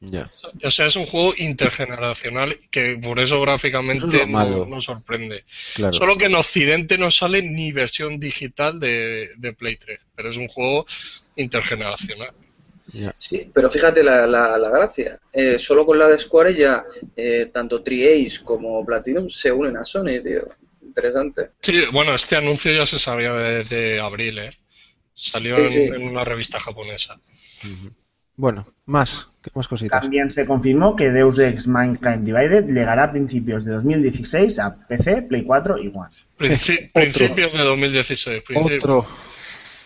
Ya. 0.00 0.30
O 0.62 0.70
sea, 0.70 0.86
es 0.86 0.94
un 0.94 1.06
juego 1.06 1.34
intergeneracional 1.38 2.56
que 2.70 2.96
por 3.02 3.18
eso 3.18 3.34
Eso 3.34 3.42
gráficamente 3.42 4.22
es 4.22 4.28
no, 4.28 4.64
no 4.64 4.80
sorprende. 4.80 5.44
Claro. 5.74 5.92
Solo 5.92 6.16
que 6.16 6.26
en 6.26 6.36
Occidente 6.36 6.96
no 6.98 7.10
sale 7.10 7.42
ni 7.42 7.72
versión 7.72 8.20
digital 8.20 8.78
de, 8.78 9.28
de 9.36 9.52
Play 9.54 9.74
3, 9.76 9.98
pero 10.14 10.28
es 10.28 10.36
un 10.36 10.46
juego 10.46 10.86
intergeneracional. 11.34 12.30
ya. 12.92 13.12
Sí, 13.18 13.50
pero 13.52 13.68
fíjate 13.68 14.04
la, 14.04 14.24
la, 14.26 14.56
la 14.56 14.70
gracia. 14.70 15.18
Eh, 15.32 15.58
solo 15.58 15.84
con 15.84 15.98
la 15.98 16.06
de 16.06 16.18
Square 16.18 16.54
ya 16.54 16.84
eh, 17.16 17.46
tanto 17.52 17.82
Tri-Ace 17.82 18.44
como 18.44 18.86
Platinum 18.86 19.28
se 19.28 19.50
unen 19.50 19.76
a 19.78 19.84
Sony, 19.84 20.22
tío. 20.22 20.46
Interesante. 20.80 21.50
Sí, 21.60 21.74
bueno, 21.92 22.14
este 22.14 22.36
anuncio 22.36 22.72
ya 22.72 22.86
se 22.86 23.00
sabía 23.00 23.32
de, 23.32 23.64
de 23.64 24.00
abril, 24.00 24.38
¿eh? 24.38 24.50
Salió 25.20 25.56
Sí, 25.56 25.64
en, 25.64 25.72
sí. 25.72 25.80
en 25.96 26.06
una 26.08 26.22
revista 26.24 26.60
japonesa. 26.60 27.18
Bueno, 28.36 28.68
más, 28.86 29.26
¿qué 29.42 29.50
más 29.52 29.66
cositas? 29.66 30.00
También 30.00 30.30
se 30.30 30.46
confirmó 30.46 30.94
que 30.94 31.10
Deus 31.10 31.40
Ex 31.40 31.66
Mankind 31.66 32.24
Divided 32.24 32.66
llegará 32.68 33.04
a 33.04 33.10
principios 33.10 33.64
de 33.64 33.72
2016 33.72 34.60
a 34.60 34.72
PC, 34.86 35.22
Play 35.22 35.42
4 35.42 35.78
y 35.78 35.88
One. 35.88 36.08
Princi- 36.38 36.92
principios 36.92 37.52
de 37.52 37.58
2016. 37.64 38.42
principio. 38.44 38.76
Otro. 38.76 39.06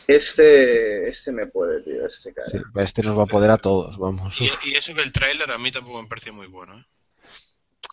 Este, 0.07 1.09
este 1.09 1.33
me 1.33 1.47
puede, 1.47 1.81
tío, 1.83 2.07
este 2.07 2.35
cara. 2.35 2.49
Sí, 2.51 2.59
este 2.77 3.02
nos 3.02 3.19
va 3.19 3.23
a 3.23 3.27
poder 3.27 3.51
a 3.52 3.57
todos, 3.57 3.97
vamos. 3.97 4.39
Y, 4.39 4.51
y 4.69 4.75
eso 4.75 4.93
que 4.94 5.01
el 5.02 5.12
tráiler 5.12 5.51
a 5.51 5.57
mí 5.57 5.70
tampoco 5.70 6.02
me 6.02 6.09
pareció 6.09 6.35
muy 6.35 6.47
bueno. 6.49 6.78
¿eh? 6.78 6.85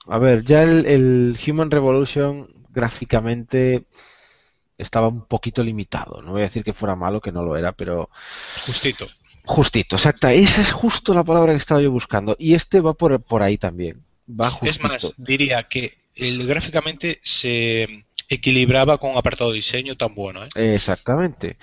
A 0.08 0.18
ver, 0.18 0.44
ya 0.44 0.64
el, 0.64 0.86
el 0.86 1.40
Human 1.48 1.72
Revolution 1.72 2.50
gráficamente 2.72 3.86
estaba 4.80 5.10
un 5.10 5.26
poquito 5.26 5.62
limitado. 5.64 6.22
No 6.22 6.32
voy 6.32 6.42
a 6.42 6.46
decir 6.46 6.64
que 6.64 6.74
fuera 6.74 6.96
malo, 6.96 7.22
que 7.22 7.32
no 7.32 7.44
lo 7.44 7.56
era, 7.56 7.74
pero 7.74 8.10
Justito. 8.66 9.08
justito, 9.44 9.98
exacta. 9.98 10.34
Esa 10.34 10.62
es 10.62 10.72
justo 10.72 11.14
la 11.14 11.24
palabra 11.24 11.52
que 11.54 11.58
estaba 11.58 11.82
yo 11.82 11.92
buscando. 11.92 12.36
Y 12.40 12.56
este 12.56 12.80
va 12.80 12.94
por, 12.94 13.22
por 13.22 13.44
ahí 13.44 13.58
también. 13.58 14.04
Va 14.30 14.58
Es 14.62 14.82
más, 14.82 15.14
diría 15.18 15.64
que 15.64 15.98
el, 16.16 16.48
gráficamente 16.48 17.20
se 17.24 18.06
equilibraba 18.30 18.98
con 19.00 19.12
un 19.12 19.18
apartado 19.18 19.50
de 19.52 19.58
diseño 19.58 19.98
tan 19.98 20.14
bueno. 20.16 20.44
¿eh? 20.46 20.76
Exactamente. 20.76 21.58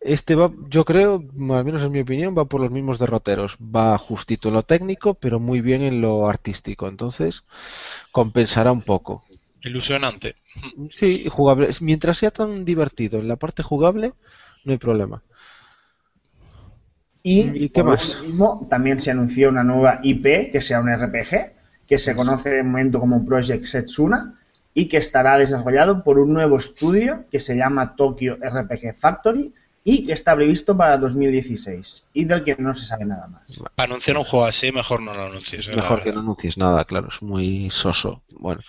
Este 0.00 0.34
va, 0.34 0.50
yo 0.68 0.84
creo, 0.84 1.24
al 1.50 1.64
menos 1.64 1.82
en 1.82 1.92
mi 1.92 2.00
opinión, 2.00 2.36
va 2.36 2.44
por 2.44 2.60
los 2.60 2.70
mismos 2.70 2.98
derroteros. 2.98 3.56
Va 3.56 3.96
justito 3.98 4.48
en 4.48 4.54
lo 4.54 4.62
técnico, 4.62 5.14
pero 5.14 5.40
muy 5.40 5.60
bien 5.60 5.82
en 5.82 6.00
lo 6.00 6.28
artístico. 6.28 6.88
Entonces, 6.88 7.44
compensará 8.12 8.72
un 8.72 8.82
poco. 8.82 9.24
Ilusionante. 9.62 10.36
Sí, 10.90 11.26
jugable. 11.28 11.70
Mientras 11.80 12.18
sea 12.18 12.30
tan 12.30 12.64
divertido 12.64 13.18
en 13.18 13.28
la 13.28 13.36
parte 13.36 13.62
jugable, 13.62 14.12
no 14.64 14.72
hay 14.72 14.78
problema. 14.78 15.22
Y, 17.22 17.64
¿Y 17.64 17.68
qué 17.70 17.82
por 17.82 17.94
más? 17.94 18.20
último, 18.20 18.66
también 18.70 19.00
se 19.00 19.10
anunció 19.10 19.48
una 19.48 19.64
nueva 19.64 20.00
IP 20.02 20.52
que 20.52 20.60
sea 20.60 20.80
un 20.80 20.88
RPG, 20.88 21.52
que 21.86 21.98
se 21.98 22.14
conoce 22.14 22.50
de 22.50 22.62
momento 22.62 23.00
como 23.00 23.24
Project 23.24 23.64
Setsuna 23.64 24.34
y 24.72 24.86
que 24.86 24.98
estará 24.98 25.36
desarrollado 25.38 26.04
por 26.04 26.18
un 26.18 26.32
nuevo 26.32 26.56
estudio 26.56 27.24
que 27.30 27.40
se 27.40 27.56
llama 27.56 27.96
Tokyo 27.96 28.36
RPG 28.36 28.96
Factory 28.98 29.52
y 29.82 30.04
que 30.04 30.12
está 30.12 30.36
previsto 30.36 30.76
para 30.76 30.98
2016 30.98 32.08
y 32.12 32.24
del 32.26 32.44
que 32.44 32.56
no 32.58 32.74
se 32.74 32.84
sabe 32.84 33.04
nada 33.06 33.26
más. 33.26 33.44
Para 33.74 33.90
anunciar 33.90 34.18
un 34.18 34.24
juego 34.24 34.44
así, 34.44 34.70
mejor 34.70 35.02
no 35.02 35.14
lo 35.14 35.26
anuncies. 35.26 35.68
¿eh? 35.68 35.72
Mejor 35.74 36.02
que 36.02 36.12
no 36.12 36.20
anuncies 36.20 36.58
nada, 36.58 36.84
claro, 36.84 37.08
es 37.08 37.22
muy 37.22 37.70
soso. 37.70 38.22
Bueno, 38.30 38.60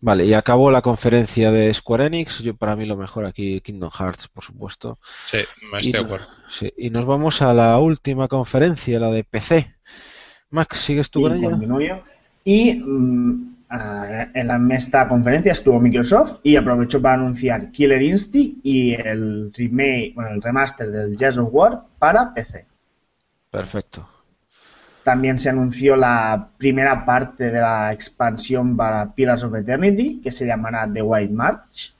vale, 0.00 0.26
y 0.26 0.34
acabó 0.34 0.70
la 0.70 0.82
conferencia 0.82 1.50
de 1.50 1.72
Square 1.72 2.06
Enix. 2.06 2.40
Yo, 2.40 2.54
para 2.54 2.76
mí, 2.76 2.86
lo 2.86 2.96
mejor 2.96 3.26
aquí, 3.26 3.60
Kingdom 3.60 3.90
Hearts, 3.90 4.28
por 4.28 4.44
supuesto. 4.44 4.98
Sí, 5.26 5.38
me 5.72 5.80
estoy 5.80 5.92
de 5.92 5.98
acuerdo. 5.98 6.26
sí, 6.48 6.72
y 6.76 6.90
nos 6.90 7.06
vamos 7.06 7.42
a 7.42 7.52
la 7.52 7.78
última 7.78 8.28
conferencia, 8.28 9.00
la 9.00 9.10
de 9.10 9.24
PC. 9.24 9.74
Max, 10.50 10.78
¿sigues 10.78 11.10
tú 11.10 11.20
Y 11.20 11.42
con 11.42 11.82
ella? 11.82 12.02
Y 12.44 12.76
mm, 12.76 13.56
ah, 13.70 14.28
en, 14.32 14.70
esta 14.70 15.08
conferencia 15.08 15.52
estuvo 15.52 15.80
Microsoft 15.80 16.38
y 16.44 16.56
aprovechó 16.56 17.02
para 17.02 17.14
anunciar 17.14 17.72
Killer 17.72 18.02
Instinct 18.02 18.60
y 18.62 18.94
el 18.94 19.52
remake, 19.52 20.12
bueno, 20.14 20.30
el 20.30 20.42
remaster 20.42 20.90
del 20.90 21.16
Gears 21.18 21.38
of 21.38 21.48
War 21.50 21.82
para 21.98 22.32
PC. 22.32 22.66
Perfecto. 23.50 24.08
También 25.06 25.38
se 25.38 25.50
anunció 25.50 25.94
la 25.96 26.48
primera 26.58 27.04
parte 27.04 27.52
de 27.52 27.60
la 27.60 27.92
expansión 27.92 28.76
para 28.76 29.14
Pillars 29.14 29.44
of 29.44 29.54
Eternity, 29.54 30.20
que 30.20 30.32
se 30.32 30.44
llamará 30.44 30.92
The 30.92 31.00
White 31.00 31.32
March. 31.32 31.94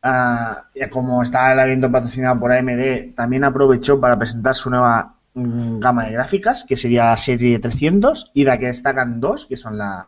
Ah, 0.00 0.70
como 0.90 1.22
está 1.22 1.52
el 1.52 1.58
evento 1.58 1.92
patrocinado 1.92 2.40
por 2.40 2.50
AMD, 2.50 3.14
también 3.14 3.44
aprovechó 3.44 4.00
para 4.00 4.18
presentar 4.18 4.54
su 4.54 4.70
nueva 4.70 5.16
mm, 5.34 5.78
gama 5.78 6.06
de 6.06 6.12
gráficas, 6.12 6.64
que 6.64 6.76
sería 6.76 7.04
la 7.04 7.18
serie 7.18 7.58
300, 7.58 8.30
y 8.32 8.44
de 8.44 8.50
la 8.52 8.58
que 8.58 8.68
destacan 8.68 9.20
dos, 9.20 9.44
que 9.44 9.58
son 9.58 9.76
la 9.76 10.06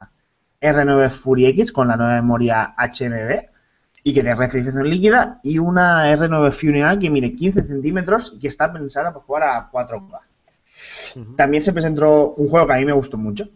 R9 0.62 1.10
Fury 1.10 1.48
X 1.48 1.70
con 1.70 1.88
la 1.88 1.98
nueva 1.98 2.14
memoria 2.14 2.74
HMB 2.78 3.44
y 4.04 4.14
que 4.14 4.22
tiene 4.22 4.36
refrigeración 4.36 4.88
líquida, 4.88 5.38
y 5.42 5.58
una 5.58 6.10
R9 6.16 6.50
Fury 6.50 6.98
que 6.98 7.10
mide 7.10 7.36
15 7.36 7.62
centímetros 7.64 8.32
y 8.34 8.38
que 8.38 8.48
está 8.48 8.72
pensada 8.72 9.12
para 9.12 9.22
jugar 9.22 9.42
a 9.42 9.70
4K. 9.70 10.27
También 11.36 11.62
se 11.62 11.72
presentó 11.72 12.34
un 12.34 12.48
juego 12.48 12.66
que 12.66 12.74
a 12.74 12.76
mí 12.76 12.84
me 12.84 12.92
gustó 12.92 13.16
mucho, 13.16 13.48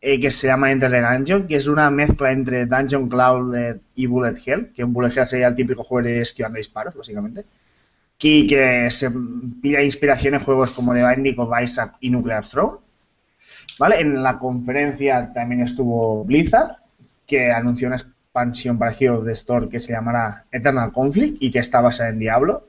eh, 0.00 0.20
que 0.20 0.30
se 0.30 0.46
llama 0.46 0.70
Enter 0.70 0.90
the 0.90 1.00
Dungeon, 1.00 1.46
que 1.46 1.56
es 1.56 1.66
una 1.68 1.90
mezcla 1.90 2.30
entre 2.32 2.66
Dungeon 2.66 3.08
Cloud 3.08 3.54
y 3.94 4.06
Bullet 4.06 4.36
Hell, 4.44 4.72
que 4.74 4.84
un 4.84 4.92
Bullet 4.92 5.16
Hell 5.16 5.26
sería 5.26 5.48
el 5.48 5.54
típico 5.54 5.82
juego 5.82 6.06
de 6.06 6.20
esquivando 6.20 6.58
disparos, 6.58 6.94
básicamente. 6.94 7.44
Y 8.18 8.46
que 8.46 8.90
se 8.90 9.10
pilla 9.62 9.82
inspiración 9.82 10.34
en 10.34 10.40
juegos 10.40 10.70
como 10.70 10.94
The 10.94 11.06
Binding 11.06 11.38
of 11.38 11.50
Isaac 11.62 11.96
y 12.00 12.10
Nuclear 12.10 12.48
Throne. 12.48 12.78
¿Vale? 13.78 14.00
En 14.00 14.22
la 14.22 14.38
conferencia 14.38 15.32
también 15.32 15.60
estuvo 15.62 16.24
Blizzard, 16.24 16.76
que 17.26 17.52
anunció 17.52 17.88
una 17.88 17.96
expansión 17.96 18.78
para 18.78 18.94
Hero 18.98 19.18
of 19.18 19.26
the 19.26 19.32
Store 19.32 19.68
que 19.68 19.78
se 19.78 19.92
llamará 19.92 20.44
Eternal 20.50 20.92
Conflict 20.92 21.36
y 21.40 21.50
que 21.50 21.58
está 21.58 21.80
basada 21.80 22.10
en 22.10 22.18
Diablo 22.18 22.64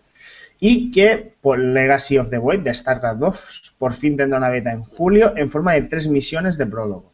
y 0.60 0.92
que 0.92 1.34
por 1.42 1.60
Legacy 1.60 2.18
of 2.18 2.30
the 2.30 2.38
Void 2.38 2.61
de 2.61 2.74
StarCraft 2.74 3.19
2 3.19 3.74
por 3.77 3.94
fin 3.94 4.18
tendrá 4.18 4.38
una 4.40 4.50
beta 4.50 4.72
en 4.72 4.84
julio 4.84 5.34
en 5.38 5.52
forma 5.52 5.74
de 5.74 5.84
tres 5.84 6.08
misiones 6.08 6.58
de 6.58 6.66
prólogo. 6.66 7.11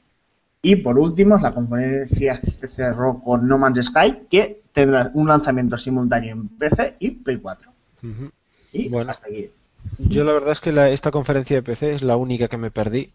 Y 0.61 0.77
por 0.77 0.97
último, 0.97 1.37
la 1.37 1.51
conferencia 1.53 2.39
se 2.39 2.67
cerró 2.69 3.19
con 3.19 3.45
No 3.47 3.57
Man's 3.57 3.85
Sky, 3.85 4.27
que 4.29 4.61
tendrá 4.71 5.11
un 5.13 5.27
lanzamiento 5.27 5.77
simultáneo 5.77 6.31
en 6.33 6.47
PC 6.47 6.95
y 6.99 7.11
Play 7.11 7.37
4. 7.37 7.69
Ujú. 8.01 8.31
Y 8.71 8.87
Bueno. 8.87 9.11
hasta 9.11 9.27
aquí. 9.27 9.49
Yo 9.97 10.23
la 10.23 10.31
verdad 10.31 10.53
es 10.53 10.61
que 10.61 10.71
la- 10.71 10.89
esta 10.89 11.11
conferencia 11.11 11.57
de 11.57 11.63
PC 11.63 11.95
es 11.95 12.01
la 12.01 12.15
única 12.15 12.47
que 12.47 12.55
me 12.55 12.71
perdí. 12.71 13.11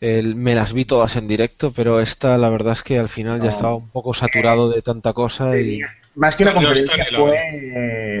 El- 0.00 0.36
me 0.36 0.54
las 0.54 0.72
vi 0.72 0.84
todas 0.84 1.16
en 1.16 1.26
directo, 1.26 1.72
pero 1.72 2.00
esta 2.00 2.38
la 2.38 2.48
verdad 2.50 2.74
es 2.74 2.82
que 2.84 2.98
al 2.98 3.08
final 3.08 3.42
ya 3.42 3.48
estaba 3.48 3.74
un 3.74 3.90
poco 3.90 4.14
saturado 4.14 4.70
de 4.70 4.80
tanta 4.80 5.12
cosa 5.12 5.58
y 5.58 5.80
Más 6.14 6.36
que 6.36 6.44
una 6.44 6.54
conferencia 6.54 6.96
la 7.10 7.18
fue 7.18 7.36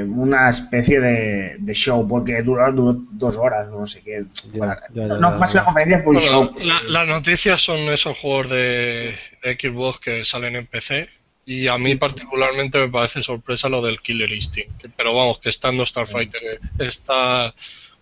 eh, 0.00 0.02
una 0.02 0.50
especie 0.50 0.98
de, 1.00 1.56
de 1.58 1.74
show, 1.74 2.06
porque 2.08 2.42
duró, 2.42 2.70
duró 2.72 2.98
dos 3.12 3.36
horas, 3.36 3.68
no 3.70 3.86
sé 3.86 4.02
qué. 4.02 4.24
Ya, 4.52 4.76
ya, 4.92 5.06
ya, 5.06 5.06
no, 5.18 5.32
ya, 5.32 5.38
más 5.38 5.52
que 5.52 5.58
una 5.58 5.64
conferencia 5.66 6.02
fue 6.02 6.10
un 6.10 6.14
Bueno, 6.16 6.30
show. 6.52 6.56
la- 6.64 6.82
las 6.88 7.06
noticias 7.08 7.60
son 7.62 7.78
esos 7.92 8.18
juegos 8.18 8.50
de, 8.50 9.14
de 9.44 9.54
Xbox 9.60 10.00
que 10.00 10.24
salen 10.24 10.56
en 10.56 10.66
PC 10.66 11.08
y 11.46 11.68
a 11.68 11.78
mí 11.78 11.94
particularmente 11.94 12.78
me 12.78 12.88
parece 12.88 13.22
sorpresa 13.22 13.68
lo 13.68 13.82
del 13.82 14.00
Killer 14.00 14.32
Instinct. 14.32 14.78
que- 14.82 14.88
Pero 14.88 15.14
vamos, 15.14 15.38
que 15.38 15.48
estando 15.48 15.86
Starfighter 15.86 16.60
está... 16.80 17.54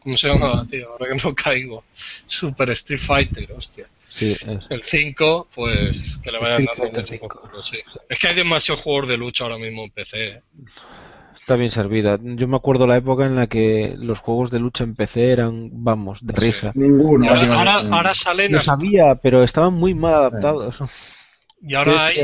¿Cómo 0.06 0.16
se 0.16 0.28
llama, 0.28 0.64
tío? 0.70 0.88
Ahora 0.92 1.06
que 1.08 1.20
no 1.28 1.34
caigo. 1.34 1.82
Super 1.92 2.70
Street 2.70 3.00
Fighter, 3.00 3.50
hostia. 3.50 3.88
Sí, 3.98 4.36
El 4.70 4.80
5, 4.80 5.48
pues 5.52 6.16
que 6.22 6.30
le 6.30 6.38
vayan 6.38 6.64
dando 6.64 6.84
mucho 6.92 7.06
5. 7.08 7.26
por 7.26 7.40
culo, 7.50 7.60
sí. 7.60 7.78
Es 8.08 8.16
que 8.20 8.28
hay 8.28 8.36
demasiados 8.36 8.84
juegos 8.84 9.08
de 9.08 9.16
lucha 9.16 9.42
ahora 9.42 9.58
mismo 9.58 9.82
en 9.82 9.90
PC. 9.90 10.28
eh. 10.28 10.42
está 11.36 11.56
bien 11.56 11.72
servida. 11.72 12.20
Yo 12.22 12.46
me 12.46 12.56
acuerdo 12.56 12.86
la 12.86 12.96
época 12.96 13.26
en 13.26 13.34
la 13.34 13.48
que 13.48 13.96
los 13.98 14.20
juegos 14.20 14.52
de 14.52 14.60
lucha 14.60 14.84
en 14.84 14.94
PC 14.94 15.28
eran, 15.32 15.70
vamos, 15.72 16.24
de 16.24 16.34
Sí. 16.36 16.46
risa. 16.46 16.70
Ninguno. 16.76 17.28
Ahora, 17.28 17.54
ahora, 17.54 17.74
ahora 17.96 18.14
salen 18.14 18.52
Lo 18.52 18.58
hasta, 18.60 18.70
sabía, 18.76 19.16
pero 19.16 19.42
estaban 19.42 19.74
muy 19.74 19.92
mal 19.92 20.14
adaptados. 20.14 20.78
Y 21.66 21.74
ahora 21.74 21.92
¿Qué 21.92 21.98
ha 21.98 22.06
hay 22.06 22.16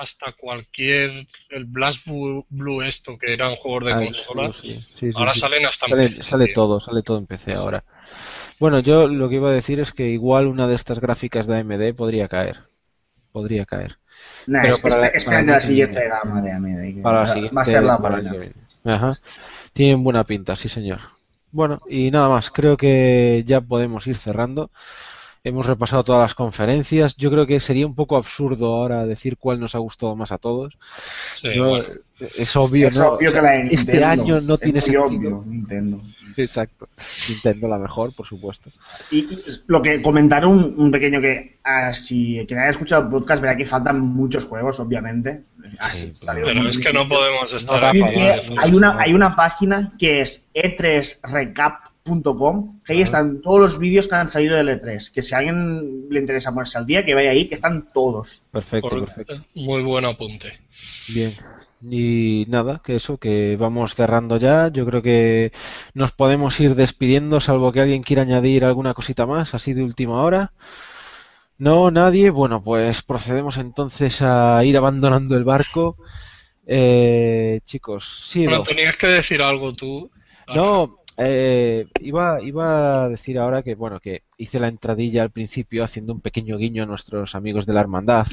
hasta 0.00 0.32
cualquier 0.32 1.26
el 1.50 1.64
Blast 1.64 2.06
Blue, 2.06 2.46
Blue 2.50 2.82
esto 2.82 3.16
que 3.18 3.32
eran 3.32 3.56
juegos 3.56 3.86
de 3.86 3.94
Ah, 3.94 4.04
consola. 4.04 4.52
sí, 4.52 4.68
sí, 4.68 5.12
sí, 5.12 5.12
ahora 5.14 5.32
sí. 5.34 5.40
salen 5.40 5.66
hasta 5.66 5.86
en 5.86 5.90
Sale, 5.92 6.08
PC, 6.08 6.22
sale 6.24 6.48
todo, 6.48 6.80
sale 6.80 7.02
todo 7.02 7.18
en 7.18 7.26
PC 7.26 7.54
ahora. 7.54 7.84
Bueno, 8.60 8.80
yo 8.80 9.08
lo 9.08 9.28
que 9.28 9.36
iba 9.36 9.48
a 9.50 9.52
decir 9.52 9.80
es 9.80 9.92
que 9.92 10.08
igual 10.10 10.46
una 10.46 10.66
de 10.68 10.74
estas 10.74 11.00
gráficas 11.00 11.46
de 11.46 11.54
AMD 11.56 11.94
podría 11.94 12.28
caer. 12.28 12.64
Podría 13.32 13.66
caer. 13.66 13.98
Nah, 14.46 14.62
Pero 14.62 14.70
es, 14.74 14.78
para 14.80 14.96
la- 14.98 15.06
es 15.08 15.24
para 15.24 15.42
la 15.42 15.60
siguiente 15.60 16.00
viene. 16.00 16.08
gama 16.08 16.40
de 16.42 16.52
AMD. 16.52 16.94
que 16.94 17.02
Para 17.02 17.20
la 17.20 17.22
va- 17.28 17.32
siguiente. 17.32 17.56
Va 17.56 17.62
a 17.62 17.66
ser 17.66 17.82
la 17.84 17.96
para 17.98 18.18
el 18.18 18.22
buena. 18.24 18.32
Ajá. 18.84 19.10
Tienen 19.72 20.04
buena 20.04 20.24
pinta, 20.24 20.56
sí 20.56 20.68
señor. 20.68 21.00
Bueno, 21.52 21.80
y 21.88 22.10
nada 22.10 22.28
más, 22.28 22.50
creo 22.50 22.76
que 22.76 23.42
ya 23.46 23.60
podemos 23.60 24.06
ir 24.06 24.16
cerrando. 24.16 24.70
Hemos 25.48 25.64
repasado 25.66 26.02
todas 26.02 26.22
las 26.22 26.34
conferencias. 26.34 27.14
Yo 27.16 27.30
creo 27.30 27.46
que 27.46 27.60
sería 27.60 27.86
un 27.86 27.94
poco 27.94 28.16
absurdo 28.16 28.74
ahora 28.74 29.06
decir 29.06 29.36
cuál 29.36 29.60
nos 29.60 29.76
ha 29.76 29.78
gustado 29.78 30.16
más 30.16 30.32
a 30.32 30.38
todos. 30.38 30.76
Sí, 31.36 31.54
Yo- 31.54 31.68
bueno. 31.68 31.84
es 32.18 32.56
obvio, 32.56 32.88
Es 32.88 32.96
¿no? 32.96 33.10
obvio 33.12 33.28
O 33.28 33.32
sea, 33.32 33.40
que 33.40 33.46
la 33.46 33.52
de 33.52 33.60
este 33.62 33.76
Nintendo. 33.76 34.06
año 34.08 34.40
no 34.40 34.54
Es 34.54 34.60
tiene 34.60 34.80
sentido. 34.80 35.04
obvio, 35.04 35.44
Nintendo. 35.46 36.02
Exacto. 36.36 36.88
Nintendo 37.28 37.68
la 37.68 37.78
mejor, 37.78 38.12
por 38.12 38.26
supuesto. 38.26 38.70
Y, 39.12 39.18
y 39.18 39.38
lo 39.68 39.80
que 39.80 40.02
comentar 40.02 40.44
un, 40.44 40.74
un 40.78 40.90
pequeño 40.90 41.20
que 41.20 41.58
ah, 41.62 41.94
si 41.94 42.44
quien 42.48 42.58
haya 42.58 42.70
escuchado 42.70 43.04
el 43.04 43.08
podcast 43.10 43.40
verá 43.40 43.56
que 43.56 43.66
faltan 43.66 44.00
muchos 44.00 44.46
juegos, 44.46 44.80
obviamente. 44.80 45.44
Ah, 45.78 45.94
Sí, 45.94 46.06
sí, 46.08 46.14
salió 46.24 46.44
Pero 46.44 46.68
es 46.68 46.76
que 46.78 46.92
no 46.92 47.06
podemos 47.08 47.52
estar 47.54 47.94
¿no? 47.94 48.04
hay 48.60 48.72
una 48.74 48.98
hay 48.98 49.12
una 49.14 49.36
página 49.36 49.92
que 49.96 50.22
es 50.22 50.48
e3recap.com 52.06 52.80
que 52.84 52.92
ahí 52.92 53.00
están 53.02 53.40
todos 53.40 53.60
los 53.60 53.78
vídeos 53.78 54.08
que 54.08 54.14
han 54.14 54.28
salido 54.28 54.56
del 54.56 54.68
E3 54.68 55.12
que 55.12 55.22
si 55.22 55.34
a 55.34 55.38
alguien 55.38 56.08
le 56.08 56.20
interesa 56.20 56.52
ponerse 56.52 56.78
al 56.78 56.86
día 56.86 57.04
que 57.04 57.14
vaya 57.14 57.30
ahí 57.30 57.46
que 57.48 57.54
están 57.54 57.88
todos 57.92 58.44
Perfecto, 58.50 58.88
Por- 58.88 59.04
perfecto. 59.06 59.44
Muy 59.54 59.82
buen 59.82 60.04
apunte. 60.04 60.52
Bien. 61.12 61.32
Y 61.88 62.46
nada, 62.48 62.80
que 62.82 62.96
eso, 62.96 63.18
que 63.18 63.56
vamos 63.60 63.94
cerrando 63.94 64.38
ya. 64.38 64.68
Yo 64.68 64.86
creo 64.86 65.02
que 65.02 65.52
nos 65.92 66.10
podemos 66.12 66.58
ir 66.58 66.74
despidiendo, 66.74 67.38
salvo 67.40 67.70
que 67.70 67.80
alguien 67.80 68.02
quiera 68.02 68.22
añadir 68.22 68.64
alguna 68.64 68.94
cosita 68.94 69.26
más, 69.26 69.54
así 69.54 69.74
de 69.74 69.84
última 69.84 70.22
hora. 70.22 70.52
No, 71.58 71.90
nadie. 71.90 72.30
Bueno, 72.30 72.62
pues 72.62 73.02
procedemos 73.02 73.58
entonces 73.58 74.22
a 74.22 74.64
ir 74.64 74.76
abandonando 74.76 75.36
el 75.36 75.44
barco. 75.44 75.96
Eh, 76.66 77.60
chicos, 77.64 78.22
sí, 78.24 78.44
Bueno, 78.46 78.62
tenías 78.62 78.96
que 78.96 79.06
decir 79.08 79.42
algo 79.42 79.72
tú. 79.72 80.10
No, 80.54 80.98
eh, 81.18 81.86
iba, 82.00 82.42
iba 82.42 83.04
a 83.04 83.08
decir 83.08 83.38
ahora 83.38 83.62
que, 83.62 83.74
bueno, 83.74 84.00
que 84.00 84.22
hice 84.36 84.58
la 84.58 84.68
entradilla 84.68 85.22
al 85.22 85.30
principio 85.30 85.84
haciendo 85.84 86.12
un 86.12 86.20
pequeño 86.20 86.58
guiño 86.58 86.82
a 86.82 86.86
nuestros 86.86 87.34
amigos 87.34 87.66
de 87.66 87.72
la 87.72 87.80
hermandad. 87.80 88.26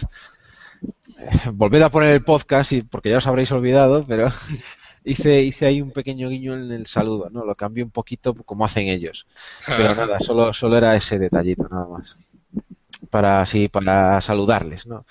Eh, 1.17 1.49
volved 1.53 1.81
a 1.81 1.89
poner 1.89 2.09
el 2.13 2.23
podcast 2.23 2.73
y, 2.73 2.81
porque 2.81 3.09
ya 3.09 3.17
os 3.17 3.27
habréis 3.27 3.51
olvidado, 3.51 4.03
pero 4.05 4.27
hice, 5.05 5.41
hice 5.43 5.65
ahí 5.65 5.81
un 5.81 5.91
pequeño 5.91 6.29
guiño 6.29 6.55
en 6.55 6.71
el 6.71 6.85
saludo, 6.85 7.29
¿no? 7.29 7.45
Lo 7.45 7.55
cambié 7.55 7.83
un 7.83 7.91
poquito 7.91 8.33
como 8.33 8.65
hacen 8.65 8.87
ellos. 8.87 9.27
Pero 9.65 9.95
nada, 9.95 10.19
solo, 10.19 10.53
solo 10.53 10.77
era 10.77 10.95
ese 10.95 11.17
detallito, 11.19 11.67
nada 11.69 11.87
más. 11.87 12.15
Para 13.09 13.41
así, 13.41 13.69
para 13.69 14.19
saludarles, 14.21 14.87
¿no? 14.87 15.05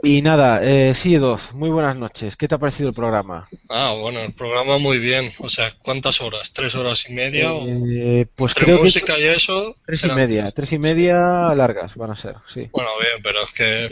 Y 0.00 0.22
nada, 0.22 0.60
eh, 0.62 0.94
sí, 0.94 1.16
Edoz, 1.16 1.52
muy 1.54 1.70
buenas 1.70 1.96
noches. 1.96 2.36
¿Qué 2.36 2.46
te 2.46 2.54
ha 2.54 2.58
parecido 2.58 2.88
el 2.88 2.94
programa? 2.94 3.48
Ah, 3.68 3.96
bueno, 4.00 4.20
el 4.20 4.32
programa 4.32 4.78
muy 4.78 4.98
bien. 4.98 5.32
O 5.40 5.48
sea, 5.48 5.72
¿cuántas 5.82 6.20
horas? 6.20 6.52
¿Tres 6.52 6.76
horas 6.76 7.08
y 7.10 7.14
media? 7.14 7.52
o- 7.52 7.66
Eh, 7.66 8.26
pues 8.36 8.52
Entre 8.52 8.64
creo 8.64 8.82
que 8.82 9.22
y 9.22 9.26
eso. 9.26 9.76
tres 9.84 10.04
y 10.04 10.08
media, 10.10 10.50
tres 10.52 10.72
y 10.72 10.78
media 10.78 11.16
largas 11.54 11.96
van 11.96 12.12
a 12.12 12.16
ser, 12.16 12.36
sí. 12.46 12.68
Bueno, 12.72 12.90
bien, 13.00 13.20
pero 13.22 13.42
es 13.42 13.52
que. 13.52 13.88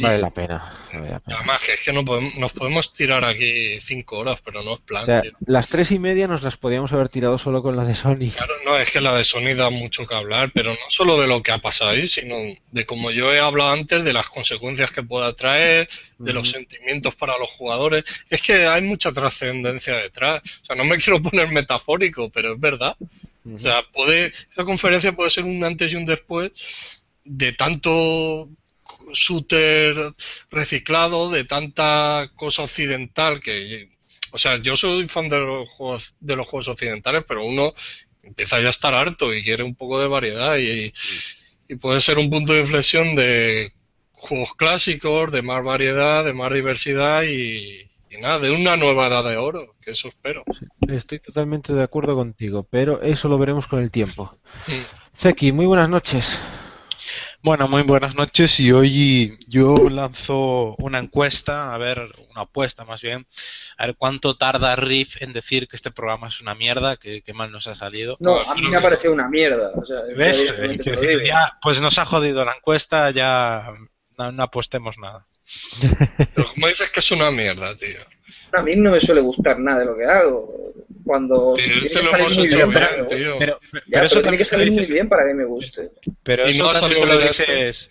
Vale 0.00 0.18
la 0.18 0.30
pena. 0.30 0.86
vale 0.92 1.10
la 1.10 1.20
pena. 1.20 1.36
Además, 1.38 1.60
que 1.62 1.72
es 1.74 1.80
que 1.80 1.92
no 1.92 2.04
podemos, 2.04 2.36
nos 2.36 2.52
podemos 2.52 2.92
tirar 2.92 3.24
aquí 3.24 3.80
cinco 3.80 4.18
horas, 4.18 4.40
pero 4.44 4.62
no 4.62 4.74
es 4.74 4.80
plan, 4.80 5.02
O 5.02 5.06
sea, 5.06 5.20
tío. 5.20 5.32
las 5.46 5.68
tres 5.68 5.90
y 5.90 5.98
media 5.98 6.28
nos 6.28 6.42
las 6.42 6.56
podíamos 6.56 6.92
haber 6.92 7.08
tirado 7.08 7.36
solo 7.36 7.62
con 7.62 7.76
la 7.76 7.84
de 7.84 7.94
Sony. 7.94 8.30
Claro, 8.34 8.54
no, 8.64 8.78
es 8.78 8.90
que 8.90 9.00
la 9.00 9.14
de 9.16 9.24
Sony 9.24 9.54
da 9.56 9.70
mucho 9.70 10.06
que 10.06 10.14
hablar, 10.14 10.52
pero 10.54 10.70
no 10.72 10.78
solo 10.88 11.20
de 11.20 11.26
lo 11.26 11.42
que 11.42 11.50
ha 11.52 11.58
pasado 11.58 11.90
ahí, 11.90 12.06
sino 12.06 12.36
de 12.70 12.86
como 12.86 13.10
yo 13.10 13.32
he 13.32 13.40
hablado 13.40 13.72
antes, 13.72 14.04
de 14.04 14.12
las 14.12 14.28
consecuencias 14.28 14.90
que 14.92 15.02
pueda 15.02 15.32
traer, 15.34 15.88
de 16.18 16.32
los 16.32 16.48
sentimientos 16.48 17.16
para 17.16 17.36
los 17.38 17.50
jugadores. 17.50 18.04
Es 18.30 18.40
que 18.42 18.66
hay 18.66 18.82
mucha 18.82 19.12
trascendencia 19.12 19.96
detrás. 19.96 20.42
O 20.62 20.64
sea, 20.64 20.76
no 20.76 20.84
me 20.84 20.98
quiero 21.02 21.20
poner 21.20 21.48
metafórico, 21.48 22.30
pero 22.30 22.54
es 22.54 22.60
verdad. 22.60 22.96
O 23.52 23.58
sea, 23.58 23.82
puede, 23.92 24.26
esa 24.26 24.64
conferencia 24.64 25.12
puede 25.12 25.30
ser 25.30 25.42
un 25.44 25.64
antes 25.64 25.92
y 25.92 25.96
un 25.96 26.04
después 26.04 27.04
de 27.24 27.52
tanto 27.52 28.48
shooter 29.12 29.94
reciclado, 30.50 31.30
de 31.30 31.44
tanta 31.44 32.30
cosa 32.36 32.62
occidental 32.62 33.40
que, 33.40 33.88
o 34.32 34.38
sea, 34.38 34.56
yo 34.56 34.76
soy 34.76 35.08
fan 35.08 35.28
de 35.28 35.38
los 35.38 35.68
juegos, 35.68 36.16
de 36.20 36.36
los 36.36 36.48
juegos 36.48 36.68
occidentales, 36.68 37.24
pero 37.26 37.44
uno 37.44 37.72
empieza 38.22 38.60
ya 38.60 38.68
a 38.68 38.70
estar 38.70 38.94
harto 38.94 39.34
y 39.34 39.42
quiere 39.42 39.62
un 39.62 39.74
poco 39.74 40.00
de 40.00 40.08
variedad 40.08 40.56
y, 40.56 40.92
y 41.68 41.74
puede 41.76 42.00
ser 42.00 42.18
un 42.18 42.30
punto 42.30 42.52
de 42.52 42.60
inflexión 42.60 43.14
de 43.14 43.72
juegos 44.12 44.54
clásicos, 44.54 45.32
de 45.32 45.42
más 45.42 45.64
variedad, 45.64 46.24
de 46.24 46.32
más 46.32 46.52
diversidad 46.54 47.24
y, 47.24 47.90
y 48.10 48.20
nada, 48.20 48.38
de 48.38 48.50
una 48.50 48.76
nueva 48.76 49.08
edad 49.08 49.24
de 49.24 49.36
oro, 49.36 49.74
que 49.80 49.92
eso 49.92 50.08
espero. 50.08 50.44
Estoy 50.88 51.18
totalmente 51.18 51.72
de 51.72 51.82
acuerdo 51.82 52.14
contigo, 52.14 52.66
pero 52.68 53.02
eso 53.02 53.28
lo 53.28 53.38
veremos 53.38 53.66
con 53.66 53.80
el 53.80 53.90
tiempo. 53.90 54.34
Mm. 54.66 55.18
Zeki, 55.18 55.52
muy 55.52 55.66
buenas 55.66 55.88
noches. 55.88 56.38
Bueno, 57.44 57.66
muy 57.66 57.82
buenas 57.82 58.14
noches 58.14 58.60
y 58.60 58.70
hoy 58.70 59.36
yo 59.48 59.88
lanzo 59.90 60.76
una 60.78 61.00
encuesta, 61.00 61.74
a 61.74 61.78
ver, 61.78 61.98
una 62.30 62.42
apuesta 62.42 62.84
más 62.84 63.02
bien, 63.02 63.26
a 63.76 63.86
ver 63.86 63.96
cuánto 63.96 64.36
tarda 64.36 64.76
Riff 64.76 65.20
en 65.20 65.32
decir 65.32 65.66
que 65.66 65.74
este 65.74 65.90
programa 65.90 66.28
es 66.28 66.40
una 66.40 66.54
mierda, 66.54 66.98
que, 66.98 67.20
que 67.22 67.32
mal 67.32 67.50
nos 67.50 67.66
ha 67.66 67.74
salido. 67.74 68.16
No, 68.20 68.38
a 68.38 68.54
mí 68.54 68.68
me 68.68 68.76
ha 68.76 68.80
parecido 68.80 69.12
una 69.12 69.28
mierda. 69.28 69.72
O 69.74 69.84
sea, 69.84 70.02
¿Ves? 70.16 70.54
ya 70.56 70.92
decir, 70.92 71.32
pues 71.60 71.80
nos 71.80 71.98
ha 71.98 72.04
jodido 72.04 72.44
la 72.44 72.54
encuesta, 72.54 73.10
ya 73.10 73.72
no, 74.16 74.30
no 74.30 74.42
apostemos 74.44 74.96
nada. 74.98 75.26
Pero 76.34 76.46
como 76.46 76.68
dices 76.68 76.90
que 76.90 77.00
es 77.00 77.10
una 77.10 77.32
mierda, 77.32 77.76
tío. 77.76 77.98
A 78.52 78.62
mí 78.62 78.76
no 78.76 78.92
me 78.92 79.00
suele 79.00 79.20
gustar 79.20 79.58
nada 79.58 79.80
de 79.80 79.86
lo 79.86 79.96
que 79.96 80.04
hago. 80.04 80.74
Cuando 81.04 81.54
Tío, 81.54 81.64
tiene 81.80 81.88
es 81.88 81.90
que 81.90 82.02
salir 82.04 82.30
hemos 82.30 82.32
muy 82.32 82.46
hecho 82.46 82.48
bien, 82.48 82.70
bien, 82.70 82.72
para 82.72 82.88
que 82.94 83.02
me 83.02 83.02
guste. 83.02 83.34
tío. 83.34 83.38
Pero, 83.38 83.60
Ya, 83.86 84.00
pero 84.00 84.06
pero 84.06 84.06
eso 84.06 84.20
tiene 84.20 84.22
también 84.22 84.38
que 84.38 84.44
se 84.44 84.56
lo 84.56 84.64
salir 84.64 84.72
muy 84.72 84.86
dices, 84.86 84.88
bien 84.88 85.08
para 85.08 85.26
que 85.26 85.34
me 85.34 85.44
guste. 85.44 85.90
pero 86.22 86.48
Y 86.48 86.50
eso 86.50 86.62
no 86.62 86.72
también 86.72 86.94
se 86.94 87.06
lo 87.06 87.18
dices, 87.18 87.90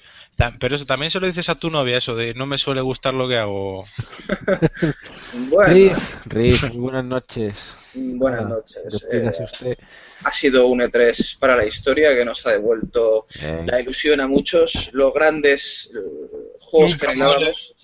pero 0.60 0.76
eso 0.76 0.86
también 0.86 1.12
se 1.12 1.20
lo 1.20 1.28
dices 1.28 1.50
a 1.50 1.56
tu 1.56 1.70
novia, 1.70 1.98
eso 1.98 2.16
de 2.16 2.34
no 2.34 2.46
me 2.46 2.58
suele 2.58 2.82
gustar 2.82 3.14
lo 3.14 3.28
que 3.28 3.38
hago. 3.38 3.86
Bueno, 5.34 5.74
Riff, 5.74 6.16
Riff, 6.26 6.64
muy 6.64 6.78
buenas 6.78 7.06
noches. 7.06 7.78
buenas 7.94 8.48
noches. 8.48 9.08
Eh, 9.12 9.32
usted. 9.44 9.78
ha 10.24 10.32
sido 10.32 10.68
un 10.68 10.80
E3 10.82 11.38
para 11.40 11.56
la 11.56 11.66
historia 11.66 12.16
que 12.16 12.26
nos 12.26 12.46
ha 12.46 12.52
devuelto 12.52 13.26
Eh, 13.42 13.64
la 13.66 13.80
ilusión 13.82 14.20
a 14.20 14.28
muchos, 14.28 14.90
los 14.94 15.14
grandes 15.14 15.92
eh, 15.96 16.00
juegos 16.60 16.92
Nunca 16.94 17.06
que 17.08 17.08
anhelábamos, 17.08 17.76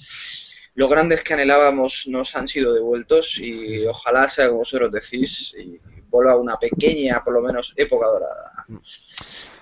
los 0.78 0.90
grandes 0.92 1.24
que 1.24 1.34
anhelábamos 1.34 2.06
nos 2.08 2.36
han 2.36 2.48
sido 2.48 2.72
devueltos 2.72 3.40
y 3.40 3.84
ojalá 3.88 4.28
sea 4.28 4.46
como 4.48 4.60
vosotros 4.60 4.92
decís 4.92 5.56
y 5.58 5.80
vuelva 6.08 6.34
a 6.34 6.38
una 6.38 6.56
pequeña, 6.58 7.24
por 7.24 7.34
lo 7.34 7.42
menos, 7.42 7.74
época 7.76 8.06
dorada. 8.06 8.66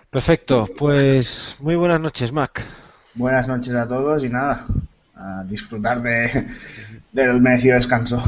Perfecto, 0.09 0.67
pues 0.77 1.55
muy 1.59 1.77
buenas 1.77 2.01
noches, 2.01 2.33
Mac. 2.33 2.61
Buenas 3.13 3.47
noches 3.47 3.73
a 3.73 3.87
todos 3.87 4.25
y 4.25 4.29
nada, 4.29 4.65
a 5.15 5.45
disfrutar 5.45 6.01
de, 6.01 6.49
del 7.13 7.39
merecido 7.39 7.75
descanso. 7.75 8.21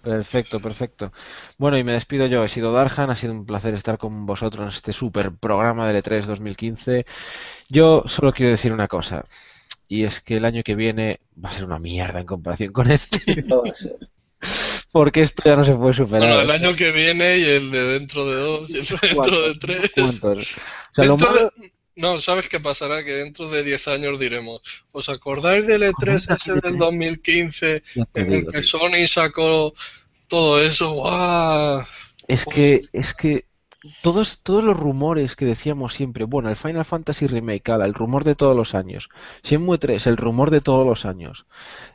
Perfecto, 0.00 0.60
perfecto. 0.60 1.12
Bueno, 1.58 1.76
y 1.76 1.82
me 1.82 1.94
despido 1.94 2.26
yo. 2.26 2.44
He 2.44 2.48
sido 2.48 2.72
Darhan, 2.72 3.10
ha 3.10 3.16
sido 3.16 3.32
un 3.32 3.44
placer 3.44 3.74
estar 3.74 3.98
con 3.98 4.26
vosotros 4.26 4.62
en 4.62 4.68
este 4.68 4.92
super 4.92 5.32
programa 5.32 5.88
del 5.88 6.00
E3 6.00 6.24
2015. 6.26 7.04
Yo 7.68 8.04
solo 8.06 8.32
quiero 8.32 8.52
decir 8.52 8.72
una 8.72 8.86
cosa, 8.86 9.24
y 9.88 10.04
es 10.04 10.20
que 10.20 10.36
el 10.38 10.44
año 10.44 10.62
que 10.64 10.74
viene 10.74 11.20
va 11.42 11.50
a 11.50 11.52
ser 11.52 11.64
una 11.64 11.78
mierda 11.78 12.20
en 12.20 12.26
comparación 12.26 12.72
con 12.72 12.90
este, 12.90 13.42
Todo 13.48 13.64
va 13.64 13.70
a 13.70 13.74
ser. 13.74 13.96
porque 14.92 15.20
esto 15.22 15.42
ya 15.44 15.56
no 15.56 15.64
se 15.64 15.74
puede 15.74 15.94
superar. 15.94 16.28
Bueno, 16.28 16.40
el 16.42 16.50
año 16.50 16.76
que 16.76 16.90
viene 16.92 17.38
y 17.38 17.44
el 17.44 17.70
de 17.70 17.82
dentro 17.98 18.26
de 18.26 18.34
dos 18.36 18.70
y 18.70 18.78
el 18.78 18.86
de 18.86 18.98
dentro 19.08 19.42
de 19.48 19.54
tres. 19.58 19.90
¿Cuántos? 19.94 20.38
O 20.52 20.94
sea, 20.94 21.04
lo 21.04 21.16
Dentro 21.16 21.28
malo- 21.28 21.52
de- 21.56 21.72
No, 21.96 22.18
¿sabes 22.18 22.48
qué 22.48 22.60
pasará? 22.60 23.02
Que 23.04 23.12
dentro 23.12 23.48
de 23.48 23.62
10 23.64 23.88
años 23.88 24.20
diremos, 24.20 24.60
¿os 24.92 25.08
acordáis 25.08 25.66
del 25.66 25.82
E3 25.82 26.36
ese 26.36 26.52
del 26.60 26.76
2015 26.76 27.82
ya 27.94 28.04
te 28.12 28.20
en 28.20 28.32
el 28.34 28.44
que 28.46 28.60
tío. 28.60 28.62
Sony 28.62 29.06
sacó 29.06 29.72
todo 30.28 30.60
eso? 30.62 30.92
¡Guau! 30.92 31.84
Es 32.28 32.44
que, 32.44 32.82
es 32.92 33.14
que 33.14 33.44
todos, 34.02 34.40
todos 34.42 34.62
los 34.64 34.76
rumores 34.76 35.36
que 35.36 35.44
decíamos 35.44 35.94
siempre, 35.94 36.24
bueno, 36.24 36.48
el 36.50 36.56
Final 36.56 36.84
Fantasy 36.84 37.26
Remake, 37.26 37.70
ala, 37.72 37.84
el 37.86 37.94
rumor 37.94 38.24
de 38.24 38.34
todos 38.34 38.56
los 38.56 38.74
años, 38.74 39.08
Shenmue 39.42 39.78
3, 39.78 40.06
el 40.06 40.16
rumor 40.16 40.50
de 40.50 40.60
todos 40.60 40.86
los 40.86 41.04
años, 41.06 41.46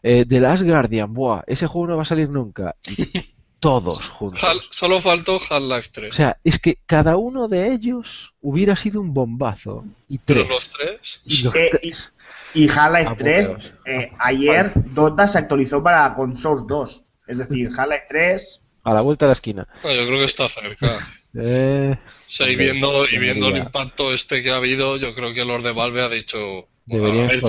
eh, 0.03 0.25
The 0.27 0.39
Last 0.39 0.63
Guardian, 0.63 1.13
buah, 1.13 1.41
ese 1.47 1.67
juego 1.67 1.87
no 1.87 1.95
va 1.97 2.03
a 2.03 2.05
salir 2.05 2.29
nunca, 2.29 2.75
todos 3.59 4.09
juntos. 4.09 4.43
Hal- 4.43 4.61
solo 4.71 4.99
faltó 5.01 5.39
Half-Life 5.49 5.89
3. 5.91 6.11
O 6.11 6.15
sea, 6.15 6.37
es 6.43 6.57
que 6.59 6.79
cada 6.87 7.17
uno 7.17 7.47
de 7.47 7.71
ellos 7.71 8.33
hubiera 8.41 8.75
sido 8.75 9.01
un 9.01 9.13
bombazo, 9.13 9.85
y 10.09 10.17
Pero 10.17 10.41
tres, 10.41 10.49
los 10.49 10.69
tres. 10.71 11.21
y 11.25 11.43
los 11.43 11.55
Eh, 11.55 11.69
tres, 11.79 12.11
Y 12.53 12.67
Half-Life 12.69 13.15
3, 13.17 13.49
Apoteos. 13.49 13.73
eh, 13.85 14.11
ayer 14.19 14.71
Dota 14.75 15.27
se 15.27 15.37
actualizó 15.37 15.81
para 15.83 16.13
con 16.15 16.35
Source 16.35 16.65
2. 16.67 17.03
Es 17.27 17.37
decir, 17.37 17.69
Half-Life 17.77 18.05
3, 18.09 18.60
a 18.83 18.93
la 18.93 19.01
vuelta 19.01 19.25
de 19.25 19.29
la 19.29 19.33
esquina. 19.33 19.67
No, 19.83 19.91
yo 19.93 20.05
creo 20.07 20.19
que 20.19 20.25
está 20.25 20.47
cerca. 20.49 20.99
Eh, 21.33 21.95
O 21.97 22.23
sea, 22.27 22.49
y 22.49 22.57
viendo, 22.57 23.05
y 23.07 23.17
viendo 23.17 23.47
el 23.47 23.57
impacto 23.57 24.13
este 24.13 24.43
que 24.43 24.51
ha 24.51 24.57
habido, 24.57 24.97
yo 24.97 25.13
creo 25.13 25.33
que 25.33 25.45
los 25.45 25.63
de 25.63 25.71
Valve 25.71 26.01
ha 26.01 26.09
dicho, 26.09 26.67
bueno, 26.85 27.27
ver, 27.27 27.41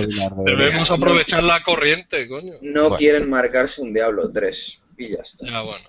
debemos 0.45 0.89
aprovechar 0.91 1.43
la 1.43 1.63
corriente, 1.63 2.27
coño. 2.29 2.53
No 2.61 2.81
Bueno. 2.83 2.97
quieren 2.97 3.29
marcarse 3.29 3.81
un 3.81 3.93
Diablo 3.93 4.31
3 4.31 4.81
y 4.97 5.11
ya 5.11 5.21
está. 5.21 5.47
Ya, 5.47 5.61
bueno. 5.61 5.85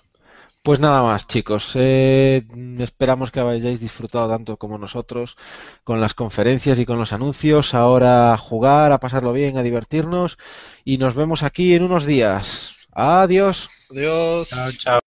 Pues 0.62 0.81
nada 0.81 1.02
más, 1.02 1.26
chicos. 1.28 1.73
Eh, 1.74 2.42
esperamos 2.78 3.31
que 3.31 3.40
hayáis 3.40 3.81
disfrutado 3.81 4.28
tanto 4.31 4.56
como 4.56 4.78
nosotros 4.78 5.36
con 5.84 6.00
las 6.00 6.14
conferencias 6.14 6.78
y 6.78 6.86
con 6.86 6.98
los 6.98 7.12
anuncios. 7.12 7.74
Ahora 7.74 8.32
a 8.32 8.39
jugar, 8.39 8.90
a 8.92 8.98
pasarlo 8.98 9.32
bien, 9.32 9.58
a 9.58 9.62
divertirnos 9.62 10.39
y 10.84 10.97
nos 10.98 11.14
vemos 11.14 11.42
aquí 11.42 11.74
en 11.74 11.82
unos 11.82 12.06
días. 12.06 12.74
Adiós. 12.92 13.68
Adiós. 13.90 14.48
Chao, 14.48 14.73
chao. 14.73 15.03